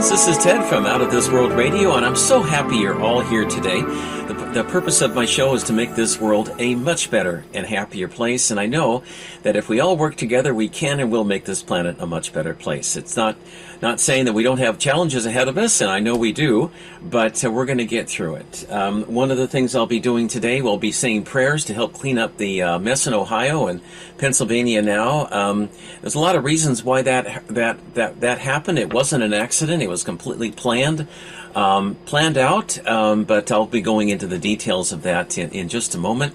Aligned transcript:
friends. 0.00 0.10
This 0.10 0.36
is 0.36 0.42
Ted 0.42 0.64
from 0.66 0.86
Out 0.86 1.00
of 1.00 1.10
This 1.10 1.28
World 1.28 1.52
Radio, 1.52 1.94
and 1.94 2.06
I'm 2.06 2.16
so 2.16 2.42
happy 2.42 2.76
you're 2.76 3.00
all 3.00 3.20
here 3.20 3.44
today. 3.44 3.82
The, 3.82 4.50
the, 4.54 4.64
purpose 4.64 5.00
of 5.02 5.14
my 5.14 5.26
show 5.26 5.54
is 5.54 5.64
to 5.64 5.72
make 5.72 5.94
this 5.94 6.20
world 6.20 6.54
a 6.58 6.74
much 6.74 7.10
better 7.10 7.44
and 7.52 7.66
happier 7.66 8.08
place, 8.08 8.50
and 8.50 8.58
I 8.58 8.66
know 8.66 9.02
that 9.42 9.56
if 9.56 9.68
we 9.68 9.80
all 9.80 9.96
work 9.96 10.16
together, 10.16 10.54
we 10.54 10.68
can 10.68 11.00
and 11.00 11.10
will 11.10 11.24
make 11.24 11.44
this 11.44 11.62
planet 11.62 11.96
a 11.98 12.06
much 12.06 12.32
better 12.32 12.54
place. 12.54 12.96
It's 12.96 13.16
not 13.16 13.36
not 13.82 13.98
saying 13.98 14.26
that 14.26 14.34
we 14.34 14.42
don't 14.42 14.58
have 14.58 14.78
challenges 14.78 15.24
ahead 15.24 15.48
of 15.48 15.56
us, 15.56 15.80
and 15.80 15.90
I 15.90 16.00
know 16.00 16.14
we 16.14 16.32
do, 16.32 16.70
but 17.02 17.42
uh, 17.42 17.50
we're 17.50 17.64
going 17.64 17.78
to 17.78 17.86
get 17.86 18.10
through 18.10 18.36
it. 18.36 18.70
Um, 18.70 19.04
one 19.04 19.30
of 19.30 19.38
the 19.38 19.48
things 19.48 19.74
I'll 19.74 19.86
be 19.86 20.00
doing 20.00 20.28
today 20.28 20.60
will 20.60 20.76
be 20.76 20.92
saying 20.92 21.24
prayers 21.24 21.64
to 21.66 21.74
help 21.74 21.94
clean 21.94 22.18
up 22.18 22.36
the 22.36 22.62
uh, 22.62 22.78
mess 22.78 23.06
in 23.06 23.14
Ohio 23.14 23.68
and 23.68 23.80
Pennsylvania 24.18 24.82
now. 24.82 25.28
Um, 25.30 25.70
there's 26.02 26.14
a 26.14 26.20
lot 26.20 26.36
of 26.36 26.44
reasons 26.44 26.84
why 26.84 27.02
that 27.02 27.46
that 27.48 27.94
that 27.94 28.20
that 28.20 28.38
happened. 28.38 28.78
It 28.78 28.92
wasn't 28.92 29.24
an 29.24 29.32
accident; 29.32 29.82
it 29.82 29.88
was 29.90 30.02
completely 30.04 30.50
planned 30.50 31.06
um, 31.54 31.96
planned 32.06 32.38
out, 32.38 32.84
um, 32.86 33.24
but 33.24 33.50
I'll 33.50 33.66
be 33.66 33.80
going 33.80 34.08
into 34.08 34.26
the 34.26 34.38
details 34.38 34.92
of 34.92 35.02
that 35.02 35.36
in, 35.38 35.50
in 35.50 35.68
just 35.68 35.94
a 35.94 35.98
moment. 35.98 36.34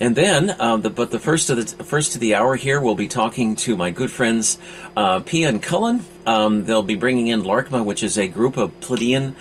And 0.00 0.16
then, 0.16 0.50
uh, 0.50 0.76
the, 0.76 0.90
but 0.90 1.10
the 1.10 1.18
first 1.18 1.50
of 1.50 1.56
the 1.56 1.84
first 1.84 2.14
of 2.14 2.20
the 2.20 2.34
hour 2.34 2.56
here, 2.56 2.80
we'll 2.80 2.94
be 2.94 3.08
talking 3.08 3.56
to 3.56 3.76
my 3.76 3.90
good 3.90 4.10
friends 4.10 4.58
uh, 4.96 5.20
Pia 5.20 5.48
and 5.48 5.62
Cullen. 5.62 6.04
Um, 6.26 6.64
they'll 6.64 6.82
be 6.82 6.94
bringing 6.94 7.28
in 7.28 7.42
Larkma, 7.42 7.84
which 7.84 8.02
is 8.02 8.18
a 8.18 8.28
group 8.28 8.56
of 8.56 8.78
Pleiadian 8.80 9.34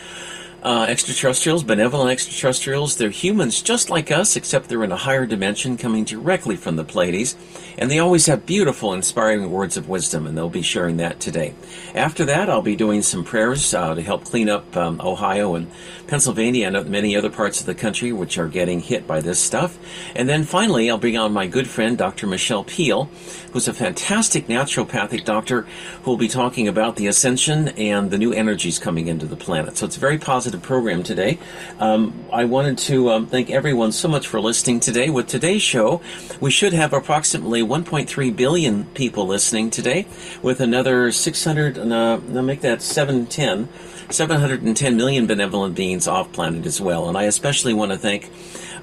uh, 0.64 0.86
extraterrestrials, 0.90 1.64
benevolent 1.64 2.12
extraterrestrials. 2.12 2.98
They're 2.98 3.10
humans 3.10 3.62
just 3.62 3.90
like 3.90 4.12
us, 4.12 4.36
except 4.36 4.70
they're 4.70 4.84
in 4.84 4.92
a 4.92 4.98
higher 4.98 5.26
dimension 5.26 5.78
coming 5.78 6.04
directly 6.04 6.56
from 6.56 6.76
the 6.76 6.84
Pleiades. 6.84 7.36
And 7.78 7.90
they 7.90 8.00
always 8.00 8.26
have 8.26 8.46
beautiful, 8.46 8.94
inspiring 8.94 9.50
words 9.52 9.78
of 9.78 9.88
wisdom, 9.88 10.28
and 10.28 10.38
they'll 10.38 10.50
be 10.50 10.62
sharing 10.62 10.98
that 10.98 11.20
today. 11.20 11.54
After 11.96 12.26
that, 12.26 12.50
I'll 12.50 12.62
be 12.62 12.76
doing 12.76 13.02
some 13.02 13.24
prayers 13.24 13.74
uh, 13.74 13.96
to 13.96 14.02
help 14.02 14.26
clean 14.26 14.50
up 14.50 14.76
um, 14.76 15.00
Ohio 15.02 15.56
and 15.56 15.72
Pennsylvania 16.08 16.68
and 16.68 16.90
many 16.90 17.16
other 17.16 17.30
parts 17.30 17.62
of 17.62 17.66
the 17.66 17.76
country 17.76 18.12
which 18.12 18.38
are 18.38 18.48
getting 18.50 18.82
hit 18.82 19.08
by 19.08 19.22
this 19.22 19.40
stuff. 19.40 19.78
And 20.16 20.28
then 20.28 20.44
finally, 20.44 20.90
I'll 20.90 20.98
bring 20.98 21.18
on 21.18 21.32
my 21.32 21.48
good 21.48 21.68
friend, 21.68 21.98
Dr. 21.98 22.28
Michelle 22.28 22.64
Peel, 22.64 23.10
who's 23.54 23.68
a 23.68 23.74
fantastic 23.74 24.48
naturopathic 24.48 25.24
doctor 25.24 25.62
who 26.04 26.12
will 26.12 26.18
be 26.18 26.28
talking 26.28 26.68
about 26.68 26.98
the 26.98 27.08
ascension 27.08 27.70
and 27.70 28.12
the 28.12 28.18
new 28.18 28.34
energies 28.34 28.80
coming 28.80 29.08
into 29.08 29.26
the 29.26 29.36
planet. 29.38 29.78
So 29.78 29.86
it's 29.86 29.96
very 29.96 30.18
positive 30.18 30.49
program 30.58 31.04
today. 31.04 31.38
Um, 31.80 32.26
I 32.32 32.46
wanted 32.46 32.78
to 32.80 33.12
um, 33.12 33.28
thank 33.28 33.50
everyone 33.50 33.92
so 33.92 34.08
much 34.08 34.28
for 34.28 34.40
listening 34.40 34.80
today. 34.80 35.10
With 35.10 35.28
today's 35.28 35.62
show, 35.62 36.02
we 36.40 36.52
should 36.52 36.74
have 36.74 36.94
approximately 36.94 37.62
1.3 37.62 38.36
billion 38.36 38.86
people 38.86 39.28
listening 39.28 39.70
today, 39.70 40.08
with 40.42 40.60
another 40.60 41.12
600, 41.12 41.78
uh, 41.78 42.20
I'll 42.34 42.42
make 42.42 42.62
that 42.62 42.82
710, 42.82 43.70
710 44.10 44.98
million 44.98 45.28
benevolent 45.28 45.76
beings 45.76 46.08
off 46.08 46.32
planet 46.32 46.66
as 46.66 46.82
well. 46.82 47.08
And 47.08 47.18
I 47.18 47.24
especially 47.24 47.74
want 47.74 47.92
to 47.92 47.98
thank 47.98 48.32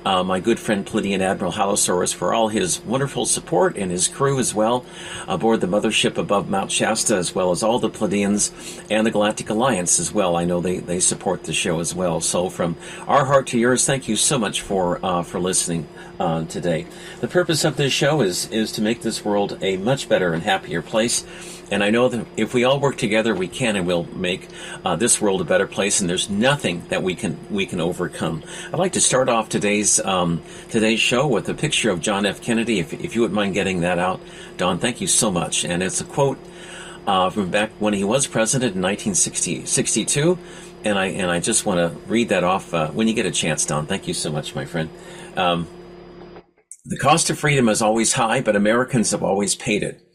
uh, 0.07 0.23
my 0.23 0.39
good 0.39 0.61
friend 0.61 0.87
Pleiadian 0.87 1.21
Admiral 1.21 1.51
Halosaurus 1.51 2.15
for 2.15 2.33
all 2.33 2.47
his 2.47 2.81
wonderful 2.83 3.27
support 3.27 3.77
and 3.77 3.91
his 3.91 4.07
crew 4.07 4.39
as 4.39 4.55
well 4.55 4.87
aboard 5.27 5.61
the 5.61 5.67
mothership 5.67 6.17
above 6.17 6.49
Mount 6.49 6.71
Shasta, 6.71 7.17
as 7.17 7.35
well 7.35 7.51
as 7.51 7.65
all 7.65 7.81
the 7.81 7.91
Pleiadians 7.91 8.53
and 8.89 9.05
the 9.05 9.11
Galactic 9.11 9.51
Alliance 9.51 9.99
as 9.99 10.13
well. 10.13 10.37
I 10.37 10.45
know 10.45 10.61
they, 10.61 10.79
they 10.79 11.01
support 11.01 11.43
the 11.43 11.53
show 11.53 11.81
as 11.81 11.93
well. 11.93 12.21
So 12.21 12.49
from 12.49 12.77
our 13.09 13.25
heart 13.25 13.49
to 13.49 13.59
yours, 13.59 13.85
thank 13.85 14.07
you 14.07 14.15
so 14.15 14.39
much 14.39 14.61
for 14.61 15.05
uh, 15.05 15.25
for 15.25 15.41
listening 15.41 15.89
uh, 16.21 16.45
today. 16.45 16.87
The 17.21 17.29
purpose 17.29 17.65
of 17.65 17.77
this 17.77 17.93
show 17.93 18.21
is 18.21 18.49
is 18.53 18.71
to 18.73 18.83
make 18.83 19.03
this 19.03 19.25
world 19.25 19.59
a 19.61 19.77
much 19.77 20.09
better 20.09 20.33
and 20.33 20.45
happier 20.45 20.83
place. 20.83 21.25
And 21.71 21.83
I 21.83 21.91
know 21.91 22.09
that 22.09 22.27
if 22.37 22.55
we 22.55 22.65
all 22.65 22.79
work 22.79 22.97
together, 22.97 23.35
we 23.35 23.49
can 23.49 23.77
and 23.77 23.87
will 23.87 24.05
make 24.15 24.49
uh, 24.85 24.97
this 24.97 25.21
world 25.21 25.41
a 25.41 25.45
better 25.45 25.67
place. 25.67 26.01
And 26.01 26.09
there's 26.09 26.31
nothing 26.31 26.87
that 26.89 27.03
we 27.03 27.15
can 27.15 27.39
we 27.51 27.67
can 27.67 27.81
overcome. 27.81 28.45
I'd 28.73 28.79
like 28.79 28.93
to 28.93 29.01
start 29.01 29.29
off 29.29 29.49
today's 29.49 29.99
um, 30.01 30.43
today's 30.69 31.01
show 31.01 31.27
with 31.27 31.49
a 31.49 31.55
picture 31.55 31.91
of 31.91 32.01
John 32.01 32.25
F. 32.25 32.41
Kennedy. 32.41 32.79
If, 32.79 32.93
if 32.93 33.15
you 33.15 33.23
wouldn't 33.23 33.35
mind 33.35 33.55
getting 33.55 33.81
that 33.81 33.99
out, 33.99 34.21
Don, 34.57 34.79
thank 34.79 35.01
you 35.01 35.09
so 35.09 35.31
much. 35.31 35.65
And 35.65 35.83
it's 35.83 36.01
a 36.01 36.05
quote 36.05 36.39
uh, 37.07 37.31
from 37.31 37.51
back 37.51 37.73
when 37.79 37.95
he 37.95 38.05
was 38.05 38.27
president 38.27 38.77
in 38.77 38.83
1962. 38.83 40.39
And 40.85 40.99
I 40.99 41.07
and 41.07 41.31
I 41.31 41.41
just 41.41 41.67
want 41.67 41.79
to 41.79 41.99
read 42.09 42.29
that 42.29 42.45
off 42.45 42.73
uh, 42.73 42.91
when 42.91 43.09
you 43.09 43.15
get 43.15 43.27
a 43.27 43.33
chance, 43.33 43.67
Don. 43.67 43.87
Thank 43.87 44.07
you 44.07 44.15
so 44.15 44.31
much, 44.31 44.55
my 44.55 44.65
friend. 44.65 44.89
Um, 45.37 45.67
the 46.85 46.97
cost 46.97 47.31
of 47.31 47.39
freedom 47.41 47.69
is 47.69 47.83
always 47.83 48.13
high, 48.13 48.41
but 48.41 48.55
Americans 48.55 49.11
have 49.11 49.25
always 49.25 49.57
paid 49.57 49.83
it. 49.83 50.06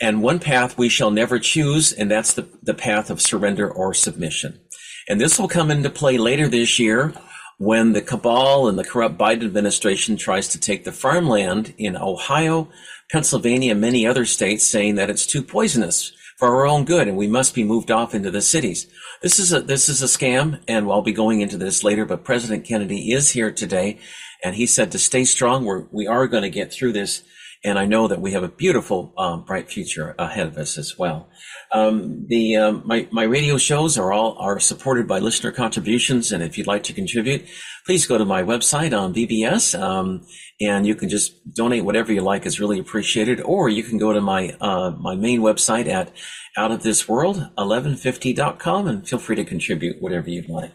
And 0.00 0.22
one 0.22 0.40
path 0.40 0.76
we 0.76 0.88
shall 0.88 1.10
never 1.10 1.38
choose, 1.38 1.92
and 1.92 2.10
that's 2.10 2.34
the, 2.34 2.48
the 2.62 2.74
path 2.74 3.10
of 3.10 3.20
surrender 3.20 3.70
or 3.70 3.94
submission. 3.94 4.60
And 5.08 5.20
this 5.20 5.38
will 5.38 5.48
come 5.48 5.70
into 5.70 5.90
play 5.90 6.18
later 6.18 6.48
this 6.48 6.78
year 6.78 7.12
when 7.58 7.92
the 7.92 8.02
cabal 8.02 8.68
and 8.68 8.78
the 8.78 8.84
corrupt 8.84 9.16
Biden 9.16 9.44
administration 9.44 10.16
tries 10.16 10.48
to 10.48 10.60
take 10.60 10.84
the 10.84 10.92
farmland 10.92 11.74
in 11.78 11.96
Ohio, 11.96 12.68
Pennsylvania, 13.12 13.72
and 13.72 13.80
many 13.80 14.06
other 14.06 14.24
states, 14.24 14.64
saying 14.64 14.96
that 14.96 15.10
it's 15.10 15.26
too 15.26 15.42
poisonous 15.42 16.12
for 16.38 16.48
our 16.48 16.66
own 16.66 16.84
good 16.84 17.06
and 17.06 17.16
we 17.16 17.28
must 17.28 17.54
be 17.54 17.62
moved 17.62 17.90
off 17.90 18.14
into 18.14 18.30
the 18.30 18.42
cities. 18.42 18.86
This 19.22 19.38
is 19.38 19.52
a 19.52 19.60
this 19.60 19.88
is 19.88 20.02
a 20.02 20.06
scam, 20.06 20.60
and 20.66 20.90
I'll 20.90 21.02
be 21.02 21.12
going 21.12 21.40
into 21.40 21.56
this 21.56 21.84
later. 21.84 22.04
But 22.04 22.24
President 22.24 22.66
Kennedy 22.66 23.12
is 23.12 23.30
here 23.30 23.52
today, 23.52 23.98
and 24.42 24.56
he 24.56 24.66
said 24.66 24.90
to 24.92 24.98
stay 24.98 25.24
strong. 25.24 25.64
We're 25.64 25.84
we 25.92 26.06
are 26.06 26.26
going 26.26 26.42
to 26.42 26.50
get 26.50 26.72
through 26.72 26.92
this 26.92 27.22
and 27.64 27.78
I 27.78 27.86
know 27.86 28.06
that 28.08 28.20
we 28.20 28.32
have 28.32 28.42
a 28.42 28.48
beautiful, 28.48 29.14
um, 29.16 29.44
bright 29.44 29.70
future 29.70 30.14
ahead 30.18 30.46
of 30.46 30.58
us 30.58 30.76
as 30.76 30.98
well. 30.98 31.30
Um, 31.72 32.26
the 32.28 32.56
um, 32.56 32.82
my 32.84 33.08
my 33.10 33.22
radio 33.24 33.56
shows 33.56 33.96
are 33.96 34.12
all 34.12 34.36
are 34.38 34.60
supported 34.60 35.08
by 35.08 35.18
listener 35.18 35.50
contributions, 35.50 36.30
and 36.30 36.42
if 36.42 36.58
you'd 36.58 36.66
like 36.66 36.82
to 36.84 36.92
contribute, 36.92 37.46
please 37.86 38.06
go 38.06 38.18
to 38.18 38.26
my 38.26 38.42
website 38.42 38.94
on 38.96 39.14
BBS, 39.14 39.80
um, 39.80 40.26
and 40.60 40.86
you 40.86 40.94
can 40.94 41.08
just 41.08 41.54
donate 41.54 41.86
whatever 41.86 42.12
you 42.12 42.20
like 42.20 42.44
is 42.44 42.60
really 42.60 42.78
appreciated. 42.78 43.40
Or 43.40 43.70
you 43.70 43.82
can 43.82 43.96
go 43.96 44.12
to 44.12 44.20
my 44.20 44.54
uh, 44.60 44.90
my 44.90 45.14
main 45.14 45.40
website 45.40 45.88
at 45.88 46.12
outofthisworld1150.com 46.58 48.86
and 48.86 49.08
feel 49.08 49.18
free 49.18 49.36
to 49.36 49.44
contribute 49.44 50.02
whatever 50.02 50.28
you'd 50.28 50.50
like. 50.50 50.72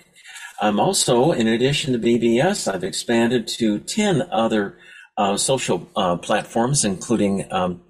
I'm 0.62 0.78
also, 0.80 1.32
in 1.32 1.48
addition 1.48 1.94
to 1.94 2.00
BBS, 2.00 2.68
I've 2.74 2.84
expanded 2.84 3.48
to 3.60 3.78
ten 3.80 4.24
other 4.32 4.76
uh, 5.20 5.36
social 5.36 5.90
uh, 5.98 6.16
platforms, 6.16 6.86
including, 6.86 7.46
um, 7.52 7.82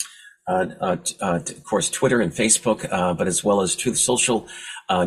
uh, 0.48 0.66
uh, 0.82 0.98
of 1.22 1.64
course, 1.64 1.88
Twitter 1.88 2.22
and 2.22 2.34
Facebook, 2.34 2.90
but 2.90 3.28
as 3.28 3.44
well 3.44 3.62
as 3.62 3.76
Truth 3.76 4.00
Social, 4.00 4.48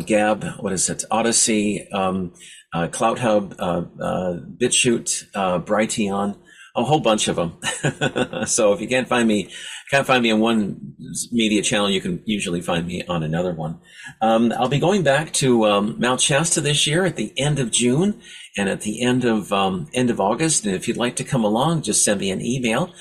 Gab, 0.05 0.45
what 0.59 0.71
is 0.71 0.89
it, 0.89 1.03
Odysee, 1.11 1.85
um, 1.91 2.31
CloutHub, 2.73 3.57
BitChute, 4.57 5.31
Brighteon, 5.65 6.37
a 6.75 6.83
whole 6.83 6.99
bunch 6.99 7.27
of 7.27 7.35
them. 7.35 7.57
so 8.47 8.73
if 8.73 8.81
you 8.81 8.87
can't 8.87 9.07
find 9.07 9.27
me, 9.27 9.49
can't 9.91 10.07
find 10.07 10.23
me 10.23 10.31
on 10.31 10.39
one 10.39 10.95
media 11.31 11.61
channel, 11.61 11.89
you 11.89 12.01
can 12.01 12.21
usually 12.25 12.61
find 12.61 12.87
me 12.87 13.03
on 13.07 13.21
another 13.21 13.53
one. 13.53 13.79
Um, 14.21 14.51
I'll 14.57 14.69
be 14.69 14.79
going 14.79 15.03
back 15.03 15.31
to 15.33 15.65
um, 15.65 15.95
Mount 15.99 16.19
Shasta 16.19 16.61
this 16.61 16.87
year 16.87 17.05
at 17.05 17.15
the 17.15 17.31
end 17.37 17.59
of 17.59 17.71
June 17.71 18.19
and 18.57 18.69
at 18.69 18.81
the 18.81 19.03
end 19.03 19.23
of 19.23 19.53
um, 19.53 19.87
end 19.93 20.09
of 20.09 20.19
August. 20.19 20.65
And 20.65 20.73
if 20.73 20.87
you'd 20.87 20.97
like 20.97 21.15
to 21.17 21.23
come 21.23 21.43
along, 21.43 21.83
just 21.83 22.03
send 22.03 22.19
me 22.19 22.31
an 22.31 22.41
email 22.41 22.91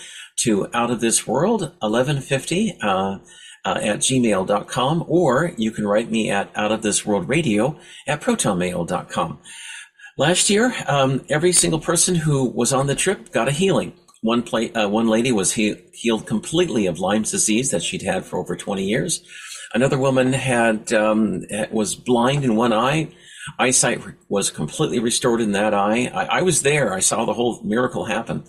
to 0.41 0.69
out 0.75 0.91
of 0.91 1.01
this 1.01 1.27
world 1.27 1.63
1150 1.81 2.79
uh, 2.83 3.19
uh, 3.65 3.79
at 3.81 3.99
gmail.com 3.99 5.05
or 5.07 5.53
you 5.57 5.71
can 5.71 5.87
write 5.87 6.11
me 6.11 6.31
at 6.31 6.51
out 6.57 6.73
of 6.73 6.83
this 6.83 7.07
world 7.07 7.29
radio 7.29 7.79
at 8.07 8.21
protonmail.com. 8.21 9.39
Last 10.19 10.51
year, 10.51 10.75
um, 10.87 11.25
every 11.29 11.53
single 11.53 11.81
person 11.81 12.15
who 12.15 12.45
was 12.45 12.73
on 12.73 12.87
the 12.87 12.95
trip 12.95 13.33
got 13.33 13.49
a 13.49 13.53
healing. 13.53 13.95
One, 14.21 14.43
play, 14.43 14.73
uh, 14.73 14.89
one 14.89 15.09
lady 15.09 15.33
was 15.33 15.53
he- 15.53 15.83
healed 15.93 16.27
completely 16.27 16.87
of 16.87 17.01
Lyme's 17.01 17.31
disease 17.31 17.71
that 17.71 17.83
she'd 17.83 18.03
had 18.03 18.25
for 18.25 18.39
over 18.39 18.55
20 18.55 18.85
years. 18.85 19.23
Another 19.75 19.99
woman 19.99 20.33
had 20.33 20.93
um, 20.93 21.43
was 21.71 21.95
blind 21.95 22.45
in 22.45 22.57
one 22.57 22.73
eye 22.73 23.11
eyesight 23.59 24.01
was 24.29 24.51
completely 24.51 24.99
restored 24.99 25.41
in 25.41 25.53
that 25.53 25.75
eye. 25.75 26.11
I, 26.15 26.39
I 26.39 26.43
was 26.43 26.63
there. 26.63 26.93
I 26.93 27.01
saw 27.01 27.25
the 27.25 27.35
whole 27.35 27.61
miracle 27.63 28.05
happen. 28.05 28.45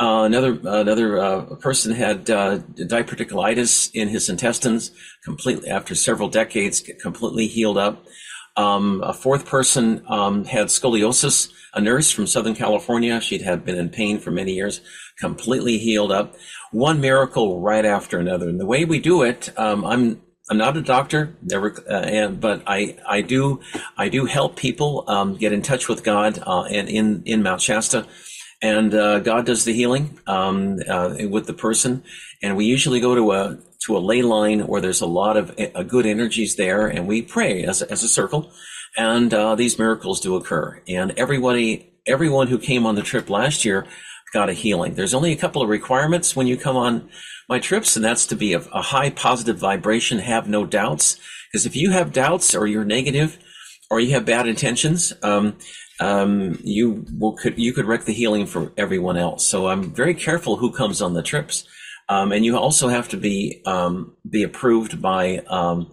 Uh, 0.00 0.22
another 0.24 0.58
another 0.62 1.18
uh, 1.18 1.40
person 1.56 1.92
had 1.92 2.30
uh, 2.30 2.58
diverticulitis 2.76 3.90
in 3.94 4.08
his 4.08 4.28
intestines, 4.28 4.92
completely 5.24 5.68
after 5.68 5.94
several 5.94 6.28
decades, 6.28 6.80
completely 7.00 7.48
healed 7.48 7.78
up. 7.78 8.04
Um, 8.58 9.02
a 9.04 9.14
fourth 9.14 9.46
person 9.46 10.02
um, 10.08 10.44
had 10.44 10.66
scoliosis. 10.66 11.50
A 11.74 11.80
nurse 11.80 12.10
from 12.10 12.26
Southern 12.26 12.54
California, 12.54 13.20
she'd 13.20 13.42
had 13.42 13.64
been 13.64 13.78
in 13.78 13.88
pain 13.88 14.18
for 14.18 14.32
many 14.32 14.54
years, 14.54 14.80
completely 15.18 15.78
healed 15.78 16.10
up. 16.10 16.34
One 16.72 17.00
miracle 17.00 17.60
right 17.60 17.84
after 17.84 18.18
another. 18.18 18.48
And 18.48 18.58
the 18.58 18.66
way 18.66 18.84
we 18.84 18.98
do 18.98 19.22
it, 19.22 19.56
um, 19.56 19.84
I'm 19.84 20.20
I'm 20.50 20.56
not 20.56 20.76
a 20.76 20.82
doctor, 20.82 21.36
never, 21.42 21.74
uh, 21.88 21.92
and, 21.92 22.40
but 22.40 22.62
I, 22.66 22.96
I 23.06 23.20
do, 23.20 23.60
I 23.98 24.08
do 24.08 24.24
help 24.24 24.56
people 24.56 25.04
um, 25.06 25.36
get 25.36 25.52
in 25.52 25.60
touch 25.60 25.88
with 25.88 26.02
God 26.02 26.42
uh, 26.46 26.62
and 26.62 26.88
in 26.88 27.22
in 27.26 27.42
Mount 27.42 27.60
Shasta, 27.60 28.06
and 28.62 28.94
uh, 28.94 29.18
God 29.20 29.44
does 29.44 29.64
the 29.66 29.74
healing 29.74 30.18
um, 30.26 30.80
uh, 30.88 31.16
with 31.28 31.46
the 31.46 31.52
person. 31.52 32.02
And 32.42 32.56
we 32.56 32.64
usually 32.64 33.00
go 33.00 33.14
to 33.14 33.32
a 33.32 33.58
to 33.80 33.96
a 33.96 34.00
ley 34.00 34.22
line 34.22 34.66
where 34.66 34.80
there's 34.80 35.00
a 35.00 35.06
lot 35.06 35.36
of 35.36 35.54
uh, 35.74 35.82
good 35.82 36.06
energies 36.06 36.56
there, 36.56 36.86
and 36.86 37.06
we 37.06 37.22
pray 37.22 37.64
as 37.64 37.82
as 37.82 38.02
a 38.02 38.08
circle, 38.08 38.50
and 38.96 39.32
uh, 39.32 39.54
these 39.54 39.78
miracles 39.78 40.20
do 40.20 40.36
occur. 40.36 40.82
And 40.88 41.12
everybody, 41.16 41.92
everyone 42.06 42.48
who 42.48 42.58
came 42.58 42.86
on 42.86 42.94
the 42.94 43.02
trip 43.02 43.30
last 43.30 43.64
year 43.64 43.86
got 44.32 44.50
a 44.50 44.52
healing. 44.52 44.94
There's 44.94 45.14
only 45.14 45.32
a 45.32 45.36
couple 45.36 45.62
of 45.62 45.68
requirements 45.68 46.36
when 46.36 46.46
you 46.46 46.56
come 46.56 46.76
on 46.76 47.08
my 47.48 47.58
trips, 47.58 47.96
and 47.96 48.04
that's 48.04 48.26
to 48.26 48.36
be 48.36 48.52
a, 48.52 48.58
a 48.58 48.82
high 48.82 49.10
positive 49.10 49.58
vibration, 49.58 50.18
have 50.18 50.48
no 50.48 50.66
doubts. 50.66 51.18
Because 51.50 51.64
if 51.64 51.74
you 51.74 51.90
have 51.90 52.12
doubts 52.12 52.54
or 52.54 52.66
you're 52.66 52.84
negative 52.84 53.38
or 53.90 54.00
you 54.00 54.12
have 54.12 54.26
bad 54.26 54.46
intentions, 54.46 55.14
um, 55.22 55.56
um, 56.00 56.58
you 56.62 57.06
will 57.18 57.32
could 57.32 57.58
you 57.58 57.72
could 57.72 57.86
wreck 57.86 58.04
the 58.04 58.12
healing 58.12 58.46
for 58.46 58.72
everyone 58.76 59.16
else. 59.16 59.46
So 59.46 59.68
I'm 59.68 59.94
very 59.94 60.14
careful 60.14 60.56
who 60.56 60.70
comes 60.72 61.00
on 61.00 61.14
the 61.14 61.22
trips, 61.22 61.66
um, 62.08 62.32
and 62.32 62.44
you 62.44 62.56
also 62.56 62.88
have 62.88 63.08
to 63.08 63.16
be 63.16 63.62
um, 63.66 64.16
be 64.28 64.42
approved 64.42 65.00
by 65.00 65.38
um, 65.46 65.92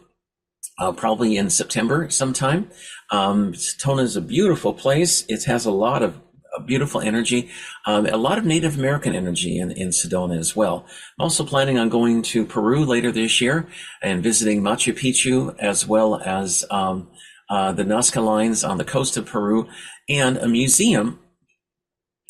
Uh, 0.79 0.91
probably 0.91 1.37
in 1.37 1.49
September 1.49 2.07
sometime. 2.11 2.69
Um, 3.09 3.53
Sedona 3.53 4.03
is 4.03 4.15
a 4.15 4.21
beautiful 4.21 4.75
place. 4.75 5.25
It 5.27 5.45
has 5.45 5.65
a 5.65 5.71
lot 5.71 6.03
of 6.03 6.21
beautiful 6.65 7.01
energy, 7.01 7.49
um, 7.85 8.05
a 8.05 8.17
lot 8.17 8.37
of 8.37 8.45
Native 8.45 8.77
American 8.77 9.15
energy 9.15 9.57
in, 9.59 9.71
in 9.71 9.89
Sedona 9.89 10.37
as 10.37 10.55
well. 10.55 10.85
I'm 11.17 11.23
also 11.23 11.45
planning 11.45 11.77
on 11.77 11.89
going 11.89 12.21
to 12.23 12.45
Peru 12.45 12.85
later 12.85 13.11
this 13.11 13.41
year 13.41 13.67
and 14.01 14.23
visiting 14.23 14.61
Machu 14.61 14.93
Picchu 14.93 15.55
as 15.59 15.87
well 15.87 16.21
as 16.21 16.65
um, 16.69 17.09
uh, 17.49 17.71
the 17.71 17.83
Nazca 17.83 18.23
lines 18.23 18.63
on 18.63 18.77
the 18.77 18.83
coast 18.83 19.17
of 19.17 19.25
Peru 19.25 19.67
and 20.09 20.37
a 20.37 20.47
museum 20.47 21.19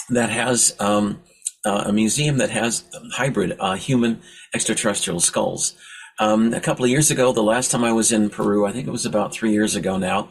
that 0.09 0.29
has 0.29 0.75
um, 0.79 1.21
uh, 1.65 1.83
a 1.87 1.93
museum 1.93 2.37
that 2.37 2.49
has 2.49 2.85
hybrid 3.13 3.57
uh, 3.59 3.75
human 3.75 4.21
extraterrestrial 4.53 5.19
skulls. 5.19 5.75
Um, 6.19 6.53
a 6.53 6.61
couple 6.61 6.85
of 6.85 6.89
years 6.89 7.11
ago, 7.11 7.31
the 7.31 7.43
last 7.43 7.69
time 7.69 7.83
I 7.83 7.91
was 7.91 8.11
in 8.11 8.29
Peru, 8.29 8.65
I 8.65 8.71
think 8.71 8.87
it 8.87 8.91
was 8.91 9.05
about 9.05 9.33
three 9.33 9.51
years 9.51 9.75
ago 9.75 9.97
now, 9.97 10.29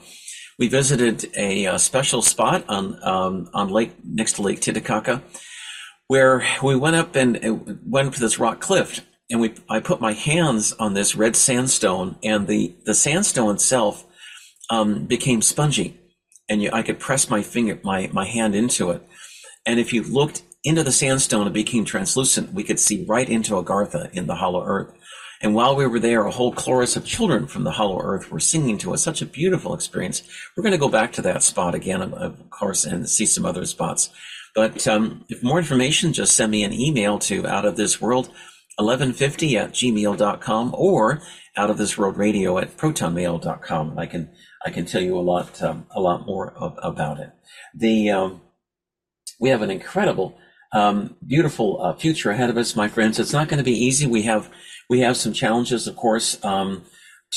we 0.58 0.68
visited 0.68 1.24
a, 1.36 1.64
a 1.64 1.74
uh, 1.74 1.78
special 1.78 2.22
spot 2.22 2.64
on 2.68 2.98
um, 3.02 3.50
on 3.52 3.68
lake 3.68 3.92
next 4.04 4.34
to 4.34 4.42
Lake 4.42 4.60
Titicaca, 4.60 5.22
where 6.08 6.44
we 6.62 6.76
went 6.76 6.96
up 6.96 7.14
and 7.14 7.80
went 7.86 8.14
to 8.14 8.20
this 8.20 8.38
rock 8.38 8.60
cliff, 8.60 9.00
and 9.30 9.40
we 9.40 9.54
I 9.68 9.80
put 9.80 10.00
my 10.00 10.12
hands 10.12 10.72
on 10.74 10.94
this 10.94 11.14
red 11.14 11.36
sandstone, 11.36 12.16
and 12.22 12.46
the 12.46 12.74
the 12.84 12.94
sandstone 12.94 13.54
itself 13.56 14.04
um, 14.70 15.04
became 15.06 15.42
spongy, 15.42 16.00
and 16.48 16.62
you, 16.62 16.70
I 16.72 16.82
could 16.82 16.98
press 16.98 17.28
my 17.28 17.42
finger 17.42 17.78
my 17.82 18.08
my 18.12 18.24
hand 18.24 18.54
into 18.54 18.90
it, 18.90 19.02
and 19.66 19.78
if 19.78 19.92
you 19.92 20.02
looked 20.02 20.42
into 20.64 20.82
the 20.82 20.92
sandstone, 20.92 21.46
it 21.46 21.52
became 21.52 21.84
translucent. 21.84 22.52
We 22.52 22.64
could 22.64 22.80
see 22.80 23.04
right 23.06 23.28
into 23.28 23.54
Agartha 23.54 24.12
in 24.12 24.26
the 24.26 24.34
hollow 24.36 24.64
earth. 24.64 24.92
And 25.42 25.54
while 25.54 25.76
we 25.76 25.86
were 25.86 26.00
there, 26.00 26.24
a 26.24 26.30
whole 26.30 26.52
chorus 26.52 26.96
of 26.96 27.04
children 27.04 27.46
from 27.46 27.64
the 27.64 27.72
hollow 27.72 28.00
earth 28.00 28.30
were 28.30 28.40
singing 28.40 28.78
to 28.78 28.94
us. 28.94 29.02
Such 29.02 29.22
a 29.22 29.26
beautiful 29.26 29.74
experience. 29.74 30.22
We're 30.56 30.62
going 30.62 30.72
to 30.72 30.78
go 30.78 30.88
back 30.88 31.12
to 31.14 31.22
that 31.22 31.42
spot 31.42 31.74
again, 31.74 32.00
of 32.00 32.50
course, 32.50 32.84
and 32.84 33.08
see 33.08 33.26
some 33.26 33.44
other 33.44 33.66
spots. 33.66 34.10
But 34.54 34.88
um, 34.88 35.24
if 35.28 35.42
more 35.42 35.58
information, 35.58 36.14
just 36.14 36.34
send 36.34 36.50
me 36.50 36.64
an 36.64 36.72
email 36.72 37.18
to 37.20 37.46
out 37.46 37.66
of 37.66 37.76
this 37.76 38.00
world 38.00 38.28
1150 38.78 39.56
at 39.58 39.72
gmail.com 39.72 40.74
or 40.76 41.20
out 41.56 41.70
of 41.70 41.78
this 41.78 41.98
world 41.98 42.16
radio 42.16 42.58
at 42.58 42.76
protonmail.com. 42.76 43.98
I 43.98 44.06
can, 44.06 44.30
I 44.64 44.70
can 44.70 44.86
tell 44.86 45.02
you 45.02 45.18
a 45.18 45.20
lot, 45.20 45.62
um, 45.62 45.86
a 45.90 46.00
lot 46.00 46.26
more 46.26 46.52
of, 46.52 46.78
about 46.82 47.20
it. 47.20 47.30
The, 47.74 48.10
um, 48.10 48.40
we 49.38 49.50
have 49.50 49.62
an 49.62 49.70
incredible, 49.70 50.38
um, 50.72 51.16
beautiful 51.26 51.82
uh, 51.82 51.94
future 51.94 52.30
ahead 52.30 52.50
of 52.50 52.56
us, 52.56 52.76
my 52.76 52.88
friends. 52.88 53.18
It's 53.18 53.32
not 53.32 53.48
going 53.48 53.58
to 53.58 53.64
be 53.64 53.84
easy. 53.84 54.06
We 54.06 54.22
have 54.22 54.50
we 54.88 55.00
have 55.00 55.16
some 55.16 55.32
challenges, 55.32 55.86
of 55.86 55.96
course, 55.96 56.42
um, 56.44 56.84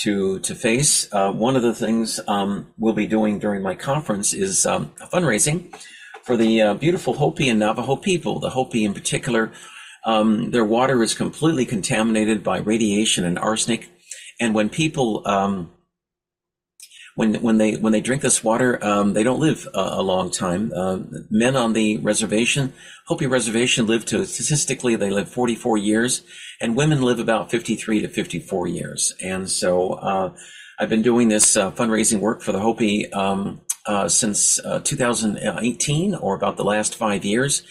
to 0.01 0.39
to 0.39 0.55
face. 0.55 1.11
Uh, 1.11 1.31
one 1.31 1.55
of 1.55 1.61
the 1.61 1.73
things 1.73 2.19
um, 2.27 2.67
we'll 2.77 2.93
be 2.93 3.07
doing 3.07 3.39
during 3.39 3.61
my 3.61 3.75
conference 3.75 4.33
is 4.33 4.65
um, 4.65 4.93
fundraising 5.11 5.73
for 6.23 6.37
the 6.37 6.61
uh, 6.61 6.73
beautiful 6.75 7.13
Hopi 7.13 7.49
and 7.49 7.59
Navajo 7.59 7.95
people. 7.95 8.39
The 8.39 8.51
Hopi, 8.51 8.85
in 8.85 8.93
particular, 8.93 9.51
um, 10.05 10.51
their 10.51 10.65
water 10.65 11.01
is 11.03 11.13
completely 11.13 11.65
contaminated 11.65 12.43
by 12.43 12.59
radiation 12.59 13.25
and 13.25 13.39
arsenic, 13.39 13.89
and 14.39 14.53
when 14.53 14.69
people 14.69 15.27
um, 15.27 15.71
when 17.19 17.33
when 17.41 17.57
they 17.57 17.75
when 17.75 17.91
they 17.91 17.99
drink 17.99 18.21
this 18.21 18.45
water, 18.45 18.81
um, 18.81 19.11
they 19.11 19.23
don't 19.23 19.41
live 19.41 19.67
uh, 19.73 19.89
a 19.91 20.01
long 20.01 20.31
time. 20.31 20.71
Uh, 20.73 20.99
men 21.29 21.57
on 21.57 21.73
the 21.73 21.97
reservation, 21.97 22.71
Hopi 23.07 23.27
reservation, 23.27 23.87
live 23.87 24.05
to 24.05 24.23
statistically 24.23 24.95
they 24.95 25.09
live 25.09 25.27
44 25.27 25.77
years, 25.77 26.21
and 26.61 26.77
women 26.77 27.01
live 27.01 27.19
about 27.19 27.51
53 27.51 28.03
to 28.03 28.07
54 28.07 28.67
years. 28.69 29.15
And 29.21 29.51
so 29.51 29.95
uh, 29.95 30.33
I've 30.79 30.87
been 30.87 31.01
doing 31.01 31.27
this 31.27 31.57
uh, 31.57 31.71
fundraising 31.71 32.21
work 32.21 32.41
for 32.41 32.53
the 32.53 32.61
Hopi 32.61 33.11
um, 33.11 33.59
uh, 33.85 34.07
since 34.07 34.57
uh, 34.63 34.79
2018, 34.79 36.15
or 36.15 36.35
about 36.35 36.55
the 36.55 36.63
last 36.63 36.95
five 36.95 37.25
years 37.25 37.63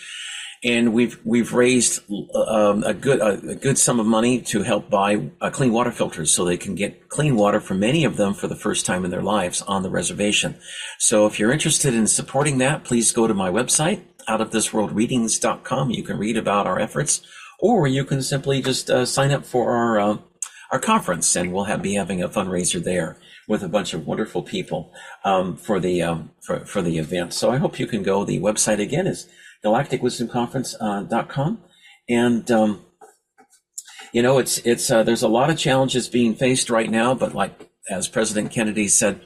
and 0.64 0.92
we've 0.92 1.18
we've 1.24 1.52
raised 1.52 2.02
um, 2.34 2.82
a 2.84 2.94
good 2.94 3.20
a, 3.20 3.50
a, 3.50 3.54
good 3.54 3.78
sum 3.78 4.00
of 4.00 4.06
money 4.06 4.40
to 4.40 4.62
help 4.62 4.90
buy 4.90 5.30
uh, 5.40 5.50
clean 5.50 5.72
water 5.72 5.92
filters 5.92 6.32
so 6.32 6.44
they 6.44 6.56
can 6.56 6.74
get 6.74 7.08
clean 7.08 7.36
water 7.36 7.60
for 7.60 7.74
many 7.74 8.04
of 8.04 8.16
them 8.16 8.34
for 8.34 8.48
the 8.48 8.56
first 8.56 8.84
time 8.84 9.04
in 9.04 9.10
their 9.10 9.22
lives 9.22 9.62
on 9.62 9.82
the 9.82 9.90
reservation. 9.90 10.56
So 10.98 11.26
if 11.26 11.38
you're 11.38 11.52
interested 11.52 11.94
in 11.94 12.06
supporting 12.06 12.58
that, 12.58 12.84
please 12.84 13.12
go 13.12 13.26
to 13.26 13.34
my 13.34 13.50
website 13.50 14.02
outofthisworldreadings.com. 14.28 15.90
You 15.90 16.02
can 16.02 16.18
read 16.18 16.36
about 16.36 16.66
our 16.66 16.78
efforts, 16.78 17.22
or 17.58 17.86
you 17.86 18.04
can 18.04 18.22
simply 18.22 18.62
just 18.62 18.90
uh, 18.90 19.06
sign 19.06 19.30
up 19.32 19.44
for 19.44 19.72
our 19.72 19.98
uh, 19.98 20.18
our 20.70 20.78
conference, 20.78 21.34
and 21.34 21.52
we'll 21.52 21.64
have, 21.64 21.80
be 21.80 21.94
having 21.94 22.22
a 22.22 22.28
fundraiser 22.28 22.82
there 22.82 23.16
with 23.46 23.62
a 23.62 23.68
bunch 23.68 23.94
of 23.94 24.06
wonderful 24.06 24.42
people 24.42 24.92
um, 25.24 25.56
for 25.56 25.80
the 25.80 26.02
um, 26.02 26.30
for 26.42 26.60
for 26.66 26.82
the 26.82 26.98
event. 26.98 27.32
So 27.32 27.50
I 27.50 27.56
hope 27.56 27.80
you 27.80 27.86
can 27.86 28.02
go. 28.02 28.24
The 28.24 28.40
website 28.40 28.80
again 28.80 29.06
is 29.06 29.26
galacticwisdomconference.com. 29.64 31.62
and 32.08 32.50
um, 32.50 32.84
you 34.12 34.22
know, 34.22 34.38
it's 34.38 34.58
it's 34.58 34.90
uh, 34.90 35.02
there's 35.02 35.22
a 35.22 35.28
lot 35.28 35.50
of 35.50 35.58
challenges 35.58 36.08
being 36.08 36.34
faced 36.34 36.70
right 36.70 36.90
now, 36.90 37.14
but 37.14 37.34
like 37.34 37.70
as 37.90 38.08
President 38.08 38.50
Kennedy 38.50 38.88
said, 38.88 39.20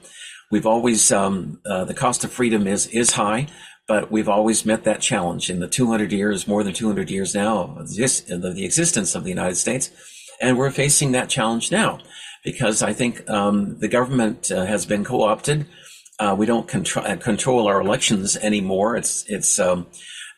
we've 0.50 0.66
always 0.66 1.12
um, 1.12 1.60
uh, 1.66 1.84
the 1.84 1.94
cost 1.94 2.24
of 2.24 2.32
freedom 2.32 2.66
is 2.66 2.86
is 2.88 3.12
high, 3.12 3.46
but 3.86 4.10
we've 4.10 4.28
always 4.28 4.66
met 4.66 4.84
that 4.84 5.00
challenge 5.00 5.50
in 5.50 5.60
the 5.60 5.68
200 5.68 6.12
years, 6.12 6.48
more 6.48 6.64
than 6.64 6.72
200 6.72 7.10
years 7.10 7.34
now, 7.34 7.76
of 7.76 7.88
the 7.94 8.64
existence 8.64 9.14
of 9.14 9.24
the 9.24 9.30
United 9.30 9.56
States, 9.56 9.90
and 10.40 10.58
we're 10.58 10.70
facing 10.70 11.12
that 11.12 11.28
challenge 11.28 11.70
now 11.70 12.00
because 12.44 12.82
I 12.82 12.92
think 12.92 13.28
um, 13.30 13.78
the 13.78 13.88
government 13.88 14.50
uh, 14.50 14.64
has 14.64 14.84
been 14.84 15.04
co-opted. 15.04 15.66
Uh, 16.18 16.34
we 16.36 16.46
don't 16.46 16.66
contr- 16.68 17.20
control 17.20 17.68
our 17.68 17.80
elections 17.80 18.36
anymore. 18.36 18.96
It's 18.96 19.24
it's 19.28 19.58
um, 19.58 19.86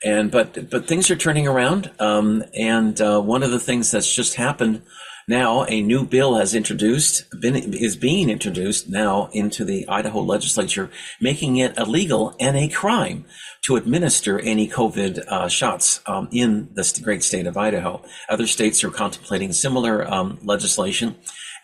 and 0.04 0.30
but 0.30 0.70
but 0.70 0.86
things 0.86 1.10
are 1.10 1.16
turning 1.16 1.48
around. 1.48 1.90
Um, 1.98 2.44
and 2.54 3.00
uh, 3.00 3.20
one 3.20 3.42
of 3.42 3.50
the 3.50 3.60
things 3.60 3.90
that's 3.90 4.14
just 4.14 4.34
happened 4.34 4.82
now, 5.26 5.64
a 5.64 5.80
new 5.80 6.04
bill 6.04 6.36
has 6.36 6.54
introduced 6.54 7.24
been 7.40 7.56
is 7.56 7.96
being 7.96 8.28
introduced 8.28 8.90
now 8.90 9.30
into 9.32 9.64
the 9.64 9.88
Idaho 9.88 10.20
legislature, 10.20 10.90
making 11.18 11.56
it 11.56 11.78
illegal 11.78 12.36
and 12.38 12.56
a 12.56 12.68
crime 12.68 13.24
to 13.62 13.76
administer 13.76 14.38
any 14.38 14.68
COVID 14.68 15.26
uh, 15.26 15.48
shots 15.48 16.00
um, 16.06 16.28
in 16.30 16.68
the 16.74 17.00
great 17.02 17.22
state 17.22 17.46
of 17.46 17.56
Idaho. 17.56 18.02
Other 18.28 18.46
states 18.46 18.84
are 18.84 18.90
contemplating 18.90 19.54
similar 19.54 20.06
um, 20.12 20.38
legislation. 20.42 21.16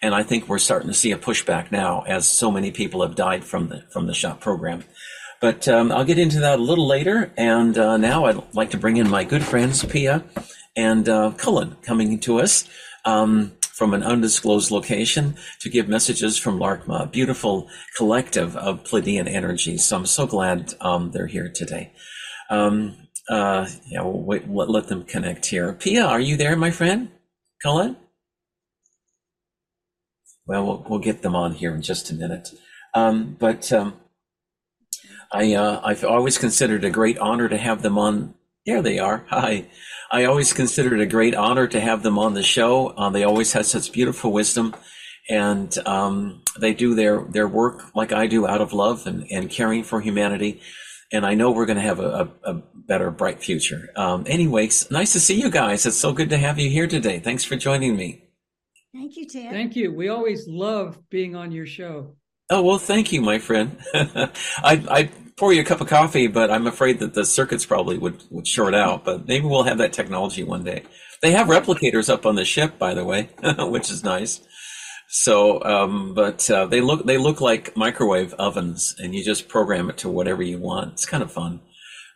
And 0.03 0.15
I 0.15 0.23
think 0.23 0.49
we're 0.49 0.59
starting 0.59 0.89
to 0.89 0.95
see 0.95 1.13
a 1.13 1.19
pushback 1.19 1.71
now 1.71 2.05
as 2.07 2.27
so 2.27 2.51
many 2.51 2.71
people 2.71 3.03
have 3.03 3.15
died 3.15 3.45
from 3.45 3.69
the, 3.69 3.85
from 3.93 4.07
the 4.07 4.15
shot 4.15 4.41
program. 4.41 4.85
But 5.41 5.67
um, 5.69 5.91
I'll 5.91 6.05
get 6.05 6.19
into 6.19 6.41
that 6.41 6.59
a 6.59 6.63
little 6.63 6.87
later. 6.87 7.33
And 7.37 7.77
uh, 7.79 7.97
now 7.97 8.27
I'd 8.27 8.55
like 8.55 8.71
to 8.71 8.79
bring 8.79 8.99
in 8.99 9.09
my 9.09 9.25
good 9.25 9.43
friends, 9.43 9.85
Pia 9.85 10.25
and 10.77 11.09
uh, 11.09 11.33
Cullen, 11.37 11.77
coming 11.83 12.21
to 12.21 12.41
us 12.41 12.69
um, 13.05 13.53
from 13.73 13.95
an 13.95 14.03
undisclosed 14.03 14.71
location 14.71 15.37
to 15.61 15.71
give 15.71 15.89
messages 15.89 16.39
from 16.39 16.59
Larkma, 16.59 17.05
a 17.05 17.07
beautiful 17.07 17.69
collective 17.97 18.57
of 18.57 18.85
Pleiadian 18.85 19.27
energy. 19.27 19.79
So 19.79 19.97
I'm 19.97 20.07
so 20.07 20.27
glad 20.27 20.75
um, 20.81 21.11
they're 21.13 21.27
here 21.27 21.51
today. 21.53 21.93
Um, 22.51 23.09
uh, 23.29 23.67
yeah, 23.87 24.03
we'll 24.03 24.23
wait, 24.23 24.49
let, 24.49 24.69
let 24.69 24.89
them 24.89 25.05
connect 25.05 25.47
here. 25.47 25.73
Pia, 25.73 26.05
are 26.05 26.21
you 26.21 26.37
there, 26.37 26.57
my 26.57 26.71
friend? 26.71 27.11
Cullen? 27.63 27.97
Well, 30.47 30.67
we'll, 30.67 30.87
we'll 30.89 30.99
get 30.99 31.23
them 31.23 31.37
on 31.37 31.53
here 31.53 31.75
in 31.75 31.83
just 31.83 32.11
a 32.11 32.15
minute. 32.15 32.51
Um, 32.93 33.37
but 33.39 33.73
um, 33.73 33.95
I, 35.33 35.55
uh, 35.55 35.81
I've 35.85 36.05
always 36.05 36.39
considered 36.39 36.85
a 36.85 36.91
great 36.91 37.19
honor 37.19 37.49
to 37.49 37.57
have 37.57 37.83
them 37.83 37.99
on. 37.99 38.35
There 38.67 38.83
they 38.83 38.99
are. 38.99 39.25
Hi. 39.29 39.67
I 40.11 40.25
always 40.25 40.53
considered 40.53 41.01
it 41.01 41.03
a 41.03 41.07
great 41.07 41.35
honor 41.35 41.69
to 41.69 41.81
have 41.81 42.03
them 42.03 42.19
on 42.19 42.35
the 42.35 42.43
show. 42.43 42.89
Uh, 42.89 43.11
they 43.11 43.25
always 43.25 43.53
have 43.53 43.67
such 43.67 43.93
beautiful 43.93 44.33
wisdom, 44.33 44.75
and 45.29 45.77
um, 45.87 46.43
they 46.59 46.75
do 46.75 46.95
their 46.95 47.23
their 47.23 47.47
work 47.47 47.95
like 47.95 48.13
I 48.13 48.27
do, 48.27 48.47
out 48.47 48.61
of 48.61 48.73
love 48.73 49.07
and, 49.07 49.25
and 49.31 49.49
caring 49.49 49.85
for 49.85 50.01
humanity. 50.01 50.61
And 51.13 51.25
I 51.25 51.35
know 51.35 51.51
we're 51.51 51.67
going 51.67 51.79
to 51.79 51.83
have 51.83 52.01
a, 52.01 52.31
a, 52.45 52.53
a, 52.53 52.63
better, 52.75 53.11
bright 53.11 53.43
future. 53.43 53.91
Um, 53.97 54.25
anyways, 54.29 54.91
nice 54.91 55.13
to 55.13 55.21
see 55.21 55.41
you 55.41 55.51
guys. 55.51 55.87
It's 55.87 55.97
so 55.97 56.13
good 56.13 56.31
to 56.31 56.39
have 56.39 56.59
you 56.59 56.71
here 56.71 56.87
today. 56.87 57.19
Thanks 57.19 57.43
for 57.43 57.57
joining 57.57 57.97
me. 57.97 58.25
Thank 58.93 59.17
you, 59.17 59.27
Ted. 59.27 59.51
Thank 59.51 59.77
you. 59.77 59.93
We 59.93 60.09
always 60.09 60.47
love 60.49 60.99
being 61.11 61.35
on 61.37 61.53
your 61.53 61.67
show. 61.67 62.17
Oh 62.51 62.63
well, 62.63 62.79
thank 62.79 63.13
you, 63.13 63.23
my 63.23 63.39
friend. 63.39 63.79
I 63.95 64.31
I 64.63 65.11
pour 65.37 65.53
you 65.53 65.63
a 65.63 65.65
cup 65.65 65.81
of 65.81 65.87
coffee, 65.89 66.27
but 66.27 66.51
I'm 66.51 66.67
afraid 66.67 66.99
that 66.99 67.15
the 67.15 67.25
circuits 67.25 67.65
probably 67.65 67.97
would 67.97 68.23
would 68.31 68.47
short 68.47 68.75
out. 68.75 69.05
But 69.05 69.29
maybe 69.29 69.47
we'll 69.47 69.63
have 69.63 69.79
that 69.79 69.93
technology 69.93 70.43
one 70.43 70.65
day. 70.65 70.83
They 71.23 71.31
have 71.33 71.47
replicators 71.47 72.13
up 72.13 72.27
on 72.27 72.35
the 72.35 72.45
ship, 72.45 72.79
by 72.79 72.95
the 72.95 73.05
way, 73.05 73.31
which 73.59 73.91
is 73.91 74.03
nice. 74.03 74.41
So, 75.09 75.63
um, 75.65 76.15
but 76.15 76.51
uh, 76.51 76.67
they 76.67 76.81
look 76.81 77.07
they 77.07 77.19
look 77.19 77.41
like 77.41 77.77
microwave 77.77 78.35
ovens, 78.35 78.97
and 78.99 79.15
you 79.15 79.23
just 79.23 79.49
program 79.49 79.89
it 79.89 79.99
to 79.99 80.09
whatever 80.09 80.43
you 80.43 80.59
want. 80.59 80.93
It's 80.95 81.07
kind 81.07 81.23
of 81.23 81.31
fun. 81.31 81.61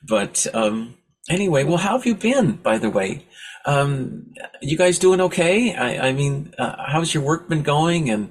But 0.03 0.47
um, 0.53 0.97
anyway, 1.29 1.64
well, 1.64 1.79
how 1.79 1.97
have 1.97 2.07
you 2.07 2.14
been, 2.14 2.57
by 2.57 2.79
the 2.79 2.91
way? 2.91 3.26
Um, 3.67 4.35
you 4.61 4.76
guys 4.76 4.99
doing 4.99 5.21
okay? 5.23 5.75
I, 5.75 6.09
I 6.09 6.12
mean, 6.12 6.53
uh, 6.59 6.76
how's 6.87 7.14
your 7.14 7.23
work 7.23 7.49
been 7.49 7.62
going? 7.62 8.11
And 8.11 8.31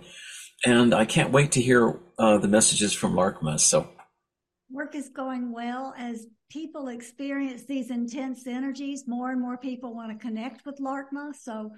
and 0.65 0.93
I 0.93 1.05
can't 1.05 1.31
wait 1.31 1.53
to 1.53 1.61
hear 1.61 1.99
uh, 2.17 2.37
the 2.37 2.47
messages 2.47 2.93
from 2.93 3.13
Larkma. 3.13 3.59
So 3.59 3.87
work 4.71 4.95
is 4.95 5.09
going 5.09 5.51
well 5.51 5.93
as 5.97 6.27
people 6.49 6.87
experience 6.89 7.63
these 7.63 7.89
intense 7.91 8.47
energies. 8.47 9.05
More 9.07 9.31
and 9.31 9.41
more 9.41 9.57
people 9.57 9.95
want 9.95 10.11
to 10.11 10.25
connect 10.25 10.65
with 10.65 10.77
Larkma. 10.79 11.35
So 11.35 11.71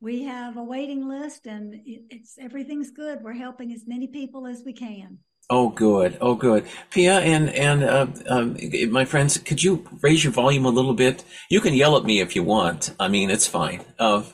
we 0.00 0.24
have 0.24 0.56
a 0.56 0.62
waiting 0.62 1.08
list, 1.08 1.46
and 1.46 1.74
it's 1.84 2.38
everything's 2.38 2.90
good. 2.90 3.20
We're 3.22 3.32
helping 3.32 3.72
as 3.72 3.84
many 3.86 4.06
people 4.06 4.46
as 4.46 4.62
we 4.64 4.72
can. 4.72 5.18
Oh, 5.50 5.70
good. 5.70 6.18
Oh, 6.20 6.34
good. 6.34 6.66
Pia 6.90 7.20
and 7.20 7.48
and 7.50 7.82
uh, 7.82 8.06
um, 8.28 8.56
my 8.90 9.06
friends, 9.06 9.38
could 9.38 9.62
you 9.62 9.88
raise 10.02 10.22
your 10.22 10.32
volume 10.32 10.66
a 10.66 10.70
little 10.70 10.94
bit? 10.94 11.24
You 11.50 11.60
can 11.60 11.72
yell 11.72 11.96
at 11.96 12.04
me 12.04 12.20
if 12.20 12.36
you 12.36 12.42
want. 12.42 12.94
I 13.00 13.08
mean, 13.08 13.30
it's 13.30 13.46
fine. 13.46 13.82
Uh, 13.98 14.24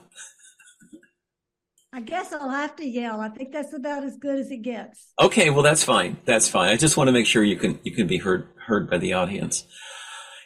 I 1.95 2.01
guess 2.01 2.33
I'll 2.33 2.51
have 2.51 2.75
to 2.77 2.85
yell. 2.85 3.21
I 3.21 3.29
think 3.29 3.53
that's 3.53 3.73
about 3.73 4.03
as 4.03 4.17
good 4.17 4.37
as 4.41 4.51
it 4.51 4.63
gets. 4.63 5.13
Okay, 5.21 5.51
well 5.51 5.63
that's 5.63 5.85
fine. 5.85 6.17
That's 6.25 6.49
fine. 6.49 6.71
I 6.71 6.77
just 6.77 6.97
want 6.97 7.07
to 7.07 7.13
make 7.13 7.25
sure 7.25 7.45
you 7.45 7.55
can 7.55 7.79
you 7.85 7.93
can 7.93 8.09
be 8.09 8.19
heard 8.19 8.49
heard 8.67 8.91
by 8.91 8.99
the 8.99 9.13
audience. 9.13 9.65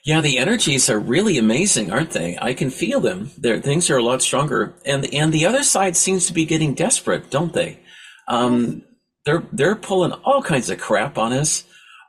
Yeah, 0.04 0.20
the 0.20 0.36
energies 0.36 0.90
are 0.90 0.98
really 0.98 1.38
amazing, 1.38 1.90
aren't 1.90 2.10
they? 2.10 2.38
I 2.40 2.52
can 2.52 2.68
feel 2.68 3.00
them. 3.00 3.30
Their 3.38 3.60
things 3.60 3.88
are 3.88 3.96
a 3.96 4.02
lot 4.02 4.20
stronger, 4.20 4.74
and 4.84 5.06
and 5.14 5.32
the 5.32 5.46
other 5.46 5.62
side 5.62 5.96
seems 5.96 6.26
to 6.26 6.34
be 6.34 6.44
getting 6.44 6.74
desperate, 6.74 7.30
don't 7.30 7.54
they? 7.54 7.80
Um, 8.28 8.82
they're 9.24 9.44
they're 9.50 9.74
pulling 9.74 10.12
all 10.12 10.42
kinds 10.42 10.68
of 10.68 10.78
crap 10.78 11.16
on 11.16 11.32
us. 11.32 11.64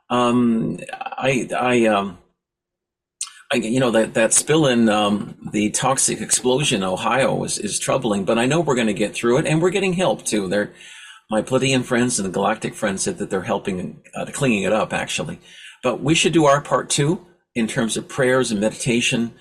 Um, 0.10 0.80
I 0.92 1.48
I 1.58 1.86
um, 1.86 2.18
you 3.54 3.80
know 3.80 3.92
that 3.92 4.14
that 4.14 4.34
spill 4.34 4.68
in 4.68 4.90
um, 4.90 5.36
the 5.52 5.72
toxic 5.72 6.22
explosion, 6.22 6.84
Ohio, 6.84 7.44
is 7.44 7.58
is 7.58 7.80
troubling. 7.80 8.26
But 8.26 8.38
I 8.38 8.46
know 8.46 8.62
we're 8.62 8.76
going 8.76 8.88
to 8.88 8.94
get 8.94 9.14
through 9.16 9.38
it, 9.40 9.48
and 9.48 9.62
we're 9.62 9.72
getting 9.72 9.94
help 9.94 10.24
too. 10.24 10.48
They're 10.48 10.72
my 11.30 11.42
Pleiadian 11.42 11.84
friends 11.84 12.20
and 12.20 12.28
the 12.28 12.32
Galactic 12.32 12.74
friends 12.74 13.04
said 13.04 13.20
that 13.20 13.30
they're 13.30 13.42
helping 13.42 14.02
uh, 14.16 14.26
cleaning 14.34 14.64
it 14.64 14.74
up 14.74 14.94
actually. 14.94 15.40
But 15.84 16.02
we 16.02 16.16
should 16.16 16.34
do 16.34 16.46
our 16.46 16.62
part 16.62 16.90
too 16.90 17.26
in 17.56 17.68
terms 17.68 17.98
of 17.98 18.08
prayers 18.08 18.52
and 18.52 18.60
meditation 18.60 19.34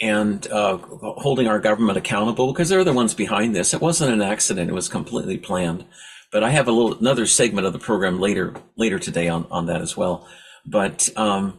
and 0.00 0.46
uh, 0.48 0.76
holding 0.76 1.46
our 1.48 1.58
government 1.58 1.98
accountable 1.98 2.52
because 2.52 2.68
they're 2.68 2.84
the 2.84 2.92
ones 2.92 3.14
behind 3.14 3.56
this. 3.56 3.72
It 3.72 3.80
wasn't 3.80 4.12
an 4.12 4.22
accident; 4.22 4.70
it 4.70 4.74
was 4.74 4.88
completely 4.88 5.38
planned. 5.38 5.84
But 6.32 6.44
I 6.44 6.50
have 6.50 6.68
a 6.68 6.72
little 6.72 6.98
another 6.98 7.26
segment 7.26 7.66
of 7.66 7.72
the 7.72 7.78
program 7.78 8.20
later 8.20 8.54
later 8.76 8.98
today 8.98 9.28
on 9.28 9.46
on 9.50 9.66
that 9.66 9.80
as 9.80 9.96
well. 9.96 10.28
But 10.66 11.08
um, 11.16 11.58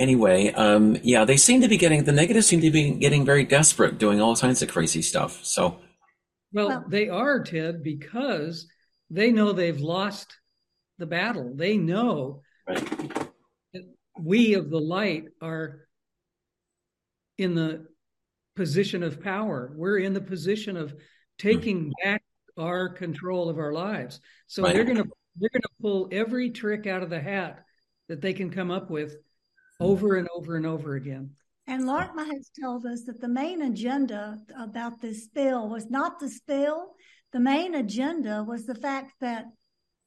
anyway, 0.00 0.52
um, 0.52 0.96
yeah, 1.02 1.24
they 1.24 1.36
seem 1.36 1.60
to 1.60 1.68
be 1.68 1.76
getting 1.76 2.02
the 2.04 2.12
negatives 2.12 2.46
seem 2.46 2.60
to 2.62 2.70
be 2.70 2.92
getting 2.92 3.24
very 3.24 3.44
desperate, 3.44 3.98
doing 3.98 4.20
all 4.20 4.34
kinds 4.34 4.62
of 4.62 4.68
crazy 4.68 5.02
stuff. 5.02 5.44
So, 5.44 5.78
well, 6.52 6.68
well 6.68 6.84
they 6.88 7.08
are 7.08 7.42
Ted 7.44 7.84
because 7.84 8.66
they 9.10 9.30
know 9.30 9.52
they've 9.52 9.80
lost 9.80 10.36
the 10.98 11.06
battle. 11.06 11.52
They 11.54 11.76
know 11.76 12.42
right. 12.66 12.84
that 13.72 13.84
we 14.18 14.54
of 14.54 14.70
the 14.70 14.80
light 14.80 15.26
are 15.40 15.80
in 17.38 17.54
the 17.54 17.86
position 18.56 19.02
of 19.02 19.22
power. 19.22 19.72
We're 19.76 19.98
in 19.98 20.14
the 20.14 20.20
position 20.20 20.76
of 20.76 20.94
taking 21.38 21.80
mm-hmm. 21.80 22.10
back 22.10 22.22
our 22.58 22.88
control 22.88 23.48
of 23.48 23.58
our 23.58 23.72
lives. 23.72 24.20
So 24.46 24.62
right. 24.62 24.74
they're 24.74 24.84
going 24.84 24.98
to 24.98 25.08
they're 25.36 25.50
going 25.50 25.62
to 25.62 25.68
pull 25.80 26.08
every 26.10 26.50
trick 26.50 26.86
out 26.86 27.02
of 27.02 27.10
the 27.10 27.20
hat 27.20 27.64
that 28.08 28.20
they 28.20 28.32
can 28.32 28.50
come 28.50 28.70
up 28.70 28.90
with 28.90 29.16
over 29.80 30.16
and 30.16 30.28
over 30.34 30.56
and 30.56 30.66
over 30.66 30.94
again. 30.94 31.30
And 31.66 31.84
Larkma 31.84 32.26
has 32.26 32.50
told 32.60 32.84
us 32.84 33.04
that 33.04 33.20
the 33.20 33.28
main 33.28 33.62
agenda 33.62 34.38
about 34.58 35.00
this 35.00 35.24
spill 35.24 35.68
was 35.68 35.88
not 35.88 36.18
the 36.18 36.28
spill. 36.28 36.94
The 37.32 37.40
main 37.40 37.74
agenda 37.74 38.42
was 38.42 38.66
the 38.66 38.74
fact 38.74 39.12
that 39.20 39.46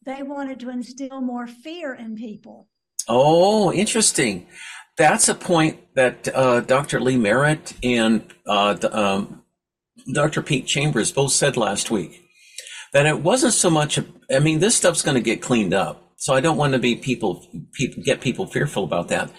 they 0.06 0.24
wanted 0.24 0.60
to 0.60 0.70
instill 0.70 1.22
more 1.22 1.48
fear 1.48 1.94
in 1.94 2.16
people. 2.16 2.68
Oh, 3.08 3.72
interesting. 3.72 4.48
That's 4.98 5.30
a 5.30 5.36
point 5.36 5.80
that 5.96 6.28
uh, 6.34 6.60
Dr. 6.60 7.00
Lee 7.00 7.18
Merritt 7.18 7.74
and 7.82 8.26
uh, 8.46 8.78
um, 8.92 9.44
Dr. 10.12 10.42
Pete 10.42 10.68
Chambers 10.68 11.12
both 11.12 11.32
said 11.32 11.56
last 11.56 11.90
week. 11.90 12.22
That 12.92 13.06
it 13.06 13.22
wasn't 13.22 13.54
so 13.54 13.70
much. 13.70 14.00
I 14.30 14.40
mean, 14.40 14.60
this 14.60 14.76
stuff's 14.76 15.02
going 15.02 15.16
to 15.16 15.22
get 15.22 15.42
cleaned 15.42 15.74
up, 15.74 16.12
so 16.18 16.34
I 16.34 16.42
don't 16.42 16.58
want 16.58 16.74
to 16.74 16.80
be 16.80 16.96
people, 16.96 17.48
people 17.74 18.04
get 18.04 18.22
people 18.22 18.46
fearful 18.46 18.84
about 18.84 19.08
that 19.08 19.32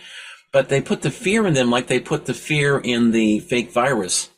but 0.55 0.71
they 0.71 0.81
put 0.81 1.03
the 1.03 1.11
fear 1.11 1.47
in 1.47 1.53
them 1.53 1.71
like 1.71 1.89
they 1.89 2.01
put 2.01 2.25
the 2.25 2.33
fear 2.33 2.79
in 2.79 3.11
the 3.11 3.41
fake 3.41 3.73
virus 3.73 4.31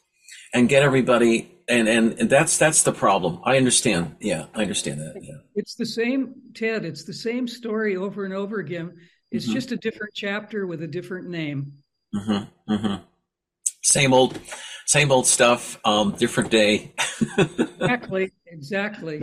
and 0.53 0.69
get 0.69 0.83
everybody 0.83 1.53
and 1.69 1.89
and 1.89 2.31
that's 2.31 2.59
that's 2.59 2.83
the 2.83 2.93
problem 2.93 3.41
i 3.45 3.57
understand 3.57 4.17
yeah 4.21 4.47
i 4.55 4.63
understand 4.63 5.01
that 5.01 5.15
yeah 5.23 5.37
it's 5.55 5.77
the 5.77 5.87
same 5.87 6.35
ted 6.55 6.85
it's 6.85 7.05
the 7.05 7.13
same 7.13 7.47
story 7.47 7.97
over 7.97 8.25
and 8.25 8.35
over 8.35 8.59
again 8.59 8.97
it's 9.31 9.45
mm-hmm. 9.45 9.55
just 9.55 9.71
a 9.73 9.77
different 9.77 10.15
chapter 10.15 10.67
with 10.67 10.83
a 10.83 10.89
different 10.89 11.29
name 11.29 11.73
mm-hmm. 12.15 12.73
Mm-hmm. 12.73 13.03
Same 13.87 14.13
old, 14.13 14.39
same 14.85 15.13
old 15.13 15.29
stuff. 15.29 15.79
Um, 15.85 16.17
different 16.19 16.51
day. 16.51 16.93
exactly. 17.39 18.33
Exactly. 18.47 19.23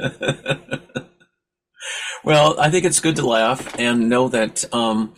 well, 2.24 2.58
I 2.58 2.70
think 2.70 2.86
it's 2.86 3.02
good 3.02 3.18
to 3.18 3.28
laugh 3.28 3.78
and 3.78 4.08
know 4.08 4.30
that. 4.30 4.64
Um, 4.74 5.16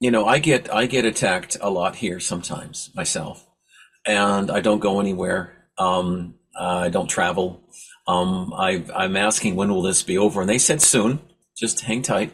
you 0.00 0.10
know, 0.10 0.24
I 0.26 0.38
get 0.38 0.72
I 0.74 0.86
get 0.86 1.04
attacked 1.04 1.58
a 1.60 1.70
lot 1.70 1.94
here 1.94 2.18
sometimes 2.18 2.90
myself, 2.94 3.46
and 4.06 4.50
I 4.50 4.60
don't 4.60 4.80
go 4.80 4.98
anywhere. 4.98 5.52
Um, 5.78 6.34
I 6.58 6.88
don't 6.88 7.06
travel. 7.06 7.62
Um, 8.06 8.52
I, 8.56 8.84
I'm 8.94 9.16
asking 9.16 9.54
when 9.54 9.68
will 9.68 9.82
this 9.82 10.02
be 10.02 10.18
over, 10.18 10.40
and 10.40 10.50
they 10.50 10.58
said 10.58 10.82
soon. 10.82 11.20
Just 11.56 11.82
hang 11.82 12.02
tight, 12.02 12.32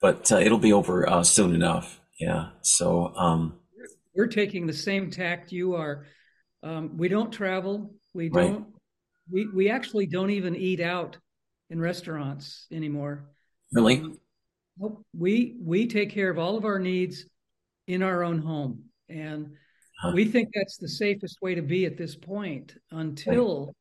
but 0.00 0.30
uh, 0.32 0.38
it'll 0.38 0.58
be 0.58 0.72
over 0.72 1.08
uh, 1.08 1.22
soon 1.22 1.54
enough. 1.54 2.00
Yeah. 2.18 2.50
So 2.62 3.14
um, 3.16 3.60
we're 4.14 4.26
taking 4.26 4.66
the 4.66 4.72
same 4.72 5.10
tact 5.10 5.52
you 5.52 5.76
are. 5.76 6.06
Um, 6.62 6.96
we 6.96 7.08
don't 7.08 7.30
travel. 7.30 7.94
We 8.12 8.28
don't. 8.28 8.52
Right. 8.52 8.64
We 9.30 9.46
we 9.54 9.70
actually 9.70 10.06
don't 10.06 10.30
even 10.30 10.56
eat 10.56 10.80
out 10.80 11.16
in 11.70 11.80
restaurants 11.80 12.66
anymore. 12.72 13.30
Really? 13.72 14.00
Um, 14.00 14.18
we 15.16 15.56
we 15.60 15.86
take 15.86 16.10
care 16.10 16.30
of 16.30 16.38
all 16.38 16.56
of 16.56 16.64
our 16.64 16.78
needs 16.78 17.24
in 17.86 18.02
our 18.02 18.22
own 18.22 18.38
home, 18.38 18.84
and 19.08 19.54
huh. 20.00 20.12
we 20.14 20.24
think 20.24 20.48
that's 20.54 20.78
the 20.78 20.88
safest 20.88 21.38
way 21.42 21.54
to 21.54 21.62
be 21.62 21.86
at 21.86 21.96
this 21.96 22.14
point 22.14 22.74
until 22.90 23.66
right. 23.66 23.74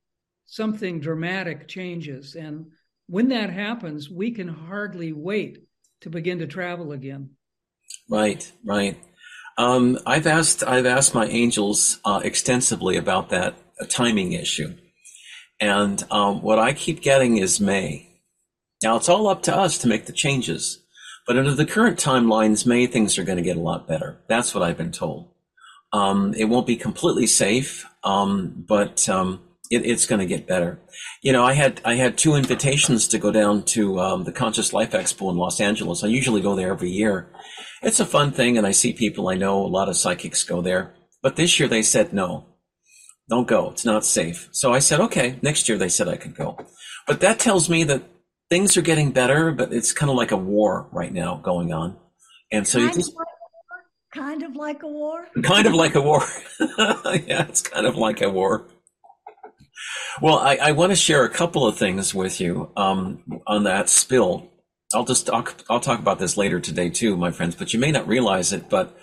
something 0.45 0.99
dramatic 0.99 1.67
changes. 1.67 2.35
And 2.35 2.67
when 3.07 3.29
that 3.29 3.49
happens, 3.49 4.09
we 4.09 4.31
can 4.31 4.47
hardly 4.47 5.13
wait 5.13 5.59
to 6.01 6.09
begin 6.09 6.39
to 6.39 6.47
travel 6.47 6.91
again. 6.91 7.31
Right, 8.09 8.51
right. 8.63 8.97
Um, 9.57 9.99
I've 10.05 10.27
asked 10.27 10.63
I've 10.63 10.85
asked 10.85 11.13
my 11.13 11.25
angels 11.25 11.99
uh, 12.05 12.21
extensively 12.23 12.97
about 12.97 13.29
that 13.29 13.55
timing 13.89 14.33
issue, 14.33 14.75
and 15.59 16.03
um, 16.11 16.41
what 16.41 16.59
I 16.59 16.73
keep 16.73 17.01
getting 17.01 17.37
is 17.37 17.59
May. 17.59 18.07
Now 18.81 18.95
it's 18.95 19.09
all 19.09 19.27
up 19.27 19.43
to 19.43 19.55
us 19.55 19.77
to 19.79 19.87
make 19.87 20.05
the 20.05 20.13
changes. 20.13 20.79
But 21.29 21.37
under 21.37 21.53
the 21.53 21.63
current 21.63 21.99
timelines, 21.99 22.65
May 22.65 22.87
things 22.87 23.19
are 23.19 23.23
going 23.23 23.37
to 23.37 23.43
get 23.43 23.55
a 23.55 23.59
lot 23.59 23.87
better. 23.87 24.19
That's 24.27 24.55
what 24.55 24.63
I've 24.63 24.77
been 24.77 24.91
told. 24.91 25.29
Um, 25.93 26.33
it 26.35 26.45
won't 26.45 26.65
be 26.65 26.75
completely 26.75 27.27
safe, 27.27 27.85
um, 28.03 28.65
but 28.67 29.07
um, 29.07 29.39
it, 29.69 29.85
it's 29.85 30.07
going 30.07 30.21
to 30.21 30.25
get 30.25 30.47
better. 30.47 30.79
You 31.21 31.31
know, 31.31 31.45
I 31.45 31.53
had 31.53 31.81
I 31.85 31.97
had 31.97 32.17
two 32.17 32.33
invitations 32.33 33.07
to 33.09 33.19
go 33.19 33.31
down 33.31 33.61
to 33.65 33.99
um, 33.99 34.23
the 34.23 34.31
Conscious 34.31 34.73
Life 34.73 34.93
Expo 34.93 35.29
in 35.29 35.37
Los 35.37 35.61
Angeles. 35.61 36.03
I 36.03 36.07
usually 36.07 36.41
go 36.41 36.55
there 36.55 36.71
every 36.71 36.89
year. 36.89 37.27
It's 37.83 37.99
a 37.99 38.07
fun 38.07 38.31
thing, 38.31 38.57
and 38.57 38.65
I 38.65 38.71
see 38.71 38.91
people 38.91 39.29
I 39.29 39.35
know. 39.35 39.63
A 39.63 39.67
lot 39.67 39.87
of 39.87 39.97
psychics 39.97 40.43
go 40.43 40.63
there, 40.63 40.95
but 41.21 41.35
this 41.35 41.59
year 41.59 41.69
they 41.69 41.83
said 41.83 42.11
no, 42.11 42.47
don't 43.29 43.47
go. 43.47 43.69
It's 43.69 43.85
not 43.85 44.03
safe. 44.03 44.49
So 44.51 44.73
I 44.73 44.79
said 44.79 44.99
okay. 44.99 45.37
Next 45.43 45.69
year 45.69 45.77
they 45.77 45.89
said 45.89 46.07
I 46.07 46.17
could 46.17 46.33
go, 46.33 46.57
but 47.05 47.19
that 47.19 47.37
tells 47.37 47.69
me 47.69 47.83
that 47.83 48.01
things 48.49 48.77
are 48.77 48.81
getting 48.81 49.11
better, 49.11 49.51
but 49.51 49.73
it's 49.73 49.93
kind 49.93 50.09
of 50.09 50.15
like 50.15 50.31
a 50.31 50.37
war 50.37 50.87
right 50.91 51.13
now 51.13 51.37
going 51.37 51.73
on. 51.73 51.97
And 52.51 52.67
so 52.67 52.79
kind 52.79 52.89
you 52.89 53.01
just. 53.01 53.15
Like 53.15 53.27
kind 54.13 54.43
of 54.43 54.55
like 54.55 54.83
a 54.83 54.87
war? 54.87 55.27
Kind 55.43 55.67
of 55.67 55.73
like 55.73 55.95
a 55.95 56.01
war. 56.01 56.21
yeah, 56.59 57.45
it's 57.47 57.61
kind 57.61 57.85
of 57.85 57.95
like 57.95 58.21
a 58.21 58.29
war. 58.29 58.67
Well, 60.21 60.37
I, 60.39 60.55
I 60.55 60.71
want 60.73 60.91
to 60.91 60.95
share 60.95 61.23
a 61.23 61.29
couple 61.29 61.65
of 61.65 61.77
things 61.77 62.13
with 62.13 62.41
you 62.41 62.71
um, 62.75 63.23
on 63.47 63.63
that 63.63 63.87
spill. 63.89 64.51
I'll 64.93 65.05
just 65.05 65.27
talk, 65.27 65.63
I'll 65.69 65.79
talk 65.79 65.99
about 65.99 66.19
this 66.19 66.35
later 66.35 66.59
today 66.59 66.89
too, 66.89 67.15
my 67.15 67.31
friends, 67.31 67.55
but 67.55 67.73
you 67.73 67.79
may 67.79 67.91
not 67.91 68.07
realize 68.07 68.51
it, 68.51 68.69
but 68.69 68.97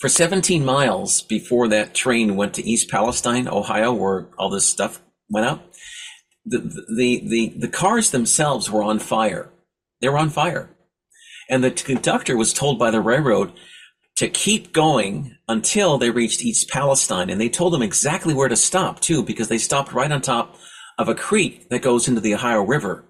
for 0.00 0.08
17 0.08 0.64
miles 0.64 1.22
before 1.22 1.68
that 1.68 1.94
train 1.94 2.36
went 2.36 2.54
to 2.54 2.64
East 2.64 2.90
Palestine, 2.90 3.48
Ohio, 3.48 3.92
where 3.92 4.28
all 4.36 4.50
this 4.50 4.66
stuff 4.66 5.00
went 5.30 5.46
out, 5.46 5.62
the, 6.48 7.22
the, 7.26 7.54
the, 7.56 7.68
cars 7.68 8.10
themselves 8.10 8.70
were 8.70 8.82
on 8.82 8.98
fire. 8.98 9.50
They 10.00 10.08
were 10.08 10.18
on 10.18 10.30
fire. 10.30 10.70
And 11.48 11.64
the 11.64 11.70
conductor 11.70 12.36
was 12.36 12.52
told 12.52 12.78
by 12.78 12.90
the 12.90 13.00
railroad 13.00 13.52
to 14.16 14.28
keep 14.28 14.72
going 14.72 15.36
until 15.48 15.98
they 15.98 16.10
reached 16.10 16.44
East 16.44 16.68
Palestine. 16.68 17.30
And 17.30 17.40
they 17.40 17.48
told 17.48 17.72
them 17.72 17.82
exactly 17.82 18.34
where 18.34 18.48
to 18.48 18.56
stop 18.56 19.00
too, 19.00 19.22
because 19.22 19.48
they 19.48 19.58
stopped 19.58 19.92
right 19.92 20.10
on 20.10 20.20
top 20.20 20.56
of 20.98 21.08
a 21.08 21.14
creek 21.14 21.68
that 21.70 21.82
goes 21.82 22.08
into 22.08 22.20
the 22.20 22.34
Ohio 22.34 22.62
River. 22.62 23.04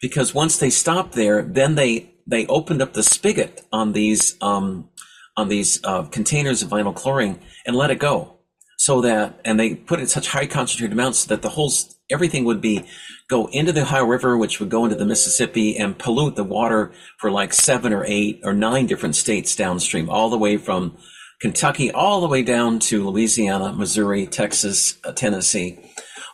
Because 0.00 0.34
once 0.34 0.58
they 0.58 0.70
stopped 0.70 1.12
there, 1.12 1.42
then 1.42 1.74
they, 1.74 2.14
they 2.26 2.46
opened 2.46 2.82
up 2.82 2.92
the 2.92 3.02
spigot 3.02 3.62
on 3.72 3.92
these, 3.92 4.36
um, 4.40 4.88
on 5.36 5.48
these 5.48 5.82
uh, 5.84 6.04
containers 6.04 6.62
of 6.62 6.68
vinyl 6.68 6.94
chlorine 6.94 7.38
and 7.66 7.74
let 7.74 7.90
it 7.90 7.98
go 7.98 8.38
so 8.78 9.00
that 9.00 9.40
and 9.44 9.58
they 9.58 9.74
put 9.74 10.00
in 10.00 10.06
such 10.06 10.28
high 10.28 10.46
concentrated 10.46 10.92
amounts 10.92 11.24
that 11.26 11.42
the 11.42 11.50
whole 11.50 11.72
everything 12.10 12.44
would 12.44 12.60
be 12.60 12.84
go 13.28 13.46
into 13.52 13.72
the 13.72 13.82
Ohio 13.82 14.04
River, 14.04 14.36
which 14.36 14.60
would 14.60 14.68
go 14.68 14.84
into 14.84 14.96
the 14.96 15.06
Mississippi 15.06 15.76
and 15.76 15.98
pollute 15.98 16.36
the 16.36 16.44
water 16.44 16.92
for 17.18 17.30
like 17.30 17.52
seven 17.52 17.92
or 17.92 18.04
eight 18.06 18.40
or 18.44 18.52
nine 18.52 18.86
different 18.86 19.16
states 19.16 19.56
downstream, 19.56 20.10
all 20.10 20.28
the 20.28 20.38
way 20.38 20.56
from 20.56 20.96
Kentucky 21.42 21.90
all 21.90 22.20
the 22.20 22.28
way 22.28 22.44
down 22.44 22.78
to 22.78 23.10
Louisiana, 23.10 23.72
Missouri, 23.72 24.26
Texas, 24.26 24.96
uh, 25.04 25.10
Tennessee. 25.10 25.76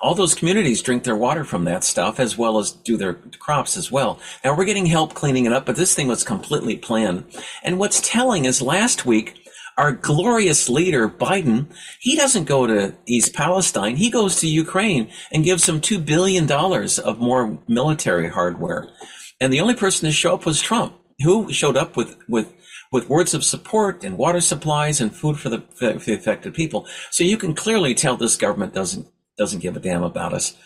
All 0.02 0.14
those 0.14 0.34
communities 0.34 0.82
drink 0.82 1.04
their 1.04 1.16
water 1.16 1.44
from 1.44 1.64
that 1.64 1.82
stuff 1.82 2.20
as 2.20 2.36
well 2.36 2.58
as 2.58 2.72
do 2.72 2.98
their 2.98 3.14
crops 3.14 3.78
as 3.78 3.90
well. 3.90 4.20
Now 4.44 4.54
we're 4.54 4.66
getting 4.66 4.84
help 4.84 5.14
cleaning 5.14 5.46
it 5.46 5.52
up, 5.54 5.64
but 5.64 5.76
this 5.76 5.94
thing 5.94 6.08
was 6.08 6.24
completely 6.24 6.76
planned. 6.76 7.24
And 7.62 7.78
what's 7.78 8.06
telling 8.06 8.44
is 8.44 8.60
last 8.60 9.06
week 9.06 9.47
our 9.78 9.92
glorious 9.92 10.68
leader, 10.68 11.08
Biden, 11.08 11.66
he 12.00 12.16
doesn't 12.16 12.44
go 12.44 12.66
to 12.66 12.94
East 13.06 13.32
Palestine. 13.32 13.94
He 13.96 14.10
goes 14.10 14.40
to 14.40 14.48
Ukraine 14.48 15.08
and 15.32 15.44
gives 15.44 15.66
them 15.66 15.80
$2 15.80 16.04
billion 16.04 16.50
of 16.50 17.20
more 17.20 17.58
military 17.68 18.28
hardware. 18.28 18.88
And 19.40 19.52
the 19.52 19.60
only 19.60 19.76
person 19.76 20.06
to 20.06 20.12
show 20.12 20.34
up 20.34 20.44
was 20.44 20.60
Trump, 20.60 20.94
who 21.22 21.52
showed 21.52 21.76
up 21.76 21.96
with, 21.96 22.16
with, 22.28 22.52
with 22.90 23.08
words 23.08 23.34
of 23.34 23.44
support 23.44 24.02
and 24.02 24.18
water 24.18 24.40
supplies 24.40 25.00
and 25.00 25.14
food 25.14 25.38
for 25.38 25.48
the, 25.48 25.62
for 25.74 25.92
the 25.92 26.14
affected 26.14 26.54
people. 26.54 26.86
So 27.12 27.22
you 27.22 27.36
can 27.36 27.54
clearly 27.54 27.94
tell 27.94 28.16
this 28.16 28.36
government 28.36 28.74
doesn't, 28.74 29.06
doesn't 29.38 29.60
give 29.60 29.76
a 29.76 29.80
damn 29.80 30.02
about 30.02 30.32
us. 30.32 30.56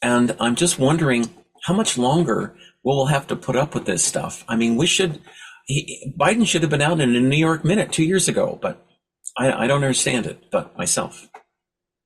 And 0.00 0.34
I'm 0.40 0.54
just 0.54 0.78
wondering 0.78 1.28
how 1.64 1.74
much 1.74 1.98
longer 1.98 2.56
we'll 2.82 3.06
have 3.06 3.26
to 3.26 3.36
put 3.36 3.56
up 3.56 3.74
with 3.74 3.84
this 3.84 4.04
stuff. 4.04 4.42
I 4.48 4.56
mean, 4.56 4.76
we 4.76 4.86
should, 4.86 5.20
he, 5.64 6.14
Biden 6.18 6.46
should 6.46 6.62
have 6.62 6.70
been 6.70 6.82
out 6.82 7.00
in 7.00 7.14
a 7.14 7.20
New 7.20 7.36
York 7.36 7.64
minute 7.64 7.92
two 7.92 8.04
years 8.04 8.28
ago, 8.28 8.58
but 8.60 8.86
I, 9.36 9.52
I 9.52 9.66
don't 9.66 9.82
understand 9.82 10.26
it, 10.26 10.50
but 10.50 10.76
myself. 10.76 11.28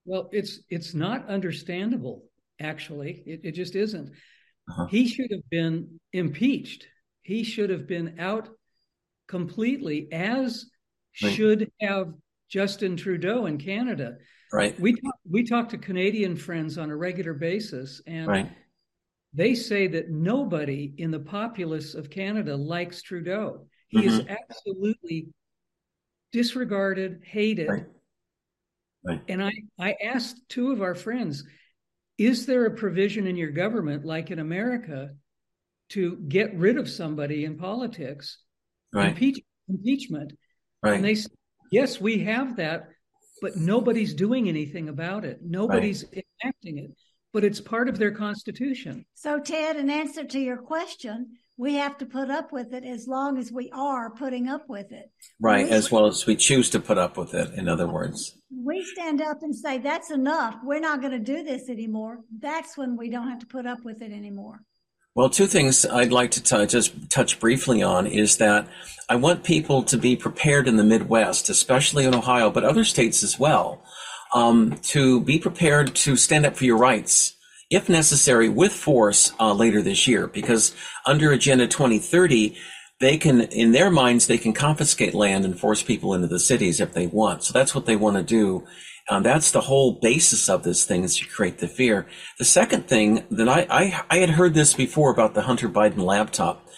Well, 0.04 0.28
it's 0.32 0.60
it's 0.70 0.94
not 0.94 1.28
understandable. 1.28 2.24
Actually, 2.60 3.22
it, 3.26 3.40
it 3.44 3.52
just 3.52 3.76
isn't. 3.76 4.08
Uh-huh. 4.08 4.86
He 4.86 5.06
should 5.06 5.30
have 5.30 5.48
been 5.50 6.00
impeached. 6.12 6.86
He 7.22 7.44
should 7.44 7.70
have 7.70 7.86
been 7.86 8.18
out 8.18 8.48
completely, 9.28 10.08
as 10.12 10.66
right. 11.22 11.32
should 11.32 11.70
have 11.80 12.14
Justin 12.48 12.96
Trudeau 12.96 13.46
in 13.46 13.58
Canada. 13.58 14.16
Right. 14.52 14.78
We 14.80 14.94
talk, 14.94 15.14
we 15.30 15.44
talk 15.44 15.68
to 15.70 15.78
Canadian 15.78 16.36
friends 16.36 16.78
on 16.78 16.90
a 16.90 16.96
regular 16.96 17.34
basis, 17.34 18.00
and 18.06 18.26
right. 18.26 18.50
They 19.34 19.54
say 19.54 19.86
that 19.88 20.10
nobody 20.10 20.94
in 20.96 21.10
the 21.10 21.20
populace 21.20 21.94
of 21.94 22.10
Canada 22.10 22.56
likes 22.56 23.02
Trudeau. 23.02 23.66
He 23.88 23.98
mm-hmm. 23.98 24.08
is 24.08 24.22
absolutely 24.26 25.28
disregarded, 26.32 27.22
hated. 27.24 27.68
Right. 27.68 27.86
Right. 29.04 29.22
And 29.28 29.42
I, 29.42 29.52
I 29.78 29.94
asked 30.04 30.40
two 30.48 30.72
of 30.72 30.82
our 30.82 30.94
friends, 30.94 31.44
is 32.18 32.46
there 32.46 32.66
a 32.66 32.74
provision 32.74 33.26
in 33.26 33.36
your 33.36 33.50
government, 33.50 34.04
like 34.04 34.30
in 34.30 34.40
America, 34.40 35.10
to 35.90 36.16
get 36.28 36.54
rid 36.56 36.76
of 36.76 36.88
somebody 36.88 37.44
in 37.44 37.56
politics? 37.56 38.38
Right. 38.92 39.10
Impeach, 39.10 39.40
impeachment. 39.68 40.32
Right. 40.82 40.94
And 40.94 41.04
they 41.04 41.14
said, 41.14 41.30
yes, 41.70 42.00
we 42.00 42.24
have 42.24 42.56
that, 42.56 42.88
but 43.40 43.56
nobody's 43.56 44.14
doing 44.14 44.48
anything 44.48 44.88
about 44.88 45.24
it. 45.24 45.38
Nobody's 45.42 46.04
right. 46.12 46.26
enacting 46.44 46.78
it 46.78 46.90
but 47.32 47.44
it's 47.44 47.60
part 47.60 47.88
of 47.88 47.98
their 47.98 48.10
constitution. 48.10 49.04
So, 49.14 49.38
Ted, 49.40 49.76
in 49.76 49.90
answer 49.90 50.24
to 50.24 50.38
your 50.38 50.56
question, 50.56 51.36
we 51.56 51.74
have 51.74 51.98
to 51.98 52.06
put 52.06 52.30
up 52.30 52.52
with 52.52 52.72
it 52.72 52.84
as 52.84 53.08
long 53.08 53.36
as 53.36 53.50
we 53.50 53.68
are 53.72 54.10
putting 54.10 54.48
up 54.48 54.68
with 54.68 54.92
it. 54.92 55.10
Right, 55.40 55.66
we, 55.66 55.72
as 55.72 55.90
well 55.90 56.06
as 56.06 56.24
we 56.24 56.36
choose 56.36 56.70
to 56.70 56.80
put 56.80 56.98
up 56.98 57.16
with 57.16 57.34
it, 57.34 57.52
in 57.54 57.68
other 57.68 57.88
words. 57.88 58.38
We 58.50 58.84
stand 58.84 59.20
up 59.20 59.42
and 59.42 59.54
say, 59.54 59.78
that's 59.78 60.10
enough. 60.10 60.56
We're 60.62 60.80
not 60.80 61.00
going 61.00 61.12
to 61.12 61.18
do 61.18 61.42
this 61.42 61.68
anymore. 61.68 62.20
That's 62.38 62.78
when 62.78 62.96
we 62.96 63.10
don't 63.10 63.28
have 63.28 63.40
to 63.40 63.46
put 63.46 63.66
up 63.66 63.84
with 63.84 64.02
it 64.02 64.12
anymore. 64.12 64.62
Well, 65.16 65.28
two 65.28 65.48
things 65.48 65.84
I'd 65.84 66.12
like 66.12 66.30
to 66.32 66.42
t- 66.42 66.66
just 66.66 67.10
touch 67.10 67.40
briefly 67.40 67.82
on 67.82 68.06
is 68.06 68.36
that 68.36 68.68
I 69.08 69.16
want 69.16 69.42
people 69.42 69.82
to 69.82 69.98
be 69.98 70.14
prepared 70.14 70.68
in 70.68 70.76
the 70.76 70.84
Midwest, 70.84 71.48
especially 71.48 72.04
in 72.04 72.14
Ohio, 72.14 72.52
but 72.52 72.62
other 72.62 72.84
states 72.84 73.24
as 73.24 73.36
well 73.36 73.82
um, 74.34 74.78
to 74.82 75.20
be 75.20 75.38
prepared 75.38 75.94
to 75.94 76.16
stand 76.16 76.46
up 76.46 76.56
for 76.56 76.64
your 76.64 76.78
rights, 76.78 77.34
if 77.70 77.88
necessary, 77.88 78.48
with 78.48 78.72
force 78.72 79.32
uh, 79.40 79.52
later 79.52 79.82
this 79.82 80.06
year. 80.06 80.26
Because 80.26 80.74
under 81.06 81.32
Agenda 81.32 81.66
2030, 81.66 82.56
they 83.00 83.16
can, 83.16 83.42
in 83.42 83.72
their 83.72 83.90
minds, 83.90 84.26
they 84.26 84.38
can 84.38 84.52
confiscate 84.52 85.14
land 85.14 85.44
and 85.44 85.58
force 85.58 85.82
people 85.82 86.14
into 86.14 86.26
the 86.26 86.40
cities 86.40 86.80
if 86.80 86.92
they 86.92 87.06
want. 87.06 87.44
So 87.44 87.52
that's 87.52 87.74
what 87.74 87.86
they 87.86 87.96
want 87.96 88.16
to 88.16 88.22
do. 88.22 88.66
Um, 89.10 89.22
that's 89.22 89.52
the 89.52 89.62
whole 89.62 89.92
basis 89.92 90.48
of 90.48 90.64
this 90.64 90.84
thing 90.84 91.02
is 91.02 91.16
to 91.16 91.26
create 91.26 91.58
the 91.58 91.68
fear. 91.68 92.06
The 92.38 92.44
second 92.44 92.88
thing 92.88 93.24
that 93.30 93.48
I, 93.48 93.66
I, 93.70 94.02
I 94.10 94.18
had 94.18 94.30
heard 94.30 94.54
this 94.54 94.74
before 94.74 95.10
about 95.10 95.34
the 95.34 95.42
Hunter 95.42 95.68
Biden 95.68 95.98
laptop, 95.98 96.68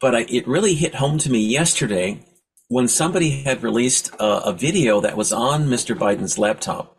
but 0.00 0.14
I, 0.14 0.20
it 0.22 0.48
really 0.48 0.74
hit 0.74 0.96
home 0.96 1.18
to 1.18 1.30
me 1.30 1.38
yesterday 1.40 2.24
when 2.70 2.86
somebody 2.86 3.30
had 3.30 3.64
released 3.64 4.14
a, 4.20 4.44
a 4.46 4.52
video 4.52 5.00
that 5.00 5.16
was 5.16 5.32
on 5.32 5.66
Mr. 5.66 5.96
Biden's 5.96 6.38
laptop 6.38 6.96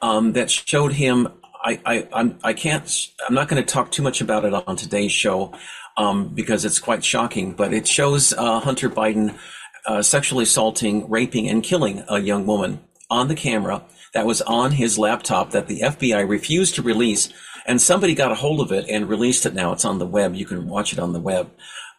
um, 0.00 0.32
that 0.32 0.50
showed 0.50 0.94
him. 0.94 1.28
I, 1.62 1.80
I, 1.84 2.08
I'm, 2.14 2.38
I 2.42 2.54
can't. 2.54 2.90
I'm 3.28 3.34
not 3.34 3.46
going 3.46 3.62
to 3.62 3.72
talk 3.72 3.90
too 3.90 4.02
much 4.02 4.22
about 4.22 4.46
it 4.46 4.54
on 4.54 4.74
today's 4.74 5.12
show 5.12 5.52
um, 5.98 6.28
because 6.28 6.64
it's 6.64 6.78
quite 6.78 7.04
shocking. 7.04 7.52
But 7.52 7.74
it 7.74 7.86
shows 7.86 8.32
uh, 8.32 8.60
Hunter 8.60 8.88
Biden 8.88 9.38
uh, 9.86 10.00
sexually 10.00 10.44
assaulting, 10.44 11.08
raping, 11.10 11.46
and 11.46 11.62
killing 11.62 12.02
a 12.08 12.18
young 12.18 12.46
woman 12.46 12.80
on 13.10 13.28
the 13.28 13.34
camera 13.34 13.82
that 14.14 14.24
was 14.24 14.40
on 14.40 14.72
his 14.72 14.98
laptop 14.98 15.50
that 15.50 15.66
the 15.66 15.80
FBI 15.80 16.26
refused 16.26 16.76
to 16.76 16.82
release. 16.82 17.28
And 17.66 17.82
somebody 17.82 18.14
got 18.14 18.32
a 18.32 18.36
hold 18.36 18.62
of 18.62 18.72
it 18.72 18.88
and 18.88 19.10
released 19.10 19.44
it 19.44 19.52
now. 19.52 19.72
It's 19.72 19.84
on 19.84 19.98
the 19.98 20.06
web. 20.06 20.34
You 20.34 20.46
can 20.46 20.68
watch 20.68 20.94
it 20.94 20.98
on 20.98 21.12
the 21.12 21.20
web. 21.20 21.50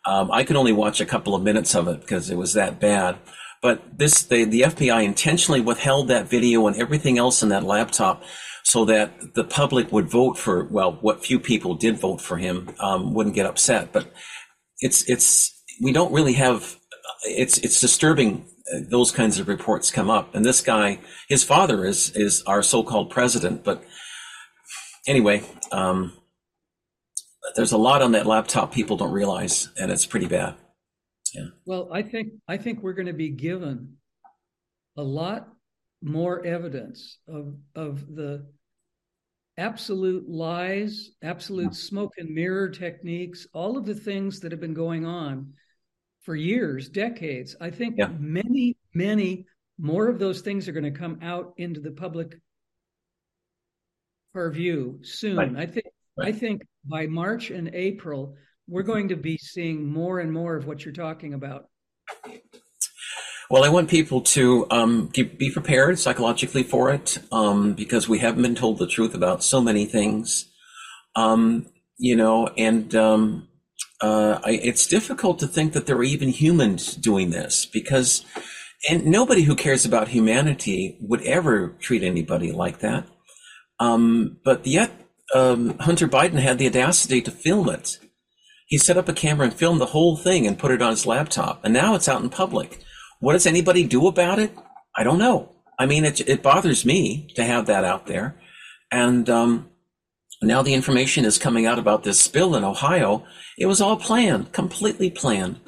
Um, 0.05 0.31
I 0.31 0.43
could 0.43 0.55
only 0.55 0.73
watch 0.73 0.99
a 0.99 1.05
couple 1.05 1.35
of 1.35 1.43
minutes 1.43 1.75
of 1.75 1.87
it 1.87 2.01
because 2.01 2.29
it 2.29 2.35
was 2.35 2.53
that 2.53 2.79
bad. 2.79 3.17
But 3.61 3.97
this, 3.97 4.23
the, 4.23 4.43
the 4.43 4.61
FBI 4.61 5.05
intentionally 5.05 5.61
withheld 5.61 6.09
that 6.09 6.29
video 6.29 6.67
and 6.67 6.75
everything 6.75 7.17
else 7.17 7.41
in 7.41 7.49
that 7.49 7.63
laptop 7.63 8.23
so 8.63 8.83
that 8.85 9.35
the 9.35 9.45
public 9.45 9.91
would 9.91 10.09
vote 10.09 10.37
for, 10.37 10.65
well, 10.65 10.97
what 10.99 11.23
few 11.23 11.39
people 11.39 11.75
did 11.75 11.97
vote 11.97 12.19
for 12.19 12.37
him 12.37 12.69
um, 12.79 13.13
wouldn't 13.13 13.35
get 13.35 13.45
upset. 13.45 13.93
But 13.93 14.11
it's, 14.79 15.09
it's, 15.09 15.53
we 15.81 15.93
don't 15.93 16.11
really 16.11 16.33
have, 16.33 16.77
it's, 17.23 17.57
it's 17.59 17.79
disturbing 17.79 18.45
uh, 18.73 18.79
those 18.89 19.11
kinds 19.11 19.39
of 19.39 19.47
reports 19.47 19.91
come 19.91 20.09
up. 20.09 20.35
And 20.35 20.43
this 20.43 20.59
guy, 20.59 20.99
his 21.29 21.43
father 21.45 21.85
is, 21.85 22.11
is 22.15 22.43
our 22.43 22.63
so-called 22.63 23.09
president. 23.09 23.63
But 23.63 23.81
anyway, 25.07 25.43
um, 25.71 26.13
there's 27.55 27.71
a 27.71 27.77
lot 27.77 28.01
on 28.01 28.13
that 28.13 28.25
laptop 28.25 28.73
people 28.73 28.97
don't 28.97 29.11
realize, 29.11 29.69
and 29.77 29.91
it's 29.91 30.05
pretty 30.05 30.27
bad. 30.27 30.55
Yeah. 31.33 31.47
Well, 31.65 31.89
I 31.91 32.01
think 32.01 32.33
I 32.47 32.57
think 32.57 32.81
we're 32.81 32.93
going 32.93 33.07
to 33.07 33.13
be 33.13 33.29
given 33.29 33.97
a 34.97 35.03
lot 35.03 35.47
more 36.01 36.45
evidence 36.45 37.17
of 37.27 37.55
of 37.75 38.07
the 38.15 38.45
absolute 39.57 40.27
lies, 40.27 41.11
absolute 41.21 41.75
smoke 41.75 42.13
and 42.17 42.29
mirror 42.29 42.69
techniques, 42.69 43.47
all 43.53 43.77
of 43.77 43.85
the 43.85 43.95
things 43.95 44.39
that 44.39 44.51
have 44.51 44.61
been 44.61 44.73
going 44.73 45.05
on 45.05 45.53
for 46.21 46.35
years, 46.35 46.89
decades. 46.89 47.55
I 47.59 47.69
think 47.69 47.95
yeah. 47.97 48.07
many, 48.17 48.77
many 48.93 49.45
more 49.77 50.07
of 50.07 50.19
those 50.19 50.41
things 50.41 50.67
are 50.67 50.71
going 50.71 50.91
to 50.91 50.99
come 50.99 51.19
out 51.21 51.53
into 51.57 51.79
the 51.79 51.91
public 51.91 52.35
purview 54.33 55.03
soon. 55.03 55.37
Right. 55.37 55.55
I 55.55 55.65
think 55.65 55.85
right. 56.17 56.29
I 56.29 56.31
think 56.31 56.61
by 56.85 57.07
March 57.07 57.49
and 57.49 57.69
April, 57.73 58.35
we're 58.67 58.83
going 58.83 59.09
to 59.09 59.15
be 59.15 59.37
seeing 59.37 59.85
more 59.85 60.19
and 60.19 60.31
more 60.31 60.55
of 60.55 60.65
what 60.67 60.85
you're 60.85 60.93
talking 60.93 61.33
about. 61.33 61.67
Well, 63.49 63.63
I 63.63 63.69
want 63.69 63.89
people 63.89 64.21
to 64.21 64.65
um, 64.71 65.07
be 65.07 65.51
prepared 65.51 65.99
psychologically 65.99 66.63
for 66.63 66.91
it 66.91 67.19
um, 67.31 67.73
because 67.73 68.09
we 68.09 68.19
haven't 68.19 68.41
been 68.41 68.55
told 68.55 68.79
the 68.79 68.87
truth 68.87 69.13
about 69.13 69.43
so 69.43 69.61
many 69.61 69.85
things. 69.85 70.49
Um, 71.15 71.67
you 71.97 72.15
know, 72.15 72.47
and 72.57 72.95
um, 72.95 73.47
uh, 74.01 74.39
I, 74.43 74.53
it's 74.63 74.87
difficult 74.87 75.39
to 75.39 75.47
think 75.47 75.73
that 75.73 75.85
there 75.85 75.97
are 75.97 76.03
even 76.03 76.29
humans 76.29 76.95
doing 76.95 77.29
this 77.29 77.65
because, 77.65 78.25
and 78.89 79.05
nobody 79.05 79.43
who 79.43 79.55
cares 79.55 79.85
about 79.85 80.07
humanity 80.07 80.97
would 81.01 81.21
ever 81.21 81.69
treat 81.79 82.01
anybody 82.01 82.51
like 82.51 82.79
that. 82.79 83.07
Um, 83.79 84.37
but 84.43 84.65
yet, 84.65 84.91
um, 85.33 85.77
Hunter 85.79 86.07
Biden 86.07 86.39
had 86.39 86.57
the 86.57 86.67
audacity 86.67 87.21
to 87.21 87.31
film 87.31 87.69
it. 87.69 87.99
He 88.67 88.77
set 88.77 88.97
up 88.97 89.09
a 89.09 89.13
camera 89.13 89.45
and 89.45 89.53
filmed 89.53 89.81
the 89.81 89.87
whole 89.87 90.15
thing 90.15 90.47
and 90.47 90.57
put 90.57 90.71
it 90.71 90.81
on 90.81 90.91
his 90.91 91.05
laptop, 91.05 91.63
and 91.63 91.73
now 91.73 91.95
it's 91.95 92.07
out 92.07 92.21
in 92.21 92.29
public. 92.29 92.81
What 93.19 93.33
does 93.33 93.45
anybody 93.45 93.85
do 93.85 94.07
about 94.07 94.39
it? 94.39 94.51
I 94.95 95.03
don't 95.03 95.19
know. 95.19 95.53
I 95.79 95.85
mean, 95.85 96.05
it, 96.05 96.19
it 96.27 96.43
bothers 96.43 96.85
me 96.85 97.27
to 97.35 97.43
have 97.43 97.65
that 97.65 97.83
out 97.83 98.05
there. 98.05 98.35
And 98.91 99.29
um, 99.29 99.69
now 100.41 100.61
the 100.61 100.73
information 100.73 101.25
is 101.25 101.37
coming 101.39 101.65
out 101.65 101.79
about 101.79 102.03
this 102.03 102.19
spill 102.19 102.55
in 102.55 102.63
Ohio. 102.63 103.25
It 103.57 103.65
was 103.65 103.81
all 103.81 103.97
planned, 103.97 104.51
completely 104.51 105.09
planned. 105.09 105.59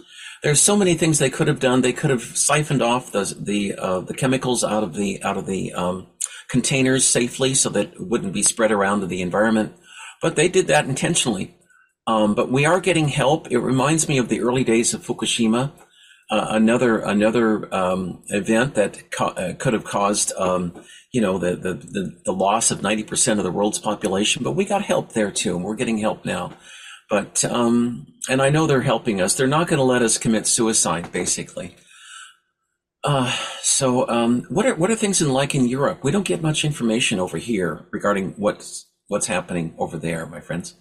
There's 0.43 0.61
so 0.61 0.77
many 0.77 0.93
things 0.95 1.17
they 1.17 1.29
could 1.29 1.47
have 1.47 1.59
done. 1.59 1.81
They 1.81 1.93
could 1.93 2.11
have 2.11 2.21
siphoned 2.21 2.81
off 2.81 3.11
the 3.11 3.35
the 3.39 3.73
uh, 3.75 4.01
the 4.01 4.13
chemicals 4.13 4.63
out 4.63 4.83
of 4.83 4.93
the 4.93 5.23
out 5.23 5.37
of 5.37 5.47
the 5.47 5.73
um, 5.73 6.07
containers 6.49 7.05
safely 7.05 7.53
so 7.53 7.69
that 7.69 7.93
it 7.93 8.07
wouldn't 8.07 8.33
be 8.33 8.43
spread 8.43 8.71
around 8.71 9.01
to 9.01 9.07
the 9.07 9.21
environment. 9.21 9.73
But 10.21 10.35
they 10.35 10.47
did 10.47 10.67
that 10.67 10.85
intentionally. 10.85 11.55
Um, 12.07 12.35
but 12.35 12.51
we 12.51 12.65
are 12.65 12.79
getting 12.79 13.07
help. 13.07 13.51
It 13.51 13.59
reminds 13.59 14.07
me 14.07 14.17
of 14.17 14.29
the 14.29 14.41
early 14.41 14.63
days 14.63 14.93
of 14.93 15.05
Fukushima, 15.05 15.71
uh, 16.29 16.47
another 16.49 16.99
another 16.99 17.73
um, 17.73 18.23
event 18.27 18.75
that 18.75 19.11
co- 19.11 19.27
uh, 19.27 19.53
could 19.53 19.73
have 19.73 19.83
caused 19.83 20.31
um, 20.37 20.73
you 21.11 21.21
know 21.21 21.37
the, 21.37 21.55
the, 21.55 21.73
the 21.73 22.21
the 22.25 22.31
loss 22.31 22.71
of 22.71 22.83
ninety 22.83 23.03
percent 23.03 23.39
of 23.39 23.43
the 23.43 23.51
world's 23.51 23.79
population. 23.79 24.43
But 24.43 24.51
we 24.51 24.65
got 24.65 24.83
help 24.83 25.13
there 25.13 25.31
too, 25.31 25.55
and 25.55 25.65
we're 25.65 25.75
getting 25.75 25.97
help 25.97 26.25
now. 26.25 26.53
But 27.09 27.43
um, 27.45 28.07
and 28.29 28.41
I 28.41 28.49
know 28.49 28.67
they're 28.67 28.81
helping 28.81 29.21
us. 29.21 29.35
They're 29.35 29.47
not 29.47 29.67
going 29.67 29.77
to 29.77 29.83
let 29.83 30.01
us 30.01 30.17
commit 30.17 30.47
suicide, 30.47 31.11
basically. 31.11 31.75
Uh, 33.05 33.31
so, 33.61 34.09
um, 34.09 34.47
what 34.49 34.65
are 34.65 34.73
what 34.73 34.89
are 34.89 34.95
things 34.95 35.21
in 35.21 35.31
like 35.31 35.53
in 35.53 35.67
Europe? 35.67 36.03
We 36.03 36.11
don't 36.11 36.25
get 36.25 36.41
much 36.41 36.65
information 36.65 37.19
over 37.19 37.37
here 37.37 37.85
regarding 37.91 38.33
what's 38.37 38.87
what's 39.07 39.27
happening 39.27 39.75
over 39.77 39.97
there, 39.97 40.25
my 40.25 40.39
friends. 40.39 40.75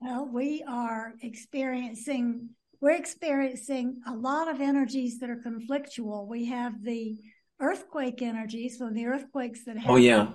Well, 0.00 0.28
we 0.30 0.62
are 0.68 1.14
experiencing 1.22 2.50
we're 2.82 2.90
experiencing 2.96 4.02
a 4.06 4.14
lot 4.14 4.48
of 4.48 4.60
energies 4.60 5.18
that 5.20 5.30
are 5.30 5.42
conflictual. 5.44 6.26
We 6.26 6.44
have 6.46 6.84
the 6.84 7.18
earthquake 7.58 8.20
energies, 8.20 8.78
so 8.78 8.90
the 8.90 9.06
earthquakes 9.06 9.64
that 9.64 9.78
happened. 9.78 9.94
Oh 9.94 9.96
yeah, 9.96 10.32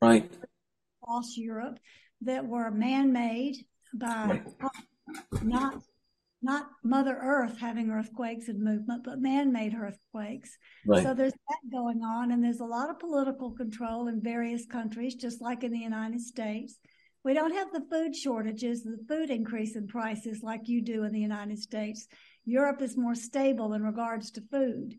right. 0.00 0.30
Across 1.02 1.36
Europe 1.36 1.78
that 2.22 2.46
were 2.46 2.70
man-made 2.70 3.66
by 3.94 4.40
right. 4.62 4.72
not 5.42 5.82
not 6.40 6.68
Mother 6.84 7.18
Earth 7.20 7.58
having 7.58 7.90
earthquakes 7.90 8.48
and 8.48 8.62
movement, 8.62 9.02
but 9.04 9.20
man 9.20 9.52
made 9.52 9.74
earthquakes. 9.74 10.56
Right. 10.86 11.02
So 11.02 11.14
there's 11.14 11.32
that 11.32 11.72
going 11.72 12.02
on. 12.02 12.30
And 12.30 12.42
there's 12.42 12.60
a 12.60 12.64
lot 12.64 12.90
of 12.90 12.98
political 12.98 13.50
control 13.50 14.08
in 14.08 14.22
various 14.22 14.64
countries, 14.66 15.16
just 15.16 15.40
like 15.40 15.64
in 15.64 15.72
the 15.72 15.78
United 15.78 16.20
States. 16.20 16.78
We 17.24 17.34
don't 17.34 17.54
have 17.54 17.72
the 17.72 17.84
food 17.90 18.14
shortages, 18.14 18.84
the 18.84 19.04
food 19.08 19.30
increase 19.30 19.74
in 19.74 19.88
prices 19.88 20.40
like 20.42 20.68
you 20.68 20.80
do 20.82 21.02
in 21.02 21.12
the 21.12 21.20
United 21.20 21.58
States. 21.58 22.06
Europe 22.44 22.80
is 22.82 22.96
more 22.96 23.16
stable 23.16 23.72
in 23.72 23.82
regards 23.82 24.30
to 24.32 24.42
food. 24.50 24.94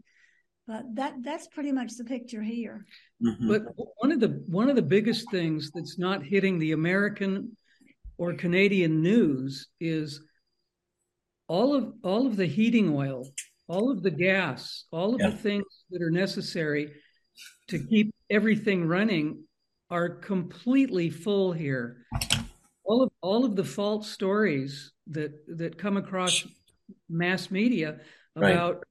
But 0.67 0.83
that 0.95 1.15
that's 1.23 1.47
pretty 1.47 1.71
much 1.71 1.93
the 1.97 2.03
picture 2.03 2.43
here. 2.43 2.85
Mm-hmm. 3.25 3.47
But 3.47 3.63
one 3.97 4.11
of 4.11 4.19
the 4.19 4.43
one 4.45 4.69
of 4.69 4.75
the 4.75 4.83
biggest 4.83 5.31
things 5.31 5.71
that's 5.73 5.97
not 5.97 6.21
hitting 6.21 6.59
the 6.59 6.73
American 6.73 7.57
or 8.19 8.33
Canadian 8.33 9.01
news 9.01 9.67
is 9.79 10.21
all 11.49 11.73
of 11.75 11.93
all 12.03 12.27
of 12.27 12.37
the 12.37 12.45
heating 12.45 12.95
oil, 12.95 13.27
all 13.67 13.91
of 13.91 14.01
the 14.01 14.11
gas, 14.11 14.85
all 14.91 15.15
of 15.15 15.19
yeah. 15.19 15.31
the 15.31 15.35
things 15.35 15.65
that 15.89 16.01
are 16.01 16.11
necessary 16.11 16.93
to 17.67 17.79
keep 17.79 18.13
everything 18.29 18.87
running 18.87 19.43
are 19.89 20.09
completely 20.09 21.09
full 21.09 21.51
here. 21.51 22.05
All 22.85 23.03
of 23.03 23.09
all 23.21 23.43
of 23.43 23.55
the 23.55 23.63
false 23.63 24.09
stories 24.09 24.93
that 25.07 25.31
that 25.57 25.77
come 25.77 25.97
across 25.97 26.45
mass 27.09 27.51
media 27.51 27.99
about 28.35 28.83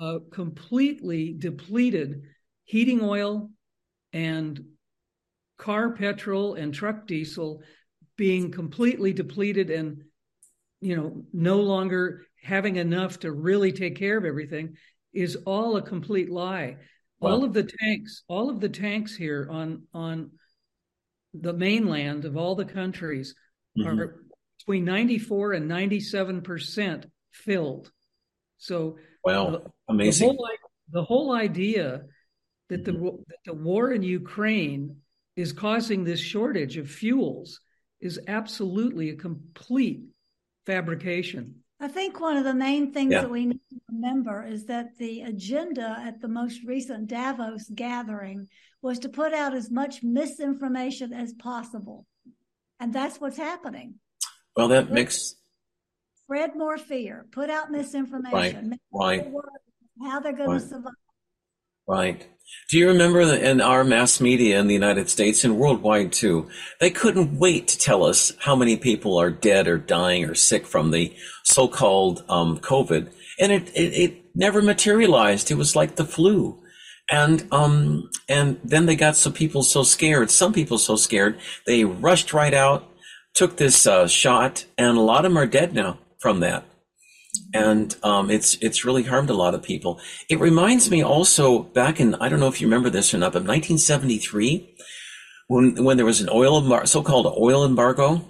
right. 0.00 0.20
completely 0.32 1.34
depleted 1.36 2.22
heating 2.64 3.00
oil 3.02 3.50
and 4.12 4.64
car 5.58 5.90
petrol 5.90 6.54
and 6.54 6.72
truck 6.72 7.06
diesel 7.06 7.62
being 8.16 8.50
completely 8.50 9.12
depleted 9.12 9.70
and 9.70 10.04
you 10.84 10.94
know, 10.96 11.24
no 11.32 11.60
longer 11.60 12.26
having 12.42 12.76
enough 12.76 13.20
to 13.20 13.32
really 13.32 13.72
take 13.72 13.96
care 13.96 14.18
of 14.18 14.26
everything 14.26 14.76
is 15.14 15.34
all 15.46 15.78
a 15.78 15.82
complete 15.82 16.30
lie. 16.30 16.76
Wow. 17.20 17.30
All 17.30 17.44
of 17.44 17.54
the 17.54 17.62
tanks, 17.62 18.22
all 18.28 18.50
of 18.50 18.60
the 18.60 18.68
tanks 18.68 19.16
here 19.16 19.48
on 19.50 19.84
on 19.94 20.32
the 21.32 21.54
mainland 21.54 22.26
of 22.26 22.36
all 22.36 22.54
the 22.54 22.66
countries 22.66 23.34
mm-hmm. 23.78 23.98
are 23.98 24.20
between 24.58 24.84
94 24.84 25.54
and 25.54 25.68
97 25.68 26.42
percent 26.42 27.06
filled. 27.32 27.90
So, 28.58 28.98
wow, 29.24 29.50
the, 29.50 29.62
amazing. 29.88 30.28
The 30.28 30.34
whole, 30.34 30.48
the 30.90 31.04
whole 31.04 31.32
idea 31.32 32.02
that 32.68 32.84
the 32.84 32.92
mm-hmm. 32.92 33.16
that 33.26 33.38
the 33.46 33.54
war 33.54 33.90
in 33.90 34.02
Ukraine 34.02 34.98
is 35.34 35.54
causing 35.54 36.04
this 36.04 36.20
shortage 36.20 36.76
of 36.76 36.90
fuels 36.90 37.60
is 38.00 38.20
absolutely 38.28 39.08
a 39.08 39.16
complete 39.16 40.02
fabrication. 40.66 41.56
I 41.80 41.88
think 41.88 42.20
one 42.20 42.36
of 42.36 42.44
the 42.44 42.54
main 42.54 42.92
things 42.92 43.12
yeah. 43.12 43.22
that 43.22 43.30
we 43.30 43.46
need 43.46 43.60
to 43.70 43.80
remember 43.90 44.46
is 44.46 44.66
that 44.66 44.96
the 44.98 45.22
agenda 45.22 45.96
at 46.00 46.20
the 46.20 46.28
most 46.28 46.60
recent 46.64 47.08
Davos 47.08 47.68
gathering 47.74 48.48
was 48.80 48.98
to 49.00 49.08
put 49.08 49.34
out 49.34 49.54
as 49.54 49.70
much 49.70 50.02
misinformation 50.02 51.12
as 51.12 51.32
possible. 51.34 52.06
And 52.80 52.92
that's 52.92 53.20
what's 53.20 53.36
happening. 53.36 53.94
Well, 54.56 54.68
that 54.68 54.90
makes 54.90 55.34
spread 56.22 56.56
more 56.56 56.78
fear, 56.78 57.26
put 57.32 57.50
out 57.50 57.70
misinformation, 57.70 58.78
right, 58.92 59.26
right. 59.26 59.32
how 60.02 60.20
they're 60.20 60.32
going 60.32 60.50
right. 60.50 60.60
to 60.60 60.66
survive. 60.66 60.92
Right. 61.86 62.26
Do 62.70 62.78
you 62.78 62.88
remember 62.88 63.20
in 63.20 63.60
our 63.60 63.84
mass 63.84 64.20
media 64.20 64.58
in 64.58 64.68
the 64.68 64.74
United 64.74 65.08
States 65.08 65.44
and 65.44 65.58
worldwide 65.58 66.12
too, 66.12 66.48
they 66.80 66.90
couldn't 66.90 67.38
wait 67.38 67.68
to 67.68 67.78
tell 67.78 68.04
us 68.04 68.32
how 68.40 68.56
many 68.56 68.76
people 68.76 69.18
are 69.18 69.30
dead 69.30 69.68
or 69.68 69.78
dying 69.78 70.24
or 70.24 70.34
sick 70.34 70.66
from 70.66 70.90
the 70.90 71.14
so-called 71.44 72.24
um, 72.28 72.58
COVID, 72.58 73.12
and 73.38 73.52
it, 73.52 73.68
it, 73.74 73.92
it 73.94 74.24
never 74.34 74.62
materialized. 74.62 75.50
It 75.50 75.56
was 75.56 75.76
like 75.76 75.96
the 75.96 76.04
flu, 76.04 76.58
and 77.10 77.46
um 77.52 78.10
and 78.28 78.58
then 78.64 78.86
they 78.86 78.96
got 78.96 79.16
some 79.16 79.32
people 79.32 79.62
so 79.62 79.82
scared. 79.82 80.30
Some 80.30 80.52
people 80.52 80.78
so 80.78 80.96
scared 80.96 81.38
they 81.66 81.84
rushed 81.84 82.32
right 82.32 82.54
out, 82.54 82.88
took 83.34 83.56
this 83.56 83.86
uh, 83.86 84.06
shot, 84.08 84.64
and 84.78 84.96
a 84.96 85.02
lot 85.02 85.24
of 85.24 85.30
them 85.30 85.38
are 85.38 85.46
dead 85.46 85.74
now 85.74 85.98
from 86.18 86.40
that 86.40 86.64
and 87.54 87.96
um, 88.02 88.30
it's 88.30 88.56
it's 88.60 88.84
really 88.84 89.04
harmed 89.04 89.30
a 89.30 89.34
lot 89.34 89.54
of 89.54 89.62
people. 89.62 90.00
It 90.28 90.40
reminds 90.40 90.90
me 90.90 91.02
also 91.02 91.60
back 91.60 92.00
in 92.00 92.16
I 92.16 92.28
don't 92.28 92.40
know 92.40 92.48
if 92.48 92.60
you 92.60 92.66
remember 92.66 92.90
this 92.90 93.14
or 93.14 93.18
not, 93.18 93.32
but 93.32 93.44
1973, 93.44 94.76
when 95.46 95.84
when 95.84 95.96
there 95.96 96.04
was 96.04 96.20
an 96.20 96.28
oil 96.30 96.84
so-called 96.84 97.26
oil 97.38 97.64
embargo, 97.64 98.28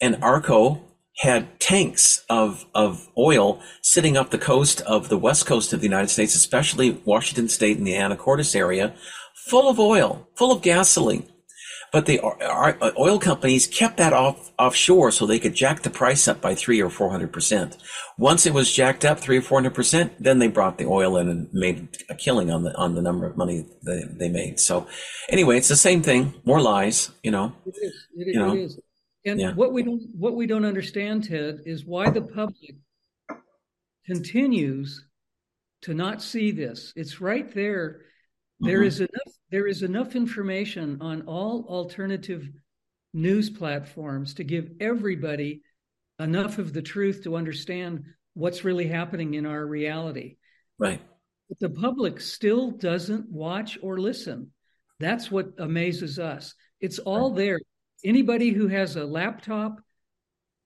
and 0.00 0.22
Arco 0.22 0.82
had 1.20 1.58
tanks 1.58 2.22
of 2.28 2.66
of 2.74 3.08
oil 3.16 3.60
sitting 3.82 4.16
up 4.16 4.28
the 4.30 4.38
coast 4.38 4.82
of 4.82 5.08
the 5.08 5.18
west 5.18 5.46
coast 5.46 5.72
of 5.72 5.80
the 5.80 5.86
United 5.86 6.10
States, 6.10 6.34
especially 6.34 7.00
Washington 7.06 7.48
State 7.48 7.78
and 7.78 7.86
the 7.86 7.94
Anacortes 7.94 8.54
area, 8.54 8.94
full 9.48 9.70
of 9.70 9.80
oil, 9.80 10.28
full 10.36 10.52
of 10.52 10.60
gasoline. 10.60 11.26
But 11.96 12.04
the 12.04 12.20
uh, 12.20 12.92
oil 12.98 13.18
companies 13.18 13.66
kept 13.66 13.96
that 13.96 14.12
off 14.12 14.52
offshore 14.58 15.10
so 15.12 15.24
they 15.24 15.38
could 15.38 15.54
jack 15.54 15.80
the 15.80 15.88
price 15.88 16.28
up 16.28 16.42
by 16.42 16.54
three 16.54 16.82
or 16.82 16.90
four 16.90 17.10
hundred 17.10 17.32
percent. 17.32 17.78
Once 18.18 18.44
it 18.44 18.52
was 18.52 18.70
jacked 18.70 19.06
up 19.06 19.18
three 19.18 19.38
or 19.38 19.40
four 19.40 19.58
hundred 19.58 19.72
percent, 19.72 20.12
then 20.22 20.38
they 20.38 20.46
brought 20.46 20.76
the 20.76 20.84
oil 20.84 21.16
in 21.16 21.30
and 21.30 21.48
made 21.54 21.88
a 22.10 22.14
killing 22.14 22.50
on 22.50 22.64
the 22.64 22.76
on 22.76 22.94
the 22.94 23.00
number 23.00 23.24
of 23.24 23.38
money 23.38 23.64
they, 23.86 24.02
they 24.10 24.28
made. 24.28 24.60
So, 24.60 24.86
anyway, 25.30 25.56
it's 25.56 25.68
the 25.68 25.74
same 25.74 26.02
thing. 26.02 26.34
More 26.44 26.60
lies, 26.60 27.12
you 27.22 27.30
know. 27.30 27.54
It 27.64 27.74
is. 27.80 28.06
It, 28.14 28.26
you 28.26 28.40
know? 28.40 28.52
it 28.52 28.58
is. 28.58 28.80
And 29.24 29.40
yeah. 29.40 29.54
what 29.54 29.72
we 29.72 29.82
don't 29.82 30.02
what 30.18 30.36
we 30.36 30.46
don't 30.46 30.66
understand, 30.66 31.24
Ted, 31.24 31.60
is 31.64 31.86
why 31.86 32.10
the 32.10 32.20
public 32.20 32.76
continues 34.04 35.02
to 35.80 35.94
not 35.94 36.20
see 36.20 36.50
this. 36.50 36.92
It's 36.94 37.22
right 37.22 37.50
there. 37.54 38.02
There 38.60 38.80
mm-hmm. 38.80 38.86
is 38.86 39.00
enough 39.00 39.35
there 39.50 39.66
is 39.66 39.82
enough 39.82 40.16
information 40.16 40.98
on 41.00 41.22
all 41.22 41.66
alternative 41.68 42.48
news 43.12 43.48
platforms 43.48 44.34
to 44.34 44.44
give 44.44 44.70
everybody 44.80 45.62
enough 46.18 46.58
of 46.58 46.72
the 46.72 46.82
truth 46.82 47.22
to 47.24 47.36
understand 47.36 48.04
what's 48.34 48.64
really 48.64 48.86
happening 48.86 49.34
in 49.34 49.46
our 49.46 49.64
reality. 49.64 50.36
Right. 50.78 51.00
But 51.48 51.58
the 51.60 51.70
public 51.70 52.20
still 52.20 52.72
doesn't 52.72 53.30
watch 53.30 53.78
or 53.82 53.98
listen. 53.98 54.50
That's 54.98 55.30
what 55.30 55.52
amazes 55.58 56.18
us. 56.18 56.54
It's 56.80 56.98
all 56.98 57.30
right. 57.30 57.38
there. 57.38 57.60
Anybody 58.04 58.50
who 58.50 58.68
has 58.68 58.96
a 58.96 59.04
laptop, 59.04 59.80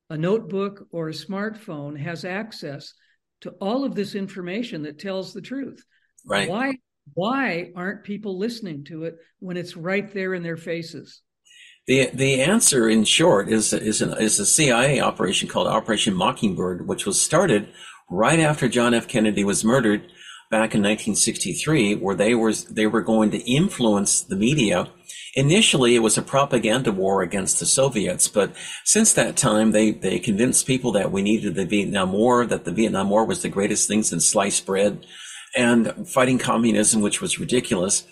a 0.08 0.16
notebook, 0.16 0.86
or 0.90 1.08
a 1.08 1.12
smartphone 1.12 1.98
has 1.98 2.24
access 2.24 2.94
to 3.42 3.50
all 3.60 3.84
of 3.84 3.94
this 3.94 4.14
information 4.14 4.82
that 4.82 4.98
tells 4.98 5.32
the 5.32 5.40
truth. 5.40 5.84
Right. 6.26 6.48
Why 6.48 6.74
why 7.14 7.72
aren't 7.76 8.04
people 8.04 8.38
listening 8.38 8.84
to 8.84 9.04
it 9.04 9.16
when 9.38 9.56
it's 9.56 9.76
right 9.76 10.12
there 10.12 10.34
in 10.34 10.42
their 10.42 10.56
faces? 10.56 11.22
The 11.86 12.10
the 12.12 12.40
answer, 12.42 12.88
in 12.88 13.04
short, 13.04 13.48
is 13.48 13.72
is 13.72 14.02
an, 14.02 14.14
is 14.20 14.38
a 14.38 14.46
CIA 14.46 15.00
operation 15.00 15.48
called 15.48 15.66
Operation 15.66 16.14
Mockingbird, 16.14 16.86
which 16.86 17.06
was 17.06 17.20
started 17.20 17.68
right 18.10 18.38
after 18.38 18.68
John 18.68 18.94
F. 18.94 19.08
Kennedy 19.08 19.44
was 19.44 19.64
murdered 19.64 20.02
back 20.50 20.74
in 20.74 20.82
1963, 20.82 21.96
where 21.96 22.14
they 22.14 22.34
was 22.34 22.66
they 22.66 22.86
were 22.86 23.00
going 23.00 23.30
to 23.30 23.50
influence 23.50 24.22
the 24.22 24.36
media. 24.36 24.88
Initially, 25.34 25.94
it 25.94 26.00
was 26.00 26.18
a 26.18 26.22
propaganda 26.22 26.92
war 26.92 27.22
against 27.22 27.60
the 27.60 27.66
Soviets, 27.66 28.28
but 28.28 28.52
since 28.84 29.12
that 29.14 29.36
time, 29.36 29.70
they 29.70 29.92
they 29.92 30.18
convinced 30.18 30.66
people 30.66 30.92
that 30.92 31.10
we 31.10 31.22
needed 31.22 31.54
the 31.54 31.64
Vietnam 31.64 32.12
War, 32.12 32.44
that 32.46 32.64
the 32.64 32.72
Vietnam 32.72 33.10
War 33.10 33.24
was 33.24 33.42
the 33.42 33.48
greatest 33.48 33.88
thing 33.88 34.02
since 34.02 34.28
sliced 34.28 34.66
bread 34.66 35.06
and 35.56 36.08
fighting 36.08 36.38
communism, 36.38 37.02
which 37.02 37.20
was 37.20 37.40
ridiculous. 37.40 38.06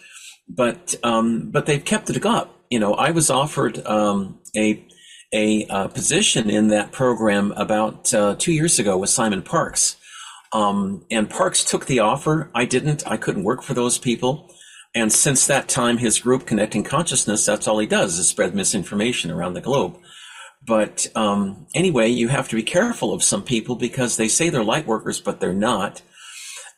But 0.49 0.95
um, 1.03 1.51
but 1.51 1.67
they've 1.67 1.85
kept 1.85 2.11
it 2.11 2.25
up. 2.25 2.55
You 2.71 2.81
know, 2.81 2.95
I 2.95 3.11
was 3.11 3.31
offered 3.31 3.85
um, 3.87 4.39
a 4.57 4.85
a 5.33 5.67
uh, 5.67 5.89
position 5.89 6.49
in 6.49 6.69
that 6.69 6.91
program 6.93 7.53
about 7.53 8.15
uh, 8.15 8.35
two 8.39 8.53
years 8.53 8.79
ago 8.79 8.97
with 8.97 9.11
Simon 9.11 9.43
Parkes, 9.43 9.97
Um, 10.53 11.05
and 11.11 11.29
Parkes 11.29 11.65
took 11.65 11.87
the 11.87 12.01
offer. 12.01 12.51
I 12.55 12.65
didn't. 12.65 13.07
I 13.07 13.17
couldn't 13.17 13.45
work 13.45 13.63
for 13.63 13.75
those 13.75 13.99
people. 13.99 14.51
And 14.95 15.13
since 15.13 15.47
that 15.47 15.69
time, 15.69 15.99
his 15.99 16.19
group, 16.19 16.47
Connecting 16.47 16.83
Consciousness, 16.83 17.45
that's 17.45 17.69
all 17.69 17.79
he 17.79 17.87
does 17.87 18.19
is 18.19 18.29
spread 18.29 18.55
misinformation 18.55 19.31
around 19.31 19.55
the 19.55 19.61
globe. 19.61 19.99
But 20.67 21.07
um, 21.15 21.67
anyway, 21.75 22.09
you 22.09 22.29
have 22.29 22.49
to 22.49 22.57
be 22.57 22.63
careful 22.63 23.13
of 23.13 23.23
some 23.23 23.43
people 23.43 23.77
because 23.77 24.17
they 24.17 24.29
say 24.29 24.49
they're 24.49 24.65
light 24.65 24.87
workers, 24.87 25.21
but 25.21 25.41
they're 25.41 25.53
not 25.53 26.03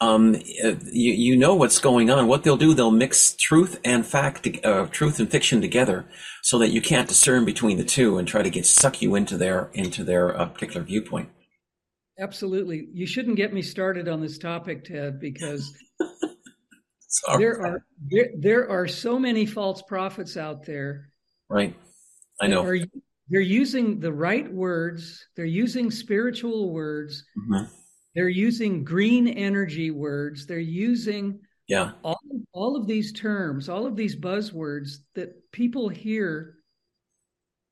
um, 0.01 0.35
you, 0.35 1.13
you 1.13 1.37
know 1.37 1.55
what's 1.55 1.79
going 1.79 2.11
on. 2.11 2.27
What 2.27 2.43
they'll 2.43 2.57
do, 2.57 2.73
they'll 2.73 2.91
mix 2.91 3.35
truth 3.35 3.79
and 3.85 4.05
fact, 4.05 4.49
uh, 4.65 4.87
truth 4.87 5.21
and 5.21 5.31
fiction 5.31 5.61
together, 5.61 6.07
so 6.43 6.59
that 6.59 6.71
you 6.71 6.81
can't 6.81 7.09
discern 7.09 7.45
between 7.45 7.77
the 7.77 7.85
two, 7.85 8.17
and 8.17 8.27
try 8.27 8.43
to 8.43 8.51
get 8.51 8.65
suck 8.65 9.03
you 9.03 9.15
into 9.15 9.37
their 9.37 9.71
into 9.75 10.03
their 10.03 10.39
uh, 10.39 10.47
particular 10.47 10.83
viewpoint. 10.83 11.29
Absolutely, 12.19 12.89
you 12.93 13.07
shouldn't 13.07 13.37
get 13.37 13.53
me 13.53 13.61
started 13.61 14.09
on 14.09 14.23
this 14.23 14.39
topic, 14.39 14.85
Ted, 14.85 15.21
because 15.21 15.71
there 17.39 17.61
are 17.61 17.85
there, 18.11 18.31
there 18.39 18.71
are 18.71 18.89
so 18.89 19.19
many 19.19 19.45
false 19.45 19.83
prophets 19.83 20.39
out 20.39 20.65
there. 20.65 21.11
Right, 21.51 21.77
I 22.41 22.47
know. 22.47 22.65
Are, 22.65 22.79
they're 23.29 23.41
using 23.41 24.01
the 24.01 24.13
right 24.13 24.51
words. 24.51 25.27
They're 25.37 25.45
using 25.45 25.91
spiritual 25.91 26.73
words. 26.73 27.23
Mm-hmm 27.39 27.77
they're 28.15 28.29
using 28.29 28.85
green 28.85 29.29
energy 29.29 29.91
words. 29.91 30.47
They're 30.47 30.59
using 30.59 31.41
yeah 31.67 31.93
all, 32.03 32.21
all 32.53 32.77
of 32.77 32.87
these 32.87 33.13
terms, 33.13 33.69
all 33.69 33.87
of 33.87 33.97
these 33.97 34.17
buzzwords 34.17 34.99
that 35.15 35.51
people 35.53 35.89
hear 35.89 36.57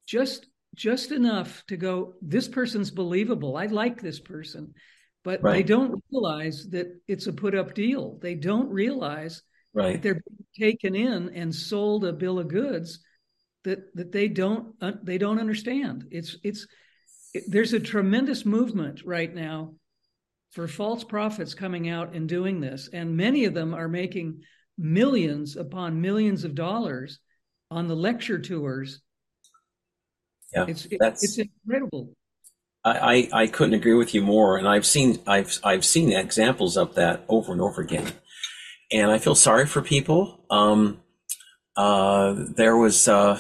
just 0.07 0.47
just 0.75 1.11
enough 1.11 1.65
to 1.67 1.77
go, 1.77 2.15
this 2.23 2.47
person's 2.47 2.91
believable. 2.91 3.57
I 3.57 3.67
like 3.67 4.01
this 4.01 4.21
person. 4.21 4.75
But 5.25 5.43
right. 5.43 5.55
they 5.55 5.63
don't 5.65 6.03
realize 6.13 6.69
that 6.71 6.87
it's 7.09 7.27
a 7.27 7.33
put 7.33 7.55
up 7.55 7.75
deal. 7.75 8.19
They 8.23 8.37
don't 8.37 8.71
realize 8.71 9.43
right. 9.75 9.95
that 9.95 10.03
they're 10.03 10.23
taken 10.59 10.95
in 10.95 11.35
and 11.35 11.55
sold 11.55 12.05
a 12.05 12.13
bill 12.13 12.39
of 12.39 12.49
goods 12.49 13.01
that 13.65 13.95
that 13.97 14.13
they 14.13 14.29
don't 14.29 14.75
uh, 14.81 14.93
they 15.03 15.19
don't 15.19 15.41
understand. 15.41 16.07
It's 16.11 16.37
it's 16.45 16.67
it, 17.35 17.45
there's 17.49 17.73
a 17.73 17.81
tremendous 17.81 18.47
movement 18.47 19.03
right 19.05 19.35
now 19.35 19.75
for 20.51 20.67
false 20.69 21.05
prophets 21.05 21.55
coming 21.55 21.89
out 21.89 22.15
and 22.15 22.29
doing 22.29 22.61
this. 22.61 22.89
And 22.93 23.17
many 23.17 23.45
of 23.45 23.55
them 23.55 23.75
are 23.75 23.89
making 23.89 24.43
millions 24.77 25.57
upon 25.57 26.01
millions 26.01 26.45
of 26.45 26.55
dollars 26.55 27.19
on 27.71 27.89
the 27.89 27.97
lecture 27.97 28.39
tours. 28.39 29.01
Yeah, 30.55 30.65
it's 30.67 30.87
it's 30.91 31.39
incredible. 31.39 32.15
I, 32.85 33.29
I, 33.33 33.43
I 33.43 33.47
couldn't 33.49 33.75
agree 33.75 33.95
with 33.95 34.15
you 34.15 34.23
more, 34.23 34.57
and 34.57 34.67
I've 34.67 34.87
seen 34.87 35.19
I've 35.27 35.59
I've 35.63 35.85
seen 35.85 36.13
examples 36.13 36.77
of 36.77 36.95
that 36.95 37.25
over 37.29 37.53
and 37.53 37.61
over 37.61 37.83
again, 37.83 38.11
and 38.91 39.11
I 39.11 39.19
feel 39.19 39.35
sorry 39.35 39.67
for 39.67 39.83
people. 39.83 40.45
Um, 40.49 41.03
uh, 41.77 42.35
there 42.57 42.77
was 42.77 43.09
uh, 43.09 43.39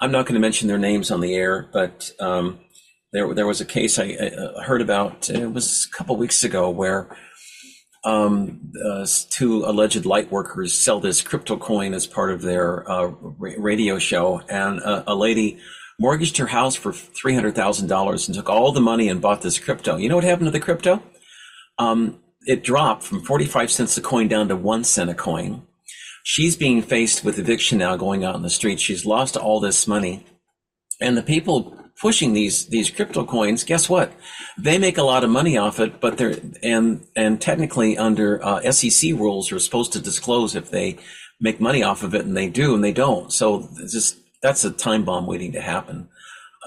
I'm 0.00 0.12
not 0.12 0.26
going 0.26 0.34
to 0.34 0.40
mention 0.40 0.68
their 0.68 0.78
names 0.78 1.10
on 1.10 1.20
the 1.20 1.34
air, 1.34 1.68
but 1.72 2.10
um, 2.20 2.60
there 3.14 3.32
there 3.32 3.46
was 3.46 3.60
a 3.60 3.64
case 3.64 3.98
I, 3.98 4.18
I 4.58 4.62
heard 4.64 4.82
about. 4.82 5.30
It 5.30 5.52
was 5.52 5.88
a 5.90 5.96
couple 5.96 6.16
weeks 6.16 6.42
ago 6.42 6.68
where 6.68 7.16
um, 8.04 8.72
uh, 8.84 9.06
two 9.30 9.64
alleged 9.64 10.04
light 10.04 10.30
workers 10.30 10.76
sell 10.76 11.00
this 11.00 11.22
crypto 11.22 11.56
coin 11.56 11.94
as 11.94 12.06
part 12.06 12.32
of 12.32 12.42
their 12.42 12.90
uh, 12.90 13.06
radio 13.38 13.98
show, 13.98 14.42
and 14.48 14.80
a, 14.80 15.12
a, 15.12 15.14
lady 15.14 15.58
mortgaged 15.98 16.36
her 16.36 16.48
house 16.48 16.74
for 16.74 16.92
three 16.92 17.34
hundred 17.34 17.54
thousand 17.54 17.86
dollars 17.86 18.26
and 18.26 18.34
took 18.34 18.50
all 18.50 18.72
the 18.72 18.80
money 18.80 19.08
and 19.08 19.22
bought 19.22 19.42
this 19.42 19.60
crypto. 19.60 19.96
You 19.96 20.08
know 20.08 20.16
what 20.16 20.24
happened 20.24 20.48
to 20.48 20.50
the 20.50 20.60
crypto? 20.60 21.00
Um, 21.78 22.20
it 22.46 22.64
dropped 22.64 23.04
from 23.04 23.22
forty 23.22 23.46
five 23.46 23.70
cents 23.70 23.96
a 23.96 24.02
coin 24.02 24.26
down 24.26 24.48
to 24.48 24.56
one 24.56 24.82
cent 24.82 25.08
a 25.08 25.14
coin. 25.14 25.62
She's 26.24 26.56
being 26.56 26.82
faced 26.82 27.24
with 27.24 27.38
eviction 27.38 27.78
now, 27.78 27.96
going 27.96 28.24
out 28.24 28.34
in 28.34 28.42
the 28.42 28.50
street. 28.50 28.80
She's 28.80 29.06
lost 29.06 29.36
all 29.36 29.60
this 29.60 29.86
money, 29.86 30.26
and 31.00 31.16
the 31.16 31.22
people 31.22 31.83
pushing 32.00 32.32
these 32.32 32.66
these 32.66 32.90
crypto 32.90 33.24
coins, 33.24 33.64
guess 33.64 33.88
what? 33.88 34.12
They 34.58 34.78
make 34.78 34.98
a 34.98 35.02
lot 35.02 35.24
of 35.24 35.30
money 35.30 35.56
off 35.56 35.80
it, 35.80 36.00
but 36.00 36.18
they're 36.18 36.36
and 36.62 37.06
and 37.16 37.40
technically 37.40 37.96
under 37.96 38.44
uh, 38.44 38.70
SEC 38.72 39.12
rules, 39.12 39.52
are 39.52 39.58
supposed 39.58 39.92
to 39.92 40.00
disclose 40.00 40.54
if 40.54 40.70
they 40.70 40.98
make 41.40 41.60
money 41.60 41.82
off 41.82 42.02
of 42.02 42.14
it, 42.14 42.24
and 42.24 42.36
they 42.36 42.48
do, 42.48 42.74
and 42.74 42.82
they 42.82 42.92
don't. 42.92 43.32
So 43.32 43.68
just 43.90 44.16
that's 44.42 44.64
a 44.64 44.70
time 44.70 45.04
bomb 45.04 45.26
waiting 45.26 45.52
to 45.52 45.60
happen. 45.60 46.08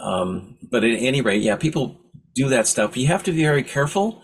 Um, 0.02 0.58
but 0.70 0.84
at 0.84 1.00
any 1.00 1.22
rate, 1.22 1.42
yeah, 1.42 1.56
people 1.56 2.00
do 2.36 2.50
that 2.50 2.68
stuff. 2.68 2.96
You 2.96 3.08
have 3.08 3.24
to 3.24 3.32
be 3.32 3.44
very 3.44 3.64
careful 3.64 4.22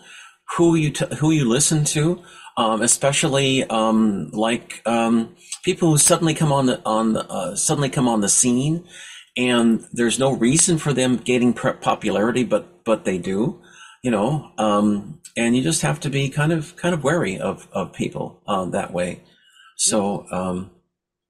who 0.56 0.74
you 0.74 0.90
t- 0.90 1.16
who 1.16 1.30
you 1.30 1.48
listen 1.48 1.84
to, 1.84 2.22
um, 2.56 2.82
especially 2.82 3.64
um, 3.64 4.30
like 4.32 4.82
um, 4.86 5.34
people 5.64 5.90
who 5.90 5.98
suddenly 5.98 6.34
come 6.34 6.52
on 6.52 6.66
the 6.66 6.80
on 6.84 7.14
the, 7.14 7.28
uh, 7.28 7.56
suddenly 7.56 7.88
come 7.88 8.08
on 8.08 8.20
the 8.20 8.28
scene, 8.28 8.86
and 9.36 9.86
there's 9.92 10.18
no 10.18 10.32
reason 10.32 10.78
for 10.78 10.92
them 10.92 11.16
getting 11.16 11.52
popularity, 11.52 12.44
but 12.44 12.84
but 12.84 13.04
they 13.04 13.18
do, 13.18 13.60
you 14.02 14.10
know. 14.10 14.52
Um, 14.58 15.20
and 15.36 15.56
you 15.56 15.62
just 15.62 15.82
have 15.82 16.00
to 16.00 16.10
be 16.10 16.28
kind 16.28 16.52
of 16.52 16.76
kind 16.76 16.94
of 16.94 17.02
wary 17.02 17.38
of 17.38 17.68
of 17.72 17.92
people 17.92 18.42
uh, 18.46 18.66
that 18.66 18.92
way. 18.92 19.22
So 19.76 20.26
um, 20.30 20.70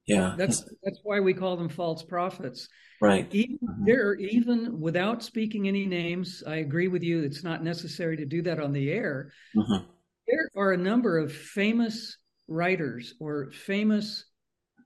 yeah, 0.05 0.35
that's 0.37 0.63
that's 0.83 0.99
why 1.03 1.19
we 1.19 1.33
call 1.33 1.57
them 1.57 1.69
false 1.69 2.03
prophets. 2.03 2.67
Right. 3.01 3.27
Even, 3.31 3.57
mm-hmm. 3.57 3.85
There 3.85 4.09
are 4.09 4.15
even 4.15 4.79
without 4.79 5.23
speaking 5.23 5.67
any 5.67 5.85
names, 5.85 6.43
I 6.47 6.57
agree 6.57 6.87
with 6.87 7.03
you. 7.03 7.23
It's 7.23 7.43
not 7.43 7.63
necessary 7.63 8.17
to 8.17 8.25
do 8.25 8.41
that 8.43 8.59
on 8.59 8.71
the 8.71 8.91
air. 8.91 9.31
Mm-hmm. 9.55 9.85
There 10.27 10.49
are 10.55 10.71
a 10.71 10.77
number 10.77 11.17
of 11.17 11.31
famous 11.31 12.17
writers 12.47 13.15
or 13.19 13.51
famous 13.51 14.25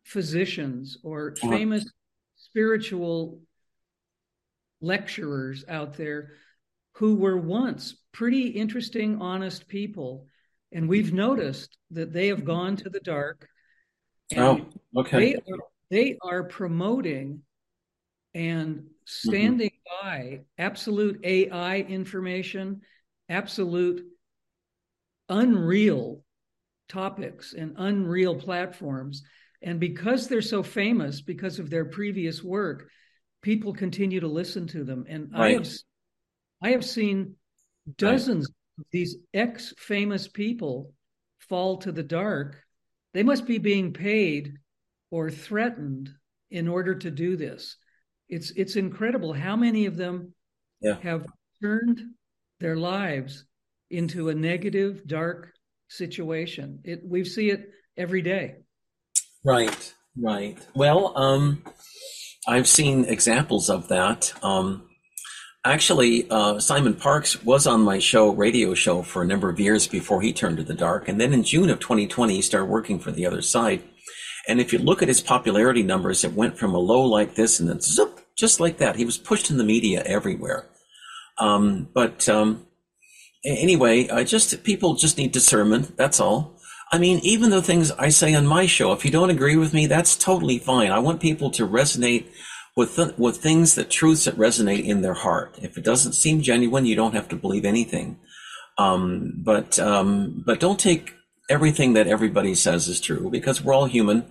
physicians 0.06 0.98
or 1.04 1.36
famous 1.36 1.86
spiritual 2.50 3.40
lecturers 4.82 5.64
out 5.68 5.98
there 5.98 6.32
who 6.94 7.16
were 7.16 7.38
once 7.38 7.96
pretty 8.12 8.48
interesting, 8.48 9.22
honest 9.22 9.68
people. 9.68 10.28
And 10.72 10.88
we've 10.88 11.14
noticed 11.14 11.78
that 11.92 12.14
they 12.14 12.28
have 12.28 12.46
gone 12.46 12.76
to 12.78 12.90
the 12.90 13.00
dark. 13.00 13.48
oh, 14.38 14.66
okay. 14.96 15.18
They 15.18 15.36
are, 15.36 15.60
they 15.90 16.18
are 16.22 16.44
promoting 16.44 17.42
and 18.34 18.86
standing 19.06 19.72
mm-hmm. 19.72 20.08
by 20.08 20.42
absolute 20.58 21.20
AI 21.24 21.78
information, 21.78 22.82
absolute 23.28 24.06
unreal 25.30 26.24
topics 26.88 27.54
and 27.54 27.76
unreal 27.78 28.36
platforms. 28.36 29.24
And 29.62 29.80
because 29.80 30.28
they're 30.28 30.42
so 30.42 30.64
famous, 30.64 31.22
because 31.22 31.60
of 31.60 31.70
their 31.70 31.86
previous 31.86 32.44
work, 32.44 32.90
people 33.42 33.74
continue 33.74 34.20
to 34.22 34.28
listen 34.28 34.68
to 34.68 34.84
them. 34.84 35.06
And 35.08 35.32
right. 35.34 35.42
I 35.42 35.52
have 35.52 35.70
I 36.62 36.70
have 36.72 36.86
seen 36.86 37.36
dozens 37.98 38.48
right. 38.48 38.82
of 38.82 38.86
these 38.92 39.18
ex 39.34 39.74
famous 39.78 40.28
people 40.28 40.94
fall 41.40 41.78
to 41.78 41.92
the 41.92 42.04
dark. 42.04 42.62
They 43.14 43.24
must 43.24 43.46
be 43.46 43.58
being 43.58 43.94
paid 43.94 44.54
or 45.12 45.32
threatened 45.32 46.10
in 46.52 46.68
order 46.68 46.96
to 46.96 47.12
do 47.12 47.36
this 47.36 47.76
it's 48.30 48.52
it's 48.52 48.76
incredible 48.76 49.34
how 49.34 49.56
many 49.56 49.88
of 49.88 49.98
them 49.98 50.34
yeah. 50.82 50.98
have 51.02 51.26
turned 51.62 52.02
their 52.60 52.78
lives 52.78 53.46
into 53.90 54.30
a 54.30 54.36
negative, 54.36 55.06
dark 55.08 55.52
situation. 55.88 56.80
It 56.84 57.02
we 57.04 57.26
see 57.26 57.50
it 57.50 57.72
every 57.98 58.22
day. 58.22 58.56
Right, 59.46 59.94
right. 60.18 60.58
Well, 60.76 61.18
um, 61.18 61.64
I've 62.48 62.68
seen 62.68 63.06
examples 63.06 63.70
of 63.70 63.88
that. 63.88 64.34
Um, 64.44 64.90
actually, 65.66 66.30
uh, 66.30 66.60
Simon 66.60 66.94
Parkes 66.94 67.44
was 67.44 67.66
on 67.66 67.82
my 67.82 68.00
show, 68.00 68.32
radio 68.32 68.74
show, 68.74 69.02
for 69.02 69.22
a 69.22 69.28
number 69.28 69.50
of 69.50 69.60
years 69.60 69.88
before 69.88 70.22
he 70.22 70.34
turned 70.34 70.58
to 70.58 70.64
the 70.64 70.74
dark, 70.74 71.08
and 71.08 71.22
then 71.22 71.34
in 71.34 71.44
June 71.44 71.70
of 71.70 71.80
2020, 71.80 72.36
he 72.36 72.42
started 72.42 72.66
working 72.66 73.00
for 73.00 73.12
the 73.12 73.26
other 73.26 73.42
side. 73.42 73.82
And 74.48 74.60
if 74.60 74.74
you 74.74 74.80
look 74.80 75.02
at 75.02 75.08
his 75.08 75.22
popularity 75.22 75.84
numbers, 75.84 76.24
it 76.24 76.34
went 76.34 76.58
from 76.58 76.74
a 76.74 76.80
low 76.80 77.02
like 77.02 77.36
this 77.36 77.60
and 77.60 77.70
then 77.70 77.82
zoop, 77.82 78.22
just 78.38 78.60
like 78.60 78.78
that. 78.78 78.96
He 78.96 79.06
was 79.06 79.18
pushed 79.18 79.52
in 79.52 79.58
the 79.58 79.64
media 79.64 80.02
everywhere. 80.06 80.68
Um, 81.38 81.88
but 81.94 82.28
um, 82.28 82.66
anyway, 83.46 84.10
I 84.10 84.24
just 84.24 84.64
people 84.64 84.96
just 84.96 85.18
need 85.18 85.32
discernment. 85.32 85.96
That's 85.98 86.20
all. 86.20 86.59
I 86.92 86.98
mean, 86.98 87.20
even 87.22 87.52
the 87.52 87.62
things 87.62 87.92
I 87.92 88.10
say 88.10 88.34
on 88.34 88.48
my 88.48 88.66
show, 88.66 88.92
if 88.94 89.06
you 89.06 89.12
don't 89.12 89.30
agree 89.30 89.56
with 89.56 89.74
me, 89.74 89.86
that's 89.86 90.18
totally 90.18 90.58
fine. 90.58 90.92
I 90.92 91.00
want 91.00 91.22
people 91.22 91.52
to 91.52 91.68
resonate 91.68 92.28
with 92.76 92.96
th- 92.96 93.18
with 93.18 93.38
things 93.38 93.76
that 93.76 93.90
truths 93.90 94.26
that 94.26 94.38
resonate 94.38 94.86
in 94.86 95.02
their 95.02 95.14
heart. 95.14 95.58
If 95.62 95.78
it 95.78 95.84
doesn't 95.84 96.14
seem 96.14 96.42
genuine, 96.42 96.86
you 96.86 96.96
don't 96.96 97.16
have 97.16 97.30
to 97.30 97.36
believe 97.36 97.66
anything. 97.66 98.20
Um, 98.78 99.34
but 99.38 99.78
um, 99.78 100.44
but 100.46 100.60
don't 100.60 100.80
take 100.80 101.14
everything 101.50 101.94
that 101.94 102.08
everybody 102.08 102.56
says 102.56 102.88
is 102.88 103.02
true 103.02 103.30
because 103.30 103.64
we're 103.64 103.74
all 103.74 103.86
human 103.86 104.26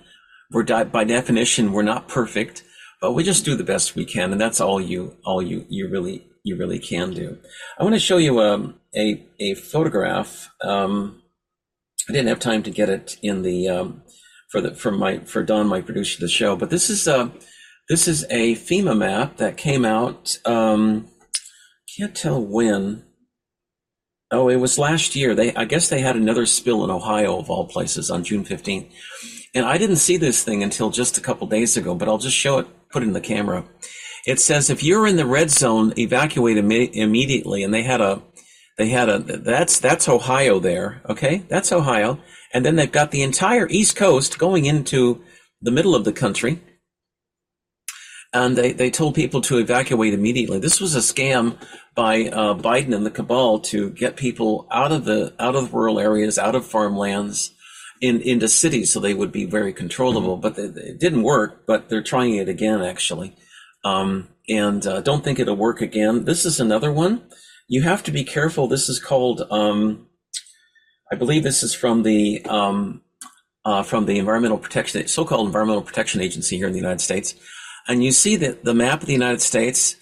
we're 0.50 0.62
di- 0.62 0.84
by 0.84 1.04
definition 1.04 1.72
we're 1.72 1.82
not 1.82 2.08
perfect, 2.08 2.64
but 3.00 3.12
we 3.12 3.22
just 3.22 3.44
do 3.44 3.54
the 3.54 3.64
best 3.64 3.94
we 3.94 4.04
can, 4.04 4.32
and 4.32 4.40
that's 4.40 4.60
all 4.60 4.80
you 4.80 5.16
all 5.24 5.42
you 5.42 5.66
you 5.68 5.88
really 5.88 6.26
you 6.42 6.56
really 6.56 6.78
can 6.78 7.12
do. 7.12 7.38
I 7.78 7.82
want 7.82 7.94
to 7.94 8.00
show 8.00 8.16
you 8.16 8.40
um, 8.40 8.80
a 8.96 9.22
a 9.38 9.54
photograph. 9.54 10.50
Um, 10.62 11.22
I 12.08 12.12
didn't 12.12 12.28
have 12.28 12.40
time 12.40 12.62
to 12.62 12.70
get 12.70 12.88
it 12.88 13.18
in 13.22 13.42
the 13.42 13.68
um, 13.68 14.02
for 14.50 14.60
the 14.60 14.74
for 14.74 14.90
my 14.90 15.18
for 15.20 15.42
Don, 15.42 15.66
my 15.66 15.80
producer 15.80 16.16
of 16.16 16.20
the 16.20 16.28
show, 16.28 16.56
but 16.56 16.70
this 16.70 16.88
is 16.88 17.06
a 17.06 17.30
this 17.88 18.08
is 18.08 18.24
a 18.30 18.54
FEMA 18.54 18.96
map 18.96 19.36
that 19.36 19.56
came 19.56 19.84
out. 19.84 20.38
Um, 20.44 21.08
can't 21.96 22.14
tell 22.14 22.40
when. 22.42 23.04
Oh, 24.30 24.48
it 24.48 24.56
was 24.56 24.78
last 24.78 25.16
year. 25.16 25.34
They 25.34 25.54
I 25.54 25.64
guess 25.64 25.88
they 25.88 26.00
had 26.00 26.16
another 26.16 26.46
spill 26.46 26.84
in 26.84 26.90
Ohio 26.90 27.38
of 27.38 27.50
all 27.50 27.66
places 27.66 28.10
on 28.10 28.24
June 28.24 28.44
fifteenth. 28.44 28.92
And 29.54 29.64
I 29.64 29.78
didn't 29.78 29.96
see 29.96 30.18
this 30.18 30.44
thing 30.44 30.62
until 30.62 30.90
just 30.90 31.16
a 31.16 31.22
couple 31.22 31.46
days 31.46 31.76
ago, 31.76 31.94
but 31.94 32.06
I'll 32.06 32.18
just 32.18 32.36
show 32.36 32.58
it, 32.58 32.66
put 32.90 33.02
it 33.02 33.06
in 33.06 33.14
the 33.14 33.20
camera. 33.20 33.64
It 34.26 34.40
says 34.40 34.68
if 34.68 34.82
you're 34.82 35.06
in 35.06 35.16
the 35.16 35.24
red 35.24 35.50
zone, 35.50 35.94
evacuate 35.96 36.58
Im- 36.58 36.70
immediately. 36.70 37.64
And 37.64 37.72
they 37.72 37.82
had 37.82 38.02
a, 38.02 38.22
they 38.78 38.88
had 38.88 39.08
a, 39.08 39.18
that's, 39.18 39.80
that's 39.80 40.08
Ohio 40.08 40.60
there. 40.60 41.02
Okay. 41.08 41.44
That's 41.48 41.72
Ohio. 41.72 42.20
And 42.54 42.64
then 42.64 42.76
they've 42.76 42.90
got 42.90 43.10
the 43.10 43.22
entire 43.22 43.68
East 43.68 43.96
Coast 43.96 44.38
going 44.38 44.64
into 44.64 45.22
the 45.60 45.72
middle 45.72 45.94
of 45.94 46.04
the 46.04 46.12
country. 46.12 46.62
And 48.32 48.56
they, 48.56 48.72
they 48.72 48.90
told 48.90 49.14
people 49.14 49.40
to 49.42 49.58
evacuate 49.58 50.14
immediately. 50.14 50.58
This 50.58 50.80
was 50.80 50.94
a 50.94 51.00
scam 51.00 51.56
by 51.94 52.26
uh, 52.26 52.54
Biden 52.54 52.94
and 52.94 53.04
the 53.04 53.10
cabal 53.10 53.58
to 53.60 53.90
get 53.90 54.16
people 54.16 54.68
out 54.70 54.92
of 54.92 55.04
the 55.06 55.34
out 55.40 55.56
of 55.56 55.74
rural 55.74 55.98
areas, 55.98 56.38
out 56.38 56.54
of 56.54 56.66
farmlands, 56.66 57.52
in 58.00 58.20
into 58.20 58.46
cities 58.46 58.92
so 58.92 59.00
they 59.00 59.14
would 59.14 59.32
be 59.32 59.46
very 59.46 59.72
controllable. 59.72 60.36
But 60.36 60.56
they, 60.56 60.64
it 60.64 61.00
didn't 61.00 61.22
work. 61.22 61.66
But 61.66 61.88
they're 61.88 62.02
trying 62.02 62.34
it 62.34 62.50
again 62.50 62.82
actually, 62.82 63.34
um, 63.82 64.28
and 64.46 64.86
uh, 64.86 65.00
don't 65.00 65.24
think 65.24 65.38
it'll 65.38 65.56
work 65.56 65.80
again. 65.80 66.24
This 66.24 66.44
is 66.44 66.60
another 66.60 66.92
one. 66.92 67.22
You 67.68 67.82
have 67.82 68.02
to 68.04 68.10
be 68.10 68.24
careful. 68.24 68.66
This 68.66 68.88
is 68.88 68.98
called. 68.98 69.46
Um, 69.50 70.06
I 71.12 71.16
believe 71.16 71.42
this 71.42 71.62
is 71.62 71.74
from 71.74 72.02
the 72.02 72.42
um, 72.46 73.02
uh, 73.64 73.82
from 73.82 74.06
the 74.06 74.18
environmental 74.18 74.58
protection, 74.58 75.06
so-called 75.06 75.46
environmental 75.46 75.82
protection 75.82 76.22
agency 76.22 76.56
here 76.56 76.66
in 76.66 76.72
the 76.72 76.78
United 76.78 77.02
States, 77.02 77.34
and 77.86 78.02
you 78.02 78.10
see 78.10 78.36
that 78.36 78.64
the 78.64 78.74
map 78.74 79.02
of 79.02 79.06
the 79.06 79.12
United 79.12 79.42
States. 79.42 79.96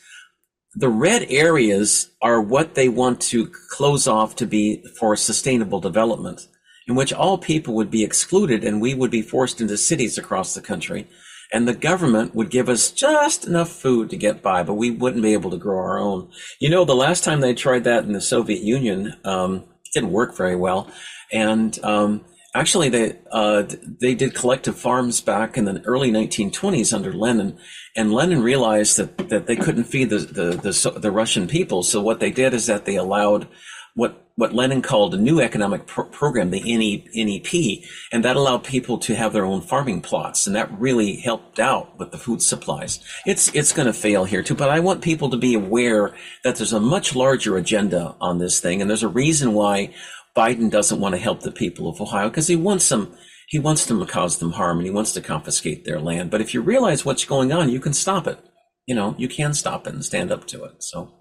The 0.79 0.91
red 0.91 1.27
areas 1.31 2.11
are 2.21 2.39
what 2.39 2.75
they 2.75 2.91
want 2.91 3.23
to 3.23 3.51
close 3.71 4.07
off 4.07 4.37
to 4.37 4.47
be 4.47 4.85
for 5.01 5.17
sustainable 5.17 5.81
development 5.81 6.49
in 6.87 6.95
which 6.95 7.13
all 7.13 7.39
people 7.39 7.75
would 7.75 7.91
be 7.91 8.05
excluded 8.05 8.63
and 8.63 8.81
we 8.81 8.95
would 8.95 9.11
be 9.11 9.23
forced 9.23 9.61
into 9.61 9.77
cities 9.77 10.19
across 10.19 10.55
the 10.55 10.61
country. 10.61 11.09
And 11.53 11.67
the 11.67 11.75
government 11.75 12.35
would 12.35 12.51
give 12.51 12.69
us 12.69 12.91
just 12.91 13.47
enough 13.47 13.71
food 13.71 14.11
to 14.11 14.17
get 14.17 14.43
by, 14.43 14.63
but 14.63 14.75
we 14.75 14.91
wouldn't 14.91 15.23
be 15.23 15.33
able 15.33 15.51
to 15.51 15.57
grow 15.57 15.79
our 15.79 15.99
own. 15.99 16.31
You 16.59 16.71
know, 16.71 16.85
the 16.85 16.95
last 16.95 17.23
time 17.23 17.41
they 17.41 17.55
tried 17.55 17.85
that 17.85 18.05
in 18.05 18.13
the 18.13 18.21
Soviet 18.21 18.63
Union, 18.63 19.15
um, 19.25 19.65
didn't 19.95 20.13
work 20.13 20.37
very 20.37 20.57
well. 20.57 20.91
And 21.33 21.79
um, 21.83 22.25
actually, 22.55 22.89
they 22.89 23.19
uh, 23.33 23.65
they 24.01 24.15
did 24.15 24.35
collective 24.35 24.79
farms 24.79 25.21
back 25.21 25.57
in 25.57 25.65
the 25.65 25.81
early 25.85 26.11
1920s 26.11 26.93
under 26.93 27.13
Lenin, 27.13 27.59
and 27.97 28.13
Lenin 28.13 28.43
realized 28.43 28.99
that, 28.99 29.29
that 29.29 29.47
they 29.47 29.57
couldn't 29.57 29.85
feed 29.85 30.11
the, 30.11 30.19
the 30.19 30.51
the 30.57 31.01
the 31.01 31.11
Russian 31.11 31.49
people. 31.49 31.83
So 31.83 32.01
what 32.01 32.21
they 32.21 32.31
did 32.31 32.55
is 32.55 32.67
that 32.67 32.85
they 32.85 32.97
allowed 32.97 33.49
what 33.97 34.23
what 34.37 34.53
Lenin 34.53 34.83
called 34.83 35.15
a 35.15 35.19
new 35.19 35.41
economic 35.41 35.87
pro- 35.87 36.05
program, 36.05 36.51
the 36.51 36.61
NEP, 36.61 37.89
and 38.13 38.23
that 38.23 38.37
allowed 38.37 38.65
people 38.65 38.99
to 38.99 39.15
have 39.17 39.33
their 39.33 39.47
own 39.47 39.63
farming 39.63 40.03
plots, 40.03 40.47
and 40.47 40.55
that 40.55 40.79
really 40.79 41.17
helped 41.17 41.59
out 41.59 41.99
with 41.99 42.11
the 42.13 42.19
food 42.19 42.43
supplies. 42.43 43.01
It's 43.25 43.53
it's 43.55 43.73
going 43.73 43.87
to 43.87 43.95
fail 43.95 44.25
here 44.25 44.43
too, 44.43 44.55
but 44.55 44.71
I 44.71 44.81
want 44.81 45.03
people 45.03 45.31
to 45.31 45.39
be 45.39 45.55
aware 45.55 46.15
that 46.45 46.57
there's 46.57 46.75
a 46.75 46.81
much 46.81 47.17
larger 47.17 47.57
agenda 47.57 48.15
on 48.21 48.39
this 48.39 48.61
thing, 48.61 48.81
and 48.81 48.89
there's 48.91 49.03
a 49.03 49.09
reason 49.09 49.55
why 49.55 49.95
Biden 50.37 50.71
doesn't 50.71 51.01
want 51.01 51.15
to 51.15 51.21
help 51.21 51.41
the 51.41 51.51
people 51.51 51.89
of 51.89 52.01
Ohio 52.01 52.29
because 52.29 52.47
he 52.47 52.57
wants 52.57 52.89
them. 52.91 53.17
He 53.49 53.59
wants 53.59 53.87
to 53.87 54.07
cause 54.07 54.39
them 54.39 54.53
harm 54.53 54.79
and 54.79 54.87
he 54.87 54.93
wants 54.93 55.13
to 55.13 55.21
confiscate 55.23 55.85
their 55.85 56.01
land. 56.01 56.31
But 56.31 56.41
if 56.41 56.53
you 56.53 56.61
realize 56.61 57.05
what's 57.05 57.25
going 57.25 57.53
on, 57.53 57.71
you 57.71 57.81
can 57.81 57.95
stop 57.95 58.27
it. 58.27 58.39
you 58.87 58.95
know, 58.95 59.15
you 59.19 59.29
can 59.29 59.55
stop 59.55 59.87
it 59.87 59.95
and 59.95 60.05
stand 60.05 60.31
up 60.33 60.47
to 60.49 60.65
it. 60.65 60.83
So, 60.83 61.13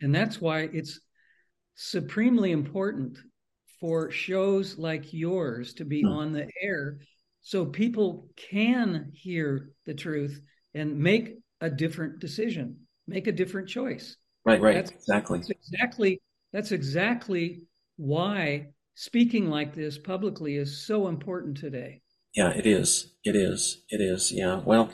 and 0.00 0.14
that's 0.14 0.40
why 0.40 0.68
it's 0.72 1.00
supremely 1.74 2.52
important 2.52 3.18
for 3.80 4.10
shows 4.10 4.78
like 4.78 5.12
yours 5.12 5.74
to 5.74 5.84
be 5.84 6.02
hmm. 6.02 6.08
on 6.08 6.32
the 6.32 6.48
air 6.62 6.98
so 7.42 7.66
people 7.66 8.28
can 8.36 9.10
hear 9.12 9.70
the 9.84 9.94
truth 9.94 10.40
and 10.74 10.98
make 10.98 11.38
a 11.60 11.68
different 11.68 12.18
decision, 12.18 12.76
make 13.06 13.26
a 13.26 13.32
different 13.32 13.68
choice. 13.68 14.16
Right, 14.44 14.60
right. 14.60 14.74
That's, 14.74 14.90
exactly. 14.90 15.38
That's 15.38 15.50
exactly 15.50 16.22
that's 16.52 16.72
exactly 16.72 17.62
why 17.96 18.68
speaking 18.94 19.50
like 19.50 19.74
this 19.74 19.98
publicly 19.98 20.56
is 20.56 20.86
so 20.86 21.08
important 21.08 21.56
today. 21.56 22.00
Yeah, 22.34 22.50
it 22.50 22.66
is. 22.66 23.12
It 23.24 23.36
is. 23.36 23.82
It 23.88 24.00
is. 24.00 24.32
Yeah. 24.32 24.60
Well, 24.64 24.90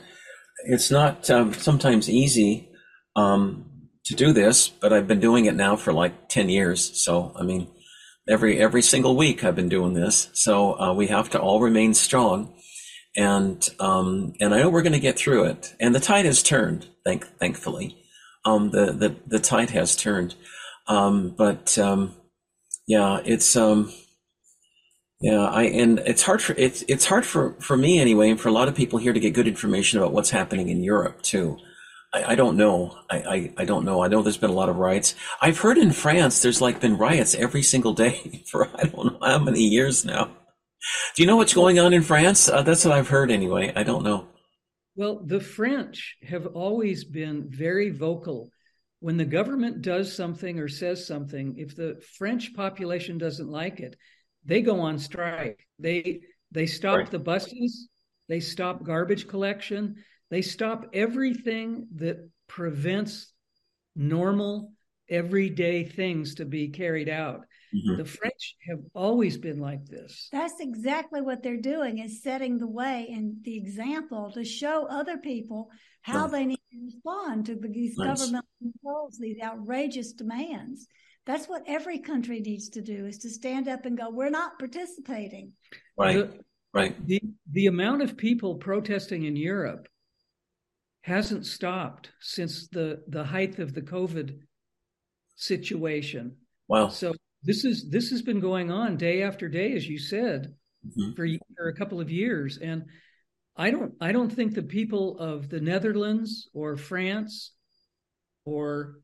it's 0.65 0.91
not 0.91 1.29
um, 1.29 1.53
sometimes 1.53 2.09
easy 2.09 2.69
um, 3.15 3.70
to 4.11 4.15
do 4.15 4.33
this, 4.33 4.69
but 4.69 4.93
I've 4.93 5.07
been 5.07 5.19
doing 5.19 5.45
it 5.45 5.55
now 5.55 5.75
for 5.75 5.93
like 5.93 6.29
ten 6.29 6.49
years. 6.49 7.03
So 7.03 7.33
I 7.35 7.43
mean, 7.43 7.67
every 8.29 8.59
every 8.59 8.81
single 8.81 9.15
week 9.15 9.43
I've 9.43 9.55
been 9.55 9.69
doing 9.69 9.93
this. 9.93 10.29
So 10.33 10.79
uh, 10.79 10.93
we 10.93 11.07
have 11.07 11.29
to 11.31 11.39
all 11.39 11.59
remain 11.59 11.93
strong, 11.93 12.53
and 13.15 13.67
um, 13.79 14.33
and 14.39 14.53
I 14.53 14.59
know 14.59 14.69
we're 14.69 14.83
going 14.83 14.93
to 14.93 14.99
get 14.99 15.17
through 15.17 15.45
it. 15.45 15.75
And 15.79 15.95
the 15.95 15.99
tide 15.99 16.25
has 16.25 16.43
turned. 16.43 16.87
Thank 17.05 17.25
thankfully, 17.39 17.97
um, 18.45 18.71
the 18.71 18.91
the 18.91 19.15
the 19.25 19.39
tide 19.39 19.71
has 19.71 19.95
turned. 19.95 20.35
Um, 20.87 21.33
but 21.37 21.77
um, 21.77 22.15
yeah, 22.87 23.21
it's 23.25 23.55
um, 23.55 23.91
yeah, 25.21 25.45
I 25.45 25.63
and 25.63 25.99
it's 25.99 26.23
hard 26.23 26.41
for 26.41 26.53
it's 26.57 26.83
it's 26.87 27.05
hard 27.05 27.25
for 27.25 27.53
for 27.59 27.77
me 27.77 27.99
anyway, 27.99 28.29
and 28.29 28.39
for 28.39 28.49
a 28.49 28.53
lot 28.53 28.67
of 28.67 28.75
people 28.75 28.99
here 28.99 29.13
to 29.13 29.19
get 29.19 29.33
good 29.33 29.47
information 29.47 29.99
about 29.99 30.13
what's 30.13 30.31
happening 30.31 30.69
in 30.69 30.83
Europe 30.83 31.21
too. 31.21 31.57
I, 32.13 32.31
I 32.31 32.35
don't 32.35 32.57
know. 32.57 32.97
I, 33.09 33.17
I, 33.17 33.53
I 33.57 33.65
don't 33.65 33.85
know. 33.85 34.03
I 34.03 34.07
know 34.07 34.21
there's 34.21 34.37
been 34.37 34.49
a 34.49 34.53
lot 34.53 34.69
of 34.69 34.77
riots. 34.77 35.15
I've 35.41 35.59
heard 35.59 35.77
in 35.77 35.91
France 35.91 36.41
there's 36.41 36.61
like 36.61 36.81
been 36.81 36.97
riots 36.97 37.35
every 37.35 37.63
single 37.63 37.93
day 37.93 38.43
for 38.51 38.67
I 38.75 38.83
don't 38.83 39.13
know 39.13 39.27
how 39.27 39.39
many 39.39 39.61
years 39.61 40.05
now. 40.05 40.25
Do 41.15 41.21
you 41.21 41.27
know 41.27 41.37
what's 41.37 41.53
going 41.53 41.79
on 41.79 41.93
in 41.93 42.01
France? 42.01 42.49
Uh, 42.49 42.63
that's 42.63 42.83
what 42.83 42.93
I've 42.93 43.09
heard 43.09 43.31
anyway. 43.31 43.71
I 43.75 43.83
don't 43.83 44.03
know. 44.03 44.27
Well, 44.95 45.21
the 45.23 45.39
French 45.39 46.17
have 46.27 46.47
always 46.47 47.03
been 47.03 47.49
very 47.49 47.91
vocal. 47.91 48.49
When 48.99 49.17
the 49.17 49.25
government 49.25 49.81
does 49.81 50.13
something 50.13 50.59
or 50.59 50.67
says 50.67 51.05
something, 51.05 51.55
if 51.57 51.75
the 51.75 52.01
French 52.17 52.53
population 52.55 53.17
doesn't 53.17 53.49
like 53.49 53.79
it, 53.79 53.95
they 54.43 54.61
go 54.61 54.81
on 54.81 54.97
strike. 54.99 55.59
They 55.79 56.21
they 56.51 56.65
stop 56.65 56.97
right. 56.97 57.11
the 57.11 57.19
buses, 57.19 57.87
they 58.27 58.39
stop 58.39 58.83
garbage 58.83 59.27
collection, 59.27 60.03
they 60.31 60.41
stop 60.41 60.87
everything 60.93 61.87
that 61.95 62.27
prevents 62.47 63.31
normal 63.95 64.71
everyday 65.09 65.83
things 65.83 66.35
to 66.35 66.45
be 66.45 66.69
carried 66.69 67.09
out. 67.09 67.41
Mm-hmm. 67.75 67.97
The 67.97 68.05
French 68.05 68.55
have 68.69 68.79
always 68.95 69.37
been 69.37 69.59
like 69.59 69.85
this. 69.85 70.29
That's 70.31 70.59
exactly 70.61 71.21
what 71.21 71.43
they're 71.43 71.57
doing 71.57 71.99
is 71.99 72.23
setting 72.23 72.57
the 72.57 72.67
way 72.67 73.09
and 73.13 73.35
the 73.43 73.57
example 73.57 74.31
to 74.33 74.43
show 74.45 74.87
other 74.89 75.17
people 75.17 75.69
how 76.01 76.23
right. 76.23 76.31
they 76.31 76.45
need 76.45 76.59
to 76.71 76.85
respond 76.85 77.45
to 77.47 77.55
these 77.55 77.97
nice. 77.97 78.21
government 78.21 78.45
controls, 78.61 79.17
these 79.19 79.41
outrageous 79.43 80.13
demands. 80.13 80.87
That's 81.25 81.47
what 81.47 81.63
every 81.67 81.99
country 81.99 82.39
needs 82.39 82.69
to 82.69 82.81
do 82.81 83.05
is 83.05 83.19
to 83.19 83.29
stand 83.29 83.67
up 83.67 83.85
and 83.85 83.97
go, 83.97 84.09
we're 84.09 84.29
not 84.29 84.57
participating. 84.59 85.51
Right. 85.97 86.15
The, 86.15 86.39
right. 86.73 87.07
The, 87.07 87.21
the 87.51 87.67
amount 87.67 88.01
of 88.01 88.17
people 88.17 88.55
protesting 88.55 89.25
in 89.25 89.35
Europe 89.35 89.87
hasn't 91.01 91.45
stopped 91.45 92.11
since 92.19 92.67
the, 92.67 93.01
the 93.07 93.23
height 93.23 93.59
of 93.59 93.73
the 93.73 93.81
COVID 93.81 94.37
situation. 95.35 96.37
Wow. 96.67 96.89
So 96.89 97.13
this 97.43 97.65
is 97.65 97.89
this 97.89 98.11
has 98.11 98.21
been 98.21 98.39
going 98.39 98.71
on 98.71 98.97
day 98.97 99.23
after 99.23 99.49
day, 99.49 99.73
as 99.73 99.87
you 99.87 99.97
said, 99.97 100.53
mm-hmm. 100.85 101.13
for, 101.13 101.27
for 101.57 101.67
a 101.69 101.75
couple 101.75 101.99
of 101.99 102.11
years. 102.11 102.59
And 102.61 102.85
I 103.57 103.71
don't 103.71 103.93
I 103.99 104.11
don't 104.11 104.31
think 104.31 104.53
the 104.53 104.63
people 104.63 105.17
of 105.17 105.49
the 105.49 105.59
Netherlands 105.59 106.47
or 106.53 106.77
France 106.77 107.53
or 108.45 108.99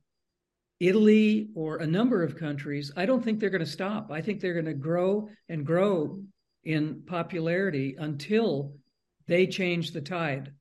Italy 0.80 1.50
or 1.56 1.78
a 1.78 1.88
number 1.88 2.24
of 2.24 2.38
countries, 2.38 2.92
I 2.96 3.08
don't 3.08 3.24
think 3.24 3.40
they're 3.40 3.50
going 3.50 3.66
to 3.66 3.72
stop. 3.72 4.12
I 4.12 4.22
think 4.22 4.40
they're 4.40 4.54
going 4.54 4.66
to 4.66 4.74
grow 4.74 5.30
and 5.50 5.66
grow 5.66 6.22
in 6.64 7.02
popularity 7.08 7.96
until 7.98 8.76
they 9.28 9.48
change 9.48 9.92
the 9.92 10.02
tide. 10.02 10.52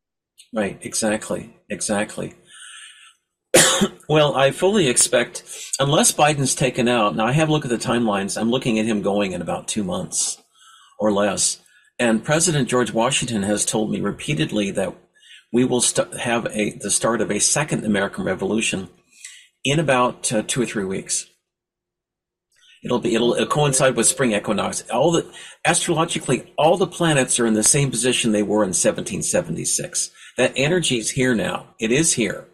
Right, 0.55 0.79
exactly, 0.83 1.57
exactly. 1.69 2.35
well, 4.09 4.35
I 4.35 4.51
fully 4.51 4.89
expect, 4.89 5.43
unless 5.79 6.13
Biden's 6.13 6.55
taken 6.55 6.89
out, 6.89 7.17
now 7.17 7.27
I 7.27 7.33
have 7.33 7.49
a 7.49 7.53
look 7.53 7.65
at 7.65 7.71
the 7.71 7.77
timelines, 7.77 8.41
I'm 8.41 8.51
looking 8.51 8.79
at 8.79 8.87
him 8.87 9.03
going 9.03 9.33
in 9.33 9.43
about 9.43 9.69
two 9.69 9.85
months 9.85 10.43
or 10.99 11.13
less. 11.13 11.61
And 11.99 12.25
President 12.25 12.69
George 12.69 12.93
Washington 12.93 13.43
has 13.43 13.65
told 13.65 13.91
me 13.91 14.01
repeatedly 14.01 14.71
that 14.73 14.95
we 15.53 15.65
will 15.65 15.81
st- 15.81 16.15
have 16.15 16.47
a 16.51 16.73
the 16.73 16.91
start 16.91 17.21
of 17.21 17.31
a 17.31 17.41
second 17.41 17.85
American 17.85 18.25
Revolution 18.25 18.89
in 19.65 19.79
about 19.79 20.33
uh, 20.33 20.43
two 20.43 20.63
or 20.63 20.67
three 20.67 20.85
weeks. 20.85 21.27
It'll 22.85 22.99
be 22.99 23.15
it'll, 23.15 23.35
it'll, 23.35 23.47
coincide 23.47 23.97
with 23.97 24.07
spring 24.07 24.33
equinox. 24.33 24.83
All 24.91 25.11
the 25.11 25.31
astrologically, 25.65 26.53
all 26.59 26.77
the 26.77 26.87
planets 26.87 27.41
are 27.41 27.47
in 27.47 27.55
the 27.55 27.65
same 27.65 27.91
position 27.91 28.33
they 28.33 28.43
were 28.43 28.63
in 28.63 28.75
1776. 28.75 30.11
That 30.37 30.53
energy 30.57 30.99
is 30.99 31.11
here 31.11 31.35
now. 31.35 31.67
It 31.79 31.93
is 31.93 32.13
here, 32.13 32.47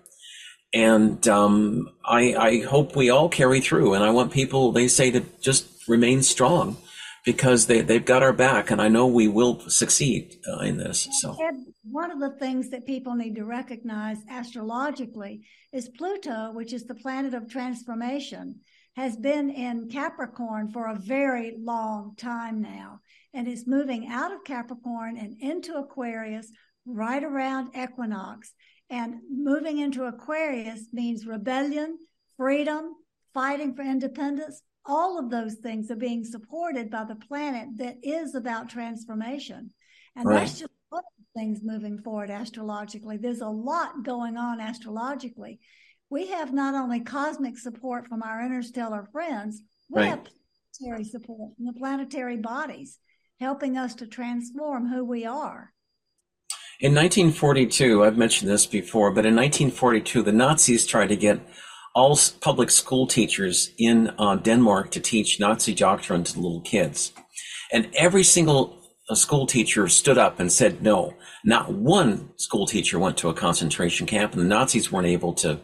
and 0.72 1.26
um, 1.26 1.90
I, 2.04 2.34
I 2.34 2.60
hope 2.62 2.94
we 2.94 3.10
all 3.10 3.28
carry 3.28 3.60
through. 3.60 3.94
And 3.94 4.04
I 4.04 4.10
want 4.10 4.32
people 4.32 4.72
they 4.72 4.88
say 4.88 5.10
to 5.10 5.24
just 5.40 5.88
remain 5.88 6.22
strong 6.22 6.76
because 7.24 7.66
they 7.66 7.80
they've 7.80 8.04
got 8.04 8.22
our 8.22 8.32
back, 8.32 8.70
and 8.70 8.80
I 8.80 8.88
know 8.88 9.06
we 9.06 9.28
will 9.28 9.60
succeed 9.68 10.38
uh, 10.48 10.60
in 10.60 10.76
this. 10.76 11.08
So 11.20 11.36
one 11.82 12.10
of 12.10 12.20
the 12.20 12.30
things 12.38 12.70
that 12.70 12.86
people 12.86 13.14
need 13.14 13.34
to 13.34 13.44
recognize 13.44 14.18
astrologically 14.30 15.44
is 15.72 15.88
Pluto, 15.88 16.52
which 16.52 16.72
is 16.72 16.84
the 16.84 16.94
planet 16.94 17.34
of 17.34 17.48
transformation, 17.48 18.60
has 18.96 19.16
been 19.16 19.50
in 19.50 19.88
Capricorn 19.88 20.70
for 20.70 20.86
a 20.86 20.94
very 20.94 21.56
long 21.58 22.14
time 22.16 22.62
now. 22.62 23.00
And 23.34 23.48
is 23.48 23.66
moving 23.66 24.08
out 24.08 24.30
of 24.30 24.44
Capricorn 24.44 25.16
and 25.16 25.36
into 25.40 25.76
Aquarius 25.76 26.52
right 26.86 27.22
around 27.22 27.76
equinox. 27.76 28.52
And 28.90 29.20
moving 29.30 29.78
into 29.78 30.04
Aquarius 30.04 30.86
means 30.92 31.26
rebellion, 31.26 31.98
freedom, 32.36 32.94
fighting 33.32 33.74
for 33.74 33.82
independence. 33.82 34.62
All 34.84 35.18
of 35.18 35.30
those 35.30 35.54
things 35.54 35.90
are 35.90 35.96
being 35.96 36.24
supported 36.24 36.90
by 36.90 37.04
the 37.04 37.16
planet 37.16 37.68
that 37.76 37.96
is 38.02 38.34
about 38.34 38.68
transformation. 38.68 39.70
And 40.16 40.26
right. 40.26 40.40
that's 40.40 40.58
just 40.60 40.72
one 40.90 41.00
of 41.00 41.24
the 41.24 41.40
things 41.40 41.60
moving 41.62 41.98
forward 41.98 42.30
astrologically. 42.30 43.16
There's 43.16 43.40
a 43.40 43.48
lot 43.48 44.04
going 44.04 44.36
on 44.36 44.60
astrologically. 44.60 45.60
We 46.10 46.26
have 46.26 46.52
not 46.52 46.74
only 46.74 47.00
cosmic 47.00 47.56
support 47.56 48.06
from 48.08 48.22
our 48.22 48.44
interstellar 48.44 49.08
friends, 49.12 49.62
we 49.88 50.02
right. 50.02 50.10
have 50.10 50.26
planetary 50.78 51.04
support 51.04 51.56
from 51.56 51.66
the 51.66 51.72
planetary 51.72 52.36
bodies 52.36 52.98
helping 53.40 53.76
us 53.76 53.94
to 53.96 54.06
transform 54.06 54.88
who 54.88 55.04
we 55.04 55.24
are. 55.24 55.72
In 56.82 56.96
1942, 56.96 58.02
I've 58.02 58.18
mentioned 58.18 58.50
this 58.50 58.66
before, 58.66 59.12
but 59.12 59.24
in 59.24 59.36
1942, 59.36 60.20
the 60.20 60.32
Nazis 60.32 60.84
tried 60.84 61.10
to 61.10 61.16
get 61.16 61.38
all 61.94 62.18
public 62.40 62.72
school 62.72 63.06
teachers 63.06 63.70
in 63.78 64.10
uh, 64.18 64.34
Denmark 64.34 64.90
to 64.90 64.98
teach 64.98 65.38
Nazi 65.38 65.74
doctrine 65.74 66.24
to 66.24 66.40
little 66.40 66.60
kids. 66.62 67.12
And 67.72 67.88
every 67.94 68.24
single 68.24 68.82
a 69.08 69.14
school 69.14 69.46
teacher 69.46 69.86
stood 69.86 70.18
up 70.18 70.40
and 70.40 70.50
said 70.50 70.82
no. 70.82 71.14
Not 71.44 71.72
one 71.72 72.36
school 72.36 72.66
teacher 72.66 72.98
went 72.98 73.16
to 73.18 73.28
a 73.28 73.34
concentration 73.34 74.04
camp, 74.08 74.32
and 74.32 74.42
the 74.42 74.46
Nazis 74.46 74.90
weren't 74.90 75.06
able 75.06 75.34
to 75.34 75.60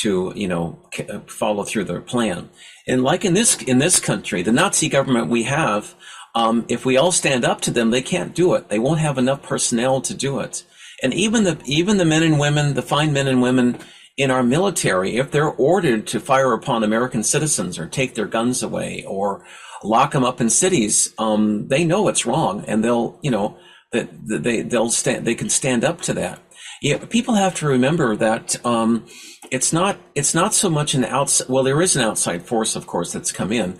to 0.00 0.32
you 0.34 0.48
know 0.48 0.78
uh, 1.08 1.20
follow 1.28 1.62
through 1.62 1.84
their 1.84 2.00
plan. 2.00 2.50
And 2.88 3.04
like 3.04 3.24
in 3.24 3.34
this 3.34 3.62
in 3.62 3.78
this 3.78 4.00
country, 4.00 4.42
the 4.42 4.52
Nazi 4.52 4.88
government 4.88 5.28
we 5.28 5.44
have, 5.44 5.94
um, 6.38 6.64
if 6.68 6.86
we 6.86 6.96
all 6.96 7.10
stand 7.10 7.44
up 7.44 7.60
to 7.62 7.72
them, 7.72 7.90
they 7.90 8.00
can't 8.00 8.32
do 8.32 8.54
it. 8.54 8.68
They 8.68 8.78
won't 8.78 9.00
have 9.00 9.18
enough 9.18 9.42
personnel 9.42 10.00
to 10.02 10.14
do 10.14 10.38
it. 10.38 10.62
And 11.02 11.12
even 11.12 11.42
the 11.42 11.60
even 11.64 11.96
the 11.96 12.04
men 12.04 12.22
and 12.22 12.38
women, 12.38 12.74
the 12.74 12.82
fine 12.82 13.12
men 13.12 13.26
and 13.26 13.42
women 13.42 13.78
in 14.16 14.30
our 14.30 14.44
military, 14.44 15.16
if 15.16 15.32
they're 15.32 15.50
ordered 15.50 16.06
to 16.08 16.20
fire 16.20 16.52
upon 16.52 16.84
American 16.84 17.24
citizens 17.24 17.76
or 17.76 17.88
take 17.88 18.14
their 18.14 18.26
guns 18.26 18.62
away 18.62 19.04
or 19.04 19.44
lock 19.82 20.12
them 20.12 20.24
up 20.24 20.40
in 20.40 20.48
cities, 20.48 21.12
um, 21.18 21.66
they 21.68 21.84
know 21.84 22.06
it's 22.06 22.24
wrong, 22.24 22.64
and 22.68 22.84
they'll, 22.84 23.18
you 23.20 23.32
know, 23.32 23.58
that 23.92 24.08
they 24.24 24.62
they'll 24.62 24.90
stand, 24.90 25.26
they 25.26 25.34
can 25.34 25.50
stand 25.50 25.84
up 25.84 26.00
to 26.02 26.14
that. 26.14 26.38
Yeah, 26.80 26.98
people 27.06 27.34
have 27.34 27.56
to 27.56 27.66
remember 27.66 28.14
that 28.14 28.64
um, 28.64 29.06
it's 29.50 29.72
not 29.72 29.98
it's 30.14 30.34
not 30.34 30.54
so 30.54 30.70
much 30.70 30.94
an 30.94 31.04
outside. 31.04 31.48
Well, 31.48 31.64
there 31.64 31.82
is 31.82 31.96
an 31.96 32.02
outside 32.02 32.42
force, 32.42 32.76
of 32.76 32.86
course, 32.86 33.12
that's 33.12 33.32
come 33.32 33.50
in, 33.52 33.76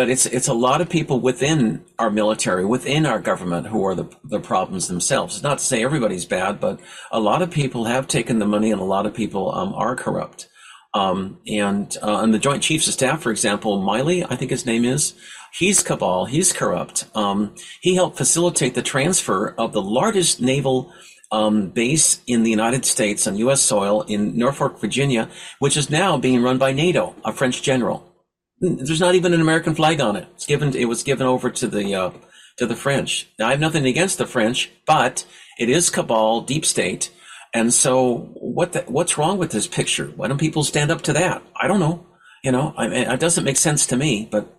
but 0.00 0.08
it's 0.08 0.24
it's 0.24 0.48
a 0.48 0.54
lot 0.54 0.80
of 0.80 0.88
people 0.88 1.20
within 1.20 1.84
our 1.98 2.08
military, 2.08 2.64
within 2.64 3.04
our 3.04 3.20
government, 3.20 3.66
who 3.66 3.84
are 3.84 3.94
the 3.94 4.08
the 4.24 4.40
problems 4.40 4.88
themselves. 4.88 5.34
It's 5.34 5.42
not 5.42 5.58
to 5.58 5.64
say 5.64 5.84
everybody's 5.84 6.24
bad, 6.24 6.58
but 6.58 6.80
a 7.12 7.20
lot 7.20 7.42
of 7.42 7.50
people 7.50 7.84
have 7.84 8.08
taken 8.08 8.38
the 8.38 8.46
money, 8.46 8.72
and 8.72 8.80
a 8.80 8.84
lot 8.84 9.04
of 9.04 9.12
people 9.12 9.54
um, 9.54 9.74
are 9.74 9.94
corrupt. 9.94 10.48
Um, 10.94 11.38
and 11.46 11.94
uh, 12.02 12.20
and 12.22 12.32
the 12.32 12.38
Joint 12.38 12.62
Chiefs 12.62 12.88
of 12.88 12.94
Staff, 12.94 13.20
for 13.20 13.30
example, 13.30 13.82
Milley, 13.82 14.26
I 14.26 14.36
think 14.36 14.50
his 14.50 14.64
name 14.64 14.86
is, 14.86 15.12
he's 15.52 15.82
cabal, 15.82 16.24
he's 16.24 16.50
corrupt. 16.50 17.04
Um, 17.14 17.54
he 17.82 17.94
helped 17.94 18.16
facilitate 18.16 18.74
the 18.74 18.80
transfer 18.80 19.54
of 19.58 19.74
the 19.74 19.82
largest 19.82 20.40
naval 20.40 20.94
um, 21.30 21.68
base 21.68 22.22
in 22.26 22.42
the 22.42 22.50
United 22.50 22.86
States 22.86 23.26
on 23.26 23.36
U.S. 23.36 23.60
soil 23.60 24.00
in 24.08 24.34
Norfolk, 24.34 24.80
Virginia, 24.80 25.28
which 25.58 25.76
is 25.76 25.90
now 25.90 26.16
being 26.16 26.42
run 26.42 26.56
by 26.56 26.72
NATO, 26.72 27.14
a 27.22 27.34
French 27.34 27.60
general. 27.60 28.09
There's 28.60 29.00
not 29.00 29.14
even 29.14 29.32
an 29.32 29.40
American 29.40 29.74
flag 29.74 30.00
on 30.00 30.16
it. 30.16 30.28
It's 30.34 30.46
given. 30.46 30.74
It 30.76 30.84
was 30.86 31.02
given 31.02 31.26
over 31.26 31.50
to 31.50 31.66
the 31.66 31.94
uh, 31.94 32.10
to 32.58 32.66
the 32.66 32.76
French. 32.76 33.28
Now, 33.38 33.48
I 33.48 33.52
have 33.52 33.60
nothing 33.60 33.86
against 33.86 34.18
the 34.18 34.26
French, 34.26 34.70
but 34.86 35.24
it 35.58 35.70
is 35.70 35.88
cabal, 35.88 36.42
deep 36.42 36.66
state, 36.66 37.10
and 37.54 37.72
so 37.72 38.32
what? 38.34 38.72
The, 38.72 38.82
what's 38.82 39.16
wrong 39.16 39.38
with 39.38 39.50
this 39.50 39.66
picture? 39.66 40.08
Why 40.08 40.28
don't 40.28 40.38
people 40.38 40.62
stand 40.62 40.90
up 40.90 41.02
to 41.02 41.14
that? 41.14 41.42
I 41.56 41.68
don't 41.68 41.80
know. 41.80 42.06
You 42.44 42.52
know, 42.52 42.74
I 42.76 42.88
mean, 42.88 43.10
it 43.10 43.20
doesn't 43.20 43.44
make 43.44 43.56
sense 43.56 43.86
to 43.86 43.96
me. 43.96 44.28
But 44.30 44.54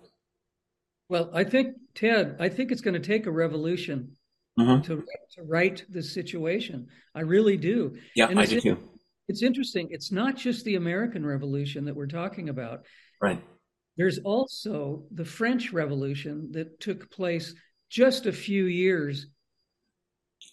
well, 1.08 1.30
I 1.32 1.44
think 1.44 1.76
Ted, 1.94 2.36
I 2.40 2.48
think 2.48 2.72
it's 2.72 2.80
going 2.80 2.94
to 2.94 3.00
take 3.00 3.26
a 3.26 3.30
revolution 3.30 4.16
mm-hmm. 4.58 4.82
to 4.82 5.04
to 5.34 5.42
right 5.44 5.82
this 5.88 6.12
situation. 6.12 6.88
I 7.14 7.20
really 7.20 7.56
do. 7.56 7.98
Yeah, 8.16 8.32
I 8.36 8.46
do 8.46 8.60
too. 8.60 8.78
It's 9.28 9.42
interesting. 9.42 9.88
It's 9.90 10.10
not 10.10 10.36
just 10.36 10.64
the 10.64 10.74
American 10.74 11.24
Revolution 11.24 11.84
that 11.84 11.94
we're 11.94 12.06
talking 12.06 12.48
about. 12.48 12.82
Right. 13.20 13.42
There's 13.96 14.18
also 14.18 15.04
the 15.10 15.24
French 15.24 15.72
Revolution 15.72 16.50
that 16.52 16.80
took 16.80 17.10
place 17.10 17.54
just 17.90 18.26
a 18.26 18.32
few 18.32 18.64
years 18.64 19.26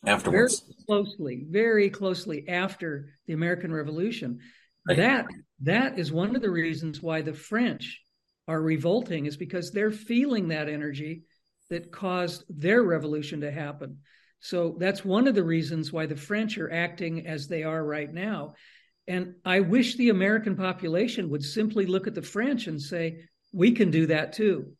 afterwards. 0.05 0.61
Very 0.61 0.75
closely, 0.85 1.45
very 1.49 1.89
closely 1.89 2.47
after 2.47 3.09
the 3.27 3.33
American 3.33 3.73
Revolution. 3.73 4.39
Right. 4.87 4.97
That 4.97 5.27
that 5.61 5.99
is 5.99 6.11
one 6.11 6.35
of 6.35 6.41
the 6.41 6.49
reasons 6.49 7.01
why 7.01 7.21
the 7.21 7.33
French 7.33 8.01
are 8.47 8.61
revolting 8.61 9.25
is 9.25 9.37
because 9.37 9.71
they're 9.71 9.91
feeling 9.91 10.49
that 10.49 10.69
energy 10.69 11.23
that 11.69 11.91
caused 11.91 12.43
their 12.49 12.81
revolution 12.81 13.41
to 13.41 13.51
happen. 13.51 13.99
So 14.39 14.75
that's 14.79 15.05
one 15.05 15.27
of 15.27 15.35
the 15.35 15.43
reasons 15.43 15.91
why 15.91 16.05
the 16.05 16.15
French 16.15 16.57
are 16.57 16.71
acting 16.71 17.27
as 17.27 17.47
they 17.47 17.63
are 17.63 17.83
right 17.83 18.11
now. 18.11 18.55
And 19.09 19.33
I 19.43 19.59
wish 19.59 19.95
the 19.95 20.09
American 20.09 20.55
population 20.55 21.31
would 21.31 21.43
simply 21.43 21.87
look 21.87 22.05
at 22.05 22.13
the 22.13 22.21
French 22.21 22.67
and 22.67 22.79
say, 22.79 23.25
we 23.51 23.71
can 23.71 23.89
do 23.89 24.05
that 24.05 24.33
too. 24.33 24.73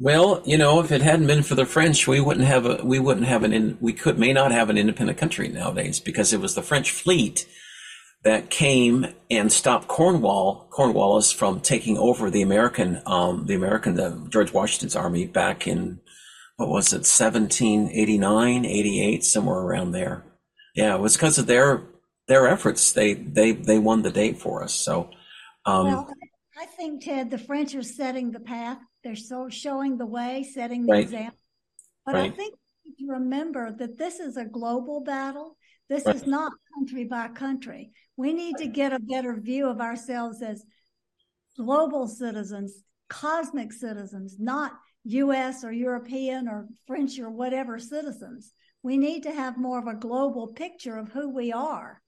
Well, 0.00 0.42
you 0.44 0.58
know, 0.58 0.80
if 0.80 0.90
it 0.90 1.00
hadn't 1.00 1.28
been 1.28 1.44
for 1.44 1.54
the 1.54 1.64
French, 1.64 2.08
we 2.08 2.20
wouldn't 2.20 2.46
have 2.46 2.66
a 2.66 2.84
we 2.84 2.98
wouldn't 2.98 3.26
have 3.26 3.44
an 3.44 3.52
in, 3.52 3.78
we 3.80 3.92
could 3.92 4.18
may 4.18 4.32
not 4.32 4.52
have 4.52 4.68
an 4.68 4.78
independent 4.78 5.18
country 5.18 5.48
nowadays 5.48 5.98
because 6.00 6.32
it 6.32 6.40
was 6.40 6.54
the 6.54 6.62
French 6.62 6.90
fleet 6.90 7.46
that 8.24 8.50
came 8.50 9.06
and 9.30 9.52
stopped 9.52 9.88
Cornwall 9.88 10.68
Cornwallis 10.70 11.32
from 11.32 11.60
taking 11.60 11.98
over 11.98 12.30
the 12.30 12.42
American 12.42 13.00
um, 13.06 13.46
the 13.46 13.54
American 13.54 13.94
the 13.94 14.24
George 14.28 14.52
Washington's 14.52 14.94
army 14.94 15.26
back 15.26 15.66
in 15.66 16.00
what 16.56 16.68
was 16.68 16.92
it 16.92 17.06
1789 17.06 18.64
88 18.64 19.24
somewhere 19.24 19.58
around 19.58 19.92
there. 19.92 20.24
Yeah, 20.76 20.94
it 20.94 21.00
was 21.00 21.16
because 21.16 21.38
of 21.38 21.46
their 21.48 21.82
their 22.28 22.46
efforts 22.46 22.92
they 22.92 23.14
they 23.14 23.52
they 23.52 23.78
won 23.78 24.02
the 24.02 24.10
date 24.10 24.38
for 24.38 24.62
us. 24.62 24.74
So 24.74 25.10
um, 25.64 25.86
well, 25.86 26.14
I 26.58 26.66
think 26.66 27.04
Ted, 27.04 27.30
the 27.30 27.38
French 27.38 27.74
are 27.74 27.82
setting 27.82 28.30
the 28.30 28.40
path. 28.40 28.78
They're 29.02 29.16
so 29.16 29.48
showing 29.48 29.98
the 29.98 30.06
way, 30.06 30.48
setting 30.54 30.86
the 30.86 30.92
right. 30.92 31.02
example. 31.02 31.38
But 32.04 32.14
right. 32.14 32.32
I 32.32 32.34
think 32.34 32.54
we 32.54 32.90
need 32.90 33.06
to 33.06 33.12
remember 33.12 33.72
that 33.72 33.98
this 33.98 34.18
is 34.18 34.36
a 34.36 34.44
global 34.44 35.00
battle. 35.00 35.56
This 35.88 36.04
right. 36.04 36.16
is 36.16 36.26
not 36.26 36.52
country 36.74 37.04
by 37.04 37.28
country. 37.28 37.90
We 38.16 38.32
need 38.32 38.56
to 38.58 38.66
get 38.66 38.92
a 38.92 38.98
better 38.98 39.34
view 39.38 39.68
of 39.68 39.80
ourselves 39.80 40.42
as 40.42 40.64
global 41.56 42.06
citizens, 42.08 42.82
cosmic 43.08 43.72
citizens, 43.72 44.36
not 44.38 44.72
US 45.04 45.64
or 45.64 45.72
European 45.72 46.48
or 46.48 46.66
French 46.86 47.18
or 47.18 47.30
whatever 47.30 47.78
citizens. 47.78 48.52
We 48.82 48.96
need 48.96 49.22
to 49.24 49.32
have 49.32 49.56
more 49.58 49.78
of 49.78 49.86
a 49.86 49.94
global 49.94 50.48
picture 50.48 50.98
of 50.98 51.10
who 51.10 51.28
we 51.28 51.52
are. 51.52 52.00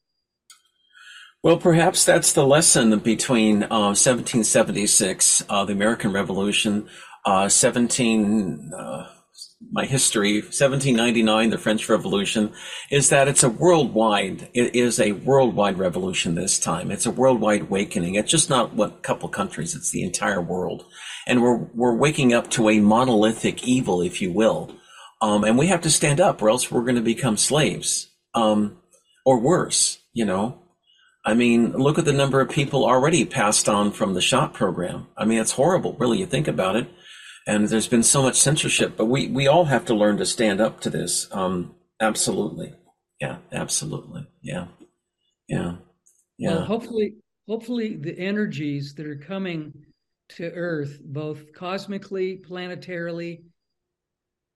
Well, 1.43 1.57
perhaps 1.57 2.05
that's 2.05 2.35
the 2.35 2.47
lesson 2.47 2.99
between 2.99 3.63
uh, 3.63 3.97
1776, 3.97 5.43
uh, 5.49 5.65
the 5.65 5.73
American 5.73 6.13
Revolution, 6.13 6.87
uh, 7.25 7.49
17, 7.49 8.73
uh, 8.79 9.07
my 9.73 9.87
history, 9.87 10.43
1799, 10.43 11.49
the 11.49 11.57
French 11.57 11.89
Revolution, 11.89 12.53
is 12.91 13.09
that 13.09 13.27
it's 13.27 13.43
a 13.43 13.49
worldwide, 13.49 14.51
it 14.53 14.75
is 14.75 15.01
a 15.01 15.13
worldwide 15.13 15.79
revolution 15.79 16.35
this 16.35 16.59
time. 16.59 16.91
It's 16.91 17.07
a 17.07 17.11
worldwide 17.11 17.63
awakening. 17.63 18.17
It's 18.17 18.31
just 18.31 18.51
not 18.51 18.75
what 18.75 19.03
couple 19.03 19.31
countries, 19.31 19.75
it's 19.75 19.93
the 19.93 20.03
entire 20.03 20.43
world. 20.43 20.85
And 21.27 21.41
we're, 21.41 21.57
we're 21.75 21.97
waking 21.97 22.35
up 22.35 22.51
to 22.51 22.69
a 22.69 22.81
monolithic 22.81 23.67
evil, 23.67 24.03
if 24.03 24.21
you 24.21 24.31
will. 24.31 24.75
Um, 25.23 25.45
and 25.45 25.57
we 25.57 25.69
have 25.69 25.81
to 25.83 25.91
stand 25.91 26.21
up 26.21 26.43
or 26.43 26.51
else 26.51 26.71
we're 26.71 26.85
going 26.85 26.97
to 26.97 27.01
become 27.01 27.39
slaves. 27.39 28.11
Um, 28.35 28.77
or 29.25 29.41
worse, 29.41 30.03
you 30.13 30.27
know. 30.27 30.59
I 31.25 31.35
mean, 31.35 31.73
look 31.73 31.99
at 31.99 32.07
the 32.07 32.13
number 32.13 32.41
of 32.41 32.49
people 32.49 32.85
already 32.85 33.25
passed 33.25 33.69
on 33.69 33.93
from 33.93 34.15
the 34.15 34.23
shot 34.23 34.55
program. 34.55 35.07
I 35.17 35.27
mean, 35.27 35.39
it's 35.39 35.53
horrible, 35.53 35.95
really. 35.99 36.19
You 36.19 36.27
think 36.27 36.49
about 36.49 36.77
it, 36.77 36.89
and 37.47 37.69
there's 37.69 37.89
been 37.89 38.03
so 38.03 38.23
much 38.23 38.41
censorship. 38.41 38.97
But 38.97 39.07
we 39.07 39.29
we 39.29 39.47
all 39.47 39.67
have 39.67 39.85
to 39.87 39.95
learn 39.95 40.17
to 40.17 40.27
stand 40.27 40.61
up 40.61 40.81
to 40.81 40.91
this. 40.91 41.29
Um, 41.31 41.75
absolutely, 42.01 42.75
yeah, 43.21 43.37
absolutely, 43.53 44.27
yeah, 44.41 44.69
yeah, 45.47 45.77
yeah. 46.39 46.55
Well, 46.57 46.65
hopefully, 46.65 47.17
hopefully, 47.47 47.97
the 47.97 48.19
energies 48.19 48.95
that 48.95 49.07
are 49.07 49.17
coming 49.19 49.75
to 50.37 50.51
Earth, 50.51 51.01
both 51.05 51.53
cosmically, 51.53 52.39
planetarily, 52.39 53.43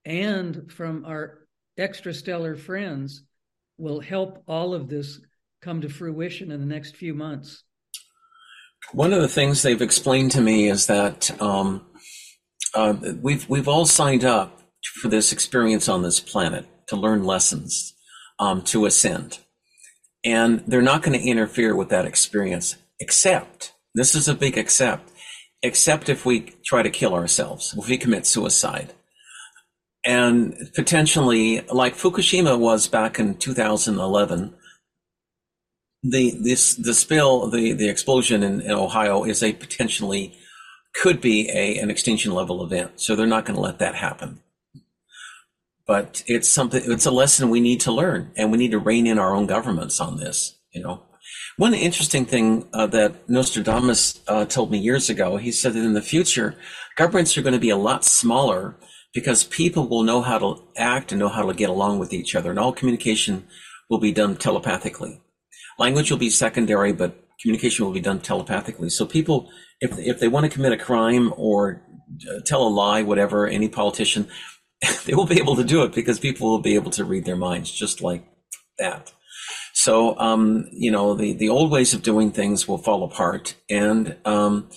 and 0.06 0.72
from 0.72 1.04
our 1.04 1.46
extrastellar 1.78 2.58
friends, 2.58 3.22
will 3.76 4.00
help 4.00 4.42
all 4.46 4.72
of 4.72 4.88
this 4.88 5.20
come 5.64 5.80
to 5.80 5.88
fruition 5.88 6.52
in 6.52 6.60
the 6.60 6.66
next 6.66 6.96
few 6.96 7.14
months? 7.14 7.64
One 8.92 9.12
of 9.12 9.22
the 9.22 9.28
things 9.28 9.62
they've 9.62 9.80
explained 9.80 10.30
to 10.32 10.42
me 10.42 10.68
is 10.68 10.86
that 10.86 11.30
um, 11.40 11.86
uh, 12.74 12.94
we've 13.22 13.48
we've 13.48 13.68
all 13.68 13.86
signed 13.86 14.24
up 14.24 14.60
for 15.00 15.08
this 15.08 15.32
experience 15.32 15.88
on 15.88 16.02
this 16.02 16.20
planet 16.20 16.66
to 16.88 16.96
learn 16.96 17.24
lessons, 17.24 17.94
um, 18.38 18.60
to 18.62 18.84
ascend, 18.84 19.38
and 20.22 20.62
they're 20.66 20.82
not 20.82 21.02
going 21.02 21.18
to 21.18 21.26
interfere 21.26 21.74
with 21.74 21.88
that 21.88 22.04
experience. 22.04 22.76
Except 23.00 23.72
this 23.94 24.14
is 24.14 24.28
a 24.28 24.34
big 24.34 24.58
except, 24.58 25.10
except 25.62 26.08
if 26.10 26.26
we 26.26 26.52
try 26.64 26.82
to 26.82 26.90
kill 26.90 27.14
ourselves, 27.14 27.74
if 27.76 27.88
we 27.88 27.96
commit 27.96 28.26
suicide 28.26 28.92
and 30.04 30.70
potentially 30.74 31.62
like 31.72 31.96
Fukushima 31.96 32.58
was 32.58 32.86
back 32.86 33.18
in 33.18 33.34
2011 33.34 34.54
the 36.04 36.32
this 36.38 36.74
the 36.74 36.92
spill 36.92 37.48
the 37.48 37.72
the 37.72 37.88
explosion 37.88 38.42
in, 38.42 38.60
in, 38.60 38.70
Ohio 38.70 39.24
is 39.24 39.42
a 39.42 39.54
potentially 39.54 40.36
could 40.94 41.20
be 41.20 41.50
a 41.50 41.78
an 41.78 41.90
extinction 41.90 42.32
level 42.32 42.62
event. 42.62 43.00
So 43.00 43.16
they're 43.16 43.26
not 43.26 43.46
going 43.46 43.56
to 43.56 43.62
let 43.62 43.78
that 43.78 43.94
happen. 43.94 44.40
But 45.86 46.22
it's 46.26 46.48
something 46.48 46.82
it's 46.84 47.06
a 47.06 47.10
lesson 47.10 47.48
we 47.48 47.60
need 47.60 47.80
to 47.80 47.92
learn 47.92 48.30
and 48.36 48.52
we 48.52 48.58
need 48.58 48.72
to 48.72 48.78
rein 48.78 49.06
in 49.06 49.18
our 49.18 49.34
own 49.34 49.46
governments 49.46 49.98
on 49.98 50.18
this, 50.18 50.56
you 50.72 50.82
know. 50.82 51.02
One 51.56 51.72
interesting 51.72 52.26
thing 52.26 52.68
uh, 52.74 52.86
that 52.88 53.28
Nostradamus 53.28 54.20
uh, 54.28 54.44
told 54.44 54.70
me 54.70 54.78
years 54.78 55.08
ago, 55.08 55.36
he 55.36 55.52
said 55.52 55.72
that 55.72 55.84
in 55.84 55.94
the 55.94 56.02
future, 56.02 56.56
governments 56.96 57.38
are 57.38 57.42
going 57.42 57.54
to 57.54 57.60
be 57.60 57.70
a 57.70 57.76
lot 57.76 58.04
smaller 58.04 58.74
because 59.14 59.44
people 59.44 59.88
will 59.88 60.02
know 60.02 60.20
how 60.20 60.38
to 60.38 60.62
act 60.76 61.12
and 61.12 61.18
know 61.20 61.28
how 61.28 61.46
to 61.46 61.54
get 61.54 61.70
along 61.70 62.00
with 62.00 62.12
each 62.12 62.34
other, 62.34 62.50
and 62.50 62.58
all 62.58 62.72
communication 62.72 63.46
will 63.88 64.00
be 64.00 64.12
done 64.12 64.36
telepathically 64.36 65.20
language 65.78 66.10
will 66.10 66.18
be 66.18 66.30
secondary, 66.30 66.92
but 66.92 67.20
communication 67.40 67.84
will 67.84 67.92
be 67.92 68.00
done 68.00 68.20
telepathically. 68.20 68.90
So 68.90 69.06
people, 69.06 69.50
if 69.80 69.98
if 69.98 70.20
they 70.20 70.28
want 70.28 70.44
to 70.44 70.50
commit 70.50 70.72
a 70.72 70.76
crime 70.76 71.32
or 71.36 71.82
uh, 72.30 72.40
tell 72.46 72.62
a 72.62 72.68
lie, 72.68 73.02
whatever, 73.02 73.46
any 73.46 73.68
politician, 73.68 74.28
they 75.06 75.14
will 75.14 75.26
be 75.26 75.40
able 75.40 75.56
to 75.56 75.64
do 75.64 75.82
it 75.82 75.92
because 75.92 76.18
people 76.18 76.50
will 76.50 76.62
be 76.62 76.74
able 76.74 76.90
to 76.92 77.04
read 77.04 77.24
their 77.24 77.36
minds 77.36 77.70
just 77.70 78.02
like 78.02 78.24
that. 78.78 79.12
So, 79.72 80.18
um, 80.18 80.68
you 80.72 80.90
know, 80.90 81.14
the, 81.14 81.32
the 81.32 81.48
old 81.48 81.70
ways 81.70 81.94
of 81.94 82.02
doing 82.02 82.30
things 82.30 82.68
will 82.68 82.78
fall 82.78 83.02
apart 83.02 83.56
and, 83.68 84.16
um, 84.24 84.70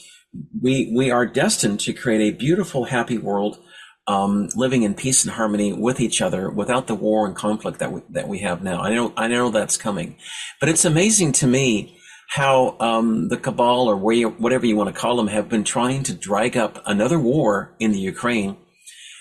we, 0.62 0.91
we 0.95 1.10
are 1.10 1.26
destined 1.26 1.80
to 1.82 1.93
create 1.93 2.22
a 2.22 2.38
beautiful, 2.38 2.86
happy 2.86 3.18
world 3.18 3.60
um, 4.08 4.49
living 4.55 4.84
in 4.84 4.93
peace 4.93 5.24
and 5.24 5.34
harmony 5.34 5.74
with 5.74 5.99
each 5.99 6.22
other 6.22 6.49
without 6.49 6.88
the 6.88 6.95
war 6.95 7.26
and 7.26 7.36
conflict 7.36 7.80
that 7.80 7.91
we, 7.91 8.01
that 8.10 8.28
we 8.28 8.39
have 8.39 8.64
now. 8.64 8.80
I 8.80 8.93
know 8.93 9.14
I 9.18 9.28
know 9.28 9.49
that's 9.49 9.78
coming, 9.78 10.16
but 10.60 10.70
it's 10.70 10.86
amazing 10.86 11.34
to 11.34 11.47
me 11.47 11.97
how 12.30 12.76
um, 12.80 13.30
the 13.30 13.38
cabal 13.38 13.88
or 13.89 13.95
whatever 13.95 14.66
you 14.66 14.76
want 14.76 14.93
to 14.93 14.99
call 14.99 15.16
them 15.18 15.28
have 15.28 15.49
been 15.49 15.64
trying 15.64 16.03
to 16.03 16.14
drag 16.14 16.58
up 16.58 16.82
another 16.86 17.20
war 17.20 17.76
in 17.80 17.91
the 17.91 17.99
Ukraine. 17.99 18.58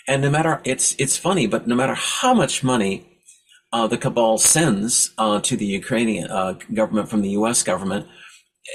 And 0.09 0.23
no 0.23 0.31
matter 0.31 0.61
it's 0.65 0.95
it's 0.99 1.17
funny, 1.17 1.47
but 1.49 1.67
no 1.67 1.75
matter 1.75 1.95
how 1.95 2.33
much 2.33 2.63
money 2.63 3.07
uh, 3.73 3.89
the 3.89 3.99
cabal 3.99 4.39
sends 4.39 5.11
uh, 5.19 5.41
to 5.41 5.57
the 5.57 5.67
Ukrainian 5.67 6.31
uh, 6.31 6.55
government 6.73 7.09
from 7.09 7.23
the 7.23 7.31
U.S. 7.31 7.65
government, 7.65 8.07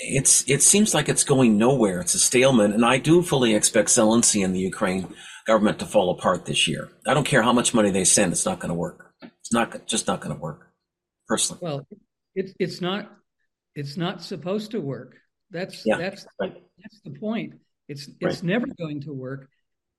it's 0.04 0.44
it 0.50 0.62
seems 0.62 0.94
like 0.94 1.08
it's 1.08 1.24
going 1.24 1.58
nowhere. 1.58 2.02
It's 2.02 2.16
a 2.16 2.20
stalemate, 2.20 2.72
and 2.72 2.86
I 2.86 2.98
do 2.98 3.22
fully 3.22 3.56
expect 3.56 3.88
Zelensky 3.88 4.44
in 4.44 4.52
the 4.52 4.60
Ukraine 4.60 5.14
government 5.46 5.80
to 5.80 5.86
fall 5.86 6.12
apart 6.12 6.46
this 6.46 6.68
year. 6.68 6.90
I 7.08 7.14
don't 7.14 7.26
care 7.26 7.42
how 7.42 7.54
much 7.54 7.74
money 7.74 7.92
they 7.92 8.04
send; 8.04 8.32
it's 8.32 8.46
not 8.46 8.60
going 8.60 8.70
to 8.70 8.76
work. 8.76 9.14
It's 9.22 9.54
not 9.54 9.88
just 9.88 10.08
not 10.08 10.22
going 10.22 10.36
to 10.36 10.42
work. 10.42 10.68
Personally, 11.28 11.60
well, 11.62 11.88
it's 12.36 12.54
it's 12.60 12.82
not 12.82 13.12
it's 13.76 13.98
not 13.98 14.22
supposed 14.22 14.72
to 14.72 14.82
work. 14.82 15.16
That's 15.50 15.86
yeah, 15.86 15.98
that's 15.98 16.26
right. 16.40 16.54
that's 16.82 17.02
the 17.04 17.12
point. 17.12 17.54
It's 17.88 18.10
it's 18.20 18.38
right. 18.38 18.44
never 18.44 18.68
going 18.78 19.02
to 19.02 19.14
work 19.14 19.50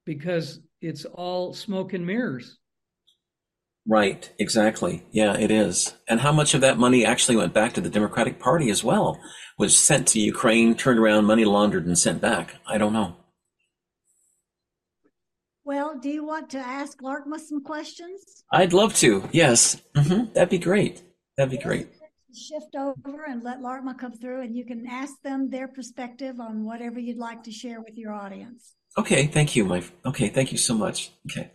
because 0.04 0.60
it's 0.80 1.04
all 1.04 1.52
smoke 1.52 1.92
and 1.92 2.06
mirrors. 2.06 2.58
Right, 3.86 4.30
exactly. 4.38 5.04
Yeah, 5.10 5.36
it 5.36 5.50
is. 5.50 5.94
And 6.08 6.20
how 6.20 6.32
much 6.32 6.54
of 6.54 6.60
that 6.60 6.78
money 6.78 7.04
actually 7.04 7.36
went 7.36 7.52
back 7.52 7.72
to 7.72 7.80
the 7.80 7.90
Democratic 7.90 8.38
Party 8.38 8.70
as 8.70 8.84
well? 8.84 9.18
Was 9.58 9.76
sent 9.76 10.08
to 10.08 10.20
Ukraine, 10.20 10.76
turned 10.76 11.00
around, 11.00 11.24
money 11.24 11.44
laundered, 11.44 11.86
and 11.86 11.98
sent 11.98 12.20
back? 12.20 12.54
I 12.66 12.78
don't 12.78 12.92
know. 12.92 13.16
Well, 15.72 15.98
do 15.98 16.10
you 16.10 16.22
want 16.22 16.50
to 16.50 16.58
ask 16.58 17.00
Larkma 17.00 17.40
some 17.40 17.64
questions? 17.64 18.44
I'd 18.52 18.74
love 18.74 18.94
to. 18.96 19.26
Yes, 19.32 19.80
mm-hmm. 19.96 20.30
that'd 20.34 20.50
be 20.50 20.58
great. 20.58 21.02
That'd 21.38 21.50
be 21.50 21.56
great. 21.56 21.88
Shift 22.34 22.76
over 22.76 23.24
and 23.24 23.42
let 23.42 23.60
Larkma 23.60 23.98
come 23.98 24.12
through, 24.12 24.42
and 24.42 24.54
you 24.54 24.66
can 24.66 24.86
ask 24.86 25.14
them 25.22 25.48
their 25.48 25.68
perspective 25.68 26.40
on 26.40 26.66
whatever 26.66 27.00
you'd 27.00 27.16
like 27.16 27.42
to 27.44 27.50
share 27.50 27.80
with 27.80 27.96
your 27.96 28.12
audience. 28.12 28.74
Okay, 28.98 29.26
thank 29.28 29.56
you, 29.56 29.64
my. 29.64 29.82
Okay, 30.04 30.28
thank 30.28 30.52
you 30.52 30.58
so 30.58 30.74
much. 30.74 31.10
Okay. 31.30 31.50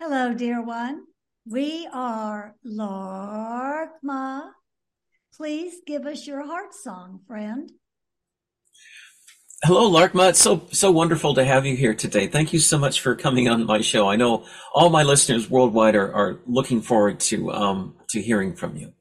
Hello, 0.00 0.34
dear 0.34 0.60
one. 0.60 1.04
We 1.48 1.88
are 1.92 2.54
Larkma. 2.64 4.50
Please 5.36 5.74
give 5.84 6.06
us 6.06 6.24
your 6.24 6.46
heart 6.46 6.72
song, 6.72 7.20
friend. 7.26 7.70
Hello, 9.64 9.90
Larkma. 9.90 10.30
It's 10.30 10.40
so 10.40 10.66
so 10.70 10.92
wonderful 10.92 11.34
to 11.34 11.44
have 11.44 11.66
you 11.66 11.74
here 11.74 11.94
today. 11.94 12.28
Thank 12.28 12.52
you 12.52 12.60
so 12.60 12.78
much 12.78 13.00
for 13.00 13.16
coming 13.16 13.48
on 13.48 13.66
my 13.66 13.80
show. 13.80 14.08
I 14.08 14.14
know 14.14 14.44
all 14.72 14.88
my 14.88 15.02
listeners 15.02 15.50
worldwide 15.50 15.96
are, 15.96 16.12
are 16.12 16.40
looking 16.46 16.80
forward 16.80 17.18
to 17.20 17.50
um 17.50 17.96
to 18.10 18.22
hearing 18.22 18.54
from 18.54 18.76
you. 18.76 18.92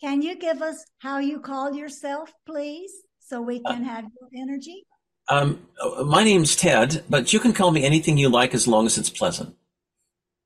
Can 0.00 0.22
you 0.22 0.36
give 0.36 0.62
us 0.62 0.82
how 0.98 1.18
you 1.18 1.40
call 1.40 1.74
yourself, 1.74 2.32
please, 2.46 2.92
so 3.20 3.42
we 3.42 3.60
can 3.60 3.82
uh, 3.82 3.88
have 3.88 4.04
your 4.04 4.42
energy? 4.42 4.86
Um, 5.28 5.66
my 6.06 6.24
name's 6.24 6.56
Ted, 6.56 7.02
but 7.10 7.32
you 7.32 7.40
can 7.40 7.52
call 7.52 7.70
me 7.70 7.84
anything 7.84 8.16
you 8.16 8.28
like 8.28 8.54
as 8.54 8.66
long 8.66 8.86
as 8.86 8.96
it's 8.96 9.10
pleasant. 9.10 9.56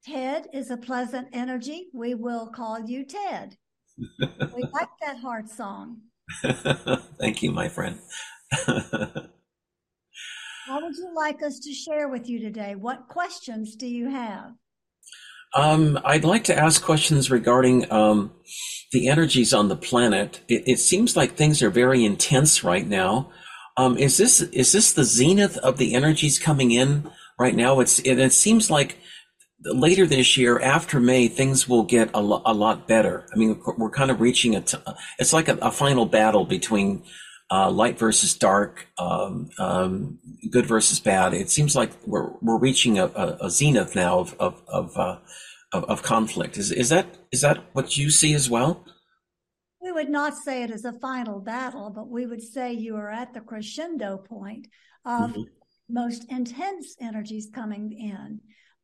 Ted 0.07 0.49
is 0.53 0.71
a 0.71 0.77
pleasant 0.77 1.29
energy. 1.33 1.89
We 1.93 2.15
will 2.15 2.47
call 2.49 2.81
you 2.81 3.05
Ted. 3.05 3.57
we 3.99 4.63
like 4.73 4.89
that 5.03 5.19
heart 5.19 5.49
song. 5.51 5.99
Thank 7.19 7.43
you, 7.43 7.51
my 7.51 7.69
friend. 7.69 7.99
How 10.67 10.81
would 10.83 10.97
you 10.97 11.13
like 11.15 11.43
us 11.43 11.59
to 11.61 11.73
share 11.73 12.09
with 12.09 12.29
you 12.29 12.41
today? 12.41 12.77
What 12.77 13.09
questions 13.09 13.75
do 13.77 13.87
you 13.87 14.09
have? 14.09 14.53
Um, 15.55 15.99
I'd 16.05 16.25
like 16.25 16.45
to 16.45 16.57
ask 16.57 16.83
questions 16.83 17.31
regarding 17.31 17.91
um, 17.93 18.33
the 18.93 19.09
energies 19.09 19.53
on 19.53 19.69
the 19.69 19.77
planet. 19.77 20.41
It, 20.49 20.63
it, 20.67 20.79
seems 20.79 21.17
like 21.17 21.33
things 21.33 21.61
are 21.61 21.71
very 21.71 22.05
intense 22.05 22.63
right 22.63 22.87
now. 22.87 23.31
Um, 23.77 23.99
is 23.99 24.17
this 24.17 24.41
is 24.41 24.71
this 24.71 24.93
the 24.93 25.03
zenith 25.03 25.57
of 25.59 25.79
the 25.79 25.95
energies 25.95 26.39
coming 26.39 26.71
in 26.71 27.11
right 27.37 27.57
now? 27.57 27.81
It's 27.81 27.99
it, 28.01 28.21
it 28.21 28.33
seems 28.33 28.71
like 28.71 28.99
later 29.65 30.07
this 30.07 30.37
year, 30.37 30.61
after 30.61 31.01
May, 31.01 31.29
things 31.29 31.69
will 31.69 31.85
get 31.85 32.11
a, 32.15 32.21
lo- 32.21 32.43
a 32.45 32.55
lot 32.55 32.89
better. 32.89 33.27
I 33.33 33.37
mean, 33.37 33.61
we're 33.77 33.91
kind 33.91 34.11
of 34.11 34.21
reaching 34.21 34.57
a. 34.57 34.61
T- 34.61 34.79
it's 35.19 35.33
like 35.33 35.49
a, 35.49 35.57
a 35.57 35.71
final 35.71 36.07
battle 36.07 36.45
between 36.45 37.03
uh, 37.51 37.71
light 37.71 37.99
versus 37.99 38.35
dark, 38.35 38.87
um, 38.99 39.51
um, 39.59 40.19
good 40.51 40.67
versus 40.67 41.01
bad. 41.01 41.35
It 41.35 41.51
seems 41.51 41.77
like 41.77 41.91
we're 42.07 42.31
we're 42.41 42.59
reaching 42.59 42.99
a, 42.99 43.07
a 43.41 43.51
zenith 43.51 43.95
now 43.95 44.21
of 44.21 44.35
of 44.39 44.63
of, 44.69 44.97
uh, 44.97 45.19
of, 45.73 45.85
of 45.85 46.03
conflict. 46.03 46.57
Is 46.57 46.73
is 46.73 46.89
that 46.89 47.07
is 47.33 47.43
that 47.43 47.65
what 47.73 47.97
you 47.97 48.11
see 48.11 48.35
as 48.35 48.49
well? 48.49 48.85
We 49.83 49.93
would 49.93 50.11
not 50.11 50.37
say 50.37 50.63
it 50.63 50.71
is 50.71 50.85
a 50.85 50.93
final 50.93 51.41
battle, 51.41 51.91
but 51.91 52.09
we 52.09 52.27
would 52.27 52.43
say 52.43 52.73
you 52.73 52.97
are 52.97 53.11
at 53.11 53.33
the 53.33 53.41
crescendo 53.41 54.19
point 54.19 54.69
of 55.07 55.31
mm-hmm. 55.31 55.43
most 55.89 56.31
intense 56.31 56.97
energies 57.01 57.49
coming 57.53 57.93
in 57.93 58.41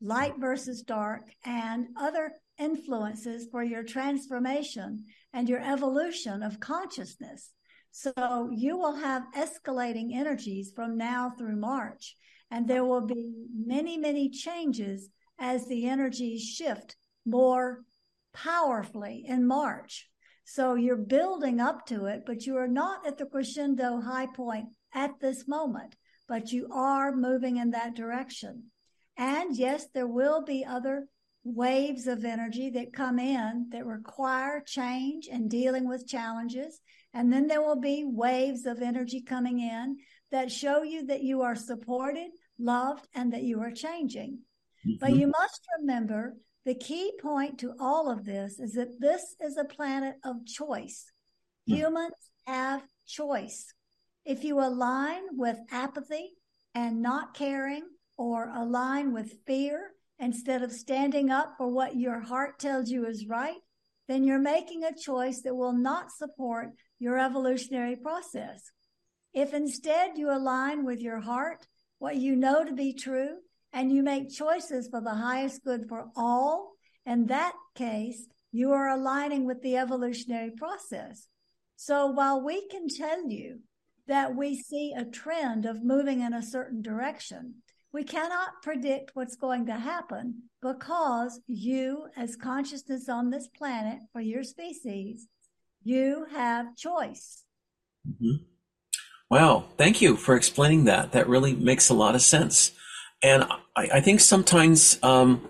light 0.07 0.34
versus 0.38 0.82
dark, 0.82 1.22
and 1.44 1.88
other 1.96 2.32
influences 2.59 3.48
for 3.50 3.62
your 3.62 3.82
transformation 3.82 5.04
and 5.32 5.48
your 5.48 5.61
evolution 5.61 6.42
of 6.42 6.61
consciousness. 6.61 7.52
So 7.90 8.50
you 8.52 8.76
will 8.76 8.96
have 8.96 9.24
escalating 9.36 10.14
energies 10.14 10.72
from 10.74 10.96
now 10.96 11.32
through 11.36 11.57
March, 11.57 12.14
and 12.50 12.68
there 12.68 12.84
will 12.84 13.07
be 13.07 13.32
many, 13.54 13.96
many 13.96 14.28
changes 14.28 15.09
as 15.38 15.66
the 15.66 15.86
energies 15.86 16.42
shift 16.42 16.96
more 17.24 17.84
powerfully 18.32 19.24
in 19.26 19.46
March. 19.46 20.09
So 20.44 20.74
you're 20.74 20.96
building 20.96 21.61
up 21.61 21.86
to 21.86 22.07
it, 22.07 22.22
but 22.24 22.46
you 22.46 22.57
are 22.57 22.68
not 22.68 23.07
at 23.07 23.18
the 23.18 23.26
crescendo 23.26 24.00
high 24.00 24.26
point 24.26 24.68
at 24.94 25.18
this 25.20 25.48
moment, 25.48 25.96
but 26.28 26.52
you 26.52 26.68
are 26.72 27.14
moving 27.14 27.57
in 27.57 27.70
that 27.72 27.94
direction. 27.94 28.70
And 29.17 29.57
yes, 29.57 29.87
there 29.95 30.07
will 30.07 30.45
be 30.45 30.64
other 30.64 31.09
waves 31.45 32.07
of 32.07 32.25
energy 32.25 32.71
that 32.71 32.93
come 32.93 33.19
in 33.19 33.69
that 33.71 33.87
require 33.87 34.61
change 34.67 35.29
and 35.31 35.49
dealing 35.49 35.89
with 35.89 36.09
challenges. 36.09 36.81
And 37.14 37.33
then 37.33 37.47
there 37.47 37.62
will 37.62 37.81
be 37.81 38.05
waves 38.05 38.67
of 38.67 38.83
energy 38.83 39.23
coming 39.23 39.61
in 39.61 39.97
that 40.33 40.51
show 40.51 40.83
you 40.83 41.07
that 41.07 41.23
you 41.23 41.43
are 41.43 41.55
supported, 41.55 42.31
loved, 42.59 43.07
and 43.14 43.33
that 43.33 43.45
you 43.45 43.61
are 43.61 43.71
changing. 43.71 44.41
Mm-hmm. 44.87 44.97
But 45.01 45.14
you 45.14 45.29
must 45.29 45.61
remember 45.79 46.35
the 46.64 46.75
key 46.75 47.12
point 47.23 47.61
to 47.61 47.75
all 47.79 48.11
of 48.11 48.25
this 48.25 48.59
is 48.59 48.73
that 48.73 49.01
this 49.01 49.37
is 49.41 49.57
a 49.57 49.64
planet 49.64 50.17
of 50.25 50.45
choice. 50.47 51.07
Mm-hmm. 51.69 51.77
Humans 51.77 52.14
have 52.47 52.83
choice. 53.07 53.73
If 54.25 54.43
you 54.43 54.59
align 54.59 55.23
with 55.33 55.59
apathy 55.71 56.33
and 56.75 57.01
not 57.01 57.35
caring 57.35 57.85
or 58.17 58.51
align 58.55 59.12
with 59.12 59.39
fear 59.47 59.93
instead 60.19 60.62
of 60.62 60.73
standing 60.73 61.31
up 61.31 61.55
for 61.59 61.69
what 61.69 61.97
your 61.97 62.21
heart 62.21 62.59
tells 62.59 62.91
you 62.91 63.07
is 63.07 63.27
right, 63.27 63.61
then 64.09 64.25
you're 64.25 64.39
making 64.39 64.85
a 64.85 64.97
choice 64.97 65.43
that 65.43 65.55
will 65.55 65.73
not 65.73 66.11
support 66.11 66.71
your 66.99 67.19
evolutionary 67.19 67.97
process. 67.97 68.73
If 69.35 69.53
instead 69.53 70.17
you 70.17 70.31
align 70.31 70.85
with 70.85 71.01
your 71.01 71.21
heart, 71.21 71.67
what 71.99 72.17
you 72.17 72.37
know 72.37 72.64
to 72.64 72.73
be 72.73 72.95
true, 72.95 73.37
and 73.73 73.93
you 73.93 74.03
make 74.03 74.31
choices 74.31 74.89
for 74.89 75.01
the 75.01 75.14
highest 75.14 75.62
good 75.64 75.87
for 75.89 76.07
all, 76.17 76.73
in 77.05 77.27
that 77.27 77.53
case, 77.75 78.27
you 78.53 78.73
are 78.73 78.89
aligning 78.89 79.45
with 79.45 79.61
the 79.62 79.77
evolutionary 79.77 80.51
process. 80.51 81.29
So 81.77 82.07
while 82.07 82.43
we 82.43 82.67
can 82.69 82.89
tell 82.89 83.29
you 83.29 83.61
that 84.07 84.35
we 84.35 84.57
see 84.57 84.95
a 84.97 85.05
trend 85.05 85.67
of 85.67 85.85
moving 85.85 86.23
in 86.23 86.33
a 86.33 86.43
certain 86.43 86.81
direction, 86.81 87.57
we 87.97 88.05
cannot 88.05 88.61
predict 88.62 89.12
what's 89.14 89.36
going 89.36 89.64
to 89.64 89.72
happen 89.72 90.42
because 90.61 91.40
you, 91.47 92.09
as 92.14 92.36
consciousness 92.36 93.09
on 93.09 93.30
this 93.30 93.49
planet 93.49 94.01
for 94.12 94.20
your 94.20 94.44
species, 94.44 95.28
you 95.82 96.26
have 96.30 96.76
choice. 96.76 97.44
Mm-hmm. 98.07 98.44
Wow. 99.30 99.64
Thank 99.78 100.03
you 100.03 100.16
for 100.16 100.36
explaining 100.36 100.84
that. 100.84 101.12
That 101.12 101.26
really 101.26 101.55
makes 101.55 101.88
a 101.88 101.94
lot 101.94 102.14
of 102.14 102.20
sense. 102.20 102.72
And 103.22 103.44
I, 103.74 103.88
I 103.94 104.01
think 104.03 104.20
sometimes, 104.20 104.99
um, 105.03 105.49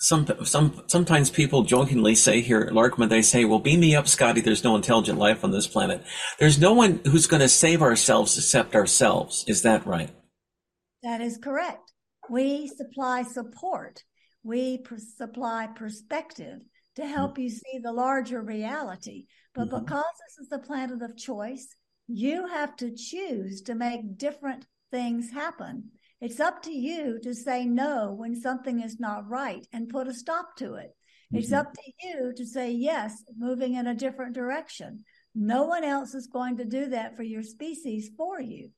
some, 0.00 0.26
some, 0.44 0.84
sometimes 0.86 1.28
people 1.28 1.64
jokingly 1.64 2.14
say 2.14 2.40
here 2.40 2.70
Larkma, 2.72 3.10
they 3.10 3.20
say, 3.20 3.44
well, 3.44 3.58
beam 3.58 3.80
me 3.80 3.94
up, 3.94 4.08
Scotty. 4.08 4.40
There's 4.40 4.64
no 4.64 4.74
intelligent 4.74 5.18
life 5.18 5.44
on 5.44 5.50
this 5.50 5.66
planet. 5.66 6.02
There's 6.38 6.58
no 6.58 6.72
one 6.72 7.02
who's 7.04 7.26
going 7.26 7.42
to 7.42 7.48
save 7.48 7.82
ourselves 7.82 8.38
except 8.38 8.74
ourselves. 8.74 9.44
Is 9.46 9.60
that 9.62 9.86
right? 9.86 10.08
That 11.04 11.20
is 11.20 11.36
correct. 11.36 11.92
We 12.30 12.66
supply 12.66 13.22
support. 13.24 14.02
We 14.42 14.78
pr- 14.78 14.96
supply 14.96 15.68
perspective 15.76 16.60
to 16.96 17.06
help 17.06 17.32
mm-hmm. 17.32 17.42
you 17.42 17.50
see 17.50 17.78
the 17.82 17.92
larger 17.92 18.40
reality. 18.40 19.26
But 19.54 19.68
mm-hmm. 19.68 19.84
because 19.84 20.04
this 20.26 20.44
is 20.44 20.48
the 20.48 20.60
planet 20.60 21.02
of 21.02 21.16
choice, 21.18 21.68
you 22.08 22.46
have 22.46 22.74
to 22.76 22.94
choose 22.96 23.60
to 23.62 23.74
make 23.74 24.16
different 24.16 24.66
things 24.90 25.30
happen. 25.30 25.90
It's 26.22 26.40
up 26.40 26.62
to 26.62 26.72
you 26.72 27.20
to 27.22 27.34
say 27.34 27.66
no 27.66 28.14
when 28.16 28.34
something 28.34 28.80
is 28.80 28.98
not 28.98 29.28
right 29.28 29.66
and 29.74 29.90
put 29.90 30.08
a 30.08 30.14
stop 30.14 30.56
to 30.56 30.76
it. 30.76 30.88
Mm-hmm. 30.88 31.36
It's 31.36 31.52
up 31.52 31.70
to 31.74 31.92
you 32.02 32.32
to 32.34 32.46
say 32.46 32.70
yes, 32.70 33.22
moving 33.36 33.74
in 33.74 33.88
a 33.88 33.94
different 33.94 34.34
direction. 34.34 35.04
No 35.34 35.64
one 35.64 35.84
else 35.84 36.14
is 36.14 36.28
going 36.28 36.56
to 36.56 36.64
do 36.64 36.86
that 36.86 37.14
for 37.14 37.24
your 37.24 37.42
species 37.42 38.10
for 38.16 38.40
you. 38.40 38.70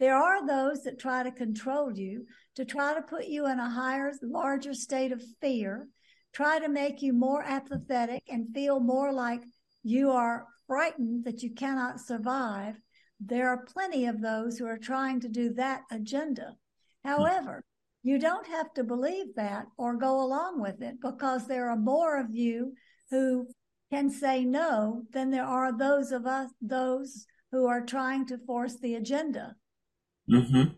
There 0.00 0.16
are 0.16 0.46
those 0.46 0.82
that 0.84 0.98
try 0.98 1.22
to 1.22 1.30
control 1.30 1.92
you, 1.92 2.26
to 2.56 2.64
try 2.64 2.94
to 2.94 3.02
put 3.02 3.26
you 3.26 3.46
in 3.46 3.60
a 3.60 3.68
higher, 3.68 4.10
larger 4.22 4.72
state 4.72 5.12
of 5.12 5.22
fear, 5.42 5.88
try 6.32 6.58
to 6.58 6.70
make 6.70 7.02
you 7.02 7.12
more 7.12 7.42
apathetic 7.42 8.22
and 8.30 8.54
feel 8.54 8.80
more 8.80 9.12
like 9.12 9.42
you 9.82 10.10
are 10.10 10.46
frightened 10.66 11.24
that 11.24 11.42
you 11.42 11.52
cannot 11.54 12.00
survive. 12.00 12.76
There 13.20 13.50
are 13.50 13.66
plenty 13.66 14.06
of 14.06 14.22
those 14.22 14.56
who 14.56 14.66
are 14.66 14.78
trying 14.78 15.20
to 15.20 15.28
do 15.28 15.52
that 15.54 15.82
agenda. 15.90 16.56
However, 17.04 17.62
you 18.02 18.18
don't 18.18 18.46
have 18.46 18.72
to 18.74 18.84
believe 18.84 19.34
that 19.36 19.66
or 19.76 19.96
go 19.96 20.22
along 20.22 20.62
with 20.62 20.80
it 20.80 20.96
because 21.02 21.46
there 21.46 21.68
are 21.68 21.76
more 21.76 22.18
of 22.18 22.34
you 22.34 22.72
who 23.10 23.48
can 23.92 24.08
say 24.08 24.46
no 24.46 25.02
than 25.12 25.30
there 25.30 25.44
are 25.44 25.76
those 25.76 26.10
of 26.10 26.24
us, 26.24 26.50
those 26.62 27.26
who 27.52 27.66
are 27.66 27.84
trying 27.84 28.24
to 28.28 28.38
force 28.46 28.78
the 28.78 28.94
agenda. 28.94 29.56
Mm-hmm. 30.30 30.74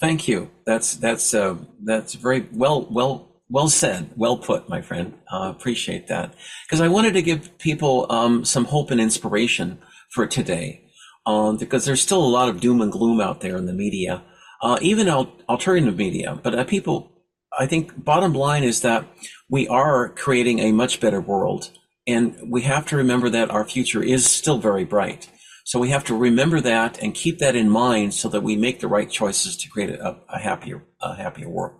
Thank 0.00 0.28
you. 0.28 0.50
That's 0.64 0.96
that's 0.96 1.34
uh, 1.34 1.56
that's 1.84 2.14
very 2.14 2.48
well 2.52 2.86
well 2.90 3.30
well 3.50 3.68
said, 3.68 4.10
well 4.16 4.38
put, 4.38 4.68
my 4.68 4.80
friend. 4.80 5.14
Uh, 5.30 5.52
appreciate 5.54 6.06
that 6.06 6.34
because 6.66 6.80
I 6.80 6.88
wanted 6.88 7.14
to 7.14 7.22
give 7.22 7.58
people 7.58 8.06
um, 8.10 8.44
some 8.44 8.64
hope 8.64 8.90
and 8.90 9.00
inspiration 9.00 9.78
for 10.10 10.26
today, 10.26 10.84
um, 11.26 11.56
because 11.56 11.84
there's 11.84 12.00
still 12.00 12.24
a 12.24 12.26
lot 12.26 12.48
of 12.48 12.60
doom 12.60 12.80
and 12.80 12.92
gloom 12.92 13.20
out 13.20 13.40
there 13.40 13.56
in 13.56 13.66
the 13.66 13.72
media, 13.72 14.22
uh, 14.62 14.78
even 14.80 15.08
al- 15.08 15.32
alternative 15.48 15.96
media. 15.96 16.38
But 16.42 16.54
uh, 16.54 16.64
people, 16.64 17.10
I 17.58 17.66
think, 17.66 18.02
bottom 18.02 18.32
line 18.32 18.64
is 18.64 18.80
that 18.82 19.04
we 19.48 19.68
are 19.68 20.08
creating 20.10 20.60
a 20.60 20.72
much 20.72 21.00
better 21.00 21.20
world, 21.20 21.70
and 22.06 22.38
we 22.48 22.62
have 22.62 22.86
to 22.86 22.96
remember 22.96 23.28
that 23.30 23.50
our 23.50 23.64
future 23.64 24.02
is 24.02 24.26
still 24.26 24.58
very 24.58 24.84
bright. 24.84 25.28
So 25.70 25.78
we 25.78 25.90
have 25.90 26.02
to 26.06 26.16
remember 26.16 26.60
that 26.62 26.98
and 27.00 27.14
keep 27.14 27.38
that 27.38 27.54
in 27.54 27.70
mind 27.70 28.12
so 28.12 28.28
that 28.30 28.42
we 28.42 28.56
make 28.56 28.80
the 28.80 28.88
right 28.88 29.08
choices 29.08 29.56
to 29.58 29.68
create 29.68 29.90
a, 29.90 30.16
a 30.28 30.36
happier, 30.36 30.82
a 31.00 31.14
happier 31.14 31.48
world. 31.48 31.78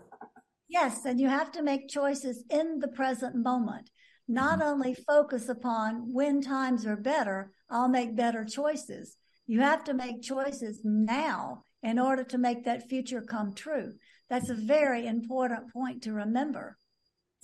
Yes, 0.68 1.04
and 1.04 1.18
you 1.18 1.28
have 1.28 1.50
to 1.50 1.62
make 1.64 1.88
choices 1.88 2.44
in 2.48 2.78
the 2.78 2.86
present 2.86 3.34
moment. 3.34 3.90
Not 4.28 4.60
mm-hmm. 4.60 4.68
only 4.68 4.94
focus 4.94 5.48
upon 5.48 6.14
when 6.14 6.40
times 6.40 6.86
are 6.86 6.94
better, 6.94 7.50
I'll 7.68 7.88
make 7.88 8.14
better 8.14 8.44
choices. 8.44 9.16
You 9.48 9.58
have 9.62 9.82
to 9.82 9.92
make 9.92 10.22
choices 10.22 10.82
now 10.84 11.64
in 11.82 11.98
order 11.98 12.22
to 12.22 12.38
make 12.38 12.66
that 12.66 12.88
future 12.88 13.22
come 13.22 13.54
true. 13.54 13.94
That's 14.28 14.50
a 14.50 14.54
very 14.54 15.04
important 15.08 15.72
point 15.72 16.04
to 16.04 16.12
remember. 16.12 16.78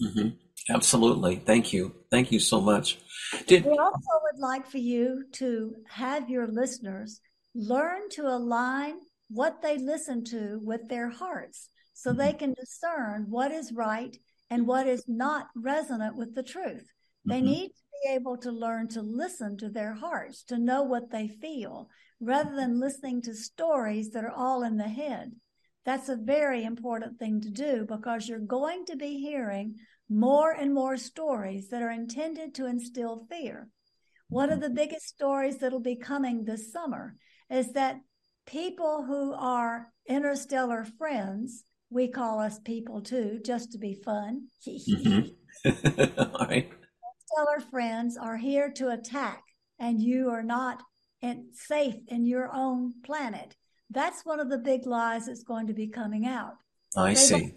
Mm-hmm. 0.00 0.28
Absolutely. 0.68 1.36
Thank 1.36 1.72
you. 1.72 1.94
Thank 2.10 2.32
you 2.32 2.40
so 2.40 2.60
much. 2.60 2.98
Did- 3.46 3.64
we 3.64 3.78
also 3.78 4.10
would 4.22 4.40
like 4.40 4.66
for 4.66 4.78
you 4.78 5.24
to 5.32 5.74
have 5.88 6.28
your 6.28 6.46
listeners 6.46 7.20
learn 7.54 8.08
to 8.10 8.22
align 8.26 8.96
what 9.28 9.62
they 9.62 9.78
listen 9.78 10.24
to 10.24 10.60
with 10.62 10.88
their 10.88 11.10
hearts 11.10 11.68
so 11.94 12.12
they 12.12 12.28
mm-hmm. 12.28 12.38
can 12.38 12.54
discern 12.54 13.26
what 13.28 13.50
is 13.50 13.72
right 13.72 14.16
and 14.50 14.66
what 14.66 14.86
is 14.86 15.04
not 15.08 15.48
resonant 15.56 16.16
with 16.16 16.34
the 16.34 16.42
truth. 16.42 16.86
They 17.24 17.36
mm-hmm. 17.36 17.46
need 17.46 17.68
to 17.68 17.82
be 18.04 18.14
able 18.14 18.36
to 18.38 18.52
learn 18.52 18.88
to 18.88 19.02
listen 19.02 19.56
to 19.58 19.68
their 19.68 19.94
hearts, 19.94 20.44
to 20.44 20.58
know 20.58 20.82
what 20.82 21.10
they 21.10 21.28
feel, 21.28 21.88
rather 22.20 22.54
than 22.54 22.80
listening 22.80 23.22
to 23.22 23.34
stories 23.34 24.10
that 24.10 24.24
are 24.24 24.30
all 24.30 24.62
in 24.62 24.76
the 24.76 24.88
head. 24.88 25.32
That's 25.84 26.08
a 26.08 26.16
very 26.16 26.64
important 26.64 27.18
thing 27.18 27.40
to 27.42 27.50
do 27.50 27.86
because 27.88 28.28
you're 28.28 28.38
going 28.38 28.84
to 28.86 28.96
be 28.96 29.18
hearing 29.20 29.76
more 30.08 30.52
and 30.52 30.72
more 30.72 30.96
stories 30.96 31.68
that 31.70 31.82
are 31.82 31.90
intended 31.90 32.54
to 32.54 32.66
instill 32.66 33.26
fear. 33.28 33.68
One 34.28 34.50
of 34.50 34.60
the 34.60 34.70
biggest 34.70 35.06
stories 35.08 35.58
that'll 35.58 35.80
be 35.80 35.96
coming 35.96 36.44
this 36.44 36.72
summer 36.72 37.16
is 37.50 37.72
that 37.72 38.00
people 38.46 39.04
who 39.04 39.32
are 39.34 39.92
interstellar 40.08 40.86
friends, 40.98 41.64
we 41.90 42.08
call 42.08 42.40
us 42.40 42.58
people 42.60 43.00
too, 43.00 43.40
just 43.44 43.72
to 43.72 43.78
be 43.78 43.94
fun. 43.94 44.48
mm-hmm. 44.66 45.28
All 46.34 46.46
right. 46.46 46.70
Interstellar 46.70 47.70
friends 47.70 48.16
are 48.16 48.36
here 48.36 48.70
to 48.76 48.88
attack, 48.90 49.42
and 49.78 50.00
you 50.00 50.30
are 50.30 50.42
not 50.42 50.82
in, 51.22 51.48
safe 51.52 51.96
in 52.08 52.26
your 52.26 52.50
own 52.52 52.94
planet. 53.04 53.56
That's 53.90 54.24
one 54.24 54.40
of 54.40 54.50
the 54.50 54.58
big 54.58 54.86
lies 54.86 55.26
that's 55.26 55.44
going 55.44 55.68
to 55.68 55.74
be 55.74 55.88
coming 55.88 56.26
out. 56.26 56.54
I 56.96 57.10
they 57.10 57.14
see. 57.14 57.54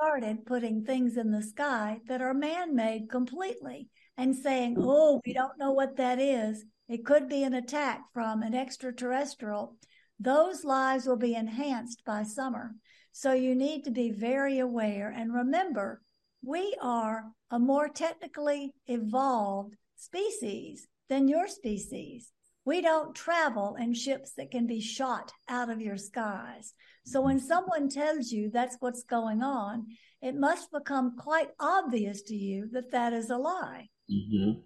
Started 0.00 0.46
putting 0.46 0.84
things 0.84 1.16
in 1.16 1.32
the 1.32 1.42
sky 1.42 2.00
that 2.06 2.22
are 2.22 2.34
man 2.34 2.76
made 2.76 3.10
completely 3.10 3.88
and 4.16 4.34
saying, 4.34 4.74
hmm. 4.74 4.84
oh, 4.84 5.20
we 5.26 5.32
don't 5.32 5.58
know 5.58 5.72
what 5.72 5.96
that 5.96 6.20
is. 6.20 6.64
It 6.88 7.04
could 7.04 7.28
be 7.28 7.42
an 7.42 7.54
attack 7.54 8.02
from 8.14 8.42
an 8.42 8.54
extraterrestrial. 8.54 9.76
Those 10.20 10.64
lies 10.64 11.06
will 11.06 11.16
be 11.16 11.34
enhanced 11.34 12.02
by 12.04 12.22
summer. 12.22 12.74
So 13.12 13.32
you 13.32 13.54
need 13.54 13.84
to 13.84 13.90
be 13.90 14.10
very 14.10 14.60
aware 14.60 15.12
and 15.16 15.34
remember, 15.34 16.00
we 16.42 16.76
are 16.80 17.24
a 17.50 17.58
more 17.58 17.88
technically 17.88 18.72
evolved 18.86 19.74
species 19.96 20.86
than 21.08 21.26
your 21.26 21.48
species. 21.48 22.30
We 22.68 22.82
don't 22.82 23.14
travel 23.14 23.76
in 23.80 23.94
ships 23.94 24.32
that 24.36 24.50
can 24.50 24.66
be 24.66 24.82
shot 24.82 25.32
out 25.48 25.70
of 25.70 25.80
your 25.80 25.96
skies. 25.96 26.74
So 27.06 27.22
when 27.22 27.40
someone 27.40 27.88
tells 27.88 28.30
you 28.30 28.50
that's 28.50 28.76
what's 28.80 29.04
going 29.04 29.42
on, 29.42 29.86
it 30.20 30.34
must 30.34 30.70
become 30.70 31.16
quite 31.16 31.48
obvious 31.58 32.20
to 32.24 32.34
you 32.34 32.68
that 32.72 32.90
that 32.90 33.14
is 33.14 33.30
a 33.30 33.38
lie. 33.38 33.88
Mm-hmm. 34.12 34.60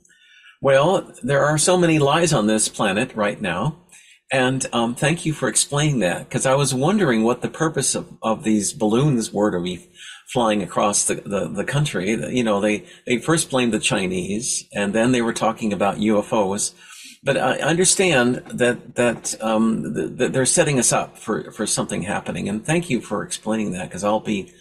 Well, 0.61 1.15
there 1.23 1.45
are 1.45 1.57
so 1.59 1.77
many 1.77 2.01
lies 2.01 2.33
on 2.33 2.49
this 2.49 2.69
planet 2.69 3.15
right 3.15 3.41
now. 3.41 3.85
And 4.33 4.67
um, 4.73 4.97
thank 4.97 5.25
you 5.25 5.33
for 5.33 5.49
explaining 5.49 6.01
that 6.01 6.29
because 6.29 6.45
I 6.45 6.57
was 6.57 6.75
wondering 6.75 7.23
what 7.23 7.41
the 7.41 7.49
purpose 7.49 7.95
of, 7.95 8.13
of 8.21 8.43
these 8.43 8.73
balloons 8.73 9.33
were 9.33 9.53
to 9.53 9.61
be 9.61 9.89
flying 10.33 10.61
across 10.61 11.05
the, 11.05 11.17
the, 11.25 11.47
the 11.47 11.65
country. 11.65 12.11
You 12.11 12.43
know, 12.43 12.61
they, 12.61 12.85
they 13.07 13.19
first 13.19 13.49
blamed 13.49 13.73
the 13.73 13.79
Chinese 13.79 14.65
and 14.75 14.93
then 14.93 15.13
they 15.13 15.23
were 15.23 15.33
talking 15.33 15.73
about 15.73 15.99
UFOs 15.99 16.75
but 17.23 17.37
I 17.37 17.59
understand 17.59 18.43
that 18.53 18.97
that, 18.97 19.41
um, 19.41 20.17
that 20.17 20.33
they're 20.33 20.47
setting 20.47 20.79
us 20.79 20.93
up 20.93 21.19
for 21.19 21.51
for 21.53 21.67
something 21.67 22.03
happening, 22.03 22.49
and 22.49 22.65
thank 22.65 22.91
you 22.91 23.01
for 23.01 23.23
explaining 23.23 23.73
that 23.73 23.89
because 23.89 24.05
I'll 24.05 24.21
be 24.21 24.53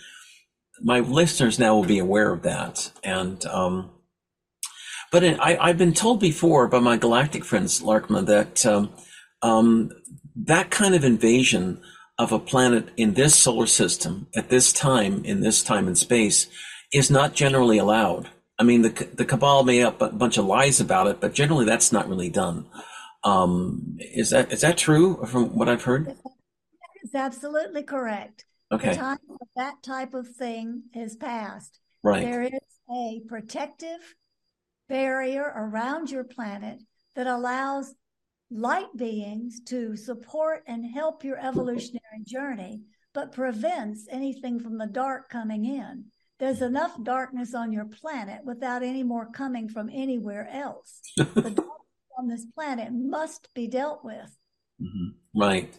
my 0.84 1.00
listeners 1.00 1.60
now 1.60 1.76
will 1.76 1.86
be 1.86 2.00
aware 2.00 2.32
of 2.32 2.44
that. 2.44 2.92
And 3.04 3.46
um, 3.46 3.92
but 5.12 5.24
I, 5.24 5.68
have 5.68 5.78
been 5.78 5.94
told 5.94 6.20
before 6.20 6.68
by 6.68 6.80
my 6.80 6.98
galactic 6.98 7.44
friends, 7.44 7.82
Larkma, 7.82 8.26
that 8.28 8.66
um, 8.66 8.94
um, 9.42 9.92
that 10.36 10.72
kind 10.72 10.96
of 10.96 11.04
invasion 11.04 11.82
of 12.18 12.32
a 12.32 12.40
planet 12.40 12.90
in 12.98 13.16
this 13.16 13.36
solar 13.36 13.68
system 13.68 14.28
at 14.36 14.50
this 14.50 14.72
time, 14.72 15.26
in 15.26 15.42
this 15.42 15.64
time 15.64 15.88
and 15.88 15.98
space, 15.98 16.48
is 16.94 17.10
not 17.10 17.34
generally 17.34 17.78
allowed. 17.78 18.30
I 18.62 18.64
mean, 18.64 18.84
the 18.84 19.10
the 19.16 19.26
cabal 19.26 19.64
made 19.64 19.82
up 19.82 20.04
a 20.04 20.10
bunch 20.10 20.38
of 20.38 20.46
lies 20.46 20.80
about 20.80 21.08
it, 21.08 21.20
but 21.20 21.34
generally 21.34 21.66
that's 21.66 21.92
not 21.92 22.08
really 22.08 22.30
done. 22.30 22.68
Um, 23.24 23.98
is 24.00 24.30
that 24.30 24.54
is 24.54 24.62
that 24.62 24.78
true 24.78 25.26
from 25.26 25.56
what 25.56 25.68
I've 25.68 25.84
heard? 25.84 26.16
It's 27.02 27.16
absolutely 27.16 27.82
correct. 27.82 28.46
Okay. 28.72 28.92
The 28.92 28.98
time 28.98 29.18
of 29.32 29.48
that 29.56 29.82
type 29.82 30.14
of 30.14 30.28
thing 30.28 30.84
is 30.94 31.16
past. 31.16 31.80
Right. 32.04 32.22
There 32.22 32.44
is 32.44 32.52
a 32.96 33.24
protective 33.28 34.14
barrier 34.88 35.52
around 35.56 36.12
your 36.12 36.24
planet 36.24 36.84
that 37.16 37.26
allows 37.26 37.96
light 38.52 38.96
beings 38.96 39.60
to 39.70 39.96
support 39.96 40.62
and 40.68 40.86
help 40.86 41.24
your 41.24 41.40
evolutionary 41.40 42.24
journey, 42.28 42.82
but 43.12 43.32
prevents 43.32 44.06
anything 44.12 44.60
from 44.60 44.78
the 44.78 44.86
dark 44.86 45.30
coming 45.30 45.66
in 45.66 46.12
there's 46.42 46.62
enough 46.64 47.02
darkness 47.04 47.54
on 47.54 47.72
your 47.72 47.86
planet 47.86 48.44
without 48.44 48.82
any 48.82 49.04
more 49.04 49.28
coming 49.28 49.70
from 49.70 49.90
anywhere 49.94 50.50
else. 50.52 51.00
the 51.16 51.24
darkness 51.24 51.60
on 52.18 52.28
this 52.28 52.46
planet 52.56 52.92
must 52.92 53.54
be 53.54 53.68
dealt 53.68 54.04
with. 54.04 54.36
Mm-hmm. 54.82 55.40
Right. 55.40 55.72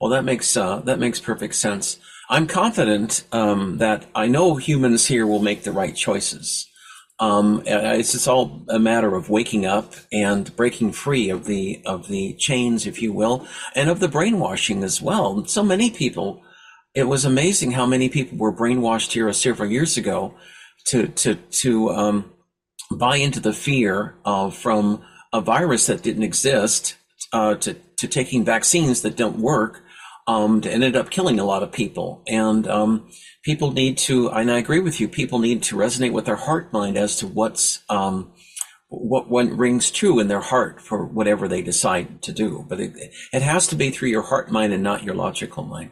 Well, 0.00 0.10
that 0.10 0.24
makes 0.24 0.56
uh, 0.56 0.80
that 0.80 0.98
makes 0.98 1.20
perfect 1.20 1.54
sense. 1.54 1.98
I'm 2.30 2.46
confident 2.46 3.24
um, 3.30 3.76
that 3.76 4.06
I 4.14 4.26
know 4.26 4.56
humans 4.56 5.06
here 5.06 5.26
will 5.26 5.42
make 5.42 5.62
the 5.62 5.72
right 5.72 5.94
choices. 5.94 6.66
Um, 7.18 7.62
it's 7.66 8.12
just 8.12 8.26
all 8.26 8.64
a 8.68 8.78
matter 8.78 9.14
of 9.14 9.30
waking 9.30 9.66
up 9.66 9.94
and 10.12 10.54
breaking 10.56 10.92
free 10.92 11.28
of 11.28 11.44
the 11.44 11.82
of 11.84 12.08
the 12.08 12.34
chains, 12.34 12.86
if 12.86 13.02
you 13.02 13.12
will, 13.12 13.46
and 13.74 13.90
of 13.90 14.00
the 14.00 14.08
brainwashing 14.08 14.82
as 14.82 15.02
well. 15.02 15.44
So 15.44 15.62
many 15.62 15.90
people 15.90 16.42
it 16.96 17.04
was 17.04 17.24
amazing 17.24 17.72
how 17.72 17.86
many 17.86 18.08
people 18.08 18.38
were 18.38 18.52
brainwashed 18.52 19.12
here 19.12 19.32
several 19.32 19.70
years 19.70 19.96
ago 19.96 20.34
to 20.86 21.08
to 21.08 21.34
to 21.34 21.90
um, 21.90 22.32
buy 22.90 23.16
into 23.16 23.38
the 23.38 23.52
fear 23.52 24.16
of 24.24 24.56
from 24.56 25.04
a 25.32 25.40
virus 25.40 25.86
that 25.86 26.02
didn't 26.02 26.22
exist 26.22 26.96
uh, 27.32 27.54
to 27.56 27.74
to 27.98 28.08
taking 28.08 28.44
vaccines 28.44 29.02
that 29.02 29.16
don't 29.16 29.38
work 29.38 29.82
um, 30.26 30.62
ended 30.64 30.96
up 30.96 31.10
killing 31.10 31.38
a 31.38 31.44
lot 31.44 31.62
of 31.62 31.70
people. 31.70 32.22
And 32.26 32.66
um, 32.66 33.08
people 33.44 33.72
need 33.72 33.96
to, 33.98 34.28
and 34.30 34.50
I 34.50 34.58
agree 34.58 34.80
with 34.80 35.00
you, 35.00 35.08
people 35.08 35.38
need 35.38 35.62
to 35.64 35.76
resonate 35.76 36.12
with 36.12 36.24
their 36.24 36.36
heart 36.36 36.72
mind 36.72 36.96
as 36.96 37.16
to 37.16 37.26
what's 37.26 37.80
um, 37.88 38.32
what 38.88 39.28
what 39.28 39.50
rings 39.50 39.90
true 39.90 40.20
in 40.20 40.28
their 40.28 40.40
heart 40.40 40.80
for 40.80 41.04
whatever 41.04 41.48
they 41.48 41.62
decide 41.62 42.22
to 42.22 42.32
do. 42.32 42.64
But 42.68 42.80
it, 42.80 42.92
it 43.32 43.42
has 43.42 43.66
to 43.68 43.76
be 43.76 43.90
through 43.90 44.08
your 44.08 44.22
heart 44.22 44.50
mind 44.50 44.72
and 44.72 44.82
not 44.82 45.04
your 45.04 45.14
logical 45.14 45.64
mind. 45.64 45.90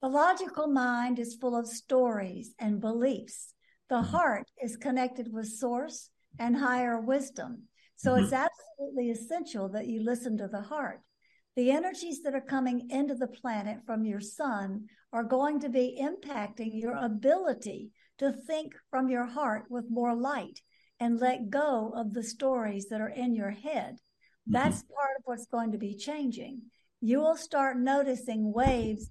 The 0.00 0.08
logical 0.08 0.68
mind 0.68 1.18
is 1.18 1.34
full 1.34 1.56
of 1.56 1.66
stories 1.66 2.54
and 2.58 2.80
beliefs. 2.80 3.54
The 3.88 3.96
mm-hmm. 3.96 4.10
heart 4.10 4.50
is 4.62 4.76
connected 4.76 5.32
with 5.32 5.48
source 5.48 6.10
and 6.38 6.56
higher 6.56 7.00
wisdom. 7.00 7.64
So 7.96 8.12
mm-hmm. 8.12 8.24
it's 8.24 8.32
absolutely 8.32 9.10
essential 9.10 9.68
that 9.70 9.88
you 9.88 10.04
listen 10.04 10.38
to 10.38 10.46
the 10.46 10.60
heart. 10.60 11.00
The 11.56 11.72
energies 11.72 12.22
that 12.22 12.34
are 12.34 12.40
coming 12.40 12.88
into 12.90 13.16
the 13.16 13.26
planet 13.26 13.78
from 13.84 14.04
your 14.04 14.20
sun 14.20 14.86
are 15.12 15.24
going 15.24 15.58
to 15.60 15.68
be 15.68 16.00
impacting 16.00 16.80
your 16.80 16.96
ability 16.96 17.90
to 18.18 18.32
think 18.32 18.74
from 18.90 19.08
your 19.08 19.26
heart 19.26 19.64
with 19.68 19.90
more 19.90 20.14
light 20.14 20.60
and 21.00 21.18
let 21.18 21.50
go 21.50 21.92
of 21.96 22.14
the 22.14 22.22
stories 22.22 22.88
that 22.90 23.00
are 23.00 23.08
in 23.08 23.34
your 23.34 23.50
head. 23.50 23.94
Mm-hmm. 23.94 24.52
That's 24.52 24.82
part 24.82 25.16
of 25.18 25.22
what's 25.24 25.46
going 25.46 25.72
to 25.72 25.78
be 25.78 25.96
changing. 25.96 26.62
You 27.00 27.18
will 27.18 27.36
start 27.36 27.78
noticing 27.78 28.52
waves. 28.52 29.08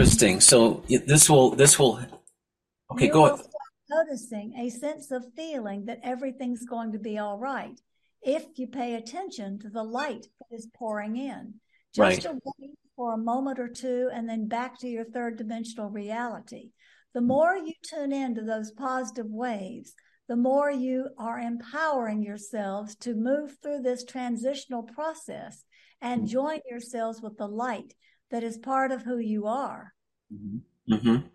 Interesting. 0.00 0.40
So 0.40 0.82
this 0.88 1.28
will 1.28 1.50
this 1.50 1.78
will 1.78 2.00
okay. 2.90 3.06
You 3.06 3.12
go. 3.12 3.22
Will 3.22 3.50
noticing 3.90 4.54
a 4.54 4.70
sense 4.70 5.10
of 5.10 5.26
feeling 5.36 5.84
that 5.84 6.00
everything's 6.02 6.64
going 6.64 6.92
to 6.92 6.98
be 6.98 7.18
all 7.18 7.36
right 7.36 7.78
if 8.22 8.46
you 8.56 8.66
pay 8.66 8.94
attention 8.94 9.58
to 9.58 9.68
the 9.68 9.82
light 9.82 10.26
that 10.38 10.56
is 10.56 10.68
pouring 10.74 11.16
in. 11.16 11.52
Just 11.94 12.24
right. 12.24 12.34
wait 12.58 12.70
for 12.96 13.12
a 13.12 13.18
moment 13.18 13.58
or 13.58 13.68
two 13.68 14.08
and 14.10 14.26
then 14.26 14.48
back 14.48 14.78
to 14.80 14.88
your 14.88 15.04
third 15.04 15.36
dimensional 15.36 15.90
reality. 15.90 16.70
The 17.12 17.20
hmm. 17.20 17.26
more 17.26 17.54
you 17.54 17.74
tune 17.82 18.12
into 18.12 18.40
those 18.40 18.70
positive 18.70 19.28
waves, 19.28 19.92
the 20.28 20.36
more 20.36 20.70
you 20.70 21.08
are 21.18 21.38
empowering 21.38 22.22
yourselves 22.22 22.96
to 23.00 23.14
move 23.14 23.58
through 23.62 23.82
this 23.82 24.04
transitional 24.04 24.82
process 24.82 25.62
and 26.00 26.22
hmm. 26.22 26.26
join 26.28 26.60
yourselves 26.70 27.20
with 27.20 27.36
the 27.36 27.48
light 27.48 27.92
that 28.30 28.42
is 28.42 28.58
part 28.58 28.92
of 28.92 29.02
who 29.02 29.18
you 29.18 29.46
are. 29.46 29.94
Mm-hmm. 30.32 30.94
mm-hmm. 30.94 31.26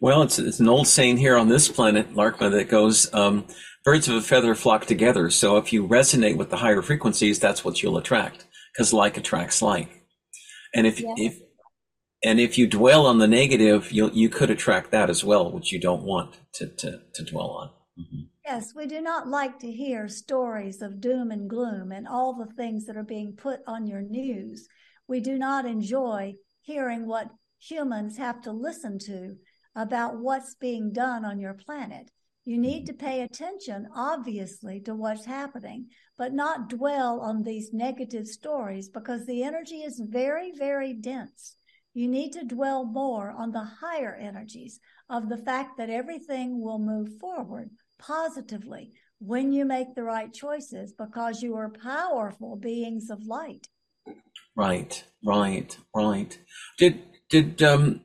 Well, 0.00 0.22
it's, 0.22 0.38
it's 0.38 0.60
an 0.60 0.68
old 0.68 0.86
saying 0.86 1.16
here 1.16 1.36
on 1.36 1.48
this 1.48 1.68
planet, 1.68 2.12
Larkma, 2.12 2.50
that 2.50 2.68
goes, 2.68 3.12
um, 3.14 3.46
birds 3.84 4.08
of 4.08 4.16
a 4.16 4.20
feather 4.20 4.54
flock 4.54 4.86
together. 4.86 5.30
So 5.30 5.56
if 5.56 5.72
you 5.72 5.86
resonate 5.86 6.36
with 6.36 6.50
the 6.50 6.56
higher 6.56 6.82
frequencies, 6.82 7.38
that's 7.38 7.64
what 7.64 7.82
you'll 7.82 7.96
attract 7.96 8.44
because 8.72 8.92
like 8.92 9.16
attracts 9.16 9.62
like. 9.62 10.02
And 10.74 10.86
if, 10.86 11.00
if, 11.00 11.38
and 12.24 12.40
if 12.40 12.58
you 12.58 12.66
dwell 12.66 13.06
on 13.06 13.18
the 13.18 13.28
negative, 13.28 13.92
you 13.92 14.10
you 14.12 14.28
could 14.28 14.50
attract 14.50 14.90
that 14.90 15.10
as 15.10 15.22
well, 15.22 15.52
which 15.52 15.70
you 15.70 15.78
don't 15.78 16.02
want 16.02 16.36
to, 16.54 16.66
to, 16.66 17.00
to 17.14 17.24
dwell 17.24 17.50
on. 17.50 17.68
Mm-hmm. 17.98 18.22
Yes, 18.44 18.72
we 18.74 18.86
do 18.86 19.00
not 19.00 19.28
like 19.28 19.58
to 19.60 19.70
hear 19.70 20.08
stories 20.08 20.82
of 20.82 21.00
doom 21.00 21.30
and 21.30 21.48
gloom 21.48 21.92
and 21.92 22.08
all 22.08 22.34
the 22.34 22.52
things 22.54 22.86
that 22.86 22.96
are 22.96 23.04
being 23.04 23.34
put 23.36 23.60
on 23.66 23.86
your 23.86 24.02
news. 24.02 24.68
We 25.06 25.20
do 25.20 25.38
not 25.38 25.66
enjoy 25.66 26.34
hearing 26.62 27.06
what 27.06 27.28
humans 27.58 28.16
have 28.16 28.40
to 28.42 28.52
listen 28.52 28.98
to 29.00 29.36
about 29.74 30.18
what's 30.18 30.54
being 30.54 30.92
done 30.92 31.24
on 31.24 31.38
your 31.38 31.54
planet. 31.54 32.10
You 32.46 32.58
need 32.58 32.86
to 32.86 32.92
pay 32.92 33.22
attention, 33.22 33.88
obviously, 33.94 34.80
to 34.82 34.94
what's 34.94 35.24
happening, 35.24 35.88
but 36.18 36.34
not 36.34 36.68
dwell 36.68 37.20
on 37.20 37.42
these 37.42 37.72
negative 37.72 38.26
stories 38.26 38.88
because 38.88 39.24
the 39.24 39.42
energy 39.42 39.82
is 39.82 40.02
very, 40.04 40.52
very 40.52 40.92
dense. 40.92 41.56
You 41.94 42.08
need 42.08 42.32
to 42.32 42.44
dwell 42.44 42.84
more 42.84 43.30
on 43.30 43.52
the 43.52 43.64
higher 43.64 44.14
energies 44.14 44.78
of 45.08 45.28
the 45.28 45.38
fact 45.38 45.78
that 45.78 45.90
everything 45.90 46.60
will 46.60 46.78
move 46.78 47.18
forward 47.18 47.70
positively 47.98 48.92
when 49.20 49.52
you 49.52 49.64
make 49.64 49.94
the 49.94 50.02
right 50.02 50.32
choices 50.32 50.92
because 50.92 51.42
you 51.42 51.54
are 51.54 51.70
powerful 51.70 52.56
beings 52.56 53.10
of 53.10 53.26
light. 53.26 53.68
Right, 54.56 55.04
right, 55.24 55.76
right. 55.94 56.38
Did 56.78 57.02
did 57.28 57.62
um 57.62 58.02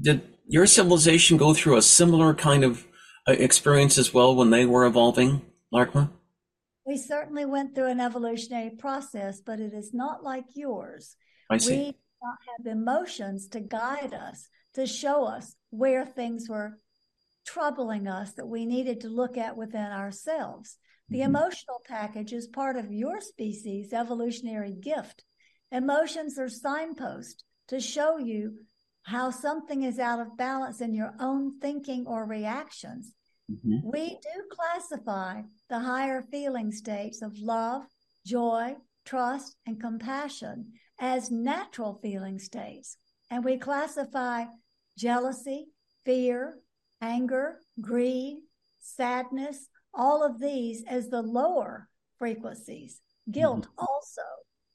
did 0.00 0.22
your 0.46 0.66
civilization 0.66 1.36
go 1.36 1.54
through 1.54 1.76
a 1.76 1.82
similar 1.82 2.34
kind 2.34 2.64
of 2.64 2.86
uh, 3.26 3.32
experience 3.32 3.98
as 3.98 4.14
well 4.14 4.34
when 4.34 4.50
they 4.50 4.66
were 4.66 4.86
evolving, 4.86 5.42
Larkma? 5.72 6.10
We 6.86 6.96
certainly 6.96 7.44
went 7.44 7.74
through 7.74 7.88
an 7.88 8.00
evolutionary 8.00 8.70
process, 8.70 9.42
but 9.44 9.60
it 9.60 9.74
is 9.74 9.92
not 9.92 10.24
like 10.24 10.46
yours. 10.54 11.16
I 11.50 11.58
see. 11.58 11.76
We 11.76 11.96
not 12.22 12.38
have 12.56 12.66
emotions 12.66 13.48
to 13.48 13.60
guide 13.60 14.14
us, 14.14 14.48
to 14.74 14.86
show 14.86 15.24
us 15.24 15.54
where 15.70 16.06
things 16.06 16.48
were 16.48 16.78
troubling 17.46 18.06
us 18.08 18.32
that 18.32 18.46
we 18.46 18.66
needed 18.66 19.00
to 19.02 19.08
look 19.08 19.36
at 19.36 19.56
within 19.56 19.90
ourselves. 19.90 20.76
The 21.08 21.20
mm-hmm. 21.20 21.36
emotional 21.36 21.80
package 21.86 22.32
is 22.32 22.46
part 22.46 22.76
of 22.76 22.92
your 22.92 23.20
species' 23.20 23.92
evolutionary 23.92 24.72
gift. 24.72 25.24
Emotions 25.70 26.38
are 26.38 26.48
signposts 26.48 27.44
to 27.68 27.80
show 27.80 28.18
you 28.18 28.54
how 29.02 29.30
something 29.30 29.82
is 29.82 29.98
out 29.98 30.20
of 30.20 30.36
balance 30.36 30.80
in 30.80 30.94
your 30.94 31.14
own 31.20 31.58
thinking 31.60 32.06
or 32.06 32.24
reactions. 32.26 33.14
Mm-hmm. 33.50 33.90
We 33.90 34.10
do 34.10 34.42
classify 34.50 35.42
the 35.70 35.78
higher 35.78 36.22
feeling 36.30 36.72
states 36.72 37.22
of 37.22 37.38
love, 37.38 37.82
joy, 38.26 38.76
trust, 39.04 39.56
and 39.66 39.80
compassion 39.80 40.72
as 41.00 41.30
natural 41.30 41.98
feeling 42.02 42.38
states. 42.38 42.98
And 43.30 43.44
we 43.44 43.56
classify 43.56 44.44
jealousy, 44.96 45.68
fear, 46.04 46.58
anger, 47.00 47.60
greed, 47.80 48.38
sadness, 48.80 49.68
all 49.94 50.22
of 50.24 50.40
these 50.40 50.84
as 50.88 51.08
the 51.08 51.22
lower 51.22 51.88
frequencies. 52.18 53.00
Guilt 53.30 53.62
mm-hmm. 53.62 53.78
also. 53.78 54.22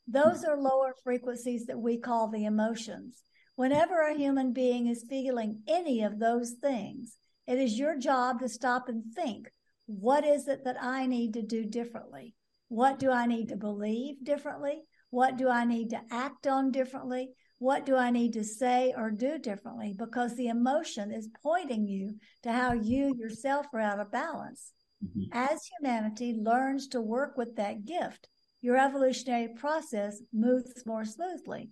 Those 0.08 0.44
are 0.44 0.58
lower 0.58 0.94
frequencies 1.04 1.66
that 1.68 1.80
we 1.80 1.98
call 1.98 2.28
the 2.28 2.46
emotions. 2.46 3.24
Whenever 3.56 4.02
a 4.02 4.18
human 4.18 4.52
being 4.52 4.88
is 4.88 5.06
feeling 5.08 5.62
any 5.68 6.02
of 6.04 6.20
those 6.20 6.56
things, 6.62 7.18
it 7.48 7.58
is 7.58 7.78
your 7.78 7.98
job 7.98 8.40
to 8.40 8.50
stop 8.50 8.90
and 8.90 9.04
think 9.14 9.52
what 9.86 10.26
is 10.26 10.48
it 10.48 10.64
that 10.64 10.82
I 10.82 11.06
need 11.06 11.34
to 11.34 11.42
do 11.42 11.66
differently? 11.66 12.36
What 12.70 13.00
do 13.00 13.12
I 13.12 13.26
need 13.26 13.50
to 13.50 13.56
believe 13.56 14.24
differently? 14.24 14.84
What 15.10 15.38
do 15.38 15.50
I 15.50 15.66
need 15.66 15.90
to 15.92 16.02
act 16.10 16.48
on 16.48 16.72
differently? 16.72 17.30
What 17.60 17.86
do 17.86 17.96
I 17.96 18.10
need 18.10 18.34
to 18.34 18.44
say 18.44 18.94
or 18.98 19.12
do 19.12 19.38
differently? 19.38 19.94
Because 19.98 20.36
the 20.36 20.48
emotion 20.48 21.12
is 21.12 21.30
pointing 21.42 21.88
you 21.88 22.16
to 22.44 22.52
how 22.52 22.74
you 22.74 23.16
yourself 23.16 23.68
are 23.74 23.80
out 23.80 24.00
of 24.00 24.12
balance. 24.12 24.72
Mm-hmm. 25.04 25.30
As 25.32 25.62
humanity 25.66 26.34
learns 26.34 26.88
to 26.90 27.02
work 27.02 27.38
with 27.38 27.56
that 27.58 27.86
gift, 27.86 28.28
your 28.64 28.78
evolutionary 28.78 29.50
process 29.50 30.22
moves 30.32 30.86
more 30.86 31.04
smoothly. 31.04 31.70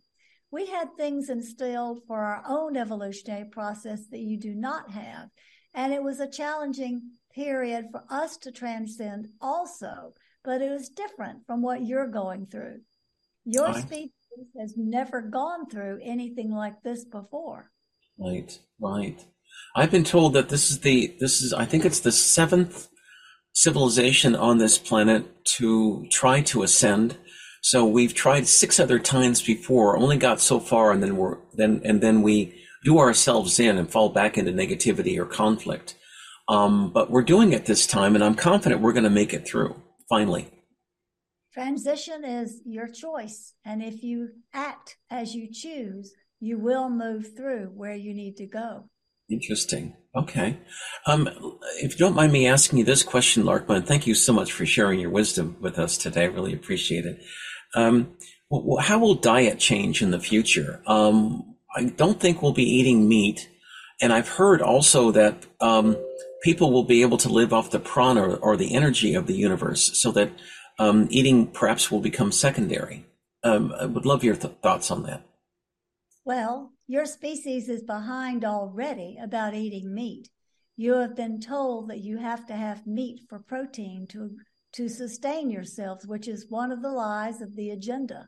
We 0.51 0.67
had 0.67 0.89
things 0.97 1.29
instilled 1.29 2.01
for 2.05 2.19
our 2.19 2.43
own 2.45 2.75
evolutionary 2.75 3.45
process 3.45 4.07
that 4.11 4.19
you 4.19 4.37
do 4.37 4.53
not 4.53 4.91
have. 4.91 5.29
And 5.73 5.93
it 5.93 6.03
was 6.03 6.19
a 6.19 6.29
challenging 6.29 7.01
period 7.33 7.85
for 7.91 8.03
us 8.09 8.35
to 8.39 8.51
transcend 8.51 9.29
also, 9.39 10.13
but 10.43 10.61
it 10.61 10.69
was 10.69 10.89
different 10.89 11.47
from 11.47 11.61
what 11.61 11.85
you're 11.85 12.07
going 12.07 12.47
through. 12.47 12.81
Your 13.45 13.67
right. 13.67 13.83
species 13.83 14.11
has 14.59 14.73
never 14.75 15.21
gone 15.21 15.69
through 15.69 16.01
anything 16.03 16.51
like 16.51 16.83
this 16.83 17.05
before. 17.05 17.71
Right, 18.19 18.59
right. 18.81 19.25
I've 19.77 19.91
been 19.91 20.03
told 20.03 20.33
that 20.33 20.49
this 20.49 20.69
is 20.69 20.81
the 20.81 21.15
this 21.21 21.41
is 21.41 21.53
I 21.53 21.63
think 21.63 21.85
it's 21.85 22.01
the 22.01 22.11
seventh 22.11 22.89
civilization 23.53 24.35
on 24.35 24.57
this 24.57 24.77
planet 24.77 25.45
to 25.45 26.07
try 26.09 26.41
to 26.41 26.63
ascend. 26.63 27.17
So 27.61 27.85
we've 27.85 28.13
tried 28.13 28.47
six 28.47 28.79
other 28.79 28.99
times 28.99 29.41
before, 29.41 29.97
only 29.97 30.17
got 30.17 30.41
so 30.41 30.59
far, 30.59 30.91
and 30.91 31.01
then 31.03 31.15
we're 31.17 31.37
then 31.53 31.81
and 31.85 32.01
then 32.01 32.21
we 32.21 32.55
do 32.83 32.97
ourselves 32.97 33.59
in 33.59 33.77
and 33.77 33.91
fall 33.91 34.09
back 34.09 34.37
into 34.37 34.51
negativity 34.51 35.17
or 35.17 35.25
conflict. 35.25 35.95
Um, 36.47 36.91
but 36.91 37.11
we're 37.11 37.21
doing 37.21 37.53
it 37.53 37.65
this 37.65 37.85
time, 37.85 38.15
and 38.15 38.23
I'm 38.23 38.35
confident 38.35 38.81
we're 38.81 38.93
going 38.93 39.03
to 39.03 39.09
make 39.09 39.33
it 39.33 39.47
through 39.47 39.81
finally. 40.09 40.49
Transition 41.53 42.25
is 42.25 42.61
your 42.65 42.87
choice, 42.87 43.53
and 43.63 43.83
if 43.83 44.03
you 44.03 44.29
act 44.53 44.97
as 45.09 45.35
you 45.35 45.49
choose, 45.51 46.13
you 46.39 46.57
will 46.57 46.89
move 46.89 47.35
through 47.37 47.67
where 47.75 47.95
you 47.95 48.13
need 48.13 48.37
to 48.37 48.47
go. 48.47 48.89
Interesting. 49.31 49.95
Okay. 50.13 50.57
Um, 51.05 51.29
if 51.77 51.93
you 51.93 51.97
don't 51.97 52.15
mind 52.15 52.33
me 52.33 52.45
asking 52.45 52.79
you 52.79 52.85
this 52.85 53.01
question, 53.01 53.43
Larkman, 53.43 53.85
thank 53.85 54.05
you 54.05 54.13
so 54.13 54.33
much 54.33 54.51
for 54.51 54.65
sharing 54.65 54.99
your 54.99 55.09
wisdom 55.09 55.55
with 55.61 55.79
us 55.79 55.97
today. 55.97 56.23
I 56.23 56.27
really 56.27 56.53
appreciate 56.53 57.05
it. 57.05 57.23
Um, 57.73 58.17
how 58.81 58.99
will 58.99 59.15
diet 59.15 59.57
change 59.57 60.01
in 60.01 60.11
the 60.11 60.19
future? 60.19 60.81
Um, 60.85 61.55
I 61.73 61.85
don't 61.85 62.19
think 62.19 62.41
we'll 62.41 62.51
be 62.51 62.69
eating 62.69 63.07
meat. 63.07 63.49
And 64.01 64.11
I've 64.11 64.27
heard 64.27 64.61
also 64.61 65.11
that 65.11 65.45
um, 65.61 65.95
people 66.43 66.73
will 66.73 66.83
be 66.83 67.01
able 67.01 67.17
to 67.19 67.29
live 67.29 67.53
off 67.53 67.71
the 67.71 67.79
prana 67.79 68.21
or, 68.21 68.35
or, 68.37 68.57
the 68.57 68.75
energy 68.75 69.13
of 69.13 69.27
the 69.27 69.35
universe 69.35 69.97
so 70.01 70.11
that 70.11 70.31
um, 70.79 71.07
eating 71.11 71.47
perhaps 71.47 71.89
will 71.89 71.99
become 72.01 72.31
secondary. 72.31 73.05
Um, 73.43 73.73
I 73.79 73.85
would 73.85 74.05
love 74.05 74.23
your 74.23 74.35
th- 74.35 74.55
thoughts 74.61 74.91
on 74.91 75.03
that. 75.03 75.23
Well, 76.25 76.71
your 76.91 77.05
species 77.05 77.69
is 77.69 77.83
behind 77.83 78.43
already 78.43 79.17
about 79.23 79.53
eating 79.53 79.93
meat. 79.93 80.27
You 80.75 80.95
have 80.95 81.15
been 81.15 81.39
told 81.39 81.89
that 81.89 82.01
you 82.01 82.17
have 82.17 82.45
to 82.47 82.53
have 82.53 82.85
meat 82.85 83.21
for 83.29 83.39
protein 83.39 84.07
to 84.07 84.35
to 84.73 84.89
sustain 84.89 85.49
yourselves, 85.49 86.05
which 86.05 86.27
is 86.27 86.49
one 86.49 86.69
of 86.69 86.81
the 86.81 86.89
lies 86.89 87.39
of 87.39 87.55
the 87.55 87.69
agenda. 87.69 88.27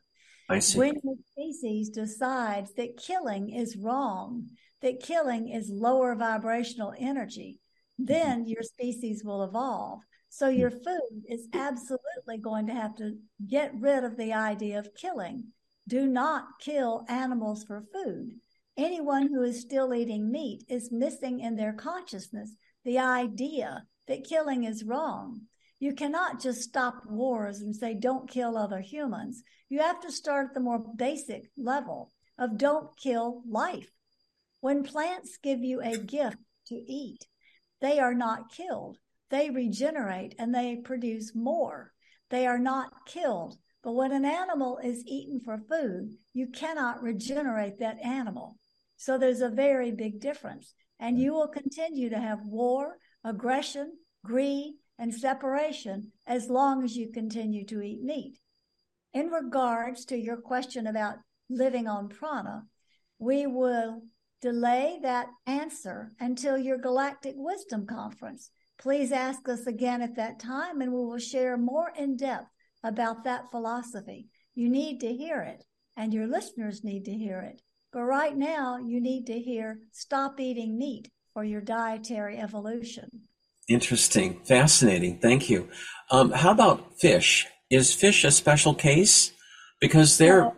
I 0.49 0.59
see. 0.59 0.79
When 0.79 0.93
your 1.03 1.17
species 1.33 1.89
decides 1.89 2.73
that 2.75 2.95
killing 2.95 3.49
is 3.49 3.75
wrong, 3.75 4.47
that 4.81 5.03
killing 5.03 5.49
is 5.49 5.69
lower 5.69 6.15
vibrational 6.15 6.93
energy, 6.97 7.59
then 7.97 8.39
mm-hmm. 8.39 8.47
your 8.47 8.63
species 8.63 9.25
will 9.25 9.43
evolve. 9.43 9.99
So 10.29 10.47
your 10.47 10.71
mm. 10.71 10.83
food 10.85 11.23
is 11.27 11.49
absolutely 11.53 12.37
going 12.41 12.67
to 12.67 12.73
have 12.73 12.95
to 12.95 13.17
get 13.45 13.73
rid 13.77 14.05
of 14.05 14.15
the 14.15 14.31
idea 14.31 14.79
of 14.79 14.95
killing. 14.95 15.47
Do 15.85 16.07
not 16.07 16.45
kill 16.61 17.03
animals 17.09 17.65
for 17.65 17.83
food. 17.93 18.39
Anyone 18.75 19.27
who 19.27 19.43
is 19.43 19.61
still 19.61 19.93
eating 19.93 20.31
meat 20.31 20.63
is 20.67 20.91
missing 20.91 21.39
in 21.39 21.55
their 21.55 21.73
consciousness 21.73 22.55
the 22.83 22.97
idea 22.97 23.85
that 24.07 24.23
killing 24.23 24.63
is 24.63 24.83
wrong. 24.83 25.41
You 25.79 25.93
cannot 25.93 26.41
just 26.41 26.63
stop 26.63 27.05
wars 27.05 27.61
and 27.61 27.75
say, 27.75 27.93
don't 27.93 28.29
kill 28.29 28.57
other 28.57 28.79
humans. 28.79 29.43
You 29.69 29.79
have 29.79 29.99
to 29.99 30.11
start 30.11 30.47
at 30.47 30.53
the 30.55 30.59
more 30.59 30.79
basic 30.79 31.51
level 31.55 32.13
of 32.39 32.57
don't 32.57 32.97
kill 32.97 33.43
life. 33.47 33.91
When 34.59 34.83
plants 34.83 35.37
give 35.37 35.59
you 35.59 35.79
a 35.81 35.97
gift 35.97 36.37
to 36.67 36.75
eat, 36.75 37.27
they 37.79 37.99
are 37.99 38.15
not 38.15 38.51
killed. 38.51 38.97
They 39.29 39.51
regenerate 39.51 40.33
and 40.39 40.53
they 40.53 40.77
produce 40.77 41.35
more. 41.35 41.93
They 42.29 42.47
are 42.47 42.59
not 42.59 43.05
killed. 43.05 43.57
But 43.83 43.93
when 43.93 44.13
an 44.13 44.25
animal 44.25 44.79
is 44.79 45.03
eaten 45.05 45.41
for 45.41 45.59
food, 45.69 46.15
you 46.33 46.47
cannot 46.47 47.03
regenerate 47.03 47.77
that 47.79 47.99
animal. 48.03 48.57
So 49.03 49.17
there's 49.17 49.41
a 49.41 49.49
very 49.49 49.91
big 49.91 50.21
difference. 50.21 50.75
And 50.97 51.19
you 51.19 51.33
mm. 51.33 51.35
will 51.35 51.49
continue 51.49 52.09
to 52.09 52.17
have 52.17 52.47
war, 52.47 52.99
aggression, 53.25 53.97
greed, 54.23 54.75
and 54.97 55.13
separation 55.13 56.13
as 56.25 56.49
long 56.49 56.85
as 56.85 56.95
you 56.95 57.11
continue 57.11 57.65
to 57.65 57.81
eat 57.81 58.01
meat. 58.01 58.39
In 59.13 59.27
regards 59.27 60.05
to 60.05 60.17
your 60.17 60.37
question 60.37 60.87
about 60.87 61.17
living 61.49 61.85
on 61.85 62.07
prana, 62.07 62.63
we 63.19 63.45
will 63.45 64.03
delay 64.41 64.99
that 65.03 65.27
answer 65.45 66.13
until 66.21 66.57
your 66.57 66.77
Galactic 66.77 67.33
Wisdom 67.35 67.85
Conference. 67.85 68.51
Please 68.79 69.11
ask 69.11 69.49
us 69.49 69.67
again 69.67 70.01
at 70.01 70.15
that 70.15 70.39
time 70.39 70.79
and 70.79 70.93
we 70.93 71.03
will 71.03 71.19
share 71.19 71.57
more 71.57 71.91
in 71.97 72.15
depth 72.15 72.47
about 72.85 73.25
that 73.25 73.51
philosophy. 73.51 74.29
You 74.55 74.69
need 74.69 75.01
to 75.01 75.13
hear 75.13 75.41
it 75.41 75.65
and 75.97 76.13
your 76.13 76.25
listeners 76.25 76.85
need 76.85 77.03
to 77.03 77.13
hear 77.13 77.41
it. 77.41 77.61
But 77.93 78.03
right 78.03 78.35
now, 78.35 78.77
you 78.77 78.99
need 78.99 79.27
to 79.27 79.39
hear 79.39 79.79
stop 79.91 80.39
eating 80.39 80.79
meat 80.79 81.09
for 81.33 81.43
your 81.43 81.61
dietary 81.61 82.39
evolution. 82.39 83.09
Interesting. 83.69 84.41
Fascinating. 84.43 85.19
Thank 85.19 85.49
you. 85.49 85.69
Um, 86.09 86.31
how 86.31 86.51
about 86.51 86.99
fish? 86.99 87.47
Is 87.69 87.93
fish 87.93 88.23
a 88.23 88.31
special 88.31 88.73
case? 88.73 89.31
Because 89.79 90.17
they're. 90.17 90.41
No. 90.41 90.55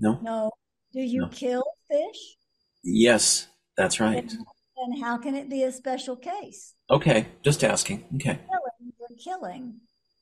No. 0.00 0.18
no. 0.22 0.50
Do 0.92 1.00
you 1.00 1.22
no. 1.22 1.28
kill 1.28 1.64
fish? 1.90 2.36
Yes, 2.82 3.46
that's 3.76 4.00
right. 4.00 4.18
And, 4.18 4.32
and, 4.78 5.02
how 5.02 5.18
can 5.18 5.34
it 5.34 5.48
be 5.48 5.62
a 5.64 5.72
special 5.72 6.16
case? 6.16 6.74
Okay, 6.90 7.28
just 7.42 7.62
asking. 7.62 8.04
Okay. 8.16 8.40
Killing, 8.48 8.92
you're 8.98 9.18
killing. 9.22 9.74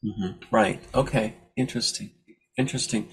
Mm-hmm. 0.05 0.55
Right. 0.55 0.83
Okay. 0.95 1.35
Interesting. 1.57 2.11
Interesting. 2.57 3.09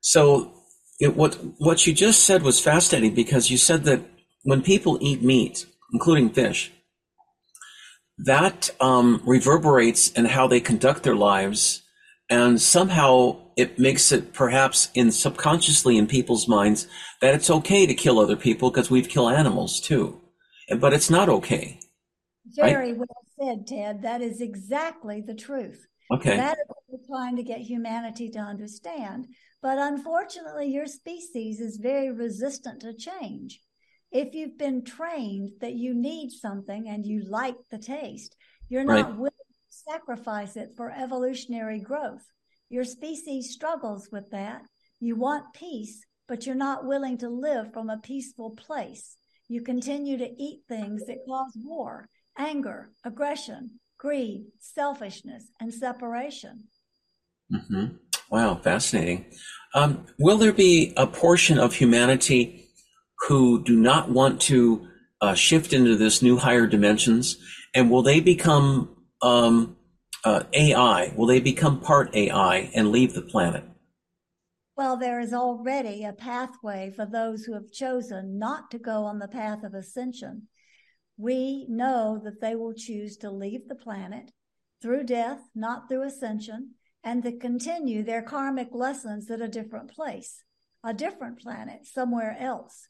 So, 0.00 0.57
it, 0.98 1.16
what 1.16 1.34
what 1.58 1.86
you 1.86 1.92
just 1.92 2.24
said 2.24 2.42
was 2.42 2.60
fascinating 2.60 3.14
because 3.14 3.50
you 3.50 3.56
said 3.56 3.84
that 3.84 4.02
when 4.42 4.62
people 4.62 4.98
eat 5.00 5.22
meat, 5.22 5.66
including 5.92 6.30
fish, 6.30 6.72
that 8.18 8.70
um, 8.80 9.22
reverberates 9.24 10.10
in 10.10 10.24
how 10.24 10.48
they 10.48 10.60
conduct 10.60 11.02
their 11.02 11.16
lives, 11.16 11.82
and 12.28 12.60
somehow 12.60 13.36
it 13.56 13.78
makes 13.78 14.12
it 14.12 14.32
perhaps 14.32 14.88
in 14.94 15.10
subconsciously 15.10 15.96
in 15.98 16.06
people's 16.06 16.48
minds 16.48 16.86
that 17.20 17.34
it's 17.34 17.50
okay 17.50 17.86
to 17.86 17.94
kill 17.94 18.18
other 18.18 18.36
people 18.36 18.70
because 18.70 18.90
we've 18.90 19.08
killed 19.08 19.32
animals 19.32 19.80
too, 19.80 20.20
but 20.78 20.92
it's 20.92 21.10
not 21.10 21.28
okay. 21.28 21.80
Very 22.56 22.92
right? 22.92 22.98
well 22.98 23.24
said, 23.40 23.66
Ted. 23.66 24.02
That 24.02 24.20
is 24.20 24.40
exactly 24.40 25.20
the 25.20 25.34
truth. 25.34 25.86
Okay. 26.12 26.36
That 26.36 26.58
is 26.58 26.64
what 26.66 26.78
we're 26.88 27.06
trying 27.06 27.36
to 27.36 27.42
get 27.42 27.60
humanity 27.60 28.30
to 28.30 28.38
understand. 28.38 29.28
But 29.60 29.78
unfortunately, 29.78 30.68
your 30.68 30.86
species 30.86 31.60
is 31.60 31.78
very 31.78 32.12
resistant 32.12 32.80
to 32.82 32.94
change. 32.94 33.60
If 34.10 34.34
you've 34.34 34.56
been 34.56 34.84
trained 34.84 35.50
that 35.60 35.74
you 35.74 35.94
need 35.94 36.30
something 36.30 36.88
and 36.88 37.04
you 37.04 37.24
like 37.28 37.56
the 37.70 37.78
taste, 37.78 38.36
you're 38.68 38.84
not 38.84 39.06
right. 39.06 39.16
willing 39.16 39.30
to 39.30 39.76
sacrifice 39.90 40.56
it 40.56 40.70
for 40.76 40.90
evolutionary 40.90 41.80
growth. 41.80 42.24
Your 42.70 42.84
species 42.84 43.50
struggles 43.50 44.08
with 44.12 44.30
that. 44.30 44.62
You 45.00 45.16
want 45.16 45.54
peace, 45.54 46.04
but 46.26 46.46
you're 46.46 46.54
not 46.54 46.86
willing 46.86 47.18
to 47.18 47.28
live 47.28 47.72
from 47.72 47.90
a 47.90 47.98
peaceful 47.98 48.50
place. 48.50 49.16
You 49.48 49.62
continue 49.62 50.18
to 50.18 50.42
eat 50.42 50.60
things 50.68 51.06
that 51.06 51.24
cause 51.26 51.52
war 51.56 52.08
anger, 52.38 52.90
aggression, 53.04 53.80
greed, 53.98 54.44
selfishness, 54.60 55.50
and 55.60 55.74
separation. 55.74 56.68
Mm-hmm. 57.52 57.96
Wow, 58.30 58.56
fascinating. 58.56 59.26
Um, 59.74 60.06
will 60.18 60.38
there 60.38 60.52
be 60.52 60.92
a 60.96 61.06
portion 61.06 61.58
of 61.58 61.74
humanity 61.74 62.68
who 63.26 63.62
do 63.62 63.76
not 63.76 64.10
want 64.10 64.40
to 64.42 64.88
uh, 65.20 65.34
shift 65.34 65.72
into 65.72 65.96
this 65.96 66.22
new 66.22 66.36
higher 66.36 66.66
dimensions? 66.66 67.36
And 67.74 67.90
will 67.90 68.02
they 68.02 68.20
become 68.20 68.96
um, 69.22 69.76
uh, 70.24 70.44
AI? 70.52 71.12
Will 71.16 71.26
they 71.26 71.40
become 71.40 71.80
part 71.80 72.14
AI 72.14 72.70
and 72.74 72.92
leave 72.92 73.14
the 73.14 73.22
planet? 73.22 73.64
Well, 74.76 74.96
there 74.96 75.20
is 75.20 75.32
already 75.32 76.04
a 76.04 76.12
pathway 76.12 76.92
for 76.94 77.04
those 77.04 77.44
who 77.44 77.54
have 77.54 77.72
chosen 77.72 78.38
not 78.38 78.70
to 78.70 78.78
go 78.78 79.04
on 79.04 79.18
the 79.18 79.28
path 79.28 79.64
of 79.64 79.74
ascension 79.74 80.48
we 81.18 81.66
know 81.68 82.20
that 82.22 82.40
they 82.40 82.54
will 82.54 82.72
choose 82.72 83.16
to 83.18 83.30
leave 83.30 83.68
the 83.68 83.74
planet 83.74 84.30
through 84.80 85.02
death, 85.02 85.40
not 85.54 85.88
through 85.88 86.04
ascension, 86.04 86.74
and 87.08 87.22
to 87.22 87.32
continue 87.32 88.02
their 88.02 88.20
karmic 88.20 88.68
lessons 88.70 89.30
at 89.30 89.40
a 89.40 89.48
different 89.48 89.90
place, 89.90 90.44
a 90.84 90.92
different 90.92 91.40
planet, 91.40 91.86
somewhere 91.86 92.36
else. 92.38 92.86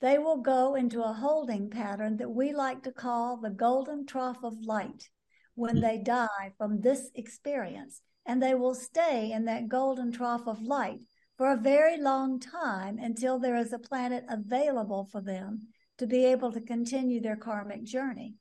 They 0.00 0.16
will 0.16 0.42
go 0.42 0.76
into 0.76 1.02
a 1.02 1.12
holding 1.12 1.68
pattern 1.68 2.18
that 2.18 2.30
we 2.30 2.52
like 2.52 2.84
to 2.84 2.92
call 2.92 3.36
the 3.36 3.50
golden 3.50 4.06
trough 4.06 4.44
of 4.44 4.64
light 4.64 5.10
when 5.56 5.78
hmm. 5.78 5.82
they 5.82 5.98
die 5.98 6.52
from 6.56 6.82
this 6.82 7.10
experience. 7.16 8.00
And 8.24 8.40
they 8.40 8.54
will 8.54 8.76
stay 8.76 9.32
in 9.32 9.46
that 9.46 9.68
golden 9.68 10.12
trough 10.12 10.46
of 10.46 10.62
light 10.62 11.00
for 11.36 11.50
a 11.50 11.56
very 11.56 12.00
long 12.00 12.38
time 12.38 12.96
until 13.00 13.40
there 13.40 13.56
is 13.56 13.72
a 13.72 13.80
planet 13.80 14.24
available 14.28 15.08
for 15.10 15.20
them 15.20 15.62
to 15.96 16.06
be 16.06 16.26
able 16.26 16.52
to 16.52 16.60
continue 16.60 17.20
their 17.20 17.36
karmic 17.36 17.82
journey. 17.82 18.36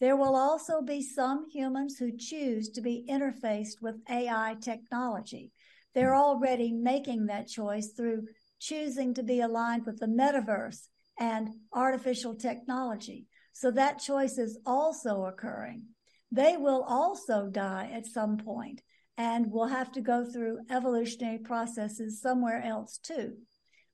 There 0.00 0.16
will 0.16 0.34
also 0.34 0.80
be 0.80 1.02
some 1.02 1.48
humans 1.50 1.98
who 1.98 2.16
choose 2.16 2.70
to 2.70 2.80
be 2.80 3.04
interfaced 3.08 3.82
with 3.82 4.00
AI 4.08 4.56
technology. 4.60 5.52
They're 5.94 6.14
hmm. 6.14 6.20
already 6.20 6.72
making 6.72 7.26
that 7.26 7.48
choice 7.48 7.92
through 7.92 8.26
choosing 8.58 9.14
to 9.14 9.22
be 9.22 9.40
aligned 9.40 9.86
with 9.86 9.98
the 9.98 10.06
metaverse 10.06 10.88
and 11.18 11.50
artificial 11.72 12.34
technology. 12.34 13.26
So 13.52 13.70
that 13.72 13.98
choice 13.98 14.38
is 14.38 14.58
also 14.64 15.26
occurring. 15.26 15.84
They 16.32 16.56
will 16.56 16.82
also 16.82 17.48
die 17.48 17.90
at 17.92 18.06
some 18.06 18.38
point 18.38 18.80
and 19.18 19.50
will 19.50 19.66
have 19.66 19.92
to 19.92 20.00
go 20.00 20.24
through 20.24 20.60
evolutionary 20.70 21.38
processes 21.38 22.22
somewhere 22.22 22.62
else 22.62 22.98
too. 22.98 23.34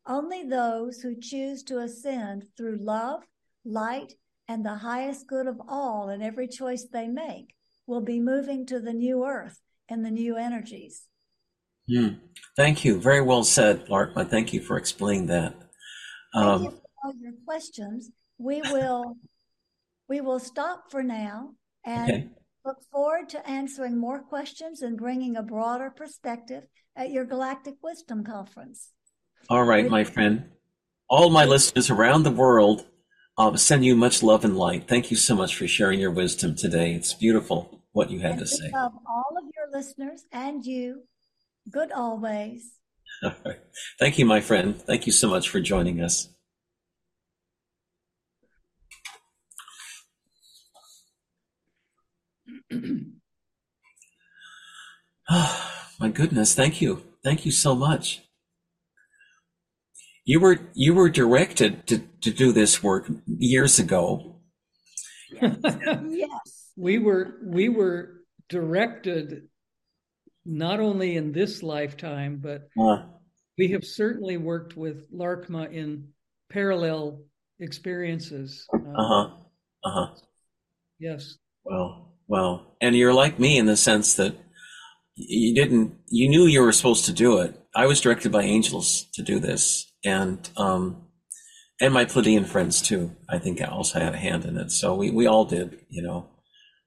Only 0.06 0.44
those 0.44 1.00
who 1.00 1.18
choose 1.18 1.64
to 1.64 1.78
ascend 1.78 2.44
through 2.56 2.78
love, 2.80 3.24
light, 3.64 4.12
and 4.48 4.64
the 4.64 4.76
highest 4.76 5.26
good 5.26 5.46
of 5.46 5.60
all 5.68 6.08
in 6.08 6.22
every 6.22 6.48
choice 6.48 6.86
they 6.92 7.08
make 7.08 7.54
will 7.86 8.00
be 8.00 8.20
moving 8.20 8.66
to 8.66 8.80
the 8.80 8.92
new 8.92 9.24
earth 9.24 9.60
and 9.88 10.04
the 10.04 10.10
new 10.10 10.36
energies. 10.36 11.06
Mm. 11.90 12.18
Thank 12.56 12.84
you. 12.84 13.00
Very 13.00 13.20
well 13.20 13.44
said, 13.44 13.86
Larkma. 13.86 14.28
Thank 14.28 14.52
you 14.52 14.60
for 14.60 14.76
explaining 14.76 15.26
that. 15.26 15.54
Um, 16.34 16.62
Thank 16.62 16.72
you 16.72 16.78
for 16.78 16.88
all 17.04 17.12
your 17.20 17.32
questions. 17.46 18.10
We 18.38 18.60
will 18.62 19.16
we 20.08 20.20
will 20.20 20.38
stop 20.38 20.90
for 20.90 21.02
now 21.02 21.50
and 21.84 22.10
okay. 22.10 22.28
look 22.64 22.78
forward 22.92 23.28
to 23.30 23.48
answering 23.48 23.98
more 23.98 24.20
questions 24.20 24.82
and 24.82 24.96
bringing 24.96 25.36
a 25.36 25.42
broader 25.42 25.90
perspective 25.90 26.64
at 26.96 27.10
your 27.10 27.24
Galactic 27.24 27.74
Wisdom 27.82 28.24
Conference. 28.24 28.90
All 29.48 29.64
right, 29.64 29.88
my 29.88 30.04
friend. 30.04 30.50
All 31.08 31.30
my 31.30 31.44
listeners 31.44 31.90
around 31.90 32.24
the 32.24 32.30
world 32.32 32.86
uh, 33.38 33.56
send 33.56 33.84
you 33.84 33.94
much 33.96 34.22
love 34.22 34.44
and 34.44 34.56
light. 34.56 34.88
Thank 34.88 35.10
you 35.10 35.16
so 35.16 35.34
much 35.34 35.56
for 35.56 35.66
sharing 35.66 36.00
your 36.00 36.10
wisdom 36.10 36.54
today. 36.54 36.92
It's 36.92 37.14
beautiful. 37.14 37.82
what 37.92 38.10
you 38.10 38.20
had 38.20 38.32
and 38.32 38.40
to 38.40 38.46
say. 38.46 38.66
Of 38.66 38.92
all 39.08 39.36
of 39.38 39.44
your 39.56 39.70
listeners 39.72 40.24
and 40.32 40.64
you, 40.64 41.02
good 41.70 41.92
always. 41.92 42.72
All 43.22 43.32
right. 43.46 43.58
Thank 43.98 44.18
you, 44.18 44.26
my 44.26 44.42
friend. 44.42 44.78
Thank 44.82 45.06
you 45.06 45.12
so 45.12 45.28
much 45.30 45.48
for 45.48 45.60
joining 45.60 46.02
us. 46.02 46.28
oh, 55.30 55.72
my 56.00 56.08
goodness, 56.08 56.54
thank 56.54 56.82
you. 56.82 57.02
Thank 57.24 57.46
you 57.46 57.52
so 57.52 57.74
much. 57.74 58.25
You 60.26 60.40
were 60.40 60.58
you 60.74 60.92
were 60.92 61.08
directed 61.08 61.86
to, 61.86 61.98
to 62.22 62.30
do 62.32 62.52
this 62.52 62.82
work 62.82 63.08
years 63.26 63.78
ago. 63.78 64.40
yes. 65.40 66.72
We 66.76 66.98
were 66.98 67.38
we 67.44 67.68
were 67.68 68.22
directed 68.48 69.48
not 70.44 70.80
only 70.80 71.16
in 71.16 71.32
this 71.32 71.62
lifetime, 71.62 72.40
but 72.42 72.68
uh, 72.78 73.04
we 73.56 73.68
have 73.68 73.84
certainly 73.84 74.36
worked 74.36 74.76
with 74.76 75.10
larkma 75.12 75.72
in 75.72 76.08
parallel 76.50 77.22
experiences. 77.60 78.66
Uh 78.74 78.78
huh. 78.96 79.28
Uh 79.84 79.90
huh. 79.90 80.06
Yes. 80.98 81.38
Well, 81.64 82.14
well, 82.26 82.76
and 82.80 82.96
you're 82.96 83.14
like 83.14 83.38
me 83.38 83.58
in 83.58 83.66
the 83.66 83.76
sense 83.76 84.14
that 84.14 84.34
you 85.14 85.54
didn't, 85.54 85.94
you 86.08 86.28
knew 86.28 86.46
you 86.46 86.62
were 86.62 86.72
supposed 86.72 87.06
to 87.06 87.12
do 87.12 87.38
it. 87.38 87.58
I 87.76 87.86
was 87.86 88.00
directed 88.00 88.32
by 88.32 88.42
angels 88.42 89.06
to 89.14 89.22
do 89.22 89.38
this, 89.38 89.92
and 90.02 90.48
um, 90.56 91.02
and 91.78 91.92
my 91.92 92.06
Pleiadian 92.06 92.46
friends 92.46 92.80
too. 92.80 93.14
I 93.28 93.38
think 93.38 93.60
I 93.60 93.66
also 93.66 94.00
had 94.00 94.14
a 94.14 94.18
hand 94.18 94.46
in 94.46 94.56
it. 94.56 94.72
So 94.72 94.94
we 94.94 95.10
we 95.10 95.26
all 95.26 95.44
did, 95.44 95.78
you 95.90 96.02
know. 96.02 96.30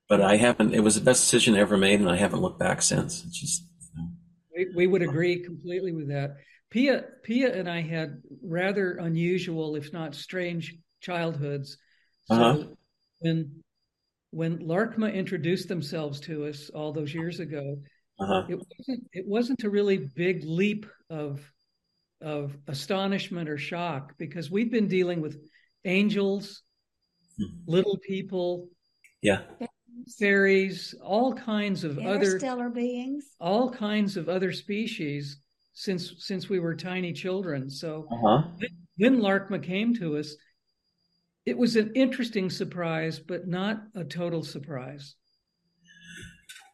But 0.10 0.22
I 0.22 0.38
haven't. 0.38 0.74
It 0.74 0.80
was 0.80 0.96
the 0.96 1.02
best 1.02 1.22
decision 1.22 1.56
I 1.56 1.60
ever 1.60 1.78
made, 1.78 2.00
and 2.00 2.10
I 2.10 2.16
haven't 2.16 2.42
looked 2.42 2.60
back 2.60 2.82
since. 2.82 3.24
It's 3.24 3.40
just. 3.40 3.64
You 3.96 4.02
know. 4.02 4.10
we, 4.56 4.68
we 4.76 4.88
would 4.88 5.04
agree 5.04 5.44
completely 5.44 5.92
with 5.92 6.10
that. 6.10 6.38
Pia 6.72 7.04
Pia 7.24 7.54
and 7.54 7.70
I 7.70 7.82
had 7.82 8.24
rather 8.44 8.94
unusual, 8.94 9.76
if 9.76 9.94
not 9.94 10.16
strange, 10.16 10.76
childhoods. 11.02 11.78
So 12.24 12.36
uh-huh. 12.36 12.64
when 13.20 13.62
when 14.32 14.58
Larkma 14.60 15.14
introduced 15.14 15.68
themselves 15.68 16.20
to 16.22 16.48
us 16.48 16.72
all 16.74 16.94
those 16.94 17.14
years 17.14 17.40
ago, 17.40 17.78
uh-huh. 18.20 18.44
it 18.50 18.60
wasn't 18.60 19.08
it 19.14 19.28
wasn't 19.28 19.64
a 19.64 19.70
really 19.70 19.98
big 19.98 20.44
leap 20.44 20.86
of 21.10 21.42
of 22.22 22.58
astonishment 22.68 23.50
or 23.50 23.58
shock 23.58 24.14
because 24.18 24.52
we've 24.52 24.72
been 24.72 24.88
dealing 24.88 25.22
with 25.22 25.40
angels, 25.86 26.64
hmm. 27.38 27.46
little 27.66 27.98
people, 27.98 28.68
yeah, 29.22 29.42
fairies, 30.18 30.94
all 31.04 31.34
kinds 31.34 31.84
of 31.84 31.98
other 32.00 32.40
stellar 32.40 32.70
beings, 32.70 33.26
all 33.40 33.70
kinds 33.70 34.18
of 34.18 34.28
other 34.28 34.52
species 34.52 35.40
since 35.74 36.14
since 36.18 36.50
we 36.50 36.60
were 36.60 36.76
tiny 36.76 37.14
children. 37.14 37.70
So 37.70 38.08
uh-huh. 38.12 38.50
when 38.98 39.22
LARCMA 39.22 39.64
came 39.64 39.94
to 39.96 40.18
us, 40.18 40.36
it 41.46 41.58
was 41.58 41.78
an 41.78 41.94
interesting 41.96 42.50
surprise, 42.50 43.20
but 43.20 43.48
not 43.48 43.82
a 43.96 44.04
total 44.04 44.44
surprise. 44.44 45.16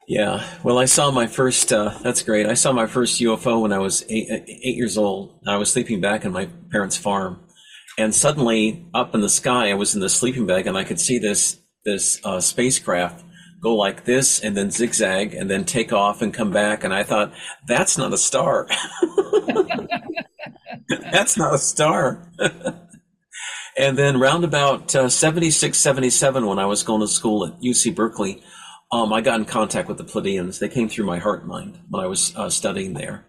Yeah, 0.08 0.47
well, 0.64 0.78
I 0.78 0.86
saw 0.86 1.10
my 1.10 1.26
first. 1.26 1.74
Uh, 1.74 1.97
that's 2.03 2.22
great. 2.22 2.45
I 2.45 2.53
saw 2.53 2.72
my 2.72 2.86
first 2.86 3.20
UFO 3.22 3.62
when 3.62 3.74
I 3.74 3.80
was 3.80 4.06
eight, 4.08 4.30
eight 4.30 4.76
years 4.76 4.99
old. 4.99 5.39
I 5.47 5.58
was 5.58 5.72
sleeping 5.72 5.99
back 5.99 6.26
in 6.26 6.32
my 6.32 6.47
parents' 6.70 6.97
farm, 6.97 7.39
and 7.97 8.14
suddenly, 8.14 8.86
up 8.93 9.16
in 9.16 9.22
the 9.22 9.30
sky, 9.30 9.72
I 9.72 9.74
was 9.74 9.95
in 9.95 10.01
the 10.01 10.10
sleeping 10.10 10.45
bag, 10.45 10.68
and 10.68 10.78
I 10.78 10.84
could 10.84 10.99
see 10.99 11.18
this 11.18 11.60
this 11.86 12.20
uh, 12.24 12.39
spacecraft 12.39 13.24
go 13.64 13.76
like 13.76 14.06
this, 14.06 14.39
and 14.41 14.56
then 14.56 14.70
zigzag, 14.70 15.34
and 15.34 15.49
then 15.49 15.66
take 15.66 15.91
off 15.91 16.22
and 16.22 16.32
come 16.32 16.51
back. 16.51 16.84
And 16.84 16.93
I 16.93 17.01
thought, 17.01 17.34
that's 17.68 17.97
not 17.97 18.14
a 18.14 18.18
star. 18.18 18.68
that's 21.12 21.36
not 21.36 21.56
a 21.56 21.58
star. 21.58 22.32
and 23.78 23.97
then 23.97 24.20
round 24.20 24.43
about 24.43 24.95
uh, 24.95 25.10
76, 25.10 25.76
77, 25.76 26.45
when 26.45 26.60
I 26.60 26.68
was 26.68 26.84
going 26.84 27.01
to 27.01 27.08
school 27.08 27.43
at 27.43 27.60
UC 27.60 27.95
Berkeley 27.95 28.43
um, 28.92 29.12
I 29.12 29.22
got 29.22 29.40
in 29.40 29.46
contact 29.46 29.88
with 29.88 29.98
the 29.98 30.04
Pleiadians. 30.04 30.60
They 30.60 30.70
came 30.70 30.90
through 30.90 31.06
my 31.06 31.20
heart 31.20 31.46
mind 31.46 31.80
when 31.90 32.04
I 32.04 32.08
was 32.08 32.36
uh, 32.36 32.50
studying 32.50 32.94
there, 32.94 33.26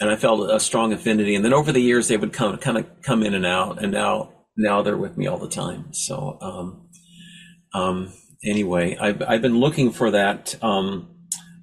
and 0.00 0.10
I 0.10 0.16
felt 0.16 0.50
a 0.50 0.58
strong 0.60 0.92
affinity. 0.92 1.34
And 1.34 1.44
then 1.44 1.52
over 1.52 1.72
the 1.72 1.80
years, 1.80 2.08
they 2.08 2.16
would 2.16 2.32
come 2.32 2.56
kind 2.58 2.78
of 2.78 2.86
come 3.02 3.22
in 3.22 3.34
and 3.34 3.46
out, 3.46 3.82
and 3.82 3.92
now 3.92 4.32
now 4.56 4.82
they're 4.82 4.96
with 4.96 5.16
me 5.16 5.26
all 5.26 5.38
the 5.38 5.48
time. 5.48 5.92
So 5.92 6.38
um, 6.40 6.88
um, 7.74 8.12
anyway, 8.44 8.96
I've 8.96 9.22
I've 9.22 9.42
been 9.42 9.58
looking 9.58 9.92
for 9.92 10.10
that 10.10 10.56
um, 10.62 11.10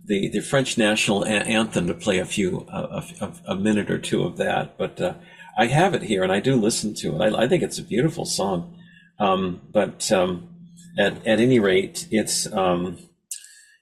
the 0.05 0.29
the 0.29 0.41
French 0.41 0.77
national 0.77 1.25
anthem 1.25 1.87
to 1.87 1.93
play 1.93 2.19
a 2.19 2.25
few 2.25 2.67
a, 2.71 3.03
a, 3.21 3.33
a, 3.47 3.55
minute 3.55 3.89
or 3.89 3.97
two 3.97 4.23
of 4.23 4.37
that, 4.37 4.77
but 4.77 5.01
uh, 5.01 5.13
I 5.57 5.67
have 5.67 5.93
it 5.93 6.03
here 6.03 6.23
and 6.23 6.31
I 6.31 6.39
do 6.39 6.55
listen 6.55 6.93
to 6.95 7.15
it. 7.15 7.21
I, 7.21 7.43
I 7.43 7.47
think 7.47 7.63
it's 7.63 7.79
a 7.79 7.83
beautiful 7.83 8.25
song, 8.25 8.77
um, 9.19 9.61
but 9.71 10.11
um, 10.11 10.49
at 10.97 11.25
at 11.25 11.39
any 11.39 11.59
rate, 11.59 12.07
it's 12.11 12.51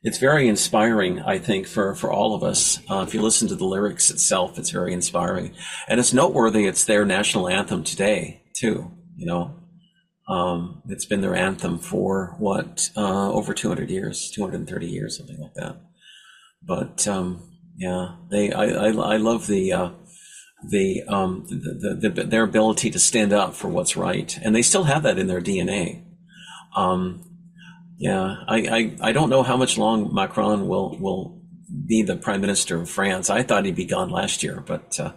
it's 0.01 0.17
very 0.17 0.47
inspiring, 0.47 1.19
I 1.19 1.39
think, 1.39 1.67
for, 1.67 1.93
for 1.93 2.11
all 2.11 2.33
of 2.33 2.43
us. 2.43 2.79
Uh, 2.89 3.03
if 3.05 3.13
you 3.13 3.21
listen 3.21 3.47
to 3.49 3.55
the 3.55 3.65
lyrics 3.65 4.09
itself, 4.09 4.57
it's 4.57 4.69
very 4.69 4.93
inspiring. 4.93 5.53
And 5.87 5.99
it's 5.99 6.13
noteworthy 6.13 6.67
it's 6.67 6.85
their 6.85 7.05
national 7.05 7.49
anthem 7.49 7.83
today, 7.83 8.43
too. 8.55 8.91
You 9.17 9.25
know, 9.25 9.55
um, 10.29 10.81
it's 10.87 11.05
been 11.05 11.19
their 11.19 11.35
anthem 11.35 11.79
for 11.79 12.35
what, 12.39 12.89
uh, 12.95 13.31
over 13.31 13.53
200 13.53 13.89
years, 13.89 14.31
230 14.31 14.87
years, 14.87 15.17
something 15.17 15.39
like 15.39 15.53
that. 15.55 15.81
But, 16.63 17.05
um, 17.05 17.51
yeah, 17.75 18.15
they, 18.31 18.53
I, 18.53 18.67
I, 18.67 18.87
I 18.91 19.17
love 19.17 19.47
the, 19.47 19.73
uh, 19.73 19.89
the, 20.65 21.03
um, 21.09 21.45
the, 21.49 21.97
the, 21.99 22.09
the, 22.09 22.23
their 22.23 22.43
ability 22.43 22.89
to 22.91 22.99
stand 22.99 23.33
up 23.33 23.53
for 23.53 23.67
what's 23.67 23.97
right. 23.97 24.37
And 24.41 24.55
they 24.55 24.61
still 24.61 24.85
have 24.85 25.03
that 25.03 25.19
in 25.19 25.27
their 25.27 25.41
DNA. 25.41 26.05
Um, 26.73 27.28
yeah, 27.99 28.37
I, 28.47 28.57
I, 29.01 29.09
I 29.09 29.11
don't 29.11 29.29
know 29.29 29.43
how 29.43 29.57
much 29.57 29.77
long 29.77 30.13
Macron 30.15 30.69
will 30.69 30.97
will 30.97 31.41
be 31.85 32.01
the 32.01 32.15
prime 32.15 32.39
minister 32.39 32.81
of 32.81 32.89
France. 32.89 33.29
I 33.29 33.43
thought 33.43 33.65
he'd 33.65 33.75
be 33.75 33.85
gone 33.85 34.09
last 34.09 34.41
year, 34.41 34.63
but 34.65 34.97
uh, 34.97 35.11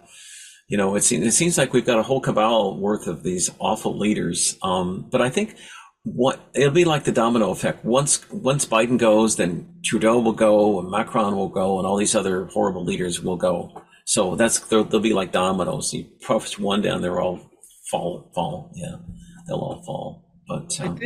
you 0.67 0.75
know, 0.75 0.95
it 0.95 1.03
seems 1.03 1.25
it 1.25 1.31
seems 1.31 1.57
like 1.57 1.71
we've 1.71 1.85
got 1.85 1.99
a 1.99 2.03
whole 2.03 2.19
cabal 2.19 2.77
worth 2.77 3.07
of 3.07 3.23
these 3.23 3.49
awful 3.57 3.97
leaders. 3.97 4.57
Um, 4.61 5.07
but 5.09 5.21
I 5.21 5.29
think 5.29 5.55
what 6.03 6.41
it'll 6.53 6.73
be 6.73 6.83
like 6.83 7.05
the 7.05 7.13
domino 7.13 7.51
effect. 7.51 7.85
Once 7.85 8.29
once 8.29 8.65
Biden 8.65 8.97
goes, 8.97 9.37
then 9.37 9.75
Trudeau 9.85 10.19
will 10.19 10.33
go, 10.33 10.81
and 10.81 10.91
Macron 10.91 11.37
will 11.37 11.47
go, 11.47 11.77
and 11.77 11.87
all 11.87 11.95
these 11.95 12.15
other 12.15 12.47
horrible 12.47 12.83
leaders 12.83 13.21
will 13.21 13.37
go. 13.37 13.81
So 14.03 14.35
that's 14.35 14.59
they'll, 14.59 14.83
they'll 14.83 14.99
be 14.99 15.13
like 15.13 15.31
dominoes. 15.31 15.93
You 15.93 16.03
push 16.21 16.59
one 16.59 16.81
down, 16.81 17.01
they're 17.01 17.21
all 17.21 17.49
fall 17.89 18.29
fall. 18.35 18.71
Yeah, 18.75 18.97
they'll 19.47 19.55
all 19.55 19.81
fall. 19.85 20.25
But 20.45 20.81
um, 20.81 20.99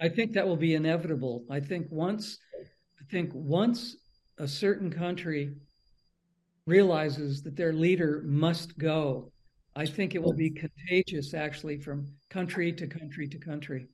I 0.00 0.08
think 0.08 0.32
that 0.32 0.46
will 0.46 0.56
be 0.56 0.74
inevitable. 0.74 1.44
I 1.50 1.60
think 1.60 1.88
once, 1.90 2.38
I 3.00 3.04
think 3.10 3.30
once 3.34 3.96
a 4.38 4.46
certain 4.46 4.92
country 4.92 5.54
realizes 6.66 7.42
that 7.42 7.56
their 7.56 7.72
leader 7.72 8.22
must 8.24 8.78
go, 8.78 9.32
I 9.74 9.86
think 9.86 10.14
it 10.14 10.22
will 10.22 10.34
be 10.34 10.50
contagious 10.50 11.34
actually 11.34 11.78
from 11.78 12.06
country 12.30 12.72
to 12.72 12.86
country 12.86 13.28
to 13.28 13.38
country. 13.38 13.88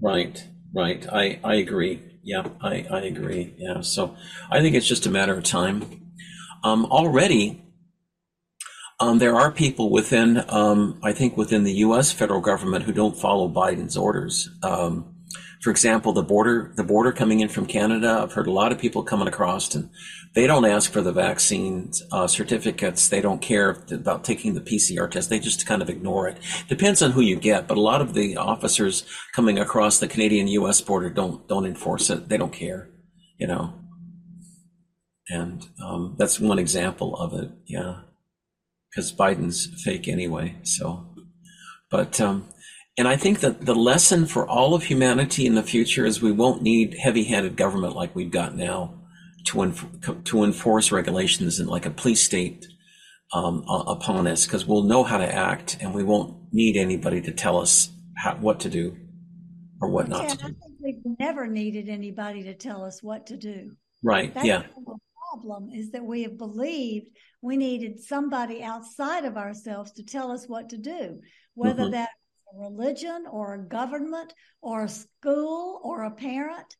Right, 0.00 0.44
right. 0.74 1.06
I, 1.12 1.40
I 1.42 1.54
agree. 1.54 2.18
Yeah, 2.22 2.48
I, 2.60 2.86
I 2.90 3.00
agree. 3.02 3.54
Yeah. 3.58 3.80
So 3.80 4.16
I 4.50 4.60
think 4.60 4.74
it's 4.74 4.88
just 4.88 5.06
a 5.06 5.10
matter 5.10 5.36
of 5.36 5.44
time. 5.44 5.84
Um, 6.62 6.84
already, 6.86 7.62
um, 8.98 9.18
there 9.18 9.34
are 9.34 9.50
people 9.50 9.90
within, 9.90 10.44
um, 10.48 11.00
I 11.02 11.12
think, 11.12 11.36
within 11.36 11.64
the 11.64 11.72
U.S. 11.72 12.12
federal 12.12 12.40
government 12.40 12.84
who 12.84 12.92
don't 12.92 13.16
follow 13.16 13.48
Biden's 13.48 13.96
orders. 13.96 14.50
Um, 14.62 15.09
for 15.60 15.70
example, 15.70 16.12
the 16.12 16.22
border, 16.22 16.72
the 16.74 16.84
border 16.84 17.12
coming 17.12 17.40
in 17.40 17.48
from 17.48 17.66
Canada, 17.66 18.20
I've 18.22 18.32
heard 18.32 18.46
a 18.46 18.52
lot 18.52 18.72
of 18.72 18.78
people 18.78 19.02
coming 19.02 19.28
across 19.28 19.74
and 19.74 19.90
they 20.34 20.46
don't 20.46 20.64
ask 20.64 20.90
for 20.90 21.02
the 21.02 21.12
vaccine 21.12 21.90
uh, 22.10 22.26
certificates. 22.26 23.08
They 23.08 23.20
don't 23.20 23.42
care 23.42 23.76
about 23.90 24.24
taking 24.24 24.54
the 24.54 24.62
PCR 24.62 25.10
test. 25.10 25.28
They 25.28 25.38
just 25.38 25.66
kind 25.66 25.82
of 25.82 25.90
ignore 25.90 26.28
it. 26.28 26.38
Depends 26.68 27.02
on 27.02 27.10
who 27.10 27.20
you 27.20 27.36
get, 27.36 27.66
but 27.66 27.76
a 27.76 27.82
lot 27.82 28.00
of 28.00 28.14
the 28.14 28.36
officers 28.38 29.04
coming 29.34 29.58
across 29.58 29.98
the 29.98 30.08
Canadian-U.S. 30.08 30.80
border 30.80 31.10
don't 31.10 31.46
don't 31.46 31.66
enforce 31.66 32.08
it. 32.08 32.28
They 32.28 32.38
don't 32.38 32.52
care, 32.52 32.88
you 33.38 33.46
know. 33.46 33.74
And 35.28 35.68
um, 35.84 36.14
that's 36.16 36.40
one 36.40 36.58
example 36.58 37.16
of 37.16 37.34
it. 37.34 37.50
Yeah, 37.66 38.02
because 38.90 39.12
Biden's 39.12 39.66
fake 39.82 40.08
anyway. 40.08 40.56
So, 40.62 41.06
but 41.90 42.20
um, 42.20 42.48
and 42.98 43.08
I 43.08 43.16
think 43.16 43.40
that 43.40 43.64
the 43.64 43.74
lesson 43.74 44.26
for 44.26 44.46
all 44.46 44.74
of 44.74 44.84
humanity 44.84 45.46
in 45.46 45.54
the 45.54 45.62
future 45.62 46.04
is 46.04 46.20
we 46.20 46.32
won't 46.32 46.62
need 46.62 46.96
heavy-handed 46.98 47.56
government 47.56 47.94
like 47.94 48.14
we've 48.14 48.30
got 48.30 48.56
now 48.56 48.94
to 49.46 49.72
to 50.24 50.44
enforce 50.44 50.92
regulations 50.92 51.60
and 51.60 51.68
like 51.68 51.86
a 51.86 51.90
police 51.90 52.22
state 52.22 52.66
um, 53.32 53.64
upon 53.68 54.26
us 54.26 54.44
because 54.44 54.66
we'll 54.66 54.82
know 54.82 55.04
how 55.04 55.18
to 55.18 55.34
act 55.34 55.78
and 55.80 55.94
we 55.94 56.02
won't 56.02 56.52
need 56.52 56.76
anybody 56.76 57.20
to 57.22 57.32
tell 57.32 57.58
us 57.58 57.90
how, 58.16 58.34
what 58.36 58.60
to 58.60 58.68
do 58.68 58.96
or 59.80 59.88
what 59.88 60.08
not 60.08 60.24
yeah, 60.24 60.28
to 60.30 60.36
do. 60.36 60.44
I 60.44 60.48
think 60.48 60.76
we've 60.80 61.18
never 61.18 61.46
needed 61.46 61.88
anybody 61.88 62.42
to 62.44 62.54
tell 62.54 62.84
us 62.84 63.02
what 63.02 63.26
to 63.28 63.36
do. 63.36 63.76
Right. 64.02 64.34
That's 64.34 64.46
yeah. 64.46 64.62
The 64.76 64.98
problem 65.30 65.70
is 65.72 65.92
that 65.92 66.04
we 66.04 66.22
have 66.24 66.36
believed 66.36 67.06
we 67.42 67.56
needed 67.56 68.00
somebody 68.00 68.62
outside 68.62 69.24
of 69.24 69.36
ourselves 69.36 69.92
to 69.92 70.02
tell 70.02 70.30
us 70.30 70.46
what 70.46 70.68
to 70.70 70.76
do, 70.76 71.20
whether 71.54 71.84
mm-hmm. 71.84 71.92
that's 71.92 72.12
a 72.12 72.19
religion 72.56 73.24
or 73.30 73.54
a 73.54 73.68
government 73.68 74.32
or 74.62 74.84
a 74.84 74.88
school 74.88 75.80
or 75.82 76.04
a 76.04 76.10
parent. 76.10 76.76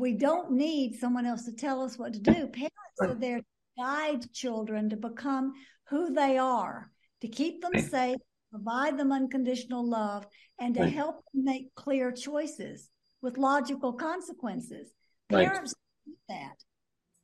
We 0.00 0.14
don't 0.14 0.52
need 0.52 0.98
someone 0.98 1.26
else 1.26 1.44
to 1.44 1.52
tell 1.52 1.82
us 1.82 1.98
what 1.98 2.14
to 2.14 2.20
do. 2.20 2.46
Parents 2.46 3.00
are 3.00 3.14
there 3.14 3.38
to 3.38 3.44
guide 3.78 4.32
children 4.32 4.90
to 4.90 4.96
become 4.96 5.52
who 5.88 6.12
they 6.12 6.38
are, 6.38 6.90
to 7.20 7.28
keep 7.28 7.60
them 7.60 7.78
safe, 7.80 8.16
provide 8.50 8.98
them 8.98 9.12
unconditional 9.12 9.86
love, 9.86 10.26
and 10.58 10.74
to 10.74 10.82
right. 10.82 10.92
help 10.92 11.16
them 11.32 11.44
make 11.44 11.74
clear 11.74 12.10
choices 12.12 12.88
with 13.20 13.38
logical 13.38 13.92
consequences. 13.92 14.92
Parents 15.28 15.74
do 16.06 16.12
that. 16.28 16.56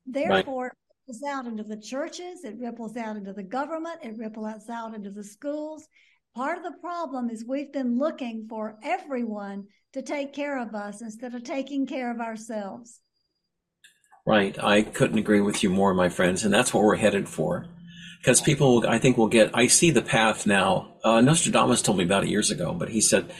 Therefore, 0.06 0.68
it 0.68 0.72
ripples 1.06 1.22
out 1.28 1.46
into 1.46 1.64
the 1.64 1.76
churches, 1.76 2.44
it 2.44 2.56
ripples 2.58 2.96
out 2.96 3.16
into 3.16 3.32
the 3.32 3.42
government, 3.42 4.00
it 4.02 4.16
ripples 4.16 4.68
out 4.68 4.94
into 4.94 5.10
the 5.10 5.24
schools. 5.24 5.86
Part 6.38 6.56
of 6.56 6.62
the 6.62 6.78
problem 6.78 7.30
is 7.30 7.44
we've 7.44 7.72
been 7.72 7.98
looking 7.98 8.46
for 8.48 8.78
everyone 8.84 9.64
to 9.92 10.02
take 10.02 10.32
care 10.32 10.56
of 10.56 10.72
us 10.72 11.02
instead 11.02 11.34
of 11.34 11.42
taking 11.42 11.84
care 11.84 12.12
of 12.12 12.20
ourselves. 12.20 13.00
Right. 14.24 14.56
I 14.62 14.82
couldn't 14.82 15.18
agree 15.18 15.40
with 15.40 15.64
you 15.64 15.68
more, 15.68 15.92
my 15.94 16.08
friends, 16.08 16.44
and 16.44 16.54
that's 16.54 16.72
what 16.72 16.84
we're 16.84 16.94
headed 16.94 17.28
for. 17.28 17.66
Because 18.20 18.40
people, 18.40 18.84
I 18.86 18.98
think, 19.00 19.18
will 19.18 19.26
get. 19.26 19.50
I 19.52 19.66
see 19.66 19.90
the 19.90 20.00
path 20.00 20.46
now. 20.46 20.94
Uh, 21.02 21.20
Nostradamus 21.20 21.82
told 21.82 21.98
me 21.98 22.04
about 22.04 22.22
it 22.22 22.30
years 22.30 22.52
ago, 22.52 22.72
but 22.72 22.90
he 22.90 23.00
said, 23.00 23.32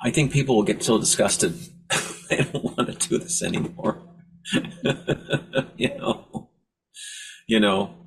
I 0.00 0.12
think 0.12 0.30
people 0.30 0.54
will 0.54 0.62
get 0.62 0.84
so 0.84 0.96
disgusted 0.96 1.54
they 2.30 2.36
don't 2.36 2.62
want 2.62 3.00
to 3.00 3.08
do 3.08 3.18
this 3.18 3.42
anymore. 3.42 4.00
you 5.76 5.88
know, 5.98 6.50
you 7.48 7.58
know, 7.58 8.03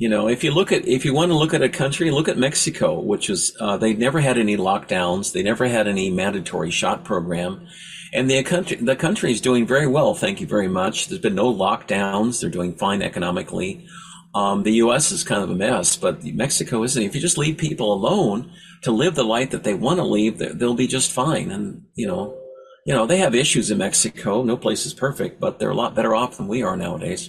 you 0.00 0.08
know. 0.08 0.26
If 0.28 0.42
you 0.42 0.50
look 0.50 0.72
at, 0.72 0.88
if 0.88 1.04
you 1.04 1.14
want 1.14 1.30
to 1.30 1.36
look 1.36 1.54
at 1.54 1.62
a 1.62 1.68
country, 1.68 2.10
look 2.10 2.28
at 2.28 2.38
Mexico, 2.38 2.98
which 2.98 3.28
is 3.28 3.54
uh, 3.60 3.76
they 3.76 3.92
never 3.92 4.18
had 4.18 4.38
any 4.38 4.56
lockdowns, 4.56 5.32
they 5.32 5.42
never 5.42 5.68
had 5.68 5.86
any 5.86 6.10
mandatory 6.10 6.70
shot 6.70 7.04
program, 7.04 7.68
and 8.12 8.28
the 8.28 8.42
country, 8.42 8.78
the 8.78 8.96
country 8.96 9.30
is 9.30 9.42
doing 9.42 9.66
very 9.66 9.86
well. 9.86 10.14
Thank 10.14 10.40
you 10.40 10.46
very 10.46 10.68
much. 10.68 11.06
There's 11.06 11.20
been 11.20 11.34
no 11.34 11.54
lockdowns. 11.54 12.40
They're 12.40 12.50
doing 12.50 12.74
fine 12.74 13.02
economically. 13.02 13.86
Um, 14.34 14.62
the 14.62 14.72
U.S. 14.84 15.12
is 15.12 15.22
kind 15.22 15.42
of 15.42 15.50
a 15.50 15.54
mess, 15.54 15.96
but 15.96 16.24
Mexico 16.24 16.82
isn't. 16.82 17.02
If 17.02 17.14
you 17.14 17.20
just 17.20 17.38
leave 17.38 17.58
people 17.58 17.92
alone 17.92 18.50
to 18.82 18.92
live 18.92 19.16
the 19.16 19.24
life 19.24 19.50
that 19.50 19.64
they 19.64 19.74
want 19.74 19.98
to 19.98 20.04
live, 20.04 20.38
they'll 20.58 20.74
be 20.74 20.86
just 20.86 21.12
fine. 21.12 21.50
And 21.50 21.84
you 21.94 22.06
know, 22.06 22.38
you 22.86 22.94
know, 22.94 23.06
they 23.06 23.18
have 23.18 23.34
issues 23.34 23.70
in 23.70 23.76
Mexico. 23.76 24.44
No 24.44 24.56
place 24.56 24.86
is 24.86 24.94
perfect, 24.94 25.40
but 25.40 25.58
they're 25.58 25.70
a 25.70 25.74
lot 25.74 25.94
better 25.94 26.14
off 26.14 26.38
than 26.38 26.48
we 26.48 26.62
are 26.62 26.76
nowadays 26.76 27.28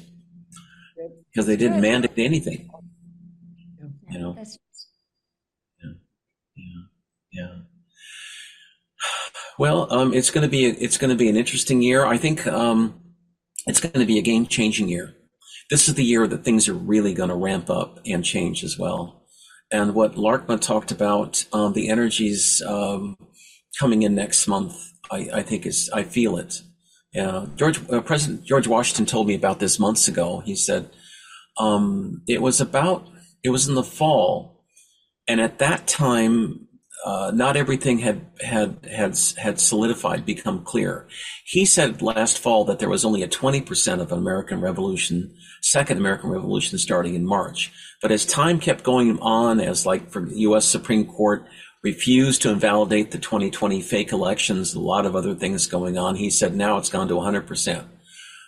because 1.32 1.48
they 1.48 1.56
didn't 1.56 1.82
mandate 1.82 2.12
anything. 2.18 2.70
You 4.10 4.20
know. 4.20 4.36
Yeah. 4.38 5.92
Yeah. 6.56 6.82
Yeah. 7.32 7.56
Well, 9.58 9.92
um, 9.94 10.14
it's 10.14 10.32
going 10.32 10.44
to 10.44 10.50
be 10.50 10.66
a, 10.66 10.70
it's 10.70 10.98
going 10.98 11.10
to 11.10 11.16
be 11.16 11.30
an 11.30 11.38
interesting 11.38 11.82
year. 11.82 12.06
I 12.06 12.18
think 12.18 12.48
um, 12.48 13.00
it's 13.68 13.80
going 13.80 14.00
to 14.00 14.06
be 14.06 14.18
a 14.18 14.24
game 14.24 14.46
changing 14.48 14.90
year. 14.90 15.14
This 15.70 15.88
is 15.88 15.96
the 15.96 16.04
year 16.04 16.28
that 16.28 16.44
things 16.44 16.68
are 16.68 16.74
really 16.74 17.14
going 17.14 17.30
to 17.30 17.36
ramp 17.36 17.70
up 17.70 18.00
and 18.06 18.26
change 18.26 18.64
as 18.64 18.78
well. 18.78 19.26
And 19.72 19.96
what 19.96 20.16
Larkma 20.16 20.60
talked 20.60 20.92
about, 20.92 21.46
um, 21.54 21.74
the 21.74 21.90
energies 21.90 22.62
um, 22.68 23.16
coming 23.80 24.02
in 24.02 24.16
next 24.16 24.48
month 24.48 24.76
I, 25.12 25.30
I 25.34 25.42
think 25.44 25.66
is 25.66 25.90
I 25.94 26.04
feel 26.04 26.38
it. 26.38 26.62
Yeah, 27.14 27.46
George 27.56 27.80
uh, 27.92 28.02
President 28.02 28.46
George 28.46 28.68
Washington 28.68 29.06
told 29.06 29.28
me 29.28 29.36
about 29.36 29.60
this 29.60 29.80
months 29.80 30.08
ago. 30.08 30.40
He 30.40 30.56
said 30.56 30.90
um, 31.58 32.22
it 32.28 32.42
was 32.42 32.62
about 32.62 33.08
it 33.44 33.50
was 33.50 33.68
in 33.68 33.76
the 33.76 33.84
fall, 33.84 34.64
and 35.28 35.42
at 35.42 35.60
that 35.60 35.88
time, 35.88 36.68
uh, 37.06 37.32
not 37.34 37.58
everything 37.58 38.00
had 38.00 38.26
had 38.42 38.86
had 38.92 39.18
had 39.38 39.60
solidified, 39.60 40.26
become 40.26 40.64
clear. 40.64 41.08
He 41.46 41.66
said 41.66 42.02
last 42.02 42.40
fall 42.40 42.66
that 42.66 42.80
there 42.80 42.90
was 42.90 43.04
only 43.06 43.24
a 43.24 43.28
twenty 43.28 43.62
percent 43.62 44.02
of 44.02 44.12
American 44.12 44.62
Revolution, 44.62 45.36
Second 45.62 45.98
American 45.98 46.30
Revolution, 46.30 46.78
starting 46.78 47.16
in 47.16 47.26
March. 47.26 47.72
But 48.02 48.12
as 48.12 48.26
time 48.26 48.60
kept 48.60 48.84
going 48.84 49.20
on, 49.20 49.60
as 49.60 49.86
like 49.86 50.12
for 50.12 50.26
the 50.26 50.40
U.S. 50.42 50.66
Supreme 50.66 51.06
Court 51.06 51.46
refused 51.84 52.44
to 52.44 52.52
invalidate 52.52 53.12
the 53.12 53.18
2020 53.18 53.82
fake 53.82 54.12
elections, 54.12 54.74
a 54.74 54.80
lot 54.80 55.06
of 55.06 55.16
other 55.16 55.34
things 55.34 55.66
going 55.68 55.98
on. 55.98 56.16
He 56.16 56.30
said 56.30 56.56
now 56.56 56.78
it's 56.78 56.90
gone 56.90 57.08
to 57.08 57.16
100%. 57.16 57.86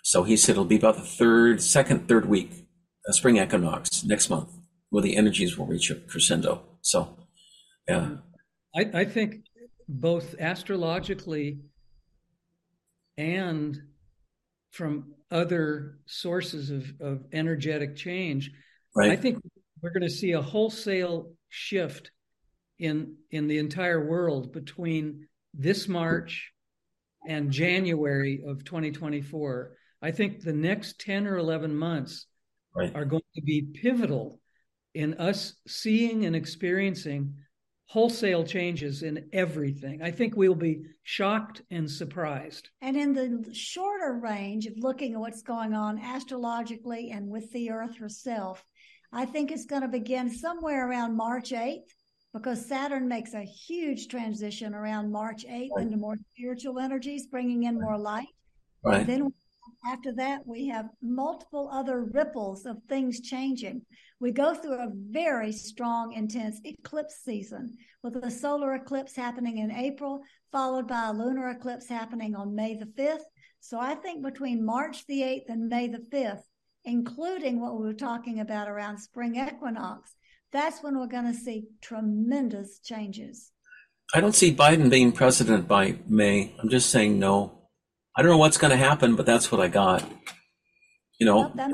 So 0.04 0.24
he 0.24 0.38
said 0.38 0.54
it'll 0.54 0.66
be 0.66 0.76
about 0.76 0.98
the 0.98 1.02
third, 1.02 1.62
second, 1.62 2.08
third 2.08 2.28
week, 2.28 2.63
Uh, 3.08 3.12
spring 3.12 3.38
equinox 3.38 4.04
next 4.06 4.30
month, 4.30 4.50
where 4.90 5.04
the 5.04 5.18
energies 5.18 5.58
will 5.58 5.66
reach 5.66 5.92
a 5.92 5.96
crescendo. 5.96 6.62
So, 6.82 7.18
yeah. 7.88 8.12
I, 8.74 8.90
I 8.94 9.06
think 9.06 9.46
both 9.90 10.36
astrologically 10.40 11.60
and 13.18 13.78
from 14.72 15.14
other 15.30 16.00
sources 16.06 16.70
of, 16.70 16.94
of 17.02 17.26
energetic 17.34 17.96
change, 17.96 18.52
right. 18.96 19.12
I 19.12 19.16
think 19.18 19.44
we're 19.82 19.92
going 19.92 20.04
to 20.04 20.10
see 20.10 20.32
a 20.32 20.42
wholesale 20.42 21.34
shift 21.50 22.10
in 22.80 23.16
in 23.32 23.48
the 23.48 23.60
entire 23.60 24.06
world 24.06 24.54
between 24.54 25.28
this 25.54 25.88
March 25.88 26.52
and 27.28 27.52
January 27.52 28.44
of 28.48 28.64
2024. 28.64 29.76
I 30.02 30.12
think 30.12 30.42
the 30.42 30.54
next 30.54 31.00
10 31.00 31.28
or 31.28 31.38
11 31.38 31.76
months 31.76 32.28
right. 32.76 32.96
are 32.96 33.06
going 33.06 33.22
to 33.36 33.42
be 33.42 33.62
pivotal 33.62 34.40
in 34.94 35.16
us 35.16 35.56
seeing 35.68 36.26
and 36.26 36.36
experiencing 36.36 37.34
wholesale 37.88 38.44
changes 38.44 39.04
in 39.04 39.30
everything. 39.34 40.02
I 40.02 40.12
think 40.12 40.36
we'll 40.36 40.56
be 40.56 40.84
shocked 41.04 41.62
and 41.70 41.90
surprised. 41.90 42.70
And 42.82 42.98
in 42.98 43.14
the 43.14 43.54
shorter 43.54 44.20
range 44.22 44.66
of 44.66 44.74
looking 44.78 45.14
at 45.14 45.20
what's 45.20 45.44
going 45.44 45.74
on 45.74 46.00
astrologically 46.00 47.12
and 47.12 47.28
with 47.30 47.52
the 47.52 47.72
earth 47.72 47.98
herself, 47.98 48.64
I 49.12 49.26
think 49.26 49.52
it's 49.52 49.66
going 49.66 49.84
to 49.84 49.88
begin 49.88 50.32
somewhere 50.32 50.90
around 50.90 51.16
March 51.16 51.52
8th 51.52 51.82
because 52.34 52.68
Saturn 52.68 53.08
makes 53.08 53.36
a 53.36 53.44
huge 53.44 54.08
transition 54.08 54.74
around 54.74 55.12
March 55.12 55.46
8th 55.46 55.70
right. 55.76 55.86
into 55.86 55.98
more 55.98 56.18
spiritual 56.36 56.80
energies, 56.80 57.28
bringing 57.28 57.64
in 57.64 57.80
more 57.80 57.98
light. 57.98 58.26
Right. 58.84 59.02
And 59.02 59.08
then 59.08 59.34
after 59.86 60.14
that, 60.14 60.46
we 60.46 60.68
have 60.68 60.90
multiple 61.02 61.70
other 61.72 62.04
ripples 62.04 62.66
of 62.66 62.78
things 62.88 63.20
changing. 63.20 63.82
We 64.20 64.32
go 64.32 64.54
through 64.54 64.80
a 64.80 64.92
very 64.94 65.52
strong, 65.52 66.14
intense 66.14 66.60
eclipse 66.64 67.16
season 67.24 67.76
with 68.02 68.16
a 68.24 68.32
solar 68.32 68.76
eclipse 68.76 69.16
happening 69.16 69.58
in 69.58 69.72
April, 69.72 70.22
followed 70.52 70.88
by 70.88 71.08
a 71.08 71.14
lunar 71.14 71.50
eclipse 71.50 71.88
happening 71.88 72.36
on 72.36 72.56
May 72.56 72.76
the 72.76 72.86
5th. 72.86 73.24
So 73.60 73.80
I 73.80 73.96
think 73.96 74.24
between 74.24 74.66
March 74.66 75.06
the 75.08 75.22
8th 75.22 75.50
and 75.50 75.68
May 75.68 75.88
the 75.88 76.06
5th, 76.12 76.44
including 76.86 77.60
what 77.60 77.78
we 77.78 77.86
were 77.86 77.94
talking 77.94 78.40
about 78.40 78.70
around 78.70 78.98
spring 78.98 79.36
equinox, 79.36 80.16
that's 80.52 80.84
when 80.84 80.98
we're 80.98 81.08
going 81.08 81.32
to 81.32 81.34
see 81.34 81.66
tremendous 81.82 82.80
changes. 82.80 83.52
I 84.14 84.22
don't 84.22 84.36
see 84.36 84.54
Biden 84.54 84.90
being 84.90 85.12
president 85.12 85.68
by 85.68 85.98
May. 86.08 86.56
I'm 86.62 86.70
just 86.70 86.92
saying 86.92 87.18
no. 87.18 87.63
I 88.16 88.22
don't 88.22 88.32
know 88.32 88.38
what's 88.38 88.58
going 88.58 88.72
to 88.72 88.78
happen, 88.78 89.16
but 89.16 89.26
that's 89.26 89.52
what 89.52 89.60
I 89.60 89.68
got. 89.68 90.04
You 91.20 91.26
know, 91.26 91.38
well, 91.38 91.52
that, 91.56 91.72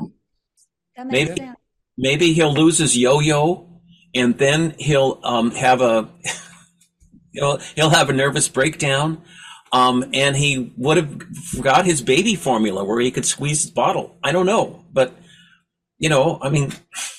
that 0.96 1.06
maybe 1.06 1.36
sense. 1.36 1.56
maybe 1.98 2.32
he'll 2.32 2.54
lose 2.54 2.78
his 2.78 2.96
yo-yo, 2.96 3.80
and 4.14 4.38
then 4.38 4.74
he'll 4.78 5.20
um, 5.22 5.50
have 5.52 5.80
a 5.80 6.08
he'll 7.32 7.58
he'll 7.74 7.90
have 7.90 8.10
a 8.10 8.14
nervous 8.14 8.48
breakdown, 8.48 9.22
um, 9.72 10.04
and 10.14 10.36
he 10.36 10.72
would 10.76 10.96
have 10.96 11.22
forgot 11.50 11.84
his 11.84 12.00
baby 12.00 12.34
formula 12.34 12.84
where 12.84 13.00
he 13.00 13.10
could 13.10 13.26
squeeze 13.26 13.62
his 13.62 13.70
bottle. 13.70 14.16
I 14.22 14.32
don't 14.32 14.46
know, 14.46 14.84
but 14.92 15.14
you 15.98 16.08
know, 16.08 16.38
I 16.40 16.48
mean 16.48 16.72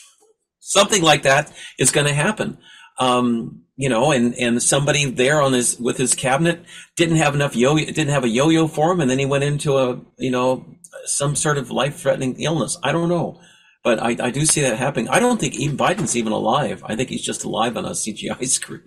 something 0.60 1.02
like 1.02 1.23
that 1.23 1.52
is 1.77 1.91
going 1.91 2.07
to 2.07 2.14
happen. 2.14 2.57
Um, 2.98 3.64
you 3.82 3.90
know, 3.90 4.12
and, 4.12 4.36
and 4.36 4.62
somebody 4.62 5.06
there 5.06 5.41
on 5.41 5.53
his, 5.53 5.80
with 5.80 5.98
his 5.98 6.14
cabinet 6.14 6.64
didn't 6.95 7.16
have 7.16 7.34
enough 7.34 7.56
yo, 7.56 7.76
didn't 7.78 8.10
have 8.10 8.24
a 8.24 8.30
yo-yo 8.30 8.68
for 8.68 8.91
him. 8.91 9.02
And 9.02 9.10
then 9.10 9.18
he 9.18 9.26
went 9.26 9.44
into 9.44 9.76
a, 9.76 9.99
you 10.20 10.30
know, 10.30 10.68
some 11.06 11.36
sort 11.36 11.58
of 11.58 11.72
life 11.72 11.95
threatening 11.95 12.40
illness. 12.40 12.78
I 12.84 12.91
don't 12.91 13.10
know, 13.10 13.41
but 13.84 13.99
I, 13.99 14.16
I 14.28 14.30
do 14.30 14.45
see 14.45 14.62
that 14.62 14.78
happening. 14.78 15.10
I 15.10 15.20
don't 15.20 15.40
think 15.40 15.56
even 15.56 15.78
Biden's 15.78 16.16
even 16.16 16.32
alive. 16.32 16.84
I 16.86 16.95
think 16.95 17.10
he's 17.10 17.24
just 17.24 17.44
alive 17.44 17.76
on 17.76 17.86
a 17.86 17.91
CGI 17.91 18.48
screen. 18.48 18.84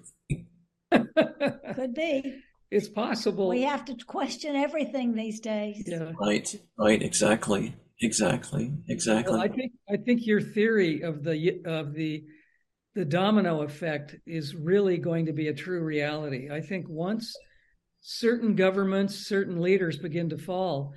Could 0.93 1.95
be. 1.95 2.41
It's 2.71 2.89
possible. 2.89 3.49
We 3.49 3.62
have 3.62 3.85
to 3.87 3.97
question 4.07 4.55
everything 4.55 5.15
these 5.15 5.41
days. 5.41 5.83
Yeah. 5.89 6.12
Right. 6.21 6.55
Right. 6.79 7.03
Exactly. 7.03 7.75
Exactly. 8.01 8.73
Exactly. 8.89 9.33
Well, 9.33 9.43
I 9.43 9.49
think 9.49 9.73
I 9.93 9.97
think 9.97 10.25
your 10.25 10.41
theory 10.41 11.03
of 11.03 11.25
the 11.25 11.62
of 11.65 11.95
the 11.95 12.25
the 12.95 13.05
domino 13.05 13.62
effect 13.62 14.15
is 14.27 14.55
really 14.55 14.99
going 14.99 15.27
to 15.27 15.33
be 15.33 15.49
a 15.49 15.55
true 15.55 15.83
reality. 15.83 16.51
I 16.51 16.61
think 16.61 16.89
once 16.89 17.35
certain 18.01 18.55
governments, 18.55 19.27
certain 19.27 19.61
leaders 19.61 19.99
begin 19.99 20.29
to 20.31 20.39
fall, 20.39 20.93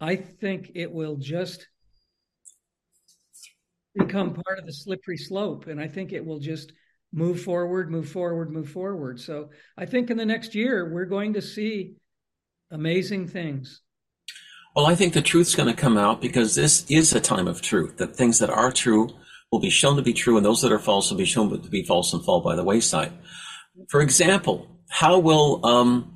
I 0.00 0.16
think 0.16 0.72
it 0.74 0.92
will 0.92 1.16
just 1.16 1.66
become 3.94 4.34
part 4.34 4.58
of 4.58 4.66
the 4.66 4.72
slippery 4.72 5.16
slope. 5.16 5.66
And 5.66 5.80
I 5.80 5.88
think 5.88 6.12
it 6.12 6.24
will 6.24 6.38
just 6.38 6.72
move 7.12 7.40
forward, 7.40 7.90
move 7.90 8.08
forward, 8.08 8.50
move 8.50 8.68
forward. 8.68 9.18
So 9.18 9.48
I 9.76 9.86
think 9.86 10.10
in 10.10 10.18
the 10.18 10.26
next 10.26 10.54
year, 10.54 10.92
we're 10.92 11.06
going 11.06 11.32
to 11.32 11.42
see 11.42 11.94
amazing 12.70 13.28
things. 13.28 13.80
Well, 14.76 14.86
I 14.86 14.94
think 14.94 15.14
the 15.14 15.22
truth's 15.22 15.54
going 15.54 15.74
to 15.74 15.80
come 15.80 15.96
out 15.96 16.20
because 16.20 16.54
this 16.54 16.84
is 16.90 17.14
a 17.14 17.20
time 17.20 17.48
of 17.48 17.62
truth, 17.62 17.96
that 17.96 18.14
things 18.14 18.38
that 18.38 18.50
are 18.50 18.70
true 18.70 19.08
will 19.50 19.60
be 19.60 19.70
shown 19.70 19.96
to 19.96 20.02
be 20.02 20.12
true, 20.12 20.36
and 20.36 20.44
those 20.44 20.62
that 20.62 20.72
are 20.72 20.78
false 20.78 21.10
will 21.10 21.18
be 21.18 21.24
shown 21.24 21.50
to 21.50 21.68
be 21.68 21.82
false 21.82 22.12
and 22.12 22.24
fall 22.24 22.40
by 22.40 22.54
the 22.54 22.64
wayside. 22.64 23.12
For 23.88 24.00
example, 24.00 24.68
how 24.90 25.18
will 25.18 25.64
um, 25.64 26.14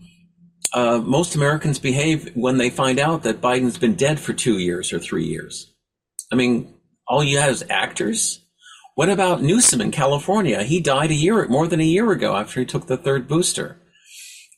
uh, 0.74 0.98
most 0.98 1.34
Americans 1.34 1.78
behave 1.78 2.30
when 2.34 2.58
they 2.58 2.70
find 2.70 2.98
out 2.98 3.22
that 3.22 3.40
Biden's 3.40 3.78
been 3.78 3.94
dead 3.94 4.20
for 4.20 4.32
two 4.32 4.58
years 4.58 4.92
or 4.92 4.98
three 4.98 5.24
years? 5.24 5.72
I 6.30 6.34
mean, 6.34 6.74
all 7.06 7.22
you 7.22 7.38
have 7.38 7.50
is 7.50 7.64
actors. 7.70 8.40
What 8.94 9.08
about 9.08 9.42
Newsom 9.42 9.80
in 9.80 9.90
California? 9.90 10.62
He 10.62 10.80
died 10.80 11.10
a 11.10 11.14
year, 11.14 11.46
more 11.48 11.66
than 11.66 11.80
a 11.80 11.84
year 11.84 12.10
ago 12.12 12.36
after 12.36 12.60
he 12.60 12.66
took 12.66 12.86
the 12.86 12.96
third 12.96 13.26
booster, 13.26 13.78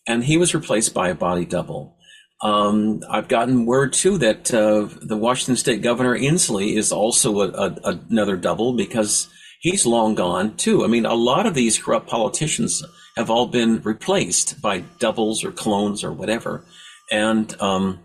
and 0.07 0.25
he 0.25 0.37
was 0.37 0.55
replaced 0.55 0.93
by 0.93 1.09
a 1.09 1.15
body 1.15 1.45
double. 1.45 1.97
Um, 2.40 3.02
I've 3.09 3.28
gotten 3.28 3.65
word 3.65 3.93
too 3.93 4.19
that 4.19 4.52
uh, 4.52 4.89
the 5.01 5.16
Washington 5.16 5.56
State 5.56 5.82
Governor 5.82 6.19
Inslee 6.19 6.77
is 6.77 6.93
also 6.93 7.40
a, 7.40 7.48
a, 7.48 8.01
another 8.11 8.36
double 8.36 8.74
because 8.74 9.28
he's 9.61 9.86
long 9.86 10.15
gone 10.15 10.56
too. 10.56 10.85
I 10.85 10.89
mean, 10.89 11.06
a 11.06 11.15
lot 11.15 11.47
of 11.47 11.55
these 11.55 11.78
corrupt 11.78 12.09
politicians 12.09 12.85
have 13.16 13.31
all 13.31 13.47
been 13.47 13.81
replaced 13.82 14.61
by 14.61 14.81
doubles 14.98 15.44
or 15.44 15.52
clones 15.52 16.05
or 16.05 16.12
whatever, 16.12 16.65
and 17.11 17.59
um, 17.62 18.01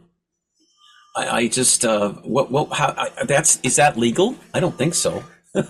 I, 1.16 1.30
I, 1.30 1.48
just 1.48 1.84
uh, 1.84 2.10
what 2.24 2.52
what 2.52 2.72
how 2.72 2.94
I, 2.98 3.26
that's 3.26 3.60
is 3.62 3.76
that 3.78 3.98
legal? 3.98 4.36
I 4.54 4.60
don't 4.60 4.78
think 4.78 4.94
so. 4.94 5.24
I 5.56 5.64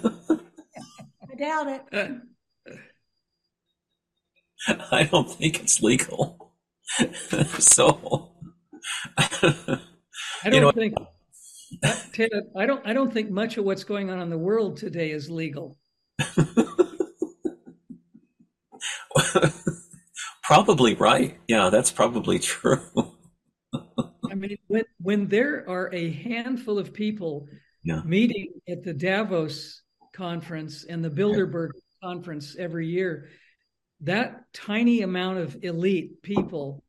doubt 1.37 1.67
it. 1.67 2.17
I 4.91 5.03
don't 5.05 5.31
think 5.31 5.61
it's 5.61 5.81
legal. 5.81 6.53
so 7.59 8.28
I 9.17 9.79
don't 10.45 10.53
you 10.53 10.61
know, 10.61 10.71
think 10.71 10.93
uh, 11.83 11.95
Ted, 12.13 12.29
I 12.55 12.65
don't 12.65 12.85
I 12.85 12.93
don't 12.93 13.13
think 13.13 13.29
much 13.29 13.57
of 13.57 13.65
what's 13.65 13.83
going 13.83 14.09
on 14.09 14.19
in 14.21 14.29
the 14.29 14.37
world 14.37 14.77
today 14.77 15.11
is 15.11 15.29
legal. 15.29 15.77
probably 20.43 20.95
right. 20.95 21.37
Yeah, 21.47 21.69
that's 21.69 21.91
probably 21.91 22.39
true. 22.39 22.81
I 24.31 24.35
mean, 24.35 24.57
when 24.67 24.85
when 25.01 25.27
there 25.27 25.69
are 25.69 25.93
a 25.93 26.11
handful 26.11 26.79
of 26.79 26.93
people 26.93 27.47
yeah. 27.83 28.01
meeting 28.03 28.53
at 28.67 28.83
the 28.83 28.93
Davos 28.93 29.81
conference 30.13 30.85
and 30.85 31.03
the 31.03 31.09
Bilderberg 31.09 31.69
yeah. 31.75 32.09
conference 32.09 32.55
every 32.57 32.87
year, 32.87 33.29
that 34.01 34.43
tiny 34.53 35.01
amount 35.01 35.39
of 35.39 35.63
elite 35.63 36.21
people 36.21 36.83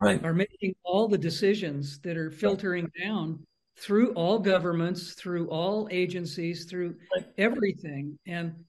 right. 0.00 0.22
are 0.24 0.34
making 0.34 0.74
all 0.82 1.08
the 1.08 1.18
decisions 1.18 1.98
that 2.00 2.16
are 2.16 2.30
filtering 2.30 2.90
down 3.00 3.44
through 3.78 4.12
all 4.12 4.38
governments, 4.38 5.14
through 5.14 5.48
all 5.48 5.88
agencies, 5.90 6.64
through 6.64 6.96
right. 7.14 7.26
everything. 7.38 8.18
And 8.26 8.64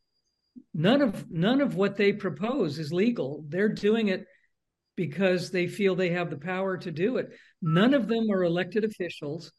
none 0.74 1.02
of 1.02 1.30
none 1.32 1.62
of 1.62 1.76
what 1.76 1.96
they 1.96 2.14
propose 2.14 2.80
is 2.80 2.92
legal. 2.92 3.44
They're 3.48 3.70
doing 3.70 4.10
it 4.10 4.26
because 4.96 5.52
they 5.52 5.68
feel 5.68 5.96
they 5.96 6.10
have 6.10 6.30
the 6.30 6.38
power 6.38 6.78
to 6.78 6.92
do 6.92 7.18
it. 7.18 7.30
None 7.62 7.94
of 7.94 8.08
them 8.08 8.30
are 8.32 8.44
elected 8.44 8.84
officials. 8.84 9.52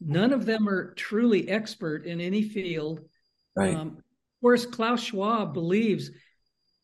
None 0.00 0.32
of 0.32 0.46
them 0.46 0.68
are 0.68 0.94
truly 0.94 1.48
expert 1.48 2.06
in 2.06 2.20
any 2.20 2.42
field. 2.42 3.00
Right. 3.54 3.74
Um, 3.74 3.98
of 3.98 4.40
course, 4.42 4.66
Klaus 4.66 5.02
Schwab 5.02 5.54
believes 5.54 6.10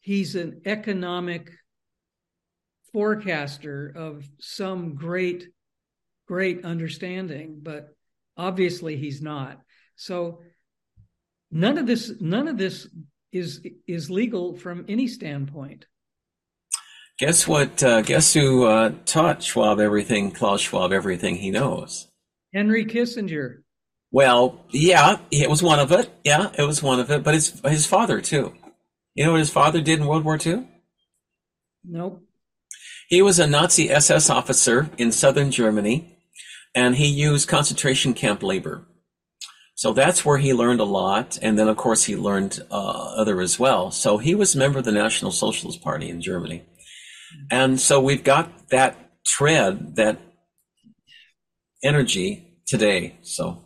he's 0.01 0.37
an 0.37 0.61
economic 0.67 1.51
forecaster 2.93 3.93
of 3.95 4.29
some 4.41 4.95
great, 4.95 5.49
great 6.27 6.65
understanding, 6.65 7.61
but 7.63 7.95
obviously 8.37 8.97
he's 8.97 9.21
not. 9.23 9.61
So 9.97 10.41
none 11.51 11.79
of 11.79 11.87
this, 11.87 12.13
none 12.21 12.49
of 12.49 12.59
this 12.59 12.89
is 13.33 13.67
is 13.87 14.11
legal 14.11 14.57
from 14.57 14.85
any 14.89 15.07
standpoint. 15.09 15.85
Guess 17.19 17.49
what? 17.49 17.83
Uh, 17.83 18.03
guess 18.03 18.35
who 18.35 18.65
uh, 18.65 18.93
taught 19.07 19.43
Schwab 19.43 19.81
everything? 19.81 20.33
Klaus 20.33 20.61
Schwab 20.61 20.93
everything 20.93 21.37
he 21.37 21.51
knows. 21.51 22.09
Henry 22.53 22.85
Kissinger. 22.85 23.63
Well, 24.11 24.65
yeah, 24.71 25.19
it 25.31 25.49
was 25.49 25.63
one 25.63 25.79
of 25.79 25.93
it. 25.93 26.11
Yeah, 26.25 26.51
it 26.57 26.63
was 26.63 26.83
one 26.83 27.01
of 27.01 27.11
it. 27.11 27.23
But 27.23 27.35
his 27.35 27.61
his 27.65 27.87
father 27.87 28.21
too. 28.21 28.55
You 29.15 29.25
know 29.25 29.33
what 29.33 29.41
his 29.41 29.51
father 29.51 29.81
did 29.81 29.99
in 29.99 30.07
World 30.07 30.25
War 30.25 30.39
II? 30.45 30.69
Nope. 31.85 32.23
He 33.09 33.23
was 33.23 33.39
a 33.39 33.47
Nazi 33.47 33.89
SS 33.89 34.31
officer 34.31 34.91
in 34.99 35.13
southern 35.13 35.51
Germany, 35.53 36.19
and 36.75 36.97
he 36.97 37.07
used 37.07 37.49
concentration 37.49 38.15
camp 38.15 38.43
labor. 38.43 38.85
So 39.77 39.93
that's 39.93 40.25
where 40.25 40.39
he 40.39 40.53
learned 40.53 40.81
a 40.81 40.85
lot, 40.85 41.39
and 41.41 41.59
then 41.59 41.69
of 41.69 41.77
course 41.77 42.05
he 42.05 42.17
learned 42.17 42.61
uh, 42.71 43.15
other 43.17 43.41
as 43.41 43.59
well. 43.59 43.91
So 43.91 44.19
he 44.19 44.35
was 44.35 44.55
a 44.55 44.59
member 44.59 44.79
of 44.79 44.85
the 44.85 44.93
National 44.93 45.31
Socialist 45.31 45.83
Party 45.83 46.09
in 46.09 46.21
Germany, 46.21 46.65
and 47.51 47.79
so 47.79 48.01
we've 48.01 48.25
got 48.25 48.71
that 48.71 48.97
tread, 49.25 49.97
that 49.97 50.19
energy 51.85 52.59
today. 52.67 53.19
So 53.23 53.63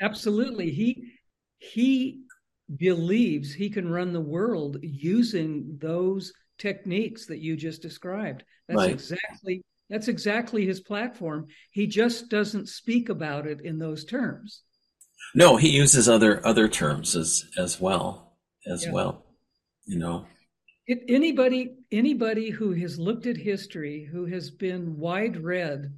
absolutely, 0.00 0.70
he 0.70 1.14
he 1.58 2.24
believes 2.76 3.54
he 3.54 3.70
can 3.70 3.90
run 3.90 4.12
the 4.12 4.20
world 4.20 4.76
using 4.82 5.78
those 5.80 6.32
techniques 6.58 7.26
that 7.26 7.40
you 7.40 7.56
just 7.56 7.82
described. 7.82 8.44
That's 8.68 8.78
right. 8.78 8.90
exactly 8.90 9.62
that's 9.90 10.08
exactly 10.08 10.64
his 10.64 10.80
platform. 10.80 11.48
He 11.70 11.86
just 11.86 12.28
doesn't 12.28 12.68
speak 12.68 13.10
about 13.10 13.46
it 13.46 13.60
in 13.60 13.78
those 13.78 14.04
terms. 14.04 14.62
No, 15.34 15.56
he 15.56 15.68
uses 15.68 16.08
other 16.08 16.44
other 16.46 16.68
terms 16.68 17.16
as 17.16 17.44
as 17.58 17.80
well 17.80 18.36
as 18.66 18.84
yeah. 18.84 18.92
well. 18.92 19.26
You 19.86 19.98
know. 19.98 20.26
It, 20.86 21.02
anybody 21.08 21.76
anybody 21.92 22.50
who 22.50 22.72
has 22.72 22.98
looked 22.98 23.26
at 23.26 23.36
history, 23.36 24.08
who 24.10 24.26
has 24.26 24.50
been 24.50 24.98
wide 24.98 25.42
read, 25.42 25.94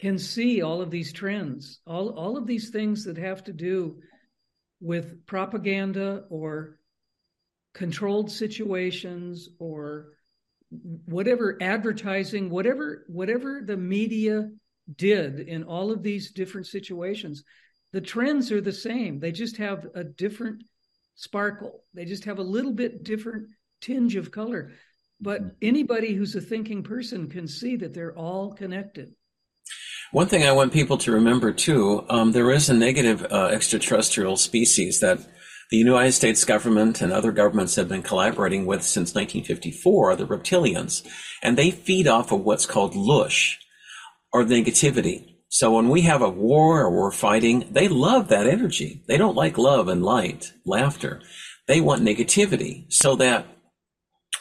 can 0.00 0.18
see 0.18 0.62
all 0.62 0.80
of 0.80 0.90
these 0.90 1.12
trends, 1.12 1.80
all 1.86 2.10
all 2.10 2.36
of 2.36 2.46
these 2.46 2.70
things 2.70 3.04
that 3.04 3.18
have 3.18 3.44
to 3.44 3.52
do 3.52 3.98
with 4.80 5.26
propaganda 5.26 6.24
or 6.28 6.78
controlled 7.74 8.30
situations 8.30 9.48
or 9.58 10.08
whatever 11.04 11.58
advertising 11.60 12.48
whatever 12.48 13.04
whatever 13.08 13.62
the 13.64 13.76
media 13.76 14.50
did 14.96 15.40
in 15.40 15.64
all 15.64 15.90
of 15.90 16.02
these 16.02 16.32
different 16.32 16.66
situations 16.66 17.44
the 17.92 18.00
trends 18.00 18.50
are 18.50 18.60
the 18.60 18.72
same. 18.72 19.20
They 19.20 19.32
just 19.32 19.58
have 19.58 19.86
a 19.94 20.02
different 20.02 20.64
sparkle. 21.14 21.84
They 21.94 22.06
just 22.06 22.24
have 22.24 22.38
a 22.38 22.42
little 22.42 22.72
bit 22.72 23.04
different 23.04 23.48
tinge 23.80 24.16
of 24.16 24.30
color. 24.30 24.72
But 25.20 25.42
mm-hmm. 25.42 25.56
anybody 25.60 26.14
who's 26.14 26.34
a 26.34 26.40
thinking 26.40 26.82
person 26.82 27.28
can 27.28 27.46
see 27.46 27.76
that 27.76 27.94
they're 27.94 28.16
all 28.16 28.54
connected. 28.54 29.14
One 30.10 30.26
thing 30.26 30.46
i 30.46 30.52
want 30.52 30.74
people 30.74 30.98
to 30.98 31.12
remember 31.12 31.52
too 31.52 32.04
um, 32.10 32.32
there 32.32 32.50
is 32.50 32.68
a 32.68 32.74
negative 32.74 33.26
uh, 33.30 33.46
extraterrestrial 33.46 34.36
species 34.36 35.00
that 35.00 35.18
the 35.72 35.78
United 35.78 36.12
States 36.12 36.44
government 36.44 37.00
and 37.00 37.14
other 37.14 37.32
governments 37.32 37.76
have 37.76 37.88
been 37.88 38.02
collaborating 38.02 38.66
with 38.66 38.82
since 38.82 39.14
1954 39.14 40.10
are 40.10 40.16
the 40.16 40.26
reptilians, 40.26 41.02
and 41.42 41.56
they 41.56 41.70
feed 41.70 42.06
off 42.06 42.30
of 42.30 42.42
what's 42.42 42.66
called 42.66 42.92
loosh 42.92 43.54
or 44.34 44.44
negativity. 44.44 45.36
So 45.48 45.74
when 45.74 45.88
we 45.88 46.02
have 46.02 46.20
a 46.20 46.28
war 46.28 46.82
or 46.82 46.90
we're 46.90 47.10
fighting, 47.10 47.68
they 47.70 47.88
love 47.88 48.28
that 48.28 48.46
energy. 48.46 49.02
They 49.08 49.16
don't 49.16 49.34
like 49.34 49.56
love 49.56 49.88
and 49.88 50.02
light, 50.02 50.52
laughter. 50.66 51.22
They 51.66 51.80
want 51.80 52.02
negativity 52.02 52.92
so 52.92 53.16
that 53.16 53.46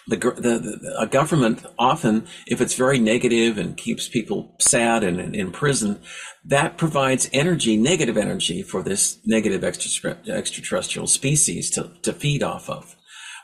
the, 0.08 0.18
the, 0.18 0.60
the, 0.60 0.96
a 1.00 1.08
government 1.08 1.66
often, 1.78 2.28
if 2.48 2.62
it's 2.62 2.76
very 2.76 3.00
negative 3.00 3.58
and 3.58 3.78
keeps 3.78 4.08
people 4.08 4.56
sad 4.60 5.04
and, 5.04 5.20
and 5.20 5.36
in 5.36 5.52
prison, 5.52 6.00
that 6.46 6.78
provides 6.78 7.30
energy, 7.34 7.78
negative 7.78 8.18
energy 8.18 8.64
for 8.64 8.82
this 8.82 9.20
negative 9.26 9.64
extraterrestrial 9.64 11.08
species 11.08 11.70
to, 11.72 11.92
to 12.02 12.14
feed 12.14 12.44
off 12.44 12.70
of. 12.70 12.96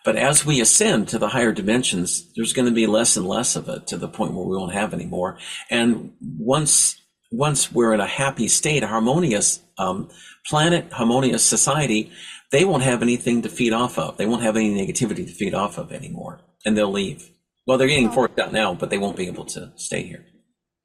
But 0.04 0.16
as 0.16 0.46
we 0.46 0.62
ascend 0.62 1.10
to 1.10 1.20
the 1.20 1.30
higher 1.30 1.52
dimensions, 1.52 2.32
there's 2.36 2.54
going 2.54 2.68
to 2.68 2.74
be 2.74 2.88
less 2.88 3.18
and 3.18 3.28
less 3.28 3.56
of 3.56 3.68
it 3.68 3.88
to 3.88 3.98
the 3.98 4.08
point 4.08 4.34
where 4.34 4.46
we 4.46 4.56
won't 4.56 4.74
have 4.74 4.94
any 4.94 5.06
more. 5.06 5.38
And 5.70 6.14
once 6.22 7.02
once 7.30 7.72
we're 7.74 7.94
in 7.94 8.00
a 8.00 8.08
happy 8.08 8.48
state, 8.48 8.84
a 8.84 8.88
harmonious 8.88 9.60
um, 9.78 10.10
planet, 10.46 10.92
harmonious 10.94 11.44
society, 11.44 12.12
they 12.52 12.64
won't 12.64 12.84
have 12.84 13.02
anything 13.02 13.42
to 13.42 13.50
feed 13.50 13.74
off 13.74 13.98
of. 13.98 14.18
They 14.18 14.26
won't 14.26 14.44
have 14.44 14.56
any 14.56 14.74
negativity 14.74 15.28
to 15.28 15.34
feed 15.34 15.54
off 15.54 15.78
of 15.78 15.92
anymore, 15.92 16.40
and 16.68 16.78
they'll 16.78 16.92
leave. 16.92 17.32
Well, 17.66 17.78
they're 17.78 17.88
getting 17.88 18.10
oh. 18.10 18.12
forced 18.12 18.38
out 18.38 18.52
now, 18.52 18.76
but 18.76 18.90
they 18.90 18.98
won't 18.98 19.16
be 19.16 19.28
able 19.28 19.46
to 19.46 19.72
stay 19.78 20.04
here. 20.04 20.26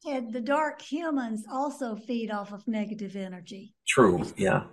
Ted, 0.06 0.32
the 0.32 0.40
dark 0.40 0.80
humans 0.80 1.44
also 1.50 1.96
feed 1.96 2.30
off 2.30 2.52
of 2.52 2.66
negative 2.66 3.16
energy. 3.16 3.74
True. 3.86 4.24
Yeah. 4.36 4.64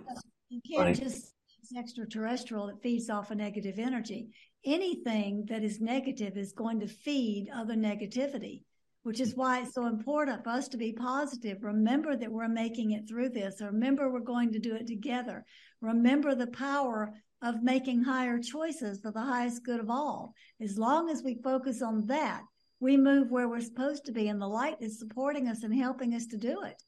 You 0.48 0.60
can't 0.68 0.86
right. 0.86 0.98
just 0.98 1.34
it's 1.60 1.76
extraterrestrial 1.76 2.68
that 2.68 2.82
feeds 2.82 3.10
off 3.10 3.30
of 3.30 3.38
negative 3.38 3.78
energy. 3.78 4.30
Anything 4.64 5.46
that 5.48 5.62
is 5.62 5.80
negative 5.80 6.36
is 6.36 6.52
going 6.52 6.80
to 6.80 6.86
feed 6.86 7.48
other 7.54 7.74
negativity, 7.74 8.64
which 9.02 9.20
is 9.20 9.36
why 9.36 9.62
it's 9.62 9.74
so 9.74 9.86
important 9.86 10.44
for 10.44 10.50
us 10.50 10.68
to 10.68 10.76
be 10.76 10.92
positive. 10.92 11.58
Remember 11.62 12.16
that 12.16 12.30
we're 12.30 12.48
making 12.48 12.92
it 12.92 13.08
through 13.08 13.30
this. 13.30 13.60
Remember 13.60 14.12
we're 14.12 14.20
going 14.20 14.52
to 14.52 14.58
do 14.58 14.74
it 14.74 14.86
together. 14.86 15.44
Remember 15.80 16.34
the 16.34 16.48
power 16.48 17.12
of 17.42 17.62
making 17.62 18.02
higher 18.02 18.38
choices 18.38 19.00
for 19.00 19.10
the 19.10 19.20
highest 19.20 19.64
good 19.64 19.80
of 19.80 19.90
all. 19.90 20.34
As 20.60 20.78
long 20.78 21.08
as 21.08 21.22
we 21.22 21.40
focus 21.42 21.82
on 21.82 22.06
that, 22.06 22.42
we 22.80 22.96
move 22.96 23.30
where 23.30 23.48
we're 23.48 23.60
supposed 23.60 24.06
to 24.06 24.12
be, 24.12 24.28
and 24.28 24.40
the 24.40 24.46
light 24.46 24.76
is 24.80 24.98
supporting 24.98 25.48
us 25.48 25.62
and 25.62 25.74
helping 25.74 26.14
us 26.14 26.26
to 26.26 26.36
do 26.36 26.62
it. 26.62 26.82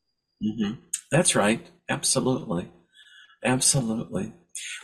Mm-hmm. 0.45 0.81
That's 1.11 1.35
right. 1.35 1.65
Absolutely. 1.89 2.71
Absolutely. 3.45 4.33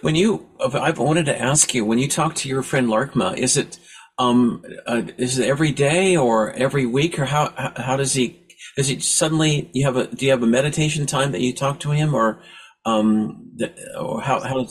When 0.00 0.14
you, 0.14 0.48
I've 0.60 0.98
wanted 0.98 1.26
to 1.26 1.40
ask 1.40 1.74
you, 1.74 1.84
when 1.84 1.98
you 1.98 2.08
talk 2.08 2.34
to 2.36 2.48
your 2.48 2.62
friend 2.62 2.88
Larkma, 2.88 3.36
is 3.36 3.56
it, 3.56 3.78
um, 4.18 4.64
uh, 4.86 5.02
is 5.16 5.38
it 5.38 5.48
every 5.48 5.72
day 5.72 6.16
or 6.16 6.52
every 6.52 6.86
week, 6.86 7.18
or 7.18 7.24
how 7.24 7.52
how 7.76 7.96
does 7.96 8.14
he? 8.14 8.46
Does 8.76 8.88
he 8.88 8.98
suddenly 8.98 9.70
you 9.72 9.86
have 9.86 9.96
a? 9.96 10.08
Do 10.08 10.24
you 10.26 10.32
have 10.32 10.42
a 10.42 10.46
meditation 10.46 11.06
time 11.06 11.32
that 11.32 11.40
you 11.40 11.54
talk 11.54 11.78
to 11.80 11.92
him, 11.92 12.14
or 12.14 12.42
um, 12.84 13.56
or 13.96 14.20
how 14.20 14.40
how? 14.40 14.66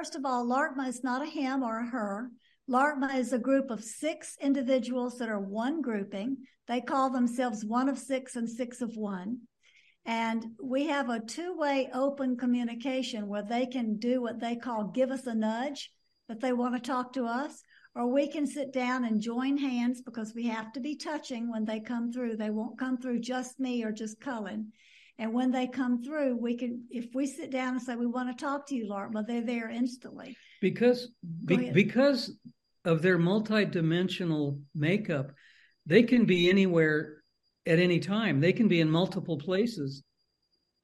First 0.00 0.16
of 0.16 0.24
all, 0.24 0.46
Larkma 0.46 0.88
is 0.88 1.04
not 1.04 1.20
a 1.20 1.26
him 1.26 1.62
or 1.62 1.80
a 1.80 1.86
her. 1.86 2.30
Larkma 2.70 3.18
is 3.18 3.34
a 3.34 3.38
group 3.38 3.70
of 3.70 3.84
six 3.84 4.34
individuals 4.40 5.18
that 5.18 5.28
are 5.28 5.42
one 5.42 5.82
grouping. 5.82 6.38
They 6.68 6.80
call 6.80 7.10
themselves 7.10 7.66
one 7.66 7.86
of 7.86 7.98
six 7.98 8.34
and 8.34 8.48
six 8.48 8.80
of 8.80 8.96
one. 8.96 9.40
And 10.06 10.42
we 10.58 10.86
have 10.86 11.10
a 11.10 11.20
two 11.20 11.54
way 11.54 11.90
open 11.92 12.38
communication 12.38 13.28
where 13.28 13.42
they 13.42 13.66
can 13.66 13.98
do 13.98 14.22
what 14.22 14.40
they 14.40 14.56
call 14.56 14.84
give 14.84 15.10
us 15.10 15.26
a 15.26 15.34
nudge 15.34 15.92
that 16.30 16.40
they 16.40 16.54
want 16.54 16.76
to 16.76 16.80
talk 16.80 17.12
to 17.12 17.26
us, 17.26 17.62
or 17.94 18.10
we 18.10 18.26
can 18.26 18.46
sit 18.46 18.72
down 18.72 19.04
and 19.04 19.20
join 19.20 19.58
hands 19.58 20.00
because 20.00 20.32
we 20.34 20.46
have 20.46 20.72
to 20.72 20.80
be 20.80 20.96
touching 20.96 21.50
when 21.50 21.66
they 21.66 21.78
come 21.78 22.10
through. 22.10 22.38
They 22.38 22.48
won't 22.48 22.78
come 22.78 22.96
through 22.96 23.20
just 23.20 23.60
me 23.60 23.84
or 23.84 23.92
just 23.92 24.18
Cullen. 24.18 24.72
And 25.20 25.34
when 25.34 25.52
they 25.52 25.66
come 25.66 26.02
through, 26.02 26.36
we 26.36 26.56
can, 26.56 26.84
if 26.90 27.14
we 27.14 27.26
sit 27.26 27.50
down 27.50 27.74
and 27.74 27.82
say, 27.82 27.94
we 27.94 28.06
want 28.06 28.36
to 28.36 28.42
talk 28.44 28.66
to 28.68 28.74
you, 28.74 28.88
Larkma, 28.90 29.26
they're 29.26 29.44
there 29.44 29.68
instantly. 29.68 30.34
Because, 30.62 31.08
be, 31.44 31.70
because 31.70 32.32
of 32.86 33.02
their 33.02 33.18
multidimensional 33.18 34.62
makeup, 34.74 35.32
they 35.84 36.04
can 36.04 36.24
be 36.24 36.48
anywhere 36.48 37.22
at 37.66 37.78
any 37.78 38.00
time. 38.00 38.40
They 38.40 38.54
can 38.54 38.66
be 38.66 38.80
in 38.80 38.90
multiple 38.90 39.36
places 39.36 40.02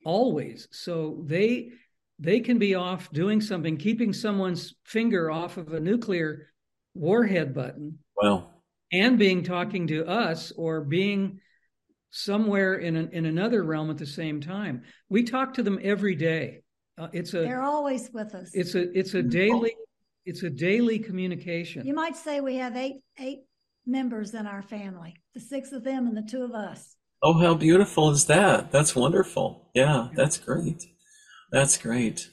always. 0.05 0.69
So 0.71 1.23
they 1.25 1.71
they 2.19 2.41
can 2.41 2.59
be 2.59 2.75
off 2.75 3.11
doing 3.13 3.41
something, 3.41 3.77
keeping 3.77 4.13
someone's 4.13 4.75
finger 4.85 5.31
off 5.31 5.57
of 5.57 5.73
a 5.73 5.81
nuclear 5.81 6.49
warhead 6.95 7.55
button. 7.55 7.99
Well, 8.15 8.63
and 8.93 9.19
being 9.19 9.43
talking 9.43 9.87
to 9.89 10.07
us 10.07 10.53
or 10.53 10.83
being 10.83 11.41
somewhere 12.11 12.77
in 12.77 12.97
an, 12.97 13.11
in 13.13 13.27
another 13.27 13.63
realm 13.63 13.91
at 13.91 13.99
the 13.99 14.07
same 14.07 14.41
time. 14.41 14.83
We 15.09 15.23
talk 15.23 15.55
to 15.55 15.63
them 15.63 15.79
every 15.83 16.15
day. 16.15 16.63
Uh, 16.99 17.09
it's 17.13 17.35
a 17.35 17.41
they're 17.41 17.63
always 17.63 18.11
with 18.13 18.35
us. 18.35 18.51
It's 18.55 18.75
a 18.75 18.91
it's 18.99 19.15
a 19.15 19.23
daily 19.23 19.75
it's 20.25 20.43
a 20.43 20.51
daily 20.51 20.99
communication. 20.99 21.87
You 21.87 21.95
might 21.95 22.17
say 22.17 22.41
we 22.41 22.57
have 22.57 22.77
eight 22.77 22.97
eight 23.19 23.41
members 23.87 24.35
in 24.35 24.47
our 24.47 24.63
family, 24.63 25.15
the 25.35 25.41
six 25.41 25.73
of 25.73 25.85
them 25.85 26.07
and 26.07 26.17
the 26.17 26.23
two 26.23 26.43
of 26.43 26.53
us. 26.53 26.97
Oh, 27.23 27.39
how 27.39 27.55
beautiful 27.55 28.11
is 28.11 28.27
that? 28.27 28.71
That's 28.71 28.95
wonderful. 28.95 29.71
Yeah, 29.75 30.09
that's 30.15 30.39
great. 30.39 30.85
That's 31.51 31.79
great. 31.79 32.31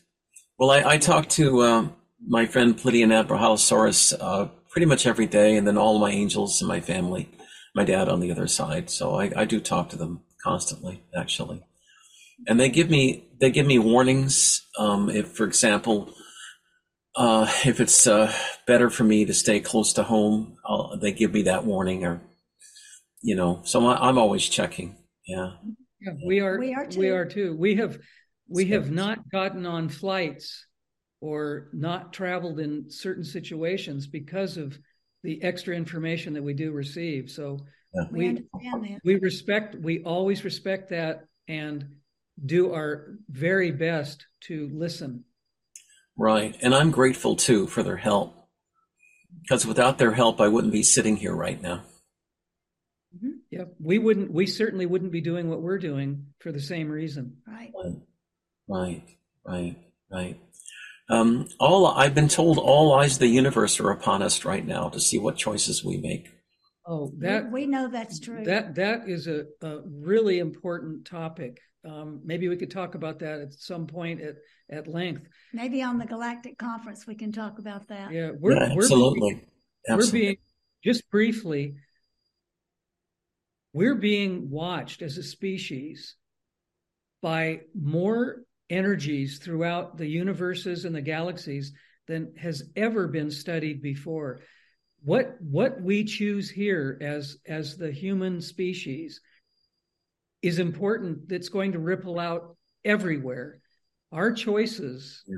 Well, 0.57 0.71
I, 0.71 0.93
I 0.93 0.97
talk 0.97 1.29
to 1.29 1.59
uh, 1.61 1.87
my 2.25 2.45
friend 2.45 2.77
Pleiadian 2.77 3.25
Abrahalosaurus 3.25 4.15
uh, 4.19 4.47
pretty 4.69 4.85
much 4.85 5.05
every 5.05 5.25
day, 5.25 5.55
and 5.55 5.67
then 5.67 5.77
all 5.77 5.99
my 5.99 6.11
angels 6.11 6.61
in 6.61 6.67
my 6.67 6.79
family, 6.79 7.29
my 7.73 7.83
dad 7.83 8.09
on 8.09 8.19
the 8.19 8.31
other 8.31 8.47
side. 8.47 8.89
So 8.89 9.15
I, 9.15 9.31
I 9.35 9.45
do 9.45 9.59
talk 9.59 9.89
to 9.89 9.97
them 9.97 10.21
constantly, 10.43 11.03
actually, 11.15 11.63
and 12.47 12.59
they 12.59 12.69
give 12.69 12.89
me 12.89 13.25
they 13.39 13.51
give 13.51 13.65
me 13.65 13.79
warnings. 13.79 14.65
Um, 14.77 15.09
if, 15.09 15.29
for 15.29 15.45
example, 15.45 16.13
uh, 17.15 17.51
if 17.65 17.79
it's 17.79 18.07
uh, 18.07 18.33
better 18.67 18.89
for 18.89 19.03
me 19.03 19.25
to 19.25 19.33
stay 19.33 19.59
close 19.59 19.93
to 19.93 20.03
home, 20.03 20.57
I'll, 20.65 20.97
they 20.97 21.11
give 21.11 21.33
me 21.33 21.43
that 21.43 21.65
warning, 21.65 22.05
or 22.05 22.21
you 23.21 23.35
know. 23.35 23.61
So 23.63 23.85
I, 23.87 24.09
am 24.09 24.17
always 24.17 24.47
checking. 24.47 24.97
Yeah. 25.25 25.51
Yeah, 26.01 26.13
we 26.25 26.41
are. 26.41 26.59
We 26.59 26.73
are 26.73 26.85
too. 26.85 26.99
We 26.99 27.09
are 27.09 27.25
too. 27.25 27.55
We 27.57 27.75
have 27.75 27.97
we 28.49 28.65
have 28.65 28.91
not 28.91 29.29
gotten 29.31 29.65
on 29.65 29.89
flights 29.89 30.65
or 31.21 31.69
not 31.71 32.11
traveled 32.11 32.59
in 32.59 32.85
certain 32.89 33.23
situations 33.23 34.07
because 34.07 34.57
of 34.57 34.77
the 35.23 35.41
extra 35.43 35.75
information 35.75 36.33
that 36.33 36.43
we 36.43 36.53
do 36.53 36.71
receive. 36.71 37.29
So 37.29 37.59
yeah. 37.93 38.03
we 38.11 38.43
we, 38.53 38.97
we 39.03 39.15
respect. 39.15 39.75
We 39.75 40.03
always 40.03 40.43
respect 40.43 40.89
that 40.89 41.25
and 41.47 41.95
do 42.45 42.73
our 42.73 43.15
very 43.29 43.71
best 43.71 44.25
to 44.41 44.69
listen 44.73 45.23
Right. 46.17 46.55
And 46.61 46.75
I'm 46.75 46.91
grateful 46.91 47.35
too 47.35 47.67
for 47.67 47.83
their 47.83 47.97
help. 47.97 48.35
Because 49.41 49.65
without 49.65 49.97
their 49.97 50.11
help, 50.11 50.39
I 50.39 50.47
wouldn't 50.47 50.73
be 50.73 50.83
sitting 50.83 51.17
here 51.17 51.35
right 51.35 51.61
now. 51.61 51.83
Mm-hmm. 53.15 53.31
Yeah, 53.51 53.65
we 53.79 53.99
wouldn't. 53.99 54.31
We 54.31 54.45
certainly 54.45 54.85
wouldn't 54.85 55.11
be 55.11 55.21
doing 55.21 55.49
what 55.49 55.61
we're 55.61 55.79
doing 55.79 56.27
for 56.39 56.51
the 56.51 56.61
same 56.61 56.89
reason. 56.89 57.37
Right. 57.45 57.71
Right. 58.67 59.03
Right. 59.45 59.75
Right. 60.09 60.39
Um, 61.09 61.47
all 61.59 61.87
I've 61.87 62.15
been 62.15 62.29
told, 62.29 62.57
all 62.57 62.93
eyes 62.93 63.13
of 63.13 63.19
the 63.19 63.27
universe 63.27 63.79
are 63.79 63.89
upon 63.89 64.21
us 64.21 64.45
right 64.45 64.65
now 64.65 64.89
to 64.89 64.99
see 64.99 65.19
what 65.19 65.35
choices 65.35 65.83
we 65.83 65.97
make. 65.97 66.29
Oh, 66.85 67.11
that 67.19 67.45
we, 67.45 67.61
we 67.61 67.67
know 67.67 67.87
that's 67.87 68.19
true. 68.19 68.43
That 68.43 68.75
that 68.75 69.07
is 69.07 69.27
a, 69.27 69.45
a 69.61 69.81
really 69.85 70.39
important 70.39 71.05
topic. 71.05 71.59
Um, 71.85 72.21
maybe 72.23 72.47
we 72.47 72.57
could 72.57 72.71
talk 72.71 72.95
about 72.95 73.19
that 73.19 73.41
at 73.41 73.53
some 73.53 73.87
point 73.87 74.21
at, 74.21 74.35
at 74.69 74.87
length. 74.87 75.27
Maybe 75.53 75.81
on 75.81 75.97
the 75.97 76.05
Galactic 76.05 76.57
Conference 76.57 77.05
we 77.05 77.15
can 77.15 77.31
talk 77.31 77.59
about 77.59 77.87
that. 77.89 78.11
Yeah, 78.11 78.31
we're, 78.37 78.55
yeah, 78.55 78.71
absolutely. 78.71 79.21
We're 79.21 79.29
being, 79.29 79.47
absolutely. 79.89 80.19
We're 80.19 80.25
being 80.25 80.37
just 80.83 81.09
briefly. 81.09 81.75
We're 83.73 83.95
being 83.95 84.49
watched 84.49 85.01
as 85.01 85.17
a 85.17 85.23
species 85.23 86.15
by 87.21 87.61
more 87.73 88.43
energies 88.69 89.39
throughout 89.39 89.97
the 89.97 90.07
universes 90.07 90.85
and 90.85 90.95
the 90.95 91.01
galaxies 91.01 91.73
than 92.07 92.33
has 92.37 92.63
ever 92.75 93.07
been 93.07 93.31
studied 93.31 93.81
before. 93.81 94.41
What 95.03 95.35
what 95.41 95.81
we 95.81 96.05
choose 96.05 96.49
here 96.49 96.97
as 97.01 97.37
as 97.45 97.77
the 97.77 97.91
human 97.91 98.41
species 98.41 99.21
is 100.41 100.59
important 100.59 101.29
that's 101.29 101.49
going 101.49 101.71
to 101.73 101.79
ripple 101.79 102.19
out 102.19 102.57
everywhere. 102.83 103.59
Our 104.11 104.31
choices, 104.31 105.23
yeah. 105.27 105.37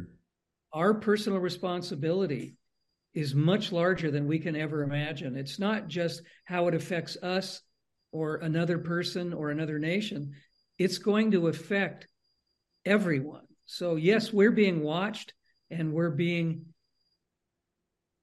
our 0.73 0.95
personal 0.95 1.39
responsibility 1.39 2.57
is 3.13 3.33
much 3.33 3.71
larger 3.71 4.11
than 4.11 4.27
we 4.27 4.39
can 4.39 4.55
ever 4.55 4.83
imagine. 4.83 5.37
It's 5.37 5.57
not 5.59 5.87
just 5.87 6.21
how 6.43 6.67
it 6.67 6.75
affects 6.75 7.17
us 7.23 7.61
or 8.11 8.37
another 8.37 8.77
person 8.77 9.31
or 9.33 9.49
another 9.49 9.79
nation, 9.79 10.33
it's 10.77 10.97
going 10.97 11.31
to 11.31 11.47
affect 11.47 12.07
everyone. 12.85 13.45
So, 13.65 13.95
yes, 13.95 14.31
we're 14.31 14.51
being 14.51 14.83
watched 14.83 15.33
and 15.69 15.93
we're 15.93 16.11
being 16.11 16.65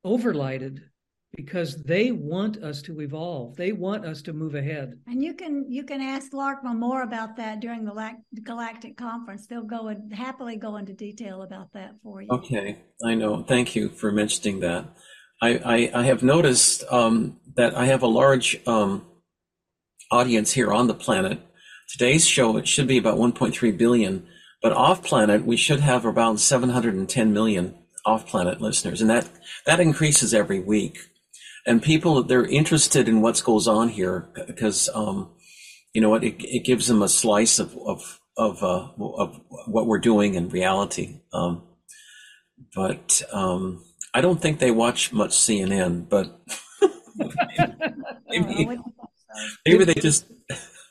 overlighted 0.06 0.80
because 1.34 1.82
they 1.82 2.12
want 2.12 2.58
us 2.58 2.82
to 2.82 3.00
evolve. 3.00 3.56
They 3.56 3.72
want 3.72 4.04
us 4.04 4.22
to 4.22 4.32
move 4.32 4.54
ahead. 4.54 4.98
And 5.06 5.22
you 5.22 5.34
can 5.34 5.64
you 5.68 5.82
can 5.84 6.00
ask 6.00 6.32
Larkma 6.32 6.76
more 6.76 7.02
about 7.02 7.36
that 7.36 7.60
during 7.60 7.84
the 7.84 8.12
Galactic 8.42 8.96
Conference. 8.96 9.46
They'll 9.46 9.62
go 9.62 9.88
and 9.88 10.14
happily 10.14 10.56
go 10.56 10.76
into 10.76 10.92
detail 10.92 11.42
about 11.42 11.72
that 11.72 11.92
for 12.02 12.20
you. 12.20 12.28
Okay, 12.30 12.82
I 13.04 13.14
know. 13.14 13.42
Thank 13.42 13.74
you 13.74 13.88
for 13.88 14.12
mentioning 14.12 14.60
that. 14.60 14.84
I 15.40 15.90
I, 15.94 16.00
I 16.00 16.02
have 16.04 16.22
noticed 16.22 16.84
um, 16.90 17.40
that 17.56 17.74
I 17.74 17.86
have 17.86 18.02
a 18.02 18.06
large 18.06 18.60
um, 18.66 19.06
audience 20.10 20.52
here 20.52 20.72
on 20.72 20.86
the 20.86 20.94
planet. 20.94 21.40
Today's 21.88 22.26
show 22.26 22.56
it 22.58 22.68
should 22.68 22.86
be 22.86 22.98
about 22.98 23.18
1.3 23.18 23.76
billion, 23.76 24.26
but 24.62 24.72
off 24.72 25.02
planet 25.02 25.44
we 25.44 25.56
should 25.56 25.80
have 25.80 26.04
about 26.04 26.40
710 26.40 27.32
million 27.32 27.74
off 28.04 28.26
planet 28.26 28.60
listeners, 28.60 29.00
and 29.00 29.10
that 29.10 29.28
that 29.66 29.80
increases 29.80 30.32
every 30.34 30.60
week 30.60 30.98
and 31.66 31.82
people 31.82 32.22
they're 32.22 32.46
interested 32.46 33.08
in 33.08 33.20
what 33.20 33.42
goes 33.44 33.68
on 33.68 33.88
here 33.88 34.28
because 34.46 34.88
um, 34.94 35.30
you 35.92 36.00
know 36.00 36.10
what 36.10 36.24
it, 36.24 36.42
it 36.44 36.64
gives 36.64 36.86
them 36.86 37.02
a 37.02 37.08
slice 37.08 37.58
of 37.58 37.76
of 37.76 38.20
of, 38.36 38.62
uh, 38.62 38.88
of 38.98 39.40
what 39.66 39.86
we're 39.86 39.98
doing 39.98 40.34
in 40.34 40.48
reality. 40.48 41.20
Um, 41.34 41.64
but 42.74 43.22
um, 43.30 43.84
I 44.14 44.22
don't 44.22 44.40
think 44.40 44.58
they 44.58 44.70
watch 44.70 45.12
much 45.12 45.32
CNN. 45.32 46.08
But 46.08 46.40
maybe, 48.28 48.78
maybe 49.66 49.84
they 49.84 49.94
just 49.94 50.26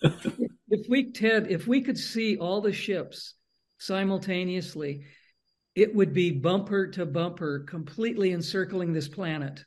if 0.03 0.87
we, 0.87 1.11
Ted, 1.11 1.47
if 1.49 1.67
we 1.67 1.81
could 1.81 1.97
see 1.97 2.37
all 2.37 2.61
the 2.61 2.73
ships 2.73 3.33
simultaneously, 3.81 5.01
it 5.75 5.95
would 5.95 6.13
be 6.13 6.31
bumper 6.31 6.87
to 6.87 7.05
bumper, 7.05 7.59
completely 7.59 8.31
encircling 8.31 8.93
this 8.93 9.07
planet. 9.07 9.65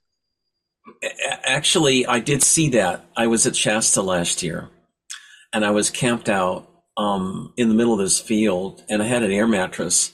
Actually, 1.44 2.06
I 2.06 2.20
did 2.20 2.42
see 2.42 2.70
that. 2.70 3.06
I 3.16 3.26
was 3.26 3.46
at 3.46 3.56
Shasta 3.56 4.02
last 4.02 4.42
year, 4.42 4.70
and 5.52 5.64
I 5.64 5.70
was 5.70 5.90
camped 5.90 6.28
out 6.28 6.70
um, 6.96 7.52
in 7.56 7.68
the 7.68 7.74
middle 7.74 7.94
of 7.94 7.98
this 7.98 8.20
field, 8.20 8.84
and 8.88 9.02
I 9.02 9.06
had 9.06 9.22
an 9.22 9.32
air 9.32 9.48
mattress. 9.48 10.12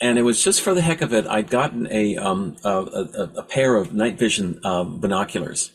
And 0.00 0.18
it 0.18 0.22
was 0.22 0.42
just 0.42 0.60
for 0.60 0.74
the 0.74 0.80
heck 0.80 1.00
of 1.00 1.12
it. 1.12 1.26
I'd 1.26 1.48
gotten 1.48 1.86
a 1.90 2.16
um, 2.16 2.56
a, 2.64 2.70
a, 2.70 3.32
a, 3.36 3.42
pair 3.42 3.76
of 3.76 3.94
night 3.94 4.18
vision 4.18 4.60
um, 4.64 5.00
binoculars, 5.00 5.70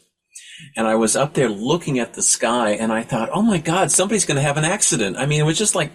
and 0.78 0.88
I 0.88 0.94
was 0.96 1.16
up 1.16 1.34
there 1.34 1.50
looking 1.50 1.98
at 1.98 2.14
the 2.14 2.22
sky, 2.22 2.72
and 2.72 2.92
I 2.92 3.02
thought, 3.02 3.30
"Oh 3.34 3.42
my 3.42 3.58
God, 3.58 3.90
somebody's 3.90 4.26
going 4.26 4.36
to 4.36 4.44
have 4.44 4.58
an 4.58 4.66
accident." 4.66 5.18
I 5.18 5.26
mean, 5.26 5.42
it 5.42 5.46
was 5.46 5.58
just 5.58 5.74
like 5.74 5.92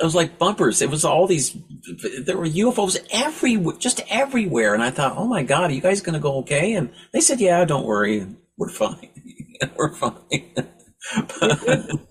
it 0.00 0.04
was 0.04 0.14
like 0.14 0.38
bumpers. 0.38 0.80
It 0.80 0.90
was 0.90 1.04
all 1.04 1.26
these. 1.26 1.56
There 2.24 2.36
were 2.36 2.46
UFOs 2.46 2.98
everywhere, 3.10 3.76
just 3.78 4.00
everywhere, 4.08 4.74
and 4.74 4.82
I 4.82 4.90
thought, 4.90 5.16
"Oh 5.16 5.26
my 5.26 5.42
God, 5.42 5.70
are 5.70 5.74
you 5.74 5.80
guys 5.80 6.00
going 6.00 6.14
to 6.14 6.20
go 6.20 6.38
okay?" 6.38 6.74
And 6.74 6.90
they 7.12 7.20
said, 7.20 7.40
"Yeah, 7.40 7.64
don't 7.64 7.86
worry, 7.86 8.26
we're 8.56 8.70
fine. 8.70 9.10
we're 9.76 9.94
fine." 9.94 10.52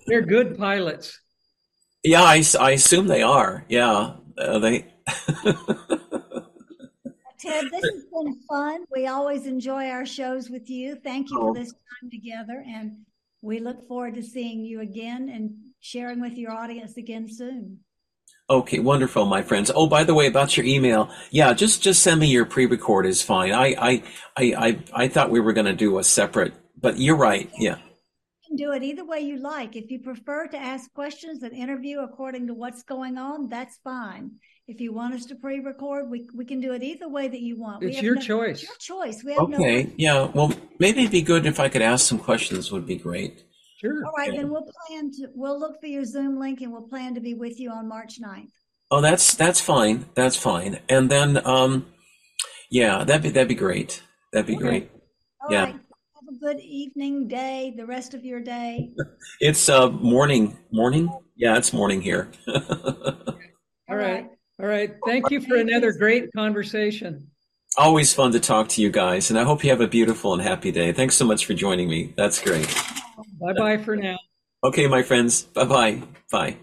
They're 0.06 0.22
good 0.22 0.56
pilots. 0.56 1.18
Yeah, 2.04 2.22
I, 2.22 2.42
I 2.58 2.72
assume 2.72 3.06
they 3.06 3.22
are. 3.22 3.64
Yeah, 3.68 4.14
uh, 4.38 4.58
they. 4.58 4.92
Ted, 7.40 7.64
this 7.72 7.82
has 7.82 8.04
been 8.12 8.40
fun. 8.48 8.84
We 8.94 9.08
always 9.08 9.46
enjoy 9.46 9.88
our 9.88 10.06
shows 10.06 10.48
with 10.48 10.70
you. 10.70 10.94
Thank 11.02 11.30
you 11.30 11.38
oh. 11.40 11.48
for 11.48 11.54
this 11.54 11.72
time 11.72 12.10
together, 12.10 12.64
and 12.66 12.98
we 13.40 13.58
look 13.58 13.88
forward 13.88 14.14
to 14.14 14.22
seeing 14.22 14.64
you 14.64 14.80
again 14.80 15.28
and 15.28 15.56
sharing 15.82 16.20
with 16.20 16.34
your 16.34 16.52
audience 16.52 16.96
again 16.96 17.28
soon. 17.28 17.80
Okay, 18.48 18.78
wonderful, 18.78 19.24
my 19.26 19.42
friends. 19.42 19.70
Oh, 19.74 19.86
by 19.86 20.04
the 20.04 20.14
way, 20.14 20.26
about 20.26 20.56
your 20.56 20.66
email, 20.66 21.10
yeah, 21.30 21.52
just 21.54 21.82
just 21.82 22.02
send 22.02 22.20
me 22.20 22.26
your 22.28 22.44
pre-record 22.44 23.06
is 23.06 23.22
fine. 23.22 23.52
I 23.52 23.74
I 23.78 24.02
I 24.36 24.44
I, 24.66 24.78
I 25.04 25.08
thought 25.08 25.30
we 25.30 25.40
were 25.40 25.52
going 25.52 25.66
to 25.66 25.74
do 25.74 25.98
a 25.98 26.04
separate, 26.04 26.54
but 26.80 26.98
you're 26.98 27.16
right. 27.16 27.50
Yeah 27.58 27.76
You 27.76 28.48
can 28.48 28.56
do 28.56 28.72
it 28.72 28.82
either 28.82 29.04
way 29.04 29.20
you 29.20 29.38
like. 29.38 29.76
If 29.76 29.90
you 29.90 30.00
prefer 30.00 30.46
to 30.48 30.56
ask 30.58 30.92
questions 30.92 31.42
and 31.42 31.52
interview 31.52 32.00
according 32.00 32.46
to 32.48 32.54
what's 32.54 32.82
going 32.82 33.16
on, 33.18 33.48
that's 33.48 33.78
fine. 33.82 34.32
If 34.68 34.80
you 34.80 34.92
want 34.92 35.14
us 35.14 35.26
to 35.26 35.34
pre-record, 35.34 36.10
we 36.10 36.28
we 36.34 36.44
can 36.44 36.60
do 36.60 36.72
it 36.72 36.82
either 36.82 37.08
way 37.08 37.28
that 37.28 37.40
you 37.40 37.58
want. 37.58 37.82
It's 37.82 38.02
your 38.02 38.16
no, 38.16 38.20
choice. 38.20 38.62
Your 38.62 38.76
choice. 38.78 39.24
We 39.24 39.32
have 39.34 39.48
no 39.48 39.56
okay. 39.56 39.84
No 39.84 39.92
yeah. 39.96 40.30
Well, 40.34 40.52
maybe 40.78 41.00
it'd 41.00 41.12
be 41.12 41.22
good 41.22 41.46
if 41.46 41.58
I 41.58 41.68
could 41.68 41.82
ask 41.82 42.06
some 42.06 42.18
questions. 42.18 42.70
Would 42.70 42.86
be 42.86 42.96
great. 42.96 43.44
Sure. 43.82 44.06
All 44.06 44.12
right. 44.16 44.32
Yeah. 44.32 44.40
Then 44.40 44.50
we'll 44.50 44.70
plan 44.86 45.10
to. 45.12 45.28
We'll 45.34 45.60
look 45.60 45.80
for 45.80 45.88
your 45.88 46.04
Zoom 46.04 46.38
link 46.38 46.62
and 46.62 46.72
we'll 46.72 46.88
plan 46.88 47.14
to 47.14 47.20
be 47.20 47.34
with 47.34 47.60
you 47.60 47.70
on 47.70 47.88
March 47.88 48.20
9th. 48.20 48.52
Oh, 48.90 49.00
that's 49.00 49.34
that's 49.34 49.60
fine. 49.60 50.06
That's 50.14 50.36
fine. 50.36 50.80
And 50.88 51.10
then, 51.10 51.44
um, 51.46 51.86
yeah, 52.70 53.04
that'd 53.04 53.22
be 53.22 53.30
that'd 53.30 53.48
be 53.48 53.54
great. 53.54 54.02
That'd 54.32 54.46
be 54.46 54.54
okay. 54.54 54.62
great. 54.62 54.90
All 55.42 55.52
yeah. 55.52 55.64
Right 55.64 55.76
a 56.32 56.38
good 56.38 56.60
evening, 56.60 57.28
day, 57.28 57.74
the 57.76 57.86
rest 57.86 58.14
of 58.14 58.24
your 58.24 58.40
day? 58.40 58.90
It's 59.40 59.68
uh 59.68 59.90
morning. 59.90 60.56
Morning? 60.70 61.10
Yeah, 61.36 61.56
it's 61.56 61.72
morning 61.72 62.00
here. 62.00 62.30
All 62.48 63.96
right. 63.96 64.28
All 64.60 64.66
right. 64.66 64.94
Thank 65.04 65.30
you 65.30 65.40
for 65.40 65.56
another 65.56 65.92
great 65.92 66.32
conversation. 66.32 67.28
Always 67.76 68.14
fun 68.14 68.30
to 68.32 68.40
talk 68.40 68.68
to 68.68 68.82
you 68.82 68.90
guys, 68.90 69.30
and 69.30 69.38
I 69.38 69.42
hope 69.42 69.64
you 69.64 69.70
have 69.70 69.80
a 69.80 69.88
beautiful 69.88 70.32
and 70.32 70.42
happy 70.42 70.70
day. 70.70 70.92
Thanks 70.92 71.16
so 71.16 71.24
much 71.24 71.44
for 71.46 71.54
joining 71.54 71.88
me. 71.88 72.12
That's 72.16 72.40
great. 72.40 72.68
Bye 73.42 73.52
bye 73.54 73.76
for 73.82 73.96
now. 73.96 74.16
Okay, 74.64 74.86
my 74.86 75.02
friends. 75.02 75.42
Bye 75.42 75.64
bye. 75.64 76.02
Bye. 76.30 76.56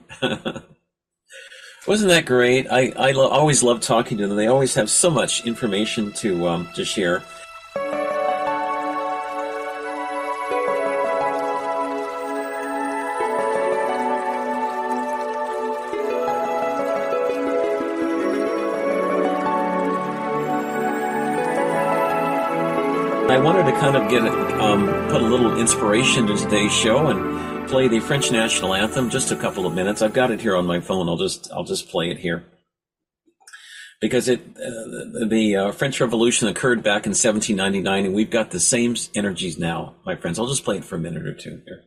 Wasn't 1.88 2.10
that 2.10 2.26
great? 2.26 2.68
I, 2.72 2.91
I 2.97 3.11
lo- 3.11 3.27
always 3.27 3.61
love 3.61 3.81
talking 3.81 4.18
to 4.18 4.27
them. 4.27 4.35
They 4.38 4.47
always 4.47 4.73
have 4.76 4.89
so 4.89 5.10
much 5.11 5.45
information 5.45 6.11
to 6.14 6.47
um, 6.47 6.69
to 6.76 6.84
share. 6.85 7.23
Kind 23.91 24.03
of 24.03 24.11
get 24.11 24.22
um, 24.61 24.86
put 25.10 25.20
a 25.20 25.26
little 25.26 25.60
inspiration 25.60 26.28
to 26.28 26.38
today's 26.38 26.72
show 26.72 27.07
and 27.07 27.68
play 27.68 27.88
the 27.88 27.99
French 27.99 28.32
national 28.32 28.76
anthem. 28.76 29.10
Just 29.10 29.32
a 29.32 29.36
couple 29.36 29.66
of 29.66 29.74
minutes. 29.74 30.03
I've 30.03 30.14
got 30.14 30.30
it 30.30 30.41
here 30.41 30.56
on 30.56 30.68
my 30.68 30.80
phone. 30.80 31.10
I'll 31.10 31.18
just 31.18 31.52
I'll 31.52 31.64
just 31.64 31.90
play 31.90 32.11
it 32.11 32.20
here 32.20 32.44
because 33.99 34.30
it 34.30 34.41
uh, 34.41 35.26
the 35.28 35.56
uh, 35.56 35.72
French 35.72 35.99
Revolution 35.99 36.48
occurred 36.48 36.84
back 36.84 37.07
in 37.07 37.11
1799, 37.14 38.06
and 38.06 38.14
we've 38.14 38.30
got 38.30 38.52
the 38.52 38.60
same 38.60 38.95
energies 39.16 39.57
now, 39.57 39.95
my 40.06 40.16
friends. 40.16 40.38
I'll 40.38 40.45
just 40.45 40.64
play 40.64 40.78
it 40.78 40.86
for 40.86 40.95
a 40.95 40.99
minute 40.99 41.26
or 41.26 41.34
two 41.34 41.64
here. 41.66 41.84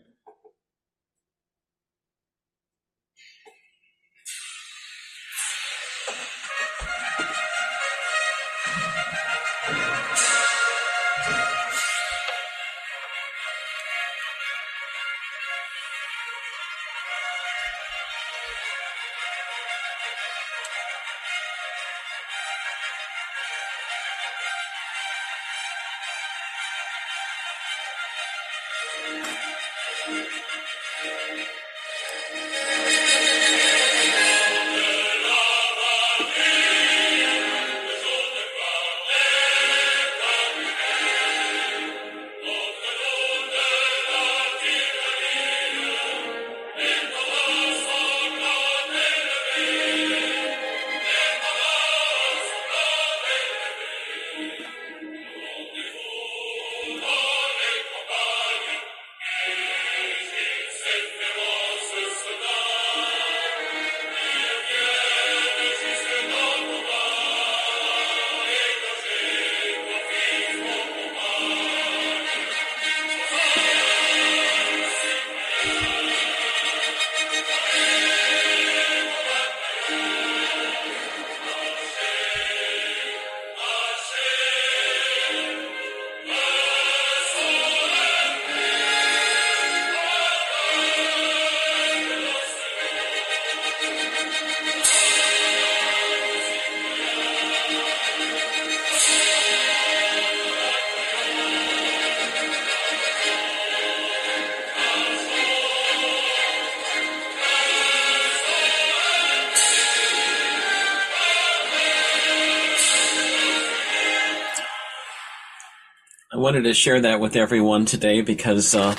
Wanted 116.53 116.65
to 116.69 116.75
share 116.75 117.01
that 117.01 117.19
with 117.19 117.35
everyone 117.35 117.87
today 117.87 118.21
because 118.21 118.75
uh, 118.75 118.95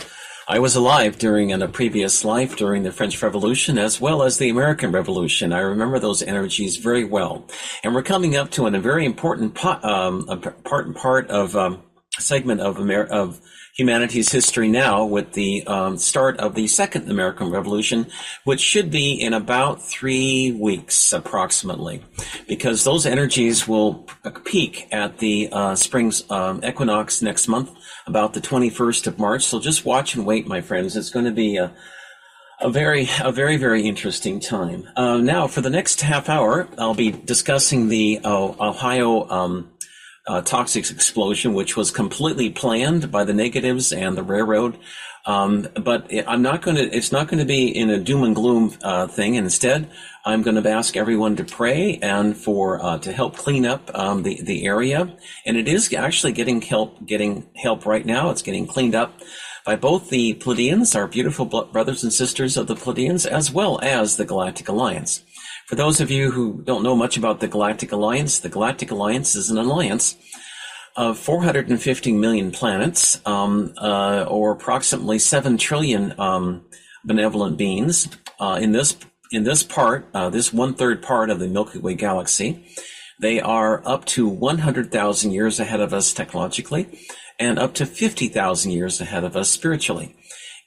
I 0.47 0.57
was 0.57 0.75
alive 0.75 1.19
during 1.19 1.51
in 1.51 1.61
a 1.61 1.67
previous 1.67 2.25
life 2.25 2.55
during 2.55 2.81
the 2.81 2.91
French 2.91 3.21
Revolution 3.21 3.77
as 3.77 4.01
well 4.01 4.23
as 4.23 4.39
the 4.39 4.49
American 4.49 4.91
Revolution. 4.91 5.53
I 5.53 5.59
remember 5.59 5.99
those 5.99 6.23
energies 6.23 6.77
very 6.77 7.03
well, 7.03 7.47
and 7.83 7.93
we're 7.93 8.01
coming 8.01 8.35
up 8.35 8.49
to 8.53 8.65
an, 8.65 8.73
a 8.73 8.79
very 8.79 9.05
important 9.05 9.53
part, 9.53 9.85
um, 9.85 10.25
a 10.29 10.37
part 10.37 10.95
part 10.95 11.29
of 11.29 11.55
um, 11.55 11.83
segment 12.17 12.59
of 12.59 12.79
Amer- 12.79 13.05
of 13.05 13.39
humanity's 13.75 14.31
history 14.31 14.67
now 14.67 15.03
with 15.03 15.33
the 15.33 15.65
um, 15.67 15.97
start 15.97 16.37
of 16.37 16.55
the 16.55 16.67
Second 16.67 17.09
American 17.09 17.49
Revolution, 17.49 18.07
which 18.45 18.61
should 18.61 18.91
be 18.91 19.13
in 19.13 19.33
about 19.33 19.81
three 19.81 20.51
weeks 20.51 21.11
approximately, 21.11 22.03
because 22.53 22.83
those 22.83 23.07
energies 23.07 23.67
will 23.67 24.05
peak 24.45 24.87
at 24.91 25.17
the 25.17 25.49
uh, 25.51 25.73
spring's 25.73 26.29
um, 26.29 26.63
equinox 26.63 27.23
next 27.23 27.47
month, 27.47 27.71
about 28.05 28.35
the 28.35 28.41
21st 28.41 29.07
of 29.07 29.17
March. 29.17 29.43
So 29.43 29.59
just 29.59 29.85
watch 29.85 30.13
and 30.13 30.23
wait, 30.23 30.45
my 30.45 30.61
friends. 30.61 30.95
It's 30.95 31.09
going 31.09 31.25
to 31.25 31.31
be 31.31 31.57
a 31.57 31.73
a 32.61 32.69
very, 32.69 33.09
a 33.21 33.31
very, 33.31 33.57
very 33.57 33.81
interesting 33.81 34.39
time. 34.39 34.87
Uh, 34.95 35.17
now, 35.17 35.47
for 35.47 35.59
the 35.59 35.69
next 35.69 35.99
half 36.01 36.29
hour, 36.29 36.67
I'll 36.77 36.93
be 36.93 37.11
discussing 37.11 37.89
the 37.89 38.21
uh, 38.23 38.53
Ohio 38.69 39.27
um, 39.29 39.73
uh, 40.27 40.41
toxic 40.41 40.89
explosion, 40.89 41.55
which 41.55 41.75
was 41.75 41.91
completely 41.91 42.51
planned 42.51 43.11
by 43.11 43.25
the 43.25 43.33
negatives 43.33 43.91
and 43.91 44.15
the 44.15 44.23
railroad. 44.23 44.77
Um, 45.25 45.67
but 45.75 46.11
I'm 46.27 46.41
not 46.41 46.61
going 46.61 46.75
to. 46.75 46.83
It's 46.83 47.11
not 47.11 47.27
going 47.27 47.39
to 47.39 47.45
be 47.45 47.67
in 47.67 47.89
a 47.89 47.97
doom 47.97 48.23
and 48.23 48.35
gloom 48.35 48.73
uh, 48.83 49.07
thing. 49.07 49.35
Instead, 49.35 49.89
I'm 50.25 50.41
going 50.41 50.61
to 50.61 50.69
ask 50.69 50.97
everyone 50.97 51.37
to 51.37 51.45
pray 51.45 51.97
and 52.01 52.35
for 52.35 52.83
uh, 52.83 52.97
to 52.99 53.13
help 53.13 53.37
clean 53.37 53.65
up 53.65 53.89
um, 53.93 54.23
the 54.23 54.41
the 54.41 54.65
area. 54.65 55.15
And 55.45 55.55
it 55.55 55.69
is 55.69 55.93
actually 55.93 56.33
getting 56.33 56.61
help 56.61 57.05
getting 57.05 57.47
help 57.55 57.85
right 57.85 58.05
now. 58.05 58.31
It's 58.31 58.41
getting 58.41 58.67
cleaned 58.67 58.95
up 58.95 59.21
by 59.65 59.77
both 59.77 60.09
the 60.09 60.33
Pleiadians, 60.35 60.93
our 60.93 61.07
beautiful 61.07 61.45
brothers 61.45 62.03
and 62.03 62.11
sisters 62.11 62.57
of 62.57 62.67
the 62.67 62.75
Pleiadians, 62.75 63.25
as 63.25 63.49
well 63.49 63.79
as 63.81 64.17
the 64.17 64.25
Galactic 64.25 64.67
Alliance. 64.67 65.23
For 65.67 65.75
those 65.75 66.01
of 66.01 66.11
you 66.11 66.31
who 66.31 66.61
don't 66.65 66.83
know 66.83 66.97
much 66.97 67.15
about 67.15 67.39
the 67.39 67.47
Galactic 67.47 67.93
Alliance, 67.93 68.39
the 68.39 68.49
Galactic 68.49 68.91
Alliance 68.91 69.37
is 69.37 69.49
an 69.49 69.57
alliance 69.57 70.17
of 70.95 71.17
450 71.17 72.11
million 72.13 72.51
planets, 72.51 73.19
um, 73.25 73.73
uh, 73.77 74.25
or 74.27 74.51
approximately 74.51 75.19
7 75.19 75.57
trillion 75.57 76.19
um, 76.19 76.65
benevolent 77.03 77.57
beings 77.57 78.09
uh, 78.39 78.59
in 78.61 78.71
this 78.71 78.95
in 79.31 79.43
this 79.43 79.63
part, 79.63 80.07
uh, 80.13 80.29
this 80.29 80.53
one 80.53 80.75
third 80.75 81.01
part 81.01 81.31
of 81.31 81.39
the 81.39 81.47
Milky 81.47 81.79
Way 81.79 81.95
galaxy. 81.95 82.67
They 83.19 83.39
are 83.39 83.81
up 83.83 84.05
to 84.05 84.27
100,000 84.27 85.31
years 85.31 85.59
ahead 85.59 85.79
of 85.79 85.91
us 85.91 86.13
technologically, 86.13 86.87
and 87.39 87.57
up 87.57 87.73
to 87.75 87.85
50,000 87.87 88.71
years 88.71 89.01
ahead 89.01 89.23
of 89.23 89.35
us 89.35 89.49
spiritually. 89.49 90.15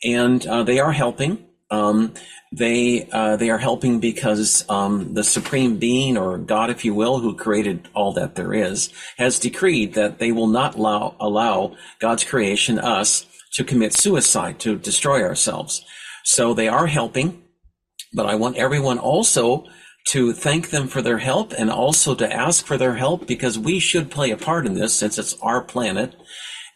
And 0.02 0.44
uh, 0.46 0.64
they 0.64 0.80
are 0.80 0.92
helping. 0.92 1.46
Um, 1.70 2.14
they 2.52 3.08
uh, 3.10 3.36
they 3.36 3.50
are 3.50 3.58
helping 3.58 3.98
because 4.00 4.64
um, 4.68 5.14
the 5.14 5.24
supreme 5.24 5.78
being 5.78 6.16
or 6.16 6.38
God, 6.38 6.70
if 6.70 6.84
you 6.84 6.94
will, 6.94 7.18
who 7.18 7.34
created 7.34 7.88
all 7.94 8.12
that 8.12 8.34
there 8.34 8.54
is, 8.54 8.92
has 9.18 9.38
decreed 9.38 9.94
that 9.94 10.18
they 10.18 10.32
will 10.32 10.46
not 10.46 10.76
allow 10.76 11.16
allow 11.20 11.76
God's 12.00 12.24
creation, 12.24 12.78
us, 12.78 13.26
to 13.54 13.64
commit 13.64 13.94
suicide, 13.94 14.58
to 14.60 14.76
destroy 14.76 15.22
ourselves. 15.22 15.84
So 16.24 16.54
they 16.54 16.68
are 16.68 16.86
helping, 16.86 17.42
but 18.12 18.26
I 18.26 18.34
want 18.34 18.56
everyone 18.56 18.98
also 18.98 19.66
to 20.08 20.32
thank 20.32 20.70
them 20.70 20.86
for 20.86 21.02
their 21.02 21.18
help 21.18 21.52
and 21.52 21.70
also 21.70 22.14
to 22.14 22.32
ask 22.32 22.64
for 22.64 22.76
their 22.76 22.94
help 22.94 23.26
because 23.26 23.58
we 23.58 23.80
should 23.80 24.10
play 24.10 24.30
a 24.30 24.36
part 24.36 24.66
in 24.66 24.74
this 24.74 24.94
since 24.94 25.18
it's 25.18 25.36
our 25.42 25.60
planet 25.60 26.14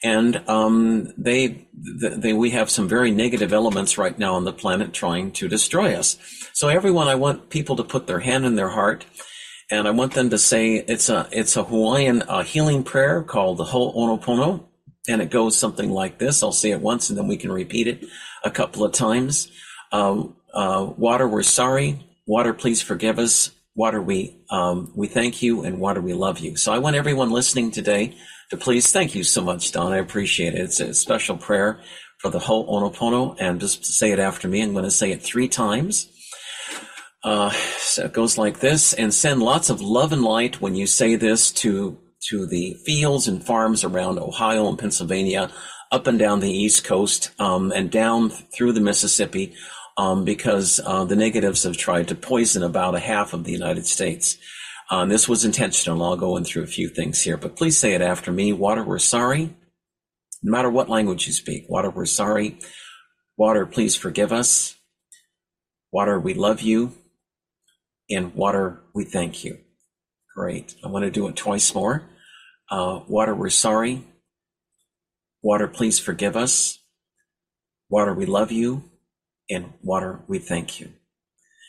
and 0.02 0.42
um, 0.48 1.12
they, 1.18 1.68
they, 1.74 2.32
we 2.32 2.50
have 2.50 2.70
some 2.70 2.88
very 2.88 3.10
negative 3.10 3.52
elements 3.52 3.98
right 3.98 4.18
now 4.18 4.34
on 4.34 4.44
the 4.44 4.52
planet 4.52 4.92
trying 4.92 5.30
to 5.32 5.48
destroy 5.48 5.94
us. 5.94 6.16
So 6.52 6.68
everyone, 6.68 7.08
I 7.08 7.14
want 7.16 7.50
people 7.50 7.76
to 7.76 7.84
put 7.84 8.06
their 8.06 8.20
hand 8.20 8.46
in 8.46 8.54
their 8.54 8.70
heart, 8.70 9.04
and 9.70 9.86
I 9.86 9.90
want 9.90 10.14
them 10.14 10.30
to 10.30 10.38
say 10.38 10.76
it's 10.76 11.08
a 11.08 11.28
it's 11.30 11.56
a 11.56 11.64
Hawaiian 11.64 12.22
uh, 12.22 12.42
healing 12.42 12.82
prayer 12.82 13.22
called 13.22 13.58
the 13.58 13.64
Ho'oponopono, 13.64 14.64
and 15.08 15.22
it 15.22 15.30
goes 15.30 15.56
something 15.56 15.90
like 15.90 16.18
this. 16.18 16.42
I'll 16.42 16.52
say 16.52 16.70
it 16.70 16.80
once, 16.80 17.08
and 17.08 17.18
then 17.18 17.28
we 17.28 17.36
can 17.36 17.52
repeat 17.52 17.86
it 17.86 18.04
a 18.42 18.50
couple 18.50 18.84
of 18.84 18.92
times. 18.92 19.50
Uh, 19.92 20.24
uh, 20.54 20.92
water, 20.96 21.28
we're 21.28 21.42
sorry. 21.42 22.06
Water, 22.26 22.52
please 22.52 22.82
forgive 22.82 23.18
us. 23.18 23.50
Water, 23.74 24.02
we 24.02 24.42
um, 24.50 24.92
we 24.96 25.08
thank 25.08 25.42
you, 25.42 25.62
and 25.62 25.78
water, 25.78 26.00
we 26.00 26.14
love 26.14 26.38
you. 26.40 26.56
So 26.56 26.72
I 26.72 26.78
want 26.78 26.96
everyone 26.96 27.30
listening 27.30 27.70
today 27.70 28.16
to 28.50 28.56
please. 28.56 28.92
Thank 28.92 29.14
you 29.14 29.24
so 29.24 29.42
much, 29.42 29.72
Don. 29.72 29.92
I 29.92 29.98
appreciate 29.98 30.54
it. 30.54 30.60
It's 30.60 30.80
a 30.80 30.92
special 30.92 31.36
prayer 31.36 31.80
for 32.18 32.30
the 32.30 32.40
Ho'oponopono, 32.40 33.36
and 33.40 33.60
just 33.60 33.84
say 33.84 34.12
it 34.12 34.18
after 34.18 34.48
me. 34.48 34.60
I'm 34.60 34.72
going 34.72 34.84
to 34.84 34.90
say 34.90 35.12
it 35.12 35.22
three 35.22 35.48
times. 35.48 36.08
Uh, 37.22 37.50
so 37.78 38.04
it 38.04 38.12
goes 38.12 38.36
like 38.36 38.60
this, 38.60 38.92
and 38.92 39.14
send 39.14 39.42
lots 39.42 39.70
of 39.70 39.80
love 39.80 40.12
and 40.12 40.22
light 40.22 40.60
when 40.60 40.74
you 40.74 40.86
say 40.86 41.16
this 41.16 41.50
to 41.52 41.98
to 42.28 42.46
the 42.46 42.74
fields 42.84 43.26
and 43.26 43.42
farms 43.42 43.82
around 43.82 44.18
Ohio 44.18 44.68
and 44.68 44.78
Pennsylvania, 44.78 45.50
up 45.90 46.06
and 46.06 46.18
down 46.18 46.40
the 46.40 46.50
East 46.50 46.84
Coast, 46.84 47.30
um, 47.38 47.72
and 47.72 47.90
down 47.90 48.28
through 48.28 48.72
the 48.72 48.80
Mississippi, 48.80 49.54
um, 49.96 50.24
because 50.24 50.80
uh, 50.84 51.04
the 51.04 51.16
negatives 51.16 51.62
have 51.62 51.78
tried 51.78 52.08
to 52.08 52.14
poison 52.14 52.62
about 52.62 52.94
a 52.94 53.00
half 53.00 53.32
of 53.32 53.44
the 53.44 53.52
United 53.52 53.86
States. 53.86 54.36
Um, 54.90 55.08
this 55.08 55.28
was 55.28 55.44
intentional. 55.44 56.02
I'll 56.02 56.16
go 56.16 56.36
in 56.36 56.44
through 56.44 56.64
a 56.64 56.66
few 56.68 56.88
things 56.88 57.22
here, 57.22 57.36
but 57.36 57.56
please 57.56 57.78
say 57.78 57.94
it 57.94 58.02
after 58.02 58.32
me. 58.32 58.52
Water, 58.52 58.82
we're 58.82 58.98
sorry. 58.98 59.54
No 60.42 60.50
matter 60.50 60.68
what 60.68 60.88
language 60.88 61.26
you 61.26 61.32
speak, 61.32 61.68
water, 61.68 61.90
we're 61.90 62.06
sorry. 62.06 62.58
Water, 63.36 63.66
please 63.66 63.94
forgive 63.94 64.32
us. 64.32 64.76
Water, 65.92 66.18
we 66.18 66.34
love 66.34 66.60
you. 66.60 66.92
And 68.10 68.34
water, 68.34 68.80
we 68.92 69.04
thank 69.04 69.44
you. 69.44 69.58
Great. 70.36 70.74
I 70.84 70.88
want 70.88 71.04
to 71.04 71.10
do 71.10 71.28
it 71.28 71.36
twice 71.36 71.72
more. 71.74 72.02
Uh, 72.68 73.00
water, 73.06 73.34
we're 73.34 73.50
sorry. 73.50 74.04
Water, 75.42 75.68
please 75.68 76.00
forgive 76.00 76.36
us. 76.36 76.78
Water, 77.88 78.12
we 78.12 78.26
love 78.26 78.50
you. 78.50 78.84
And 79.48 79.72
water, 79.82 80.20
we 80.26 80.38
thank 80.38 80.80
you. 80.80 80.92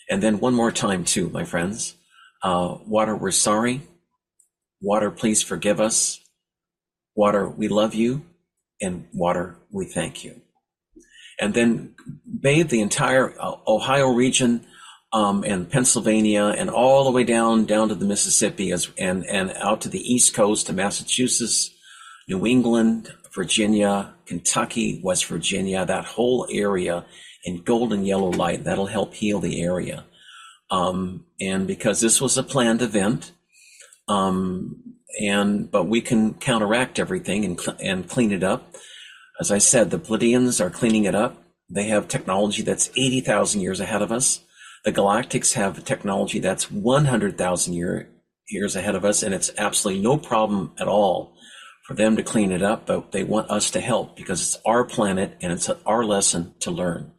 And 0.09 0.23
then 0.23 0.39
one 0.39 0.53
more 0.53 0.71
time, 0.71 1.03
too, 1.03 1.29
my 1.29 1.43
friends. 1.43 1.95
Uh, 2.43 2.77
water, 2.85 3.15
we're 3.15 3.31
sorry. 3.31 3.81
Water, 4.81 5.11
please 5.11 5.43
forgive 5.43 5.79
us. 5.79 6.19
Water, 7.15 7.47
we 7.47 7.67
love 7.67 7.93
you. 7.93 8.23
And 8.81 9.07
water, 9.13 9.57
we 9.71 9.85
thank 9.85 10.23
you. 10.23 10.41
And 11.39 11.53
then 11.53 11.95
bathe 12.25 12.69
the 12.69 12.81
entire 12.81 13.33
uh, 13.39 13.57
Ohio 13.67 14.11
region 14.11 14.65
um, 15.13 15.43
and 15.43 15.69
Pennsylvania 15.69 16.53
and 16.57 16.69
all 16.69 17.03
the 17.03 17.11
way 17.11 17.23
down 17.23 17.65
down 17.65 17.89
to 17.89 17.95
the 17.95 18.05
Mississippi 18.05 18.71
as, 18.71 18.89
and 18.97 19.25
and 19.25 19.51
out 19.57 19.81
to 19.81 19.89
the 19.89 19.99
East 19.99 20.33
Coast 20.33 20.67
to 20.67 20.73
Massachusetts, 20.73 21.71
New 22.27 22.45
England, 22.45 23.13
Virginia, 23.33 24.13
Kentucky, 24.25 25.01
West 25.03 25.25
Virginia, 25.25 25.85
that 25.85 26.05
whole 26.05 26.47
area 26.51 27.05
in 27.43 27.63
golden 27.63 28.05
yellow 28.05 28.29
light. 28.29 28.63
That'll 28.63 28.87
help 28.87 29.13
heal 29.13 29.39
the 29.39 29.61
area. 29.61 30.05
Um, 30.71 31.25
and 31.39 31.67
because 31.67 31.99
this 31.99 32.21
was 32.21 32.37
a 32.37 32.43
planned 32.43 32.81
event, 32.81 33.33
um, 34.07 34.95
and 35.19 35.69
but 35.69 35.83
we 35.87 36.01
can 36.01 36.33
counteract 36.35 36.97
everything 36.97 37.43
and 37.43 37.59
cl- 37.59 37.77
and 37.79 38.09
clean 38.09 38.31
it 38.31 38.43
up. 38.43 38.75
As 39.39 39.51
I 39.51 39.57
said, 39.57 39.89
the 39.89 39.99
Pleiadians 39.99 40.63
are 40.63 40.69
cleaning 40.69 41.03
it 41.03 41.15
up. 41.15 41.43
They 41.69 41.85
have 41.85 42.07
technology 42.07 42.61
that's 42.63 42.89
eighty 42.95 43.19
thousand 43.19 43.61
years 43.61 43.79
ahead 43.81 44.01
of 44.01 44.11
us. 44.11 44.39
The 44.85 44.93
Galactics 44.93 45.53
have 45.53 45.83
technology 45.83 46.39
that's 46.39 46.71
one 46.71 47.05
hundred 47.05 47.37
thousand 47.37 47.73
year, 47.73 48.09
years 48.49 48.75
ahead 48.75 48.95
of 48.95 49.03
us, 49.03 49.23
and 49.23 49.33
it's 49.33 49.51
absolutely 49.57 50.01
no 50.01 50.17
problem 50.17 50.71
at 50.79 50.87
all 50.87 51.35
for 51.85 51.95
them 51.95 52.15
to 52.15 52.23
clean 52.23 52.51
it 52.53 52.63
up. 52.63 52.85
But 52.85 53.11
they 53.11 53.23
want 53.25 53.51
us 53.51 53.71
to 53.71 53.81
help 53.81 54.15
because 54.15 54.41
it's 54.41 54.61
our 54.65 54.85
planet 54.85 55.37
and 55.41 55.51
it's 55.51 55.69
our 55.85 56.05
lesson 56.05 56.53
to 56.61 56.71
learn. 56.71 57.11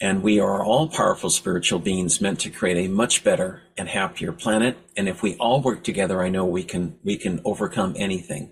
And 0.00 0.22
we 0.22 0.40
are 0.40 0.62
all 0.62 0.88
powerful 0.88 1.30
spiritual 1.30 1.78
beings 1.78 2.20
meant 2.20 2.40
to 2.40 2.50
create 2.50 2.84
a 2.84 2.90
much 2.90 3.24
better 3.24 3.62
and 3.78 3.88
happier 3.88 4.32
planet. 4.32 4.76
And 4.96 5.08
if 5.08 5.22
we 5.22 5.36
all 5.36 5.62
work 5.62 5.84
together, 5.84 6.22
I 6.22 6.28
know 6.28 6.44
we 6.44 6.64
can, 6.64 6.98
we 7.02 7.16
can 7.16 7.40
overcome 7.44 7.94
anything. 7.96 8.50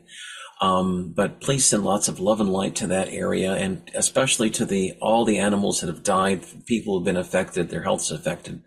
Um, 0.63 1.13
but 1.15 1.41
please 1.41 1.67
send 1.67 1.85
lots 1.85 2.09
of 2.09 2.19
love 2.19 2.41
and 2.41 2.49
light 2.49 2.77
to 2.77 2.87
that 2.87 3.09
area 3.09 3.53
and 3.55 3.91
especially 3.95 4.49
to 4.51 4.65
the, 4.65 4.95
all 5.03 5.27
the 5.27 5.39
animals 5.39 5.81
that 5.81 5.89
have 5.89 6.03
died, 6.03 6.45
people 6.65 6.95
who 6.95 7.01
have 7.01 7.05
been 7.05 7.17
affected, 7.19 7.69
their 7.69 7.83
health's 7.83 8.11
affected. 8.11 8.63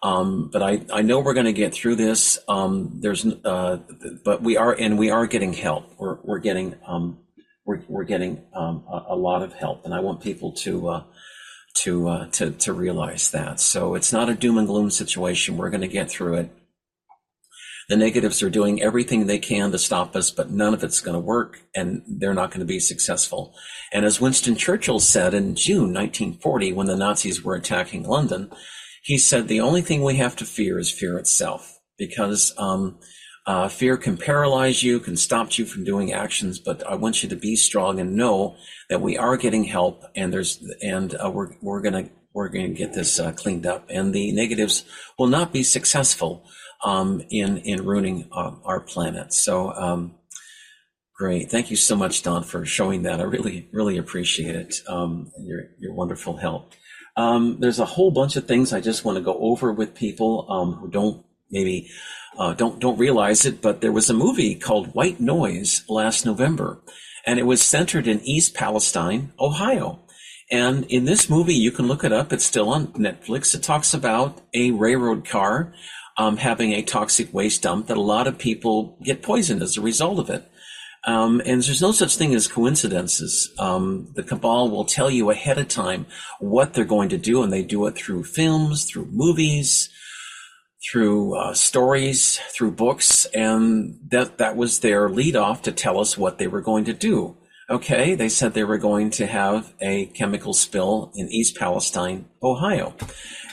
Um, 0.00 0.50
but 0.52 0.62
I, 0.62 0.84
I 0.92 1.02
know 1.02 1.18
we're 1.18 1.34
going 1.34 1.46
to 1.46 1.52
get 1.52 1.74
through 1.74 1.96
this. 1.96 2.38
Um, 2.46 2.98
there's, 3.00 3.26
uh, 3.26 3.78
but 4.22 4.42
we 4.42 4.56
are, 4.56 4.72
and 4.72 4.98
we 4.98 5.10
are 5.10 5.26
getting 5.26 5.54
help. 5.54 5.94
We're, 5.98 6.18
we're 6.22 6.40
getting, 6.40 6.76
um, 6.86 7.18
we're, 7.64 7.80
we're 7.88 8.04
getting, 8.04 8.44
um, 8.54 8.84
a, 8.86 9.14
a, 9.14 9.16
lot 9.16 9.42
of 9.42 9.54
help. 9.54 9.86
And 9.86 9.94
I 9.94 10.00
want 10.00 10.20
people 10.20 10.52
to, 10.52 10.88
uh, 10.88 11.02
to 11.82 12.08
uh, 12.08 12.26
to 12.32 12.50
to 12.50 12.72
realize 12.72 13.30
that. 13.30 13.60
So 13.60 13.94
it's 13.94 14.12
not 14.12 14.28
a 14.28 14.34
doom 14.34 14.58
and 14.58 14.66
gloom 14.66 14.90
situation. 14.90 15.56
We're 15.56 15.70
going 15.70 15.80
to 15.80 15.88
get 15.88 16.10
through 16.10 16.34
it. 16.34 16.50
The 17.88 17.96
negatives 17.96 18.42
are 18.42 18.48
doing 18.48 18.80
everything 18.80 19.26
they 19.26 19.38
can 19.38 19.70
to 19.72 19.78
stop 19.78 20.16
us, 20.16 20.30
but 20.30 20.50
none 20.50 20.72
of 20.72 20.82
it's 20.82 21.02
going 21.02 21.14
to 21.14 21.20
work, 21.20 21.60
and 21.74 22.02
they're 22.06 22.32
not 22.32 22.50
going 22.50 22.60
to 22.60 22.66
be 22.66 22.80
successful. 22.80 23.54
And 23.92 24.06
as 24.06 24.20
Winston 24.20 24.56
Churchill 24.56 25.00
said 25.00 25.34
in 25.34 25.54
June 25.54 25.92
1940, 25.92 26.72
when 26.72 26.86
the 26.86 26.96
Nazis 26.96 27.44
were 27.44 27.54
attacking 27.54 28.04
London, 28.04 28.50
he 29.02 29.18
said 29.18 29.48
the 29.48 29.60
only 29.60 29.82
thing 29.82 30.02
we 30.02 30.16
have 30.16 30.34
to 30.36 30.46
fear 30.46 30.78
is 30.78 30.90
fear 30.90 31.18
itself, 31.18 31.78
because 31.98 32.54
um, 32.56 32.98
Uh, 33.46 33.68
fear 33.68 33.96
can 33.98 34.16
paralyze 34.16 34.82
you, 34.82 34.98
can 34.98 35.16
stop 35.16 35.58
you 35.58 35.66
from 35.66 35.84
doing 35.84 36.12
actions, 36.12 36.58
but 36.58 36.86
I 36.86 36.94
want 36.94 37.22
you 37.22 37.28
to 37.28 37.36
be 37.36 37.56
strong 37.56 38.00
and 38.00 38.16
know 38.16 38.56
that 38.88 39.02
we 39.02 39.18
are 39.18 39.36
getting 39.36 39.64
help, 39.64 40.02
and 40.16 40.32
there's 40.32 40.64
and 40.82 41.14
uh, 41.22 41.30
we're 41.30 41.54
we're 41.60 41.82
gonna 41.82 42.08
we're 42.32 42.48
gonna 42.48 42.68
get 42.68 42.94
this 42.94 43.20
uh, 43.20 43.32
cleaned 43.32 43.66
up, 43.66 43.84
and 43.90 44.14
the 44.14 44.32
negatives 44.32 44.84
will 45.18 45.26
not 45.26 45.52
be 45.52 45.62
successful 45.62 46.48
um, 46.82 47.22
in 47.28 47.58
in 47.58 47.84
ruining 47.84 48.28
uh, 48.32 48.52
our 48.64 48.80
planet. 48.80 49.32
So. 49.32 49.72
Um, 49.72 50.14
Great. 51.16 51.48
Thank 51.48 51.70
you 51.70 51.76
so 51.76 51.94
much, 51.94 52.24
Don, 52.24 52.42
for 52.42 52.66
showing 52.66 53.04
that. 53.04 53.20
I 53.20 53.22
really, 53.22 53.68
really 53.72 53.98
appreciate 53.98 54.56
it. 54.56 54.74
Um, 54.88 55.30
your, 55.38 55.66
your 55.78 55.94
wonderful 55.94 56.36
help. 56.36 56.72
Um, 57.16 57.58
there's 57.60 57.78
a 57.78 57.84
whole 57.84 58.10
bunch 58.10 58.34
of 58.34 58.48
things 58.48 58.72
I 58.72 58.80
just 58.80 59.04
want 59.04 59.16
to 59.16 59.22
go 59.22 59.38
over 59.38 59.72
with 59.72 59.94
people 59.94 60.44
um, 60.50 60.72
who 60.72 60.90
don't 60.90 61.24
maybe 61.52 61.88
uh, 62.38 62.54
don't 62.54 62.80
don't 62.80 62.98
realize 62.98 63.44
it, 63.44 63.62
but 63.62 63.80
there 63.80 63.92
was 63.92 64.10
a 64.10 64.14
movie 64.14 64.54
called 64.54 64.94
White 64.94 65.20
Noise 65.20 65.84
last 65.88 66.24
November, 66.26 66.80
and 67.26 67.38
it 67.38 67.46
was 67.46 67.62
centered 67.62 68.06
in 68.06 68.20
East 68.20 68.54
Palestine, 68.54 69.32
Ohio. 69.38 70.00
And 70.50 70.84
in 70.86 71.04
this 71.04 71.30
movie, 71.30 71.54
you 71.54 71.70
can 71.70 71.86
look 71.86 72.04
it 72.04 72.12
up. 72.12 72.32
It's 72.32 72.44
still 72.44 72.68
on 72.68 72.88
Netflix. 72.88 73.54
It 73.54 73.62
talks 73.62 73.94
about 73.94 74.42
a 74.52 74.72
railroad 74.72 75.26
car 75.26 75.72
um, 76.16 76.36
having 76.36 76.72
a 76.72 76.82
toxic 76.82 77.32
waste 77.32 77.62
dump 77.62 77.86
that 77.86 77.96
a 77.96 78.02
lot 78.02 78.26
of 78.26 78.38
people 78.38 78.98
get 79.02 79.22
poisoned 79.22 79.62
as 79.62 79.76
a 79.76 79.80
result 79.80 80.18
of 80.18 80.30
it. 80.30 80.48
Um, 81.06 81.40
and 81.44 81.62
there's 81.62 81.82
no 81.82 81.92
such 81.92 82.16
thing 82.16 82.34
as 82.34 82.46
coincidences. 82.46 83.52
Um, 83.58 84.08
the 84.14 84.22
cabal 84.22 84.70
will 84.70 84.86
tell 84.86 85.10
you 85.10 85.30
ahead 85.30 85.58
of 85.58 85.68
time 85.68 86.06
what 86.40 86.72
they're 86.72 86.84
going 86.84 87.10
to 87.10 87.18
do, 87.18 87.42
and 87.42 87.52
they 87.52 87.62
do 87.62 87.86
it 87.86 87.94
through 87.94 88.24
films, 88.24 88.84
through 88.84 89.06
movies, 89.10 89.90
through 90.90 91.36
uh, 91.36 91.54
stories, 91.54 92.38
through 92.50 92.72
books, 92.72 93.24
and 93.26 93.98
that 94.08 94.38
that 94.38 94.56
was 94.56 94.80
their 94.80 95.08
lead 95.08 95.36
off 95.36 95.62
to 95.62 95.72
tell 95.72 95.98
us 95.98 96.18
what 96.18 96.38
they 96.38 96.46
were 96.46 96.60
going 96.60 96.84
to 96.84 96.92
do. 96.92 97.36
Okay, 97.70 98.14
they 98.14 98.28
said 98.28 98.52
they 98.52 98.64
were 98.64 98.78
going 98.78 99.08
to 99.10 99.26
have 99.26 99.72
a 99.80 100.06
chemical 100.06 100.52
spill 100.52 101.10
in 101.14 101.28
East 101.30 101.56
Palestine, 101.56 102.26
Ohio, 102.42 102.94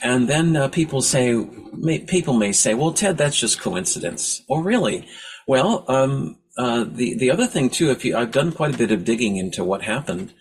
and 0.04 0.28
then 0.28 0.56
uh, 0.58 0.68
people 0.68 1.02
say, 1.02 1.34
may, 1.74 2.00
people 2.00 2.34
may 2.34 2.52
say, 2.52 2.74
"Well, 2.74 2.92
Ted, 2.92 3.18
that's 3.18 3.40
just 3.40 3.62
coincidence." 3.62 4.42
Oh, 4.50 4.60
really? 4.60 5.08
Well, 5.48 5.86
um, 5.88 6.38
uh, 6.58 6.84
the 6.84 7.16
the 7.16 7.32
other 7.32 7.48
thing 7.48 7.70
too, 7.70 7.90
if 7.90 8.04
you, 8.04 8.18
I've 8.18 8.32
done 8.32 8.52
quite 8.52 8.76
a 8.76 8.78
bit 8.78 8.92
of 8.92 9.06
digging 9.06 9.38
into 9.38 9.64
what 9.64 9.84
happened 9.84 10.34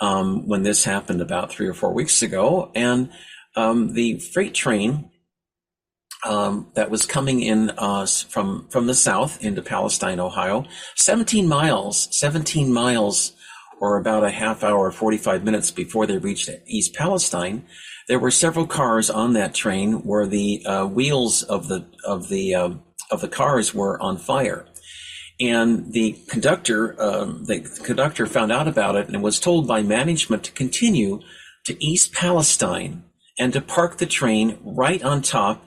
um, 0.00 0.48
when 0.48 0.64
this 0.64 0.82
happened 0.82 1.20
about 1.20 1.52
three 1.52 1.68
or 1.68 1.74
four 1.74 1.94
weeks 1.94 2.22
ago, 2.22 2.72
and 2.74 3.10
um, 3.54 3.92
the 3.92 4.18
freight 4.18 4.54
train 4.54 5.11
um, 6.24 6.68
that 6.74 6.90
was 6.90 7.06
coming 7.06 7.40
in 7.40 7.70
uh, 7.78 8.06
from 8.06 8.68
from 8.68 8.86
the 8.86 8.94
south 8.94 9.42
into 9.44 9.62
Palestine, 9.62 10.20
Ohio, 10.20 10.64
17 10.96 11.48
miles, 11.48 12.08
17 12.16 12.72
miles, 12.72 13.32
or 13.80 13.96
about 13.96 14.24
a 14.24 14.30
half 14.30 14.62
hour, 14.62 14.90
45 14.90 15.44
minutes 15.44 15.70
before 15.70 16.06
they 16.06 16.18
reached 16.18 16.50
East 16.66 16.94
Palestine. 16.94 17.64
There 18.08 18.18
were 18.18 18.30
several 18.30 18.66
cars 18.66 19.10
on 19.10 19.32
that 19.34 19.54
train 19.54 20.04
where 20.04 20.26
the 20.26 20.64
uh, 20.66 20.86
wheels 20.86 21.42
of 21.42 21.68
the 21.68 21.86
of 22.04 22.28
the 22.28 22.54
uh, 22.54 22.70
of 23.10 23.20
the 23.20 23.28
cars 23.28 23.74
were 23.74 24.00
on 24.00 24.16
fire 24.18 24.66
and 25.42 25.92
the 25.92 26.12
conductor, 26.28 27.00
um, 27.02 27.44
the 27.46 27.60
conductor 27.82 28.26
found 28.26 28.52
out 28.52 28.68
about 28.68 28.94
it 28.94 29.08
and 29.08 29.22
was 29.22 29.40
told 29.40 29.66
by 29.66 29.82
management 29.82 30.44
to 30.44 30.52
continue 30.52 31.20
to 31.64 31.84
East 31.84 32.12
Palestine 32.12 33.02
and 33.38 33.52
to 33.52 33.60
park 33.60 33.98
the 33.98 34.06
train 34.06 34.58
right 34.62 35.02
on 35.02 35.20
top 35.20 35.64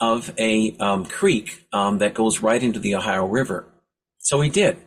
of 0.00 0.32
a 0.38 0.76
um, 0.78 1.04
creek 1.06 1.66
um, 1.72 1.98
that 1.98 2.14
goes 2.14 2.40
right 2.40 2.62
into 2.62 2.78
the 2.78 2.94
Ohio 2.94 3.26
River. 3.26 3.66
So 4.18 4.40
he 4.40 4.50
did. 4.50 4.78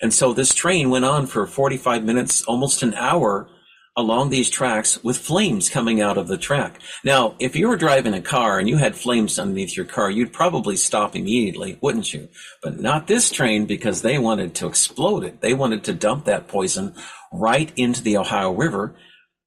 And 0.00 0.12
so 0.12 0.32
this 0.32 0.54
train 0.54 0.90
went 0.90 1.04
on 1.04 1.26
for 1.26 1.46
45 1.46 2.04
minutes, 2.04 2.42
almost 2.44 2.82
an 2.82 2.94
hour, 2.94 3.48
along 3.96 4.28
these 4.28 4.50
tracks 4.50 5.02
with 5.02 5.16
flames 5.16 5.70
coming 5.70 6.02
out 6.02 6.18
of 6.18 6.28
the 6.28 6.36
track. 6.36 6.80
Now, 7.02 7.34
if 7.38 7.56
you 7.56 7.68
were 7.68 7.78
driving 7.78 8.12
a 8.12 8.20
car 8.20 8.58
and 8.58 8.68
you 8.68 8.76
had 8.76 8.94
flames 8.94 9.38
underneath 9.38 9.74
your 9.74 9.86
car, 9.86 10.10
you'd 10.10 10.34
probably 10.34 10.76
stop 10.76 11.16
immediately, 11.16 11.78
wouldn't 11.80 12.12
you? 12.12 12.28
But 12.62 12.78
not 12.78 13.06
this 13.06 13.30
train 13.30 13.64
because 13.64 14.02
they 14.02 14.18
wanted 14.18 14.54
to 14.56 14.66
explode 14.66 15.24
it. 15.24 15.40
They 15.40 15.54
wanted 15.54 15.84
to 15.84 15.94
dump 15.94 16.26
that 16.26 16.46
poison 16.46 16.94
right 17.32 17.72
into 17.76 18.02
the 18.02 18.18
Ohio 18.18 18.52
River, 18.52 18.94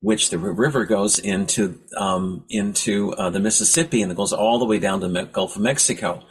which 0.01 0.29
the 0.29 0.37
river 0.37 0.85
goes 0.85 1.19
into 1.19 1.79
um, 1.97 2.45
into 2.49 3.13
uh, 3.13 3.29
the 3.29 3.39
Mississippi 3.39 4.01
and 4.01 4.11
it 4.11 4.15
goes 4.15 4.33
all 4.33 4.59
the 4.59 4.65
way 4.65 4.79
down 4.79 5.01
to 5.01 5.07
the 5.07 5.23
Gulf 5.23 5.55
of 5.55 5.61
Mexico. 5.61 6.23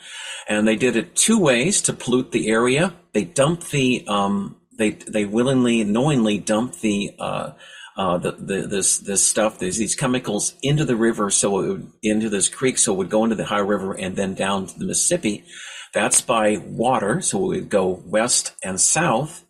And 0.49 0.67
they 0.67 0.77
did 0.77 0.97
it 0.97 1.15
two 1.15 1.39
ways 1.39 1.83
to 1.83 1.93
pollute 1.93 2.33
the 2.33 2.49
area. 2.49 2.95
They 3.13 3.25
dumped 3.25 3.71
the 3.71 4.05
um, 4.09 4.57
they 4.79 4.91
they 4.91 5.27
willingly, 5.27 5.85
knowingly 5.85 6.39
dumped 6.39 6.81
the 6.81 7.15
uh, 7.19 7.51
uh, 7.97 8.17
the, 8.17 8.33
the, 8.33 8.67
this 8.67 8.99
this 8.99 9.27
stuff, 9.27 9.59
these 9.59 9.77
these 9.77 9.97
chemicals 9.97 10.55
into 10.63 10.85
the 10.85 10.97
river, 10.97 11.31
so 11.31 11.59
it 11.59 11.69
would, 11.69 11.93
into 12.03 12.31
this 12.31 12.49
creek, 12.49 12.79
so 12.79 12.95
it 12.95 12.97
would 12.97 13.11
go 13.11 13.25
into 13.25 13.37
the 13.37 13.43
Ohio 13.43 13.65
River 13.65 13.93
and 13.93 14.17
then 14.17 14.35
down 14.35 14.67
to 14.67 14.79
the 14.79 14.87
Mississippi. 14.87 15.45
That's 15.93 16.21
by 16.21 16.59
water, 16.59 17.21
so 17.21 17.39
it 17.39 17.49
would 17.49 17.69
go 17.69 18.03
west 18.07 18.53
and 18.63 18.81
south, 18.81 19.45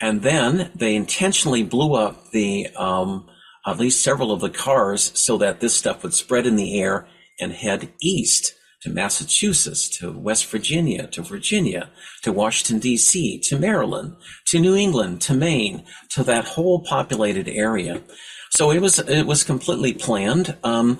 and 0.00 0.22
then 0.22 0.70
they 0.74 0.96
intentionally 0.96 1.62
blew 1.62 1.94
up 1.94 2.30
the 2.30 2.68
um, 2.74 3.28
at 3.66 3.78
least 3.78 4.02
several 4.02 4.32
of 4.32 4.40
the 4.40 4.50
cars 4.50 5.12
so 5.18 5.36
that 5.38 5.60
this 5.60 5.76
stuff 5.76 6.02
would 6.02 6.14
spread 6.14 6.46
in 6.46 6.56
the 6.56 6.80
air 6.80 7.06
and 7.40 7.52
head 7.52 7.92
east 8.02 8.54
to 8.82 8.90
Massachusetts, 8.90 9.88
to 9.98 10.10
West 10.10 10.46
Virginia, 10.46 11.06
to 11.08 11.22
Virginia, 11.22 11.90
to 12.22 12.32
Washington, 12.32 12.78
D.C., 12.78 13.38
to 13.40 13.58
Maryland, 13.58 14.16
to 14.46 14.58
New 14.58 14.74
England, 14.74 15.20
to 15.22 15.34
Maine, 15.34 15.84
to 16.10 16.22
that 16.24 16.46
whole 16.46 16.80
populated 16.80 17.46
area. 17.48 18.02
So 18.50 18.70
it 18.70 18.80
was 18.80 18.98
it 18.98 19.26
was 19.26 19.44
completely 19.44 19.92
planned. 19.92 20.56
Um, 20.64 20.98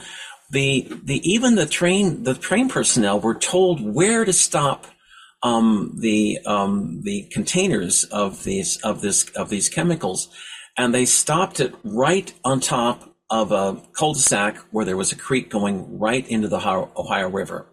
the 0.51 0.93
the 1.03 1.20
even 1.28 1.55
the 1.55 1.66
train 1.66 2.24
the 2.24 2.35
train 2.35 2.69
personnel 2.69 3.20
were 3.20 3.35
told 3.35 3.81
where 3.81 4.24
to 4.24 4.32
stop 4.32 4.87
um, 5.43 5.97
the 5.99 6.39
um, 6.45 7.01
the 7.03 7.23
containers 7.32 8.05
of 8.05 8.45
these 8.45 8.77
of 8.82 9.01
this 9.01 9.31
of 9.31 9.49
these 9.49 9.69
chemicals, 9.69 10.28
and 10.77 10.95
they 10.95 11.05
stopped 11.05 11.61
it 11.61 11.75
right 11.85 12.33
on 12.45 12.61
top 12.61 13.15
of 13.29 13.53
a 13.53 13.81
cul-de-sac 13.93 14.57
where 14.73 14.85
there 14.85 14.97
was 14.97 15.13
a 15.13 15.17
creek 15.17 15.51
going 15.51 15.99
right 15.99 16.27
into 16.29 16.49
the 16.49 16.59
Ohio 16.59 17.29
River. 17.29 17.67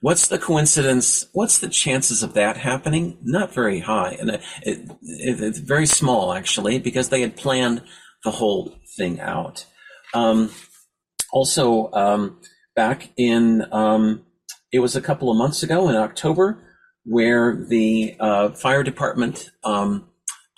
What's 0.00 0.28
the 0.28 0.38
coincidence? 0.38 1.26
What's 1.32 1.58
the 1.58 1.68
chances 1.68 2.22
of 2.22 2.34
that 2.34 2.56
happening? 2.56 3.18
Not 3.22 3.52
very 3.52 3.80
high, 3.80 4.16
and 4.20 4.30
it, 4.30 4.42
it, 4.62 4.90
it's 5.06 5.58
very 5.58 5.86
small 5.86 6.32
actually, 6.32 6.78
because 6.78 7.08
they 7.08 7.22
had 7.22 7.36
planned 7.36 7.82
the 8.24 8.30
whole 8.30 8.74
thing 8.96 9.20
out. 9.20 9.66
Um, 10.14 10.50
also, 11.32 11.90
um, 11.92 12.40
back 12.74 13.10
in 13.16 13.66
um, 13.72 14.24
it 14.72 14.80
was 14.80 14.96
a 14.96 15.00
couple 15.00 15.30
of 15.30 15.36
months 15.36 15.62
ago 15.62 15.88
in 15.88 15.96
October, 15.96 16.62
where 17.04 17.66
the 17.68 18.16
uh, 18.20 18.50
fire 18.50 18.82
department 18.82 19.50
um, 19.64 20.08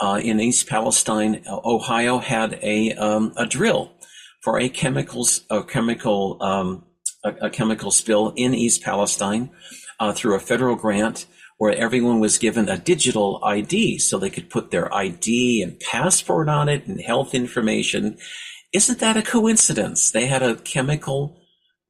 uh, 0.00 0.20
in 0.22 0.40
East 0.40 0.68
Palestine, 0.68 1.42
Ohio, 1.48 2.18
had 2.18 2.58
a 2.62 2.92
um, 2.92 3.32
a 3.36 3.46
drill 3.46 3.92
for 4.42 4.58
a 4.58 4.68
chemicals 4.68 5.42
a 5.50 5.62
chemical 5.62 6.42
um, 6.42 6.84
a, 7.24 7.46
a 7.46 7.50
chemical 7.50 7.90
spill 7.90 8.32
in 8.36 8.54
East 8.54 8.82
Palestine 8.82 9.50
uh, 10.00 10.12
through 10.12 10.34
a 10.34 10.40
federal 10.40 10.76
grant 10.76 11.26
where 11.58 11.74
everyone 11.74 12.20
was 12.20 12.38
given 12.38 12.68
a 12.68 12.78
digital 12.78 13.40
ID 13.42 13.98
so 13.98 14.16
they 14.16 14.30
could 14.30 14.48
put 14.48 14.70
their 14.70 14.94
ID 14.94 15.60
and 15.62 15.80
passport 15.80 16.48
on 16.48 16.68
it 16.68 16.86
and 16.86 17.00
health 17.00 17.34
information. 17.34 18.16
Isn't 18.72 19.00
that 19.00 19.16
a 19.16 19.22
coincidence? 19.22 20.12
They 20.12 20.26
had 20.26 20.42
a 20.42 20.54
chemical 20.54 21.40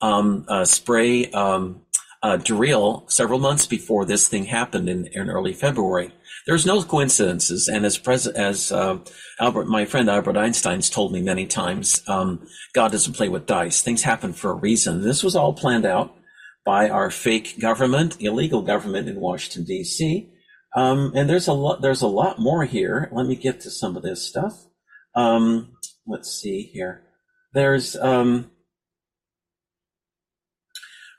um, 0.00 0.46
uh, 0.48 0.64
spray 0.64 1.30
um, 1.32 1.82
uh, 2.22 2.36
drill 2.36 3.04
several 3.08 3.38
months 3.38 3.66
before 3.66 4.06
this 4.06 4.26
thing 4.26 4.44
happened 4.44 4.88
in, 4.88 5.06
in 5.08 5.28
early 5.28 5.52
February. 5.52 6.12
There's 6.48 6.64
no 6.64 6.82
coincidences, 6.82 7.68
and 7.68 7.84
as 7.84 7.98
pres- 7.98 8.26
as 8.26 8.72
uh, 8.72 9.00
Albert, 9.38 9.66
my 9.66 9.84
friend 9.84 10.08
Albert 10.08 10.38
Einstein's 10.38 10.88
told 10.88 11.12
me 11.12 11.20
many 11.20 11.44
times, 11.44 12.02
um, 12.08 12.48
God 12.72 12.90
doesn't 12.90 13.12
play 13.12 13.28
with 13.28 13.44
dice. 13.44 13.82
Things 13.82 14.02
happen 14.02 14.32
for 14.32 14.52
a 14.52 14.54
reason. 14.54 15.02
This 15.02 15.22
was 15.22 15.36
all 15.36 15.52
planned 15.52 15.84
out 15.84 16.16
by 16.64 16.88
our 16.88 17.10
fake 17.10 17.60
government, 17.60 18.16
illegal 18.18 18.62
government 18.62 19.10
in 19.10 19.20
Washington 19.20 19.64
D.C. 19.64 20.30
Um, 20.74 21.12
and 21.14 21.28
there's 21.28 21.48
a 21.48 21.52
lot. 21.52 21.82
There's 21.82 22.00
a 22.00 22.06
lot 22.06 22.38
more 22.38 22.64
here. 22.64 23.10
Let 23.12 23.26
me 23.26 23.36
get 23.36 23.60
to 23.60 23.70
some 23.70 23.94
of 23.94 24.02
this 24.02 24.26
stuff. 24.26 24.54
Um, 25.14 25.76
let's 26.06 26.30
see 26.30 26.70
here. 26.72 27.02
There's 27.52 27.94
um, 27.94 28.50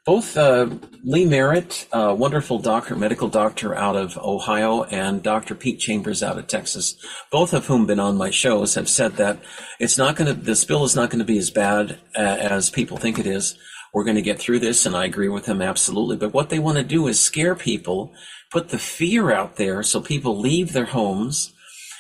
both 0.10 0.36
uh, 0.38 0.68
Lee 1.04 1.28
Merritt, 1.28 1.88
a 1.94 2.16
wonderful 2.16 2.58
doctor, 2.58 2.96
medical 2.96 3.28
doctor 3.28 3.76
out 3.76 3.96
of 3.96 4.18
Ohio, 4.18 4.82
and 4.86 5.22
Dr. 5.22 5.54
Pete 5.54 5.80
Chambers 5.80 6.24
out 6.24 6.40
of 6.40 6.48
Texas, 6.48 6.96
both 7.32 7.54
of 7.54 7.68
whom 7.68 7.86
been 7.86 8.00
on 8.00 8.18
my 8.18 8.32
shows, 8.32 8.74
have 8.74 8.90
said 8.90 9.18
that 9.18 9.38
it's 9.80 10.00
not 10.00 10.16
going 10.16 10.26
to, 10.26 10.34
this 10.34 10.66
bill 10.66 10.84
is 10.84 10.96
not 10.96 11.12
going 11.12 11.20
to 11.20 11.26
be 11.26 11.38
as 11.38 11.52
bad 11.52 12.00
as 12.16 12.72
people 12.72 12.98
think 12.98 13.20
it 13.20 13.28
is. 13.28 13.56
we're 13.94 14.04
going 14.04 14.16
to 14.16 14.24
get 14.24 14.40
through 14.40 14.58
this, 14.58 14.84
and 14.84 14.96
I 14.96 15.06
agree 15.06 15.30
with 15.30 15.46
them 15.46 15.62
absolutely. 15.62 16.18
But 16.18 16.34
what 16.34 16.50
they 16.50 16.58
want 16.58 16.80
to 16.80 16.84
do 16.84 17.06
is 17.06 17.20
scare 17.20 17.54
people, 17.54 18.12
put 18.50 18.70
the 18.70 18.80
fear 18.80 19.32
out 19.32 19.58
there, 19.58 19.84
so 19.84 20.02
people 20.02 20.40
leave 20.40 20.74
their 20.74 20.86
homes, 20.86 21.54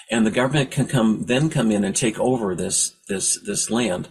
and 0.09 0.25
the 0.25 0.31
government 0.31 0.71
can 0.71 0.87
come 0.87 1.25
then 1.27 1.51
come 1.51 1.69
in 1.69 1.83
and 1.83 1.95
take 1.95 2.19
over 2.19 2.55
this 2.55 2.95
this 3.07 3.35
this 3.45 3.69
land. 3.69 4.09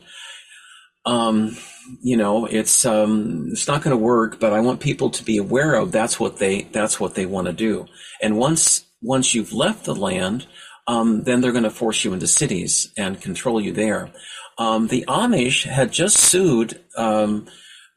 Um, 1.08 1.56
you 2.02 2.18
know, 2.18 2.44
it's 2.44 2.84
um, 2.84 3.48
it's 3.50 3.66
not 3.66 3.82
going 3.82 3.96
to 3.96 4.04
work. 4.04 4.38
But 4.38 4.52
I 4.52 4.60
want 4.60 4.80
people 4.80 5.10
to 5.10 5.24
be 5.24 5.38
aware 5.38 5.74
of 5.74 5.90
that's 5.90 6.20
what 6.20 6.36
they 6.36 6.62
that's 6.62 7.00
what 7.00 7.14
they 7.14 7.26
want 7.26 7.46
to 7.46 7.52
do. 7.52 7.86
And 8.20 8.36
once 8.36 8.84
once 9.00 9.34
you've 9.34 9.52
left 9.52 9.84
the 9.84 9.94
land, 9.94 10.46
um, 10.86 11.22
then 11.24 11.40
they're 11.40 11.52
going 11.52 11.64
to 11.64 11.70
force 11.70 12.04
you 12.04 12.12
into 12.12 12.26
cities 12.26 12.92
and 12.96 13.20
control 13.20 13.60
you 13.60 13.72
there. 13.72 14.12
Um, 14.58 14.88
the 14.88 15.04
Amish 15.08 15.64
had 15.64 15.92
just 15.92 16.16
sued 16.16 16.80
um, 16.96 17.46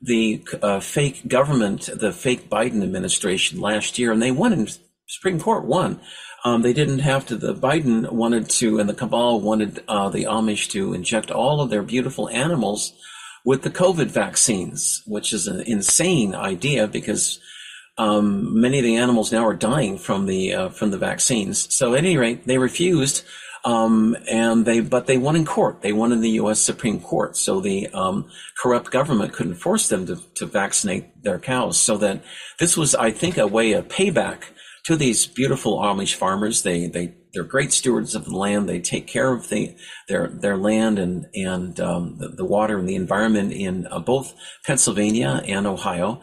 the 0.01 0.45
uh, 0.61 0.79
fake 0.79 1.27
government, 1.27 1.89
the 1.93 2.13
fake 2.13 2.49
Biden 2.49 2.81
administration 2.81 3.59
last 3.59 3.99
year, 3.99 4.11
and 4.11 4.21
they 4.21 4.31
won 4.31 4.53
in 4.53 4.67
Supreme 5.07 5.39
Court. 5.39 5.65
Won. 5.65 5.99
Um, 6.43 6.61
they 6.63 6.73
didn't 6.73 6.99
have 6.99 7.25
to. 7.27 7.35
The 7.35 7.53
Biden 7.53 8.11
wanted 8.11 8.49
to, 8.49 8.79
and 8.79 8.89
the 8.89 8.95
cabal 8.95 9.39
wanted 9.39 9.83
uh, 9.87 10.09
the 10.09 10.23
Amish 10.23 10.69
to 10.71 10.93
inject 10.93 11.29
all 11.29 11.61
of 11.61 11.69
their 11.69 11.83
beautiful 11.83 12.29
animals 12.29 12.93
with 13.45 13.61
the 13.61 13.69
COVID 13.69 14.07
vaccines, 14.07 15.03
which 15.05 15.33
is 15.33 15.47
an 15.47 15.61
insane 15.61 16.33
idea 16.33 16.87
because 16.87 17.39
um, 17.97 18.59
many 18.59 18.79
of 18.79 18.83
the 18.83 18.97
animals 18.97 19.31
now 19.31 19.45
are 19.45 19.53
dying 19.53 19.97
from 19.97 20.25
the 20.25 20.53
uh, 20.53 20.69
from 20.69 20.91
the 20.91 20.97
vaccines. 20.97 21.71
So 21.73 21.93
at 21.93 21.99
any 21.99 22.17
rate, 22.17 22.47
they 22.47 22.57
refused, 22.57 23.23
um, 23.63 24.17
and 24.27 24.65
they 24.65 24.79
but 24.79 25.05
they 25.05 25.17
won 25.17 25.35
in 25.35 25.45
court. 25.45 25.81
They 25.81 25.93
won 25.93 26.11
in 26.11 26.21
the 26.21 26.31
U.S. 26.31 26.59
Supreme 26.59 26.99
Court. 26.99 27.37
So 27.37 27.59
the 27.59 27.87
um, 27.89 28.29
corrupt 28.57 28.89
government 28.89 29.33
couldn't 29.33 29.55
force 29.55 29.89
them 29.89 30.07
to, 30.07 30.17
to 30.35 30.47
vaccinate 30.47 31.23
their 31.23 31.37
cows. 31.37 31.79
So 31.79 31.97
that 31.97 32.23
this 32.59 32.75
was, 32.75 32.95
I 32.95 33.11
think, 33.11 33.37
a 33.37 33.45
way 33.45 33.73
of 33.73 33.87
payback 33.87 34.43
to 34.85 34.95
these 34.95 35.27
beautiful 35.27 35.79
Amish 35.79 36.15
farmers. 36.15 36.63
They 36.63 36.87
they 36.87 37.13
they're 37.33 37.43
great 37.43 37.71
stewards 37.71 38.15
of 38.15 38.25
the 38.25 38.35
land. 38.35 38.67
They 38.67 38.79
take 38.79 39.07
care 39.07 39.33
of 39.33 39.49
the, 39.49 39.75
their 40.07 40.27
their 40.27 40.57
land 40.57 40.99
and 40.99 41.27
and 41.33 41.79
um, 41.79 42.17
the, 42.17 42.29
the, 42.29 42.45
water 42.45 42.77
and 42.77 42.87
the 42.87 42.95
environment 42.95 43.53
in 43.53 43.87
uh, 43.87 43.99
both 43.99 44.33
Pennsylvania 44.65 45.41
and 45.47 45.65
Ohio. 45.65 46.21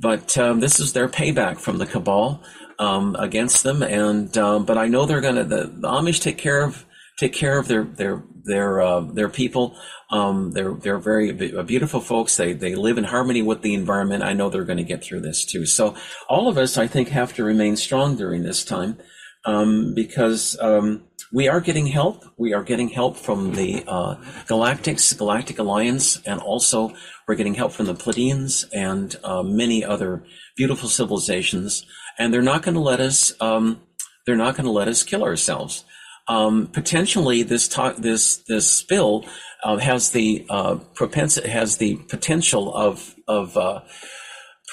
But 0.00 0.36
um, 0.38 0.60
this 0.60 0.80
is 0.80 0.92
their 0.92 1.08
payback 1.08 1.58
from 1.58 1.78
the 1.78 1.86
cabal 1.86 2.42
um, 2.78 3.16
against 3.18 3.62
them. 3.62 3.82
And 3.82 4.36
um, 4.38 4.64
but 4.64 4.78
I 4.78 4.88
know 4.88 5.06
they're 5.06 5.20
gonna 5.20 5.44
the, 5.44 5.64
the, 5.66 5.88
Amish 5.88 6.20
take 6.20 6.38
care 6.38 6.62
of 6.62 6.84
take 7.18 7.32
care 7.32 7.58
of 7.58 7.68
their 7.68 7.84
their 7.84 8.22
their 8.46 8.80
uh, 8.80 9.00
their 9.00 9.28
people. 9.28 9.76
Um, 10.10 10.52
they're 10.52 10.74
they're 10.74 10.98
very 10.98 11.32
beautiful 11.32 12.00
folks. 12.00 12.36
They 12.36 12.52
they 12.52 12.74
live 12.74 12.98
in 12.98 13.04
harmony 13.04 13.42
with 13.42 13.62
the 13.62 13.74
environment. 13.74 14.22
I 14.22 14.32
know 14.32 14.48
they're 14.48 14.64
going 14.64 14.78
to 14.78 14.84
get 14.84 15.02
through 15.02 15.20
this 15.20 15.44
too. 15.44 15.66
So 15.66 15.94
all 16.28 16.48
of 16.48 16.56
us, 16.56 16.78
I 16.78 16.86
think, 16.86 17.08
have 17.08 17.34
to 17.34 17.44
remain 17.44 17.76
strong 17.76 18.16
during 18.16 18.42
this 18.42 18.64
time 18.64 18.98
um, 19.44 19.94
because 19.94 20.56
um, 20.60 21.04
we 21.32 21.48
are 21.48 21.60
getting 21.60 21.86
help. 21.86 22.24
We 22.36 22.52
are 22.52 22.62
getting 22.62 22.88
help 22.88 23.16
from 23.16 23.54
the 23.54 23.84
uh, 23.86 24.16
Galactics, 24.46 25.16
Galactic 25.16 25.58
Alliance, 25.58 26.20
and 26.24 26.40
also 26.40 26.94
we're 27.26 27.34
getting 27.34 27.54
help 27.54 27.72
from 27.72 27.86
the 27.86 27.94
Pleiadians 27.94 28.64
and 28.72 29.16
uh, 29.24 29.42
many 29.42 29.84
other 29.84 30.24
beautiful 30.56 30.88
civilizations. 30.88 31.86
And 32.18 32.32
they're 32.32 32.42
not 32.42 32.62
going 32.62 32.74
to 32.74 32.80
let 32.80 33.00
us. 33.00 33.32
Um, 33.40 33.80
they're 34.26 34.36
not 34.36 34.56
going 34.56 34.64
to 34.64 34.72
let 34.72 34.88
us 34.88 35.04
kill 35.04 35.22
ourselves. 35.22 35.84
Um, 36.28 36.68
potentially, 36.72 37.42
this 37.42 37.68
this 37.98 38.38
this 38.48 38.70
spill 38.70 39.24
uh, 39.62 39.76
has 39.76 40.10
the 40.10 40.46
uh, 40.50 40.76
propensity 40.94 41.48
has 41.48 41.76
the 41.76 41.96
potential 42.08 42.74
of 42.74 43.14
of 43.28 43.56
uh, 43.56 43.80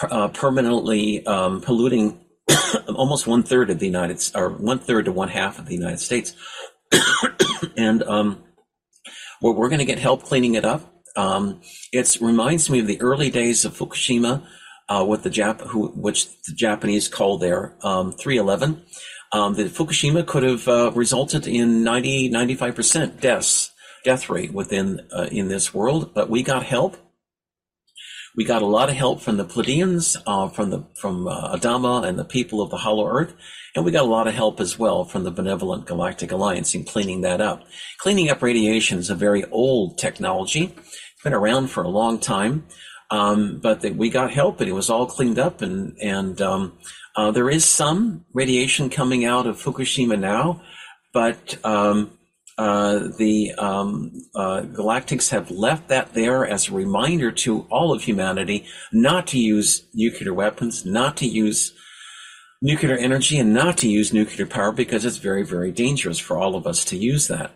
uh, 0.01 0.29
permanently 0.29 1.25
um, 1.25 1.61
polluting 1.61 2.19
almost 2.95 3.27
one 3.27 3.43
third 3.43 3.69
of 3.69 3.79
the 3.79 3.85
United 3.85 4.19
or 4.35 4.49
one 4.49 4.79
third 4.79 5.05
to 5.05 5.11
one 5.11 5.29
half 5.29 5.59
of 5.59 5.67
the 5.67 5.75
United 5.75 5.99
States, 5.99 6.35
and 7.77 8.03
um, 8.03 8.43
we're, 9.41 9.69
going 9.69 9.79
to 9.79 9.85
get 9.85 9.99
help 9.99 10.23
cleaning 10.23 10.55
it 10.55 10.65
up. 10.65 10.89
Um, 11.15 11.61
it 11.91 12.17
reminds 12.19 12.69
me 12.69 12.79
of 12.79 12.87
the 12.87 12.99
early 13.01 13.29
days 13.29 13.65
of 13.65 13.77
Fukushima, 13.77 14.43
uh, 14.89 15.05
with 15.07 15.23
the 15.23 15.29
Jap 15.29 15.61
who 15.61 15.89
which 15.89 16.41
the 16.43 16.53
Japanese 16.53 17.07
call 17.07 17.37
their 17.37 17.75
um, 17.83 18.11
311. 18.11 18.83
Um, 19.33 19.55
the 19.55 19.65
Fukushima 19.65 20.25
could 20.25 20.43
have 20.43 20.67
uh, 20.67 20.91
resulted 20.93 21.47
in 21.47 21.83
90 21.83 22.29
95 22.29 22.75
percent 22.75 23.21
deaths 23.21 23.71
death 24.05 24.29
rate 24.29 24.53
within 24.53 25.01
uh, 25.11 25.27
in 25.31 25.47
this 25.47 25.73
world, 25.73 26.13
but 26.13 26.29
we 26.29 26.43
got 26.43 26.63
help 26.63 26.97
we 28.35 28.45
got 28.45 28.61
a 28.61 28.67
lot 28.67 28.89
of 28.89 28.95
help 28.95 29.21
from 29.21 29.37
the 29.37 29.45
Pleiadians, 29.45 30.17
uh, 30.25 30.49
from 30.49 30.69
the 30.71 30.85
from 30.95 31.27
uh, 31.27 31.55
Adama 31.55 32.03
and 32.03 32.17
the 32.17 32.25
people 32.25 32.61
of 32.61 32.69
the 32.69 32.77
Hollow 32.77 33.07
Earth, 33.07 33.33
and 33.75 33.85
we 33.85 33.91
got 33.91 34.05
a 34.05 34.07
lot 34.07 34.27
of 34.27 34.33
help 34.33 34.59
as 34.59 34.79
well 34.79 35.05
from 35.05 35.23
the 35.23 35.31
Benevolent 35.31 35.85
Galactic 35.85 36.31
Alliance 36.31 36.73
in 36.73 36.83
cleaning 36.83 37.21
that 37.21 37.41
up. 37.41 37.63
Cleaning 37.99 38.29
up 38.29 38.41
radiation 38.41 38.97
is 38.97 39.09
a 39.09 39.15
very 39.15 39.43
old 39.45 39.97
technology. 39.97 40.73
It's 40.75 41.23
been 41.23 41.33
around 41.33 41.67
for 41.67 41.83
a 41.83 41.89
long 41.89 42.19
time, 42.19 42.65
um, 43.11 43.59
but 43.61 43.81
the, 43.81 43.91
we 43.91 44.09
got 44.09 44.31
help 44.31 44.59
and 44.59 44.69
it 44.69 44.73
was 44.73 44.89
all 44.89 45.05
cleaned 45.05 45.37
up. 45.37 45.61
And 45.61 45.95
and 46.01 46.41
um, 46.41 46.77
uh, 47.15 47.31
there 47.31 47.49
is 47.49 47.65
some 47.65 48.25
radiation 48.33 48.89
coming 48.89 49.25
out 49.25 49.45
of 49.45 49.61
Fukushima 49.61 50.19
now, 50.19 50.61
but 51.13 51.57
um, 51.63 52.11
uh, 52.57 53.07
the 53.17 53.53
um, 53.57 54.11
uh, 54.35 54.61
Galactics 54.61 55.29
have 55.29 55.51
left 55.51 55.87
that 55.89 56.13
there 56.13 56.45
as 56.45 56.69
a 56.69 56.73
reminder 56.73 57.31
to 57.31 57.67
all 57.69 57.93
of 57.93 58.03
humanity 58.03 58.65
not 58.91 59.27
to 59.27 59.39
use 59.39 59.85
nuclear 59.93 60.33
weapons, 60.33 60.85
not 60.85 61.17
to 61.17 61.27
use 61.27 61.73
nuclear 62.61 62.95
energy, 62.95 63.37
and 63.37 63.53
not 63.53 63.77
to 63.79 63.89
use 63.89 64.13
nuclear 64.13 64.45
power 64.45 64.71
because 64.71 65.05
it's 65.05 65.17
very, 65.17 65.43
very 65.43 65.71
dangerous 65.71 66.19
for 66.19 66.37
all 66.37 66.55
of 66.55 66.65
us 66.65 66.85
to 66.85 66.97
use 66.97 67.27
that. 67.27 67.51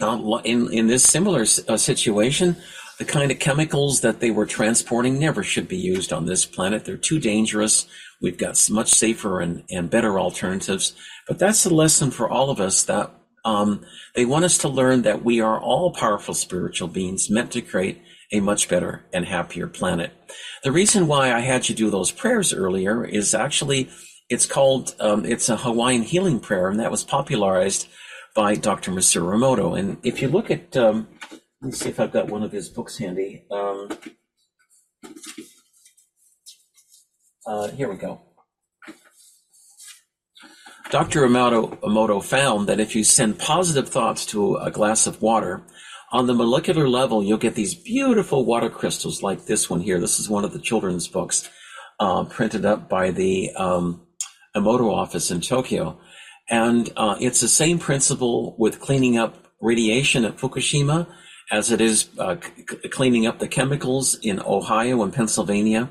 Uh, 0.00 0.40
in 0.44 0.72
in 0.72 0.86
this 0.86 1.04
similar 1.04 1.42
uh, 1.68 1.76
situation, 1.76 2.56
the 3.00 3.06
kind 3.06 3.30
of 3.30 3.38
chemicals 3.38 4.02
that 4.02 4.20
they 4.20 4.30
were 4.30 4.44
transporting 4.44 5.18
never 5.18 5.42
should 5.42 5.66
be 5.66 5.78
used 5.78 6.12
on 6.12 6.26
this 6.26 6.44
planet. 6.44 6.84
They're 6.84 6.98
too 6.98 7.18
dangerous. 7.18 7.86
We've 8.20 8.36
got 8.36 8.68
much 8.68 8.90
safer 8.90 9.40
and, 9.40 9.64
and 9.70 9.88
better 9.88 10.20
alternatives. 10.20 10.92
But 11.26 11.38
that's 11.38 11.64
the 11.64 11.72
lesson 11.72 12.10
for 12.10 12.28
all 12.28 12.50
of 12.50 12.60
us 12.60 12.82
that 12.82 13.10
um, 13.42 13.86
they 14.14 14.26
want 14.26 14.44
us 14.44 14.58
to 14.58 14.68
learn 14.68 15.00
that 15.00 15.24
we 15.24 15.40
are 15.40 15.58
all 15.58 15.94
powerful 15.94 16.34
spiritual 16.34 16.88
beings 16.88 17.30
meant 17.30 17.52
to 17.52 17.62
create 17.62 18.02
a 18.32 18.40
much 18.40 18.68
better 18.68 19.06
and 19.14 19.24
happier 19.24 19.66
planet. 19.66 20.12
The 20.62 20.70
reason 20.70 21.06
why 21.06 21.32
I 21.32 21.40
had 21.40 21.70
you 21.70 21.74
do 21.74 21.88
those 21.88 22.12
prayers 22.12 22.52
earlier 22.52 23.02
is 23.02 23.32
actually 23.32 23.88
it's 24.28 24.44
called 24.44 24.94
um, 25.00 25.24
it's 25.24 25.48
a 25.48 25.56
Hawaiian 25.56 26.02
healing 26.02 26.38
prayer, 26.38 26.68
and 26.68 26.78
that 26.78 26.90
was 26.90 27.02
popularized 27.02 27.88
by 28.34 28.56
Dr. 28.56 28.92
Masaru 28.92 29.34
Emoto. 29.34 29.78
And 29.78 29.96
if 30.02 30.20
you 30.22 30.28
look 30.28 30.50
at, 30.50 30.76
um, 30.76 31.08
let 31.62 31.66
me 31.66 31.72
see 31.72 31.90
if 31.90 32.00
I've 32.00 32.12
got 32.12 32.30
one 32.30 32.42
of 32.42 32.52
his 32.52 32.68
books 32.68 32.96
handy. 32.96 33.44
Um, 33.50 33.88
uh, 37.46 37.68
here 37.68 37.90
we 37.90 37.96
go. 37.96 38.22
Dr. 40.90 41.26
Emoto 41.28 42.24
found 42.24 42.68
that 42.68 42.80
if 42.80 42.96
you 42.96 43.04
send 43.04 43.38
positive 43.38 43.88
thoughts 43.88 44.26
to 44.26 44.56
a 44.56 44.70
glass 44.70 45.06
of 45.06 45.22
water, 45.22 45.62
on 46.12 46.26
the 46.26 46.34
molecular 46.34 46.88
level, 46.88 47.22
you'll 47.22 47.38
get 47.38 47.54
these 47.54 47.74
beautiful 47.74 48.44
water 48.44 48.68
crystals 48.68 49.22
like 49.22 49.44
this 49.44 49.70
one 49.70 49.80
here. 49.80 50.00
This 50.00 50.18
is 50.18 50.28
one 50.28 50.44
of 50.44 50.52
the 50.52 50.58
children's 50.58 51.06
books 51.06 51.48
uh, 52.00 52.24
printed 52.24 52.64
up 52.64 52.88
by 52.88 53.12
the 53.12 53.52
um, 53.54 54.04
Emoto 54.56 54.92
office 54.92 55.30
in 55.30 55.40
Tokyo. 55.40 56.00
And 56.48 56.90
uh, 56.96 57.16
it's 57.20 57.40
the 57.40 57.48
same 57.48 57.78
principle 57.78 58.56
with 58.58 58.80
cleaning 58.80 59.18
up 59.18 59.46
radiation 59.60 60.24
at 60.24 60.36
Fukushima 60.36 61.06
as 61.50 61.70
it 61.70 61.80
is 61.80 62.08
uh, 62.18 62.36
c- 62.40 62.88
cleaning 62.88 63.26
up 63.26 63.38
the 63.38 63.48
chemicals 63.48 64.16
in 64.22 64.40
Ohio 64.40 65.02
and 65.02 65.12
Pennsylvania 65.12 65.90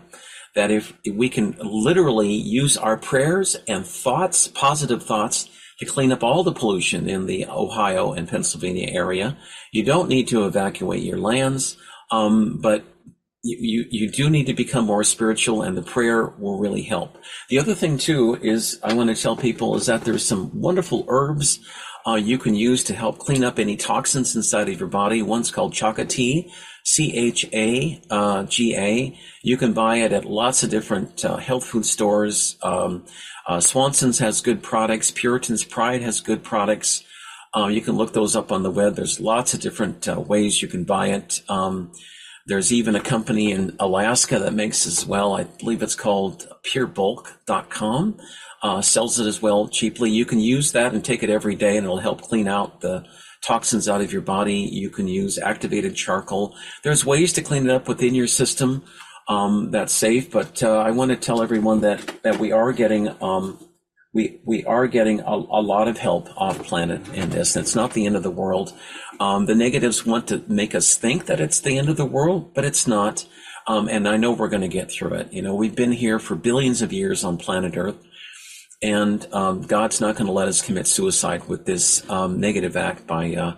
that 0.55 0.71
if 0.71 0.93
we 1.11 1.29
can 1.29 1.55
literally 1.61 2.33
use 2.33 2.75
our 2.77 2.97
prayers 2.97 3.55
and 3.67 3.85
thoughts, 3.85 4.47
positive 4.47 5.03
thoughts, 5.03 5.49
to 5.79 5.85
clean 5.85 6.11
up 6.11 6.23
all 6.23 6.43
the 6.43 6.51
pollution 6.51 7.09
in 7.09 7.25
the 7.25 7.45
Ohio 7.47 8.11
and 8.11 8.27
Pennsylvania 8.27 8.89
area, 8.91 9.37
you 9.71 9.83
don't 9.83 10.09
need 10.09 10.27
to 10.27 10.45
evacuate 10.45 11.03
your 11.03 11.17
lands, 11.17 11.77
um, 12.11 12.59
but 12.61 12.83
you, 13.43 13.85
you 13.89 14.11
do 14.11 14.29
need 14.29 14.47
to 14.47 14.53
become 14.53 14.85
more 14.85 15.05
spiritual 15.05 15.61
and 15.61 15.77
the 15.77 15.81
prayer 15.81 16.27
will 16.37 16.59
really 16.59 16.81
help. 16.81 17.17
The 17.47 17.59
other 17.59 17.73
thing 17.73 17.97
too 17.97 18.37
is 18.41 18.79
I 18.83 18.93
want 18.93 19.15
to 19.15 19.21
tell 19.21 19.37
people 19.37 19.77
is 19.77 19.85
that 19.85 20.03
there's 20.03 20.25
some 20.25 20.59
wonderful 20.59 21.05
herbs 21.07 21.59
uh, 22.07 22.15
you 22.15 22.37
can 22.37 22.55
use 22.55 22.83
to 22.85 22.93
help 22.93 23.19
clean 23.19 23.43
up 23.43 23.59
any 23.59 23.75
toxins 23.75 24.35
inside 24.35 24.69
of 24.69 24.79
your 24.79 24.89
body. 24.89 25.21
One's 25.21 25.51
called 25.51 25.73
chaga 25.73 26.07
tea, 26.07 26.51
C 26.83 27.15
H 27.15 27.45
A 27.53 28.01
uh, 28.09 28.43
G 28.43 28.75
A. 28.75 29.17
You 29.43 29.57
can 29.57 29.73
buy 29.73 29.97
it 29.97 30.13
at 30.13 30.25
lots 30.25 30.63
of 30.63 30.69
different 30.69 31.23
uh, 31.25 31.37
health 31.37 31.65
food 31.65 31.85
stores. 31.85 32.57
Um, 32.63 33.05
uh, 33.47 33.59
Swanson's 33.59 34.19
has 34.19 34.41
good 34.41 34.61
products. 34.63 35.11
Puritan's 35.11 35.63
Pride 35.63 36.01
has 36.01 36.21
good 36.21 36.43
products. 36.43 37.03
Uh, 37.55 37.67
you 37.67 37.81
can 37.81 37.95
look 37.95 38.13
those 38.13 38.35
up 38.35 38.51
on 38.51 38.63
the 38.63 38.71
web. 38.71 38.95
There's 38.95 39.19
lots 39.19 39.53
of 39.53 39.59
different 39.59 40.07
uh, 40.07 40.19
ways 40.19 40.61
you 40.61 40.67
can 40.67 40.83
buy 40.83 41.07
it. 41.07 41.41
Um, 41.49 41.91
There's 42.45 42.71
even 42.71 42.95
a 42.95 43.01
company 43.01 43.51
in 43.51 43.75
Alaska 43.79 44.39
that 44.39 44.53
makes 44.53 44.85
as 44.87 45.05
well. 45.05 45.33
I 45.33 45.43
believe 45.45 45.83
it's 45.83 45.95
called 45.95 46.47
purebulk.com. 46.63 48.19
Uh, 48.61 48.81
sells 48.81 49.19
it 49.19 49.25
as 49.25 49.41
well 49.41 49.67
cheaply. 49.69 50.09
You 50.09 50.25
can 50.25 50.39
use 50.39 50.73
that 50.73 50.93
and 50.93 51.03
take 51.03 51.23
it 51.23 51.29
every 51.29 51.55
day 51.55 51.77
and 51.77 51.85
it'll 51.85 51.99
help 51.99 52.21
clean 52.21 52.47
out 52.47 52.81
the 52.81 53.05
toxins 53.41 53.87
out 53.87 54.01
of 54.01 54.11
your 54.11 54.21
body. 54.21 54.55
You 54.55 54.89
can 54.89 55.07
use 55.07 55.37
activated 55.37 55.95
charcoal. 55.95 56.55
There's 56.83 57.05
ways 57.05 57.31
to 57.33 57.41
clean 57.41 57.69
it 57.69 57.71
up 57.71 57.87
within 57.87 58.15
your 58.15 58.27
system. 58.27 58.83
Um, 59.29 59.71
that's 59.71 59.93
safe, 59.93 60.31
but 60.31 60.61
uh, 60.63 60.79
I 60.79 60.91
want 60.91 61.11
to 61.11 61.17
tell 61.17 61.43
everyone 61.43 61.81
that 61.81 62.23
that 62.23 62.39
we 62.39 62.51
are 62.51 62.73
getting 62.73 63.15
um, 63.21 63.59
we 64.13 64.41
we 64.43 64.65
are 64.65 64.87
getting 64.87 65.19
a, 65.19 65.33
a, 65.33 65.61
lot 65.61 65.87
of 65.87 65.99
help 65.99 66.29
off 66.35 66.63
planet 66.63 67.07
in 67.09 67.29
this. 67.29 67.55
It's 67.55 67.75
not 67.75 67.93
the 67.93 68.07
end 68.07 68.15
of 68.15 68.23
the 68.23 68.31
world. 68.31 68.73
Um, 69.19 69.45
the 69.45 69.53
negatives 69.53 70.05
want 70.05 70.27
to 70.29 70.43
make 70.47 70.73
us 70.73 70.95
think 70.95 71.27
that 71.27 71.39
it's 71.39 71.59
the 71.59 71.77
end 71.77 71.89
of 71.89 71.97
the 71.97 72.05
world, 72.05 72.53
but 72.55 72.65
it's 72.65 72.87
not. 72.87 73.27
Um, 73.67 73.87
and 73.87 74.07
I 74.07 74.17
know 74.17 74.31
we're 74.31 74.49
going 74.49 74.61
to 74.61 74.67
get 74.67 74.91
through 74.91 75.13
it. 75.13 75.31
You 75.31 75.43
know, 75.43 75.53
we've 75.53 75.75
been 75.75 75.91
here 75.91 76.17
for 76.17 76.35
billions 76.35 76.81
of 76.81 76.91
years 76.91 77.23
on 77.23 77.37
planet 77.37 77.77
Earth, 77.77 78.03
and 78.81 79.27
um, 79.33 79.61
God's 79.63 79.99
not 79.99 80.15
going 80.15 80.27
to 80.27 80.33
let 80.33 80.47
us 80.47 80.61
commit 80.61 80.87
suicide 80.87 81.47
with 81.47 81.65
this 81.65 82.07
um, 82.09 82.39
negative 82.39 82.77
act 82.77 83.05
by 83.07 83.35
uh, 83.35 83.57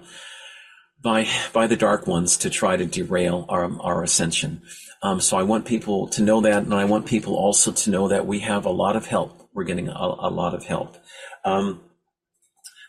by 1.01 1.27
by 1.53 1.67
the 1.67 1.77
dark 1.77 2.07
ones 2.07 2.37
to 2.37 2.49
try 2.49 2.75
to 2.77 2.85
derail 2.85 3.45
our 3.49 3.69
our 3.81 4.03
ascension. 4.03 4.61
Um, 5.03 5.19
so 5.19 5.37
I 5.37 5.43
want 5.43 5.65
people 5.65 6.07
to 6.09 6.21
know 6.21 6.41
that, 6.41 6.63
and 6.63 6.73
I 6.73 6.85
want 6.85 7.07
people 7.07 7.35
also 7.35 7.71
to 7.71 7.89
know 7.89 8.07
that 8.07 8.27
we 8.27 8.39
have 8.39 8.65
a 8.65 8.69
lot 8.69 8.95
of 8.95 9.07
help 9.07 9.41
we're 9.53 9.63
getting 9.63 9.89
a, 9.89 9.93
a 9.93 10.29
lot 10.29 10.53
of 10.53 10.65
help. 10.65 10.97
Um, 11.43 11.81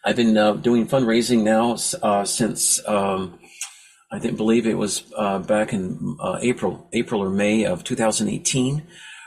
I've 0.04 0.16
been 0.16 0.36
uh, 0.36 0.54
doing 0.54 0.86
fundraising 0.86 1.42
now 1.42 1.76
uh, 2.02 2.24
since 2.24 2.86
um, 2.88 3.38
I 4.10 4.18
think 4.18 4.36
believe 4.36 4.66
it 4.66 4.76
was 4.76 5.04
uh, 5.16 5.38
back 5.38 5.72
in 5.72 6.16
uh, 6.20 6.38
April, 6.40 6.88
April 6.92 7.22
or 7.22 7.30
May 7.30 7.64
of 7.64 7.84
2018, 7.84 8.86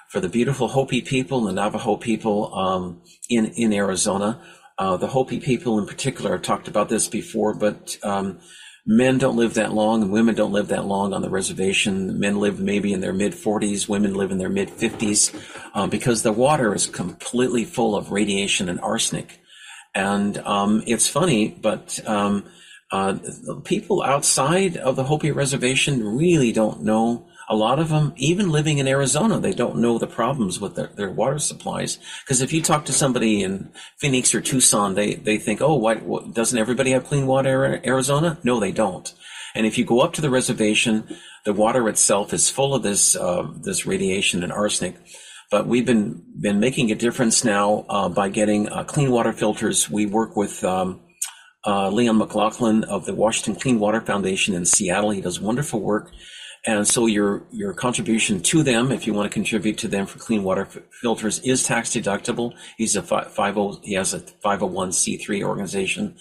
for 0.10 0.19
the 0.19 0.30
beautiful 0.30 0.68
Hopi 0.68 1.02
people, 1.02 1.41
the 1.41 1.53
Navajo 1.53 1.98
people 1.98 2.53
um, 2.56 3.02
in 3.30 3.48
in 3.48 3.73
Arizona. 3.73 4.41
Uh, 4.77 4.98
the 4.98 5.07
Hopi 5.07 5.40
people 5.40 5.80
in 5.80 5.86
particular, 5.86 6.34
I've 6.34 6.41
talked 6.41 6.68
about 6.68 6.90
this 6.90 7.07
before, 7.07 7.53
but 7.53 7.98
um, 8.03 8.40
men 8.86 9.18
don't 9.18 9.38
live 9.38 9.53
that 9.53 9.73
long 9.73 10.02
and 10.02 10.11
women 10.11 10.36
don't 10.36 10.52
live 10.52 10.68
that 10.68 10.86
long 10.86 11.14
on 11.14 11.22
the 11.22 11.30
reservation. 11.30 12.19
Men 12.19 12.40
live 12.40 12.60
maybe 12.60 12.91
in 12.91 12.99
their 12.99 13.14
mid 13.14 13.34
40s, 13.34 13.88
women 13.88 14.14
live 14.14 14.32
in 14.32 14.38
their 14.38 14.49
mid 14.49 14.69
50s 14.69 15.34
uh, 15.73 15.88
because 15.88 16.23
the 16.23 16.34
water 16.34 16.76
is 16.76 16.88
completely 16.88 17.64
full 17.64 17.95
of 17.95 18.11
radiation 18.11 18.68
and 18.68 18.80
arsenic. 18.82 19.40
And 19.94 20.38
um, 20.40 20.84
it's 20.86 21.07
funny, 21.07 21.48
but 21.49 22.06
um, 22.06 22.45
uh, 22.91 23.18
people 23.64 24.03
outside 24.03 24.76
of 24.76 24.98
the 24.98 25.06
Hopi 25.06 25.32
reservation 25.32 26.18
really 26.18 26.52
don't 26.52 26.84
know 26.84 27.27
a 27.48 27.56
lot 27.56 27.80
of 27.80 27.90
them, 27.90 28.14
even 28.18 28.50
living 28.50 28.80
in 28.80 28.88
Arizona, 28.88 29.40
they 29.40 29.54
don't 29.54 29.78
know 29.78 29.98
the 29.98 30.08
problems 30.08 30.60
with 30.60 30.76
their, 30.76 30.88
their 30.88 31.12
water 31.12 31.40
supplies. 31.40 32.00
Because 32.24 32.42
if 32.42 32.52
you 32.52 32.62
talk 32.62 32.86
to 32.86 32.94
somebody 32.94 33.44
in 33.44 33.72
Phoenix 33.98 34.34
or 34.34 34.42
Tucson, 34.42 34.96
they, 34.96 35.16
they 35.16 35.38
think, 35.38 35.62
oh, 35.62 35.76
why, 35.76 35.96
what, 35.96 36.34
doesn't 36.34 36.58
everybody 36.58 36.92
have 36.92 37.06
clean 37.06 37.28
water 37.28 37.66
in 37.66 37.86
Arizona? 37.88 38.40
No, 38.44 38.60
they 38.60 38.72
don't. 38.72 39.14
And 39.54 39.66
if 39.66 39.78
you 39.78 39.86
go 39.86 40.02
up 40.02 40.14
to 40.14 40.22
the 40.22 40.30
reservation, 40.30 41.08
the 41.46 41.54
water 41.54 41.88
itself 41.88 42.34
is 42.34 42.50
full 42.50 42.74
of 42.74 42.84
this 42.84 43.16
uh, 43.16 43.48
this 43.62 43.86
radiation 43.86 44.44
and 44.44 44.52
arsenic. 44.52 44.98
But 45.50 45.68
we've 45.68 45.86
been 45.86 46.24
been 46.38 46.60
making 46.60 46.92
a 46.92 46.96
difference 46.96 47.46
now 47.46 47.86
uh, 47.88 48.10
by 48.10 48.30
getting 48.30 48.68
uh, 48.68 48.84
clean 48.84 49.12
water 49.12 49.32
filters. 49.32 49.90
We 49.90 50.08
work 50.08 50.36
with 50.36 50.64
um, 50.64 51.00
uh, 51.66 51.90
Leon 51.90 52.18
McLaughlin 52.18 52.84
of 52.84 53.06
the 53.06 53.16
Washington 53.16 53.56
Clean 53.56 53.80
Water 53.80 54.02
Foundation 54.02 54.56
in 54.56 54.66
Seattle. 54.66 55.12
He 55.12 55.22
does 55.22 55.40
wonderful 55.40 55.80
work 55.80 56.12
and 56.68 56.88
so 56.88 57.06
your 57.06 57.44
your 57.52 57.74
contribution 57.74 58.42
to 58.42 58.64
them, 58.64 58.92
if 58.92 59.06
you 59.06 59.14
want 59.14 59.30
to 59.30 59.34
contribute 59.34 59.78
to 59.80 59.88
them 59.88 60.06
for 60.06 60.20
clean 60.20 60.44
water 60.44 60.66
filters, 60.66 61.40
is 61.40 61.64
tax 61.64 61.92
deductible. 61.92 62.54
He's 62.78 62.96
a 62.96 63.04
five 63.04 63.58
oh 63.58 63.80
he 63.84 63.94
has 63.94 64.14
a 64.14 64.20
501c3 64.20 65.44
organization, 65.44 66.16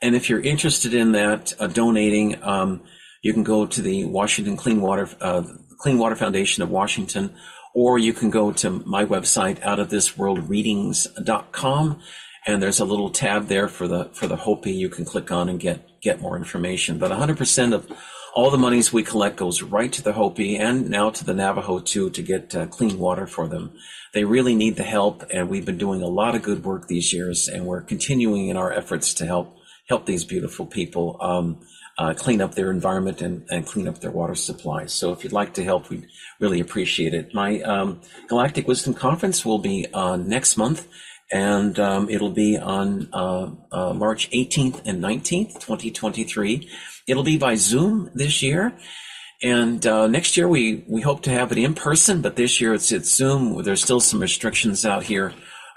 and 0.00 0.14
if 0.14 0.28
you're 0.28 0.40
interested 0.40 0.94
in 0.94 1.12
that 1.12 1.54
uh, 1.58 1.66
donating, 1.66 2.42
um, 2.42 2.82
you 3.22 3.32
can 3.32 3.42
go 3.42 3.66
to 3.66 3.82
the 3.82 4.04
Washington 4.04 4.56
Clean 4.56 4.80
Water 4.80 5.08
uh, 5.20 5.42
Clean 5.78 5.98
Water 5.98 6.16
Foundation 6.16 6.62
of 6.62 6.70
Washington, 6.70 7.34
or 7.74 7.98
you 7.98 8.12
can 8.12 8.30
go 8.30 8.52
to 8.52 8.70
my 8.70 9.04
website 9.04 9.60
out 9.62 9.80
of 9.80 9.90
this 9.90 10.16
world 10.16 10.48
readings.com 10.48 12.00
and 12.46 12.62
there's 12.62 12.80
a 12.80 12.84
little 12.84 13.10
tab 13.10 13.48
there 13.48 13.68
for 13.68 13.86
the 13.86 14.04
for 14.12 14.26
the 14.26 14.36
Hopi 14.36 14.72
you 14.72 14.88
can 14.88 15.04
click 15.04 15.30
on 15.30 15.48
and 15.48 15.60
get 15.60 16.00
get 16.00 16.20
more 16.20 16.36
information. 16.36 16.98
But 16.98 17.10
100% 17.10 17.74
of 17.74 17.90
all 18.34 18.50
the 18.50 18.58
monies 18.58 18.92
we 18.92 19.02
collect 19.02 19.36
goes 19.36 19.62
right 19.62 19.92
to 19.92 20.02
the 20.02 20.12
Hopi 20.12 20.56
and 20.56 20.88
now 20.88 21.10
to 21.10 21.24
the 21.24 21.34
Navajo 21.34 21.80
too 21.80 22.10
to 22.10 22.22
get 22.22 22.54
uh, 22.54 22.66
clean 22.66 22.98
water 22.98 23.26
for 23.26 23.48
them. 23.48 23.72
They 24.12 24.24
really 24.24 24.54
need 24.54 24.76
the 24.76 24.84
help, 24.84 25.24
and 25.32 25.48
we've 25.48 25.64
been 25.64 25.78
doing 25.78 26.02
a 26.02 26.06
lot 26.06 26.34
of 26.34 26.42
good 26.42 26.64
work 26.64 26.86
these 26.86 27.12
years, 27.12 27.48
and 27.48 27.66
we're 27.66 27.82
continuing 27.82 28.48
in 28.48 28.56
our 28.56 28.72
efforts 28.72 29.14
to 29.14 29.26
help 29.26 29.56
help 29.88 30.06
these 30.06 30.24
beautiful 30.24 30.66
people 30.66 31.16
um, 31.20 31.60
uh, 31.98 32.14
clean 32.14 32.40
up 32.40 32.54
their 32.54 32.70
environment 32.70 33.20
and, 33.20 33.44
and 33.50 33.66
clean 33.66 33.88
up 33.88 33.98
their 33.98 34.12
water 34.12 34.36
supplies. 34.36 34.92
So 34.92 35.12
if 35.12 35.24
you'd 35.24 35.32
like 35.32 35.54
to 35.54 35.64
help, 35.64 35.90
we'd 35.90 36.06
really 36.38 36.60
appreciate 36.60 37.12
it. 37.12 37.34
My 37.34 37.60
um, 37.62 38.00
Galactic 38.28 38.68
Wisdom 38.68 38.94
Conference 38.94 39.44
will 39.44 39.58
be 39.58 39.88
uh, 39.92 40.16
next 40.16 40.56
month 40.56 40.86
and 41.32 41.78
um, 41.78 42.10
it'll 42.10 42.30
be 42.30 42.58
on 42.58 43.08
uh, 43.12 43.50
uh, 43.70 43.94
March 43.94 44.30
18th 44.30 44.82
and 44.84 45.02
19th, 45.02 45.54
2023. 45.60 46.68
It'll 47.10 47.24
be 47.24 47.38
by 47.38 47.56
Zoom 47.56 48.08
this 48.14 48.40
year. 48.40 48.72
And 49.42 49.84
uh, 49.84 50.06
next 50.06 50.36
year 50.36 50.46
we, 50.46 50.84
we 50.86 51.00
hope 51.00 51.22
to 51.22 51.30
have 51.30 51.50
it 51.50 51.58
in 51.58 51.74
person, 51.74 52.22
but 52.22 52.36
this 52.36 52.60
year 52.60 52.72
it's 52.72 52.92
it's 52.92 53.12
Zoom. 53.12 53.64
There's 53.64 53.82
still 53.82 53.98
some 53.98 54.20
restrictions 54.20 54.86
out 54.86 55.02
here, 55.02 55.32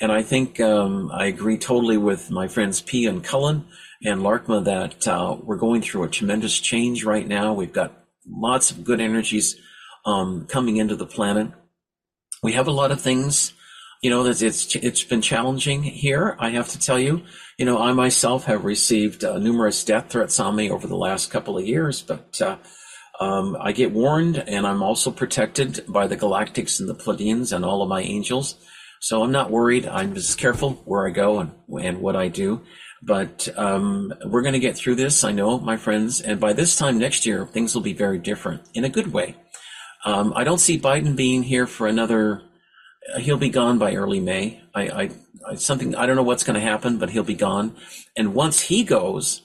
and 0.00 0.10
I 0.10 0.22
think 0.22 0.60
um, 0.60 1.10
I 1.12 1.26
agree 1.26 1.58
totally 1.58 1.96
with 1.96 2.30
my 2.30 2.48
friends 2.48 2.80
P 2.80 3.06
and 3.06 3.22
Cullen 3.22 3.66
and 4.04 4.20
Larkma 4.20 4.64
that 4.64 5.08
uh, 5.08 5.36
we're 5.42 5.56
going 5.56 5.82
through 5.82 6.04
a 6.04 6.08
tremendous 6.08 6.58
change 6.58 7.04
right 7.04 7.26
now. 7.26 7.54
We've 7.54 7.72
got 7.72 8.04
lots 8.28 8.70
of 8.70 8.84
good 8.84 9.00
energies 9.00 9.56
um, 10.04 10.46
coming 10.46 10.76
into 10.76 10.96
the 10.96 11.06
planet. 11.06 11.48
We 12.42 12.52
have 12.52 12.68
a 12.68 12.72
lot 12.72 12.92
of 12.92 13.00
things, 13.00 13.52
you 14.02 14.10
know, 14.10 14.22
that 14.24 14.42
it's 14.42 14.74
it's 14.76 15.04
been 15.04 15.22
challenging 15.22 15.82
here. 15.82 16.36
I 16.38 16.50
have 16.50 16.68
to 16.68 16.78
tell 16.78 16.98
you, 16.98 17.22
you 17.58 17.64
know, 17.64 17.78
I 17.78 17.92
myself 17.92 18.44
have 18.44 18.64
received 18.64 19.24
uh, 19.24 19.38
numerous 19.38 19.82
death 19.84 20.10
threats 20.10 20.38
on 20.38 20.56
me 20.56 20.70
over 20.70 20.86
the 20.86 20.96
last 20.96 21.30
couple 21.30 21.56
of 21.56 21.66
years, 21.66 22.02
but 22.02 22.40
uh, 22.40 22.56
um, 23.20 23.56
I 23.60 23.72
get 23.72 23.92
warned, 23.92 24.36
and 24.36 24.66
I'm 24.66 24.82
also 24.82 25.10
protected 25.10 25.84
by 25.88 26.06
the 26.06 26.16
Galactics 26.16 26.80
and 26.80 26.88
the 26.88 26.94
Pleiadians 26.94 27.52
and 27.52 27.64
all 27.64 27.82
of 27.82 27.88
my 27.88 28.02
angels. 28.02 28.56
So 29.00 29.22
I'm 29.22 29.32
not 29.32 29.50
worried. 29.50 29.86
I'm 29.86 30.14
just 30.14 30.38
careful 30.38 30.82
where 30.84 31.06
I 31.06 31.10
go 31.10 31.38
and, 31.40 31.52
and 31.80 32.00
what 32.00 32.16
I 32.16 32.28
do. 32.28 32.62
But 33.02 33.48
um, 33.56 34.12
we're 34.24 34.42
going 34.42 34.54
to 34.54 34.58
get 34.58 34.76
through 34.76 34.96
this, 34.96 35.22
I 35.22 35.32
know, 35.32 35.58
my 35.58 35.76
friends. 35.76 36.20
And 36.20 36.40
by 36.40 36.52
this 36.52 36.76
time 36.76 36.98
next 36.98 37.26
year, 37.26 37.46
things 37.46 37.74
will 37.74 37.82
be 37.82 37.92
very 37.92 38.18
different 38.18 38.62
in 38.74 38.84
a 38.84 38.88
good 38.88 39.12
way. 39.12 39.36
Um, 40.04 40.32
I 40.34 40.44
don't 40.44 40.58
see 40.58 40.78
Biden 40.78 41.14
being 41.14 41.42
here 41.42 41.66
for 41.66 41.86
another. 41.86 42.42
Uh, 43.12 43.18
he'll 43.18 43.38
be 43.38 43.50
gone 43.50 43.78
by 43.78 43.94
early 43.94 44.20
May. 44.20 44.62
I, 44.74 44.82
I, 44.88 45.10
I 45.46 45.54
something 45.56 45.94
I 45.94 46.06
don't 46.06 46.16
know 46.16 46.22
what's 46.22 46.42
going 46.44 46.54
to 46.54 46.60
happen, 46.60 46.98
but 46.98 47.10
he'll 47.10 47.22
be 47.22 47.34
gone. 47.34 47.76
And 48.16 48.34
once 48.34 48.62
he 48.62 48.82
goes, 48.82 49.42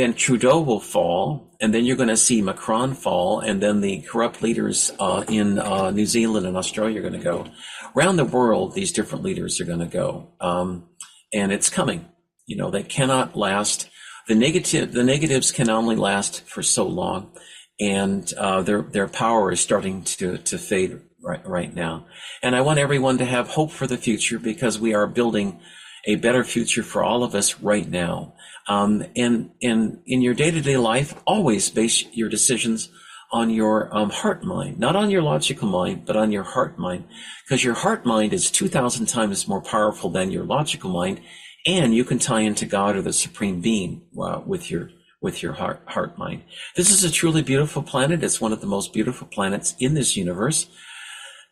then 0.00 0.14
Trudeau 0.14 0.60
will 0.60 0.80
fall, 0.80 1.56
and 1.60 1.74
then 1.74 1.84
you're 1.84 1.96
going 1.96 2.08
to 2.08 2.16
see 2.16 2.40
Macron 2.40 2.94
fall, 2.94 3.40
and 3.40 3.62
then 3.62 3.80
the 3.80 4.00
corrupt 4.02 4.42
leaders 4.42 4.90
uh, 4.98 5.24
in 5.28 5.58
uh, 5.58 5.90
New 5.90 6.06
Zealand 6.06 6.46
and 6.46 6.56
Australia 6.56 6.98
are 6.98 7.02
going 7.02 7.20
to 7.20 7.24
go. 7.24 7.46
Around 7.94 8.16
the 8.16 8.24
world, 8.24 8.74
these 8.74 8.92
different 8.92 9.24
leaders 9.24 9.60
are 9.60 9.64
going 9.64 9.80
to 9.80 9.86
go, 9.86 10.32
um, 10.40 10.88
and 11.32 11.52
it's 11.52 11.68
coming. 11.68 12.06
You 12.46 12.56
know, 12.56 12.70
they 12.70 12.82
cannot 12.82 13.36
last. 13.36 13.88
The 14.26 14.34
negative, 14.34 14.92
the 14.92 15.04
negatives 15.04 15.52
can 15.52 15.68
only 15.68 15.96
last 15.96 16.42
for 16.48 16.62
so 16.62 16.86
long, 16.86 17.32
and 17.78 18.32
uh, 18.34 18.62
their 18.62 18.82
their 18.82 19.08
power 19.08 19.52
is 19.52 19.60
starting 19.60 20.02
to 20.04 20.38
to 20.38 20.56
fade 20.58 21.00
right 21.22 21.46
right 21.46 21.74
now. 21.74 22.06
And 22.42 22.56
I 22.56 22.60
want 22.60 22.78
everyone 22.78 23.18
to 23.18 23.24
have 23.24 23.48
hope 23.48 23.70
for 23.70 23.86
the 23.86 23.98
future 23.98 24.38
because 24.38 24.78
we 24.78 24.94
are 24.94 25.06
building 25.06 25.60
a 26.06 26.16
better 26.16 26.44
future 26.44 26.82
for 26.82 27.02
all 27.02 27.24
of 27.24 27.34
us 27.34 27.60
right 27.60 27.88
now. 27.88 28.34
Um, 28.70 29.04
and, 29.16 29.50
and 29.60 29.98
in 30.06 30.22
your 30.22 30.32
day 30.32 30.52
to 30.52 30.60
day 30.60 30.76
life, 30.76 31.20
always 31.26 31.68
base 31.68 32.04
your 32.12 32.28
decisions 32.28 32.88
on 33.32 33.50
your 33.50 33.94
um, 33.96 34.10
heart 34.10 34.44
mind, 34.44 34.78
not 34.78 34.94
on 34.94 35.10
your 35.10 35.22
logical 35.22 35.66
mind, 35.66 36.06
but 36.06 36.16
on 36.16 36.30
your 36.30 36.44
heart 36.44 36.78
mind, 36.78 37.04
because 37.44 37.64
your 37.64 37.74
heart 37.74 38.06
mind 38.06 38.32
is 38.32 38.48
2,000 38.48 39.06
times 39.06 39.48
more 39.48 39.60
powerful 39.60 40.08
than 40.08 40.30
your 40.30 40.44
logical 40.44 40.88
mind. 40.88 41.20
And 41.66 41.96
you 41.96 42.04
can 42.04 42.20
tie 42.20 42.42
into 42.42 42.64
God 42.64 42.94
or 42.94 43.02
the 43.02 43.12
supreme 43.12 43.60
being 43.60 44.02
uh, 44.18 44.40
with 44.46 44.70
your 44.70 44.90
with 45.20 45.42
your 45.42 45.52
heart, 45.52 45.82
heart 45.86 46.16
mind. 46.16 46.42
This 46.76 46.90
is 46.90 47.04
a 47.04 47.10
truly 47.10 47.42
beautiful 47.42 47.82
planet. 47.82 48.22
It's 48.22 48.40
one 48.40 48.52
of 48.52 48.60
the 48.60 48.66
most 48.66 48.92
beautiful 48.94 49.26
planets 49.26 49.74
in 49.78 49.92
this 49.94 50.16
universe. 50.16 50.66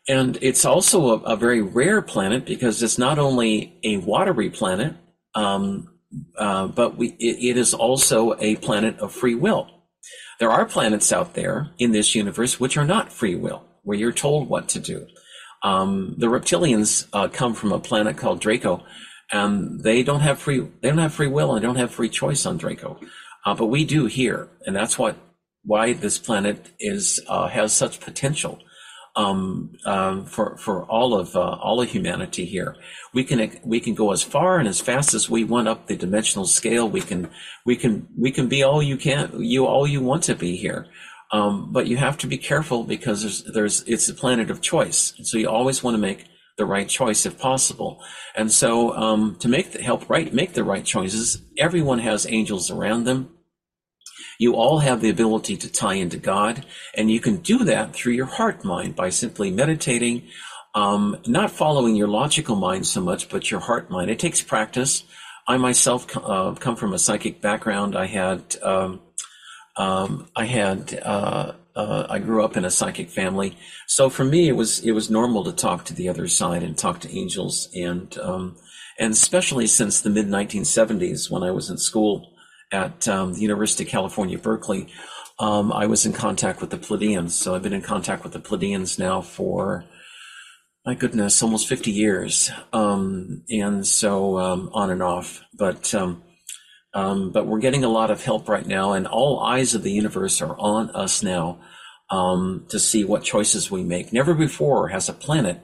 And 0.07 0.39
it's 0.41 0.65
also 0.65 1.19
a, 1.19 1.33
a 1.33 1.35
very 1.35 1.61
rare 1.61 2.01
planet 2.01 2.45
because 2.45 2.81
it's 2.81 2.97
not 2.97 3.19
only 3.19 3.77
a 3.83 3.97
watery 3.97 4.49
planet, 4.49 4.95
um, 5.35 5.98
uh, 6.37 6.67
but 6.67 6.97
we, 6.97 7.09
it, 7.19 7.51
it 7.51 7.57
is 7.57 7.73
also 7.73 8.35
a 8.39 8.55
planet 8.57 8.97
of 8.99 9.11
free 9.11 9.35
will. 9.35 9.69
There 10.39 10.51
are 10.51 10.65
planets 10.65 11.11
out 11.11 11.33
there 11.33 11.71
in 11.77 11.91
this 11.91 12.15
universe 12.15 12.59
which 12.59 12.77
are 12.77 12.85
not 12.85 13.11
free 13.11 13.35
will, 13.35 13.63
where 13.83 13.97
you're 13.97 14.11
told 14.11 14.49
what 14.49 14.69
to 14.69 14.79
do. 14.79 15.07
Um, 15.63 16.15
the 16.17 16.27
reptilians 16.27 17.07
uh, 17.11 17.27
come 17.27 17.53
from 17.53 17.73
a 17.73 17.79
planet 17.79 18.17
called 18.17 18.39
Draco, 18.39 18.83
and 19.31 19.83
they 19.83 20.03
don't 20.03 20.21
have 20.21 20.39
free 20.39 20.61
they 20.81 20.89
don't 20.89 20.97
have 20.97 21.13
free 21.13 21.27
will 21.27 21.53
and 21.53 21.61
don't 21.61 21.75
have 21.75 21.91
free 21.91 22.09
choice 22.09 22.45
on 22.45 22.57
Draco, 22.57 22.99
uh, 23.45 23.53
but 23.53 23.65
we 23.65 23.83
do 23.83 24.05
here, 24.05 24.49
and 24.65 24.75
that's 24.75 24.97
what 24.97 25.17
why 25.63 25.93
this 25.93 26.17
planet 26.17 26.71
is 26.79 27.19
uh, 27.27 27.47
has 27.49 27.73
such 27.73 27.99
potential 27.99 28.59
um, 29.19 29.73
um, 29.85 30.25
for 30.25 30.55
for 30.57 30.85
all 30.85 31.13
of 31.13 31.35
uh, 31.35 31.57
all 31.61 31.81
of 31.81 31.89
humanity 31.89 32.45
here. 32.45 32.75
We 33.13 33.23
can 33.25 33.59
we 33.65 33.81
can 33.81 33.93
go 33.93 34.11
as 34.13 34.23
far 34.23 34.59
and 34.59 34.67
as 34.67 34.79
fast 34.79 35.13
as 35.13 35.29
we 35.29 35.43
want 35.43 35.67
up 35.67 35.87
the 35.87 35.97
dimensional 35.97 36.45
scale. 36.45 36.89
We 36.89 37.01
can 37.01 37.29
we 37.65 37.75
can 37.75 38.07
we 38.17 38.31
can 38.31 38.47
be 38.47 38.63
all 38.63 38.81
you 38.81 38.97
can 38.97 39.43
you 39.43 39.65
all 39.65 39.85
you 39.85 40.01
want 40.01 40.23
to 40.23 40.35
be 40.35 40.55
here. 40.55 40.87
Um, 41.31 41.71
but 41.71 41.85
you 41.85 41.97
have 41.97 42.17
to 42.19 42.27
be 42.27 42.37
careful 42.37 42.85
because 42.85 43.21
there's 43.21 43.43
there's 43.43 43.83
it's 43.83 44.07
a 44.07 44.13
planet 44.13 44.49
of 44.49 44.61
choice. 44.61 45.13
So 45.23 45.37
you 45.37 45.49
always 45.49 45.83
want 45.83 45.95
to 45.95 46.01
make 46.01 46.25
the 46.57 46.65
right 46.65 46.87
choice 46.87 47.25
if 47.25 47.37
possible. 47.37 48.01
And 48.35 48.51
so 48.51 48.95
um, 48.95 49.35
to 49.39 49.47
make 49.49 49.73
the, 49.73 49.81
help 49.81 50.09
right 50.09 50.33
make 50.33 50.53
the 50.53 50.63
right 50.63 50.85
choices, 50.85 51.41
everyone 51.57 51.99
has 51.99 52.25
angels 52.25 52.71
around 52.71 53.03
them 53.03 53.29
you 54.39 54.55
all 54.55 54.79
have 54.79 55.01
the 55.01 55.09
ability 55.09 55.57
to 55.57 55.71
tie 55.71 55.95
into 55.95 56.17
God, 56.17 56.65
and 56.95 57.11
you 57.11 57.19
can 57.19 57.37
do 57.37 57.65
that 57.65 57.93
through 57.93 58.13
your 58.13 58.25
heart 58.25 58.63
mind 58.63 58.95
by 58.95 59.09
simply 59.09 59.51
meditating, 59.51 60.23
um, 60.73 61.17
not 61.27 61.51
following 61.51 61.95
your 61.95 62.07
logical 62.07 62.55
mind 62.55 62.87
so 62.87 63.01
much, 63.01 63.29
but 63.29 63.51
your 63.51 63.59
heart 63.59 63.91
mind. 63.91 64.09
It 64.09 64.17
takes 64.17 64.41
practice. 64.41 65.03
I 65.45 65.57
myself 65.57 66.07
uh, 66.15 66.53
come 66.53 66.77
from 66.77 66.93
a 66.93 66.99
psychic 66.99 67.41
background. 67.41 67.97
I 67.97 68.05
had, 68.05 68.55
um, 68.63 69.01
um, 69.75 70.29
I 70.37 70.45
had, 70.45 71.01
uh, 71.03 71.53
uh, 71.75 72.07
I 72.09 72.19
grew 72.19 72.43
up 72.43 72.55
in 72.55 72.63
a 72.63 72.71
psychic 72.71 73.09
family, 73.09 73.57
so 73.87 74.09
for 74.09 74.23
me 74.23 74.47
it 74.47 74.55
was 74.55 74.79
it 74.79 74.91
was 74.91 75.09
normal 75.09 75.43
to 75.45 75.51
talk 75.51 75.85
to 75.85 75.93
the 75.93 76.09
other 76.09 76.27
side 76.27 76.63
and 76.63 76.77
talk 76.77 76.99
to 77.01 77.17
angels, 77.17 77.69
and 77.73 78.17
um, 78.19 78.57
and 78.97 79.13
especially 79.13 79.67
since 79.67 80.01
the 80.01 80.09
mid 80.09 80.27
1970s 80.27 81.29
when 81.29 81.43
I 81.43 81.51
was 81.51 81.69
in 81.69 81.77
school 81.77 82.28
at 82.71 83.07
um, 83.07 83.33
the 83.33 83.41
University 83.41 83.83
of 83.83 83.89
California, 83.89 84.37
Berkeley, 84.37 84.87
um, 85.39 85.71
I 85.71 85.85
was 85.85 86.05
in 86.05 86.13
contact 86.13 86.61
with 86.61 86.69
the 86.69 86.77
Pleiadians. 86.77 87.31
So 87.31 87.55
I've 87.55 87.63
been 87.63 87.73
in 87.73 87.81
contact 87.81 88.23
with 88.23 88.33
the 88.33 88.39
Pleiadians 88.39 88.99
now 88.99 89.21
for, 89.21 89.85
my 90.85 90.95
goodness, 90.95 91.41
almost 91.41 91.67
50 91.67 91.91
years. 91.91 92.51
Um, 92.73 93.43
and 93.49 93.85
so 93.87 94.37
um, 94.37 94.69
on 94.73 94.89
and 94.89 95.01
off. 95.01 95.41
But, 95.57 95.93
um, 95.95 96.23
um, 96.93 97.31
but 97.31 97.47
we're 97.47 97.59
getting 97.59 97.83
a 97.83 97.89
lot 97.89 98.11
of 98.11 98.23
help 98.23 98.49
right 98.49 98.65
now, 98.65 98.93
and 98.93 99.05
all 99.05 99.39
eyes 99.39 99.75
of 99.75 99.83
the 99.83 99.91
universe 99.91 100.41
are 100.41 100.57
on 100.57 100.89
us 100.91 101.21
now 101.21 101.59
to 102.11 102.79
see 102.79 103.03
what 103.03 103.23
choices 103.23 103.69
we 103.69 103.83
make. 103.83 104.11
Never 104.11 104.33
before 104.33 104.87
has 104.87 105.07
a 105.07 105.13
planet 105.13 105.61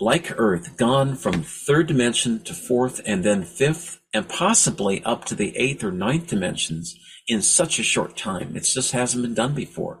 like 0.00 0.32
Earth 0.38 0.76
gone 0.76 1.14
from 1.16 1.42
third 1.42 1.86
dimension 1.86 2.40
to 2.44 2.54
fourth 2.54 3.00
and 3.04 3.24
then 3.24 3.44
fifth 3.44 3.97
and 4.14 4.28
possibly 4.28 5.02
up 5.04 5.24
to 5.26 5.34
the 5.34 5.56
eighth 5.56 5.84
or 5.84 5.92
ninth 5.92 6.28
dimensions 6.28 6.98
in 7.26 7.42
such 7.42 7.78
a 7.78 7.82
short 7.82 8.16
time. 8.16 8.56
It 8.56 8.64
just 8.64 8.92
hasn't 8.92 9.22
been 9.22 9.34
done 9.34 9.54
before. 9.54 10.00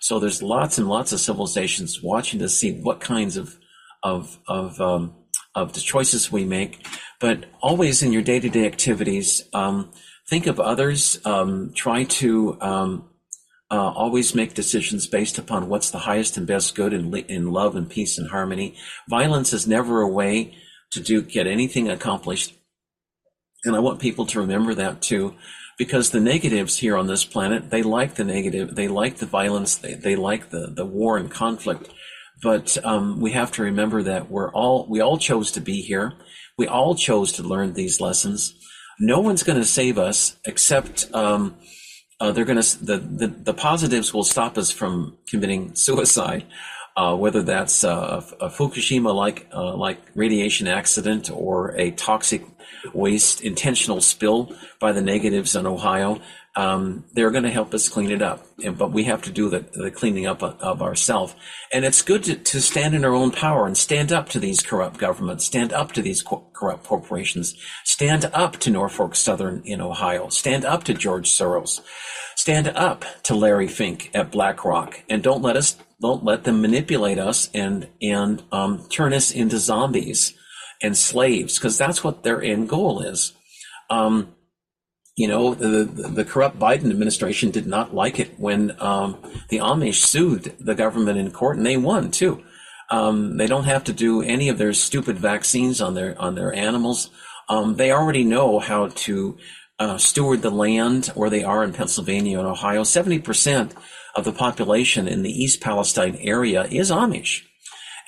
So 0.00 0.18
there's 0.18 0.42
lots 0.42 0.78
and 0.78 0.88
lots 0.88 1.12
of 1.12 1.20
civilizations 1.20 2.02
watching 2.02 2.40
to 2.40 2.48
see 2.48 2.80
what 2.80 3.00
kinds 3.00 3.36
of 3.36 3.56
of 4.02 4.38
of 4.46 4.80
um, 4.80 5.14
of 5.54 5.72
the 5.72 5.80
choices 5.80 6.30
we 6.30 6.44
make. 6.44 6.86
But 7.18 7.46
always 7.62 8.02
in 8.02 8.12
your 8.12 8.22
day 8.22 8.40
to 8.40 8.48
day 8.48 8.66
activities, 8.66 9.48
um, 9.54 9.90
think 10.28 10.46
of 10.46 10.60
others. 10.60 11.18
Um, 11.24 11.72
try 11.74 12.04
to 12.04 12.60
um, 12.60 13.08
uh, 13.70 13.90
always 13.90 14.34
make 14.34 14.54
decisions 14.54 15.06
based 15.06 15.38
upon 15.38 15.68
what's 15.68 15.90
the 15.90 15.98
highest 15.98 16.36
and 16.36 16.46
best 16.46 16.74
good 16.74 16.92
in, 16.92 17.14
in 17.14 17.50
love 17.50 17.74
and 17.74 17.88
peace 17.88 18.18
and 18.18 18.30
harmony. 18.30 18.76
Violence 19.08 19.52
is 19.52 19.66
never 19.66 20.02
a 20.02 20.08
way 20.08 20.54
to 20.92 21.00
do 21.00 21.22
get 21.22 21.46
anything 21.46 21.88
accomplished 21.88 22.54
and 23.66 23.76
I 23.76 23.80
want 23.80 24.00
people 24.00 24.26
to 24.26 24.40
remember 24.40 24.74
that 24.74 25.02
too, 25.02 25.34
because 25.78 26.10
the 26.10 26.20
negatives 26.20 26.78
here 26.78 26.96
on 26.96 27.06
this 27.06 27.24
planet, 27.24 27.70
they 27.70 27.82
like 27.82 28.14
the 28.14 28.24
negative, 28.24 28.74
they 28.74 28.88
like 28.88 29.18
the 29.18 29.26
violence, 29.26 29.76
they, 29.76 29.94
they 29.94 30.16
like 30.16 30.50
the, 30.50 30.68
the 30.68 30.86
war 30.86 31.18
and 31.18 31.30
conflict. 31.30 31.90
But 32.42 32.76
um, 32.84 33.20
we 33.20 33.32
have 33.32 33.52
to 33.52 33.62
remember 33.62 34.02
that 34.02 34.30
we're 34.30 34.50
all, 34.52 34.86
we 34.88 35.00
all 35.00 35.18
chose 35.18 35.50
to 35.52 35.60
be 35.60 35.80
here. 35.80 36.12
We 36.58 36.66
all 36.66 36.94
chose 36.94 37.32
to 37.32 37.42
learn 37.42 37.72
these 37.72 38.00
lessons. 38.00 38.54
No 38.98 39.20
one's 39.20 39.42
going 39.42 39.58
to 39.58 39.64
save 39.64 39.98
us 39.98 40.36
except 40.46 41.12
um, 41.12 41.56
uh, 42.20 42.32
they're 42.32 42.44
going 42.44 42.60
to, 42.60 42.84
the, 42.84 42.98
the, 42.98 43.26
the 43.26 43.54
positives 43.54 44.14
will 44.14 44.24
stop 44.24 44.56
us 44.56 44.70
from 44.70 45.18
committing 45.28 45.74
suicide. 45.74 46.44
Uh, 46.96 47.14
whether 47.14 47.42
that's 47.42 47.84
uh, 47.84 48.22
a 48.40 48.48
Fukushima 48.48 49.14
like 49.14 49.46
uh, 49.52 49.76
like 49.76 50.00
radiation 50.14 50.66
accident 50.66 51.30
or 51.30 51.76
a 51.76 51.90
toxic 51.90 52.42
waste 52.94 53.40
intentional 53.40 54.00
spill 54.00 54.54
by 54.80 54.92
the 54.92 55.00
negatives 55.00 55.56
in 55.56 55.66
Ohio, 55.66 56.20
um, 56.56 57.04
they're 57.12 57.30
going 57.30 57.44
to 57.44 57.50
help 57.50 57.74
us 57.74 57.88
clean 57.88 58.10
it 58.10 58.22
up. 58.22 58.46
And, 58.64 58.78
but 58.78 58.90
we 58.90 59.04
have 59.04 59.22
to 59.22 59.30
do 59.30 59.50
the, 59.50 59.66
the 59.74 59.90
cleaning 59.90 60.26
up 60.26 60.42
of, 60.42 60.58
of 60.60 60.82
ourselves. 60.82 61.34
And 61.70 61.84
it's 61.84 62.00
good 62.00 62.24
to, 62.24 62.34
to, 62.34 62.60
stand 62.62 62.94
in 62.94 63.04
our 63.04 63.12
own 63.12 63.30
power 63.30 63.66
and 63.66 63.76
stand 63.76 64.10
up 64.10 64.30
to 64.30 64.40
these 64.40 64.62
corrupt 64.62 64.96
governments, 64.96 65.44
stand 65.44 65.74
up 65.74 65.92
to 65.92 66.02
these 66.02 66.22
co- 66.22 66.48
corrupt 66.54 66.84
corporations, 66.84 67.54
stand 67.84 68.30
up 68.32 68.56
to 68.60 68.70
Norfolk 68.70 69.14
Southern 69.14 69.62
in 69.66 69.82
Ohio, 69.82 70.30
stand 70.30 70.64
up 70.64 70.84
to 70.84 70.94
George 70.94 71.30
Soros, 71.30 71.82
stand 72.36 72.68
up 72.68 73.04
to 73.24 73.34
Larry 73.34 73.68
Fink 73.68 74.10
at 74.14 74.32
BlackRock, 74.32 75.02
and 75.10 75.22
don't 75.22 75.42
let 75.42 75.56
us 75.56 75.76
don't 76.00 76.24
let 76.24 76.44
them 76.44 76.60
manipulate 76.60 77.18
us 77.18 77.50
and 77.52 77.88
and 78.00 78.42
um, 78.52 78.86
turn 78.88 79.12
us 79.12 79.30
into 79.30 79.58
zombies 79.58 80.34
and 80.82 80.96
slaves, 80.96 81.58
because 81.58 81.78
that's 81.78 82.04
what 82.04 82.22
their 82.22 82.42
end 82.42 82.68
goal 82.68 83.00
is. 83.00 83.32
Um, 83.90 84.34
you 85.16 85.28
know, 85.28 85.54
the, 85.54 85.84
the, 85.84 86.08
the, 86.08 86.24
corrupt 86.24 86.58
Biden 86.58 86.90
administration 86.90 87.50
did 87.50 87.66
not 87.66 87.94
like 87.94 88.20
it 88.20 88.38
when 88.38 88.76
um, 88.82 89.16
the 89.48 89.58
Amish 89.58 90.04
sued 90.04 90.54
the 90.60 90.74
government 90.74 91.18
in 91.18 91.30
court, 91.30 91.56
and 91.56 91.64
they 91.64 91.78
won 91.78 92.10
too. 92.10 92.44
Um, 92.90 93.38
they 93.38 93.46
don't 93.46 93.64
have 93.64 93.84
to 93.84 93.92
do 93.92 94.22
any 94.22 94.50
of 94.50 94.58
their 94.58 94.74
stupid 94.74 95.18
vaccines 95.18 95.80
on 95.80 95.94
their 95.94 96.20
on 96.20 96.34
their 96.34 96.52
animals. 96.52 97.10
Um, 97.48 97.76
they 97.76 97.92
already 97.92 98.24
know 98.24 98.58
how 98.58 98.88
to 98.88 99.38
uh, 99.78 99.98
steward 99.98 100.42
the 100.42 100.50
land 100.50 101.06
where 101.14 101.30
they 101.30 101.42
are 101.42 101.64
in 101.64 101.72
Pennsylvania 101.72 102.38
and 102.38 102.46
Ohio. 102.46 102.84
Seventy 102.84 103.18
percent 103.18 103.74
of 104.14 104.24
the 104.24 104.32
population 104.32 105.08
in 105.08 105.22
the 105.22 105.32
East 105.32 105.60
Palestine 105.60 106.16
area 106.20 106.64
is 106.64 106.90
Amish. 106.90 107.42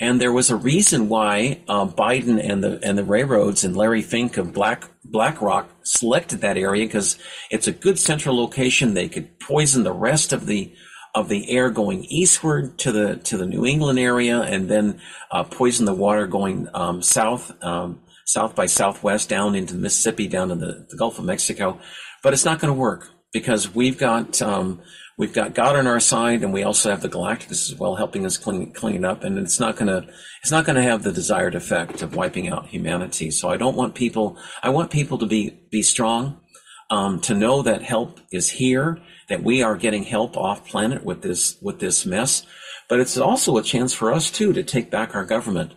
And 0.01 0.21
there 0.21 0.33
was 0.33 0.51
a 0.51 0.57
reason 0.57 1.09
why 1.09 1.63
uh, 1.69 1.87
Biden 1.87 2.39
and 2.43 2.63
the 2.63 2.79
and 2.85 2.97
the 2.97 3.05
railroads 3.05 3.65
and 3.65 3.77
Larry 3.77 4.03
Fink 4.03 4.37
of 4.37 4.53
Black 4.53 4.89
BlackRock 5.05 5.71
selected 5.83 6.41
that 6.41 6.57
area 6.57 6.87
because 6.87 7.19
it's 7.51 7.67
a 7.67 7.73
good 7.73 7.99
central 7.99 8.37
location. 8.37 8.95
They 8.95 9.09
could 9.09 9.41
poison 9.41 9.83
the 9.83 9.93
rest 9.93 10.33
of 10.33 10.47
the 10.47 10.73
of 11.15 11.29
the 11.29 11.51
air 11.51 11.71
going 11.71 12.05
eastward 12.05 12.79
to 12.79 12.93
the 12.93 13.17
to 13.17 13.37
the 13.37 13.47
New 13.47 13.67
England 13.67 13.99
area, 13.99 14.41
and 14.41 14.69
then 14.69 15.01
uh, 15.33 15.43
poison 15.45 15.87
the 15.87 15.95
water 15.95 16.27
going 16.29 16.69
um, 16.75 17.03
south 17.03 17.53
um, 17.65 18.01
south 18.25 18.55
by 18.55 18.67
southwest 18.67 19.29
down 19.29 19.55
into 19.55 19.75
Mississippi, 19.75 20.29
down 20.29 20.51
in 20.51 20.61
the, 20.61 20.87
the 20.91 20.97
Gulf 20.97 21.19
of 21.19 21.25
Mexico. 21.25 21.81
But 22.23 22.35
it's 22.35 22.45
not 22.45 22.61
going 22.61 22.73
to 22.73 22.79
work. 22.79 23.11
because 23.33 23.75
we've 23.75 23.99
got 23.99 24.41
um, 24.43 24.81
we've 25.19 25.35
got 25.35 25.55
God 25.55 25.77
on 25.77 25.87
our 25.87 26.01
side, 26.01 26.43
and 26.43 26.53
we 26.53 26.63
also 26.63 26.89
have 26.89 27.03
the 27.03 27.09
Galacticus 27.09 27.71
as 27.71 27.75
well, 27.75 27.97
helping 27.97 28.25
us 28.25 28.39
clean 28.39 28.73
clean 28.73 29.05
up. 29.05 29.25
And 29.25 29.37
it's 29.37 29.61
not 29.61 29.77
gonna 29.77 30.07
it's 30.43 30.51
not 30.51 30.65
gonna 30.65 30.83
have 30.83 31.03
the 31.03 31.13
desired 31.13 31.55
effect 31.55 32.01
of 32.01 32.17
wiping 32.17 32.49
out 32.49 32.69
humanity. 32.69 33.31
So 33.31 33.51
I 33.51 33.59
don't 33.59 33.77
want 33.77 33.95
people. 33.95 34.39
I 34.63 34.71
want 34.71 34.91
people 34.91 35.19
to 35.19 35.27
be 35.27 35.61
be 35.71 35.83
strong, 35.83 36.41
um, 36.89 37.21
to 37.23 37.35
know 37.35 37.61
that 37.63 37.83
help 37.83 38.21
is 38.33 38.49
here, 38.49 38.99
that 39.29 39.43
we 39.43 39.63
are 39.63 39.77
getting 39.77 40.05
help 40.05 40.37
off 40.37 40.67
planet 40.67 41.05
with 41.05 41.21
this 41.21 41.59
with 41.61 41.81
this 41.81 42.07
mess. 42.07 42.47
But 42.89 43.01
it's 43.01 43.19
also 43.19 43.59
a 43.59 43.63
chance 43.63 43.93
for 43.93 44.13
us 44.13 44.31
too 44.31 44.55
to 44.55 44.63
take 44.63 44.91
back 44.91 45.15
our 45.15 45.25
government. 45.25 45.75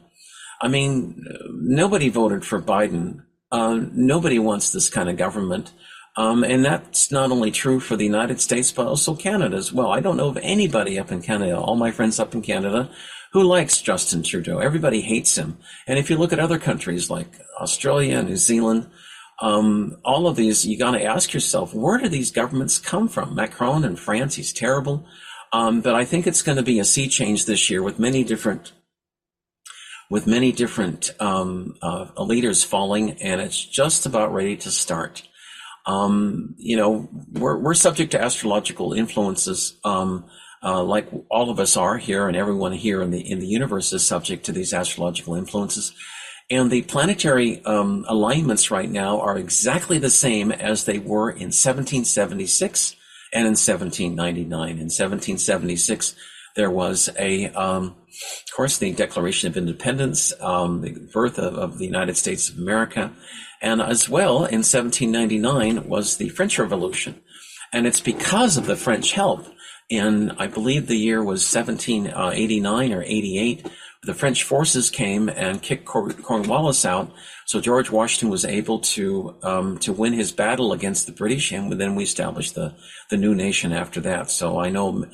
I 0.61 0.67
mean, 0.67 1.25
nobody 1.51 2.09
voted 2.09 2.45
for 2.45 2.61
Biden. 2.61 3.23
Uh, 3.51 3.79
nobody 3.91 4.39
wants 4.39 4.71
this 4.71 4.89
kind 4.89 5.09
of 5.09 5.17
government. 5.17 5.73
Um, 6.17 6.43
and 6.43 6.65
that's 6.65 7.11
not 7.11 7.31
only 7.31 7.51
true 7.51 7.79
for 7.79 7.95
the 7.95 8.05
United 8.05 8.41
States, 8.41 8.71
but 8.71 8.87
also 8.87 9.15
Canada 9.15 9.55
as 9.55 9.71
well. 9.71 9.91
I 9.91 10.01
don't 10.01 10.17
know 10.17 10.27
of 10.27 10.37
anybody 10.41 10.99
up 10.99 11.11
in 11.11 11.21
Canada, 11.21 11.57
all 11.57 11.75
my 11.75 11.91
friends 11.91 12.19
up 12.19 12.33
in 12.33 12.41
Canada, 12.41 12.89
who 13.31 13.43
likes 13.43 13.81
Justin 13.81 14.21
Trudeau. 14.21 14.59
Everybody 14.59 15.01
hates 15.01 15.37
him. 15.37 15.57
And 15.87 15.97
if 15.97 16.09
you 16.09 16.17
look 16.17 16.33
at 16.33 16.39
other 16.39 16.59
countries 16.59 17.09
like 17.09 17.27
Australia, 17.59 18.21
New 18.21 18.35
Zealand, 18.35 18.89
um, 19.41 19.97
all 20.03 20.27
of 20.27 20.35
these, 20.35 20.65
you 20.65 20.77
got 20.77 20.91
to 20.91 21.03
ask 21.03 21.33
yourself, 21.33 21.73
where 21.73 21.97
do 21.97 22.09
these 22.09 22.31
governments 22.31 22.77
come 22.77 23.07
from? 23.07 23.33
Macron 23.33 23.85
in 23.85 23.95
France, 23.95 24.35
he's 24.35 24.51
terrible. 24.51 25.05
Um, 25.53 25.81
but 25.81 25.95
I 25.95 26.05
think 26.05 26.27
it's 26.27 26.41
going 26.41 26.57
to 26.57 26.63
be 26.63 26.79
a 26.79 26.85
sea 26.85 27.07
change 27.07 27.45
this 27.45 27.69
year 27.69 27.81
with 27.81 27.99
many 27.99 28.23
different 28.23 28.73
with 30.09 30.27
many 30.27 30.51
different 30.51 31.13
um, 31.21 31.77
uh, 31.81 32.05
leaders 32.17 32.65
falling, 32.65 33.11
and 33.21 33.39
it's 33.39 33.63
just 33.63 34.05
about 34.05 34.33
ready 34.33 34.57
to 34.57 34.69
start. 34.69 35.25
Um, 35.85 36.55
you 36.57 36.77
know, 36.77 37.09
we're, 37.33 37.57
we're 37.57 37.73
subject 37.73 38.11
to 38.11 38.21
astrological 38.21 38.93
influences, 38.93 39.77
um, 39.83 40.25
uh, 40.63 40.83
like 40.83 41.07
all 41.29 41.49
of 41.49 41.59
us 41.59 41.75
are 41.75 41.97
here, 41.97 42.27
and 42.27 42.37
everyone 42.37 42.71
here 42.71 43.01
in 43.01 43.09
the 43.09 43.19
in 43.19 43.39
the 43.39 43.47
universe 43.47 43.91
is 43.93 44.05
subject 44.05 44.45
to 44.45 44.51
these 44.51 44.73
astrological 44.73 45.33
influences. 45.33 45.91
And 46.51 46.69
the 46.69 46.81
planetary 46.83 47.63
um, 47.65 48.05
alignments 48.07 48.69
right 48.69 48.89
now 48.89 49.21
are 49.21 49.37
exactly 49.37 49.97
the 49.97 50.09
same 50.09 50.51
as 50.51 50.83
they 50.83 50.99
were 50.99 51.29
in 51.31 51.47
1776 51.47 52.95
and 53.33 53.47
in 53.47 53.51
1799. 53.53 54.69
In 54.69 54.75
1776, 54.75 56.15
there 56.57 56.69
was 56.69 57.09
a, 57.17 57.47
um, 57.51 57.85
of 57.85 58.55
course, 58.55 58.77
the 58.77 58.91
Declaration 58.91 59.49
of 59.49 59.55
Independence, 59.55 60.33
um, 60.41 60.81
the 60.81 60.91
birth 61.13 61.39
of, 61.39 61.55
of, 61.55 61.77
the 61.77 61.85
United 61.85 62.17
States 62.17 62.49
of 62.49 62.57
America, 62.57 63.13
and 63.61 63.81
as 63.81 64.09
well 64.09 64.37
in 64.37 64.63
1799 64.63 65.87
was 65.87 66.17
the 66.17 66.29
French 66.29 66.57
Revolution, 66.57 67.21
and 67.71 67.85
it's 67.85 68.01
because 68.01 68.57
of 68.57 68.65
the 68.65 68.75
French 68.75 69.13
help. 69.13 69.45
In 69.89 70.31
I 70.31 70.47
believe 70.47 70.87
the 70.87 70.95
year 70.95 71.21
was 71.23 71.53
1789 71.53 72.93
or 72.93 73.03
88, 73.03 73.67
the 74.03 74.13
French 74.13 74.43
forces 74.43 74.89
came 74.89 75.29
and 75.29 75.61
kicked 75.61 75.85
Cornwallis 75.85 76.85
out. 76.85 77.11
So 77.45 77.61
George 77.61 77.91
Washington 77.91 78.29
was 78.29 78.45
able 78.45 78.79
to 78.79 79.35
um, 79.43 79.77
to 79.79 79.93
win 79.93 80.13
his 80.13 80.31
battle 80.31 80.73
against 80.73 81.05
the 81.05 81.11
British, 81.11 81.51
and 81.51 81.71
then 81.73 81.95
we 81.95 82.03
established 82.03 82.55
the 82.55 82.73
the 83.09 83.17
new 83.17 83.35
nation 83.35 83.71
after 83.73 84.01
that. 84.01 84.31
So 84.31 84.59
I 84.59 84.69
know 84.69 85.05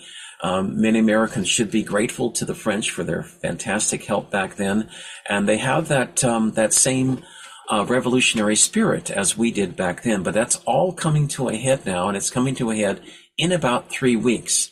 um, 0.41 0.79
many 0.79 0.99
Americans 0.99 1.49
should 1.49 1.71
be 1.71 1.83
grateful 1.83 2.31
to 2.31 2.45
the 2.45 2.55
French 2.55 2.91
for 2.91 3.03
their 3.03 3.23
fantastic 3.23 4.05
help 4.05 4.31
back 4.31 4.55
then, 4.55 4.89
and 5.27 5.49
they 5.49 5.57
have 5.57 5.89
that 5.89 6.23
um, 6.23 6.51
that 6.51 6.73
same 6.73 7.23
uh, 7.68 7.85
revolutionary 7.88 8.56
spirit 8.56 9.10
as 9.10 9.38
we 9.38 9.52
did 9.52 9.76
back 9.76 10.03
then. 10.03 10.23
But 10.23 10.34
that's 10.34 10.57
all 10.65 10.94
coming 10.94 11.27
to 11.30 11.49
a 11.49 11.56
head 11.56 11.85
now, 11.85 12.07
and 12.07 12.18
it's 12.18 12.30
coming 12.30 12.56
to 12.56 12.72
a 12.72 12.76
head 12.76 13.02
in 13.38 13.52
about 13.52 13.89
three 13.89 14.15
weeks. 14.15 14.72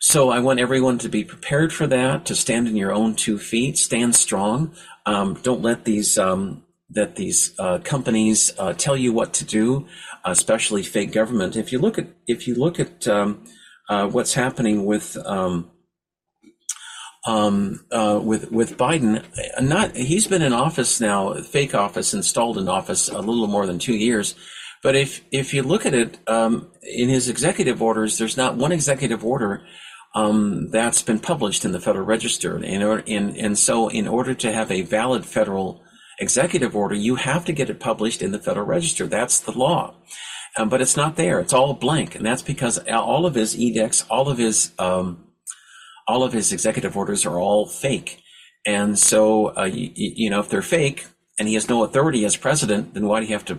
So 0.00 0.30
I 0.30 0.40
want 0.40 0.60
everyone 0.60 0.98
to 0.98 1.08
be 1.08 1.24
prepared 1.24 1.72
for 1.72 1.86
that, 1.86 2.26
to 2.26 2.34
stand 2.34 2.68
in 2.68 2.76
your 2.76 2.92
own 2.92 3.14
two 3.14 3.38
feet, 3.38 3.78
stand 3.78 4.14
strong. 4.14 4.74
Um, 5.04 5.34
don't 5.42 5.62
let 5.62 5.84
these 5.84 6.18
um, 6.18 6.62
that 6.90 7.16
these 7.16 7.54
uh, 7.58 7.78
companies 7.78 8.52
uh, 8.58 8.72
tell 8.72 8.96
you 8.96 9.12
what 9.12 9.32
to 9.34 9.44
do, 9.44 9.86
especially 10.24 10.82
fake 10.82 11.12
government. 11.12 11.56
If 11.56 11.72
you 11.72 11.78
look 11.78 11.98
at 11.98 12.08
if 12.26 12.46
you 12.46 12.54
look 12.54 12.78
at 12.78 13.08
um, 13.08 13.44
uh, 13.88 14.06
what's 14.08 14.34
happening 14.34 14.84
with 14.84 15.16
um, 15.24 15.70
um, 17.26 17.84
uh, 17.90 18.20
with 18.22 18.50
with 18.50 18.78
Biden. 18.78 19.24
Not 19.60 19.96
he's 19.96 20.26
been 20.26 20.42
in 20.42 20.52
office 20.52 21.00
now, 21.00 21.34
fake 21.34 21.74
office, 21.74 22.14
installed 22.14 22.58
in 22.58 22.68
office 22.68 23.08
a 23.08 23.18
little 23.18 23.46
more 23.46 23.66
than 23.66 23.78
two 23.78 23.96
years. 23.96 24.34
But 24.82 24.96
if 24.96 25.22
if 25.30 25.52
you 25.52 25.62
look 25.62 25.84
at 25.84 25.94
it 25.94 26.18
um, 26.28 26.70
in 26.82 27.08
his 27.08 27.28
executive 27.28 27.82
orders, 27.82 28.18
there's 28.18 28.36
not 28.36 28.56
one 28.56 28.72
executive 28.72 29.24
order 29.24 29.62
um, 30.14 30.70
that's 30.70 31.02
been 31.02 31.18
published 31.18 31.64
in 31.64 31.72
the 31.72 31.80
Federal 31.80 32.06
Register. 32.06 32.56
And, 32.56 33.36
and, 33.36 33.58
so, 33.58 33.88
in 33.88 34.08
order 34.08 34.32
to 34.34 34.52
have 34.52 34.70
a 34.70 34.82
valid 34.82 35.26
federal 35.26 35.82
executive 36.18 36.74
order, 36.74 36.94
you 36.94 37.16
have 37.16 37.44
to 37.46 37.52
get 37.52 37.68
it 37.68 37.80
published 37.80 38.22
in 38.22 38.32
the 38.32 38.38
Federal 38.38 38.66
Register. 38.66 39.06
That's 39.06 39.40
the 39.40 39.52
law 39.52 39.94
um, 40.56 40.68
but 40.68 40.80
it's 40.80 40.96
not 40.96 41.16
there. 41.16 41.38
It's 41.40 41.52
all 41.52 41.74
blank, 41.74 42.14
and 42.14 42.24
that's 42.24 42.42
because 42.42 42.78
all 42.88 43.26
of 43.26 43.34
his 43.34 43.58
edicts, 43.58 44.04
all 44.08 44.28
of 44.28 44.38
his 44.38 44.72
um, 44.78 45.25
all 46.06 46.22
of 46.22 46.32
his 46.32 46.52
executive 46.52 46.96
orders 46.96 47.26
are 47.26 47.38
all 47.38 47.66
fake. 47.66 48.22
And 48.64 48.98
so, 48.98 49.56
uh, 49.56 49.64
you, 49.64 49.90
you, 49.94 50.30
know, 50.30 50.40
if 50.40 50.48
they're 50.48 50.62
fake 50.62 51.06
and 51.38 51.48
he 51.48 51.54
has 51.54 51.68
no 51.68 51.84
authority 51.84 52.24
as 52.24 52.36
president, 52.36 52.94
then 52.94 53.06
why 53.06 53.20
do 53.20 53.26
you 53.26 53.32
have 53.32 53.44
to? 53.46 53.58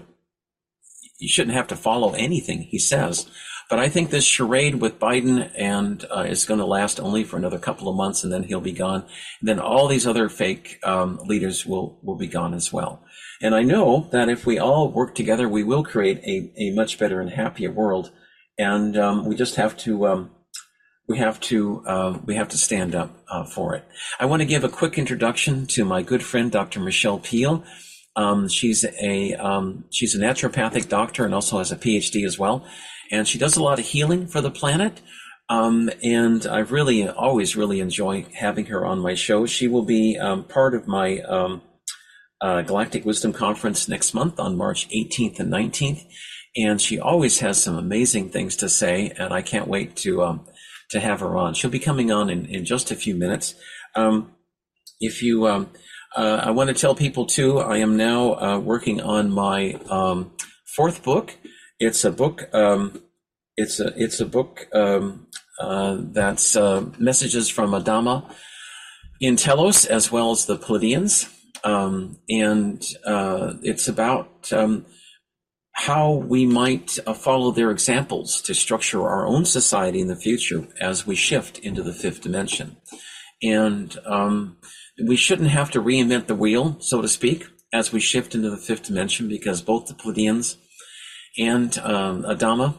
You 1.20 1.30
shouldn't 1.30 1.56
have 1.56 1.68
to 1.68 1.76
follow 1.76 2.14
anything 2.14 2.64
he 2.64 2.78
says. 2.78 3.30
But 3.70 3.80
I 3.80 3.90
think 3.90 4.10
this 4.10 4.24
charade 4.24 4.76
with 4.76 5.00
Biden 5.00 5.52
and 5.56 6.06
uh, 6.16 6.22
is 6.22 6.46
going 6.46 6.60
to 6.60 6.66
last 6.66 7.00
only 7.02 7.26
for 7.26 7.36
another 7.36 7.60
couple 7.60 7.90
of 7.90 7.98
months, 7.98 8.24
and 8.24 8.32
then 8.32 8.44
he'll 8.44 8.62
be 8.62 8.72
gone. 8.72 9.04
And 9.42 9.50
then 9.50 9.60
all 9.60 9.88
these 9.88 10.08
other 10.08 10.30
fake 10.30 10.80
um, 10.84 11.20
leaders 11.26 11.66
will 11.66 12.00
will 12.02 12.16
be 12.16 12.28
gone 12.28 12.54
as 12.54 12.72
well. 12.72 13.04
And 13.42 13.54
I 13.54 13.64
know 13.64 14.08
that 14.12 14.30
if 14.30 14.46
we 14.46 14.58
all 14.58 14.92
work 14.92 15.16
together, 15.16 15.50
we 15.50 15.64
will 15.64 15.84
create 15.84 16.20
a, 16.20 16.52
a 16.58 16.72
much 16.72 16.98
better 16.98 17.20
and 17.20 17.30
happier 17.30 17.72
world. 17.72 18.12
And 18.58 18.98
um, 18.98 19.26
we 19.26 19.36
just 19.36 19.56
have 19.56 19.78
to 19.78 20.08
um, 20.08 20.32
we 21.08 21.18
have 21.18 21.40
to 21.40 21.84
uh, 21.86 22.20
we 22.26 22.36
have 22.36 22.50
to 22.50 22.58
stand 22.58 22.94
up 22.94 23.12
uh, 23.30 23.46
for 23.46 23.76
it. 23.76 23.86
I 24.20 24.26
want 24.26 24.42
to 24.42 24.46
give 24.46 24.64
a 24.64 24.70
quick 24.70 24.98
introduction 24.98 25.66
to 25.68 25.86
my 25.86 26.02
good 26.02 26.22
friend 26.22 26.52
Dr. 26.52 26.80
Michelle 26.80 27.20
Peel. 27.20 27.64
Um, 28.16 28.50
she's 28.50 28.86
a 29.02 29.34
um, 29.36 29.86
she's 29.90 30.16
a 30.16 30.20
naturopathic 30.20 30.90
doctor 30.90 31.24
and 31.24 31.34
also 31.34 31.60
has 31.60 31.72
a 31.72 31.78
PhD 31.78 32.26
as 32.26 32.38
well, 32.38 32.66
and 33.12 33.28
she 33.28 33.38
does 33.38 33.56
a 33.56 33.64
lot 33.64 33.80
of 33.80 33.86
healing 33.86 34.28
for 34.28 34.42
the 34.42 34.52
planet. 34.52 35.02
Um, 35.50 35.90
and 36.04 36.46
I 36.46 36.60
really 36.60 37.08
always 37.08 37.56
really 37.56 37.80
enjoy 37.80 38.26
having 38.34 38.66
her 38.66 38.86
on 38.86 39.00
my 39.00 39.14
show. 39.14 39.46
She 39.46 39.70
will 39.70 39.86
be 39.86 40.18
um, 40.18 40.44
part 40.44 40.76
of 40.76 40.88
my 40.88 41.20
um, 41.22 41.62
uh, 42.42 42.64
Galactic 42.64 43.06
Wisdom 43.06 43.32
Conference 43.32 43.88
next 43.88 44.14
month 44.14 44.42
on 44.42 44.58
March 44.58 44.90
18th 44.90 45.40
and 45.40 45.52
19th. 45.52 46.04
And 46.58 46.82
she 46.82 47.00
always 47.00 47.40
has 47.40 47.64
some 47.64 47.78
amazing 47.78 48.30
things 48.30 48.58
to 48.58 48.68
say, 48.68 49.14
and 49.18 49.32
I 49.32 49.42
can't 49.42 49.70
wait 49.70 49.96
to 49.98 50.24
um, 50.24 50.48
to 50.90 51.00
have 51.00 51.20
her 51.20 51.36
on. 51.36 51.54
She'll 51.54 51.70
be 51.70 51.80
coming 51.80 52.12
on 52.12 52.30
in, 52.30 52.46
in 52.46 52.66
just 52.66 52.92
a 52.92 52.96
few 52.96 53.16
minutes. 53.16 53.56
Um, 53.96 54.32
if 55.00 55.22
you, 55.22 55.48
um, 55.48 55.70
uh, 56.16 56.42
I 56.44 56.52
want 56.52 56.70
to 56.70 56.74
tell 56.74 56.96
people 56.96 57.26
too, 57.26 57.60
I 57.60 57.78
am 57.78 57.98
now 57.98 58.34
uh, 58.34 58.60
working 58.60 59.02
on 59.02 59.32
my 59.32 59.74
um, 59.90 60.32
fourth 60.76 61.04
book. 61.04 61.36
It's 61.80 62.04
a 62.04 62.12
book. 62.12 62.50
Um, 62.54 63.02
it's 63.56 63.80
a 63.80 63.92
it's 64.02 64.20
a 64.20 64.26
book 64.26 64.68
um, 64.74 65.28
uh, 65.60 65.98
that's 66.00 66.56
uh, 66.56 66.86
messages 67.00 67.50
from 67.50 67.72
Adama 67.72 68.24
in 69.20 69.36
Telos 69.36 69.86
as 69.86 70.12
well 70.12 70.32
as 70.32 70.46
the 70.46 70.58
Pleiadians 70.58 71.28
um, 71.64 72.18
and 72.30 72.86
uh, 73.06 73.54
it's 73.64 73.88
about 73.88 74.52
how 75.78 76.12
we 76.12 76.46
might 76.46 76.98
uh, 77.06 77.14
follow 77.14 77.52
their 77.52 77.70
examples 77.70 78.42
to 78.42 78.56
structure 78.56 79.08
our 79.08 79.28
own 79.28 79.46
society 79.46 80.02
in 80.02 80.08
the 80.08 80.16
future 80.16 80.68
as 80.82 81.06
we 81.06 81.16
shift 81.16 81.60
into 81.60 81.84
the 81.84 81.94
fifth 81.94 82.22
dimension. 82.22 82.78
And 83.44 83.96
um, 84.06 84.58
we 85.08 85.16
shouldn't 85.16 85.50
have 85.50 85.70
to 85.72 85.82
reinvent 85.82 86.26
the 86.26 86.36
wheel, 86.36 86.78
so 86.80 87.02
to 87.02 87.08
speak, 87.08 87.46
as 87.72 87.92
we 87.92 88.00
shift 88.00 88.34
into 88.34 88.50
the 88.50 88.58
fifth 88.58 88.84
dimension, 88.84 89.28
because 89.28 89.62
both 89.62 89.86
the 89.88 89.94
Pleiadians 89.94 90.58
and 91.38 91.78
um, 91.80 92.24
Adama 92.24 92.76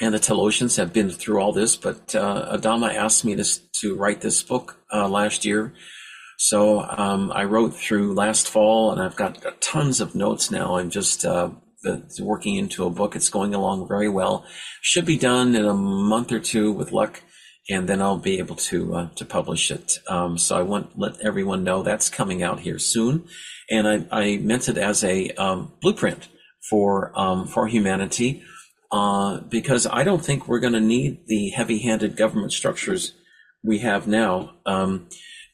and 0.00 0.14
the 0.14 0.18
Telosians 0.18 0.78
have 0.78 0.94
been 0.94 1.10
through 1.10 1.38
all 1.38 1.52
this. 1.52 1.76
But 1.76 2.14
uh, 2.14 2.56
Adama 2.56 2.94
asked 2.94 3.26
me 3.26 3.36
to, 3.36 3.44
to 3.80 3.94
write 3.94 4.22
this 4.22 4.42
book 4.42 4.78
uh, 4.90 5.06
last 5.06 5.44
year 5.44 5.74
so 6.42 6.80
um, 6.80 7.30
I 7.34 7.44
wrote 7.44 7.74
through 7.74 8.14
last 8.14 8.48
fall, 8.48 8.92
and 8.92 9.02
I've 9.02 9.14
got 9.14 9.60
tons 9.60 10.00
of 10.00 10.14
notes 10.14 10.50
now. 10.50 10.76
I'm 10.76 10.88
just 10.88 11.26
uh, 11.86 11.98
working 12.20 12.56
into 12.56 12.84
a 12.84 12.90
book. 12.90 13.16
It's 13.16 13.30
going 13.30 13.54
along 13.54 13.88
very 13.88 14.08
well. 14.08 14.44
Should 14.80 15.06
be 15.06 15.18
done 15.18 15.54
in 15.54 15.64
a 15.64 15.74
month 15.74 16.32
or 16.32 16.40
two 16.40 16.72
with 16.72 16.92
luck, 16.92 17.22
and 17.68 17.88
then 17.88 18.02
I'll 18.02 18.18
be 18.18 18.38
able 18.38 18.56
to 18.56 18.94
uh, 18.94 19.08
to 19.16 19.24
publish 19.24 19.70
it. 19.70 19.98
Um, 20.08 20.38
so 20.38 20.58
I 20.58 20.62
want 20.62 20.92
to 20.92 21.00
let 21.00 21.20
everyone 21.20 21.64
know 21.64 21.82
that's 21.82 22.08
coming 22.08 22.42
out 22.42 22.60
here 22.60 22.78
soon, 22.78 23.24
and 23.70 23.88
I, 23.88 24.06
I 24.10 24.36
meant 24.38 24.68
it 24.68 24.78
as 24.78 25.04
a 25.04 25.30
um, 25.32 25.72
blueprint 25.80 26.28
for 26.68 27.12
um, 27.18 27.46
for 27.46 27.66
humanity 27.66 28.42
uh, 28.92 29.40
because 29.40 29.86
I 29.86 30.04
don't 30.04 30.24
think 30.24 30.48
we're 30.48 30.60
going 30.60 30.72
to 30.72 30.80
need 30.80 31.26
the 31.26 31.50
heavy-handed 31.50 32.16
government 32.16 32.52
structures 32.52 33.14
we 33.62 33.78
have 33.78 34.06
now. 34.06 34.54
Um, 34.66 35.08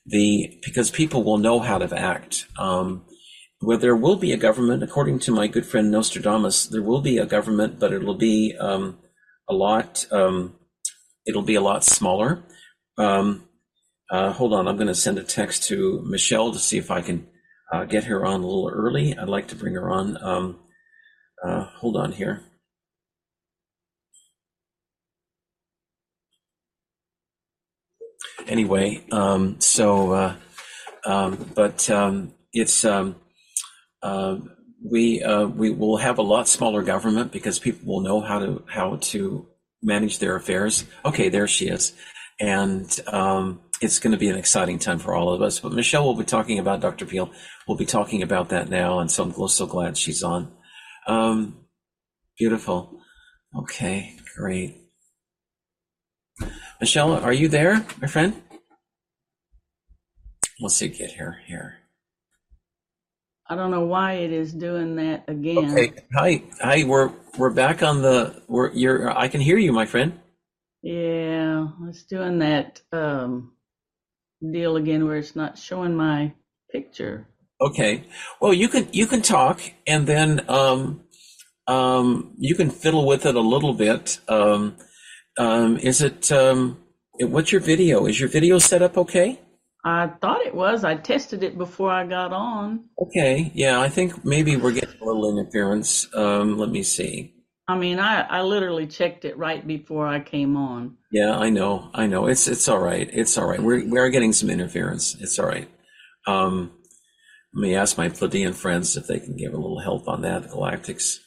the 0.07 0.59
because 0.65 0.90
people 0.90 1.24
will 1.24 1.39
know 1.39 1.61
how 1.61 1.78
to 1.78 1.98
act. 1.98 2.47
Um, 2.59 3.05
well, 3.62 3.78
there 3.78 3.97
will 3.97 4.16
be 4.16 4.33
a 4.33 4.37
government, 4.37 4.83
according 4.83 5.19
to 5.20 5.33
my 5.33 5.47
good 5.47 5.65
friend 5.65 5.91
Nostradamus. 5.91 6.66
There 6.66 6.83
will 6.83 7.01
be 7.01 7.19
a 7.19 7.27
government, 7.27 7.78
but 7.78 7.93
it'll 7.93 8.15
be 8.15 8.55
um, 8.59 8.99
a 9.49 9.55
lot. 9.55 10.07
Um, 10.11 10.57
it'll 11.27 11.43
be 11.43 11.55
a 11.55 11.62
lot 11.62 11.83
smaller. 11.83 12.45
Um, 12.99 13.49
uh, 14.11 14.33
hold 14.33 14.53
on, 14.53 14.69
I'm 14.69 14.77
going 14.77 14.89
to 14.89 14.95
send 14.95 15.19
a 15.19 15.23
text 15.23 15.65
to 15.65 16.03
Michelle 16.07 16.53
to 16.53 16.59
see 16.59 16.77
if 16.78 16.91
I 16.91 17.01
can 17.01 17.27
uh, 17.73 17.85
get 17.85 18.05
her 18.05 18.24
on 18.24 18.43
a 18.43 18.47
little 18.47 18.70
early. 18.73 19.16
I'd 19.16 19.28
like 19.28 19.49
to 19.49 19.57
bring 19.57 19.74
her 19.74 19.91
on. 19.91 20.23
Um, 20.23 20.61
uh, 21.43 21.65
hold 21.65 21.97
on 21.97 22.12
here. 22.12 22.43
Anyway, 28.47 29.03
um, 29.11 29.57
so, 29.61 30.12
uh, 30.12 30.37
um, 31.05 31.51
but 31.55 31.89
it's 32.53 32.85
uh, 34.07 34.39
we 34.85 35.23
uh, 35.23 35.47
we 35.47 35.70
will 35.70 35.97
have 35.97 36.19
a 36.19 36.23
lot 36.23 36.49
smaller 36.49 36.83
government 36.83 37.33
because 37.33 37.59
people 37.59 37.87
will 37.93 38.03
know 38.03 38.20
how 38.20 38.39
to 38.39 38.62
how 38.69 38.97
to 38.97 39.49
manage 39.83 40.19
their 40.20 40.37
affairs. 40.37 40.85
Okay, 41.05 41.28
there 41.28 41.49
she 41.49 41.66
is, 41.66 41.93
and 42.39 43.01
um, 43.09 43.61
it's 43.81 43.99
going 43.99 44.12
to 44.12 44.19
be 44.19 44.28
an 44.28 44.37
exciting 44.37 44.78
time 44.78 45.01
for 45.01 45.12
all 45.12 45.33
of 45.33 45.43
us. 45.43 45.59
But 45.59 45.73
Michelle 45.73 46.05
will 46.05 46.15
be 46.15 46.24
talking 46.24 46.59
about 46.61 46.81
Dr. 46.81 47.05
Peel. 47.05 47.31
We'll 47.66 47.77
be 47.77 47.87
talking 47.87 48.23
about 48.23 48.51
that 48.51 48.69
now, 48.69 49.01
and 49.01 49.11
so 49.11 49.24
I'm 49.24 49.49
so 49.49 49.66
glad 49.66 49.97
she's 49.97 50.23
on. 50.23 50.53
Um, 51.09 51.66
beautiful. 52.39 53.01
Okay, 53.59 54.16
great. 54.37 54.77
Michelle, 56.81 57.12
are 57.12 57.33
you 57.33 57.49
there, 57.49 57.85
my 58.01 58.07
friend? 58.07 58.41
Let's 60.61 60.77
see, 60.77 60.89
get 60.89 61.11
here. 61.11 61.39
Here. 61.47 61.86
I 63.48 63.55
don't 63.55 63.70
know 63.70 63.85
why 63.85 64.14
it 64.14 64.32
is 64.32 64.52
doing 64.52 64.97
that 64.97 65.24
again. 65.28 65.70
Okay. 65.70 65.93
Hi. 66.14 66.43
Hi. 66.60 66.85
We're 66.85 67.12
we're 67.39 67.51
back 67.51 67.82
on 67.82 68.02
the. 68.02 68.43
We're 68.48 68.73
you're. 68.73 69.16
I 69.16 69.28
can 69.28 69.40
hear 69.40 69.56
you, 69.56 69.73
my 69.73 69.86
friend. 69.86 70.18
Yeah, 70.82 71.68
it's 71.89 72.02
doing 72.02 72.40
that 72.40 72.81
um, 72.93 73.52
deal 74.40 74.77
again 74.77 75.06
where 75.06 75.16
it's 75.16 75.36
not 75.36 75.59
showing 75.59 75.97
my 75.97 76.32
picture. 76.70 77.27
Okay. 77.60 78.05
Well, 78.40 78.52
you 78.52 78.68
can 78.68 78.89
you 78.93 79.06
can 79.06 79.23
talk, 79.23 79.60
and 79.86 80.06
then 80.06 80.44
um, 80.48 81.05
um, 81.68 82.35
you 82.39 82.56
can 82.56 82.70
fiddle 82.70 83.06
with 83.06 83.27
it 83.27 83.36
a 83.36 83.40
little 83.40 83.74
bit. 83.74 84.18
Um, 84.28 84.77
um, 85.39 85.78
is 85.78 86.02
it 86.02 86.32
um, 86.32 86.78
what's 87.20 87.52
your 87.52 87.60
video? 87.60 88.06
Is 88.06 88.18
your 88.18 88.28
video 88.28 88.59
set 88.59 88.82
up 88.82 88.98
okay? 88.98 89.40
I 89.87 90.09
thought 90.21 90.45
it 90.45 90.53
was. 90.53 90.83
I 90.83 90.97
tested 90.97 91.45
it 91.45 91.57
before 91.57 91.93
I 91.93 92.05
got 92.05 92.33
on. 92.33 92.87
Okay. 93.01 93.53
Yeah, 93.55 93.81
I 93.81 93.89
think 93.89 94.25
maybe 94.25 94.57
we're 94.57 94.73
getting 94.73 95.01
a 95.01 95.05
little 95.05 95.31
interference. 95.31 96.13
Um, 96.13 96.59
let 96.59 96.71
me 96.71 96.83
see. 96.83 97.35
I 97.69 97.77
mean, 97.77 98.01
I, 98.01 98.23
I 98.23 98.43
literally 98.43 98.89
checked 98.89 99.25
it 99.25 99.39
right 99.39 99.65
before 99.65 100.09
I 100.09 100.19
came 100.19 100.57
on. 100.57 100.97
Yeah, 101.13 101.37
I 101.37 101.51
know. 101.51 101.91
I 101.95 102.09
know. 102.09 102.27
It's 102.27 102.49
it's 102.49 102.69
all 102.69 102.81
right. 102.81 103.09
It's 103.13 103.39
all 103.39 103.47
right. 103.47 103.63
We're 103.63 103.89
we 103.89 104.01
are 104.01 104.09
getting 104.09 104.33
some 104.33 104.51
interference. 104.51 105.15
It's 105.21 105.39
all 105.39 105.47
right. 105.47 105.69
Um, 106.27 106.73
let 107.55 107.63
me 107.63 107.77
ask 107.77 107.97
my 107.97 108.09
Pleiadian 108.09 108.57
friends 108.57 108.97
if 108.97 109.07
they 109.07 109.21
can 109.21 109.37
give 109.37 109.55
a 109.55 109.57
little 109.57 109.79
help 109.79 110.09
on 110.09 110.23
that. 110.23 110.51
Galactics. 110.51 111.19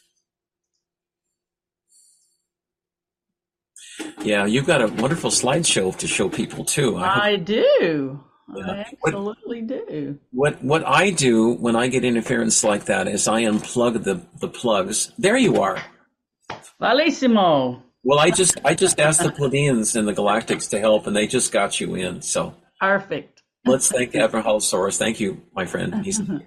Yeah, 4.22 4.46
you've 4.46 4.68
got 4.68 4.82
a 4.82 4.88
wonderful 4.88 5.30
slideshow 5.30 5.96
to 5.98 6.08
show 6.08 6.28
people 6.28 6.66
too. 6.66 6.98
I, 6.98 7.30
I 7.30 7.36
do. 7.38 8.22
I 8.56 8.86
absolutely 9.04 9.62
what, 9.62 9.90
do. 9.90 10.20
What 10.32 10.64
what 10.64 10.88
I 10.88 11.12
do 11.12 11.54
when 11.54 11.76
I 11.76 11.88
get 11.88 12.04
interference 12.04 12.64
like 12.64 12.86
that 12.86 13.08
is 13.08 13.28
I 13.28 13.44
unplug 13.44 14.04
the 14.04 14.22
the 14.40 14.48
plugs. 14.48 15.12
There 15.18 15.38
you 15.38 15.62
are. 15.62 15.82
Bellissimo. 16.82 17.82
Well, 18.04 18.20
I 18.20 18.32
just 18.32 18.60
I 18.64 18.76
just 18.76 19.00
asked 19.00 19.22
the 19.22 19.30
Pleiadians 19.30 19.96
and 19.96 20.08
the 20.08 20.14
Galactics 20.14 20.70
to 20.72 20.80
help, 20.80 21.08
and 21.08 21.16
they 21.16 21.28
just 21.28 21.52
got 21.52 21.80
you 21.80 21.96
in. 21.96 22.22
So 22.22 22.56
perfect. 22.80 23.42
Let's 23.66 23.90
thank 23.90 24.14
Abrahalosaurus. 24.14 24.98
Thank 24.98 25.20
you, 25.20 25.42
my 25.54 25.66
friend. 25.66 26.06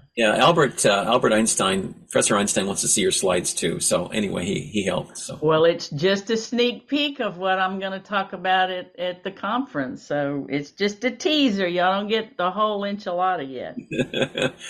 Yeah, 0.18 0.34
Albert 0.34 0.84
uh, 0.84 1.04
Albert 1.06 1.32
Einstein, 1.32 1.94
Professor 2.10 2.36
Einstein 2.36 2.66
wants 2.66 2.80
to 2.80 2.88
see 2.88 3.02
your 3.02 3.12
slides 3.12 3.54
too. 3.54 3.78
So 3.78 4.08
anyway, 4.08 4.44
he 4.46 4.62
he 4.62 4.84
helped. 4.84 5.16
So 5.16 5.38
well, 5.40 5.64
it's 5.64 5.88
just 5.90 6.28
a 6.30 6.36
sneak 6.36 6.88
peek 6.88 7.20
of 7.20 7.38
what 7.38 7.60
I'm 7.60 7.78
going 7.78 7.92
to 7.92 8.00
talk 8.00 8.32
about 8.32 8.68
at 8.68 8.98
at 8.98 9.22
the 9.22 9.30
conference. 9.30 10.02
So 10.02 10.48
it's 10.50 10.72
just 10.72 11.04
a 11.04 11.12
teaser. 11.12 11.68
Y'all 11.68 12.00
don't 12.00 12.08
get 12.08 12.36
the 12.36 12.50
whole 12.50 12.82
enchilada 12.82 13.48
yet. 13.48 13.76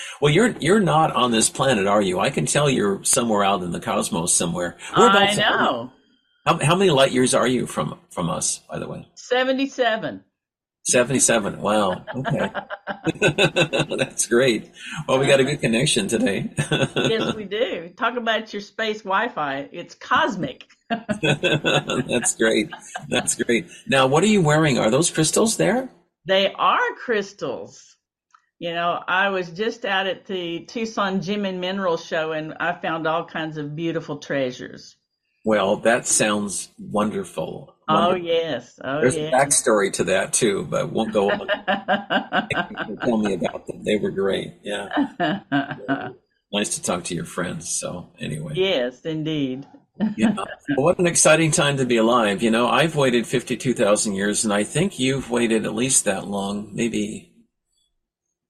well, 0.20 0.30
you're 0.30 0.54
you're 0.60 0.80
not 0.80 1.16
on 1.16 1.30
this 1.30 1.48
planet, 1.48 1.86
are 1.86 2.02
you? 2.02 2.20
I 2.20 2.28
can 2.28 2.44
tell 2.44 2.68
you're 2.68 3.02
somewhere 3.02 3.42
out 3.42 3.62
in 3.62 3.72
the 3.72 3.80
cosmos 3.80 4.34
somewhere. 4.34 4.76
I 4.92 5.34
know. 5.34 5.92
How, 6.44 6.58
how 6.62 6.76
many 6.76 6.90
light 6.90 7.12
years 7.12 7.32
are 7.32 7.46
you 7.46 7.66
from 7.66 7.98
from 8.10 8.28
us, 8.28 8.58
by 8.70 8.78
the 8.78 8.86
way? 8.86 9.08
Seventy 9.14 9.66
seven. 9.66 10.24
77. 10.89 11.60
Wow. 11.60 12.02
Okay. 12.15 12.51
That's 13.97 14.27
great. 14.27 14.70
Well, 15.06 15.19
we 15.19 15.27
got 15.27 15.39
a 15.39 15.44
good 15.44 15.60
connection 15.60 16.09
today. 16.09 16.51
yes, 16.97 17.35
we 17.35 17.44
do. 17.44 17.90
Talk 17.94 18.16
about 18.16 18.52
your 18.55 18.62
space 18.62 19.02
Wi 19.02 19.28
Fi. 19.28 19.69
It's 19.70 19.94
cosmic. 19.94 20.65
That's 20.89 22.36
great. 22.36 22.70
That's 23.09 23.35
great. 23.35 23.69
Now, 23.86 24.06
what 24.06 24.23
are 24.23 24.28
you 24.28 24.40
wearing? 24.40 24.78
Are 24.78 24.90
those 24.90 25.10
crystals 25.10 25.59
there? 25.59 25.90
They 26.27 26.52
are 26.52 26.94
crystals. 27.05 27.97
You 28.59 28.73
know, 28.73 28.98
I 29.06 29.28
was 29.28 29.51
just 29.51 29.85
out 29.85 30.06
at 30.06 30.24
the 30.24 30.65
Tucson 30.65 31.20
Gem 31.20 31.44
and 31.44 31.60
Mineral 31.60 31.98
Show 31.98 32.32
and 32.32 32.55
I 32.59 32.73
found 32.73 33.06
all 33.06 33.27
kinds 33.27 33.59
of 33.59 33.77
beautiful 33.77 34.19
treasures. 34.19 34.97
Well, 35.48 35.76
that 35.78 36.06
sounds 36.06 36.68
wonderful. 36.78 37.74
Oh 37.88 38.14
yes, 38.14 38.78
oh 38.84 39.00
There's 39.00 39.16
yes. 39.16 39.32
a 39.32 39.34
backstory 39.34 39.90
to 39.94 40.04
that 40.04 40.34
too, 40.34 40.66
but 40.68 40.92
won't 40.92 41.14
go 41.14 41.30
on. 41.30 41.46
tell 43.00 43.16
me 43.16 43.32
about 43.32 43.66
them. 43.66 43.82
They 43.82 43.96
were 43.96 44.10
great. 44.10 44.56
Yeah. 44.62 44.88
nice 46.52 46.74
to 46.74 46.82
talk 46.82 47.04
to 47.04 47.14
your 47.14 47.24
friends. 47.24 47.70
So 47.70 48.10
anyway. 48.20 48.52
Yes, 48.56 49.00
indeed. 49.06 49.66
yeah. 50.18 50.34
Well, 50.36 50.84
what 50.84 50.98
an 50.98 51.06
exciting 51.06 51.50
time 51.50 51.78
to 51.78 51.86
be 51.86 51.96
alive. 51.96 52.42
You 52.42 52.50
know, 52.50 52.68
I've 52.68 52.94
waited 52.94 53.26
52,000 53.26 54.12
years 54.12 54.44
and 54.44 54.52
I 54.52 54.64
think 54.64 54.98
you've 54.98 55.30
waited 55.30 55.64
at 55.64 55.74
least 55.74 56.04
that 56.04 56.26
long. 56.26 56.68
Maybe, 56.74 57.32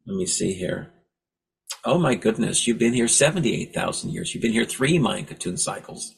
let 0.05 0.17
me 0.17 0.27
see 0.27 0.53
here. 0.53 0.91
Oh 1.85 1.99
my 1.99 2.17
goodness, 2.17 2.67
you've 2.67 2.79
been 2.79 2.93
here 2.93 3.07
78,000 3.07 4.11
years. 4.11 4.35
You've 4.35 4.43
been 4.43 4.53
here 4.53 4.65
three 4.65 4.99
Mayan 4.99 5.57
cycles. 5.57 6.17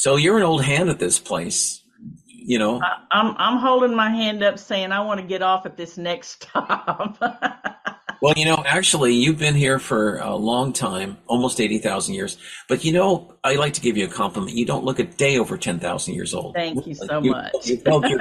So 0.00 0.16
you're 0.16 0.38
an 0.38 0.44
old 0.44 0.64
hand 0.64 0.88
at 0.88 0.98
this 0.98 1.18
place, 1.18 1.82
you 2.24 2.58
know. 2.58 2.80
I, 2.80 3.02
I'm 3.12 3.34
I'm 3.36 3.58
holding 3.58 3.94
my 3.94 4.08
hand 4.08 4.42
up, 4.42 4.58
saying 4.58 4.92
I 4.92 5.02
want 5.02 5.20
to 5.20 5.26
get 5.26 5.42
off 5.42 5.66
at 5.66 5.76
this 5.76 5.98
next 5.98 6.42
stop. 6.48 7.18
well, 8.22 8.32
you 8.34 8.46
know, 8.46 8.62
actually, 8.64 9.12
you've 9.12 9.38
been 9.38 9.54
here 9.54 9.78
for 9.78 10.16
a 10.20 10.34
long 10.34 10.72
time, 10.72 11.18
almost 11.26 11.60
eighty 11.60 11.76
thousand 11.76 12.14
years. 12.14 12.38
But 12.66 12.82
you 12.82 12.94
know, 12.94 13.34
I 13.44 13.56
like 13.56 13.74
to 13.74 13.82
give 13.82 13.98
you 13.98 14.06
a 14.06 14.08
compliment. 14.08 14.56
You 14.56 14.64
don't 14.64 14.86
look 14.86 15.00
a 15.00 15.04
day 15.04 15.36
over 15.36 15.58
ten 15.58 15.78
thousand 15.78 16.14
years 16.14 16.32
old. 16.32 16.54
Thank 16.54 16.86
you 16.86 16.94
so 16.94 17.22
you, 17.22 17.32
much. 17.32 17.52
You, 17.66 17.82
you 17.84 18.18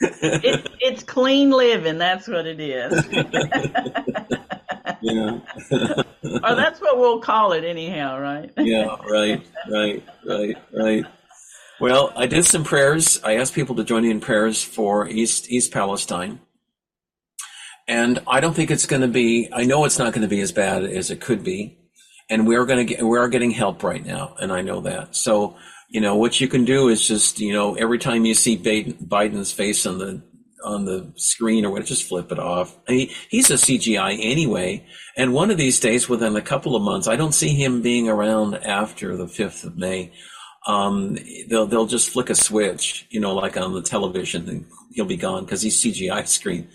it's, 0.00 0.68
it's 0.80 1.02
clean 1.04 1.50
living. 1.50 1.98
That's 1.98 2.26
what 2.26 2.48
it 2.48 2.58
is. 2.58 3.04
Yeah. 5.02 5.38
or 5.72 6.04
oh, 6.22 6.54
that's 6.54 6.80
what 6.80 6.98
we'll 6.98 7.20
call 7.20 7.52
it 7.52 7.64
anyhow, 7.64 8.18
right? 8.18 8.50
yeah, 8.58 8.96
right, 9.08 9.46
right, 9.70 10.04
right, 10.26 10.56
right. 10.72 11.04
Well, 11.80 12.12
I 12.14 12.26
did 12.26 12.44
some 12.44 12.64
prayers. 12.64 13.20
I 13.24 13.36
asked 13.36 13.54
people 13.54 13.76
to 13.76 13.84
join 13.84 14.02
me 14.02 14.10
in 14.10 14.20
prayers 14.20 14.62
for 14.62 15.08
East 15.08 15.50
East 15.50 15.72
Palestine. 15.72 16.40
And 17.88 18.20
I 18.26 18.40
don't 18.40 18.54
think 18.54 18.70
it's 18.70 18.86
going 18.86 19.02
to 19.02 19.08
be 19.08 19.48
I 19.52 19.64
know 19.64 19.84
it's 19.84 19.98
not 19.98 20.12
going 20.12 20.22
to 20.22 20.28
be 20.28 20.40
as 20.40 20.52
bad 20.52 20.84
as 20.84 21.10
it 21.10 21.20
could 21.20 21.42
be. 21.42 21.78
And 22.28 22.46
we're 22.46 22.66
going 22.66 22.86
to 22.86 22.94
get 22.94 23.02
we 23.02 23.18
are 23.18 23.28
getting 23.28 23.50
help 23.50 23.82
right 23.82 24.04
now, 24.04 24.36
and 24.38 24.52
I 24.52 24.60
know 24.60 24.82
that. 24.82 25.16
So, 25.16 25.56
you 25.88 26.00
know, 26.00 26.14
what 26.14 26.40
you 26.40 26.46
can 26.46 26.64
do 26.64 26.88
is 26.88 27.06
just, 27.06 27.40
you 27.40 27.52
know, 27.52 27.74
every 27.74 27.98
time 27.98 28.24
you 28.24 28.34
see 28.34 28.56
Biden's 28.56 29.50
face 29.50 29.86
on 29.86 29.98
the 29.98 30.22
on 30.64 30.84
the 30.84 31.12
screen 31.16 31.64
or 31.64 31.70
whatever, 31.70 31.88
just 31.88 32.08
flip 32.08 32.30
it 32.32 32.38
off. 32.38 32.76
I 32.88 32.92
mean, 32.92 33.10
he's 33.28 33.50
a 33.50 33.54
CGI 33.54 34.18
anyway. 34.20 34.86
And 35.16 35.32
one 35.32 35.50
of 35.50 35.58
these 35.58 35.80
days, 35.80 36.08
within 36.08 36.36
a 36.36 36.42
couple 36.42 36.76
of 36.76 36.82
months, 36.82 37.08
I 37.08 37.16
don't 37.16 37.34
see 37.34 37.54
him 37.54 37.82
being 37.82 38.08
around 38.08 38.54
after 38.54 39.16
the 39.16 39.26
5th 39.26 39.64
of 39.64 39.76
May. 39.76 40.12
Um, 40.66 41.16
they'll, 41.48 41.66
they'll 41.66 41.86
just 41.86 42.10
flick 42.10 42.28
a 42.28 42.34
switch, 42.34 43.06
you 43.10 43.20
know, 43.20 43.34
like 43.34 43.56
on 43.56 43.72
the 43.72 43.82
television 43.82 44.48
and 44.48 44.66
he'll 44.92 45.06
be 45.06 45.16
gone 45.16 45.44
because 45.44 45.62
he's 45.62 45.82
CGI 45.82 46.26
screen 46.26 46.68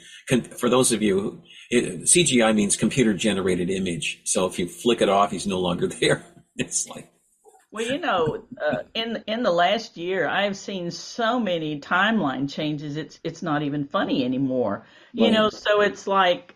for 0.58 0.70
those 0.70 0.92
of 0.92 1.02
you, 1.02 1.42
it, 1.70 2.02
CGI 2.04 2.56
means 2.56 2.76
computer 2.76 3.14
generated 3.14 3.70
image. 3.70 4.22
So 4.24 4.46
if 4.46 4.58
you 4.58 4.68
flick 4.68 5.02
it 5.02 5.10
off, 5.10 5.32
he's 5.32 5.48
no 5.48 5.60
longer 5.60 5.88
there. 6.02 6.24
It's 6.58 6.88
like. 6.88 7.12
Well, 7.76 7.86
you 7.86 7.98
know, 7.98 8.46
uh, 8.66 8.84
in 8.94 9.22
in 9.28 9.44
the 9.44 9.52
last 9.52 9.98
year, 9.98 10.30
I've 10.30 10.56
seen 10.56 10.92
so 10.92 11.42
many 11.42 11.82
timeline 11.82 12.50
changes. 12.50 12.96
It's 12.96 13.20
it's 13.22 13.42
not 13.42 13.64
even 13.64 13.84
funny 13.84 14.24
anymore. 14.24 14.86
You 15.12 15.30
know, 15.30 15.50
so 15.50 15.82
it's 15.82 16.08
like, 16.08 16.56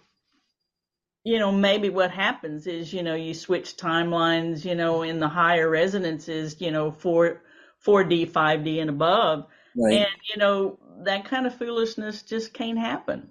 you 1.25 1.37
know, 1.39 1.51
maybe 1.51 1.89
what 1.89 2.11
happens 2.11 2.67
is, 2.67 2.93
you 2.93 3.03
know, 3.03 3.15
you 3.15 3.33
switch 3.33 3.75
timelines. 3.75 4.63
You 4.63 4.75
know, 4.75 5.01
in 5.01 5.19
the 5.19 5.27
higher 5.27 5.69
resonances, 5.69 6.61
you 6.61 6.71
know, 6.71 6.89
four 6.89 7.41
4D, 7.85 8.31
5D, 8.31 8.79
and 8.79 8.89
above, 8.89 9.45
right. 9.75 9.97
and 9.97 10.07
you 10.33 10.39
know 10.39 10.79
that 11.03 11.25
kind 11.25 11.45
of 11.45 11.53
foolishness 11.53 12.21
just 12.21 12.53
can't 12.53 12.79
happen. 12.79 13.29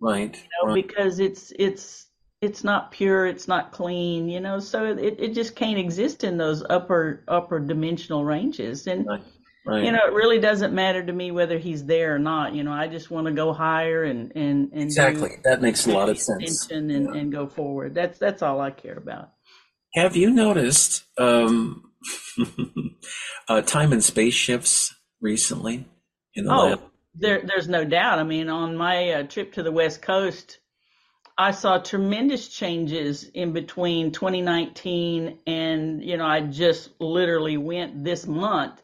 Right. 0.00 0.34
You 0.34 0.42
know, 0.42 0.74
right. 0.74 0.86
because 0.86 1.20
it's 1.20 1.52
it's 1.56 2.07
it's 2.40 2.62
not 2.62 2.92
pure, 2.92 3.26
it's 3.26 3.48
not 3.48 3.72
clean, 3.72 4.28
you 4.28 4.40
know, 4.40 4.60
so 4.60 4.84
it, 4.84 5.16
it 5.18 5.34
just 5.34 5.56
can't 5.56 5.78
exist 5.78 6.24
in 6.24 6.36
those 6.36 6.62
upper 6.68 7.24
upper 7.26 7.58
dimensional 7.58 8.24
ranges. 8.24 8.86
And 8.86 9.06
right. 9.06 9.22
Right. 9.66 9.84
you 9.84 9.92
know, 9.92 9.98
it 10.06 10.14
really 10.14 10.38
doesn't 10.38 10.72
matter 10.72 11.04
to 11.04 11.12
me 11.12 11.30
whether 11.30 11.58
he's 11.58 11.84
there 11.84 12.14
or 12.14 12.18
not. 12.18 12.54
You 12.54 12.62
know, 12.62 12.72
I 12.72 12.86
just 12.88 13.10
want 13.10 13.26
to 13.26 13.34
go 13.34 13.52
higher 13.52 14.04
and 14.04 14.32
and 14.34 14.72
and 14.72 14.82
exactly 14.82 15.30
that 15.44 15.60
makes 15.60 15.86
a 15.86 15.92
lot 15.92 16.08
of 16.08 16.18
sense. 16.18 16.70
And, 16.70 16.90
yeah. 16.90 16.96
and 16.96 17.30
go 17.30 17.46
forward. 17.46 17.94
That's 17.94 18.18
that's 18.18 18.40
all 18.40 18.62
I 18.62 18.70
care 18.70 18.96
about. 18.96 19.30
Have 19.94 20.16
you 20.16 20.30
noticed 20.30 21.04
um, 21.18 21.90
uh, 23.48 23.60
time 23.62 23.92
and 23.92 24.02
space 24.02 24.34
shifts 24.34 24.94
recently 25.20 25.86
in 26.34 26.44
the 26.44 26.52
oh, 26.52 26.66
lab? 26.68 26.80
There, 27.14 27.42
there's 27.44 27.68
no 27.68 27.84
doubt. 27.84 28.18
I 28.18 28.22
mean, 28.22 28.48
on 28.48 28.76
my 28.76 29.10
uh, 29.10 29.22
trip 29.24 29.54
to 29.54 29.62
the 29.62 29.72
West 29.72 30.00
Coast, 30.00 30.58
I 31.40 31.52
saw 31.52 31.78
tremendous 31.78 32.48
changes 32.48 33.22
in 33.22 33.52
between 33.52 34.10
2019 34.10 35.38
and, 35.46 36.02
you 36.02 36.16
know, 36.16 36.26
I 36.26 36.40
just 36.40 36.90
literally 37.00 37.56
went 37.56 38.02
this 38.02 38.26
month. 38.26 38.82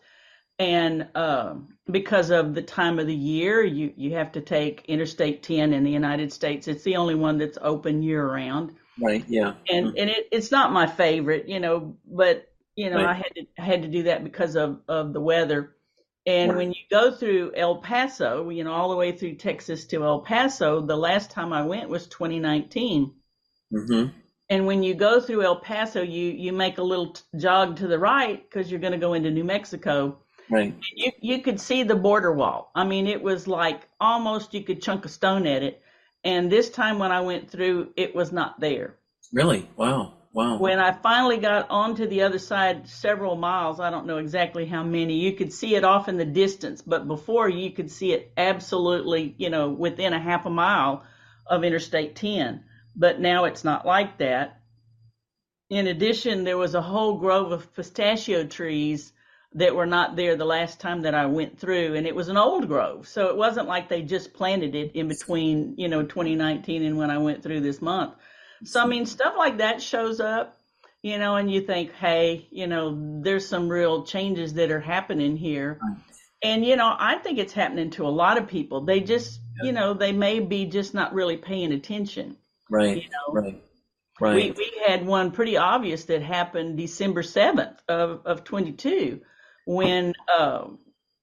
And 0.61 1.09
uh, 1.17 1.57
because 1.91 2.31
of 2.31 2.55
the 2.55 2.63
time 2.63 3.01
of 3.01 3.09
the 3.09 3.15
year, 3.15 3.65
you, 3.65 3.93
you 3.97 4.15
have 4.15 4.31
to 4.33 4.41
take 4.41 4.85
Interstate 4.87 5.43
10 5.43 5.73
in 5.73 5.83
the 5.83 5.91
United 5.91 6.33
States. 6.33 6.69
It's 6.69 6.85
the 6.85 6.95
only 6.95 7.17
one 7.17 7.39
that's 7.39 7.59
open 7.61 8.05
year 8.05 8.25
round. 8.25 8.77
Right. 9.01 9.25
Yeah. 9.27 9.55
And 9.69 9.87
mm-hmm. 9.89 9.97
and 9.99 10.11
it, 10.11 10.29
it's 10.31 10.53
not 10.53 10.73
my 10.73 10.87
favorite, 10.87 11.49
you 11.49 11.59
know, 11.59 11.97
but 12.07 12.49
you 12.77 12.91
know, 12.91 12.97
right. 12.97 13.09
I 13.09 13.15
had 13.15 13.35
to 13.35 13.47
I 13.59 13.63
had 13.63 13.83
to 13.83 13.89
do 13.89 14.05
that 14.05 14.23
because 14.23 14.57
of 14.57 14.81
of 14.89 15.13
the 15.13 15.21
weather. 15.21 15.74
And 16.27 16.53
right. 16.53 16.57
when 16.57 16.73
you 16.73 16.81
go 16.91 17.13
through 17.13 17.53
El 17.55 17.77
Paso, 17.77 18.49
you 18.49 18.65
know, 18.65 18.73
all 18.73 18.89
the 18.89 18.97
way 18.97 19.13
through 19.13 19.35
Texas 19.35 19.85
to 19.87 20.05
El 20.05 20.21
Paso, 20.21 20.81
the 20.81 20.97
last 20.97 21.31
time 21.31 21.53
I 21.53 21.63
went 21.63 21.91
was 21.91 22.07
2019. 22.07 23.13
Mm-hmm. 23.73 24.09
And 24.49 24.67
when 24.67 24.83
you 24.83 24.95
go 24.95 25.21
through 25.21 25.43
El 25.43 25.57
Paso, 25.57 26.03
you 26.03 26.31
you 26.31 26.53
make 26.53 26.79
a 26.79 26.83
little 26.83 27.13
t- 27.13 27.23
jog 27.39 27.77
to 27.77 27.87
the 27.87 27.99
right 27.99 28.43
because 28.43 28.71
you're 28.71 28.81
going 28.81 28.93
to 28.93 28.99
go 28.99 29.15
into 29.15 29.31
New 29.31 29.45
Mexico. 29.45 30.19
Right. 30.51 30.75
You 30.95 31.13
you 31.21 31.43
could 31.43 31.61
see 31.61 31.83
the 31.83 31.97
border 31.97 32.33
wall. 32.33 32.71
I 32.75 32.85
mean, 32.85 33.07
it 33.07 33.23
was 33.23 33.47
like 33.47 33.89
almost 34.01 34.55
you 34.55 34.63
could 34.63 34.83
chunk 34.83 35.05
a 35.05 35.09
stone 35.09 35.47
at 35.47 35.63
it. 35.63 35.83
And 36.23 36.51
this 36.51 36.71
time 36.71 36.99
when 36.99 37.13
I 37.13 37.21
went 37.21 37.51
through, 37.51 37.93
it 37.97 38.15
was 38.15 38.33
not 38.33 38.61
there. 38.61 38.97
Really? 39.33 39.69
Wow. 39.77 40.15
Wow. 40.35 40.59
When 40.59 40.81
I 40.81 40.91
finally 40.91 41.37
got 41.37 41.71
onto 41.71 42.09
the 42.09 42.23
other 42.23 42.41
side, 42.41 42.89
several 42.89 43.37
miles, 43.37 43.79
I 43.79 43.91
don't 43.91 44.07
know 44.07 44.19
exactly 44.19 44.67
how 44.67 44.83
many, 44.83 45.15
you 45.21 45.33
could 45.33 45.53
see 45.53 45.77
it 45.77 45.85
off 45.85 46.09
in 46.09 46.17
the 46.17 46.25
distance, 46.25 46.83
but 46.83 47.07
before 47.07 47.49
you 47.49 47.71
could 47.71 47.89
see 47.89 48.13
it 48.13 48.33
absolutely, 48.37 49.37
you 49.39 49.49
know, 49.49 49.69
within 49.71 50.13
a 50.13 50.19
half 50.19 50.45
a 50.45 50.51
mile 50.51 51.05
of 51.47 51.63
Interstate 51.63 52.17
10. 52.17 52.65
But 52.97 53.21
now 53.21 53.45
it's 53.45 53.63
not 53.63 53.87
like 53.87 54.19
that. 54.19 54.61
In 55.71 55.87
addition, 55.87 56.43
there 56.43 56.59
was 56.59 56.75
a 56.75 56.83
whole 56.83 57.19
grove 57.19 57.53
of 57.53 57.73
pistachio 57.73 58.45
trees 58.45 59.13
that 59.53 59.77
were 59.77 59.87
not 59.87 60.17
there 60.17 60.35
the 60.35 60.45
last 60.45 60.81
time 60.81 61.03
that 61.03 61.15
I 61.15 61.27
went 61.27 61.61
through, 61.61 61.95
and 61.95 62.09
it 62.09 62.15
was 62.17 62.27
an 62.27 62.37
old 62.37 62.67
grove. 62.67 63.07
So 63.07 63.29
it 63.29 63.37
wasn't 63.37 63.69
like 63.69 63.89
they 63.89 64.03
just 64.03 64.35
planted 64.35 64.75
it 64.75 64.97
in 64.97 65.07
between, 65.07 65.77
you 65.79 65.87
know, 65.87 66.03
2019 66.03 66.83
and 66.83 66.99
when 66.99 67.13
I 67.13 67.19
went 67.19 67.45
through 67.45 67.61
this 67.61 67.81
month 67.81 68.15
so, 68.63 68.81
I 68.81 68.87
mean, 68.87 69.07
stuff 69.07 69.35
like 69.37 69.59
that 69.59 69.83
shows 69.83 70.21
up, 70.21 70.57
you 71.03 71.19
know, 71.19 71.37
and 71.37 71.51
you 71.51 71.61
think, 71.61 71.93
hey, 71.93 72.47
you 72.51 72.67
know, 72.67 73.21
there's 73.23 73.47
some 73.47 73.69
real 73.69 74.05
changes 74.05 74.55
that 74.55 74.71
are 74.71 74.81
happening 74.81 75.37
here. 75.37 75.79
And, 76.43 76.65
you 76.65 76.77
know, 76.77 76.95
I 76.99 77.17
think 77.19 77.39
it's 77.39 77.53
happening 77.53 77.91
to 77.91 78.07
a 78.07 78.11
lot 78.11 78.39
of 78.39 78.49
people. 78.49 78.83
They 78.83 79.01
just, 79.01 79.41
you 79.63 79.73
know, 79.73 79.95
they 79.95 80.13
may 80.13 80.41
be 80.41 80.67
just 80.67 80.95
not 80.95 81.15
really 81.15 81.37
paying 81.37 81.73
attention. 81.73 82.37
Right. 82.71 83.03
You 83.03 83.09
know? 83.09 83.41
Right. 83.41 83.63
Right. 84.21 84.35
We, 84.35 84.51
we 84.53 84.83
had 84.87 85.05
one 85.05 85.33
pretty 85.33 85.57
obvious 85.57 86.05
that 86.05 86.23
happened 86.23 86.77
December 86.77 87.23
7th 87.23 87.77
of, 87.89 88.23
of 88.25 88.45
22 88.45 89.21
when, 89.67 90.15
uh, 90.39 90.67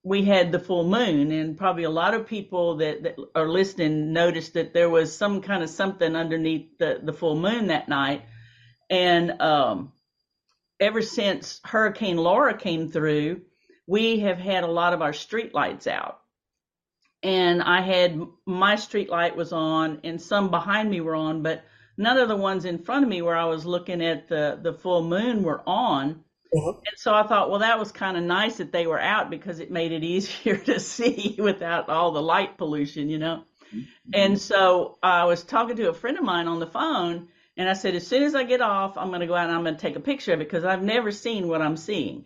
we 0.03 0.23
had 0.23 0.51
the 0.51 0.59
full 0.59 0.83
moon 0.83 1.31
and 1.31 1.57
probably 1.57 1.83
a 1.83 1.89
lot 1.89 2.13
of 2.13 2.27
people 2.27 2.77
that, 2.77 3.03
that 3.03 3.15
are 3.35 3.47
listening 3.47 4.13
noticed 4.13 4.53
that 4.55 4.73
there 4.73 4.89
was 4.89 5.15
some 5.15 5.41
kind 5.41 5.61
of 5.61 5.69
something 5.69 6.15
underneath 6.15 6.77
the, 6.79 6.99
the 7.03 7.13
full 7.13 7.35
moon 7.35 7.67
that 7.67 7.87
night. 7.87 8.23
And 8.89 9.39
um, 9.41 9.91
ever 10.79 11.01
since 11.01 11.61
Hurricane 11.63 12.17
Laura 12.17 12.57
came 12.57 12.89
through, 12.89 13.41
we 13.85 14.19
have 14.21 14.39
had 14.39 14.63
a 14.63 14.71
lot 14.71 14.93
of 14.93 15.01
our 15.01 15.13
street 15.13 15.53
lights 15.53 15.85
out. 15.85 16.19
And 17.21 17.61
I 17.61 17.81
had 17.81 18.19
my 18.47 18.77
street 18.77 19.09
light 19.09 19.35
was 19.35 19.53
on 19.53 19.99
and 20.03 20.19
some 20.19 20.49
behind 20.49 20.89
me 20.89 21.01
were 21.01 21.15
on, 21.15 21.43
but 21.43 21.63
none 21.95 22.17
of 22.17 22.27
the 22.27 22.35
ones 22.35 22.65
in 22.65 22.79
front 22.79 23.03
of 23.03 23.09
me 23.09 23.21
where 23.21 23.35
I 23.35 23.45
was 23.45 23.67
looking 23.67 24.03
at 24.03 24.27
the, 24.27 24.59
the 24.59 24.73
full 24.73 25.03
moon 25.03 25.43
were 25.43 25.61
on. 25.67 26.23
Uh-huh. 26.53 26.73
And 26.85 26.97
so 26.97 27.13
I 27.13 27.23
thought, 27.23 27.49
well, 27.49 27.59
that 27.59 27.79
was 27.79 27.91
kind 27.91 28.17
of 28.17 28.23
nice 28.23 28.57
that 28.57 28.71
they 28.71 28.85
were 28.85 28.99
out 28.99 29.29
because 29.29 29.59
it 29.59 29.71
made 29.71 29.91
it 29.91 30.03
easier 30.03 30.57
to 30.57 30.79
see 30.79 31.35
without 31.39 31.89
all 31.89 32.11
the 32.11 32.21
light 32.21 32.57
pollution, 32.57 33.09
you 33.09 33.19
know. 33.19 33.43
Mm-hmm. 33.73 34.11
And 34.13 34.39
so 34.39 34.97
I 35.01 35.25
was 35.25 35.43
talking 35.43 35.77
to 35.77 35.89
a 35.89 35.93
friend 35.93 36.17
of 36.17 36.23
mine 36.23 36.47
on 36.47 36.59
the 36.59 36.67
phone, 36.67 37.29
and 37.57 37.69
I 37.69 37.73
said, 37.73 37.95
as 37.95 38.05
soon 38.05 38.23
as 38.23 38.35
I 38.35 38.43
get 38.43 38.61
off, 38.61 38.97
I'm 38.97 39.09
going 39.09 39.21
to 39.21 39.27
go 39.27 39.35
out 39.35 39.47
and 39.47 39.55
I'm 39.55 39.63
going 39.63 39.75
to 39.75 39.81
take 39.81 39.95
a 39.95 40.01
picture 40.01 40.33
of 40.33 40.41
it 40.41 40.45
because 40.45 40.65
I've 40.65 40.83
never 40.83 41.11
seen 41.11 41.47
what 41.47 41.61
I'm 41.61 41.77
seeing. 41.77 42.25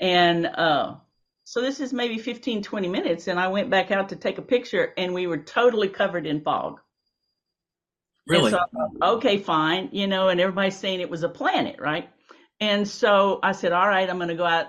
And 0.00 0.46
uh, 0.46 0.96
so 1.44 1.60
this 1.60 1.80
is 1.80 1.92
maybe 1.92 2.18
15, 2.18 2.62
20 2.62 2.88
minutes, 2.88 3.28
and 3.28 3.38
I 3.38 3.48
went 3.48 3.70
back 3.70 3.90
out 3.90 4.10
to 4.10 4.16
take 4.16 4.38
a 4.38 4.42
picture, 4.42 4.92
and 4.96 5.12
we 5.12 5.26
were 5.26 5.38
totally 5.38 5.88
covered 5.88 6.26
in 6.26 6.40
fog. 6.40 6.80
Really? 8.26 8.50
So, 8.50 8.58
okay, 9.00 9.38
fine, 9.38 9.90
you 9.92 10.06
know, 10.06 10.28
and 10.28 10.40
everybody's 10.40 10.76
saying 10.76 11.00
it 11.00 11.10
was 11.10 11.22
a 11.22 11.28
planet, 11.28 11.76
right? 11.78 12.08
And 12.60 12.86
so 12.88 13.38
I 13.42 13.52
said, 13.52 13.72
all 13.72 13.86
right, 13.86 14.08
I'm 14.08 14.16
going 14.16 14.28
to 14.28 14.34
go 14.34 14.46
out, 14.46 14.68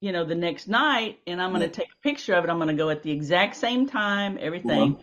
you 0.00 0.12
know, 0.12 0.24
the 0.24 0.34
next 0.34 0.68
night 0.68 1.18
and 1.26 1.40
I'm 1.40 1.50
going 1.50 1.62
to 1.62 1.68
take 1.68 1.88
a 1.88 2.02
picture 2.02 2.34
of 2.34 2.44
it. 2.44 2.50
I'm 2.50 2.58
going 2.58 2.68
to 2.68 2.74
go 2.74 2.90
at 2.90 3.02
the 3.02 3.10
exact 3.10 3.56
same 3.56 3.88
time, 3.88 4.38
everything. 4.40 4.96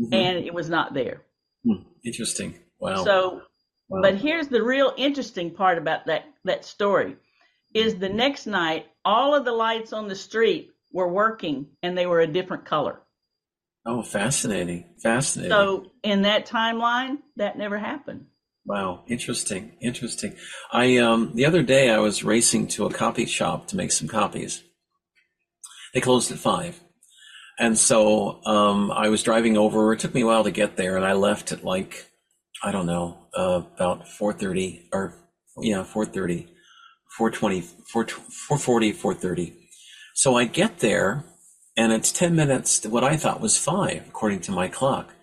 Mm-hmm. 0.00 0.14
And 0.14 0.38
it 0.38 0.54
was 0.54 0.68
not 0.68 0.94
there. 0.94 1.22
Hmm. 1.64 1.82
Interesting. 2.04 2.58
Wow. 2.78 3.04
So, 3.04 3.42
wow. 3.88 4.00
but 4.02 4.16
here's 4.16 4.48
the 4.48 4.62
real 4.62 4.92
interesting 4.96 5.50
part 5.50 5.78
about 5.78 6.06
that, 6.06 6.24
that 6.44 6.64
story 6.64 7.16
is 7.74 7.96
the 7.96 8.08
next 8.08 8.46
night, 8.46 8.86
all 9.04 9.34
of 9.34 9.44
the 9.44 9.52
lights 9.52 9.92
on 9.92 10.08
the 10.08 10.16
street 10.16 10.70
were 10.92 11.08
working 11.08 11.66
and 11.82 11.96
they 11.96 12.06
were 12.06 12.20
a 12.20 12.26
different 12.26 12.64
color. 12.64 13.00
Oh, 13.84 14.02
fascinating. 14.02 14.84
Fascinating. 15.02 15.50
So 15.50 15.90
in 16.02 16.22
that 16.22 16.46
timeline, 16.46 17.18
that 17.36 17.58
never 17.58 17.78
happened. 17.78 18.26
Wow, 18.64 19.02
interesting, 19.08 19.72
interesting. 19.80 20.36
I 20.72 20.98
um 20.98 21.32
the 21.34 21.46
other 21.46 21.62
day 21.62 21.90
I 21.90 21.98
was 21.98 22.22
racing 22.22 22.68
to 22.68 22.86
a 22.86 22.92
copy 22.92 23.26
shop 23.26 23.66
to 23.68 23.76
make 23.76 23.90
some 23.90 24.06
copies. 24.06 24.62
They 25.92 26.00
closed 26.00 26.30
at 26.30 26.38
five, 26.38 26.80
and 27.58 27.76
so 27.76 28.40
um 28.46 28.92
I 28.92 29.08
was 29.08 29.24
driving 29.24 29.56
over. 29.56 29.92
It 29.92 30.00
took 30.00 30.14
me 30.14 30.20
a 30.22 30.26
while 30.26 30.44
to 30.44 30.52
get 30.52 30.76
there, 30.76 30.96
and 30.96 31.04
I 31.04 31.14
left 31.14 31.50
at 31.50 31.64
like 31.64 32.06
I 32.62 32.70
don't 32.70 32.86
know 32.86 33.18
uh, 33.36 33.62
about 33.74 34.06
four 34.06 34.32
thirty 34.32 34.88
or 34.92 35.14
yeah 35.60 35.82
four 35.82 36.06
thirty, 36.06 36.46
four 37.18 37.32
twenty, 37.32 37.62
four 37.62 38.06
four 38.06 38.58
forty, 38.58 38.92
four 38.92 39.12
thirty. 39.12 39.54
So 40.14 40.36
I 40.36 40.44
get 40.44 40.78
there, 40.78 41.24
and 41.76 41.92
it's 41.92 42.12
ten 42.12 42.36
minutes 42.36 42.78
to 42.80 42.90
what 42.90 43.02
I 43.02 43.16
thought 43.16 43.40
was 43.40 43.58
five 43.58 44.06
according 44.06 44.40
to 44.42 44.52
my 44.52 44.68
clock. 44.68 45.14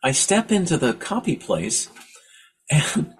I 0.00 0.12
step 0.12 0.52
into 0.52 0.76
the 0.76 0.94
copy 0.94 1.34
place 1.34 1.88
and 2.70 3.14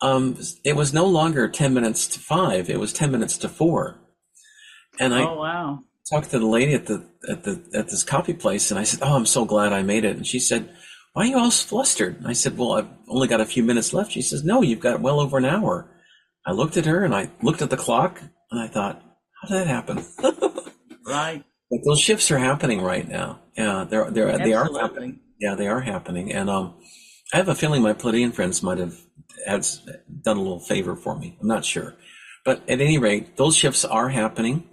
um, 0.00 0.38
it 0.64 0.76
was 0.76 0.92
no 0.92 1.06
longer 1.06 1.48
10 1.48 1.74
minutes 1.74 2.06
to 2.08 2.20
five, 2.20 2.68
it 2.70 2.80
was 2.80 2.92
10 2.92 3.10
minutes 3.10 3.38
to 3.38 3.48
four. 3.48 3.98
And 4.98 5.14
I 5.14 5.22
oh, 5.22 5.38
wow. 5.38 5.80
talked 6.10 6.30
to 6.30 6.38
the 6.38 6.46
lady 6.46 6.72
at 6.74 6.86
the, 6.86 7.06
at 7.28 7.44
the, 7.44 7.62
at 7.74 7.88
this 7.88 8.02
coffee 8.02 8.32
place 8.32 8.70
and 8.70 8.80
I 8.80 8.84
said, 8.84 9.00
Oh, 9.02 9.14
I'm 9.14 9.26
so 9.26 9.44
glad 9.44 9.72
I 9.72 9.82
made 9.82 10.04
it. 10.04 10.16
And 10.16 10.26
she 10.26 10.38
said, 10.38 10.70
why 11.16 11.22
are 11.22 11.26
you 11.28 11.38
all 11.38 11.50
flustered? 11.50 12.18
And 12.18 12.28
I 12.28 12.34
said, 12.34 12.58
well, 12.58 12.72
I've 12.72 12.90
only 13.08 13.26
got 13.26 13.40
a 13.40 13.46
few 13.46 13.62
minutes 13.62 13.94
left. 13.94 14.12
She 14.12 14.20
says, 14.20 14.44
no, 14.44 14.60
you've 14.60 14.80
got 14.80 15.00
well 15.00 15.18
over 15.18 15.38
an 15.38 15.46
hour. 15.46 15.90
I 16.44 16.52
looked 16.52 16.76
at 16.76 16.84
her 16.84 17.06
and 17.06 17.14
I 17.14 17.30
looked 17.40 17.62
at 17.62 17.70
the 17.70 17.76
clock 17.78 18.20
and 18.50 18.60
I 18.60 18.68
thought, 18.68 19.02
how 19.40 19.48
did 19.48 19.56
that 19.56 19.66
happen? 19.66 20.04
right. 21.06 21.42
But 21.70 21.80
those 21.86 22.00
shifts 22.00 22.30
are 22.30 22.36
happening 22.36 22.82
right 22.82 23.08
now. 23.08 23.40
Yeah, 23.56 23.86
they're, 23.88 24.10
they're, 24.10 24.36
they 24.36 24.52
are 24.52 24.70
happening. 24.70 25.20
Yeah, 25.40 25.54
they 25.54 25.68
are 25.68 25.80
happening, 25.80 26.32
and 26.32 26.50
um, 26.50 26.74
I 27.36 27.40
have 27.40 27.48
a 27.48 27.54
feeling 27.54 27.82
my 27.82 27.92
Pleiadian 27.92 28.32
friends 28.32 28.62
might 28.62 28.78
have 28.78 28.98
had 29.46 29.66
done 30.22 30.38
a 30.38 30.40
little 30.40 30.58
favor 30.58 30.96
for 30.96 31.18
me. 31.18 31.36
I'm 31.38 31.48
not 31.48 31.66
sure, 31.66 31.94
but 32.46 32.62
at 32.66 32.80
any 32.80 32.96
rate, 32.96 33.36
those 33.36 33.54
shifts 33.54 33.84
are 33.84 34.08
happening. 34.08 34.66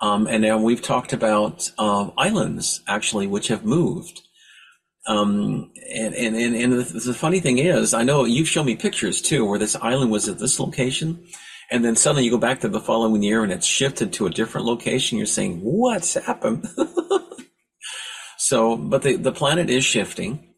Um, 0.00 0.26
and 0.26 0.42
now 0.42 0.58
we've 0.58 0.82
talked 0.82 1.12
about 1.12 1.70
um, 1.78 2.12
islands 2.18 2.82
actually, 2.88 3.28
which 3.28 3.46
have 3.46 3.64
moved. 3.64 4.22
Um, 5.06 5.70
and, 5.94 6.12
and, 6.14 6.34
and, 6.34 6.56
and 6.56 6.72
the, 6.72 6.82
the, 6.98 7.14
funny 7.14 7.38
thing 7.38 7.58
is, 7.58 7.94
I 7.94 8.02
know 8.02 8.24
you've 8.24 8.48
shown 8.48 8.66
me 8.66 8.74
pictures 8.74 9.22
too, 9.22 9.44
where 9.44 9.60
this 9.60 9.76
island 9.76 10.10
was 10.10 10.28
at 10.28 10.40
this 10.40 10.58
location. 10.58 11.24
And 11.70 11.84
then 11.84 11.94
suddenly 11.94 12.24
you 12.24 12.32
go 12.32 12.38
back 12.38 12.58
to 12.62 12.68
the 12.68 12.80
following 12.80 13.22
year 13.22 13.44
and 13.44 13.52
it's 13.52 13.68
shifted 13.68 14.12
to 14.14 14.26
a 14.26 14.30
different 14.30 14.66
location. 14.66 15.16
You're 15.16 15.28
saying, 15.28 15.60
what's 15.60 16.14
happened? 16.14 16.68
so, 18.36 18.76
but 18.76 19.02
the, 19.02 19.14
the 19.14 19.30
planet 19.30 19.70
is 19.70 19.84
shifting. 19.84 20.49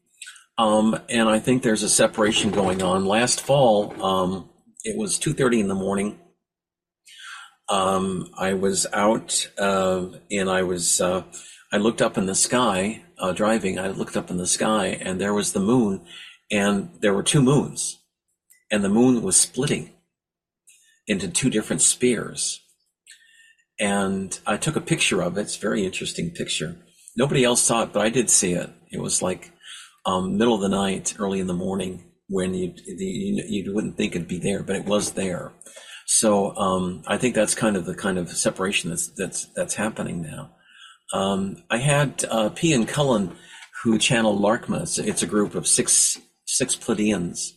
Um, 0.59 0.99
and 1.09 1.29
I 1.29 1.39
think 1.39 1.63
there's 1.63 1.83
a 1.83 1.89
separation 1.89 2.51
going 2.51 2.83
on. 2.83 3.07
Last 3.07 3.41
fall, 3.41 4.01
um, 4.03 4.51
it 4.85 4.97
was 4.99 5.19
2.30 5.19 5.61
in 5.61 5.69
the 5.69 5.75
morning. 5.75 6.19
Um, 7.69 8.29
I 8.37 8.55
was 8.55 8.87
out, 8.93 9.49
uh, 9.59 10.07
and 10.31 10.51
I 10.51 10.63
was, 10.63 11.01
uh, 11.01 11.25
I 11.73 11.79
looked 11.79 12.03
up 12.03 12.19
in 12.19 12.27
the 12.27 12.35
sky, 12.35 13.03
uh, 13.19 13.33
driving. 13.33 13.79
I 13.79 13.89
looked 13.89 14.17
up 14.17 14.31
in 14.31 14.37
the 14.37 14.47
sky 14.47 14.89
and 15.01 15.21
there 15.21 15.33
was 15.33 15.53
the 15.53 15.61
moon 15.61 16.05
and 16.51 16.91
there 17.01 17.15
were 17.15 17.23
two 17.23 17.41
moons 17.41 17.99
and 18.71 18.85
the 18.85 18.91
moon 18.91 19.23
was 19.23 19.37
splitting 19.37 19.91
into 21.07 21.29
two 21.29 21.49
different 21.49 21.81
spheres. 21.81 22.61
And 23.81 24.39
I 24.47 24.57
took 24.57 24.77
a 24.77 24.81
picture 24.81 25.23
of 25.23 25.39
it. 25.39 25.43
It's 25.43 25.57
a 25.57 25.61
very 25.61 25.85
interesting 25.85 26.31
picture. 26.31 26.77
Nobody 27.17 27.45
else 27.45 27.63
saw 27.63 27.85
it, 27.85 27.93
but 27.93 28.03
I 28.03 28.11
did 28.11 28.29
see 28.29 28.53
it. 28.53 28.71
It 28.91 29.01
was 29.01 29.23
like 29.23 29.53
um, 30.05 30.37
middle 30.37 30.55
of 30.55 30.61
the 30.61 30.69
night, 30.69 31.15
early 31.19 31.41
in 31.41 31.47
the 31.47 31.55
morning, 31.55 32.05
when 32.29 32.55
you, 32.55 32.75
you 32.87 33.75
wouldn't 33.75 33.97
think 33.97 34.17
it'd 34.17 34.29
be 34.29 34.39
there, 34.39 34.63
but 34.63 34.77
it 34.77 34.87
was 34.87 35.13
there. 35.13 35.53
So 36.07 36.57
um, 36.57 37.03
I 37.07 37.19
think 37.19 37.35
that's 37.35 37.55
kind 37.55 37.77
of 37.77 37.85
the 37.85 37.95
kind 37.95 38.19
of 38.19 38.29
separation 38.31 38.91
that's 38.91 39.09
that's 39.09 39.47
that's 39.55 39.75
happening 39.75 40.23
now. 40.23 40.51
Um, 41.13 41.63
I 41.71 41.79
had 41.79 42.25
uh, 42.31 42.51
P 42.51 42.73
and 42.73 42.89
Cullen 42.89 43.37
who 43.83 43.99
channeled 43.99 44.41
Larkma. 44.41 44.83
It's, 44.83 44.99
it's, 44.99 45.23
a 45.23 45.27
group 45.27 45.55
of 45.55 45.67
six 45.67 46.19
six 46.47 46.77
Pleiadians, 46.77 47.51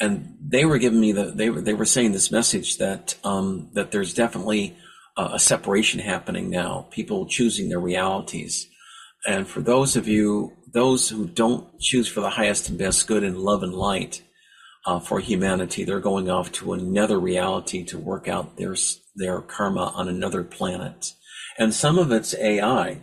and 0.00 0.36
they 0.40 0.64
were 0.64 0.78
giving 0.78 1.00
me 1.00 1.12
the 1.12 1.26
they 1.26 1.50
were 1.50 1.60
they 1.60 1.74
were 1.74 1.84
saying 1.84 2.12
this 2.12 2.30
message 2.30 2.78
that 2.78 3.16
um, 3.24 3.70
that 3.74 3.90
there's 3.90 4.14
definitely 4.14 4.76
a, 5.16 5.30
a 5.34 5.38
separation 5.38 6.00
happening 6.00 6.50
now. 6.50 6.88
People 6.90 7.26
choosing 7.26 7.68
their 7.68 7.80
realities, 7.80 8.68
and 9.26 9.46
for 9.46 9.60
those 9.60 9.96
of 9.96 10.08
you 10.08 10.56
those 10.72 11.08
who 11.08 11.26
don't 11.26 11.78
choose 11.80 12.08
for 12.08 12.20
the 12.20 12.30
highest 12.30 12.68
and 12.68 12.78
best 12.78 13.06
good 13.06 13.22
in 13.22 13.38
love 13.38 13.62
and 13.62 13.74
light 13.74 14.22
uh, 14.86 14.98
for 14.98 15.20
humanity, 15.20 15.84
they're 15.84 16.00
going 16.00 16.30
off 16.30 16.50
to 16.52 16.72
another 16.72 17.18
reality 17.18 17.84
to 17.84 17.98
work 17.98 18.28
out 18.28 18.56
their 18.56 18.74
their 19.14 19.40
karma 19.40 19.92
on 19.94 20.08
another 20.08 20.42
planet, 20.42 21.12
and 21.58 21.74
some 21.74 21.98
of 21.98 22.10
it's 22.12 22.34
AI, 22.34 23.02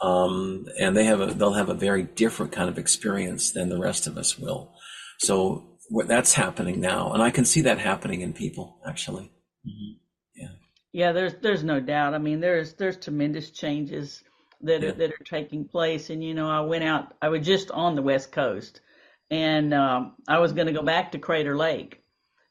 um, 0.00 0.66
and 0.78 0.96
they 0.96 1.04
have 1.04 1.20
a, 1.20 1.26
they'll 1.26 1.54
have 1.54 1.70
a 1.70 1.74
very 1.74 2.02
different 2.02 2.52
kind 2.52 2.68
of 2.68 2.78
experience 2.78 3.52
than 3.52 3.68
the 3.68 3.78
rest 3.78 4.06
of 4.06 4.18
us 4.18 4.38
will. 4.38 4.74
So 5.20 5.78
that's 6.06 6.34
happening 6.34 6.80
now, 6.80 7.12
and 7.12 7.22
I 7.22 7.30
can 7.30 7.44
see 7.44 7.62
that 7.62 7.78
happening 7.78 8.20
in 8.20 8.32
people 8.32 8.80
actually. 8.86 9.32
Mm-hmm. 9.66 9.92
Yeah, 10.36 10.48
yeah. 10.92 11.12
There's 11.12 11.34
there's 11.40 11.64
no 11.64 11.80
doubt. 11.80 12.12
I 12.12 12.18
mean, 12.18 12.40
there's 12.40 12.74
there's 12.74 12.98
tremendous 12.98 13.50
changes 13.50 14.22
that 14.64 14.82
yeah. 14.82 14.88
are, 14.88 14.92
that 14.92 15.12
are 15.12 15.24
taking 15.24 15.64
place. 15.66 16.10
And 16.10 16.22
you 16.22 16.34
know, 16.34 16.48
I 16.48 16.60
went 16.60 16.84
out. 16.84 17.14
I 17.22 17.28
was 17.28 17.46
just 17.46 17.70
on 17.70 17.94
the 17.94 18.02
west 18.02 18.32
coast, 18.32 18.80
and 19.30 19.72
um, 19.72 20.14
I 20.28 20.38
was 20.38 20.52
going 20.52 20.66
to 20.66 20.72
go 20.72 20.82
back 20.82 21.12
to 21.12 21.18
Crater 21.18 21.56
Lake 21.56 22.02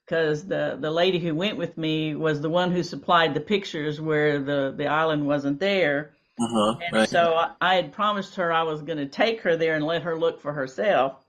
because 0.06 0.46
the 0.46 0.78
the 0.80 0.92
lady 0.92 1.20
who 1.20 1.36
went 1.36 1.58
with 1.58 1.78
me 1.78 2.16
was 2.16 2.42
the 2.42 2.50
one 2.50 2.72
who 2.72 2.84
supplied 2.84 3.34
the 3.34 3.42
pictures 3.42 4.00
where 4.00 4.40
the 4.40 4.74
the 4.76 4.88
island 4.88 5.26
wasn't 5.26 5.60
there. 5.60 6.14
Uh-huh, 6.40 6.78
and 6.82 6.94
right. 6.94 7.10
so 7.10 7.36
I, 7.36 7.52
I 7.62 7.76
had 7.76 7.92
promised 7.92 8.36
her 8.36 8.52
I 8.52 8.64
was 8.64 8.82
going 8.82 8.98
to 8.98 9.06
take 9.06 9.42
her 9.42 9.56
there 9.56 9.76
and 9.76 9.86
let 9.86 10.02
her 10.02 10.18
look 10.18 10.42
for 10.42 10.52
herself 10.52 11.23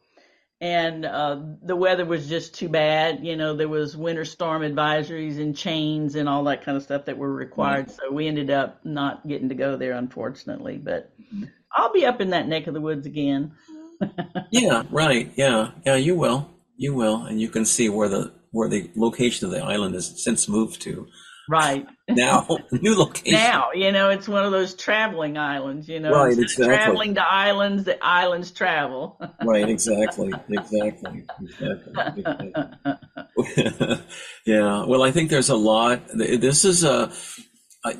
and 0.64 1.04
uh, 1.04 1.38
the 1.62 1.76
weather 1.76 2.06
was 2.06 2.26
just 2.26 2.54
too 2.54 2.70
bad. 2.70 3.22
You 3.22 3.36
know, 3.36 3.54
there 3.54 3.68
was 3.68 3.94
winter 3.94 4.24
storm 4.24 4.62
advisories 4.62 5.38
and 5.38 5.54
chains 5.54 6.14
and 6.14 6.26
all 6.26 6.44
that 6.44 6.64
kind 6.64 6.74
of 6.74 6.82
stuff 6.82 7.04
that 7.04 7.18
were 7.18 7.30
required. 7.30 7.88
Mm-hmm. 7.88 7.96
So 8.08 8.12
we 8.14 8.26
ended 8.26 8.48
up 8.48 8.82
not 8.82 9.28
getting 9.28 9.50
to 9.50 9.54
go 9.54 9.76
there, 9.76 9.92
unfortunately. 9.92 10.78
But 10.78 11.12
mm-hmm. 11.20 11.44
I'll 11.70 11.92
be 11.92 12.06
up 12.06 12.22
in 12.22 12.30
that 12.30 12.48
neck 12.48 12.66
of 12.66 12.72
the 12.72 12.80
woods 12.80 13.06
again. 13.06 13.52
yeah, 14.50 14.84
right. 14.90 15.30
Yeah, 15.36 15.72
yeah, 15.84 15.96
you 15.96 16.14
will. 16.14 16.50
You 16.78 16.94
will, 16.94 17.26
and 17.26 17.38
you 17.38 17.50
can 17.50 17.66
see 17.66 17.90
where 17.90 18.08
the 18.08 18.32
where 18.50 18.70
the 18.70 18.90
location 18.96 19.44
of 19.44 19.52
the 19.52 19.62
island 19.62 19.94
has 19.94 20.24
since 20.24 20.48
moved 20.48 20.80
to. 20.82 21.06
Right. 21.48 21.86
Now, 22.08 22.46
new 22.72 22.96
location. 22.96 23.38
Now, 23.38 23.72
you 23.74 23.92
know, 23.92 24.10
it's 24.10 24.28
one 24.28 24.44
of 24.44 24.52
those 24.52 24.74
traveling 24.74 25.36
islands, 25.36 25.88
you 25.88 26.00
know. 26.00 26.12
Right, 26.12 26.38
exactly. 26.38 26.66
Traveling 26.66 27.14
to 27.16 27.22
islands, 27.22 27.84
the 27.84 28.02
islands 28.04 28.50
travel. 28.50 29.18
right, 29.44 29.68
exactly. 29.68 30.32
Exactly. 30.48 31.24
Exactly. 31.40 31.92
exactly. 32.16 34.04
yeah. 34.46 34.84
Well, 34.86 35.02
I 35.02 35.10
think 35.10 35.30
there's 35.30 35.50
a 35.50 35.56
lot. 35.56 36.02
This 36.14 36.64
is 36.64 36.84
a, 36.84 37.12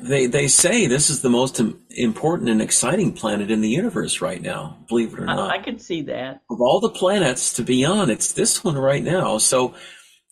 they, 0.01 0.25
they 0.25 0.47
say 0.47 0.87
this 0.87 1.09
is 1.09 1.21
the 1.21 1.29
most 1.29 1.61
important 1.91 2.49
and 2.49 2.61
exciting 2.61 3.13
planet 3.13 3.51
in 3.51 3.61
the 3.61 3.69
universe 3.69 4.19
right 4.21 4.41
now, 4.41 4.83
believe 4.87 5.13
it 5.13 5.19
or 5.19 5.25
not. 5.25 5.51
I, 5.51 5.55
I 5.55 5.59
can 5.59 5.77
see 5.77 6.01
that. 6.03 6.41
Of 6.49 6.59
all 6.59 6.79
the 6.79 6.89
planets 6.89 7.53
to 7.53 7.63
be 7.63 7.85
on, 7.85 8.09
it's 8.09 8.33
this 8.33 8.63
one 8.63 8.77
right 8.77 9.03
now. 9.03 9.37
So, 9.37 9.75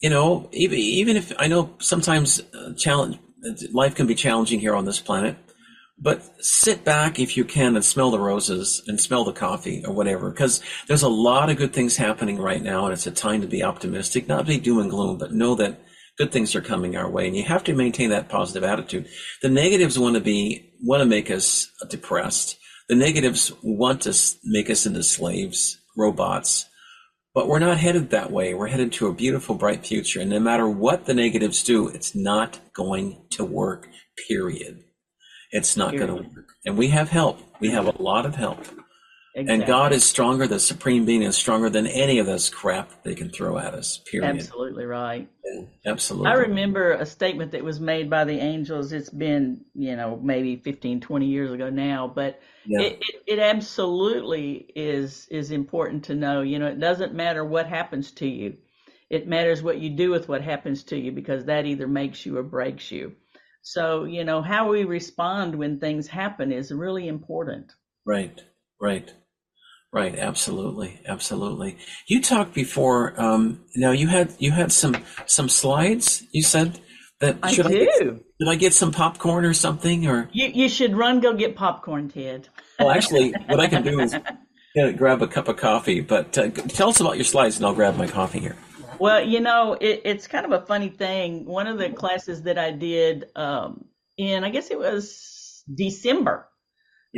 you 0.03 0.09
know, 0.09 0.49
even 0.51 0.77
even 0.77 1.15
if 1.15 1.31
I 1.39 1.47
know 1.47 1.75
sometimes 1.79 2.41
uh, 2.53 2.73
challenge 2.73 3.17
life 3.71 3.95
can 3.95 4.05
be 4.05 4.15
challenging 4.15 4.59
here 4.59 4.75
on 4.75 4.83
this 4.83 4.99
planet, 4.99 5.37
but 5.97 6.43
sit 6.43 6.83
back 6.83 7.19
if 7.19 7.37
you 7.37 7.45
can 7.45 7.75
and 7.77 7.85
smell 7.85 8.11
the 8.11 8.19
roses 8.19 8.83
and 8.85 8.99
smell 8.99 9.23
the 9.23 9.31
coffee 9.31 9.81
or 9.85 9.93
whatever, 9.93 10.29
because 10.29 10.61
there's 10.87 11.03
a 11.03 11.09
lot 11.09 11.49
of 11.49 11.55
good 11.55 11.71
things 11.71 11.95
happening 11.95 12.37
right 12.37 12.61
now, 12.61 12.83
and 12.83 12.93
it's 12.93 13.07
a 13.07 13.11
time 13.11 13.39
to 13.41 13.47
be 13.47 13.63
optimistic, 13.63 14.27
not 14.27 14.45
be 14.45 14.59
doom 14.59 14.79
and 14.79 14.89
gloom, 14.89 15.17
but 15.17 15.31
know 15.31 15.55
that 15.55 15.79
good 16.17 16.33
things 16.33 16.53
are 16.53 16.61
coming 16.61 16.97
our 16.97 17.09
way, 17.09 17.25
and 17.27 17.37
you 17.37 17.43
have 17.43 17.63
to 17.63 17.73
maintain 17.73 18.09
that 18.09 18.27
positive 18.27 18.65
attitude. 18.65 19.07
The 19.41 19.49
negatives 19.49 19.97
want 19.97 20.15
to 20.15 20.21
be 20.21 20.73
want 20.81 20.99
to 20.99 21.05
make 21.05 21.31
us 21.31 21.71
depressed. 21.89 22.57
The 22.89 22.95
negatives 22.95 23.53
want 23.63 24.01
to 24.01 24.13
make 24.43 24.69
us 24.69 24.85
into 24.85 25.01
slaves, 25.01 25.77
robots 25.95 26.65
but 27.33 27.47
we're 27.47 27.59
not 27.59 27.77
headed 27.77 28.11
that 28.11 28.31
way. 28.31 28.53
We're 28.53 28.67
headed 28.67 28.93
to 28.93 29.07
a 29.07 29.13
beautiful, 29.13 29.55
bright 29.55 29.85
future. 29.85 30.21
And 30.21 30.29
no 30.29 30.39
matter 30.39 30.69
what 30.69 31.05
the 31.05 31.13
negatives 31.13 31.63
do, 31.63 31.87
it's 31.87 32.13
not 32.13 32.59
going 32.73 33.25
to 33.31 33.43
work, 33.43 33.89
period. 34.27 34.83
It's 35.51 35.75
not 35.75 35.95
going 35.95 36.07
to 36.07 36.15
work. 36.15 36.53
And 36.65 36.77
we 36.77 36.89
have 36.89 37.09
help. 37.09 37.39
We 37.59 37.69
have 37.69 37.87
a 37.87 38.01
lot 38.01 38.25
of 38.25 38.35
help. 38.35 38.65
Exactly. 39.35 39.63
And 39.63 39.67
God 39.67 39.93
is 39.93 40.03
stronger, 40.03 40.45
the 40.45 40.59
supreme 40.59 41.05
being 41.05 41.23
is 41.23 41.35
stronger 41.35 41.67
than 41.67 41.87
any 41.87 42.19
of 42.19 42.27
this 42.27 42.49
crap 42.49 43.01
they 43.01 43.15
can 43.15 43.31
throw 43.31 43.57
at 43.57 43.73
us, 43.73 43.97
period. 43.97 44.35
Absolutely 44.35 44.85
right. 44.85 45.27
Yeah, 45.43 45.61
absolutely. 45.87 46.29
I 46.29 46.35
remember 46.35 46.93
a 46.93 47.05
statement 47.05 47.51
that 47.53 47.63
was 47.63 47.79
made 47.79 48.11
by 48.11 48.25
the 48.25 48.37
angels. 48.37 48.91
It's 48.91 49.09
been, 49.09 49.61
you 49.73 49.95
know, 49.95 50.19
maybe 50.21 50.57
15, 50.57 51.01
20 51.01 51.25
years 51.25 51.51
ago 51.51 51.71
now, 51.71 52.07
but 52.13 52.39
yeah. 52.67 52.81
it, 52.81 52.99
it, 53.01 53.23
it 53.25 53.39
absolutely 53.39 54.71
is 54.75 55.27
is 55.31 55.49
important 55.49 56.03
to 56.05 56.15
know. 56.15 56.41
You 56.41 56.59
know, 56.59 56.67
it 56.67 56.79
doesn't 56.79 57.15
matter 57.15 57.43
what 57.43 57.65
happens 57.65 58.11
to 58.11 58.27
you. 58.27 58.57
It 59.09 59.27
matters 59.27 59.63
what 59.63 59.79
you 59.79 59.89
do 59.89 60.11
with 60.11 60.29
what 60.29 60.43
happens 60.43 60.83
to 60.85 60.97
you 60.97 61.11
because 61.11 61.45
that 61.45 61.65
either 61.65 61.87
makes 61.87 62.23
you 62.23 62.37
or 62.37 62.43
breaks 62.43 62.91
you. 62.91 63.15
So, 63.63 64.03
you 64.03 64.25
know, 64.25 64.43
how 64.43 64.69
we 64.69 64.83
respond 64.83 65.55
when 65.55 65.79
things 65.79 66.07
happen 66.07 66.51
is 66.51 66.71
really 66.71 67.07
important. 67.07 67.73
Right, 68.05 68.43
right. 68.79 69.11
Right, 69.93 70.17
absolutely, 70.17 70.99
absolutely. 71.07 71.77
You 72.07 72.19
talked 72.19 72.55
before. 72.55 73.13
Um, 73.21 73.63
now 73.75 73.91
you 73.91 74.07
had 74.07 74.33
you 74.39 74.51
had 74.51 74.71
some 74.71 74.95
some 75.27 75.47
slides. 75.47 76.23
You 76.31 76.41
said 76.41 76.79
that 77.19 77.37
I 77.43 77.51
should 77.51 77.67
do. 77.67 77.75
I 77.75 77.85
get, 77.85 77.99
did 78.39 78.47
I 78.47 78.55
get 78.55 78.73
some 78.73 78.91
popcorn 78.91 79.45
or 79.45 79.53
something? 79.53 80.07
Or 80.07 80.29
you 80.33 80.47
you 80.47 80.67
should 80.67 80.95
run 80.95 81.19
go 81.19 81.35
get 81.35 81.55
popcorn, 81.55 82.09
Ted. 82.09 82.49
well, 82.79 82.89
actually, 82.89 83.33
what 83.45 83.59
I 83.59 83.67
can 83.67 83.83
do 83.83 83.99
is 83.99 84.13
you 84.75 84.81
know, 84.81 84.93
grab 84.93 85.21
a 85.21 85.27
cup 85.27 85.47
of 85.47 85.57
coffee. 85.57 86.01
But 86.01 86.35
uh, 86.39 86.49
tell 86.49 86.89
us 86.89 86.99
about 86.99 87.17
your 87.17 87.25
slides, 87.25 87.57
and 87.57 87.65
I'll 87.67 87.75
grab 87.75 87.95
my 87.95 88.07
coffee 88.07 88.39
here. 88.39 88.55
Well, 88.99 89.23
you 89.23 89.41
know, 89.41 89.77
it, 89.79 90.01
it's 90.05 90.25
kind 90.25 90.51
of 90.51 90.51
a 90.53 90.65
funny 90.65 90.89
thing. 90.89 91.45
One 91.45 91.67
of 91.67 91.77
the 91.77 91.91
classes 91.91 92.41
that 92.43 92.57
I 92.57 92.71
did 92.71 93.25
um, 93.35 93.85
in, 94.17 94.43
I 94.43 94.49
guess 94.49 94.71
it 94.71 94.79
was 94.79 95.63
December 95.71 96.49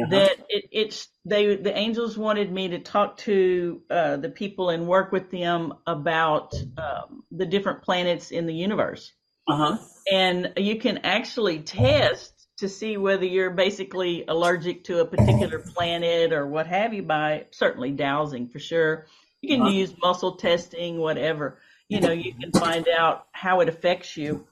uh-huh. 0.03 0.09
that 0.09 0.45
it, 0.49 0.65
it's 0.72 1.07
they 1.23 1.55
the 1.55 1.76
angels 1.76 2.17
wanted 2.17 2.51
me 2.51 2.69
to 2.69 2.80
talk 2.80 3.17
to 3.17 3.81
uh, 3.89 4.17
the 4.17 4.30
people 4.30 4.69
and 4.69 4.88
work 4.88 5.11
with 5.11 5.31
them 5.31 5.73
about 5.88 6.53
um, 6.77 7.23
the 7.31 7.45
different 7.45 7.81
planets 7.81 8.31
in 8.31 8.45
the 8.45 8.53
universe. 8.53 9.11
Uh-huh. 9.47 9.77
And 10.11 10.53
you 10.57 10.80
can 10.80 10.99
actually 10.99 11.59
test 11.59 12.34
to 12.57 12.69
see 12.69 12.97
whether 12.97 13.26
you're 13.26 13.51
basically 13.51 14.26
allergic 14.27 14.85
to 14.85 14.99
a 14.99 15.05
particular 15.05 15.59
planet 15.59 16.31
or 16.31 16.47
what 16.47 16.67
have 16.67 16.93
you 16.93 17.03
by 17.03 17.45
certainly 17.51 17.91
dowsing 17.91 18.47
for 18.47 18.59
sure. 18.59 19.07
You 19.41 19.49
can 19.49 19.61
uh-huh. 19.61 19.72
use 19.72 19.93
muscle 20.01 20.38
testing, 20.38 20.97
whatever. 20.97 21.59
You 21.88 22.01
know, 22.01 22.11
you 22.11 22.34
can 22.34 22.51
find 22.51 22.88
out 22.88 23.27
how 23.31 23.59
it 23.59 23.69
affects 23.69 24.17
you. 24.17 24.47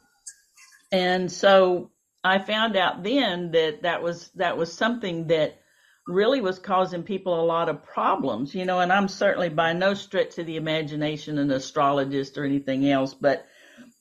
And 0.92 1.32
so 1.32 1.90
I 2.24 2.40
found 2.40 2.76
out 2.78 3.04
then 3.04 3.52
that 3.52 3.84
that 3.84 4.02
was 4.02 4.30
that 4.36 4.58
was 4.58 4.72
something 4.72 5.28
that 5.28 5.60
really 6.08 6.42
was 6.42 6.60
causing 6.60 7.04
people 7.04 7.40
a 7.40 7.46
lot 7.46 7.70
of 7.70 7.84
problems, 7.84 8.54
you 8.54 8.66
know, 8.66 8.80
and 8.80 8.92
I'm 8.92 9.08
certainly 9.08 9.50
by 9.50 9.74
no 9.74 9.94
stretch 9.94 10.38
of 10.38 10.46
the 10.46 10.58
imagination 10.58 11.38
an 11.38 11.52
astrologist 11.52 12.38
or 12.38 12.44
anything 12.44 12.90
else, 12.90 13.14
but 13.14 13.46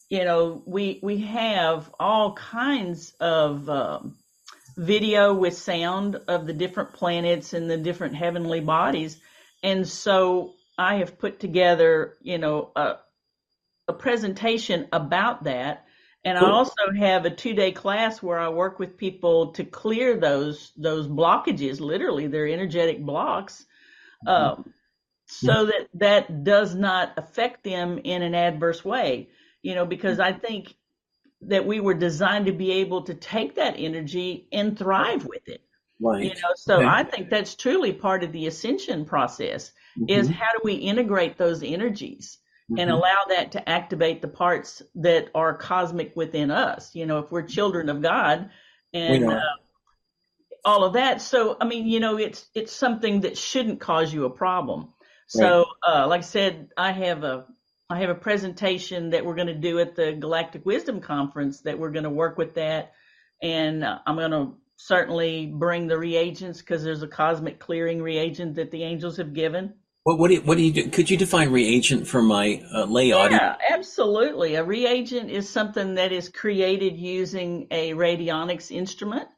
you 0.09 0.25
know, 0.25 0.63
we 0.67 1.01
we 1.03 1.19
have 1.23 1.91
all 1.99 2.35
kinds 2.35 3.15
of 3.19 3.69
um, 3.71 4.17
video 4.77 5.33
with 5.33 5.57
sound 5.57 6.17
of 6.29 6.47
the 6.47 6.53
different 6.53 6.93
planets 6.93 7.55
and 7.55 7.71
the 7.71 7.79
different 7.79 8.15
heavenly 8.15 8.61
bodies, 8.61 9.19
and 9.63 9.89
so 9.89 10.53
I 10.77 10.97
have 10.97 11.19
put 11.19 11.41
together, 11.41 12.19
you 12.21 12.37
know, 12.37 12.73
a, 12.77 12.97
a 13.89 13.93
presentation 13.95 14.87
about 14.93 15.45
that. 15.45 15.82
And 16.25 16.39
cool. 16.39 16.49
I 16.49 16.51
also 16.53 16.93
have 16.97 17.25
a 17.25 17.31
two 17.31 17.55
day 17.55 17.73
class 17.73 18.23
where 18.23 18.39
I 18.39 18.49
work 18.49 18.79
with 18.79 18.97
people 18.97 19.53
to 19.53 19.65
clear 19.65 20.17
those 20.17 20.73
those 20.77 21.09
blockages. 21.09 21.81
Literally, 21.81 22.29
they're 22.29 22.47
energetic 22.47 23.05
blocks, 23.05 23.67
mm-hmm. 24.27 24.61
um, 24.61 24.75
so 25.27 25.67
that 25.67 25.89
that 25.95 26.45
does 26.45 26.75
not 26.75 27.13
affect 27.17 27.65
them 27.65 27.99
in 28.05 28.23
an 28.23 28.35
adverse 28.35 28.85
way 28.85 29.29
you 29.63 29.75
know, 29.75 29.87
because 29.87 30.21
I 30.21 30.33
think 30.33 30.75
that 31.43 31.67
we 31.67 31.81
were 31.81 31.95
designed 31.95 32.47
to 32.47 32.53
be 32.53 32.73
able 32.73 33.03
to 33.03 33.15
take 33.15 33.57
that 33.57 33.77
energy 33.79 34.49
and 34.53 34.79
thrive 34.79 35.25
with 35.25 35.49
it. 35.49 35.63
Right. 36.01 36.25
You 36.25 36.31
know, 36.31 36.51
so 36.57 36.77
okay. 36.79 36.87
I 36.87 37.05
think 37.05 37.31
that's 37.31 37.55
truly 37.55 37.93
part 37.93 38.25
of 38.25 38.33
the 38.33 38.47
ascension 38.47 39.05
process 39.05 39.73
mm-hmm. 39.97 40.09
is 40.09 40.29
how 40.29 40.51
do 40.53 40.61
we 40.65 40.75
integrate 40.75 41.39
those 41.39 41.63
energies 41.63 42.39
mm-hmm. 42.71 42.79
and 42.79 42.91
allow 42.91 43.25
that 43.29 43.53
to 43.53 43.69
activate 43.69 44.23
the 44.23 44.29
parts 44.29 44.83
that 44.97 45.29
are 45.35 45.57
cosmic 45.57 46.15
within 46.17 46.51
us. 46.51 46.95
You 46.95 47.07
know, 47.07 47.19
if 47.19 47.31
we're 47.31 47.43
children 47.43 47.89
of 47.89 48.03
God 48.03 48.51
and 48.93 49.25
uh, 49.25 49.41
all 50.65 50.85
of 50.85 50.95
that. 50.95 51.21
So, 51.21 51.57
I 51.61 51.67
mean, 51.67 51.87
you 51.87 52.01
know, 52.01 52.19
it's 52.19 52.47
it's 52.55 52.73
something 52.73 53.23
that 53.23 53.37
shouldn't 53.37 53.81
cause 53.81 54.13
you 54.13 54.25
a 54.25 54.31
problem. 54.31 54.93
So, 55.27 55.65
right. 55.85 56.05
uh, 56.05 56.09
like 56.09 56.21
I 56.21 56.25
said, 56.25 56.69
I 56.77 56.93
have 56.93 57.25
a 57.25 57.47
I 57.89 58.01
have 58.01 58.11
a 58.11 58.15
presentation 58.15 59.11
that 59.11 59.25
we're 59.25 59.35
going 59.35 59.49
to 59.49 59.55
do 59.55 59.79
at 59.79 59.95
the 59.95 60.13
Galactic 60.13 60.65
Wisdom 60.65 61.01
Conference 61.01 61.61
that 61.63 61.79
we're 61.79 61.91
going 61.91 62.05
to 62.05 62.11
work 62.11 62.39
with 62.39 62.55
that. 62.55 62.93
And 63.43 63.85
I'm 63.85 64.17
going 64.17 64.31
to 64.31 64.55
certainly 64.77 65.47
bring 65.47 65.89
the 65.89 65.99
reagents 65.99 66.61
because 66.61 66.83
there's 66.83 67.03
a 67.03 67.09
cosmic 67.09 67.59
clearing 67.59 68.01
reagent 68.01 68.55
that 68.55 68.71
the 68.71 68.83
angels 68.83 69.19
have 69.19 69.35
given. 69.35 69.75
What, 70.05 70.19
what 70.19 70.29
do 70.29 70.35
you, 70.35 70.41
what 70.43 70.57
do 70.57 70.65
you 70.65 70.73
do? 70.73 70.91
Could 70.91 71.11
you 71.11 71.17
define 71.17 71.53
reagent 71.53 72.09
for 72.09 72.23
my 72.23 72.63
uh, 72.75 72.85
lay 72.85 73.13
audience? 73.13 73.41
Yeah, 73.41 73.57
absolutely. 73.71 74.57
A 74.57 74.65
reagent 74.65 75.31
is 75.31 75.49
something 75.49 75.95
that 75.95 76.11
is 76.11 76.29
created 76.29 76.97
using 76.97 77.69
a 77.71 77.93
radionics 77.93 78.71
instrument, 78.71 79.29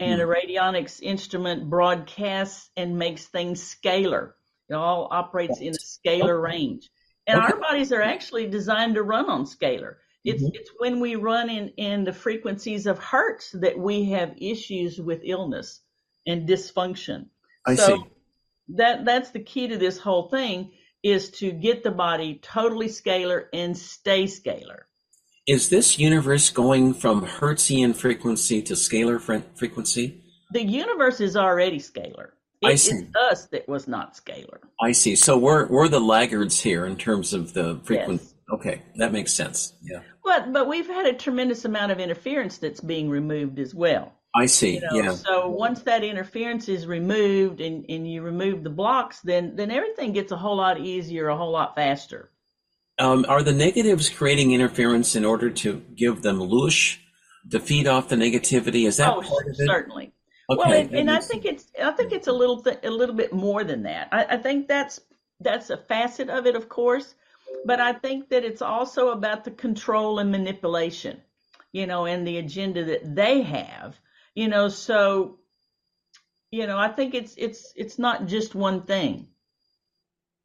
and 0.00 0.20
hmm. 0.20 0.28
a 0.28 0.34
radionics 0.34 1.00
instrument 1.02 1.68
broadcasts 1.68 2.70
and 2.76 2.98
makes 2.98 3.26
things 3.26 3.62
scalar. 3.62 4.32
It 4.68 4.74
all 4.74 5.08
operates 5.10 5.60
in 5.60 5.74
a 5.74 5.78
scalar 5.78 6.42
range. 6.42 6.90
And 7.26 7.38
okay. 7.38 7.52
our 7.52 7.60
bodies 7.60 7.92
are 7.92 8.02
actually 8.02 8.48
designed 8.48 8.94
to 8.94 9.02
run 9.02 9.28
on 9.30 9.44
scalar. 9.44 9.96
It's 10.24 10.42
mm-hmm. 10.42 10.54
it's 10.54 10.70
when 10.78 11.00
we 11.00 11.16
run 11.16 11.50
in 11.50 11.68
in 11.76 12.04
the 12.04 12.12
frequencies 12.12 12.86
of 12.86 12.98
hertz 12.98 13.50
that 13.52 13.78
we 13.78 14.04
have 14.10 14.34
issues 14.38 14.98
with 14.98 15.20
illness 15.22 15.80
and 16.26 16.48
dysfunction. 16.48 17.26
I 17.66 17.74
so 17.74 17.86
see. 17.86 18.02
That 18.68 19.04
that's 19.04 19.30
the 19.30 19.40
key 19.40 19.68
to 19.68 19.78
this 19.78 19.98
whole 19.98 20.28
thing 20.28 20.72
is 21.02 21.30
to 21.30 21.52
get 21.52 21.84
the 21.84 21.90
body 21.90 22.40
totally 22.42 22.88
scalar 22.88 23.44
and 23.52 23.76
stay 23.76 24.24
scalar. 24.24 24.84
Is 25.46 25.68
this 25.68 25.98
universe 25.98 26.48
going 26.48 26.94
from 26.94 27.26
Hertzian 27.26 27.94
frequency 27.94 28.62
to 28.62 28.72
scalar 28.72 29.20
frequency? 29.54 30.24
The 30.52 30.64
universe 30.64 31.20
is 31.20 31.36
already 31.36 31.78
scalar. 31.78 32.30
It 32.62 32.68
I 32.68 32.74
see. 32.76 33.08
us 33.30 33.46
that 33.46 33.68
was 33.68 33.86
not 33.86 34.14
scalar. 34.16 34.58
I 34.80 34.92
see. 34.92 35.16
So 35.16 35.36
we're 35.36 35.66
we're 35.66 35.88
the 35.88 36.00
laggards 36.00 36.60
here 36.60 36.86
in 36.86 36.96
terms 36.96 37.34
of 37.34 37.52
the 37.52 37.80
frequency. 37.84 38.24
Yes. 38.24 38.34
Okay, 38.54 38.82
that 38.96 39.12
makes 39.12 39.34
sense. 39.34 39.74
Yeah. 39.82 40.00
But 40.24 40.52
but 40.52 40.68
we've 40.68 40.86
had 40.86 41.06
a 41.06 41.12
tremendous 41.12 41.66
amount 41.66 41.92
of 41.92 42.00
interference 42.00 42.58
that's 42.58 42.80
being 42.80 43.10
removed 43.10 43.58
as 43.58 43.74
well. 43.74 44.12
I 44.34 44.46
see. 44.46 44.74
You 44.74 44.80
know? 44.80 44.88
Yeah. 44.92 45.12
So 45.12 45.48
once 45.48 45.82
that 45.82 46.02
interference 46.02 46.68
is 46.68 46.86
removed 46.86 47.60
and, 47.60 47.84
and 47.88 48.10
you 48.10 48.22
remove 48.22 48.64
the 48.64 48.70
blocks, 48.70 49.20
then 49.20 49.54
then 49.56 49.70
everything 49.70 50.12
gets 50.12 50.32
a 50.32 50.36
whole 50.36 50.56
lot 50.56 50.80
easier, 50.80 51.28
a 51.28 51.36
whole 51.36 51.52
lot 51.52 51.74
faster. 51.74 52.30
Um, 52.98 53.26
are 53.28 53.42
the 53.42 53.52
negatives 53.52 54.08
creating 54.08 54.52
interference 54.52 55.16
in 55.16 55.24
order 55.24 55.50
to 55.50 55.82
give 55.94 56.22
them 56.22 56.38
loosh 56.38 56.98
to 57.50 57.60
feed 57.60 57.86
off 57.86 58.08
the 58.08 58.16
negativity? 58.16 58.86
Is 58.86 58.98
that 58.98 59.12
oh, 59.12 59.22
part 59.22 59.46
of 59.46 59.56
it? 59.58 59.66
Certainly. 59.66 60.12
Okay. 60.50 60.58
Well, 60.58 60.72
and, 60.72 60.94
and 60.94 61.10
I 61.10 61.20
think 61.20 61.44
it's 61.44 61.66
I 61.82 61.92
think 61.92 62.12
it's 62.12 62.28
a 62.28 62.32
little 62.32 62.62
th- 62.62 62.80
a 62.82 62.90
little 62.90 63.14
bit 63.14 63.32
more 63.32 63.64
than 63.64 63.84
that. 63.84 64.08
I, 64.12 64.24
I 64.24 64.36
think 64.36 64.68
that's 64.68 65.00
that's 65.40 65.70
a 65.70 65.76
facet 65.76 66.28
of 66.28 66.46
it, 66.46 66.54
of 66.54 66.68
course, 66.68 67.14
but 67.64 67.80
I 67.80 67.92
think 67.92 68.28
that 68.28 68.44
it's 68.44 68.62
also 68.62 69.08
about 69.08 69.44
the 69.44 69.50
control 69.50 70.18
and 70.18 70.30
manipulation, 70.30 71.20
you 71.72 71.86
know, 71.86 72.06
and 72.06 72.26
the 72.26 72.38
agenda 72.38 72.84
that 72.84 73.14
they 73.14 73.42
have, 73.42 73.98
you 74.34 74.48
know. 74.48 74.68
So, 74.68 75.38
you 76.50 76.66
know, 76.66 76.78
I 76.78 76.88
think 76.88 77.14
it's 77.14 77.34
it's 77.36 77.72
it's 77.76 77.98
not 77.98 78.26
just 78.26 78.54
one 78.54 78.82
thing. 78.82 79.28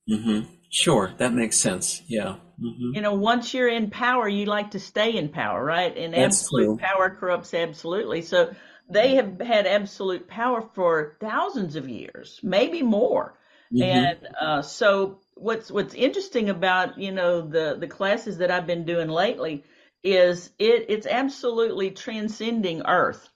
Mm-hmm. 0.09 0.51
Sure, 0.69 1.13
that 1.17 1.33
makes 1.33 1.57
sense. 1.57 2.01
Yeah. 2.07 2.35
Mm-hmm. 2.61 2.95
You 2.95 3.01
know, 3.01 3.13
once 3.13 3.53
you're 3.53 3.69
in 3.69 3.89
power, 3.89 4.27
you 4.27 4.45
like 4.45 4.71
to 4.71 4.79
stay 4.79 5.15
in 5.15 5.29
power, 5.29 5.63
right? 5.63 5.95
And 5.95 6.13
That's 6.13 6.43
absolute 6.43 6.65
true. 6.65 6.77
power 6.77 7.09
corrupts 7.09 7.53
absolutely. 7.53 8.21
So 8.21 8.53
they 8.89 9.15
have 9.15 9.39
had 9.39 9.65
absolute 9.65 10.27
power 10.27 10.61
for 10.73 11.15
thousands 11.19 11.75
of 11.75 11.87
years, 11.87 12.39
maybe 12.43 12.81
more. 12.81 13.37
Mm-hmm. 13.73 13.83
And 13.83 14.27
uh, 14.39 14.61
so 14.61 15.19
what's 15.35 15.71
what's 15.71 15.93
interesting 15.93 16.49
about 16.49 16.97
you 16.97 17.11
know 17.11 17.41
the 17.41 17.77
the 17.79 17.87
classes 17.87 18.39
that 18.39 18.51
I've 18.51 18.67
been 18.67 18.85
doing 18.85 19.09
lately 19.09 19.63
is 20.03 20.51
it 20.59 20.85
it's 20.89 21.05
absolutely 21.05 21.91
transcending 21.91 22.81
Earth. 22.85 23.29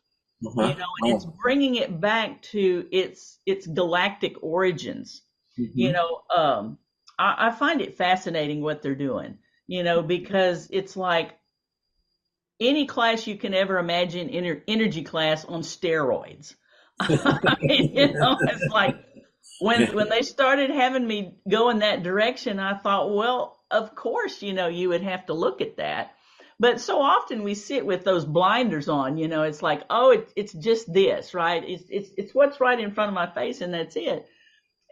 Uh-huh. 0.45 0.61
You 0.61 0.75
know, 0.75 0.85
and 1.01 1.13
oh. 1.13 1.15
it's 1.15 1.25
bringing 1.25 1.75
it 1.75 1.99
back 1.99 2.41
to 2.43 2.88
its 2.91 3.39
its 3.45 3.67
galactic 3.67 4.35
origins. 4.41 5.22
Mm-hmm. 5.59 5.80
You 5.80 5.91
know, 5.91 6.22
um, 6.35 6.77
I, 7.17 7.47
I 7.47 7.51
find 7.51 7.81
it 7.81 7.97
fascinating 7.97 8.61
what 8.61 8.81
they're 8.81 8.95
doing. 8.95 9.38
You 9.67 9.83
know, 9.83 10.01
because 10.01 10.67
it's 10.72 10.97
like 10.97 11.38
any 12.59 12.85
class 12.85 13.27
you 13.27 13.38
can 13.38 13.53
ever 13.53 13.77
imagine, 13.77 14.30
energy 14.67 15.03
class 15.03 15.45
on 15.45 15.61
steroids. 15.61 16.55
I 16.99 17.57
mean, 17.61 17.95
you 17.95 18.13
know, 18.13 18.38
it's 18.41 18.72
like 18.72 18.95
when 19.59 19.93
when 19.93 20.09
they 20.09 20.22
started 20.22 20.69
having 20.69 21.07
me 21.07 21.35
go 21.49 21.69
in 21.69 21.80
that 21.80 22.03
direction, 22.03 22.59
I 22.59 22.77
thought, 22.77 23.13
well, 23.13 23.59
of 23.72 23.95
course, 23.95 24.41
you 24.41 24.53
know, 24.53 24.67
you 24.67 24.89
would 24.89 25.03
have 25.03 25.25
to 25.27 25.33
look 25.33 25.61
at 25.61 25.77
that. 25.77 26.13
But 26.64 26.80
so 26.80 27.01
often 27.01 27.43
we 27.43 27.56
sit 27.56 27.85
with 27.85 28.06
those 28.06 28.24
blinders 28.24 28.88
on, 28.88 29.17
you 29.17 29.27
know, 29.27 29.43
it's 29.43 29.61
like, 29.61 29.83
oh, 29.90 30.11
it, 30.11 30.32
it's 30.38 30.53
just 30.53 30.93
this, 30.93 31.33
right? 31.33 31.61
It's, 31.61 31.83
it's, 31.90 32.11
it's 32.16 32.33
what's 32.33 32.61
right 32.61 32.80
in 32.80 32.93
front 32.93 33.09
of 33.09 33.14
my 33.14 33.30
face 33.30 33.59
and 33.59 33.74
that's 33.74 33.98
it. 33.98 34.25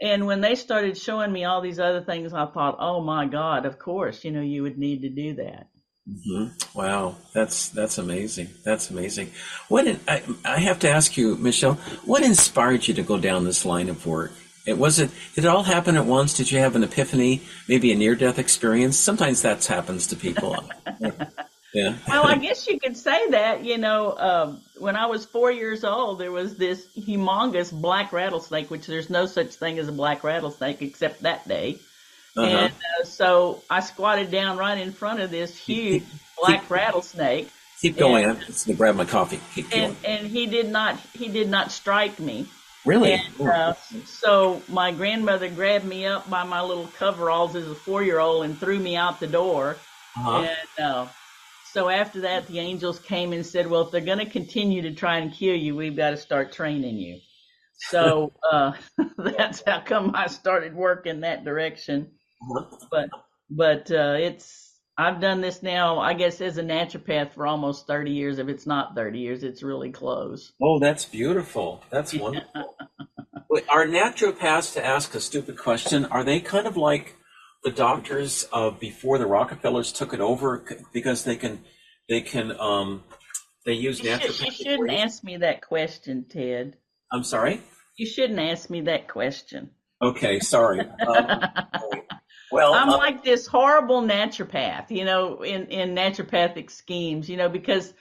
And 0.02 0.26
when 0.26 0.42
they 0.42 0.56
started 0.56 0.98
showing 0.98 1.32
me 1.32 1.46
all 1.46 1.62
these 1.62 1.80
other 1.80 2.02
things, 2.02 2.34
I 2.34 2.46
thought, 2.48 2.76
oh 2.82 3.00
my 3.00 3.26
God, 3.26 3.66
of 3.66 3.80
course, 3.80 4.26
you 4.26 4.32
know, 4.32 4.42
you 4.42 4.64
would 4.64 4.78
need 4.78 5.04
to 5.04 5.10
do 5.10 5.36
that. 5.36 5.70
Mm-hmm. 6.10 6.78
Wow, 6.78 7.16
that's 7.34 7.70
that's 7.70 7.98
amazing. 7.98 8.50
That's 8.66 8.90
amazing. 8.90 9.32
What 9.70 9.88
in, 9.88 10.02
I, 10.10 10.24
I 10.44 10.60
have 10.60 10.80
to 10.80 10.90
ask 10.90 11.16
you, 11.16 11.38
Michelle, 11.38 11.76
what 12.04 12.22
inspired 12.22 12.86
you 12.90 12.96
to 12.96 13.02
go 13.02 13.18
down 13.18 13.46
this 13.46 13.64
line 13.64 13.88
of 13.88 14.06
work? 14.06 14.34
It 14.68 14.78
was 14.78 15.00
it. 15.00 15.10
Did 15.36 15.46
it 15.46 15.48
all 15.48 15.64
happen 15.64 15.96
at 15.96 16.06
once? 16.06 16.34
Did 16.34 16.52
you 16.52 16.60
have 16.60 16.76
an 16.76 16.84
epiphany? 16.84 17.44
Maybe 17.70 17.94
a 17.94 17.96
near-death 17.96 18.40
experience? 18.40 18.98
Sometimes 18.98 19.44
that 19.44 19.64
happens 19.66 20.08
to 20.08 20.18
people. 20.18 20.58
yeah. 21.74 21.96
well, 22.08 22.26
I 22.26 22.38
guess 22.38 22.68
you 22.68 22.80
could 22.80 22.98
say 22.98 23.30
that. 23.30 23.64
You 23.64 23.78
know, 23.78 24.18
um, 24.18 24.62
when 24.78 24.96
I 24.96 25.06
was 25.06 25.26
four 25.26 25.52
years 25.52 25.84
old, 25.84 26.20
there 26.20 26.32
was 26.32 26.58
this 26.58 26.86
humongous 26.98 27.72
black 27.72 28.12
rattlesnake, 28.12 28.70
which 28.70 28.88
there's 28.88 29.10
no 29.10 29.26
such 29.26 29.56
thing 29.56 29.80
as 29.80 29.88
a 29.88 29.92
black 29.92 30.24
rattlesnake 30.24 30.82
except 30.82 31.22
that 31.22 31.48
day. 31.48 31.80
Uh-huh. 32.36 32.48
And 32.48 32.74
uh, 32.74 33.04
so 33.04 33.64
I 33.70 33.82
squatted 33.82 34.32
down 34.32 34.58
right 34.58 34.78
in 34.78 34.92
front 34.92 35.20
of 35.20 35.32
this 35.32 35.58
huge 35.58 36.04
black 36.40 36.62
keep, 36.62 36.72
rattlesnake. 36.72 37.50
Keep 37.82 37.98
going. 37.98 38.24
And, 38.24 38.38
I'm 38.38 38.46
just 38.46 38.66
gonna 38.66 38.78
grab 38.78 38.96
my 38.96 39.06
coffee. 39.06 39.40
Keep 39.54 39.76
and, 39.76 39.96
and 40.06 40.28
he 40.28 40.46
did 40.48 40.70
not 40.70 41.00
he 41.14 41.28
did 41.28 41.50
not 41.50 41.72
strike 41.72 42.20
me. 42.20 42.48
Really? 42.86 43.14
And, 43.14 43.48
uh, 43.48 43.74
so 44.06 44.62
my 44.68 44.92
grandmother 44.92 45.50
grabbed 45.50 45.86
me 45.86 46.06
up 46.06 46.30
by 46.30 46.44
my 46.44 46.62
little 46.62 46.88
coveralls 46.98 47.56
as 47.56 47.68
a 47.68 47.76
four 47.76 48.02
year 48.02 48.20
old 48.20 48.46
and 48.46 48.58
threw 48.58 48.80
me 48.80 48.96
out 48.96 49.20
the 49.20 49.28
door. 49.28 49.78
Uh-huh. 50.18 50.48
And 50.78 50.86
uh, 50.86 51.08
so 51.74 51.88
after 51.90 52.22
that, 52.22 52.48
the 52.48 52.60
angels 52.60 53.00
came 53.00 53.32
and 53.32 53.46
said, 53.46 53.68
"Well, 53.68 53.82
if 53.82 53.92
they're 53.92 54.02
going 54.02 54.20
to 54.20 54.26
continue 54.26 54.82
to 54.84 54.94
try 54.94 55.20
and 55.20 55.34
kill 55.34 55.56
you, 55.56 55.76
we've 55.76 55.96
got 55.96 56.12
to 56.12 56.18
start 56.18 56.52
training 56.52 56.98
you." 56.98 57.20
So 57.90 58.34
uh, 58.52 58.74
that's 59.18 59.64
how 59.66 59.82
come 59.82 60.12
I 60.14 60.28
started 60.28 60.76
working 60.76 61.22
that 61.22 61.46
direction. 61.46 62.12
But 62.90 63.10
but 63.50 63.92
uh, 63.92 64.16
it's 64.20 64.74
I've 64.98 65.22
done 65.22 65.40
this 65.40 65.64
now, 65.64 66.00
I 66.00 66.14
guess, 66.14 66.42
as 66.42 66.58
a 66.58 66.64
naturopath 66.64 67.34
for 67.34 67.48
almost 67.48 67.88
thirty 67.88 68.12
years. 68.12 68.38
If 68.38 68.50
it's 68.50 68.68
not 68.68 68.94
thirty 68.94 69.20
years, 69.20 69.44
it's 69.44 69.64
really 69.64 69.92
close. 69.92 70.52
Oh, 70.62 70.80
that's 70.80 71.06
beautiful. 71.06 71.84
That's 71.90 72.14
wonderful. 72.14 72.76
Are 73.70 73.86
naturopaths, 73.86 74.74
to 74.74 74.86
ask 74.86 75.14
a 75.14 75.20
stupid 75.20 75.58
question, 75.58 76.06
are 76.06 76.24
they 76.24 76.40
kind 76.40 76.68
of 76.68 76.78
like 76.78 77.18
the 77.64 77.72
doctors 77.72 78.48
uh, 78.52 78.72
before 78.72 79.18
the 79.18 79.26
Rockefellers 79.26 79.92
took 79.92 80.14
it 80.14 80.20
over 80.20 80.64
because 80.94 81.24
they 81.24 81.36
can 81.36 81.64
they 82.10 82.22
can 82.22 82.60
um, 82.60 83.04
they 83.66 83.74
use 83.74 84.04
natural. 84.04 84.34
You, 84.34 84.52
should, 84.52 84.80
not 84.80 84.96
ask 84.96 85.24
me 85.24 85.38
that 85.38 85.62
question, 85.62 86.26
Ted. 86.30 86.78
I'm 87.12 87.24
sorry. 87.24 87.62
You 87.98 88.08
shouldn't 88.08 88.40
ask 88.40 88.70
me 88.70 88.82
that 88.82 89.08
question. 89.08 89.70
Okay, 90.02 90.40
sorry. 90.40 90.82
Um, 91.08 91.42
well, 92.52 92.74
I'm 92.74 92.90
uh, 92.90 92.98
like 92.98 93.24
this 93.24 93.48
horrible 93.48 94.02
naturopath, 94.02 94.92
you 94.92 95.06
know, 95.06 95.42
in 95.42 95.68
in 95.68 95.96
naturopathic 95.96 96.70
schemes, 96.70 97.30
you 97.30 97.38
know, 97.38 97.48
because 97.48 97.94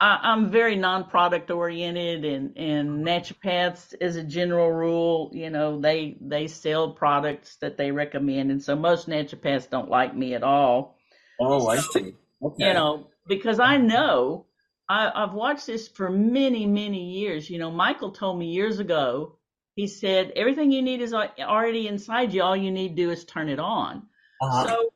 I, 0.00 0.32
am 0.32 0.50
very 0.50 0.76
non-product 0.76 1.50
oriented, 1.50 2.24
and 2.24 2.56
and 2.56 3.06
naturopaths, 3.06 3.94
as 4.00 4.16
a 4.16 4.24
general 4.24 4.70
rule, 4.70 5.30
you 5.32 5.50
know, 5.50 5.80
they 5.80 6.16
they 6.20 6.48
sell 6.48 6.92
products 6.92 7.56
that 7.56 7.76
they 7.76 7.90
recommend, 7.90 8.50
and 8.50 8.62
so 8.62 8.76
most 8.76 9.08
naturopaths 9.08 9.70
don't 9.70 9.88
like 9.88 10.14
me 10.14 10.34
at 10.34 10.42
all. 10.42 10.98
Oh, 11.40 11.68
I 11.68 11.78
see. 11.78 12.14
Okay. 12.42 12.68
You 12.68 12.74
know, 12.74 13.08
because 13.26 13.60
I 13.60 13.76
know 13.76 14.46
I, 14.88 15.10
I've 15.14 15.32
watched 15.32 15.66
this 15.66 15.88
for 15.88 16.10
many 16.10 16.66
many 16.66 17.20
years. 17.20 17.48
You 17.48 17.58
know, 17.58 17.70
Michael 17.70 18.10
told 18.10 18.38
me 18.38 18.46
years 18.46 18.78
ago. 18.78 19.38
He 19.76 19.88
said 19.88 20.32
everything 20.36 20.70
you 20.70 20.82
need 20.82 21.00
is 21.00 21.12
already 21.12 21.88
inside 21.88 22.32
you. 22.32 22.42
All 22.42 22.56
you 22.56 22.70
need 22.70 22.90
to 22.90 22.94
do 22.94 23.10
is 23.10 23.24
turn 23.24 23.48
it 23.48 23.58
on. 23.58 24.06
Uh-huh. 24.40 24.68
So 24.68 24.92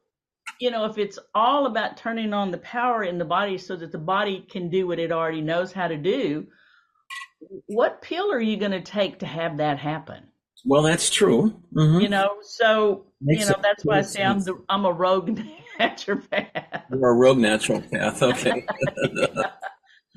you 0.61 0.71
know, 0.71 0.85
if 0.87 0.99
it's 0.99 1.19
all 1.35 1.67
about 1.67 1.97
turning 1.97 2.33
on 2.33 2.51
the 2.51 2.59
power 2.59 3.03
in 3.03 3.19
the 3.19 3.25
body 3.25 3.59
so 3.59 3.77
that 3.77 3.93
the 3.93 3.99
body 3.99 4.45
can 4.49 4.71
do 4.71 4.87
what 4.87 4.99
it 4.99 5.13
already 5.13 5.41
knows 5.41 5.73
how 5.73 5.89
to 5.89 5.97
do, 5.97 6.47
what 7.67 8.03
pill 8.03 8.33
are 8.33 8.41
you 8.41 8.57
going 8.57 8.73
to 8.73 8.81
take 8.81 9.21
to 9.21 9.27
have 9.27 9.59
that 9.59 9.79
happen? 9.79 10.25
Well, 10.65 10.83
that's 10.83 11.11
true. 11.11 11.63
Mm-hmm. 11.75 12.01
You 12.01 12.09
know, 12.09 12.37
so 12.43 13.07
Makes 13.21 13.43
you 13.43 13.51
know 13.51 13.57
that's 13.63 13.85
why 13.85 13.99
I 13.99 14.03
say 14.03 14.23
I'm 14.23 14.41
the, 14.41 14.63
I'm 14.69 14.85
a 14.85 14.93
rogue 14.93 15.41
naturopath. 15.81 16.83
You're 16.91 17.11
a 17.11 17.15
rogue 17.15 17.39
naturopath. 17.39 18.23
Okay. 18.23 18.67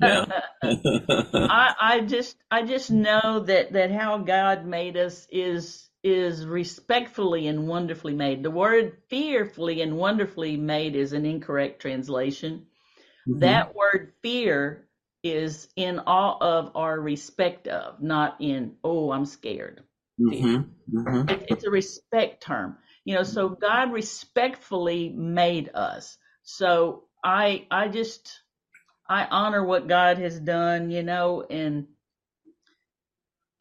yeah. 0.00 0.26
I 0.62 1.74
I 1.80 2.00
just 2.00 2.36
I 2.50 2.62
just 2.62 2.90
know 2.90 3.40
that 3.46 3.72
that 3.72 3.92
how 3.92 4.18
God 4.18 4.66
made 4.66 4.96
us 4.96 5.26
is 5.30 5.88
is 6.02 6.46
respectfully 6.46 7.46
and 7.46 7.68
wonderfully 7.68 8.14
made. 8.14 8.42
The 8.42 8.50
word 8.50 8.96
fearfully 9.08 9.82
and 9.82 9.96
wonderfully 9.96 10.56
made 10.56 10.96
is 10.96 11.12
an 11.12 11.24
incorrect 11.24 11.80
translation. 11.80 12.66
Mm-hmm. 13.28 13.40
That 13.40 13.74
word 13.74 14.12
fear 14.22 14.88
is 15.22 15.68
in 15.76 16.00
all 16.00 16.38
of 16.40 16.72
our 16.74 17.00
respect 17.00 17.68
of, 17.68 18.02
not 18.02 18.36
in, 18.40 18.74
oh, 18.82 19.12
I'm 19.12 19.26
scared. 19.26 19.82
Mm-hmm. 20.20 20.98
Mm-hmm. 20.98 21.28
It, 21.28 21.46
it's 21.48 21.64
a 21.64 21.70
respect 21.70 22.42
term. 22.42 22.76
You 23.04 23.14
know, 23.14 23.22
so 23.22 23.48
God 23.48 23.92
respectfully 23.92 25.08
made 25.08 25.70
us. 25.74 26.18
So 26.42 27.04
I 27.24 27.66
I 27.70 27.88
just 27.88 28.40
I 29.08 29.26
honor 29.26 29.64
what 29.64 29.88
God 29.88 30.18
has 30.18 30.38
done, 30.38 30.90
you 30.90 31.02
know, 31.02 31.42
and 31.48 31.86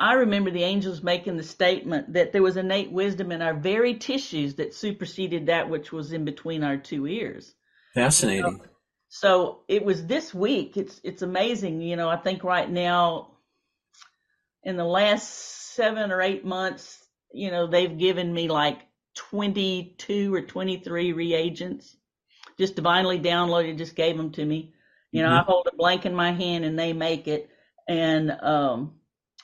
I 0.02 0.14
remember 0.14 0.50
the 0.50 0.64
angels 0.64 1.04
making 1.04 1.38
the 1.38 1.44
statement 1.44 2.14
that 2.14 2.32
there 2.32 2.42
was 2.42 2.58
innate 2.58 2.92
wisdom 2.92 3.32
in 3.32 3.44
our 3.44 3.54
very 3.54 3.94
tissues 3.94 4.56
that 4.56 4.74
superseded 4.74 5.46
that 5.46 5.70
which 5.70 5.92
was 5.92 6.12
in 6.12 6.26
between 6.26 6.64
our 6.64 6.76
two 6.76 7.06
ears. 7.06 7.54
Fascinating. 7.94 8.62
So, 8.62 8.70
so 9.10 9.60
it 9.68 9.86
was 9.86 10.08
this 10.08 10.34
week. 10.34 10.76
It's 10.76 11.00
it's 11.04 11.22
amazing. 11.22 11.82
You 11.82 11.98
know, 11.98 12.10
I 12.10 12.18
think 12.18 12.44
right 12.44 12.68
now, 12.68 13.34
in 14.64 14.76
the 14.76 14.84
last 14.84 15.30
seven 15.76 16.12
or 16.12 16.20
eight 16.20 16.44
months, 16.44 17.06
you 17.32 17.52
know, 17.52 17.68
they've 17.68 17.96
given 17.96 18.34
me 18.34 18.48
like 18.48 18.80
22 19.14 20.34
or 20.34 20.42
23 20.42 21.14
reagents, 21.14 21.96
just 22.58 22.76
divinely 22.76 23.20
downloaded, 23.20 23.78
just 23.78 23.96
gave 23.96 24.18
them 24.18 24.32
to 24.32 24.44
me. 24.44 24.74
You 25.12 25.22
know, 25.22 25.30
mm-hmm. 25.30 25.42
I 25.42 25.44
hold 25.44 25.68
a 25.72 25.76
blank 25.76 26.08
in 26.08 26.16
my 26.16 26.32
hand 26.32 26.66
and 26.66 26.80
they 26.80 26.92
make 26.92 27.28
it. 27.28 27.52
And 27.88 28.32
um, 28.32 28.94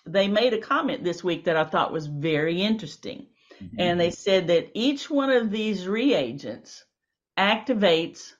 they 0.07 0.27
made 0.27 0.53
a 0.53 0.59
comment 0.59 1.03
this 1.03 1.23
week 1.23 1.45
that 1.45 1.57
I 1.57 1.65
thought 1.65 1.93
was 1.93 2.07
very 2.07 2.61
interesting. 2.61 3.27
Mm-hmm. 3.61 3.79
And 3.79 3.99
they 3.99 4.11
said 4.11 4.47
that 4.47 4.71
each 4.73 5.09
one 5.09 5.29
of 5.29 5.51
these 5.51 5.87
reagents 5.87 6.85
activates 7.37 8.33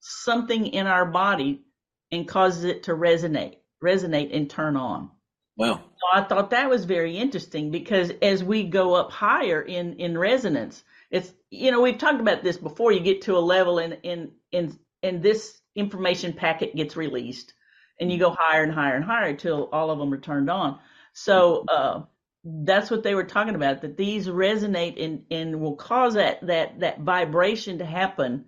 something 0.00 0.66
in 0.66 0.86
our 0.86 1.06
body 1.06 1.62
and 2.10 2.26
causes 2.26 2.64
it 2.64 2.84
to 2.84 2.92
resonate, 2.92 3.56
resonate 3.82 4.34
and 4.34 4.48
turn 4.48 4.76
on. 4.76 5.10
Wow. 5.56 5.82
So 5.96 6.06
I 6.14 6.22
thought 6.22 6.50
that 6.50 6.70
was 6.70 6.84
very 6.84 7.16
interesting 7.16 7.70
because 7.70 8.12
as 8.22 8.44
we 8.44 8.64
go 8.64 8.94
up 8.94 9.10
higher 9.10 9.60
in, 9.60 9.94
in 9.94 10.16
resonance, 10.16 10.84
it's, 11.10 11.32
you 11.50 11.72
know, 11.72 11.80
we've 11.80 11.98
talked 11.98 12.20
about 12.20 12.44
this 12.44 12.56
before. 12.56 12.92
You 12.92 13.00
get 13.00 13.22
to 13.22 13.36
a 13.36 13.40
level 13.40 13.78
and, 13.78 13.98
in, 14.02 14.30
in, 14.52 14.78
and 15.02 15.22
this 15.22 15.58
information 15.74 16.32
packet 16.32 16.76
gets 16.76 16.96
released 16.96 17.54
and 18.00 18.12
you 18.12 18.18
go 18.18 18.30
higher 18.30 18.62
and 18.62 18.72
higher 18.72 18.94
and 18.94 19.04
higher 19.04 19.28
until 19.28 19.68
all 19.72 19.90
of 19.90 19.98
them 19.98 20.12
are 20.12 20.20
turned 20.20 20.48
on. 20.48 20.78
So 21.20 21.64
uh, 21.68 22.02
that's 22.44 22.90
what 22.90 23.02
they 23.02 23.14
were 23.14 23.24
talking 23.24 23.56
about. 23.56 23.82
That 23.82 23.96
these 23.96 24.28
resonate 24.28 25.02
and 25.02 25.24
and 25.30 25.60
will 25.60 25.74
cause 25.74 26.14
that 26.14 26.46
that 26.46 26.80
that 26.80 27.00
vibration 27.00 27.78
to 27.78 27.84
happen, 27.84 28.44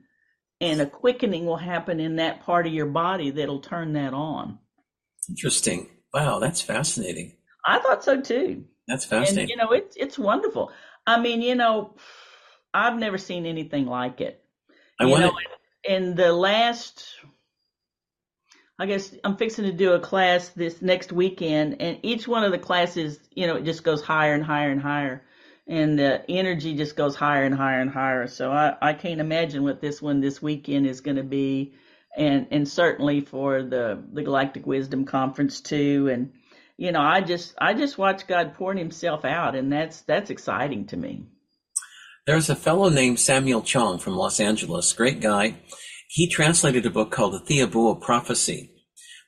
and 0.61 0.81
a 0.81 0.87
quickening 0.87 1.47
will 1.47 1.57
happen 1.57 1.99
in 1.99 2.17
that 2.17 2.43
part 2.43 2.67
of 2.67 2.73
your 2.73 2.87
body 2.87 3.31
that'll 3.31 3.61
turn 3.61 3.95
that 3.95 4.15
on. 4.15 4.59
Interesting. 5.29 5.89
Wow, 6.15 6.39
that's 6.39 6.63
fascinating. 6.63 7.37
I 7.67 7.81
thought 7.81 8.05
so 8.05 8.21
too. 8.21 8.65
That's 8.87 9.05
fascinating. 9.05 9.41
And, 9.41 9.49
you 9.51 9.57
know, 9.57 9.73
it's 9.73 9.97
it's 9.97 10.19
wonderful. 10.19 10.71
I 11.07 11.21
mean, 11.21 11.43
you 11.43 11.57
know, 11.57 11.97
I've 12.73 12.99
never 12.99 13.19
seen 13.19 13.47
anything 13.47 13.87
like 13.87 14.21
it. 14.21 14.45
I 15.01 15.07
you 15.07 15.19
know, 15.19 15.33
in, 15.83 15.95
in 15.95 16.15
the 16.15 16.33
last 16.33 17.17
I 18.81 18.87
guess 18.87 19.15
I'm 19.25 19.37
fixing 19.37 19.67
to 19.67 19.73
do 19.73 19.93
a 19.93 20.01
class 20.01 20.49
this 20.49 20.81
next 20.81 21.13
weekend, 21.13 21.83
and 21.83 21.99
each 22.03 22.27
one 22.27 22.45
of 22.45 22.51
the 22.51 22.59
classes, 22.59 23.21
you 23.35 23.47
know, 23.47 23.57
it 23.57 23.67
just 23.67 23.85
goes 23.85 24.01
higher 24.01 24.33
and 24.33 24.43
higher 24.43 24.71
and 24.71 24.81
higher, 24.81 25.23
and 25.67 25.99
the 25.99 26.25
energy 26.31 26.75
just 26.75 26.97
goes 26.97 27.15
higher 27.15 27.45
and 27.45 27.55
higher 27.55 27.83
and 27.83 27.91
higher. 27.91 28.27
So 28.27 28.51
I, 28.51 28.75
I 28.81 28.95
can't 28.95 29.21
imagine 29.21 29.65
what 29.65 29.83
this 29.83 30.01
one 30.01 30.23
this 30.23 30.41
weekend 30.41 30.87
is 30.87 31.03
going 31.03 31.19
to 31.19 31.23
be, 31.23 31.75
and 32.17 32.47
and 32.51 32.67
certainly 32.67 33.21
for 33.21 33.63
the 33.63 34.03
the 34.15 34.23
Galactic 34.23 34.67
Wisdom 34.67 35.05
Conference 35.05 35.61
too. 35.61 36.09
And 36.11 36.33
you 36.79 36.91
know, 36.91 37.03
I 37.03 37.21
just 37.21 37.55
I 37.61 37.75
just 37.75 37.99
watch 37.99 38.27
God 38.27 38.55
pouring 38.55 38.79
Himself 38.79 39.27
out, 39.27 39.57
and 39.57 39.71
that's 39.71 40.01
that's 40.01 40.31
exciting 40.31 40.87
to 40.87 40.97
me. 40.97 41.27
There's 42.27 42.49
a 42.49 42.57
fellow 42.57 42.89
named 42.89 43.21
Samuel 43.21 43.61
Chong 43.61 43.99
from 43.99 44.17
Los 44.17 44.41
Angeles, 44.41 44.95
great 44.95 45.21
guy 45.21 45.57
he 46.13 46.27
translated 46.27 46.85
a 46.85 46.91
book 46.91 47.13
called 47.13 47.35
The 47.35 47.39
Thiaoouba 47.39 48.01
Prophecy. 48.01 48.73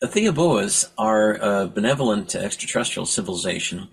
The 0.01 0.09
Theoboas 0.09 0.91
are 0.99 1.35
a 1.35 1.69
benevolent 1.69 2.35
extraterrestrial 2.35 3.07
civilization 3.07 3.89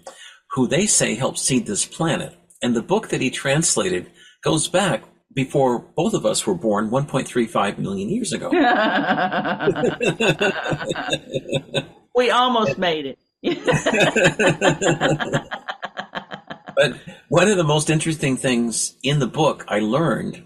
who 0.54 0.66
they 0.66 0.88
say 0.88 1.14
helped 1.14 1.38
seed 1.38 1.68
this 1.68 1.86
planet. 1.86 2.36
And 2.64 2.76
the 2.76 2.82
book 2.82 3.10
that 3.10 3.22
he 3.22 3.30
translated 3.30 4.10
goes 4.44 4.68
back 4.68 5.04
before 5.36 5.78
both 5.78 6.16
of 6.16 6.26
us 6.26 6.48
were 6.48 6.56
born 6.56 6.90
1.35 6.90 7.78
million 7.78 8.10
years 8.10 8.34
ago. 8.34 8.50
we 12.16 12.32
almost 12.32 12.80
made 12.80 13.06
it. 13.06 13.20
but 16.76 16.94
one 17.28 17.48
of 17.48 17.56
the 17.56 17.64
most 17.64 17.92
interesting 17.92 18.36
things 18.36 18.96
in 19.04 19.20
the 19.20 19.28
book 19.28 19.64
I 19.68 19.78
learned 19.78 20.44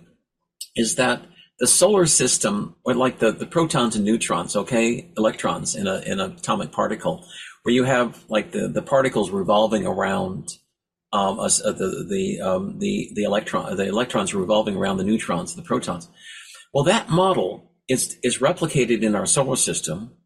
is 0.76 0.96
that 0.96 1.26
the 1.60 1.68
solar 1.68 2.06
system, 2.06 2.76
or 2.84 2.94
like 2.94 3.20
the, 3.20 3.32
the 3.32 3.46
protons 3.46 3.96
and 3.96 4.06
neutrons, 4.06 4.56
okay, 4.56 5.12
electrons 5.18 5.76
in 5.76 5.88
a 5.88 6.00
in 6.00 6.20
an 6.20 6.34
atomic 6.34 6.72
particle, 6.72 7.26
where 7.64 7.74
you 7.74 7.84
have 7.84 8.24
like 8.28 8.52
the, 8.52 8.68
the 8.68 8.82
particles 8.82 9.30
revolving 9.30 9.86
around 9.86 10.58
um, 11.12 11.40
uh, 11.40 11.48
the 11.48 12.06
the 12.10 12.42
um, 12.42 12.80
the 12.80 13.12
the 13.14 13.24
electron 13.24 13.76
the 13.78 13.88
electrons 13.88 14.34
revolving 14.34 14.76
around 14.76 14.98
the 14.98 15.04
neutrons, 15.04 15.56
the 15.56 15.62
protons. 15.62 16.10
Well, 16.74 16.84
that 16.86 17.10
model 17.10 17.72
is 17.88 18.18
is 18.24 18.40
replicated 18.40 19.04
in 19.04 19.16
our 19.16 19.26
solar 19.26 19.56
system. 19.56 20.18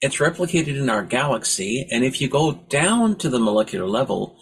It's 0.00 0.16
replicated 0.16 0.76
in 0.76 0.90
our 0.90 1.04
galaxy, 1.04 1.86
and 1.92 2.04
if 2.04 2.20
you 2.20 2.28
go 2.28 2.52
down 2.68 3.16
to 3.18 3.28
the 3.28 3.38
molecular 3.38 3.86
level, 3.86 4.36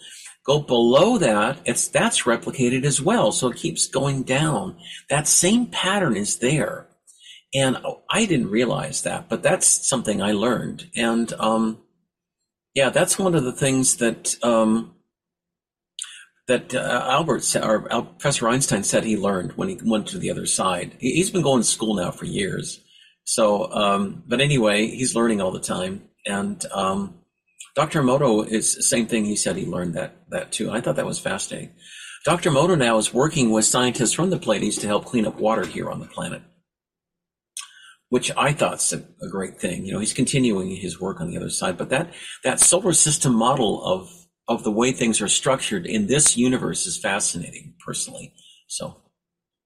Go 0.45 0.59
below 0.59 1.17
that, 1.19 1.59
it's 1.65 1.87
that's 1.87 2.23
replicated 2.23 2.83
as 2.83 3.01
well. 3.01 3.31
So 3.31 3.49
it 3.49 3.57
keeps 3.57 3.87
going 3.87 4.23
down. 4.23 4.77
That 5.09 5.27
same 5.27 5.67
pattern 5.67 6.17
is 6.17 6.39
there. 6.39 6.87
And 7.53 7.77
I 8.09 8.25
didn't 8.25 8.49
realize 8.49 9.03
that, 9.03 9.29
but 9.29 9.43
that's 9.43 9.87
something 9.87 10.21
I 10.21 10.31
learned. 10.31 10.89
And 10.95 11.31
um, 11.33 11.79
yeah, 12.73 12.89
that's 12.89 13.19
one 13.19 13.35
of 13.35 13.43
the 13.43 13.51
things 13.51 13.97
that 13.97 14.35
um, 14.43 14.95
that 16.47 16.73
uh, 16.73 17.07
Albert 17.09 17.55
or 17.55 17.93
uh, 17.93 18.01
Professor 18.01 18.47
Einstein 18.47 18.83
said 18.83 19.03
he 19.03 19.17
learned 19.17 19.53
when 19.53 19.69
he 19.69 19.77
went 19.83 20.07
to 20.07 20.17
the 20.17 20.31
other 20.31 20.45
side. 20.45 20.95
He's 20.99 21.29
been 21.29 21.43
going 21.43 21.61
to 21.61 21.67
school 21.67 21.95
now 21.95 22.11
for 22.11 22.25
years. 22.25 22.81
So, 23.25 23.71
um, 23.71 24.23
but 24.27 24.41
anyway, 24.41 24.87
he's 24.87 25.15
learning 25.15 25.41
all 25.41 25.51
the 25.51 25.59
time. 25.59 26.09
And 26.25 26.63
um, 26.71 27.20
Dr. 27.75 28.01
Emoto 28.01 28.45
is 28.45 28.75
the 28.75 28.83
same 28.83 29.07
thing. 29.07 29.25
He 29.25 29.35
said 29.35 29.55
he 29.55 29.65
learned 29.65 29.93
that 29.93 30.15
that 30.29 30.51
too. 30.51 30.71
I 30.71 30.81
thought 30.81 30.97
that 30.97 31.05
was 31.05 31.19
fascinating. 31.19 31.71
Dr. 32.25 32.51
Emoto 32.51 32.77
now 32.77 32.97
is 32.97 33.13
working 33.13 33.51
with 33.51 33.65
scientists 33.65 34.13
from 34.13 34.29
the 34.29 34.37
Pleiades 34.37 34.77
to 34.79 34.87
help 34.87 35.05
clean 35.05 35.25
up 35.25 35.39
water 35.39 35.65
here 35.65 35.89
on 35.89 35.99
the 35.99 36.05
planet, 36.05 36.43
which 38.09 38.31
I 38.37 38.51
thought's 38.53 38.93
a, 38.93 38.97
a 39.21 39.29
great 39.29 39.57
thing. 39.59 39.85
You 39.85 39.93
know, 39.93 39.99
he's 39.99 40.13
continuing 40.13 40.75
his 40.75 40.99
work 40.99 41.21
on 41.21 41.31
the 41.31 41.37
other 41.37 41.49
side, 41.49 41.77
but 41.77 41.89
that 41.89 42.13
that 42.43 42.59
solar 42.59 42.93
system 42.93 43.33
model 43.33 43.83
of 43.83 44.09
of 44.47 44.63
the 44.63 44.71
way 44.71 44.91
things 44.91 45.21
are 45.21 45.29
structured 45.29 45.85
in 45.85 46.07
this 46.07 46.37
universe 46.37 46.85
is 46.85 46.97
fascinating, 46.97 47.73
personally. 47.83 48.33
So, 48.67 48.97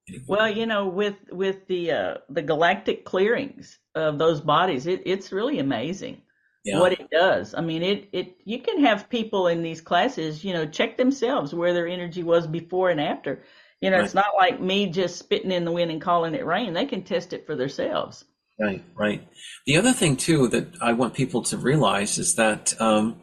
anyway. 0.07 0.25
well, 0.27 0.49
you 0.49 0.67
know, 0.67 0.87
with 0.87 1.15
with 1.31 1.67
the 1.67 1.91
uh, 1.91 2.13
the 2.29 2.43
galactic 2.43 3.03
clearings 3.03 3.79
of 3.95 4.19
those 4.19 4.41
bodies, 4.41 4.85
it, 4.85 5.01
it's 5.05 5.31
really 5.31 5.57
amazing 5.57 6.21
yeah. 6.65 6.79
what 6.79 6.93
it 6.93 7.09
does. 7.11 7.53
I 7.53 7.61
mean, 7.61 7.83
it, 7.83 8.09
it, 8.11 8.37
you 8.43 8.59
can 8.59 8.83
have 8.83 9.09
people 9.09 9.47
in 9.47 9.61
these 9.61 9.81
classes, 9.81 10.43
you 10.43 10.51
know, 10.51 10.65
check 10.65 10.97
themselves 10.97 11.53
where 11.53 11.73
their 11.73 11.87
energy 11.87 12.23
was 12.23 12.47
before 12.47 12.89
and 12.89 12.99
after. 12.99 13.43
You 13.81 13.91
know, 13.91 13.97
right. 13.97 14.05
it's 14.05 14.15
not 14.15 14.35
like 14.35 14.59
me 14.59 14.87
just 14.87 15.17
spitting 15.17 15.51
in 15.51 15.63
the 15.63 15.71
wind 15.71 15.91
and 15.91 16.01
calling 16.01 16.33
it 16.33 16.45
rain. 16.45 16.73
They 16.73 16.85
can 16.85 17.03
test 17.03 17.33
it 17.33 17.45
for 17.45 17.55
themselves. 17.55 18.25
Right, 18.59 18.83
right. 18.95 19.27
The 19.65 19.77
other 19.77 19.93
thing 19.93 20.15
too 20.15 20.47
that 20.47 20.81
I 20.81 20.93
want 20.93 21.13
people 21.13 21.43
to 21.43 21.57
realize 21.57 22.17
is 22.17 22.35
that 22.35 22.73
um, 22.81 23.21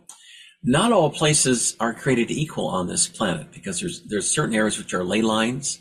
not 0.62 0.92
all 0.92 1.10
places 1.10 1.74
are 1.80 1.94
created 1.94 2.30
equal 2.30 2.68
on 2.68 2.86
this 2.86 3.08
planet 3.08 3.50
because 3.50 3.80
there's 3.80 4.02
there's 4.06 4.30
certain 4.30 4.54
areas 4.54 4.78
which 4.78 4.94
are 4.94 5.02
ley 5.02 5.22
lines, 5.22 5.78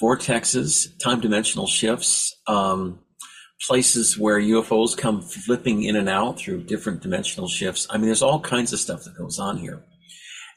vortexes, 0.00 0.96
time 0.98 1.20
dimensional 1.20 1.66
shifts, 1.66 2.34
um, 2.46 3.00
places 3.62 4.18
where 4.18 4.40
UFOs 4.40 4.96
come 4.96 5.22
flipping 5.22 5.82
in 5.82 5.96
and 5.96 6.08
out 6.08 6.38
through 6.38 6.64
different 6.64 7.02
dimensional 7.02 7.48
shifts. 7.48 7.86
I 7.90 7.96
mean, 7.96 8.06
there's 8.06 8.22
all 8.22 8.40
kinds 8.40 8.72
of 8.72 8.80
stuff 8.80 9.04
that 9.04 9.16
goes 9.16 9.38
on 9.38 9.56
here. 9.58 9.82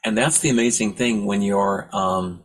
And 0.04 0.16
that's 0.16 0.40
the 0.40 0.50
amazing 0.50 0.94
thing 0.94 1.26
when 1.26 1.42
you're 1.42 1.88
um, 1.92 2.42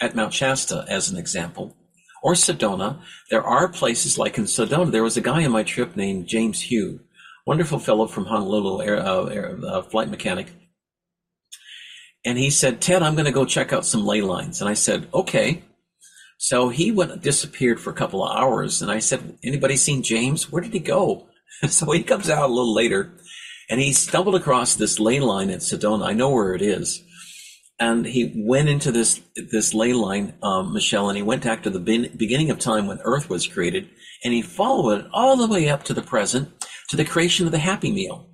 at 0.00 0.14
Mount 0.14 0.32
Shasta, 0.32 0.84
as 0.88 1.10
an 1.10 1.16
example, 1.16 1.76
or 2.22 2.34
Sedona. 2.34 3.00
There 3.30 3.42
are 3.42 3.68
places 3.68 4.18
like 4.18 4.38
in 4.38 4.44
Sedona, 4.44 4.90
there 4.90 5.02
was 5.02 5.16
a 5.16 5.22
guy 5.22 5.44
on 5.44 5.52
my 5.52 5.62
trip 5.62 5.96
named 5.96 6.26
James 6.26 6.60
Hugh, 6.60 7.00
wonderful 7.46 7.78
fellow 7.78 8.06
from 8.06 8.26
Honolulu, 8.26 8.82
air, 8.82 9.00
uh, 9.00 9.24
air, 9.26 9.58
uh, 9.66 9.82
flight 9.82 10.10
mechanic. 10.10 10.52
And 12.24 12.38
he 12.38 12.50
said, 12.50 12.80
Ted, 12.80 13.02
I'm 13.02 13.14
going 13.14 13.26
to 13.26 13.32
go 13.32 13.44
check 13.44 13.72
out 13.72 13.84
some 13.84 14.06
ley 14.06 14.20
lines. 14.20 14.60
And 14.60 14.70
I 14.70 14.74
said, 14.74 15.08
okay. 15.12 15.64
So 16.42 16.70
he 16.70 16.90
went 16.90 17.22
disappeared 17.22 17.78
for 17.78 17.90
a 17.90 17.94
couple 17.94 18.24
of 18.24 18.36
hours, 18.36 18.82
and 18.82 18.90
I 18.90 18.98
said, 18.98 19.38
"Anybody 19.44 19.76
seen 19.76 20.02
James? 20.02 20.50
Where 20.50 20.60
did 20.60 20.72
he 20.72 20.80
go?" 20.80 21.28
so 21.68 21.88
he 21.92 22.02
comes 22.02 22.28
out 22.28 22.50
a 22.50 22.52
little 22.52 22.74
later, 22.74 23.12
and 23.70 23.80
he 23.80 23.92
stumbled 23.92 24.34
across 24.34 24.74
this 24.74 24.98
ley 24.98 25.20
line 25.20 25.50
at 25.50 25.60
Sedona. 25.60 26.04
I 26.04 26.14
know 26.14 26.30
where 26.30 26.52
it 26.56 26.60
is, 26.60 27.00
and 27.78 28.04
he 28.04 28.42
went 28.44 28.68
into 28.68 28.90
this 28.90 29.20
this 29.36 29.72
ley 29.72 29.92
line, 29.92 30.34
um, 30.42 30.72
Michelle, 30.72 31.08
and 31.08 31.16
he 31.16 31.22
went 31.22 31.44
back 31.44 31.62
to 31.62 31.70
the 31.70 31.78
beginning 31.78 32.50
of 32.50 32.58
time 32.58 32.88
when 32.88 32.98
Earth 33.04 33.30
was 33.30 33.46
created, 33.46 33.88
and 34.24 34.34
he 34.34 34.42
followed 34.42 34.98
it 34.98 35.06
all 35.12 35.36
the 35.36 35.46
way 35.46 35.68
up 35.68 35.84
to 35.84 35.94
the 35.94 36.02
present, 36.02 36.48
to 36.88 36.96
the 36.96 37.04
creation 37.04 37.46
of 37.46 37.52
the 37.52 37.58
Happy 37.58 37.92
Meal. 37.92 38.28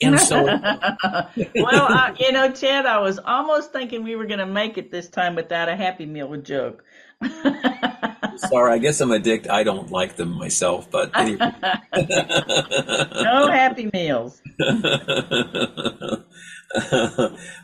And 0.00 0.18
so, 0.18 0.42
well, 0.44 1.86
I, 1.86 2.14
you 2.18 2.32
know, 2.32 2.50
Ted, 2.50 2.86
I 2.86 2.98
was 3.00 3.18
almost 3.18 3.72
thinking 3.72 4.02
we 4.02 4.16
were 4.16 4.26
going 4.26 4.38
to 4.38 4.46
make 4.46 4.78
it 4.78 4.90
this 4.90 5.10
time 5.10 5.34
without 5.34 5.68
a 5.68 5.76
Happy 5.76 6.06
Meal 6.06 6.34
joke. 6.38 6.82
Sorry, 8.36 8.72
I 8.72 8.78
guess 8.78 9.00
I'm 9.00 9.12
addicted. 9.12 9.50
I 9.50 9.62
don't 9.62 9.90
like 9.90 10.16
them 10.16 10.30
myself, 10.30 10.90
but 10.90 11.10
anyway. 11.16 11.52
no 13.22 13.48
happy 13.50 13.90
meals. 13.92 14.40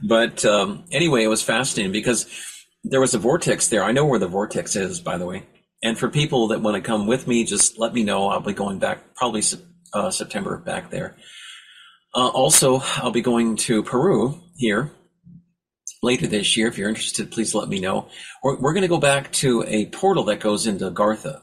but 0.03 0.45
um, 0.45 0.85
anyway, 0.93 1.25
it 1.25 1.29
was 1.29 1.43
fascinating 1.43 1.93
because 1.93 2.27
there 2.85 3.01
was 3.01 3.15
a 3.15 3.19
vortex 3.19 3.69
there. 3.69 3.83
I 3.83 3.93
know 3.93 4.05
where 4.05 4.19
the 4.19 4.29
vortex 4.29 4.77
is, 4.77 5.01
by 5.01 5.19
the 5.19 5.27
way. 5.27 5.45
And 5.83 5.99
for 5.99 6.09
people 6.09 6.49
that 6.49 6.61
want 6.61 6.75
to 6.75 6.81
come 6.81 7.07
with 7.07 7.27
me, 7.29 7.45
just 7.45 7.79
let 7.79 7.95
me 7.95 8.03
know. 8.03 8.29
I'll 8.29 8.41
be 8.41 8.53
going 8.53 8.79
back 8.79 9.15
probably 9.15 9.43
uh, 9.93 10.11
September 10.11 10.59
back 10.59 10.91
there. 10.91 11.17
Uh, 12.15 12.29
also, 12.29 12.81
I'll 12.97 13.11
be 13.11 13.21
going 13.21 13.57
to 13.57 13.83
Peru 13.83 14.41
here 14.57 14.91
later 16.03 16.27
this 16.27 16.57
year. 16.57 16.69
If 16.69 16.79
you're 16.79 16.89
interested, 16.89 17.31
please 17.31 17.55
let 17.55 17.69
me 17.69 17.81
know. 17.81 18.09
We're, 18.43 18.59
we're 18.61 18.73
going 18.73 18.83
to 18.83 18.89
go 18.89 18.99
back 18.99 19.33
to 19.33 19.65
a 19.67 19.87
portal 19.87 20.25
that 20.25 20.41
goes 20.41 20.67
into 20.67 20.91
Agartha, 20.91 21.43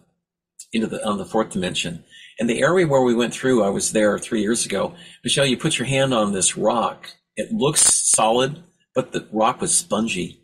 into 0.72 0.88
the 0.88 1.06
on 1.06 1.17
the 1.17 1.25
fourth 1.25 1.51
dimension. 1.51 2.03
And 2.40 2.50
the 2.50 2.61
area 2.61 2.88
where 2.88 3.01
we 3.01 3.16
went 3.16 3.34
through, 3.34 3.64
I 3.64 3.69
was 3.69 3.92
there 3.92 4.19
three 4.19 4.42
years 4.42 4.66
ago. 4.66 4.93
Michelle, 5.24 5.45
you 5.45 5.58
put 5.58 5.80
your 5.80 5.88
hand 5.88 6.14
on 6.14 6.34
this 6.34 6.58
rock. 6.58 7.08
It 7.35 7.51
looks 7.51 7.82
solid, 7.82 8.64
but 8.93 9.11
the 9.11 9.27
rock 9.32 9.61
was 9.61 9.75
spongy. 9.75 10.42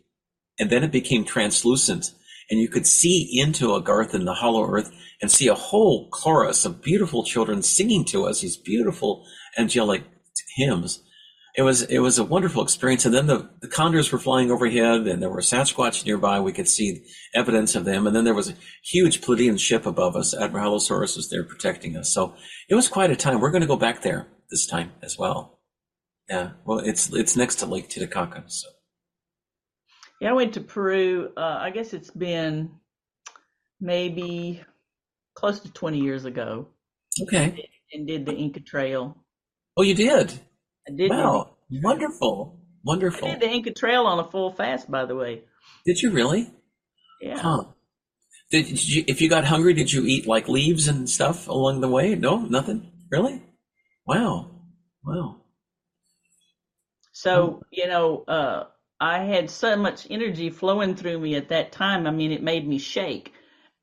And 0.58 0.70
then 0.70 0.84
it 0.84 0.92
became 0.92 1.24
translucent. 1.24 2.12
And 2.50 2.60
you 2.60 2.68
could 2.68 2.86
see 2.86 3.38
into 3.38 3.68
Agartha 3.68 4.14
in 4.14 4.24
the 4.24 4.34
hollow 4.34 4.66
earth 4.66 4.90
and 5.20 5.30
see 5.30 5.48
a 5.48 5.54
whole 5.54 6.08
chorus 6.10 6.64
of 6.64 6.82
beautiful 6.82 7.24
children 7.24 7.62
singing 7.62 8.04
to 8.06 8.24
us 8.24 8.40
these 8.40 8.56
beautiful 8.56 9.26
angelic 9.58 10.02
hymns 10.56 11.00
it 11.54 11.62
was 11.62 11.82
it 11.82 11.98
was 11.98 12.18
a 12.18 12.24
wonderful 12.24 12.62
experience. 12.62 13.04
And 13.04 13.14
then 13.14 13.26
the, 13.26 13.50
the 13.60 13.68
condors 13.68 14.10
were 14.10 14.18
flying 14.18 14.50
overhead, 14.50 15.06
and 15.06 15.22
there 15.22 15.30
were 15.30 15.40
Sasquatch 15.40 16.06
nearby. 16.06 16.40
We 16.40 16.52
could 16.52 16.68
see 16.68 17.04
evidence 17.34 17.74
of 17.74 17.84
them. 17.84 18.06
And 18.06 18.16
then 18.16 18.24
there 18.24 18.34
was 18.34 18.50
a 18.50 18.54
huge 18.82 19.20
Pleiadian 19.20 19.60
ship 19.60 19.84
above 19.84 20.16
us. 20.16 20.34
Admiralosaurus 20.34 21.16
was 21.16 21.28
there 21.30 21.44
protecting 21.44 21.96
us. 21.96 22.12
So 22.12 22.34
it 22.68 22.74
was 22.74 22.88
quite 22.88 23.10
a 23.10 23.16
time. 23.16 23.40
We're 23.40 23.50
going 23.50 23.62
to 23.62 23.66
go 23.66 23.76
back 23.76 24.02
there 24.02 24.28
this 24.50 24.66
time 24.66 24.92
as 25.02 25.18
well. 25.18 25.60
Yeah, 26.28 26.52
well, 26.64 26.78
it's 26.78 27.12
it's 27.12 27.36
next 27.36 27.56
to 27.56 27.66
Lake 27.66 27.88
Titicaca. 27.88 28.44
So. 28.46 28.68
Yeah, 30.20 30.30
I 30.30 30.34
went 30.34 30.54
to 30.54 30.60
Peru. 30.60 31.32
Uh, 31.36 31.58
I 31.60 31.70
guess 31.70 31.92
it's 31.92 32.10
been 32.10 32.70
maybe 33.80 34.62
close 35.34 35.60
to 35.60 35.72
20 35.72 35.98
years 35.98 36.24
ago. 36.24 36.68
Okay. 37.20 37.68
And 37.92 38.06
did 38.06 38.24
the 38.24 38.32
Inca 38.32 38.60
Trail. 38.60 39.18
Oh, 39.76 39.82
you 39.82 39.94
did? 39.94 40.32
I 40.88 40.92
did. 40.92 41.10
Wow, 41.10 41.56
wonderful, 41.70 42.60
wonderful. 42.84 43.28
I 43.28 43.32
did 43.32 43.40
the 43.40 43.50
Inca 43.50 43.72
Trail 43.72 44.06
on 44.06 44.18
a 44.18 44.30
full 44.30 44.52
fast, 44.52 44.90
by 44.90 45.04
the 45.04 45.14
way. 45.14 45.42
Did 45.86 46.00
you 46.00 46.10
really? 46.10 46.50
Yeah. 47.20 47.38
Huh. 47.38 47.64
Did, 48.50 48.66
did 48.66 48.88
you, 48.88 49.04
if 49.06 49.20
you 49.20 49.28
got 49.28 49.44
hungry, 49.44 49.74
did 49.74 49.92
you 49.92 50.04
eat 50.04 50.26
like 50.26 50.48
leaves 50.48 50.88
and 50.88 51.08
stuff 51.08 51.48
along 51.48 51.80
the 51.80 51.88
way? 51.88 52.14
No, 52.14 52.38
nothing. 52.42 52.90
Really? 53.10 53.42
Wow, 54.06 54.50
wow. 55.04 55.36
So 57.12 57.62
you 57.70 57.86
know, 57.86 58.24
uh, 58.26 58.64
I 59.00 59.24
had 59.24 59.50
so 59.50 59.76
much 59.76 60.06
energy 60.10 60.50
flowing 60.50 60.94
through 60.94 61.18
me 61.18 61.34
at 61.34 61.48
that 61.48 61.72
time. 61.72 62.06
I 62.06 62.10
mean, 62.10 62.32
it 62.32 62.42
made 62.42 62.66
me 62.66 62.78
shake. 62.78 63.32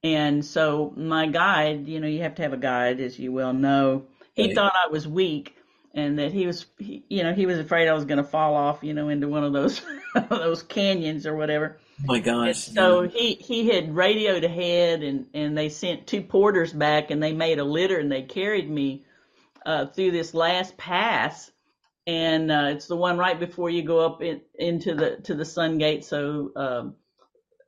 And 0.02 0.46
so 0.46 0.94
my 0.96 1.28
guide, 1.28 1.88
you 1.88 2.00
know, 2.00 2.08
you 2.08 2.22
have 2.22 2.36
to 2.36 2.42
have 2.42 2.54
a 2.54 2.58
guide, 2.58 3.02
as 3.02 3.20
you 3.20 3.34
well 3.34 3.52
know. 3.52 4.06
He 4.34 4.46
right. 4.46 4.56
thought 4.56 4.74
I 4.74 4.90
was 4.90 5.06
weak, 5.06 5.56
and 5.94 6.20
that 6.20 6.32
he 6.32 6.46
was, 6.46 6.66
he, 6.78 7.04
you 7.10 7.24
know, 7.24 7.34
he 7.34 7.46
was 7.46 7.58
afraid 7.58 7.88
I 7.88 7.94
was 7.94 8.06
going 8.06 8.18
to 8.18 8.24
fall 8.24 8.56
off, 8.56 8.84
you 8.84 8.94
know, 8.94 9.10
into 9.10 9.28
one 9.28 9.44
of 9.44 9.54
those 9.54 9.82
those 10.30 10.64
canyons 10.64 11.26
or 11.26 11.36
whatever. 11.36 11.78
Oh 12.02 12.04
my 12.06 12.20
gosh! 12.20 12.68
And 12.68 12.76
so 12.76 13.02
yeah. 13.02 13.10
he 13.10 13.34
he 13.36 13.70
had 13.70 13.96
radioed 13.96 14.44
ahead, 14.44 15.04
and 15.04 15.26
and 15.34 15.58
they 15.58 15.70
sent 15.70 16.08
two 16.08 16.22
porters 16.22 16.72
back, 16.72 17.12
and 17.12 17.22
they 17.22 17.34
made 17.34 17.60
a 17.60 17.64
litter, 17.64 18.00
and 18.00 18.12
they 18.12 18.22
carried 18.22 18.70
me 18.70 19.06
uh, 19.66 19.88
through 19.88 20.12
this 20.12 20.34
last 20.34 20.78
pass, 20.78 21.52
and 22.06 22.52
uh, 22.52 22.68
it's 22.72 22.88
the 22.88 22.96
one 22.96 23.18
right 23.18 23.40
before 23.40 23.70
you 23.70 23.84
go 23.84 24.06
up 24.06 24.22
in, 24.22 24.42
into 24.58 24.96
the 24.96 25.18
to 25.24 25.36
the 25.36 25.46
Sun 25.46 25.78
Gate. 25.78 26.06
So. 26.06 26.52
Um, 26.56 26.96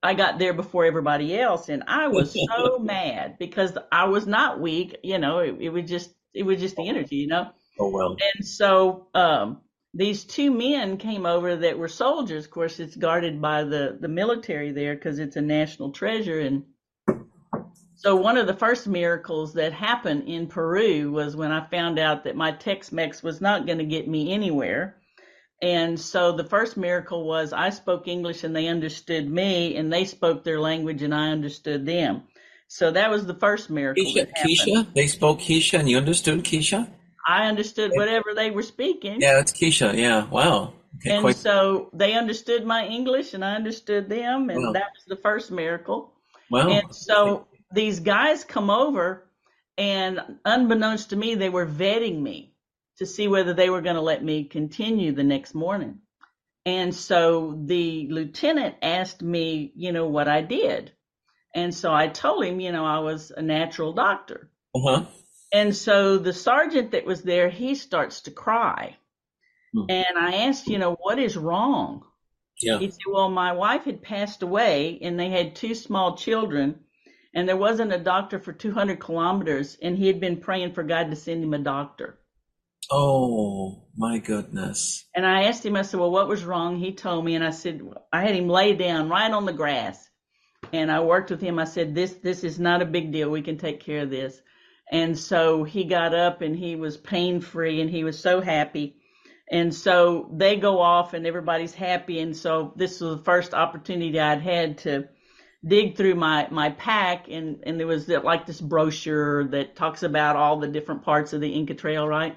I 0.04 0.16
got 0.16 0.40
there 0.40 0.54
before 0.54 0.84
everybody 0.84 1.40
else, 1.40 1.70
and 1.70 1.84
I 1.86 2.08
was 2.08 2.36
so 2.56 2.80
mad 2.80 3.38
because 3.38 3.78
I 3.92 4.06
was 4.06 4.26
not 4.26 4.60
weak. 4.60 4.98
You 5.04 5.20
know, 5.20 5.38
it, 5.40 5.58
it 5.60 5.70
was 5.70 5.88
just 5.88 6.12
it 6.34 6.42
was 6.42 6.60
just 6.60 6.76
the 6.76 6.88
energy, 6.88 7.18
you 7.18 7.28
know. 7.28 7.52
Oh 7.82 7.90
well. 7.90 8.16
And 8.36 8.46
so 8.46 9.08
um, 9.16 9.62
these 9.96 10.24
two 10.24 10.52
men 10.52 10.98
came 10.98 11.26
over 11.26 11.56
that 11.56 11.80
were 11.80 11.88
soldiers. 11.88 12.46
Of 12.46 12.52
course, 12.52 12.80
it's 12.80 12.96
guarded 12.96 13.42
by 13.42 13.64
the 13.64 13.98
the 14.00 14.08
military 14.08 14.72
there 14.72 14.94
because 14.94 15.18
it's 15.18 15.36
a 15.36 15.42
national 15.42 15.92
treasure. 15.92 16.40
And 16.40 16.64
so 17.96 18.16
one 18.16 18.38
of 18.38 18.46
the 18.46 18.54
first 18.54 18.88
miracles 18.88 19.54
that 19.56 19.74
happened 19.74 20.28
in 20.28 20.46
Peru 20.46 21.12
was 21.12 21.36
when 21.36 21.52
I 21.52 21.66
found 21.70 21.98
out 21.98 22.24
that 22.26 22.36
my 22.36 22.52
Tex-Mex 22.52 23.24
was 23.24 23.42
not 23.42 23.66
going 23.66 23.80
to 23.80 23.84
get 23.84 24.08
me 24.08 24.32
anywhere. 24.32 24.98
And 25.64 26.00
so 26.00 26.32
the 26.32 26.44
first 26.44 26.78
miracle 26.78 27.28
was 27.28 27.52
I 27.52 27.72
spoke 27.72 28.08
English 28.08 28.44
and 28.44 28.56
they 28.56 28.68
understood 28.68 29.28
me, 29.28 29.76
and 29.76 29.92
they 29.92 30.06
spoke 30.06 30.44
their 30.44 30.60
language 30.60 31.02
and 31.02 31.16
I 31.16 31.30
understood 31.30 31.86
them. 31.86 32.24
So 32.68 32.92
that 32.92 33.10
was 33.10 33.26
the 33.26 33.34
first 33.34 33.72
miracle. 33.72 34.04
Quechua, 34.04 34.32
Quechua, 34.38 34.94
they 34.94 35.08
spoke 35.08 35.40
Quechua, 35.40 35.80
and 35.80 35.90
you 35.90 35.98
understood 35.98 36.44
Quechua. 36.44 36.90
I 37.28 37.48
understood 37.48 37.92
whatever 37.94 38.34
they 38.36 38.52
were 38.52 38.64
speaking. 38.64 39.22
Yeah, 39.22 39.40
it's 39.40 39.54
Quechua. 39.54 39.96
Yeah, 39.96 40.28
wow. 40.28 40.74
Okay, 40.98 41.12
and 41.12 41.22
quite... 41.22 41.36
so 41.36 41.90
they 41.94 42.14
understood 42.14 42.66
my 42.66 42.86
English, 42.86 43.34
and 43.34 43.44
I 43.44 43.56
understood 43.56 44.10
them, 44.10 44.50
and 44.50 44.62
wow. 44.62 44.72
that 44.74 44.92
was 44.96 45.06
the 45.08 45.16
first 45.16 45.52
miracle. 45.52 46.14
Wow. 46.50 46.70
And 46.70 46.94
so 46.94 47.48
these 47.72 48.00
guys 48.00 48.44
come 48.44 48.70
over, 48.70 49.26
and 49.78 50.20
unbeknownst 50.46 51.12
to 51.12 51.16
me, 51.16 51.36
they 51.36 51.50
were 51.50 51.66
vetting 51.66 52.22
me 52.22 52.54
to 52.98 53.06
see 53.06 53.28
whether 53.28 53.54
they 53.54 53.70
were 53.70 53.82
going 53.82 53.96
to 53.96 54.02
let 54.02 54.24
me 54.24 54.44
continue 54.44 55.12
the 55.12 55.24
next 55.24 55.56
morning. 55.56 56.00
And 56.66 56.94
so 56.94 57.60
the 57.66 58.08
lieutenant 58.10 58.76
asked 58.82 59.24
me, 59.24 59.72
you 59.76 59.92
know, 59.92 60.08
what 60.08 60.28
I 60.28 60.42
did. 60.42 60.92
And 61.56 61.74
so 61.74 61.92
I 61.92 62.08
told 62.08 62.46
him, 62.46 62.60
you 62.60 62.72
know, 62.72 62.86
I 62.86 63.00
was 63.00 63.32
a 63.32 63.42
natural 63.42 63.94
doctor. 63.94 64.50
Uh-huh. 64.76 65.06
And 65.52 65.76
so 65.76 66.18
the 66.18 66.34
sergeant 66.34 66.92
that 66.92 67.06
was 67.06 67.24
there, 67.24 67.50
he 67.50 67.76
starts 67.76 68.22
to 68.22 68.32
cry. 68.32 68.96
Hmm. 69.74 69.86
And 69.90 70.18
I 70.18 70.48
asked, 70.48 70.68
you 70.68 70.78
know, 70.78 70.96
what 71.02 71.20
is 71.20 71.38
wrong? 71.38 72.04
Yeah. 72.62 72.78
He 72.78 72.92
said, 72.92 73.00
well, 73.12 73.30
my 73.30 73.54
wife 73.54 73.86
had 73.86 74.02
passed 74.02 74.44
away 74.44 75.00
and 75.02 75.20
they 75.20 75.30
had 75.30 75.56
two 75.56 75.76
small 75.76 76.16
children 76.16 76.80
and 77.34 77.48
there 77.48 77.58
wasn't 77.58 77.94
a 77.94 78.00
doctor 78.00 78.40
for 78.40 78.54
200 78.54 79.00
kilometers 79.00 79.78
and 79.82 79.98
he 79.98 80.08
had 80.08 80.20
been 80.20 80.38
praying 80.38 80.74
for 80.74 80.84
God 80.84 81.10
to 81.10 81.16
send 81.16 81.44
him 81.44 81.54
a 81.54 81.60
doctor. 81.60 82.20
Oh 82.92 83.84
my 83.96 84.20
goodness. 84.20 85.06
And 85.16 85.26
I 85.26 85.44
asked 85.44 85.66
him, 85.66 85.76
I 85.76 85.82
said, 85.82 86.00
well, 86.00 86.12
what 86.12 86.28
was 86.28 86.44
wrong? 86.44 86.78
He 86.78 86.94
told 86.94 87.26
me 87.26 87.36
and 87.36 87.44
I 87.44 87.52
said, 87.52 87.82
I 88.12 88.22
had 88.22 88.36
him 88.36 88.50
lay 88.50 88.74
down 88.74 89.10
right 89.10 89.32
on 89.32 89.46
the 89.46 89.54
grass 89.54 90.10
and 90.74 90.92
I 90.92 91.00
worked 91.00 91.32
with 91.32 91.42
him. 91.42 91.58
I 91.58 91.66
said, 91.66 91.96
this, 91.96 92.14
this 92.14 92.44
is 92.44 92.60
not 92.60 92.82
a 92.82 92.86
big 92.86 93.12
deal. 93.12 93.30
We 93.30 93.42
can 93.42 93.58
take 93.58 93.80
care 93.80 94.02
of 94.02 94.10
this. 94.10 94.42
And 94.92 95.18
so 95.18 95.64
he 95.64 95.86
got 95.86 96.14
up 96.14 96.42
and 96.42 96.56
he 96.56 96.76
was 96.76 96.98
pain 96.98 97.40
free 97.40 97.80
and 97.80 97.90
he 97.90 98.04
was 98.04 98.20
so 98.20 98.42
happy. 98.42 98.98
And 99.50 99.74
so 99.74 100.30
they 100.34 100.58
go 100.58 100.82
off 100.82 101.14
and 101.14 101.26
everybody's 101.26 101.74
happy. 101.74 102.20
And 102.20 102.36
so 102.36 102.74
this 102.76 103.00
was 103.00 103.18
the 103.18 103.24
first 103.24 103.54
opportunity 103.54 104.20
I'd 104.20 104.42
had 104.42 104.80
to 104.80 105.08
dig 105.66 105.96
through 105.96 106.16
my, 106.16 106.48
my 106.52 106.72
pack 106.72 107.28
and, 107.30 107.64
and 107.64 107.80
there 107.80 107.88
was 107.88 108.08
like 108.08 108.46
this 108.46 108.60
brochure 108.60 109.48
that 109.50 109.76
talks 109.76 110.04
about 110.04 110.36
all 110.36 110.60
the 110.60 110.68
different 110.68 111.04
parts 111.04 111.34
of 111.34 111.40
the 111.42 111.54
Inca 111.54 111.76
Trail, 111.76 112.08
right? 112.08 112.36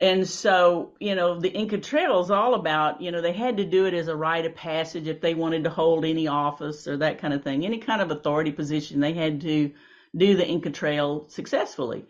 And 0.00 0.28
so, 0.28 0.92
you 1.00 1.14
know, 1.14 1.40
the 1.40 1.48
Inca 1.48 1.78
Trail 1.78 2.20
is 2.20 2.30
all 2.30 2.54
about, 2.54 3.00
you 3.00 3.10
know, 3.10 3.22
they 3.22 3.32
had 3.32 3.56
to 3.56 3.64
do 3.64 3.86
it 3.86 3.94
as 3.94 4.08
a 4.08 4.16
rite 4.16 4.44
of 4.44 4.54
passage 4.54 5.08
if 5.08 5.20
they 5.20 5.34
wanted 5.34 5.64
to 5.64 5.70
hold 5.70 6.04
any 6.04 6.28
office 6.28 6.86
or 6.86 6.98
that 6.98 7.18
kind 7.18 7.32
of 7.34 7.42
thing, 7.42 7.64
any 7.64 7.78
kind 7.78 8.02
of 8.02 8.10
authority 8.10 8.52
position, 8.52 9.00
they 9.00 9.14
had 9.14 9.40
to 9.40 9.72
do 10.16 10.36
the 10.36 10.46
Inca 10.46 10.70
Trail 10.70 11.28
successfully. 11.28 12.06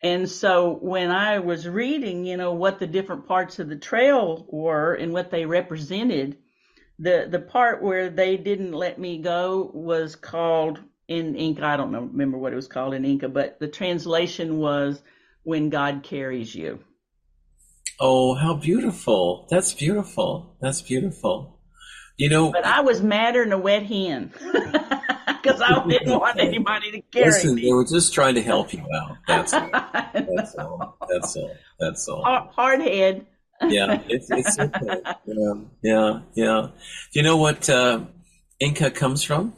And 0.00 0.28
so 0.28 0.78
when 0.80 1.10
I 1.10 1.40
was 1.40 1.66
reading, 1.66 2.24
you 2.24 2.36
know, 2.36 2.52
what 2.52 2.78
the 2.78 2.86
different 2.86 3.26
parts 3.26 3.58
of 3.58 3.68
the 3.68 3.76
trail 3.76 4.46
were 4.48 4.94
and 4.94 5.12
what 5.12 5.30
they 5.30 5.44
represented, 5.44 6.38
the 7.00 7.26
the 7.28 7.40
part 7.40 7.82
where 7.82 8.10
they 8.10 8.36
didn't 8.36 8.72
let 8.72 8.98
me 8.98 9.18
go 9.18 9.70
was 9.74 10.14
called 10.14 10.80
in 11.08 11.34
Inca. 11.34 11.64
I 11.64 11.76
don't 11.76 11.90
know, 11.90 12.02
remember 12.02 12.38
what 12.38 12.52
it 12.52 12.56
was 12.56 12.68
called 12.68 12.94
in 12.94 13.04
Inca, 13.04 13.28
but 13.28 13.58
the 13.58 13.68
translation 13.68 14.58
was 14.58 15.02
"When 15.42 15.68
God 15.68 16.04
Carries 16.04 16.54
You." 16.54 16.80
Oh, 17.98 18.34
how 18.34 18.54
beautiful! 18.54 19.48
That's 19.50 19.74
beautiful. 19.74 20.56
That's 20.60 20.82
beautiful. 20.82 21.57
You 22.18 22.28
know, 22.28 22.52
but 22.52 22.66
I 22.66 22.80
was 22.80 23.00
madder 23.00 23.44
than 23.44 23.52
a 23.52 23.58
wet 23.58 23.84
hen. 23.86 24.32
because 25.42 25.60
I 25.60 25.86
didn't 25.86 26.10
want 26.20 26.40
anybody 26.40 26.90
to 26.92 27.00
carry 27.00 27.26
Listen, 27.26 27.54
me. 27.54 27.62
They 27.62 27.72
were 27.72 27.84
just 27.84 28.12
trying 28.14 28.34
to 28.34 28.42
help 28.42 28.72
you 28.72 28.84
out. 28.94 29.16
That's 29.26 29.52
all. 29.52 29.70
That's 29.72 30.54
all. 30.56 30.98
That's 31.08 31.36
all. 31.36 31.50
That's 31.78 32.08
all. 32.08 32.50
Hard, 32.54 32.80
head. 32.80 33.26
yeah, 33.68 34.02
it's, 34.08 34.30
it's 34.30 34.58
okay. 34.58 35.00
Yeah, 35.26 35.54
yeah, 35.82 36.20
yeah. 36.34 36.66
Do 37.12 37.20
you 37.20 37.22
know 37.22 37.36
what 37.36 37.68
uh, 37.68 38.00
Inca 38.60 38.90
comes 38.90 39.22
from? 39.22 39.54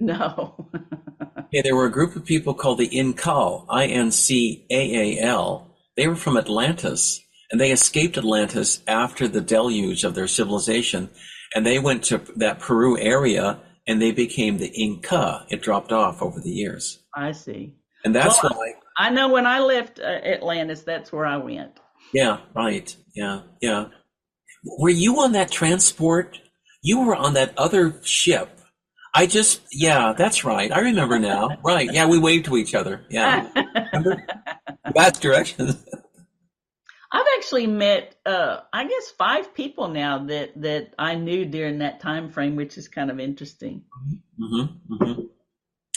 No. 0.00 0.68
yeah, 1.50 1.62
there 1.62 1.76
were 1.76 1.86
a 1.86 1.92
group 1.92 2.16
of 2.16 2.24
people 2.24 2.54
called 2.54 2.78
the 2.78 2.88
Incal, 2.88 3.66
I 3.68 3.86
N 3.86 4.10
C 4.10 4.66
A 4.70 5.18
A 5.18 5.22
L. 5.22 5.70
They 5.96 6.08
were 6.08 6.16
from 6.16 6.36
Atlantis, 6.36 7.20
and 7.50 7.60
they 7.60 7.70
escaped 7.70 8.18
Atlantis 8.18 8.82
after 8.86 9.28
the 9.28 9.40
deluge 9.40 10.04
of 10.04 10.14
their 10.14 10.28
civilization, 10.28 11.10
and 11.54 11.66
they 11.66 11.78
went 11.78 12.04
to 12.04 12.18
that 12.36 12.58
Peru 12.58 12.98
area 12.98 13.60
and 13.86 14.00
they 14.00 14.12
became 14.12 14.58
the 14.58 14.68
Inca. 14.68 15.46
It 15.50 15.62
dropped 15.62 15.92
off 15.92 16.22
over 16.22 16.40
the 16.40 16.50
years. 16.50 17.00
I 17.14 17.32
see. 17.32 17.74
And 18.04 18.14
that's 18.14 18.42
well, 18.42 18.52
why. 18.54 18.74
I 18.98 19.10
know 19.10 19.28
when 19.28 19.46
I 19.46 19.60
left 19.60 20.00
uh, 20.00 20.02
Atlantis, 20.02 20.82
that's 20.82 21.12
where 21.12 21.26
I 21.26 21.36
went. 21.36 21.78
Yeah, 22.12 22.38
right. 22.54 22.94
Yeah, 23.14 23.42
yeah. 23.60 23.86
Were 24.78 24.90
you 24.90 25.20
on 25.20 25.32
that 25.32 25.50
transport? 25.50 26.40
You 26.82 27.00
were 27.00 27.16
on 27.16 27.34
that 27.34 27.56
other 27.56 28.00
ship. 28.02 28.60
I 29.14 29.26
just, 29.26 29.60
yeah, 29.70 30.14
that's 30.16 30.44
right. 30.44 30.72
I 30.72 30.80
remember 30.80 31.18
now. 31.18 31.50
right. 31.64 31.88
Yeah, 31.92 32.06
we 32.06 32.18
waved 32.18 32.46
to 32.46 32.56
each 32.56 32.74
other. 32.74 33.04
Yeah. 33.10 33.48
Remember? 33.92 34.24
That 34.94 35.20
direction. 35.20 35.76
I've 37.12 37.26
actually 37.36 37.66
met, 37.66 38.16
uh, 38.24 38.60
I 38.72 38.84
guess, 38.84 39.10
five 39.18 39.54
people 39.54 39.88
now 39.88 40.24
that 40.26 40.60
that 40.62 40.94
I 40.98 41.14
knew 41.14 41.44
during 41.44 41.78
that 41.78 42.00
time 42.00 42.30
frame, 42.30 42.56
which 42.56 42.78
is 42.78 42.88
kind 42.88 43.10
of 43.10 43.20
interesting. 43.20 43.82
Mm-hmm, 44.40 44.94
mm-hmm. 44.94 45.20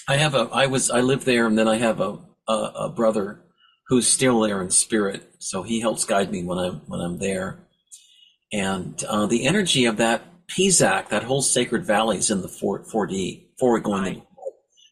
I 0.07 0.17
have 0.17 0.35
a, 0.35 0.49
I 0.51 0.65
was, 0.67 0.91
I 0.91 1.01
live 1.01 1.25
there, 1.25 1.47
and 1.47 1.57
then 1.57 1.67
I 1.67 1.77
have 1.77 2.01
a, 2.01 2.19
a, 2.47 2.53
a 2.53 2.89
brother 2.89 3.41
who's 3.87 4.07
still 4.07 4.41
there 4.41 4.61
in 4.61 4.69
spirit, 4.69 5.35
so 5.39 5.63
he 5.63 5.79
helps 5.79 6.05
guide 6.05 6.31
me 6.31 6.43
when 6.43 6.57
I'm 6.57 6.81
when 6.87 6.99
I'm 6.99 7.17
there. 7.17 7.59
And 8.51 9.01
uh, 9.05 9.25
the 9.25 9.47
energy 9.47 9.85
of 9.85 9.97
that 9.97 10.47
Pisac, 10.47 11.09
that 11.09 11.23
whole 11.23 11.41
sacred 11.41 11.85
valley, 11.85 12.17
is 12.17 12.29
in 12.29 12.41
the 12.41 12.47
4, 12.47 12.83
4D, 12.83 13.57
forward 13.57 13.83
going 13.83 14.03
right. 14.03 14.23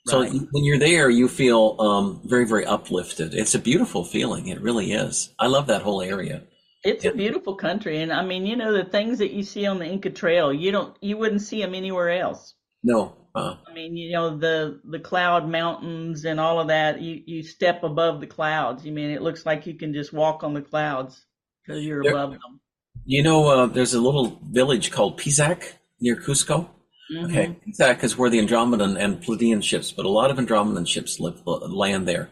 So 0.07 0.21
right. 0.21 0.31
when 0.31 0.63
you're 0.65 0.79
there, 0.79 1.09
you 1.09 1.29
feel 1.29 1.77
um, 1.79 2.21
very, 2.25 2.45
very 2.45 2.65
uplifted. 2.65 3.33
It's 3.33 3.55
a 3.55 3.59
beautiful 3.59 4.03
feeling. 4.03 4.47
It 4.47 4.61
really 4.61 4.91
is. 4.91 5.33
I 5.39 5.47
love 5.47 5.67
that 5.67 5.81
whole 5.81 6.01
area. 6.01 6.43
It's 6.83 7.05
yeah. 7.05 7.11
a 7.11 7.15
beautiful 7.15 7.55
country, 7.55 8.01
and 8.01 8.11
I 8.11 8.25
mean, 8.25 8.45
you 8.45 8.57
know, 8.57 8.73
the 8.73 8.83
things 8.83 9.19
that 9.19 9.31
you 9.31 9.43
see 9.43 9.65
on 9.65 9.79
the 9.79 9.85
Inca 9.85 10.09
Trail, 10.09 10.51
you 10.51 10.71
don't, 10.71 10.97
you 11.01 11.15
wouldn't 11.15 11.41
see 11.41 11.61
them 11.61 11.73
anywhere 11.73 12.09
else. 12.09 12.53
No. 12.83 13.15
Uh, 13.35 13.55
I 13.67 13.73
mean, 13.73 13.97
you 13.97 14.11
know, 14.11 14.37
the 14.37 14.79
the 14.83 14.99
cloud 14.99 15.49
mountains 15.49 16.25
and 16.25 16.39
all 16.39 16.59
of 16.59 16.67
that. 16.67 17.01
You 17.01 17.21
you 17.25 17.41
step 17.41 17.83
above 17.83 18.19
the 18.19 18.27
clouds. 18.27 18.85
You 18.85 18.91
I 18.91 18.95
mean 18.95 19.09
it 19.09 19.23
looks 19.23 19.45
like 19.45 19.65
you 19.65 19.73
can 19.73 19.93
just 19.93 20.13
walk 20.13 20.43
on 20.43 20.53
the 20.53 20.61
clouds 20.61 21.25
because 21.65 21.83
you're 21.83 22.03
there, 22.03 22.11
above 22.11 22.31
them. 22.31 22.59
You 23.05 23.23
know, 23.23 23.47
uh, 23.47 23.65
there's 23.65 23.95
a 23.95 24.01
little 24.01 24.39
village 24.43 24.91
called 24.91 25.17
Pisac 25.17 25.79
near 25.99 26.15
Cusco. 26.15 26.69
Mm-hmm. 27.11 27.25
Okay, 27.25 27.57
Pisac 27.67 28.03
is 28.03 28.17
where 28.17 28.29
the 28.29 28.39
Andromedan 28.39 28.97
and 28.97 29.21
Pleiadian 29.21 29.63
ships, 29.63 29.91
but 29.91 30.05
a 30.05 30.09
lot 30.09 30.31
of 30.31 30.37
Andromedan 30.37 30.87
ships 30.87 31.19
live, 31.19 31.41
land 31.45 32.07
there. 32.07 32.29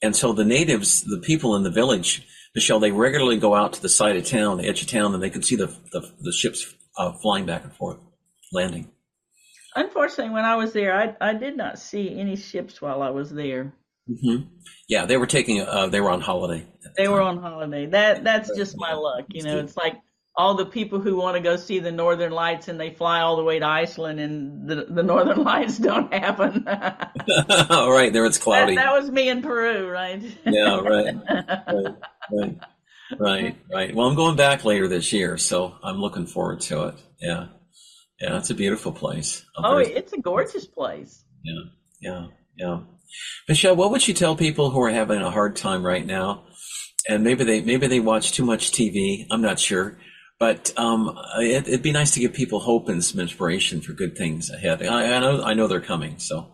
And 0.00 0.14
so 0.14 0.32
the 0.32 0.44
natives, 0.44 1.02
the 1.02 1.18
people 1.18 1.56
in 1.56 1.64
the 1.64 1.70
village, 1.70 2.26
Michelle, 2.54 2.78
they 2.78 2.92
regularly 2.92 3.38
go 3.38 3.54
out 3.54 3.72
to 3.74 3.82
the 3.82 3.88
side 3.88 4.16
of 4.16 4.24
town, 4.24 4.58
the 4.58 4.68
edge 4.68 4.82
of 4.82 4.88
town, 4.88 5.14
and 5.14 5.22
they 5.22 5.30
can 5.30 5.42
see 5.42 5.56
the 5.56 5.66
the, 5.92 6.08
the 6.20 6.32
ships 6.32 6.72
uh, 6.96 7.12
flying 7.12 7.46
back 7.46 7.64
and 7.64 7.72
forth, 7.74 7.98
landing. 8.52 8.90
Unfortunately, 9.74 10.32
when 10.32 10.44
I 10.44 10.56
was 10.56 10.72
there, 10.72 10.94
I 10.94 11.16
I 11.20 11.34
did 11.34 11.56
not 11.56 11.78
see 11.78 12.18
any 12.18 12.36
ships 12.36 12.80
while 12.80 13.02
I 13.02 13.10
was 13.10 13.30
there. 13.30 13.74
Mm-hmm. 14.08 14.48
Yeah, 14.88 15.04
they 15.04 15.16
were 15.16 15.26
taking. 15.26 15.60
Uh, 15.60 15.88
they 15.88 16.00
were 16.00 16.10
on 16.10 16.20
holiday. 16.20 16.64
They 16.96 17.08
were 17.08 17.20
on 17.20 17.38
holiday. 17.38 17.86
That 17.86 18.24
that's 18.24 18.56
just 18.56 18.76
my 18.78 18.94
luck. 18.94 19.26
You 19.28 19.42
know, 19.42 19.58
it's 19.58 19.76
like 19.76 19.96
all 20.38 20.54
the 20.54 20.64
people 20.64 21.00
who 21.00 21.16
want 21.16 21.36
to 21.36 21.42
go 21.42 21.56
see 21.56 21.80
the 21.80 21.90
northern 21.90 22.30
lights 22.30 22.68
and 22.68 22.78
they 22.78 22.90
fly 22.90 23.20
all 23.20 23.36
the 23.36 23.42
way 23.42 23.58
to 23.58 23.66
Iceland 23.66 24.20
and 24.20 24.68
the, 24.68 24.86
the 24.88 25.02
northern 25.02 25.42
lights 25.44 25.78
don't 25.78 26.14
happen. 26.14 26.64
All 27.70 27.90
right, 27.90 28.12
there 28.12 28.24
it's 28.24 28.38
cloudy. 28.38 28.76
That, 28.76 28.84
that, 28.84 28.92
was 28.92 29.10
me 29.10 29.28
in 29.28 29.42
Peru, 29.42 29.90
right? 29.90 30.22
yeah, 30.46 30.78
right. 30.78 31.16
right. 31.28 31.94
Right. 32.30 32.58
Right. 33.18 33.56
Right. 33.72 33.94
Well, 33.94 34.06
I'm 34.06 34.14
going 34.14 34.36
back 34.36 34.64
later 34.64 34.86
this 34.86 35.12
year, 35.12 35.38
so 35.38 35.74
I'm 35.82 35.96
looking 35.96 36.26
forward 36.26 36.60
to 36.62 36.88
it. 36.88 36.94
Yeah. 37.20 37.46
Yeah, 38.20 38.38
it's 38.38 38.50
a 38.50 38.54
beautiful 38.54 38.92
place. 38.92 39.44
oh, 39.56 39.78
it's 39.78 40.12
a 40.12 40.20
gorgeous 40.20 40.66
place. 40.66 41.24
Yeah. 41.42 41.62
Yeah. 42.00 42.26
Yeah. 42.56 42.80
Michelle, 43.48 43.74
what 43.76 43.90
would 43.90 44.06
you 44.06 44.14
tell 44.14 44.36
people 44.36 44.70
who 44.70 44.82
are 44.82 44.90
having 44.90 45.20
a 45.20 45.30
hard 45.30 45.56
time 45.56 45.84
right 45.84 46.06
now? 46.06 46.44
And 47.08 47.24
maybe 47.24 47.44
they 47.44 47.62
maybe 47.62 47.86
they 47.86 48.00
watch 48.00 48.32
too 48.32 48.44
much 48.44 48.70
TV. 48.70 49.26
I'm 49.30 49.40
not 49.40 49.58
sure 49.58 49.98
but 50.38 50.72
um, 50.76 51.18
it, 51.38 51.66
would 51.66 51.82
be 51.82 51.92
nice 51.92 52.12
to 52.12 52.20
give 52.20 52.32
people 52.32 52.60
hope 52.60 52.88
and 52.88 53.04
some 53.04 53.20
inspiration 53.20 53.80
for 53.80 53.92
good 53.92 54.16
things 54.16 54.50
ahead. 54.50 54.82
I, 54.82 55.16
I 55.16 55.18
know 55.20 55.42
I 55.42 55.54
know 55.54 55.66
they're 55.66 55.80
coming. 55.80 56.18
So, 56.18 56.46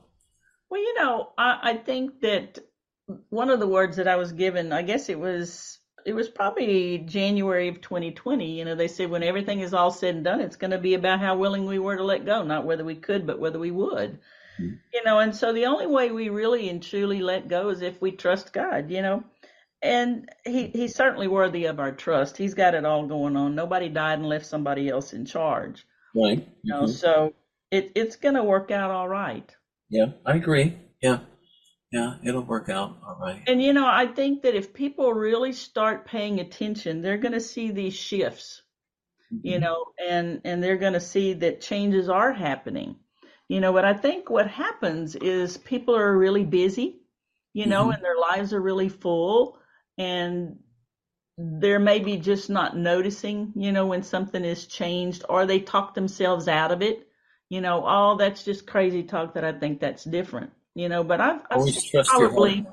well, 0.71 0.81
you 0.81 0.95
know, 0.95 1.31
I, 1.37 1.59
I, 1.63 1.77
think 1.77 2.21
that 2.23 2.59
one 3.29 3.51
of 3.51 3.61
the 3.61 3.67
words 3.67 3.99
that 3.99 4.09
I 4.09 4.17
was 4.17 4.33
given, 4.33 4.73
I 4.73 4.83
guess 4.83 5.09
it 5.09 5.19
was 5.19 5.79
it 6.07 6.15
was 6.15 6.29
probably 6.29 6.99
January 6.99 7.69
of 7.69 7.81
2020. 7.81 8.59
You 8.59 8.65
know, 8.65 8.75
they 8.75 8.89
said 8.89 9.11
when 9.11 9.23
everything 9.23 9.61
is 9.61 9.75
all 9.75 9.91
said 9.91 10.15
and 10.15 10.25
done, 10.25 10.41
it's 10.41 10.57
going 10.57 10.71
to 10.71 10.79
be 10.79 10.95
about 10.95 11.21
how 11.21 11.37
willing 11.37 11.67
we 11.67 11.79
were 11.79 11.97
to 11.97 12.05
let 12.05 12.25
go, 12.25 12.43
not 12.43 12.65
whether 12.65 12.85
we 12.85 12.95
could, 12.95 13.27
but 13.27 13.39
whether 13.39 13.59
we 13.59 13.71
would. 13.71 14.19
Mm-hmm. 14.61 14.75
You 14.93 15.05
know, 15.05 15.19
and 15.19 15.35
so 15.35 15.53
the 15.53 15.67
only 15.67 15.87
way 15.87 16.11
we 16.11 16.29
really 16.29 16.69
and 16.69 16.83
truly 16.83 17.21
let 17.21 17.49
go 17.49 17.71
is 17.71 17.83
if 17.83 18.01
we 18.01 18.13
trust 18.13 18.53
God, 18.53 18.91
you 18.91 19.03
know. 19.03 19.25
And 19.85 20.31
he 20.45 20.69
he's 20.69 20.95
certainly 20.95 21.29
worthy 21.29 21.67
of 21.67 21.79
our 21.79 21.93
trust. 21.93 22.39
He's 22.39 22.55
got 22.55 22.75
it 22.75 22.87
all 22.87 23.07
going 23.07 23.37
on. 23.37 23.55
Nobody 23.55 23.91
died 23.91 24.19
and 24.19 24.27
left 24.27 24.47
somebody 24.47 24.89
else 24.89 25.13
in 25.13 25.27
charge. 25.27 25.87
Right. 26.15 26.39
Mm-hmm. 26.39 26.51
You 26.63 26.73
know, 26.73 26.87
so 26.87 27.35
it 27.71 27.93
it's 27.95 28.17
gonna 28.17 28.43
work 28.43 28.71
out 28.71 28.91
all 28.91 29.09
right. 29.09 29.55
Yeah, 29.91 30.07
I 30.25 30.37
agree. 30.37 30.77
Yeah. 31.03 31.19
Yeah, 31.93 32.15
it'll 32.25 32.43
work 32.43 32.71
out 32.71 32.97
all 33.07 33.19
right. 33.21 33.41
And 33.47 33.63
you 33.63 33.73
know, 33.73 33.87
I 33.87 34.07
think 34.07 34.43
that 34.43 34.57
if 34.57 34.75
people 34.75 35.13
really 35.13 35.53
start 35.53 36.07
paying 36.07 36.41
attention, 36.41 37.03
they're 37.03 37.19
going 37.19 37.35
to 37.35 37.41
see 37.41 37.71
these 37.71 37.95
shifts. 37.95 38.63
Mm-hmm. 39.33 39.47
You 39.47 39.61
know, 39.61 39.85
and 40.05 40.41
and 40.45 40.61
they're 40.61 40.77
going 40.77 40.95
to 40.95 41.01
see 41.01 41.35
that 41.35 41.61
changes 41.61 42.09
are 42.09 42.33
happening. 42.33 42.97
You 43.47 43.61
know, 43.61 43.73
but 43.73 43.85
I 43.85 43.95
think 43.95 44.29
what 44.29 44.49
happens 44.49 45.15
is 45.15 45.57
people 45.57 45.95
are 45.95 46.19
really 46.19 46.45
busy, 46.45 47.01
you 47.53 47.67
know, 47.67 47.83
mm-hmm. 47.83 47.93
and 47.93 48.03
their 48.03 48.19
lives 48.19 48.53
are 48.53 48.61
really 48.61 48.89
full 48.89 49.59
and 49.99 50.59
they're 51.37 51.81
maybe 51.81 52.17
just 52.17 52.51
not 52.51 52.77
noticing, 52.77 53.53
you 53.57 53.73
know, 53.73 53.87
when 53.87 54.03
something 54.03 54.45
is 54.45 54.67
changed 54.67 55.25
or 55.29 55.47
they 55.47 55.61
talk 55.61 55.95
themselves 55.95 56.49
out 56.49 56.73
of 56.73 56.83
it. 56.83 57.09
You 57.51 57.61
know, 57.61 57.85
oh, 57.87 58.17
that's 58.17 58.45
just 58.45 58.67
crazy 58.67 59.03
talk 59.03 59.35
that 59.35 59.45
I 59.45 59.53
think 59.53 59.81
that's 59.81 60.05
different 60.05 60.51
you 60.75 60.89
know, 60.89 61.05
but 61.05 61.21
I've, 61.21 61.41
I've 61.51 61.67
probably 62.07 62.67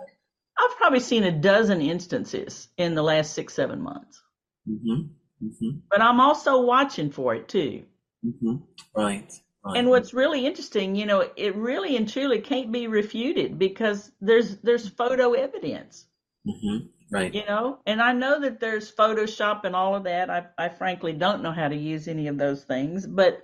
I've 0.58 0.77
probably 0.77 1.00
seen 1.00 1.24
a 1.24 1.32
dozen 1.32 1.82
instances 1.82 2.67
in 2.77 2.95
the 2.95 3.03
last 3.03 3.33
six 3.33 3.53
seven 3.53 3.82
months. 3.82 4.22
Mm-hmm. 4.67 5.45
Mm-hmm. 5.45 5.77
But 5.90 6.01
I'm 6.01 6.19
also 6.19 6.61
watching 6.61 7.11
for 7.11 7.35
it 7.35 7.48
too. 7.48 7.83
Mm-hmm. 8.25 8.58
Right. 8.95 9.32
Right. 9.64 9.77
And 9.77 9.90
what's 9.90 10.14
really 10.14 10.48
interesting, 10.48 10.95
you 10.95 11.06
know, 11.06 11.30
it 11.35 11.56
really 11.56 11.95
and 11.95 12.11
truly 12.11 12.41
can't 12.41 12.72
be 12.72 12.88
refuted 12.88 13.59
because 13.59 14.11
there's 14.19 14.58
there's 14.58 14.90
photo 14.90 15.33
evidence. 15.33 16.06
Mm-hmm. 16.48 16.88
Right. 17.11 17.33
You 17.33 17.43
know, 17.45 17.80
and 17.85 18.01
I 18.01 18.14
know 18.14 18.40
that 18.40 18.61
there's 18.61 18.91
Photoshop 18.91 19.65
and 19.65 19.75
all 19.75 19.95
of 19.95 20.06
that. 20.06 20.30
I, 20.30 20.45
I 20.57 20.69
frankly 20.69 21.11
don't 21.11 21.43
know 21.43 21.51
how 21.51 21.67
to 21.67 21.75
use 21.75 22.07
any 22.07 22.27
of 22.27 22.38
those 22.38 22.64
things, 22.64 23.06
but 23.06 23.43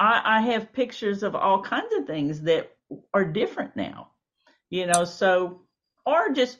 I, 0.00 0.22
I 0.24 0.40
have 0.52 0.72
pictures 0.72 1.22
of 1.22 1.34
all 1.34 1.62
kinds 1.62 1.92
of 1.94 2.06
things 2.06 2.40
that 2.42 2.74
are 3.12 3.24
different 3.24 3.76
now, 3.76 4.12
you 4.70 4.86
know, 4.86 5.04
so, 5.04 5.60
or 6.06 6.30
just 6.30 6.58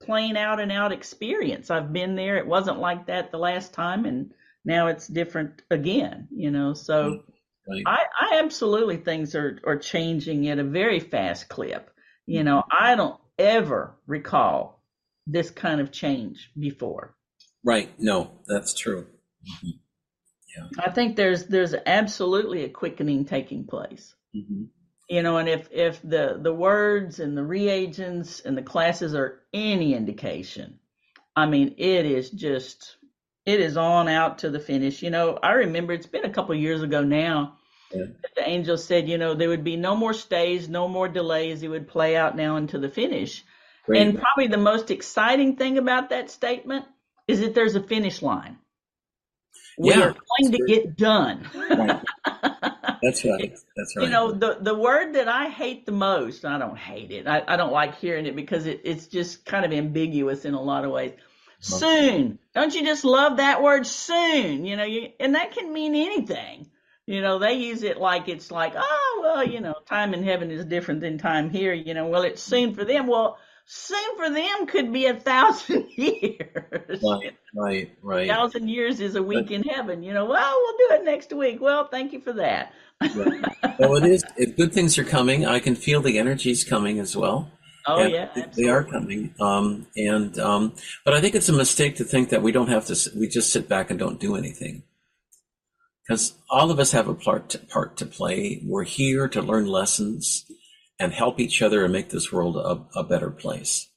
plain 0.00 0.36
out 0.36 0.60
and 0.60 0.70
out 0.70 0.92
experience. 0.92 1.70
I've 1.70 1.92
been 1.92 2.14
there. 2.14 2.36
It 2.36 2.46
wasn't 2.46 2.78
like 2.78 3.06
that 3.06 3.32
the 3.32 3.38
last 3.38 3.74
time 3.74 4.04
and 4.04 4.32
now 4.64 4.88
it's 4.88 5.08
different 5.08 5.62
again, 5.70 6.28
you 6.30 6.52
know, 6.52 6.72
so 6.72 7.10
mm-hmm. 7.10 7.72
right. 7.72 7.82
I, 8.20 8.36
I 8.36 8.38
absolutely 8.38 8.98
things 8.98 9.34
are, 9.34 9.58
are 9.66 9.78
changing 9.78 10.48
at 10.48 10.60
a 10.60 10.64
very 10.64 11.00
fast 11.00 11.48
clip. 11.48 11.90
You 12.26 12.44
know, 12.44 12.62
I 12.70 12.94
don't 12.94 13.18
ever 13.38 13.96
recall 14.06 14.79
this 15.32 15.50
kind 15.50 15.80
of 15.80 15.92
change 15.92 16.50
before. 16.58 17.14
Right. 17.64 17.90
No, 17.98 18.32
that's 18.46 18.74
true. 18.74 19.02
Mm-hmm. 19.02 19.68
Yeah. 20.56 20.84
I 20.84 20.90
think 20.90 21.16
there's 21.16 21.46
there's 21.46 21.74
absolutely 21.86 22.64
a 22.64 22.68
quickening 22.68 23.24
taking 23.24 23.66
place. 23.66 24.14
Mm-hmm 24.34 24.64
you 25.10 25.22
know 25.22 25.36
and 25.36 25.48
if 25.48 25.68
if 25.72 26.00
the 26.02 26.38
the 26.40 26.54
words 26.54 27.18
and 27.20 27.36
the 27.36 27.42
reagents 27.42 28.40
and 28.40 28.56
the 28.56 28.62
classes 28.62 29.14
are 29.14 29.40
any 29.52 29.94
indication 29.94 30.78
i 31.36 31.44
mean 31.44 31.74
it 31.76 32.06
is 32.06 32.30
just 32.30 32.96
it 33.44 33.60
is 33.60 33.76
on 33.76 34.08
out 34.08 34.38
to 34.38 34.48
the 34.48 34.60
finish 34.60 35.02
you 35.02 35.10
know 35.10 35.38
i 35.42 35.52
remember 35.52 35.92
it's 35.92 36.06
been 36.06 36.24
a 36.24 36.32
couple 36.32 36.54
years 36.54 36.82
ago 36.82 37.02
now 37.02 37.56
yeah. 37.92 38.04
the 38.36 38.48
angel 38.48 38.78
said 38.78 39.08
you 39.08 39.18
know 39.18 39.34
there 39.34 39.48
would 39.48 39.64
be 39.64 39.76
no 39.76 39.96
more 39.96 40.14
stays 40.14 40.68
no 40.68 40.86
more 40.88 41.08
delays 41.08 41.62
it 41.62 41.68
would 41.68 41.88
play 41.88 42.16
out 42.16 42.36
now 42.36 42.56
into 42.56 42.78
the 42.78 42.88
finish 42.88 43.44
Great. 43.90 44.02
and 44.02 44.18
probably 44.18 44.46
the 44.46 44.58
most 44.58 44.90
exciting 44.90 45.56
thing 45.56 45.78
about 45.78 46.10
that 46.10 46.30
statement 46.30 46.84
is 47.28 47.40
that 47.40 47.54
there's 47.54 47.74
a 47.74 47.82
finish 47.82 48.22
line 48.22 48.58
we 49.78 49.90
yeah, 49.90 50.00
are 50.00 50.14
going 50.40 50.52
to 50.52 50.64
get 50.66 50.96
done 50.96 51.48
right. 51.54 52.02
That's 53.02 53.24
right. 53.24 53.56
That's 53.76 53.96
right. 53.96 54.04
You 54.04 54.10
know, 54.10 54.32
the 54.32 54.58
the 54.60 54.74
word 54.74 55.14
that 55.14 55.28
I 55.28 55.48
hate 55.48 55.86
the 55.86 55.92
most, 55.92 56.44
I 56.44 56.58
don't 56.58 56.76
hate 56.76 57.10
it. 57.10 57.26
I, 57.26 57.42
I 57.46 57.56
don't 57.56 57.72
like 57.72 57.98
hearing 57.98 58.26
it 58.26 58.36
because 58.36 58.66
it, 58.66 58.82
it's 58.84 59.06
just 59.06 59.46
kind 59.46 59.64
of 59.64 59.72
ambiguous 59.72 60.44
in 60.44 60.54
a 60.54 60.60
lot 60.60 60.84
of 60.84 60.90
ways. 60.90 61.12
Soon. 61.60 62.38
Don't 62.54 62.74
you 62.74 62.84
just 62.84 63.04
love 63.04 63.36
that 63.36 63.62
word 63.62 63.86
soon? 63.86 64.64
You 64.64 64.76
know, 64.76 64.84
you, 64.84 65.10
and 65.20 65.34
that 65.34 65.52
can 65.52 65.72
mean 65.72 65.94
anything. 65.94 66.70
You 67.06 67.20
know, 67.20 67.38
they 67.38 67.54
use 67.54 67.82
it 67.82 67.98
like 67.98 68.28
it's 68.28 68.50
like, 68.50 68.74
oh, 68.76 69.20
well, 69.22 69.46
you 69.46 69.60
know, 69.60 69.74
time 69.86 70.14
in 70.14 70.22
heaven 70.22 70.50
is 70.50 70.64
different 70.64 71.00
than 71.00 71.18
time 71.18 71.50
here. 71.50 71.74
You 71.74 71.92
know, 71.92 72.06
well, 72.06 72.22
it's 72.22 72.42
soon 72.42 72.74
for 72.74 72.84
them. 72.84 73.06
Well, 73.06 73.38
soon 73.72 74.16
for 74.16 74.28
them 74.30 74.66
could 74.66 74.92
be 74.92 75.06
a 75.06 75.14
thousand 75.14 75.86
years. 75.96 77.00
Right, 77.02 77.36
right, 77.54 77.90
right. 78.02 78.28
A 78.28 78.32
thousand 78.32 78.68
years 78.68 79.00
is 79.00 79.14
a 79.14 79.22
week 79.22 79.46
but, 79.46 79.52
in 79.52 79.62
heaven. 79.62 80.02
You 80.02 80.12
know, 80.12 80.24
well, 80.24 80.56
we'll 80.56 80.76
do 80.88 80.94
it 80.94 81.04
next 81.04 81.32
week. 81.32 81.60
Well, 81.60 81.86
thank 81.86 82.12
you 82.12 82.20
for 82.20 82.32
that. 82.32 82.72
right. 83.00 83.44
Well, 83.78 83.94
it 83.96 84.04
is. 84.04 84.24
It, 84.36 84.56
good 84.56 84.72
things 84.72 84.98
are 84.98 85.04
coming. 85.04 85.46
I 85.46 85.60
can 85.60 85.76
feel 85.76 86.02
the 86.02 86.18
energies 86.18 86.64
coming 86.64 86.98
as 86.98 87.16
well. 87.16 87.50
Oh 87.86 88.00
and 88.00 88.12
yeah, 88.12 88.28
absolutely. 88.34 88.64
they 88.64 88.68
are 88.68 88.84
coming. 88.84 89.34
Um, 89.40 89.86
and 89.96 90.36
um, 90.38 90.74
but 91.04 91.14
I 91.14 91.20
think 91.20 91.34
it's 91.34 91.48
a 91.48 91.52
mistake 91.52 91.96
to 91.96 92.04
think 92.04 92.30
that 92.30 92.42
we 92.42 92.52
don't 92.52 92.68
have 92.68 92.86
to. 92.86 93.10
We 93.16 93.28
just 93.28 93.52
sit 93.52 93.68
back 93.68 93.90
and 93.90 93.98
don't 93.98 94.20
do 94.20 94.34
anything. 94.36 94.82
Because 96.06 96.34
all 96.50 96.72
of 96.72 96.80
us 96.80 96.90
have 96.90 97.06
a 97.06 97.14
part 97.14 97.50
to, 97.50 97.58
part 97.58 97.96
to 97.98 98.06
play. 98.06 98.60
We're 98.64 98.82
here 98.82 99.28
to 99.28 99.40
learn 99.40 99.66
lessons 99.66 100.44
and 101.00 101.12
help 101.12 101.40
each 101.40 101.62
other 101.62 101.82
and 101.82 101.92
make 101.92 102.10
this 102.10 102.30
world 102.30 102.56
a, 102.56 102.98
a 102.98 103.02
better 103.02 103.30
place. 103.30 103.88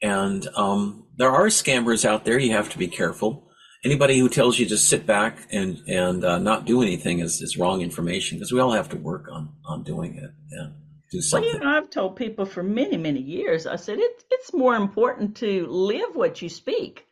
And 0.00 0.48
um, 0.56 1.06
there 1.16 1.30
are 1.30 1.46
scammers 1.46 2.04
out 2.04 2.24
there. 2.24 2.38
You 2.38 2.52
have 2.52 2.70
to 2.70 2.78
be 2.78 2.88
careful. 2.88 3.50
Anybody 3.84 4.18
who 4.18 4.28
tells 4.28 4.58
you 4.58 4.66
to 4.66 4.78
sit 4.78 5.06
back 5.06 5.38
and 5.50 5.78
and 5.88 6.24
uh, 6.24 6.38
not 6.38 6.64
do 6.64 6.82
anything 6.82 7.18
is, 7.18 7.42
is 7.42 7.56
wrong 7.56 7.82
information 7.82 8.38
because 8.38 8.52
we 8.52 8.60
all 8.60 8.72
have 8.72 8.88
to 8.90 8.96
work 8.96 9.26
on 9.30 9.50
on 9.64 9.82
doing 9.82 10.14
it. 10.16 10.30
Yeah, 10.50 10.68
do 11.10 11.20
something. 11.20 11.48
Well, 11.48 11.58
you 11.58 11.64
know, 11.64 11.76
I've 11.76 11.90
told 11.90 12.16
people 12.16 12.46
for 12.46 12.62
many 12.62 12.96
many 12.96 13.20
years. 13.20 13.66
I 13.66 13.76
said 13.76 13.98
it's 13.98 14.24
it's 14.30 14.54
more 14.54 14.76
important 14.76 15.36
to 15.38 15.66
live 15.66 16.14
what 16.14 16.42
you 16.42 16.48
speak. 16.48 17.06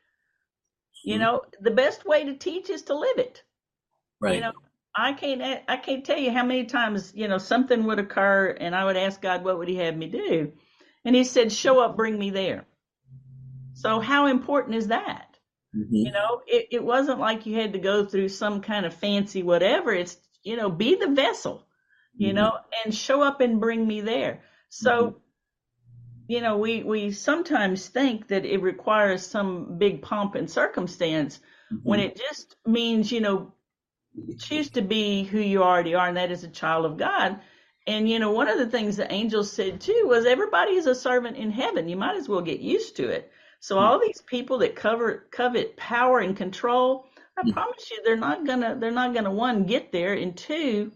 You 1.04 1.14
mm-hmm. 1.14 1.22
know, 1.22 1.42
the 1.60 1.72
best 1.72 2.06
way 2.06 2.24
to 2.24 2.34
teach 2.34 2.70
is 2.70 2.82
to 2.82 2.94
live 2.96 3.18
it. 3.18 3.42
Right. 4.20 4.36
You 4.36 4.40
know, 4.42 4.52
I 4.96 5.12
can't 5.12 5.62
I 5.68 5.76
can't 5.76 6.04
tell 6.04 6.18
you 6.18 6.32
how 6.32 6.44
many 6.44 6.64
times 6.64 7.12
you 7.14 7.28
know 7.28 7.38
something 7.38 7.84
would 7.84 7.98
occur 7.98 8.56
and 8.58 8.74
I 8.74 8.84
would 8.84 8.96
ask 8.96 9.20
God 9.20 9.44
what 9.44 9.58
would 9.58 9.68
He 9.68 9.76
have 9.76 9.96
me 9.96 10.08
do, 10.08 10.52
and 11.04 11.14
He 11.14 11.24
said, 11.24 11.52
"Show 11.52 11.80
up, 11.80 11.96
bring 11.96 12.18
me 12.18 12.30
there." 12.30 12.66
So 13.74 14.00
how 14.00 14.26
important 14.26 14.76
is 14.76 14.88
that? 14.88 15.36
Mm-hmm. 15.74 15.94
You 15.94 16.12
know, 16.12 16.42
it, 16.46 16.68
it 16.72 16.84
wasn't 16.84 17.20
like 17.20 17.46
you 17.46 17.54
had 17.54 17.74
to 17.74 17.78
go 17.78 18.04
through 18.04 18.28
some 18.30 18.60
kind 18.60 18.84
of 18.84 18.92
fancy 18.92 19.42
whatever. 19.42 19.92
It's 19.92 20.16
you 20.42 20.56
know, 20.56 20.70
be 20.70 20.96
the 20.96 21.08
vessel, 21.08 21.66
you 22.16 22.28
mm-hmm. 22.28 22.36
know, 22.36 22.52
and 22.84 22.94
show 22.94 23.22
up 23.22 23.40
and 23.40 23.60
bring 23.60 23.86
me 23.86 24.00
there. 24.00 24.42
So. 24.68 24.90
Mm-hmm. 24.90 25.16
You 26.28 26.40
know, 26.40 26.58
we, 26.58 26.84
we 26.84 27.10
sometimes 27.10 27.88
think 27.88 28.28
that 28.28 28.44
it 28.44 28.62
requires 28.62 29.26
some 29.26 29.78
big 29.78 30.00
pomp 30.00 30.36
and 30.36 30.48
circumstance 30.48 31.40
when 31.82 31.98
mm-hmm. 31.98 32.10
it 32.10 32.22
just 32.28 32.54
means, 32.64 33.10
you 33.10 33.20
know, 33.20 33.52
choose 34.38 34.70
to 34.70 34.82
be 34.82 35.24
who 35.24 35.38
you 35.38 35.62
already 35.62 35.94
are, 35.94 36.08
and 36.08 36.16
that 36.16 36.30
is 36.30 36.44
a 36.44 36.48
child 36.48 36.84
of 36.84 36.96
God. 36.96 37.40
And 37.86 38.08
you 38.08 38.18
know, 38.18 38.30
one 38.32 38.48
of 38.48 38.58
the 38.58 38.68
things 38.68 38.96
the 38.96 39.10
angels 39.12 39.52
said 39.52 39.80
too 39.80 40.04
was 40.06 40.26
everybody 40.26 40.72
is 40.72 40.86
a 40.86 40.94
servant 40.94 41.36
in 41.36 41.50
heaven. 41.50 41.88
You 41.88 41.96
might 41.96 42.16
as 42.16 42.28
well 42.28 42.42
get 42.42 42.60
used 42.60 42.96
to 42.96 43.08
it. 43.08 43.30
So 43.60 43.78
all 43.78 44.00
these 44.00 44.22
people 44.22 44.58
that 44.58 44.74
cover 44.74 45.26
covet 45.30 45.76
power 45.76 46.20
and 46.20 46.36
control, 46.36 47.06
I 47.36 47.42
mm-hmm. 47.42 47.52
promise 47.52 47.90
you, 47.90 48.00
they're 48.04 48.16
not 48.16 48.46
gonna 48.46 48.76
they're 48.78 48.90
not 48.90 49.14
gonna 49.14 49.32
one 49.32 49.64
get 49.64 49.92
there, 49.92 50.14
and 50.14 50.36
two, 50.36 50.92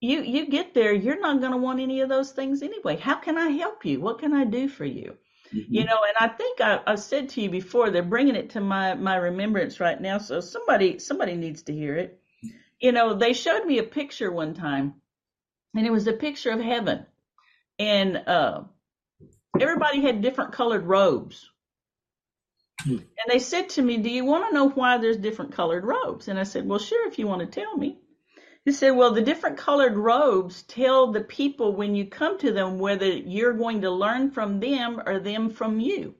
you 0.00 0.22
you 0.22 0.48
get 0.48 0.74
there, 0.74 0.92
you're 0.92 1.20
not 1.20 1.40
gonna 1.40 1.56
want 1.56 1.80
any 1.80 2.00
of 2.00 2.08
those 2.08 2.32
things 2.32 2.62
anyway. 2.62 2.96
How 2.96 3.16
can 3.16 3.38
I 3.38 3.48
help 3.50 3.84
you? 3.84 4.00
What 4.00 4.18
can 4.18 4.32
I 4.32 4.44
do 4.44 4.68
for 4.68 4.84
you? 4.84 5.16
Mm-hmm. 5.54 5.74
You 5.74 5.84
know, 5.84 5.98
and 6.06 6.16
I 6.18 6.28
think 6.28 6.60
I, 6.60 6.80
I 6.86 6.94
said 6.94 7.28
to 7.30 7.42
you 7.42 7.50
before, 7.50 7.90
they're 7.90 8.02
bringing 8.02 8.36
it 8.36 8.50
to 8.50 8.60
my 8.60 8.94
my 8.94 9.16
remembrance 9.16 9.80
right 9.80 10.00
now. 10.00 10.18
So 10.18 10.40
somebody 10.40 10.98
somebody 10.98 11.34
needs 11.34 11.62
to 11.64 11.74
hear 11.74 11.96
it. 11.96 12.20
You 12.80 12.92
know, 12.92 13.14
they 13.14 13.32
showed 13.32 13.64
me 13.64 13.78
a 13.78 13.84
picture 13.84 14.32
one 14.32 14.54
time, 14.54 14.94
and 15.74 15.86
it 15.86 15.92
was 15.92 16.06
a 16.06 16.12
picture 16.12 16.50
of 16.50 16.60
heaven, 16.60 17.06
and 17.78 18.16
uh, 18.16 18.62
everybody 19.60 20.00
had 20.00 20.22
different 20.22 20.52
colored 20.52 20.86
robes. 20.86 21.48
Hmm. 22.80 22.96
And 22.96 23.28
they 23.28 23.38
said 23.38 23.68
to 23.70 23.82
me, 23.82 23.98
"Do 23.98 24.10
you 24.10 24.24
want 24.24 24.48
to 24.48 24.54
know 24.54 24.70
why 24.70 24.98
there's 24.98 25.18
different 25.18 25.52
colored 25.52 25.84
robes?" 25.84 26.28
And 26.28 26.38
I 26.38 26.44
said, 26.44 26.66
"Well, 26.66 26.78
sure, 26.78 27.06
if 27.08 27.18
you 27.18 27.26
want 27.26 27.40
to 27.40 27.60
tell 27.60 27.76
me." 27.76 27.98
He 28.64 28.72
said, 28.72 28.90
well, 28.90 29.12
the 29.12 29.22
different 29.22 29.58
colored 29.58 29.96
robes 29.96 30.62
tell 30.62 31.10
the 31.10 31.22
people 31.22 31.74
when 31.74 31.96
you 31.96 32.06
come 32.06 32.38
to 32.38 32.52
them 32.52 32.78
whether 32.78 33.06
you're 33.06 33.54
going 33.54 33.80
to 33.80 33.90
learn 33.90 34.30
from 34.30 34.60
them 34.60 35.00
or 35.04 35.18
them 35.18 35.50
from 35.50 35.80
you. 35.80 36.14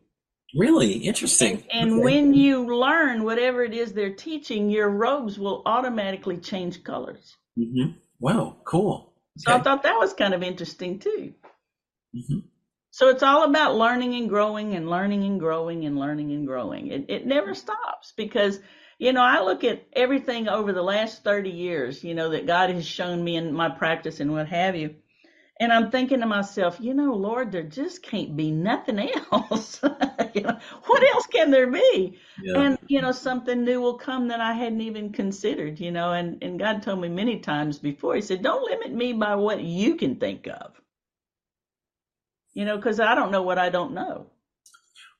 Really 0.55 0.95
interesting. 0.95 1.63
And, 1.73 1.83
and 1.83 1.93
okay. 1.93 2.03
when 2.03 2.35
you 2.35 2.77
learn 2.77 3.23
whatever 3.23 3.63
it 3.63 3.75
is 3.75 3.93
they're 3.93 4.15
teaching, 4.15 4.71
your 4.71 4.91
robes 4.91 5.39
will 5.39 5.63
automatically 5.67 6.37
change 6.37 6.83
colors. 6.83 7.37
Mm-hmm. 7.59 7.93
Wow, 8.19 8.59
cool. 8.65 9.15
So 9.39 9.53
I 9.53 9.61
thought 9.61 9.85
that 9.85 9.99
was 9.99 10.13
kind 10.13 10.35
of 10.35 10.43
interesting 10.43 10.99
too. 10.99 11.33
Mm-hmm. 12.15 12.39
So 12.91 13.09
it's 13.09 13.23
all 13.23 13.45
about 13.45 13.77
learning 13.77 14.15
and 14.15 14.29
growing 14.29 14.75
and 14.75 14.91
learning 14.91 15.25
and 15.25 15.41
growing 15.41 15.87
and 15.87 15.99
learning 15.99 16.33
and 16.33 16.47
growing. 16.47 16.89
It, 16.89 17.07
it 17.09 17.27
never 17.27 17.55
stops 17.55 18.13
because, 18.17 18.61
you 19.03 19.13
know, 19.13 19.21
I 19.21 19.43
look 19.43 19.65
at 19.65 19.85
everything 19.95 20.47
over 20.47 20.73
the 20.73 20.81
last 20.81 21.25
30 21.25 21.51
years, 21.51 22.05
you 22.05 22.15
know, 22.15 22.31
that 22.31 22.47
God 22.47 22.71
has 22.71 22.87
shown 22.87 23.25
me 23.25 23.35
in 23.35 23.53
my 23.53 23.69
practice 23.69 24.21
and 24.21 24.31
what 24.31 24.47
have 24.47 24.77
you. 24.77 24.95
And 25.59 25.73
I'm 25.73 25.91
thinking 25.91 26.21
to 26.21 26.27
myself, 26.27 26.79
you 26.79 26.95
know, 26.95 27.13
Lord, 27.15 27.51
there 27.51 27.65
just 27.65 28.05
can't 28.05 28.37
be 28.37 28.53
nothing 28.53 29.01
else. 29.33 29.81
you 30.35 30.43
know, 30.43 30.57
what 30.87 31.03
else 31.03 31.27
can 31.27 31.51
there 31.51 31.69
be? 31.69 32.17
Yeah. 32.41 32.61
And, 32.61 32.79
you 32.87 33.03
know, 33.03 33.11
something 33.11 33.65
new 33.65 33.81
will 33.81 33.99
come 33.99 34.29
that 34.29 34.41
I 34.41 34.53
hadn't 34.53 34.83
even 34.83 35.13
considered, 35.13 35.81
you 35.81 35.91
know, 35.91 36.13
and, 36.13 36.41
and 36.41 36.57
God 36.57 36.85
told 36.85 37.01
me 37.01 37.09
many 37.09 37.41
times 37.41 37.81
before, 37.81 38.15
He 38.15 38.23
said, 38.23 38.41
don't 38.41 38.71
limit 38.71 38.93
me 38.93 39.15
by 39.15 39.35
what 39.35 39.61
you 39.61 39.97
can 39.97 40.15
think 40.15 40.47
of. 40.47 40.81
You 42.55 42.67
know, 42.67 42.77
because 42.77 43.01
I 43.01 43.17
don't 43.17 43.33
know 43.33 43.43
what 43.43 43.59
I 43.59 43.69
don't 43.69 43.95
know. 43.95 44.31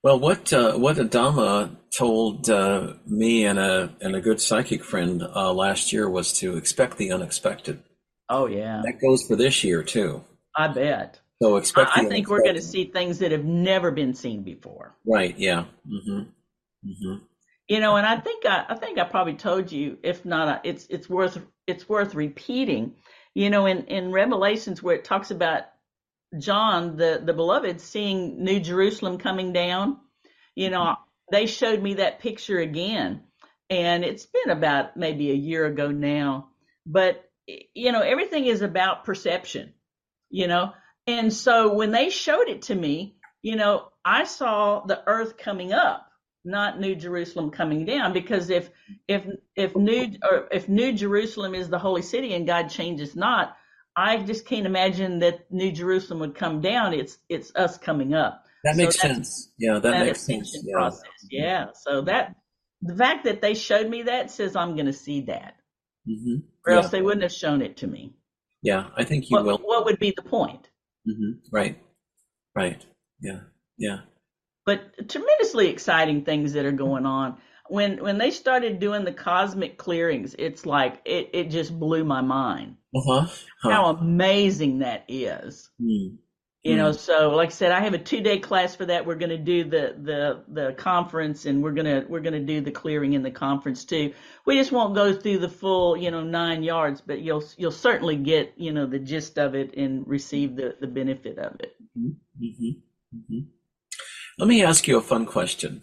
Well, 0.03 0.19
what 0.19 0.53
uh, 0.53 0.73
what 0.73 0.97
Adama 0.97 1.77
told 1.91 2.51
uh, 2.51 2.95
me 3.07 3.47
and 3.47 3.59
a 3.59 3.95
and 4.01 4.17
a 4.17 4.21
good 4.21 4.41
psychic 4.41 4.83
friend 4.83 5.23
uh, 5.23 5.53
last 5.53 5.93
year 5.93 6.11
was 6.11 6.33
to 6.41 6.57
expect 6.57 6.97
the 6.97 7.13
unexpected. 7.13 7.83
Oh 8.29 8.47
yeah, 8.47 8.83
that 8.85 9.01
goes 9.01 9.23
for 9.29 9.37
this 9.37 9.63
year 9.63 9.85
too. 9.85 10.25
I 10.57 10.69
bet. 10.69 11.21
So 11.41 11.57
expect. 11.57 11.91
I, 11.97 12.03
I 12.03 12.05
think 12.07 12.29
we're 12.29 12.43
going 12.43 12.57
to 12.57 12.63
see 12.63 12.85
things 12.87 13.19
that 13.21 13.31
have 13.33 13.45
never 13.45 13.91
been 13.91 14.15
seen 14.15 14.43
before. 14.43 14.97
Right. 15.07 15.37
Yeah. 15.39 15.65
Mm-hmm. 15.87 16.21
Mm-hmm. 16.21 17.25
You 17.69 17.81
know, 17.81 17.97
and 17.97 18.07
I 18.07 18.19
think 18.19 18.45
I, 18.45 18.65
I 18.69 18.75
think 18.75 18.99
I 18.99 19.05
probably 19.05 19.35
told 19.35 19.71
you, 19.71 19.99
if 20.03 20.25
not, 20.25 20.49
uh, 20.49 20.61
it's 20.65 20.87
it's 20.91 21.09
worth 21.09 21.41
it's 21.69 21.89
worth 21.89 22.15
repeating. 22.17 22.97
You 23.35 23.51
know, 23.51 23.67
in 23.67 23.85
in 23.85 24.11
Revelations 24.11 24.83
where 24.83 24.97
it 24.97 25.05
talks 25.05 25.31
about 25.31 25.63
John, 26.39 26.97
the 26.97 27.23
the 27.25 27.33
beloved, 27.33 27.81
seeing 27.81 28.43
New 28.43 28.61
Jerusalem 28.61 29.19
coming 29.19 29.53
down. 29.53 29.99
You 30.55 30.71
know, 30.71 30.81
mm-hmm. 30.85 31.03
they 31.31 31.47
showed 31.47 31.83
me 31.83 31.95
that 31.95 32.21
picture 32.21 32.59
again, 32.59 33.23
and 33.71 34.05
it's 34.05 34.27
been 34.27 34.51
about 34.51 34.97
maybe 34.97 35.31
a 35.31 35.35
year 35.35 35.67
ago 35.67 35.91
now. 35.91 36.49
But 36.87 37.25
you 37.47 37.93
know, 37.93 38.01
everything 38.01 38.47
is 38.47 38.63
about 38.63 39.05
perception 39.05 39.75
you 40.33 40.49
know? 40.49 40.73
And 41.07 41.33
so 41.33 41.75
when 41.75 41.93
they 41.93 42.11
showed 42.11 42.49
it 42.49 42.63
to 42.63 42.75
me, 42.75 43.17
you 43.43 43.55
know, 43.55 43.89
I 44.05 44.25
saw 44.25 44.85
the 44.85 45.03
earth 45.07 45.37
coming 45.37 45.73
up, 45.73 46.09
not 46.45 46.81
New 46.81 46.97
Jerusalem 46.97 47.51
coming 47.51 47.85
down, 47.85 48.13
because 48.13 48.51
if 48.51 48.71
if 49.07 49.25
if 49.55 49.77
New 49.77 50.17
or 50.29 50.49
if 50.51 50.69
New 50.69 50.93
Jerusalem 50.93 51.55
is 51.55 51.69
the 51.69 51.79
holy 51.79 52.03
city 52.03 52.35
and 52.35 52.47
God 52.47 52.69
changes 52.69 53.15
not, 53.15 53.57
I 53.97 54.19
just 54.19 54.47
can't 54.47 54.67
imagine 54.67 55.19
that 55.21 55.51
New 55.51 55.73
Jerusalem 55.73 56.21
would 56.21 56.35
come 56.35 56.61
down. 56.61 56.95
It's 56.95 57.19
it's 57.29 57.53
us 57.55 57.77
coming 57.79 58.15
up. 58.15 58.45
That 58.65 58.77
makes 58.77 58.97
so 59.01 59.09
sense. 59.09 59.53
Yeah, 59.59 59.75
that, 59.75 59.83
that 59.83 60.07
makes 60.07 60.25
sense. 60.25 60.57
Yeah. 60.65 60.75
Process. 60.75 61.03
Yeah. 61.31 61.67
So 61.75 62.03
that 62.03 62.37
the 62.81 62.97
fact 62.97 63.25
that 63.25 63.43
they 63.43 63.55
showed 63.55 63.89
me 63.89 64.03
that 64.03 64.31
says 64.31 64.57
I'm 64.57 64.75
going 64.75 64.87
to 64.87 64.93
see 64.93 65.23
that, 65.23 65.57
mm-hmm. 66.09 66.37
or 66.67 66.73
yeah. 66.73 66.79
else 66.79 66.91
they 66.91 67.03
wouldn't 67.03 67.23
have 67.23 67.33
shown 67.33 67.61
it 67.63 67.79
to 67.79 67.87
me. 67.87 68.15
Yeah, 68.63 68.89
I 68.97 69.05
think 69.05 69.29
you 69.29 69.37
what, 69.37 69.45
will. 69.45 69.59
What 69.59 69.85
would 69.87 69.99
be 69.99 70.13
the 70.17 70.23
point? 70.23 70.69
Mm-hmm. 71.09 71.33
Right. 71.51 71.79
Right. 72.55 72.85
Yeah. 73.21 73.41
Yeah. 73.77 73.99
But 74.65 75.09
tremendously 75.09 75.69
exciting 75.69 76.25
things 76.25 76.53
that 76.53 76.65
are 76.65 76.73
going 76.73 77.05
on. 77.07 77.39
When 77.69 78.03
when 78.03 78.19
they 78.19 78.31
started 78.31 78.79
doing 78.79 79.05
the 79.05 79.13
cosmic 79.13 79.79
clearings, 79.79 80.37
it's 80.39 80.65
like 80.67 81.01
it, 81.05 81.31
it 81.33 81.51
just 81.51 81.79
blew 81.79 82.05
my 82.05 82.21
mind. 82.21 82.77
Uh-huh. 82.95 83.27
Huh. 83.63 83.71
How 83.71 83.87
amazing 83.87 84.81
that 84.81 85.05
is. 85.09 85.71
Mm. 85.81 86.19
You 86.63 86.77
know, 86.77 86.93
hmm. 86.93 86.97
so 86.97 87.31
like 87.31 87.49
I 87.49 87.53
said, 87.53 87.73
I 87.73 87.81
have 87.81 87.95
a 87.95 87.99
two 87.99 88.21
day 88.21 88.39
class 88.39 88.77
for 88.77 88.87
that. 88.87 89.05
We're 89.05 89.17
going 89.17 89.31
to 89.31 89.39
do 89.39 89.65
the, 89.65 89.97
the, 90.01 90.45
the 90.47 90.73
conference 90.75 91.45
and 91.45 91.61
we're 91.61 91.73
going 91.73 91.87
to, 91.87 92.07
we're 92.09 92.21
going 92.21 92.35
to 92.35 92.47
do 92.47 92.61
the 92.61 92.71
clearing 92.71 93.15
in 93.15 93.25
the 93.25 93.33
conference 93.33 93.85
too. 93.85 94.15
We 94.47 94.59
just 94.59 94.71
won't 94.71 94.95
go 94.95 95.13
through 95.13 95.39
the 95.39 95.49
full, 95.49 95.97
you 95.97 96.13
know, 96.13 96.23
nine 96.23 96.63
yards, 96.63 97.01
but 97.01 97.21
you'll, 97.21 97.43
you'll 97.57 97.73
certainly 97.73 98.15
get, 98.15 98.53
you 98.57 98.73
know, 98.73 98.87
the 98.87 99.01
gist 99.01 99.39
of 99.39 99.57
it 99.57 99.75
and 99.77 100.07
receive 100.07 100.55
the, 100.55 100.77
the 100.81 100.87
benefit 100.87 101.37
of 101.39 101.57
it. 101.59 101.75
Mm-hmm. 101.99 102.45
Mm-hmm. 102.45 103.17
mm-hmm. 103.17 103.41
Let 104.39 104.49
me 104.49 104.65
ask 104.65 104.87
you 104.87 104.99
a 104.99 105.03
fun 105.03 105.27
question. 105.27 105.83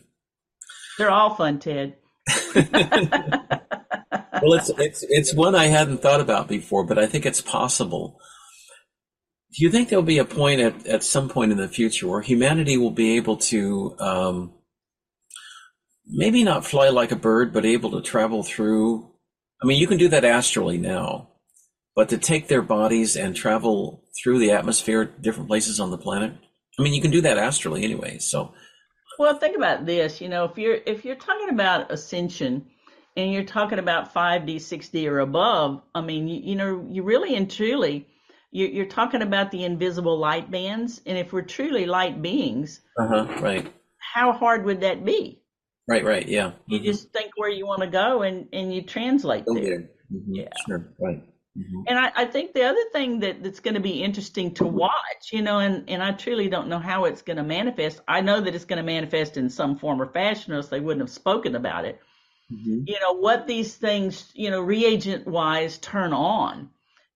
They're 0.98 1.12
all 1.12 1.36
fun, 1.36 1.60
Ted. 1.60 1.98
well, 4.42 4.54
it's, 4.54 4.70
it's, 4.78 5.04
it's 5.10 5.34
one 5.34 5.56
I 5.56 5.66
hadn't 5.68 6.02
thought 6.02 6.22
about 6.22 6.48
before, 6.48 6.84
but 6.84 6.98
I 6.98 7.06
think 7.06 7.26
it's 7.26 7.42
possible 7.42 8.20
do 9.52 9.64
you 9.64 9.72
think 9.72 9.90
there'll 9.90 10.04
be 10.04 10.20
a 10.20 10.26
point 10.26 10.62
at, 10.62 10.86
at 10.86 11.04
some 11.04 11.28
point 11.28 11.52
in 11.52 11.58
the 11.58 11.68
future 11.68 12.08
where 12.08 12.22
humanity 12.22 12.78
will 12.78 12.92
be 12.92 13.18
able 13.18 13.38
to 13.38 13.96
um, 14.00 14.54
maybe 16.06 16.44
not 16.44 16.66
fly 16.66 16.90
like 16.90 17.12
a 17.12 17.16
bird, 17.16 17.52
but 17.52 17.66
able 17.66 17.92
to 17.92 18.02
travel 18.02 18.44
through? 18.44 19.10
I 19.62 19.66
mean, 19.66 19.80
you 19.80 19.88
can 19.88 19.98
do 19.98 20.08
that 20.10 20.24
astrally 20.24 20.78
now, 20.78 21.30
but 21.96 22.10
to 22.10 22.18
take 22.18 22.48
their 22.48 22.62
bodies 22.62 23.16
and 23.16 23.36
travel 23.36 24.04
through 24.22 24.38
the 24.38 24.52
atmosphere, 24.52 25.06
different 25.06 25.50
places 25.50 25.80
on 25.80 25.90
the 25.90 25.98
planet. 25.98 26.34
I 26.80 26.84
mean, 26.84 26.94
you 26.94 27.02
can 27.02 27.12
do 27.12 27.22
that 27.22 27.40
astrally 27.40 27.84
anyway. 27.84 28.20
So, 28.20 28.54
well, 29.18 29.36
think 29.36 29.58
about 29.58 29.86
this. 29.86 30.22
You 30.22 30.30
know, 30.30 30.46
if 30.46 30.58
you're 30.58 30.80
if 30.86 31.04
you're 31.04 31.16
talking 31.16 31.50
about 31.50 31.92
ascension 31.92 32.68
and 33.20 33.34
you're 33.34 33.44
talking 33.44 33.80
about 33.80 34.14
5D, 34.14 34.56
6D, 34.56 35.10
or 35.10 35.20
above, 35.20 35.82
I 35.94 36.02
mean, 36.02 36.28
you, 36.28 36.42
you 36.42 36.56
know, 36.56 36.86
you 36.90 37.04
really 37.04 37.36
and 37.36 37.50
truly 37.50 38.08
you're 38.52 38.86
talking 38.86 39.22
about 39.22 39.52
the 39.52 39.64
invisible 39.64 40.18
light 40.18 40.50
bands, 40.50 41.02
and 41.06 41.18
if 41.18 41.32
we're 41.32 41.44
truly 41.44 41.86
light 41.86 42.22
beings, 42.22 42.82
uh-huh, 43.00 43.28
right? 43.42 43.72
How 44.00 44.32
hard 44.32 44.66
would 44.66 44.82
that 44.82 45.06
be? 45.06 45.42
Right, 45.88 46.04
right, 46.04 46.28
yeah. 46.28 46.54
You 46.66 46.80
mm-hmm. 46.80 46.86
just 46.86 47.12
think 47.14 47.32
where 47.36 47.50
you 47.50 47.68
want 47.68 47.82
to 47.82 47.88
go, 47.88 48.24
and 48.24 48.48
and 48.52 48.74
you 48.74 48.82
translate 48.82 49.44
oh, 49.48 49.54
there. 49.54 49.90
Mm-hmm. 50.12 50.34
Yeah, 50.34 50.50
sure, 50.68 50.94
right. 51.00 51.24
Mm-hmm. 51.58 51.82
And 51.88 52.00
I, 52.00 52.12
I, 52.16 52.26
think 52.26 52.54
the 52.54 52.64
other 52.64 52.84
thing 52.94 53.20
that, 53.22 53.44
that's 53.44 53.60
going 53.60 53.74
to 53.74 53.80
be 53.80 54.04
interesting 54.04 54.54
to 54.56 54.66
watch, 54.66 55.32
you 55.34 55.42
know, 55.42 55.60
and, 55.60 55.90
and 55.90 56.02
I 56.02 56.12
truly 56.12 56.48
don't 56.48 56.70
know 56.70 56.78
how 56.78 57.06
it's 57.06 57.24
going 57.24 57.38
to 57.38 57.44
manifest. 57.44 58.00
I 58.08 58.22
know 58.22 58.40
that 58.40 58.54
it's 58.54 58.66
going 58.66 58.78
to 58.78 58.84
manifest 58.84 59.36
in 59.36 59.50
some 59.50 59.78
form 59.78 60.00
or 60.02 60.06
fashion, 60.06 60.54
or 60.54 60.58
else 60.58 60.70
they 60.70 60.80
wouldn't 60.80 61.02
have 61.02 61.10
spoken 61.10 61.56
about 61.56 61.86
it. 61.86 62.00
Mm-hmm. 62.52 62.84
You 62.88 63.00
know, 63.00 63.14
what 63.14 63.48
these 63.48 63.76
things, 63.76 64.30
you 64.34 64.50
know, 64.50 64.62
reagent 64.62 65.28
wise 65.28 65.78
turn 65.78 66.14
on 66.14 66.70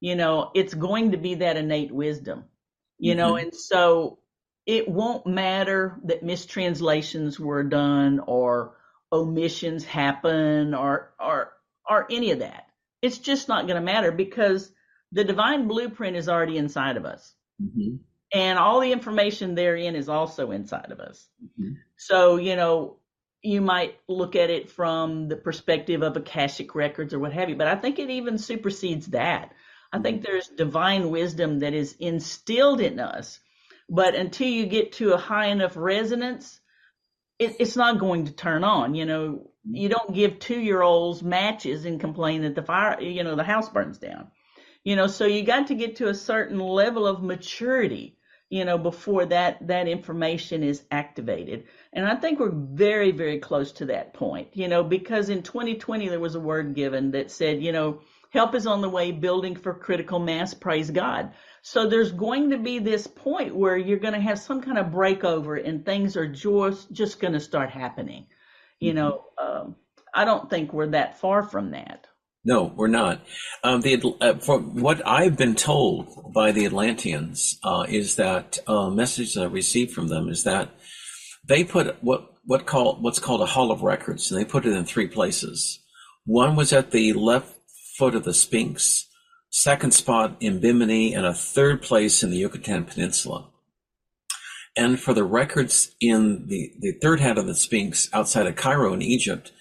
you 0.04 0.18
know, 0.18 0.52
it's 0.54 0.74
going 0.74 1.12
to 1.12 1.18
be 1.18 1.36
that 1.36 1.56
innate 1.56 1.90
wisdom, 1.90 2.44
you 3.00 3.14
mm-hmm. 3.14 3.20
know, 3.20 3.36
and 3.38 3.56
so 3.56 4.20
it 4.66 4.86
won't 4.86 5.26
matter 5.26 5.98
that 6.04 6.24
mistranslations 6.24 7.40
were 7.40 7.64
done 7.64 8.20
or 8.20 8.76
omissions 9.14 9.86
happen 9.86 10.74
or 10.74 11.14
or 11.22 11.54
or 11.90 12.06
any 12.12 12.32
of 12.32 12.40
that. 12.40 12.66
It's 13.02 13.18
just 13.18 13.48
not 13.48 13.66
going 13.66 13.78
to 13.78 13.82
matter 13.82 14.12
because 14.12 14.74
the 15.14 15.24
divine 15.24 15.70
blueprint 15.70 16.18
is 16.18 16.28
already 16.28 16.58
inside 16.58 16.98
of 16.98 17.06
us. 17.06 17.34
Mm-hmm. 17.62 17.96
And 18.34 18.60
all 18.60 18.82
the 18.82 18.92
information 18.92 19.56
therein 19.56 19.96
is 19.96 20.10
also 20.10 20.52
inside 20.52 20.92
of 20.92 21.00
us. 21.00 21.26
Mm-hmm. 21.42 21.76
So, 21.96 22.36
you 22.36 22.58
know, 22.58 22.98
you 23.44 23.60
might 23.62 24.00
look 24.08 24.36
at 24.36 24.50
it 24.50 24.70
from 24.70 25.28
the 25.28 25.36
perspective 25.36 26.02
of 26.02 26.16
Akashic 26.16 26.74
records 26.76 27.14
or 27.14 27.20
what 27.20 27.34
have 27.34 27.50
you, 27.50 27.56
but 27.58 27.68
I 27.68 27.76
think 27.76 28.00
it 28.00 28.10
even 28.10 28.38
supersedes 28.38 29.08
that. 29.08 29.52
I 29.92 30.00
think 30.00 30.22
mm-hmm. 30.22 30.32
there's 30.32 30.48
divine 30.48 31.12
wisdom 31.12 31.60
that 31.60 31.74
is 31.74 31.96
instilled 32.00 32.80
in 32.80 33.00
us, 33.00 33.40
but 33.90 34.16
until 34.16 34.48
you 34.48 34.66
get 34.66 34.94
to 34.94 35.14
a 35.14 35.18
high 35.18 35.48
enough 35.48 35.74
resonance, 35.76 36.60
it, 37.38 37.58
it's 37.60 37.76
not 37.76 38.00
going 38.00 38.26
to 38.26 38.32
turn 38.32 38.64
on. 38.64 38.96
You 38.96 39.06
know, 39.06 39.30
mm-hmm. 39.30 39.76
you 39.76 39.90
don't 39.90 40.14
give 40.14 40.40
two 40.40 40.60
year 40.60 40.82
olds 40.82 41.22
matches 41.22 41.86
and 41.86 42.00
complain 42.00 42.44
that 42.44 42.56
the 42.56 42.64
fire, 42.64 43.02
you 43.02 43.24
know, 43.24 43.36
the 43.36 43.44
house 43.44 43.70
burns 43.70 43.98
down. 43.98 44.32
You 44.86 44.96
know, 44.96 45.08
so 45.08 45.26
you 45.26 45.44
got 45.44 45.68
to 45.68 45.76
get 45.76 45.98
to 45.98 46.10
a 46.10 46.14
certain 46.14 46.60
level 46.60 47.06
of 47.08 47.24
maturity, 47.24 48.18
you 48.54 48.66
know, 48.66 48.78
before 48.78 49.26
that 49.26 49.66
that 49.66 49.88
information 49.88 50.62
is 50.62 50.84
activated. 50.92 51.64
And 51.92 52.06
I 52.06 52.16
think 52.16 52.40
we're 52.40 52.52
very, 52.54 53.10
very 53.10 53.40
close 53.40 53.72
to 53.72 53.86
that 53.88 54.14
point, 54.14 54.50
you 54.54 54.68
know, 54.68 54.84
because 54.84 55.30
in 55.30 55.42
2020 55.42 56.08
there 56.08 56.20
was 56.20 56.36
a 56.36 56.40
word 56.40 56.76
given 56.76 57.10
that 57.12 57.32
said, 57.32 57.64
you 57.64 57.72
know, 57.72 58.02
Help 58.30 58.54
is 58.54 58.68
on 58.68 58.82
the 58.82 58.90
way, 58.90 59.12
building 59.12 59.56
for 59.56 59.74
critical 59.74 60.20
mass, 60.20 60.54
praise 60.54 60.92
God. 60.92 61.34
So 61.64 61.88
there's 61.88 62.12
going 62.12 62.52
to 62.52 62.60
be 62.60 62.78
this 62.78 63.08
point 63.08 63.56
where 63.56 63.76
you're 63.76 63.98
going 63.98 64.14
to 64.14 64.20
have 64.20 64.38
some 64.38 64.62
kind 64.62 64.78
of 64.78 64.88
breakover 64.88 65.60
and 65.68 65.84
things 65.84 66.16
are 66.16 66.28
just, 66.28 66.92
just 66.92 67.20
going 67.20 67.34
to 67.34 67.40
start 67.40 67.72
happening. 67.72 68.28
You 68.80 68.90
mm-hmm. 68.90 68.98
know, 68.98 69.26
um, 69.40 69.76
I 70.14 70.26
don't 70.26 70.48
think 70.48 70.74
we're 70.74 70.88
that 70.88 71.20
far 71.20 71.42
from 71.42 71.72
that. 71.72 72.08
No, 72.46 72.74
we're 72.76 72.88
not. 72.88 73.22
Um, 73.64 73.82
the 73.82 74.02
uh, 74.20 74.36
from 74.36 74.82
what 74.82 75.06
I've 75.08 75.38
been 75.38 75.56
told 75.56 76.34
by 76.34 76.52
the 76.52 76.66
Atlanteans 76.66 77.58
uh, 77.64 77.86
is 77.88 78.18
that 78.18 78.60
uh, 78.68 78.90
message 78.90 79.34
that 79.34 79.44
I 79.44 79.46
received 79.46 79.94
from 79.94 80.10
them 80.10 80.28
is 80.28 80.44
that 80.44 80.72
they 81.48 81.64
put 81.64 82.04
what 82.04 82.34
what 82.46 82.66
call 82.66 82.96
what's 82.96 83.20
called 83.20 83.42
a 83.42 83.46
hall 83.46 83.72
of 83.72 83.82
records, 83.82 84.30
and 84.30 84.40
they 84.40 84.46
put 84.46 84.66
it 84.66 84.74
in 84.74 84.84
three 84.84 85.08
places. 85.08 85.80
One 86.26 86.56
was 86.56 86.74
at 86.74 86.92
the 86.92 87.14
left 87.14 87.56
foot 87.98 88.16
of 88.16 88.24
the 88.24 88.34
Sphinx. 88.34 89.08
second 89.50 89.94
spot 89.94 90.36
in 90.40 90.60
Bimini, 90.60 91.14
and 91.14 91.26
a 91.26 91.34
third 91.34 91.82
place 91.82 92.24
in 92.24 92.32
the 92.32 92.38
Yucatan 92.38 92.86
Peninsula. 92.86 93.50
And 94.76 95.00
for 95.00 95.14
the 95.14 95.24
records 95.24 95.96
in 96.02 96.48
the, 96.48 96.74
the 96.80 96.94
third 96.94 97.20
head 97.20 97.38
of 97.38 97.46
the 97.46 97.54
Sphinx 97.54 98.10
outside 98.12 98.48
of 98.48 98.56
Cairo 98.56 98.94
in 98.94 99.04
Egypt, 99.04 99.52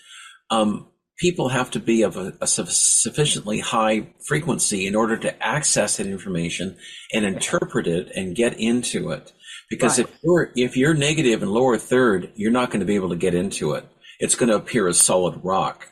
um, 0.50 0.88
people 1.22 1.50
have 1.50 1.70
to 1.70 1.78
be 1.78 2.02
of 2.02 2.16
a, 2.16 2.36
a, 2.40 2.48
sufficiently 2.48 3.60
high 3.60 4.08
frequency 4.26 4.88
in 4.88 4.96
order 4.96 5.16
to 5.16 5.40
access 5.40 5.98
that 5.98 6.06
information 6.08 6.76
and 7.14 7.24
interpret 7.24 7.86
it 7.86 8.10
and 8.16 8.34
get 8.34 8.58
into 8.58 9.12
it. 9.12 9.32
Because 9.70 9.98
right. 9.98 10.08
if 10.08 10.18
you're 10.24 10.52
if 10.56 10.76
you're 10.76 10.94
negative 10.94 11.40
in 11.40 11.48
lower 11.48 11.78
third, 11.78 12.32
you're 12.34 12.50
not 12.50 12.70
going 12.70 12.80
to 12.80 12.86
be 12.86 12.96
able 12.96 13.10
to 13.10 13.16
get 13.16 13.34
into 13.34 13.74
it. 13.74 13.86
It's 14.18 14.34
going 14.34 14.48
to 14.48 14.56
appear 14.56 14.88
as 14.88 15.00
solid 15.00 15.40
rock. 15.44 15.88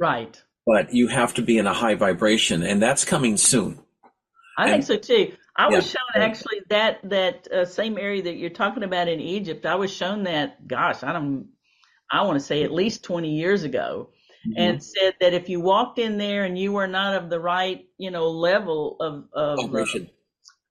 Right. 0.00 0.42
But 0.66 0.92
you 0.92 1.06
have 1.06 1.34
to 1.34 1.42
be 1.42 1.58
in 1.58 1.68
a 1.68 1.72
high 1.72 1.94
vibration, 1.94 2.64
and 2.64 2.82
that's 2.82 3.04
coming 3.04 3.36
soon. 3.36 3.78
I 4.58 4.64
and, 4.64 4.72
think 4.72 4.84
so 4.84 4.96
too. 4.96 5.32
I 5.54 5.68
was 5.68 5.94
yeah. 5.94 6.00
shown 6.00 6.22
actually 6.24 6.60
that 6.70 7.08
that 7.08 7.52
uh, 7.52 7.64
same 7.66 7.98
area 7.98 8.22
that 8.22 8.34
you're 8.34 8.50
talking 8.50 8.82
about 8.82 9.06
in 9.06 9.20
Egypt. 9.20 9.64
I 9.64 9.76
was 9.76 9.92
shown 9.92 10.24
that. 10.24 10.66
Gosh, 10.66 11.04
I 11.04 11.12
don't. 11.12 11.50
I 12.10 12.22
want 12.22 12.34
to 12.34 12.44
say 12.44 12.64
at 12.64 12.72
least 12.72 13.04
20 13.04 13.30
years 13.30 13.62
ago, 13.62 14.10
mm-hmm. 14.46 14.52
and 14.56 14.82
said 14.82 15.14
that 15.20 15.34
if 15.34 15.48
you 15.48 15.60
walked 15.60 15.98
in 15.98 16.18
there 16.18 16.44
and 16.44 16.58
you 16.58 16.72
were 16.72 16.86
not 16.86 17.14
of 17.14 17.30
the 17.30 17.40
right, 17.40 17.86
you 17.98 18.10
know, 18.10 18.30
level 18.30 18.96
of, 19.00 19.24
of 19.32 19.58
vibration. 19.58 20.02
Uh, 20.02 20.12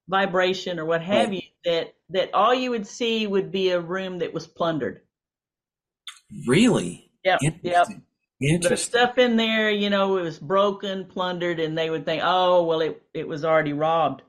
vibration 0.09 0.79
or 0.79 0.85
what 0.85 1.01
have 1.01 1.29
right. 1.29 1.35
you, 1.35 1.41
that 1.63 1.93
that 2.09 2.33
all 2.33 2.53
you 2.53 2.71
would 2.71 2.85
see 2.85 3.25
would 3.25 3.51
be 3.51 3.69
a 3.69 3.79
room 3.79 4.19
that 4.19 4.33
was 4.33 4.45
plundered. 4.45 5.01
Really? 6.47 7.09
Yep. 7.23 7.39
Yep. 7.63 7.87
The 8.41 8.75
stuff 8.75 9.17
in 9.17 9.37
there, 9.37 9.69
you 9.69 9.89
know, 9.89 10.17
it 10.17 10.23
was 10.23 10.39
broken, 10.39 11.05
plundered, 11.05 11.59
and 11.59 11.77
they 11.77 11.89
would 11.89 12.05
think, 12.05 12.23
oh, 12.25 12.63
well, 12.63 12.81
it, 12.81 13.01
it 13.13 13.27
was 13.27 13.45
already 13.45 13.73
robbed. 13.73 14.23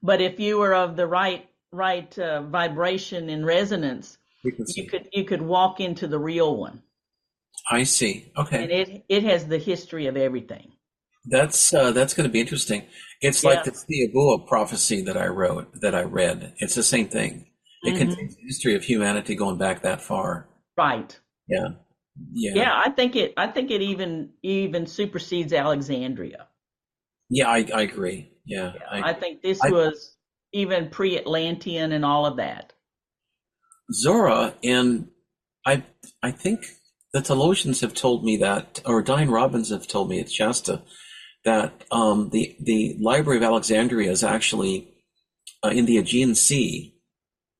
But 0.00 0.20
if 0.20 0.38
you 0.38 0.58
were 0.58 0.74
of 0.74 0.94
the 0.94 1.06
right 1.06 1.48
right 1.72 2.16
uh, 2.18 2.42
vibration 2.42 3.28
and 3.28 3.44
resonance, 3.44 4.16
you 4.44 4.52
could 4.88 5.08
you 5.12 5.24
could 5.24 5.42
walk 5.42 5.80
into 5.80 6.06
the 6.06 6.18
real 6.18 6.56
one. 6.56 6.82
I 7.70 7.84
see. 7.84 8.32
Okay. 8.36 8.62
And 8.62 8.72
it 8.72 9.04
it 9.08 9.22
has 9.24 9.46
the 9.46 9.58
history 9.58 10.06
of 10.06 10.16
everything. 10.16 10.72
That's 11.24 11.74
uh, 11.74 11.92
that's 11.92 12.14
going 12.14 12.28
to 12.28 12.32
be 12.32 12.40
interesting. 12.40 12.84
It's 13.20 13.42
yeah. 13.42 13.50
like 13.50 13.64
the 13.64 13.72
Thiaoouba 13.72 14.46
prophecy 14.46 15.02
that 15.02 15.16
I 15.16 15.26
wrote 15.26 15.80
that 15.80 15.94
I 15.94 16.02
read. 16.02 16.54
It's 16.58 16.74
the 16.74 16.82
same 16.82 17.08
thing. 17.08 17.46
It 17.82 17.90
mm-hmm. 17.90 17.98
contains 17.98 18.36
the 18.36 18.42
history 18.46 18.74
of 18.74 18.84
humanity 18.84 19.34
going 19.34 19.58
back 19.58 19.82
that 19.82 20.00
far. 20.00 20.48
Right. 20.76 21.18
Yeah. 21.48 21.68
Yeah. 22.32 22.52
Yeah, 22.54 22.82
I 22.84 22.90
think 22.90 23.16
it 23.16 23.34
I 23.36 23.48
think 23.48 23.70
it 23.70 23.82
even 23.82 24.30
even 24.42 24.86
supersedes 24.86 25.52
Alexandria. 25.52 26.48
Yeah, 27.30 27.48
I, 27.48 27.66
I 27.74 27.82
agree. 27.82 28.32
Yeah, 28.46 28.72
yeah 28.74 28.82
I, 28.90 29.10
I, 29.10 29.12
think 29.12 29.42
this 29.42 29.60
I, 29.62 29.70
was 29.70 30.16
even 30.52 30.88
pre-Atlantean 30.88 31.92
and 31.92 32.04
all 32.04 32.24
of 32.24 32.38
that. 32.38 32.72
Zora 33.92 34.54
and 34.64 35.08
I 35.66 35.84
I 36.22 36.30
think 36.30 36.66
the 37.12 37.20
Telosians 37.20 37.80
have 37.80 37.94
told 37.94 38.24
me 38.24 38.36
that, 38.38 38.80
or 38.84 39.02
Diane 39.02 39.30
Robbins 39.30 39.70
have 39.70 39.86
told 39.86 40.08
me 40.08 40.20
at 40.20 40.30
Shasta 40.30 40.82
that 41.44 41.84
um, 41.90 42.30
the 42.30 42.56
the 42.60 42.96
Library 43.00 43.38
of 43.38 43.44
Alexandria 43.44 44.10
is 44.10 44.22
actually 44.22 44.94
uh, 45.64 45.68
in 45.68 45.86
the 45.86 45.98
Aegean 45.98 46.34
Sea, 46.34 46.94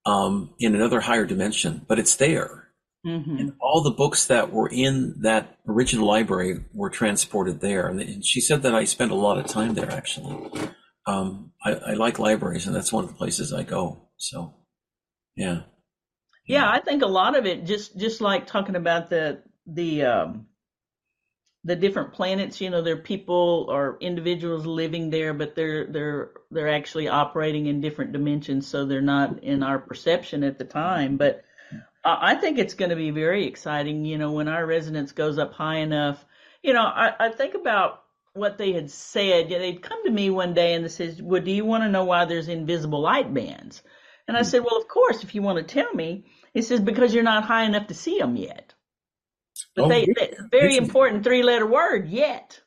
um, 0.06 0.54
in 0.58 0.74
another 0.74 1.00
higher 1.00 1.26
dimension, 1.26 1.84
but 1.88 1.98
it's 1.98 2.16
there. 2.16 2.68
Mm-hmm. 3.06 3.36
And 3.36 3.52
all 3.60 3.82
the 3.82 3.90
books 3.90 4.26
that 4.26 4.52
were 4.52 4.68
in 4.68 5.14
that 5.20 5.58
original 5.66 6.06
library 6.06 6.64
were 6.74 6.90
transported 6.90 7.60
there. 7.60 7.88
And 7.88 8.24
she 8.24 8.40
said 8.40 8.62
that 8.62 8.74
I 8.74 8.84
spent 8.84 9.12
a 9.12 9.16
lot 9.16 9.38
of 9.38 9.46
time 9.46 9.74
there 9.74 9.90
actually. 9.90 10.50
Um, 11.06 11.52
I, 11.64 11.74
I, 11.74 11.92
like 11.94 12.18
libraries, 12.18 12.66
and 12.66 12.76
that's 12.76 12.92
one 12.92 13.04
of 13.04 13.10
the 13.10 13.16
places 13.16 13.52
I 13.52 13.62
go. 13.62 14.08
So, 14.18 14.54
yeah. 15.36 15.62
Yeah, 16.48 16.68
I 16.68 16.80
think 16.80 17.02
a 17.02 17.06
lot 17.06 17.36
of 17.36 17.46
it 17.46 17.66
just 17.66 17.98
just 17.98 18.20
like 18.22 18.46
talking 18.46 18.76
about 18.76 19.10
the 19.10 19.42
the 19.66 20.02
um, 20.04 20.46
the 21.64 21.76
different 21.76 22.14
planets. 22.14 22.60
You 22.60 22.70
know, 22.70 22.82
there 22.82 22.94
are 22.94 23.02
people 23.02 23.66
or 23.70 23.98
individuals 24.00 24.66
living 24.66 25.10
there, 25.10 25.34
but 25.34 25.54
they're 25.54 25.86
they're 25.86 26.32
they're 26.50 26.74
actually 26.74 27.08
operating 27.08 27.66
in 27.66 27.82
different 27.82 28.12
dimensions, 28.12 28.66
so 28.66 28.86
they're 28.86 29.02
not 29.02 29.44
in 29.44 29.62
our 29.62 29.78
perception 29.78 30.42
at 30.44 30.58
the 30.58 30.64
time. 30.64 31.18
But 31.18 31.44
I 32.04 32.36
think 32.36 32.58
it's 32.58 32.74
going 32.74 32.90
to 32.90 32.96
be 32.96 33.10
very 33.10 33.46
exciting. 33.46 34.06
You 34.06 34.18
know, 34.18 34.32
when 34.32 34.48
our 34.48 34.66
resonance 34.66 35.12
goes 35.12 35.38
up 35.38 35.52
high 35.52 35.78
enough. 35.78 36.24
You 36.62 36.72
know, 36.72 36.82
I, 36.82 37.14
I 37.20 37.30
think 37.30 37.54
about 37.54 38.02
what 38.34 38.58
they 38.58 38.72
had 38.72 38.90
said. 38.90 39.48
They'd 39.50 39.82
come 39.82 40.04
to 40.04 40.10
me 40.10 40.30
one 40.30 40.54
day 40.54 40.74
and 40.74 40.84
they 40.84 40.88
said, 40.88 41.20
"Well, 41.22 41.42
do 41.42 41.52
you 41.52 41.64
want 41.66 41.84
to 41.84 41.90
know 41.90 42.04
why 42.04 42.24
there's 42.24 42.48
invisible 42.48 43.02
light 43.02 43.32
bands?" 43.34 43.82
And 44.28 44.36
I 44.36 44.42
said, 44.42 44.62
"Well, 44.62 44.76
of 44.76 44.86
course, 44.86 45.24
if 45.24 45.34
you 45.34 45.42
want 45.42 45.58
to 45.58 45.64
tell 45.64 45.92
me." 45.94 46.26
He 46.54 46.62
says, 46.62 46.80
"Because 46.80 47.14
you're 47.14 47.24
not 47.24 47.44
high 47.44 47.64
enough 47.64 47.88
to 47.88 47.94
see 47.94 48.18
them 48.18 48.36
yet." 48.36 48.74
But 49.74 49.86
oh, 49.86 49.88
they, 49.88 50.06
they, 50.06 50.34
very 50.50 50.76
important 50.76 51.24
three-letter 51.24 51.66
word, 51.66 52.08
yet. 52.08 52.60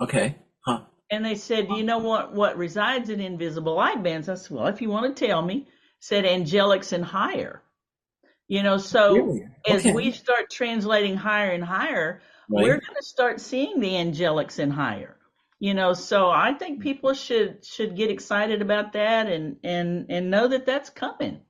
Okay. 0.00 0.36
Huh. 0.64 0.82
And 1.10 1.24
they 1.24 1.34
said, 1.34 1.68
"Do 1.68 1.76
you 1.76 1.82
know 1.82 1.98
what 1.98 2.34
what 2.34 2.58
resides 2.58 3.08
in 3.08 3.20
invisible 3.20 3.74
light 3.74 4.02
bands?" 4.02 4.28
I 4.28 4.34
said, 4.34 4.50
"Well, 4.50 4.66
if 4.66 4.82
you 4.82 4.90
want 4.90 5.16
to 5.16 5.26
tell 5.26 5.42
me," 5.42 5.66
said 5.98 6.24
angelics 6.24 6.92
and 6.92 7.04
higher. 7.04 7.62
You 8.48 8.62
know, 8.62 8.76
so 8.76 9.14
really? 9.14 9.48
okay. 9.68 9.88
as 9.88 9.94
we 9.94 10.12
start 10.12 10.50
translating 10.50 11.16
higher 11.16 11.50
and 11.50 11.64
higher, 11.64 12.20
right. 12.48 12.62
we're 12.62 12.80
going 12.80 12.96
to 12.96 13.04
start 13.04 13.40
seeing 13.40 13.80
the 13.80 13.92
angelics 13.92 14.58
in 14.58 14.70
higher. 14.70 15.16
You 15.58 15.72
know, 15.72 15.94
so 15.94 16.28
I 16.28 16.52
think 16.52 16.82
people 16.82 17.14
should 17.14 17.64
should 17.64 17.96
get 17.96 18.10
excited 18.10 18.60
about 18.60 18.92
that 18.92 19.26
and 19.26 19.56
and 19.64 20.06
and 20.10 20.30
know 20.30 20.48
that 20.48 20.66
that's 20.66 20.90
coming. 20.90 21.40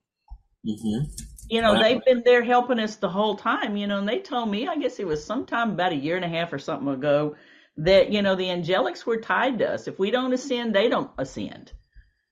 Mm-hmm. 0.67 1.10
You 1.49 1.62
know, 1.62 1.75
wow. 1.75 1.83
they've 1.83 2.05
been 2.05 2.23
there 2.25 2.43
helping 2.43 2.78
us 2.78 2.97
the 2.97 3.09
whole 3.09 3.36
time. 3.36 3.76
You 3.76 3.86
know, 3.86 3.99
and 3.99 4.09
they 4.09 4.20
told 4.20 4.49
me, 4.49 4.68
I 4.68 4.76
guess 4.76 5.01
it 5.01 5.07
was 5.07 5.25
sometime 5.25 5.73
about 5.73 5.93
a 5.93 5.97
year 5.97 6.17
and 6.17 6.25
a 6.25 6.28
half 6.28 6.52
or 6.52 6.59
something 6.59 6.89
ago, 6.89 7.35
that 7.78 8.12
you 8.12 8.23
know 8.23 8.36
the 8.36 8.49
angelics 8.49 9.05
were 9.05 9.20
tied 9.20 9.59
to 9.59 9.73
us. 9.73 9.89
If 9.89 9.99
we 9.99 10.10
don't 10.10 10.33
ascend, 10.33 10.75
they 10.75 10.89
don't 10.89 11.10
ascend. 11.18 11.73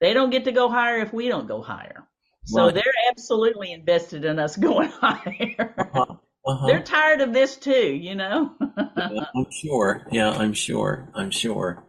They 0.01 0.15
don't 0.15 0.31
get 0.31 0.45
to 0.45 0.53
go 0.53 0.69
higher 0.69 0.99
if 0.99 1.13
we 1.13 1.29
don't 1.29 1.49
go 1.49 1.61
higher. 1.61 2.07
So 2.47 2.67
right. 2.67 2.75
they're 2.75 2.85
absolutely 3.11 3.73
invested 3.73 4.25
in 4.25 4.39
us 4.39 4.57
going 4.69 4.91
higher. 4.91 5.75
Uh-huh. 5.79 6.17
Uh-huh. 6.47 6.67
They're 6.67 6.83
tired 6.83 7.21
of 7.21 7.33
this 7.33 7.57
too, 7.57 7.95
you 7.95 8.15
know. 8.15 8.53
yeah, 8.79 9.27
I'm 9.35 9.47
sure. 9.51 10.07
Yeah, 10.11 10.31
I'm 10.31 10.53
sure. 10.53 11.09
I'm 11.15 11.31
sure. 11.31 11.83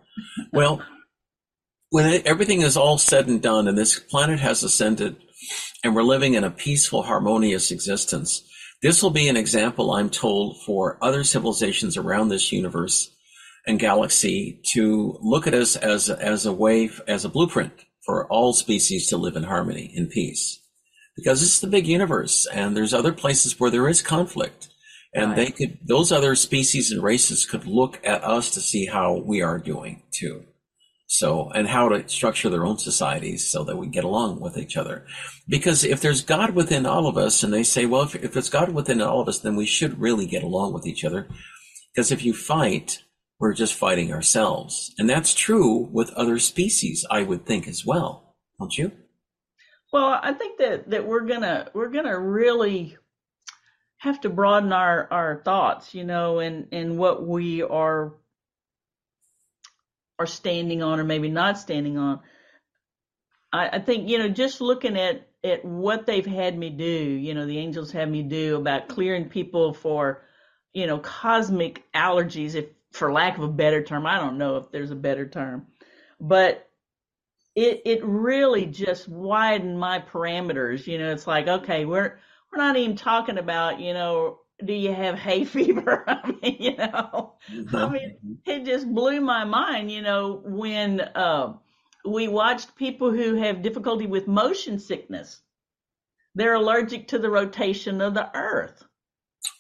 Well, 0.54 0.82
when 1.90 2.06
it, 2.14 2.26
everything 2.26 2.62
is 2.62 2.78
all 2.78 2.98
said 2.98 3.28
and 3.28 3.42
done, 3.42 3.68
and 3.68 3.78
this 3.78 4.00
planet 4.00 4.40
has 4.40 4.64
ascended, 4.64 5.18
and 5.84 5.96
we're 5.96 6.04
living 6.04 6.34
in 6.34 6.44
a 6.44 6.52
peaceful, 6.52 7.04
harmonious 7.04 7.72
existence, 7.72 8.44
this 8.82 9.04
will 9.04 9.12
be 9.12 9.28
an 9.28 9.38
example, 9.38 9.92
I'm 9.92 10.10
told, 10.10 10.62
for 10.66 10.98
other 11.02 11.24
civilizations 11.24 11.98
around 11.98 12.30
this 12.30 12.52
universe 12.52 13.12
and 13.68 13.80
galaxy 13.80 14.62
to 14.74 15.18
look 15.22 15.48
at 15.48 15.54
us 15.54 15.76
as 15.76 16.10
as 16.10 16.46
a 16.46 16.54
way, 16.54 16.90
as 17.08 17.26
a 17.26 17.30
blueprint 17.30 17.74
for 18.06 18.28
all 18.28 18.54
species 18.54 19.08
to 19.10 19.18
live 19.18 19.36
in 19.36 19.44
harmony, 19.44 19.92
in 19.96 20.08
peace. 20.08 20.60
Because 21.16 21.42
it's 21.42 21.60
the 21.60 21.68
big 21.68 21.88
universe 21.88 22.46
and 22.54 22.76
there's 22.76 22.94
other 22.94 23.14
places 23.14 23.60
where 23.60 23.72
there 23.72 23.88
is 23.88 24.02
conflict. 24.02 24.70
And 25.14 25.30
right. 25.30 25.36
they 25.36 25.52
could, 25.52 25.80
those 25.82 26.12
other 26.12 26.36
species 26.36 26.92
and 26.92 27.02
races 27.02 27.46
could 27.46 27.66
look 27.66 28.02
at 28.04 28.24
us 28.24 28.54
to 28.54 28.60
see 28.60 28.86
how 28.86 29.14
we 29.14 29.42
are 29.42 29.58
doing 29.58 30.04
too. 30.12 30.44
So, 31.08 31.52
and 31.52 31.68
how 31.68 31.88
to 31.90 32.10
structure 32.10 32.50
their 32.50 32.66
own 32.66 32.80
societies 32.80 33.48
so 33.50 33.64
that 33.64 33.78
we 33.78 33.88
get 33.88 34.04
along 34.04 34.42
with 34.42 34.58
each 34.58 34.76
other. 34.76 35.06
Because 35.48 35.84
if 35.86 36.02
there's 36.02 36.22
God 36.24 36.56
within 36.56 36.86
all 36.86 37.08
of 37.08 37.16
us, 37.16 37.44
and 37.44 37.54
they 37.54 37.64
say, 37.64 37.86
well, 37.86 38.02
if, 38.02 38.16
if 38.16 38.34
there's 38.34 38.50
God 38.50 38.74
within 38.74 39.02
all 39.02 39.22
of 39.22 39.30
us, 39.30 39.40
then 39.40 39.56
we 39.56 39.68
should 39.68 40.02
really 40.02 40.26
get 40.26 40.44
along 40.44 40.74
with 40.74 40.86
each 40.88 41.06
other. 41.06 41.28
Because 41.94 42.12
if 42.12 42.26
you 42.26 42.34
fight, 42.34 43.04
we're 43.40 43.54
just 43.54 43.76
fighting 43.76 44.12
ourselves. 44.12 44.94
And 44.98 45.10
that's 45.10 45.34
true 45.34 45.88
with 45.92 46.10
other 46.12 46.40
species, 46.40 47.06
I 47.10 47.24
would 47.24 47.46
think 47.46 47.68
as 47.68 47.86
well. 47.86 48.36
Don't 48.60 48.78
you? 48.78 48.92
Well, 49.96 50.20
I 50.22 50.34
think 50.34 50.58
that, 50.58 50.90
that 50.90 51.08
we're 51.08 51.22
gonna 51.22 51.70
we're 51.74 51.88
gonna 51.88 52.20
really 52.20 52.98
have 54.00 54.20
to 54.20 54.30
broaden 54.30 54.74
our, 54.74 55.08
our 55.10 55.42
thoughts, 55.46 55.96
you 55.96 56.04
know, 56.04 56.40
and, 56.40 56.68
and 56.74 56.98
what 56.98 57.26
we 57.26 57.64
are 57.64 58.14
are 60.20 60.26
standing 60.26 60.84
on 60.84 61.00
or 61.00 61.06
maybe 61.06 61.30
not 61.30 61.58
standing 61.58 61.98
on. 61.98 62.20
I, 63.54 63.70
I 63.70 63.80
think, 63.80 64.10
you 64.10 64.18
know, 64.18 64.28
just 64.28 64.60
looking 64.60 64.98
at, 64.98 65.30
at 65.46 65.64
what 65.64 66.06
they've 66.06 66.26
had 66.26 66.58
me 66.58 66.72
do, 66.72 66.84
you 66.84 67.34
know, 67.34 67.46
the 67.46 67.60
angels 67.60 67.94
had 67.94 68.12
me 68.12 68.22
do 68.22 68.58
about 68.58 68.90
clearing 68.90 69.30
people 69.30 69.74
for, 69.74 70.26
you 70.74 70.88
know, 70.88 71.00
cosmic 71.00 71.90
allergies, 71.94 72.56
if 72.56 72.66
for 72.92 73.14
lack 73.14 73.38
of 73.38 73.46
a 73.46 73.48
better 73.48 73.82
term. 73.82 74.06
I 74.06 74.20
don't 74.20 74.38
know 74.38 74.58
if 74.58 74.72
there's 74.74 74.92
a 74.92 74.96
better 74.96 75.26
term, 75.26 75.68
but 76.20 76.70
it 77.56 77.82
it 77.86 78.04
really 78.04 78.66
just 78.66 79.08
widened 79.08 79.80
my 79.80 80.00
parameters. 80.00 80.88
You 80.88 81.00
know, 81.00 81.12
it's 81.12 81.28
like 81.28 81.48
okay, 81.48 81.86
we're 81.86 82.20
we're 82.52 82.58
not 82.58 82.78
even 82.78 82.96
talking 82.96 83.38
about 83.38 83.80
you 83.80 83.94
know 83.94 84.40
do 84.64 84.74
you 84.74 84.94
have 84.94 85.18
hay 85.18 85.44
fever? 85.46 86.04
I 86.08 86.32
mean, 86.42 86.58
you 86.60 86.78
know, 86.78 87.34
mm-hmm. 87.52 87.76
I 87.76 87.90
mean, 87.90 88.40
it 88.46 88.66
just 88.66 88.88
blew 88.94 89.20
my 89.22 89.44
mind, 89.44 89.92
you 89.92 90.02
know, 90.02 90.42
when 90.46 91.02
uh, 91.02 91.54
we 92.06 92.28
watched 92.28 92.76
people 92.76 93.12
who 93.12 93.36
have 93.36 93.62
difficulty 93.62 94.08
with 94.08 94.28
motion 94.28 94.80
sickness. 94.80 95.42
They're 96.36 96.56
allergic 96.56 97.08
to 97.10 97.20
the 97.20 97.30
rotation 97.30 98.02
of 98.02 98.14
the 98.14 98.30
earth. 98.36 98.84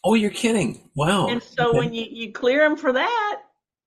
Oh, 0.04 0.14
you're 0.14 0.32
kidding. 0.32 0.90
Wow. 0.96 1.28
And 1.28 1.42
so 1.42 1.70
okay. 1.70 1.78
when 1.78 1.94
you, 1.94 2.06
you 2.10 2.32
clear 2.32 2.68
them 2.68 2.78
for 2.78 2.94
that, 2.94 3.42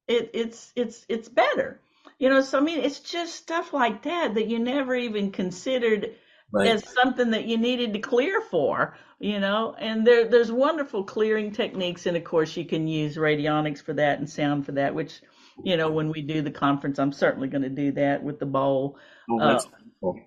it, 0.06 0.30
it's, 0.32 0.72
it's, 0.74 1.04
it's 1.08 1.28
better. 1.28 1.80
You 2.18 2.28
know, 2.28 2.40
so 2.40 2.58
I 2.58 2.60
mean, 2.60 2.80
it's 2.80 2.98
just 2.98 3.36
stuff 3.36 3.72
like 3.72 4.02
that 4.02 4.34
that 4.34 4.48
you 4.48 4.58
never 4.58 4.94
even 4.94 5.30
considered 5.30 6.16
right. 6.52 6.68
as 6.68 6.92
something 6.92 7.30
that 7.30 7.44
you 7.44 7.58
needed 7.58 7.92
to 7.92 8.00
clear 8.00 8.40
for, 8.40 8.96
you 9.20 9.38
know, 9.38 9.76
and 9.78 10.04
there, 10.04 10.28
there's 10.28 10.50
wonderful 10.50 11.04
clearing 11.04 11.52
techniques. 11.52 12.06
And 12.06 12.16
of 12.16 12.24
course 12.24 12.56
you 12.56 12.64
can 12.64 12.88
use 12.88 13.16
radionics 13.16 13.80
for 13.80 13.92
that 13.94 14.18
and 14.18 14.28
sound 14.28 14.66
for 14.66 14.72
that, 14.72 14.96
which, 14.96 15.20
you 15.62 15.76
know, 15.76 15.92
when 15.92 16.10
we 16.10 16.22
do 16.22 16.42
the 16.42 16.50
conference, 16.50 16.98
I'm 16.98 17.12
certainly 17.12 17.46
going 17.46 17.62
to 17.62 17.68
do 17.68 17.92
that 17.92 18.22
with 18.24 18.40
the 18.40 18.46
bowl. 18.46 18.98
Oh, 19.30 19.38
uh. 19.38 19.60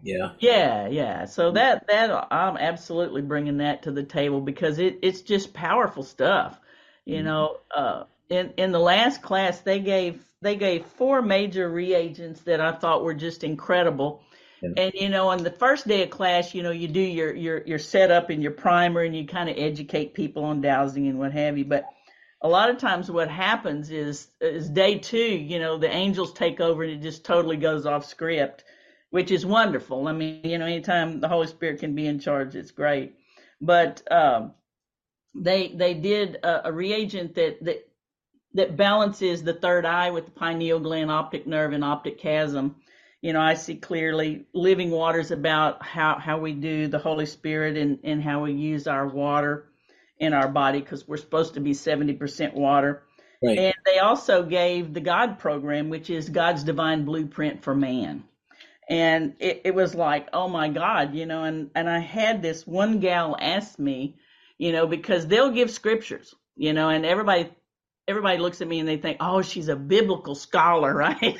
Yeah. 0.03 0.31
Yeah. 0.39 0.87
Yeah. 0.87 1.25
So 1.25 1.51
that, 1.51 1.87
that 1.87 2.27
I'm 2.31 2.55
absolutely 2.55 3.21
bringing 3.21 3.57
that 3.57 3.83
to 3.83 3.91
the 3.91 4.03
table 4.03 4.39
because 4.39 4.79
it, 4.79 4.99
it's 5.01 5.21
just 5.21 5.53
powerful 5.53 6.03
stuff, 6.03 6.57
you 7.03 7.17
mm-hmm. 7.17 7.25
know, 7.25 7.57
uh, 7.75 8.03
in, 8.29 8.53
in 8.57 8.71
the 8.71 8.79
last 8.79 9.21
class, 9.21 9.59
they 9.59 9.79
gave, 9.79 10.23
they 10.41 10.55
gave 10.55 10.85
four 10.85 11.21
major 11.21 11.69
reagents 11.69 12.41
that 12.41 12.59
I 12.61 12.71
thought 12.71 13.03
were 13.03 13.13
just 13.13 13.43
incredible 13.43 14.23
and 14.61 14.91
you 14.93 15.09
know, 15.09 15.29
on 15.29 15.43
the 15.43 15.51
first 15.51 15.87
day 15.87 16.03
of 16.03 16.11
class, 16.11 16.53
you 16.53 16.61
know, 16.61 16.71
you 16.71 16.87
do 16.87 17.01
your 17.01 17.33
your 17.33 17.63
your 17.65 17.79
setup 17.79 18.29
and 18.29 18.43
your 18.43 18.51
primer, 18.51 19.01
and 19.01 19.15
you 19.15 19.25
kind 19.25 19.49
of 19.49 19.57
educate 19.57 20.13
people 20.13 20.43
on 20.43 20.61
dowsing 20.61 21.07
and 21.07 21.17
what 21.17 21.31
have 21.31 21.57
you. 21.57 21.65
But 21.65 21.85
a 22.41 22.47
lot 22.47 22.69
of 22.69 22.77
times, 22.77 23.09
what 23.09 23.29
happens 23.29 23.89
is 23.89 24.27
is 24.39 24.69
day 24.69 24.99
two, 24.99 25.17
you 25.17 25.59
know, 25.59 25.77
the 25.77 25.89
angels 25.89 26.33
take 26.33 26.59
over 26.59 26.83
and 26.83 26.91
it 26.93 27.01
just 27.01 27.25
totally 27.25 27.57
goes 27.57 27.85
off 27.87 28.05
script, 28.05 28.63
which 29.09 29.31
is 29.31 29.45
wonderful. 29.45 30.07
I 30.07 30.13
mean, 30.13 30.41
you 30.43 30.59
know, 30.59 30.65
anytime 30.65 31.19
the 31.19 31.27
Holy 31.27 31.47
Spirit 31.47 31.79
can 31.79 31.95
be 31.95 32.05
in 32.05 32.19
charge, 32.19 32.55
it's 32.55 32.71
great. 32.71 33.15
But 33.59 34.03
um, 34.11 34.53
they 35.33 35.69
they 35.69 35.95
did 35.95 36.35
a, 36.35 36.67
a 36.67 36.71
reagent 36.71 37.33
that 37.35 37.63
that 37.65 37.87
that 38.53 38.77
balances 38.77 39.43
the 39.43 39.53
third 39.53 39.85
eye 39.85 40.11
with 40.11 40.25
the 40.25 40.31
pineal 40.31 40.80
gland, 40.80 41.11
optic 41.11 41.47
nerve, 41.47 41.73
and 41.73 41.83
optic 41.83 42.19
chiasm 42.19 42.75
you 43.21 43.33
know, 43.33 43.41
I 43.41 43.53
see 43.53 43.75
clearly 43.75 44.45
living 44.53 44.89
waters 44.89 45.30
about 45.30 45.85
how, 45.85 46.17
how 46.17 46.39
we 46.39 46.53
do 46.53 46.88
the 46.88 46.97
Holy 46.97 47.27
Spirit 47.27 47.77
and, 47.77 47.99
and 48.03 48.21
how 48.21 48.43
we 48.43 48.53
use 48.53 48.88
our 48.88 49.07
water 49.07 49.67
in 50.17 50.33
our 50.33 50.47
body 50.47 50.80
because 50.80 51.07
we're 51.07 51.17
supposed 51.17 51.53
to 51.53 51.59
be 51.59 51.71
70% 51.71 52.53
water. 52.53 53.03
Right. 53.43 53.57
And 53.57 53.75
they 53.85 53.99
also 53.99 54.43
gave 54.43 54.93
the 54.93 55.01
God 55.01 55.38
program, 55.38 55.89
which 55.89 56.09
is 56.09 56.30
God's 56.30 56.63
divine 56.63 57.05
blueprint 57.05 57.63
for 57.63 57.75
man. 57.75 58.23
And 58.89 59.35
it, 59.39 59.61
it 59.65 59.75
was 59.75 59.93
like, 59.93 60.27
oh 60.33 60.47
my 60.47 60.69
God, 60.69 61.13
you 61.13 61.25
know, 61.25 61.43
and, 61.43 61.69
and 61.75 61.89
I 61.89 61.99
had 61.99 62.41
this 62.41 62.65
one 62.65 62.99
gal 62.99 63.38
ask 63.39 63.77
me, 63.77 64.17
you 64.57 64.71
know, 64.71 64.88
because 64.88 65.27
they'll 65.27 65.51
give 65.51 65.71
scriptures, 65.71 66.35
you 66.55 66.73
know, 66.73 66.89
and 66.89 67.05
everybody 67.05 67.49
everybody 68.11 68.38
looks 68.38 68.61
at 68.61 68.67
me 68.67 68.80
and 68.80 68.88
they 68.88 68.98
think, 68.98 69.17
oh, 69.19 69.41
she's 69.41 69.69
a 69.69 69.75
biblical 69.75 70.35
scholar, 70.35 70.93
right? 70.95 71.40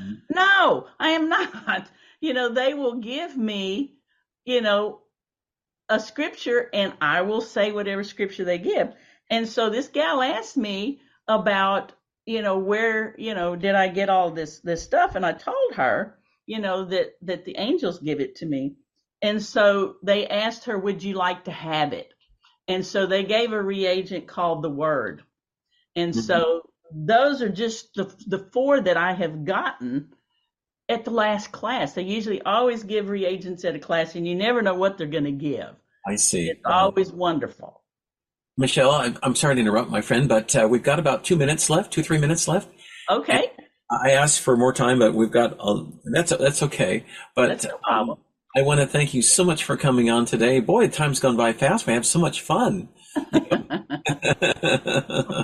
Mm-hmm. 0.00 0.14
No, 0.30 0.88
I 0.98 1.10
am 1.10 1.28
not. 1.28 1.88
You 2.20 2.34
know, 2.34 2.48
they 2.52 2.74
will 2.74 2.96
give 2.96 3.36
me, 3.36 3.94
you 4.44 4.60
know, 4.60 5.02
a 5.88 6.00
scripture 6.00 6.68
and 6.72 6.94
I 7.00 7.22
will 7.22 7.40
say 7.40 7.70
whatever 7.70 8.02
scripture 8.02 8.44
they 8.44 8.58
give. 8.58 8.92
And 9.30 9.48
so 9.48 9.70
this 9.70 9.88
gal 9.88 10.22
asked 10.22 10.56
me 10.56 11.00
about, 11.28 11.92
you 12.26 12.42
know, 12.42 12.58
where, 12.58 13.14
you 13.18 13.34
know, 13.34 13.56
did 13.56 13.74
I 13.74 13.88
get 13.88 14.08
all 14.08 14.30
this 14.30 14.60
this 14.60 14.82
stuff? 14.82 15.14
And 15.14 15.24
I 15.24 15.32
told 15.32 15.74
her, 15.74 16.18
you 16.46 16.58
know, 16.58 16.86
that 16.86 17.14
that 17.22 17.44
the 17.44 17.56
angels 17.58 17.98
give 17.98 18.20
it 18.20 18.36
to 18.36 18.46
me. 18.46 18.76
And 19.22 19.42
so 19.42 19.96
they 20.02 20.26
asked 20.26 20.64
her, 20.64 20.78
would 20.78 21.02
you 21.02 21.14
like 21.14 21.44
to 21.44 21.52
have 21.52 21.92
it? 21.92 22.12
And 22.68 22.84
so 22.84 23.06
they 23.06 23.24
gave 23.24 23.52
a 23.52 23.62
reagent 23.62 24.26
called 24.26 24.62
the 24.62 24.70
word. 24.70 25.22
And 25.96 26.12
mm-hmm. 26.12 26.20
so 26.20 26.62
those 26.92 27.42
are 27.42 27.48
just 27.48 27.94
the 27.94 28.04
the 28.26 28.48
four 28.52 28.80
that 28.80 28.96
I 28.96 29.12
have 29.12 29.44
gotten 29.44 30.10
at 30.88 31.04
the 31.04 31.10
last 31.10 31.52
class. 31.52 31.92
They 31.92 32.02
usually 32.02 32.42
always 32.42 32.82
give 32.82 33.08
reagents 33.08 33.64
at 33.64 33.74
a 33.74 33.78
class, 33.78 34.14
and 34.14 34.26
you 34.26 34.34
never 34.34 34.62
know 34.62 34.74
what 34.74 34.98
they're 34.98 35.06
going 35.06 35.24
to 35.24 35.32
give. 35.32 35.74
I 36.06 36.16
see. 36.16 36.48
It's 36.48 36.60
always 36.64 37.12
wonderful. 37.12 37.82
Michelle, 38.56 38.92
I'm 38.92 39.18
I'm, 39.22 39.34
sorry 39.34 39.56
to 39.56 39.60
interrupt, 39.60 39.90
my 39.90 40.00
friend, 40.00 40.28
but 40.28 40.54
uh, 40.54 40.68
we've 40.70 40.82
got 40.82 40.98
about 40.98 41.24
two 41.24 41.36
minutes 41.36 41.70
left, 41.70 41.92
two 41.92 42.02
three 42.02 42.18
minutes 42.18 42.46
left. 42.46 42.68
Okay. 43.10 43.50
And 43.56 43.66
I 43.90 44.12
asked 44.12 44.40
for 44.40 44.56
more 44.56 44.72
time, 44.72 45.00
but 45.00 45.14
we've 45.14 45.30
got 45.30 45.56
uh, 45.58 45.84
that's 46.04 46.36
that's 46.36 46.62
okay. 46.62 47.04
But 47.34 47.48
that's 47.48 47.64
no 47.64 47.78
problem. 47.78 48.18
I 48.56 48.62
want 48.62 48.78
to 48.78 48.86
thank 48.86 49.14
you 49.14 49.22
so 49.22 49.42
much 49.42 49.64
for 49.64 49.76
coming 49.76 50.10
on 50.10 50.26
today. 50.26 50.60
Boy, 50.60 50.86
time's 50.86 51.18
gone 51.18 51.36
by 51.36 51.52
fast. 51.52 51.88
We 51.88 51.92
have 51.94 52.06
so 52.06 52.20
much 52.20 52.40
fun. 52.40 52.88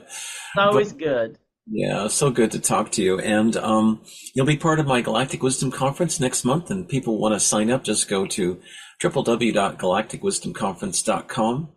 it's 0.00 0.56
always 0.56 0.92
but, 0.92 0.98
good. 0.98 1.38
Yeah, 1.66 2.08
so 2.08 2.30
good 2.30 2.50
to 2.52 2.58
talk 2.58 2.90
to 2.92 3.02
you. 3.02 3.18
And 3.20 3.56
um, 3.56 4.02
you'll 4.34 4.46
be 4.46 4.56
part 4.56 4.80
of 4.80 4.86
my 4.86 5.00
Galactic 5.00 5.42
Wisdom 5.42 5.70
Conference 5.70 6.18
next 6.18 6.44
month. 6.44 6.70
And 6.70 6.88
people 6.88 7.18
want 7.18 7.34
to 7.34 7.40
sign 7.40 7.70
up, 7.70 7.84
just 7.84 8.08
go 8.08 8.26
to 8.26 8.60
www.galacticwisdomconference.com. 9.00 11.68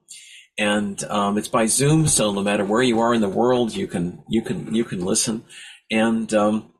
And 0.58 1.04
um, 1.06 1.38
it's 1.38 1.50
by 1.50 1.66
Zoom, 1.66 2.08
so 2.08 2.32
no 2.32 2.42
matter 2.42 2.64
where 2.64 2.82
you 2.82 3.02
are 3.02 3.14
in 3.14 3.20
the 3.20 3.28
world, 3.28 3.76
you 3.76 3.88
can 3.88 4.24
you 4.30 4.42
can 4.42 4.74
you 4.74 4.86
can 4.86 5.04
listen. 5.04 5.44
And 5.92 6.34
um, 6.34 6.72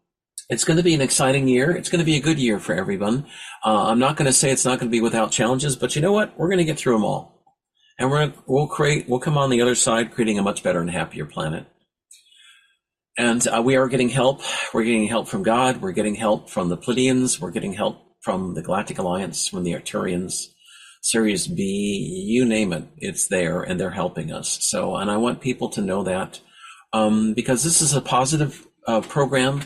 it's 0.50 0.64
going 0.64 0.78
to 0.78 0.84
be 0.84 0.94
an 0.94 1.02
exciting 1.02 1.48
year. 1.48 1.72
It's 1.72 1.90
going 1.90 2.00
to 2.00 2.06
be 2.06 2.16
a 2.16 2.22
good 2.22 2.40
year 2.40 2.60
for 2.60 2.74
everyone. 2.74 3.26
Uh, 3.66 3.88
I'm 3.88 4.00
not 4.00 4.16
going 4.16 4.28
to 4.28 4.34
say 4.34 4.52
it's 4.52 4.64
not 4.64 4.80
going 4.80 4.90
to 4.90 4.96
be 4.96 5.02
without 5.02 5.32
challenges, 5.32 5.76
but 5.76 5.96
you 5.96 6.02
know 6.02 6.14
what? 6.14 6.38
We're 6.38 6.48
going 6.48 6.60
to 6.60 6.64
get 6.64 6.78
through 6.78 6.94
them 6.94 7.04
all, 7.04 7.35
and 7.98 8.10
we're 8.10 8.34
we'll 8.48 8.68
create. 8.68 9.08
We'll 9.08 9.20
come 9.20 9.38
on 9.38 9.50
the 9.50 9.62
other 9.62 9.76
side, 9.76 10.14
creating 10.14 10.40
a 10.40 10.44
much 10.44 10.64
better 10.64 10.80
and 10.82 10.90
happier 10.90 11.26
planet. 11.26 11.66
And 13.18 13.48
uh, 13.48 13.62
we 13.64 13.78
are 13.78 13.88
getting 13.88 14.10
help. 14.10 14.42
We're 14.74 14.84
getting 14.84 15.08
help 15.08 15.28
from 15.30 15.44
God. 15.44 15.82
We're 15.82 15.94
getting 15.94 16.16
help 16.16 16.50
from 16.50 16.68
the 16.70 16.78
Pleiadians. 16.78 17.40
We're 17.40 17.52
getting 17.52 17.74
help 17.74 18.02
from 18.22 18.56
the 18.56 18.62
Galactic 18.62 18.98
Alliance, 18.98 19.48
from 19.48 19.64
the 19.64 19.72
Arcturians, 19.72 20.48
Sirius 21.06 21.46
B, 21.46 22.26
you 22.28 22.44
name 22.44 22.74
it, 22.74 22.86
it's 22.98 23.28
there, 23.28 23.62
and 23.62 23.80
they're 23.80 23.92
helping 23.92 24.32
us. 24.32 24.58
So, 24.64 24.96
and 24.96 25.12
I 25.12 25.18
want 25.18 25.40
people 25.40 25.70
to 25.70 25.82
know 25.82 26.02
that 26.02 26.40
um, 26.94 27.36
because 27.36 27.64
this 27.64 27.80
is 27.80 27.94
a 27.94 28.02
positive 28.02 28.66
uh, 28.88 29.02
program. 29.02 29.62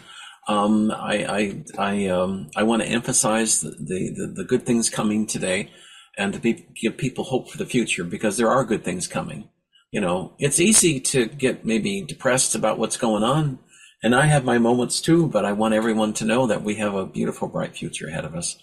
Um, 0.50 0.92
I 0.92 1.26
I 1.26 1.64
I, 1.78 2.08
um, 2.08 2.50
I 2.58 2.64
want 2.64 2.82
to 2.82 2.90
emphasize 2.90 3.62
the, 3.62 3.70
the, 3.70 4.34
the 4.36 4.44
good 4.44 4.66
things 4.66 4.90
coming 4.90 5.26
today, 5.26 5.72
and 6.20 6.34
to 6.34 6.40
be, 6.40 6.68
give 6.80 6.98
people 6.98 7.24
hope 7.24 7.50
for 7.50 7.58
the 7.58 7.66
future 7.66 8.04
because 8.04 8.38
there 8.38 8.52
are 8.52 8.64
good 8.64 8.84
things 8.84 9.08
coming 9.08 9.50
you 9.92 10.02
know, 10.02 10.34
it's 10.38 10.60
easy 10.60 11.00
to 11.00 11.26
get 11.26 11.66
maybe 11.66 12.02
depressed 12.02 12.54
about 12.56 12.78
what's 12.78 12.98
going 12.98 13.24
on. 13.24 13.58
And 14.04 14.14
I 14.16 14.28
have 14.28 14.46
my 14.46 14.60
moments 14.60 15.02
too, 15.02 15.28
but 15.28 15.46
I 15.46 15.52
want 15.52 15.74
everyone 15.74 16.14
to 16.14 16.26
know 16.26 16.46
that 16.48 16.64
we 16.64 16.76
have 16.76 16.94
a 16.94 17.06
beautiful, 17.06 17.48
bright 17.48 17.76
future 17.76 18.08
ahead 18.08 18.26
of 18.26 18.36
us. 18.36 18.58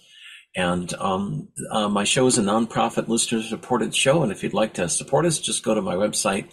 And 0.55 0.93
um, 0.95 1.49
uh, 1.69 1.89
my 1.89 2.05
show 2.05 2.27
is 2.27 2.37
a 2.37 2.41
nonprofit 2.41 3.09
listener 3.09 3.41
supported 3.43 3.93
show. 3.93 4.23
And 4.23 4.31
if 4.31 4.41
you'd 4.41 4.53
like 4.53 4.73
to 4.75 4.87
support 4.89 5.25
us, 5.25 5.39
just 5.39 5.63
go 5.63 5.75
to 5.75 5.81
my 5.81 5.95
website 5.95 6.47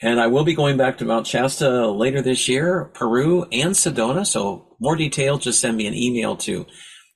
and 0.00 0.20
I 0.20 0.26
will 0.26 0.44
be 0.44 0.54
going 0.54 0.76
back 0.76 0.98
to 0.98 1.04
Mount 1.04 1.26
Shasta 1.26 1.88
later 1.88 2.22
this 2.22 2.48
year, 2.48 2.90
Peru 2.94 3.44
and 3.52 3.72
Sedona. 3.72 4.26
So 4.26 4.76
more 4.80 4.96
details, 4.96 5.44
just 5.44 5.60
send 5.60 5.76
me 5.76 5.86
an 5.86 5.94
email 5.94 6.36
to 6.36 6.66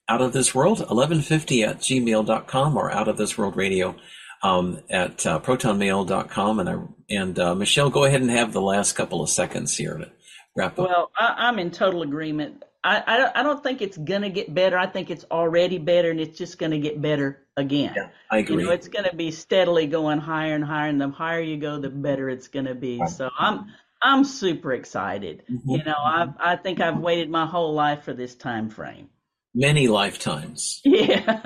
out 0.09 0.23
of 0.23 0.33
this 0.33 0.55
world 0.55 0.79
1150 0.79 1.63
at 1.63 1.79
gmail.com 1.81 2.77
or 2.77 2.91
out 2.91 3.09
of 3.09 3.17
this 3.17 3.37
world 3.37 3.57
radio 3.57 3.95
um, 4.43 4.81
at 4.91 5.27
uh, 5.27 5.41
protonmail.com. 5.41 6.61
And 6.61 6.69
I, 6.69 6.79
and 7.11 7.39
uh, 7.39 7.55
Michelle, 7.55 7.91
go 7.91 8.05
ahead 8.05 8.21
and 8.21 8.31
have 8.31 8.53
the 8.53 8.63
last 8.63 8.93
couple 8.93 9.23
of 9.23 9.29
seconds 9.29 9.77
here 9.77 9.99
to 9.99 10.11
wrap 10.57 10.79
up. 10.79 10.89
Well, 10.89 11.11
I, 11.19 11.35
I'm 11.39 11.59
in 11.59 11.71
total 11.71 12.03
agreement. 12.03 12.65
I, 12.85 13.03
I 13.07 13.17
don't, 13.17 13.37
I 13.37 13.43
don't 13.43 13.63
think 13.63 13.83
it's 13.83 13.97
gonna 13.97 14.31
get 14.31 14.53
better. 14.55 14.79
I 14.79 14.87
think 14.87 15.11
it's 15.11 15.25
already 15.31 15.79
better, 15.79 16.11
and 16.11 16.21
it's 16.21 16.39
just 16.39 16.59
gonna 16.59 16.79
get 16.79 17.01
better 17.03 17.45
again. 17.57 17.93
Yeah, 17.97 18.09
I 18.31 18.39
agree. 18.39 18.57
You 18.57 18.69
know, 18.69 18.71
it's 18.71 18.89
gonna 18.89 19.15
be 19.15 19.31
steadily 19.33 19.87
going 19.87 20.21
higher 20.21 20.55
and 20.55 20.65
higher, 20.65 20.89
and 20.89 21.01
the 21.01 21.09
higher 21.09 21.41
you 21.41 21.57
go, 21.57 21.81
the 21.81 21.91
better 21.91 22.29
it's 22.29 22.49
gonna 22.49 22.75
be. 22.75 22.99
Right. 23.01 23.09
So 23.11 23.31
I'm 23.37 23.73
I'm 24.01 24.25
super 24.25 24.73
excited. 24.73 25.43
Mm-hmm. 25.51 25.71
You 25.71 25.85
know, 25.85 25.97
I 25.97 26.29
I 26.39 26.57
think 26.57 26.81
I've 26.81 26.99
waited 26.99 27.31
my 27.31 27.47
whole 27.47 27.75
life 27.75 28.05
for 28.05 28.13
this 28.13 28.37
time 28.37 28.71
frame. 28.71 29.09
Many 29.55 29.89
lifetimes. 29.89 30.81
Yeah. 30.85 31.41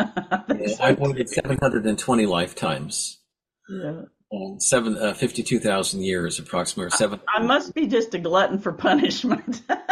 yeah 0.49 0.77
I've 0.81 0.99
waited 0.99 1.31
720 1.31 2.27
lifetimes. 2.27 3.19
Yeah. 3.69 4.03
And 4.31 4.63
seven, 4.63 4.97
uh, 4.97 5.15
52,000 5.15 6.03
years 6.03 6.39
approximately, 6.39 6.87
or 6.87 6.91
seven. 6.91 7.21
I, 7.29 7.41
I 7.41 7.43
must 7.43 7.75
be 7.75 7.87
just 7.87 8.15
a 8.15 8.19
glutton 8.19 8.59
for 8.59 8.73
punishment. 8.73 9.63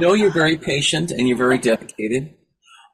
no, 0.00 0.14
you're 0.14 0.30
very 0.30 0.56
patient 0.56 1.10
and 1.10 1.28
you're 1.28 1.36
very 1.36 1.58
dedicated. 1.58 2.34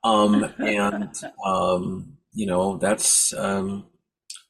Um, 0.04 0.52
and, 0.58 1.10
um, 1.44 2.18
you 2.32 2.46
know, 2.46 2.76
that's, 2.78 3.34
um, 3.34 3.86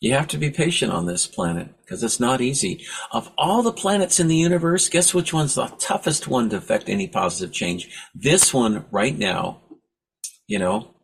you 0.00 0.12
have 0.12 0.28
to 0.28 0.38
be 0.38 0.50
patient 0.50 0.92
on 0.92 1.06
this 1.06 1.26
planet 1.26 1.68
because 1.80 2.02
it's 2.04 2.20
not 2.20 2.40
easy. 2.40 2.86
Of 3.10 3.32
all 3.36 3.62
the 3.62 3.72
planets 3.72 4.20
in 4.20 4.28
the 4.28 4.36
universe, 4.36 4.88
guess 4.88 5.12
which 5.12 5.32
one's 5.32 5.56
the 5.56 5.66
toughest 5.78 6.28
one 6.28 6.50
to 6.50 6.56
affect 6.56 6.88
any 6.88 7.08
positive 7.08 7.52
change? 7.52 7.88
This 8.14 8.54
one 8.54 8.84
right 8.92 9.16
now, 9.16 9.62
you 10.46 10.58
know. 10.58 10.94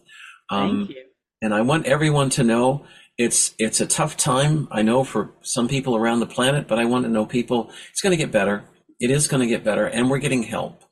Um, 0.50 0.86
thank 0.86 0.90
you. 0.92 1.04
And 1.42 1.54
I 1.54 1.62
want 1.62 1.88
everyone 1.88 2.30
to 2.32 2.44
know 2.44 2.86
it's 3.18 3.54
it's 3.58 3.82
a 3.82 3.88
tough 3.88 4.16
time. 4.16 4.68
I 4.72 4.82
know 4.84 5.04
for 5.04 5.32
some 5.42 5.68
people 5.68 5.96
around 5.96 6.20
the 6.20 6.28
planet, 6.28 6.68
but 6.68 6.80
I 6.80 6.86
want 6.86 7.06
to 7.06 7.12
know 7.12 7.26
people. 7.26 7.72
It's 7.92 8.02
going 8.02 8.12
to 8.12 8.18
get 8.18 8.32
better. 8.32 8.64
It 9.00 9.12
is 9.12 9.28
going 9.28 9.42
to 9.42 9.48
get 9.48 9.64
better, 9.64 9.86
and 9.86 10.10
we're 10.10 10.20
getting 10.20 10.44
help. 10.44 10.84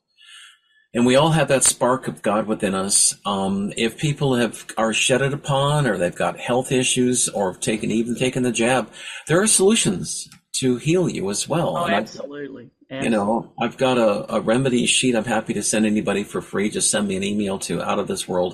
And 0.93 1.05
we 1.05 1.15
all 1.15 1.31
have 1.31 1.49
that 1.49 1.63
spark 1.63 2.07
of 2.07 2.23
God 2.23 2.47
within 2.47 2.73
us. 2.73 3.15
Um, 3.23 3.71
if 3.77 3.97
people 3.97 4.35
have 4.35 4.65
are 4.77 4.91
shedded 4.91 5.33
upon, 5.33 5.87
or 5.87 5.97
they've 5.97 6.13
got 6.13 6.39
health 6.39 6.71
issues, 6.71 7.29
or 7.29 7.53
have 7.53 7.61
taken 7.61 7.91
even 7.91 8.15
taken 8.15 8.43
the 8.43 8.51
jab, 8.51 8.91
there 9.27 9.41
are 9.41 9.47
solutions 9.47 10.27
to 10.59 10.77
heal 10.77 11.09
you 11.09 11.29
as 11.29 11.47
well. 11.47 11.77
Oh, 11.77 11.87
absolutely. 11.87 12.71
absolutely. 12.89 13.03
You 13.03 13.09
know, 13.09 13.51
I've 13.59 13.77
got 13.77 13.97
a, 13.97 14.35
a 14.35 14.41
remedy 14.41 14.85
sheet. 14.85 15.15
I'm 15.15 15.25
happy 15.25 15.53
to 15.53 15.63
send 15.63 15.85
anybody 15.85 16.23
for 16.23 16.41
free. 16.41 16.69
Just 16.69 16.89
send 16.89 17.07
me 17.07 17.15
an 17.15 17.23
email 17.23 17.59
to 17.59 17.81
out 17.81 17.99
of 17.99 18.07
this 18.07 18.27
world 18.27 18.53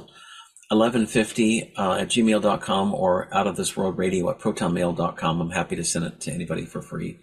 1150 0.69 1.73
uh, 1.75 1.93
at 1.93 2.09
gmail.com 2.09 2.93
or 2.93 3.33
out 3.33 3.47
of 3.47 3.55
this 3.55 3.77
world 3.77 3.97
radio 3.97 4.29
at 4.29 4.39
protonmail.com. 4.39 5.41
I'm 5.41 5.51
happy 5.51 5.75
to 5.75 5.83
send 5.83 6.05
it 6.05 6.19
to 6.21 6.31
anybody 6.31 6.65
for 6.65 6.81
free. 6.81 7.19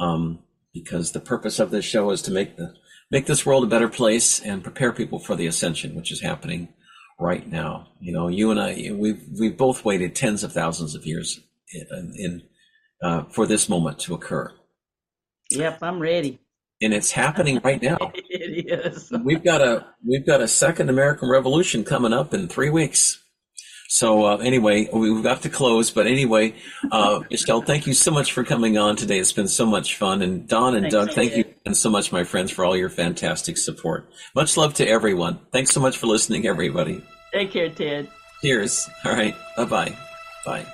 Um, 0.00 0.40
because 0.72 1.12
the 1.12 1.20
purpose 1.20 1.58
of 1.58 1.70
this 1.70 1.84
show 1.84 2.10
is 2.10 2.22
to 2.22 2.30
make 2.30 2.56
the 2.56 2.74
make 3.10 3.26
this 3.26 3.46
world 3.46 3.64
a 3.64 3.68
better 3.68 3.88
place 3.88 4.40
and 4.40 4.62
prepare 4.62 4.92
people 4.92 5.18
for 5.18 5.34
the 5.34 5.46
ascension, 5.46 5.94
which 5.94 6.12
is 6.12 6.20
happening 6.20 6.68
right 7.18 7.50
now. 7.50 7.88
You 8.00 8.12
know, 8.12 8.28
you 8.28 8.50
and 8.50 8.60
I, 8.60 8.90
we've 8.92 9.22
we've 9.38 9.56
both 9.56 9.84
waited 9.84 10.14
tens 10.14 10.44
of 10.44 10.52
thousands 10.52 10.94
of 10.94 11.06
years 11.06 11.40
in, 11.72 12.12
in 12.16 12.42
uh, 13.02 13.24
for 13.24 13.46
this 13.46 13.68
moment 13.68 13.98
to 14.00 14.14
occur. 14.14 14.52
Yep, 15.50 15.78
I'm 15.82 16.00
ready. 16.00 16.40
And 16.82 16.92
it's 16.92 17.10
happening 17.10 17.60
right 17.64 17.80
now. 17.80 17.96
it 18.14 18.70
is. 18.70 19.12
we've 19.24 19.42
got 19.42 19.62
a 19.62 19.86
we've 20.06 20.26
got 20.26 20.40
a 20.40 20.48
second 20.48 20.90
American 20.90 21.30
Revolution 21.30 21.84
coming 21.84 22.12
up 22.12 22.34
in 22.34 22.48
three 22.48 22.70
weeks. 22.70 23.22
So 23.88 24.26
uh, 24.26 24.36
anyway, 24.38 24.88
we've 24.92 25.22
got 25.22 25.42
to 25.42 25.48
close. 25.48 25.90
But 25.90 26.06
anyway, 26.06 26.54
uh, 26.90 27.20
Michelle, 27.30 27.62
thank 27.62 27.86
you 27.86 27.94
so 27.94 28.10
much 28.10 28.32
for 28.32 28.44
coming 28.44 28.76
on 28.76 28.96
today. 28.96 29.18
It's 29.18 29.32
been 29.32 29.48
so 29.48 29.64
much 29.64 29.96
fun. 29.96 30.22
And 30.22 30.46
Don 30.48 30.74
and 30.74 30.84
Thanks, 30.84 30.94
Doug, 30.94 31.10
thank 31.12 31.36
you 31.36 31.44
and 31.64 31.76
so 31.76 31.88
much, 31.88 32.12
my 32.12 32.24
friends, 32.24 32.50
for 32.50 32.64
all 32.64 32.76
your 32.76 32.90
fantastic 32.90 33.56
support. 33.56 34.08
Much 34.34 34.56
love 34.56 34.74
to 34.74 34.88
everyone. 34.88 35.38
Thanks 35.52 35.70
so 35.70 35.80
much 35.80 35.96
for 35.96 36.06
listening, 36.06 36.46
everybody. 36.46 37.02
Take 37.32 37.52
care, 37.52 37.70
Ted. 37.70 38.10
Cheers. 38.42 38.88
All 39.04 39.12
right. 39.12 39.34
Bye-bye. 39.56 39.96
Bye. 40.44 40.66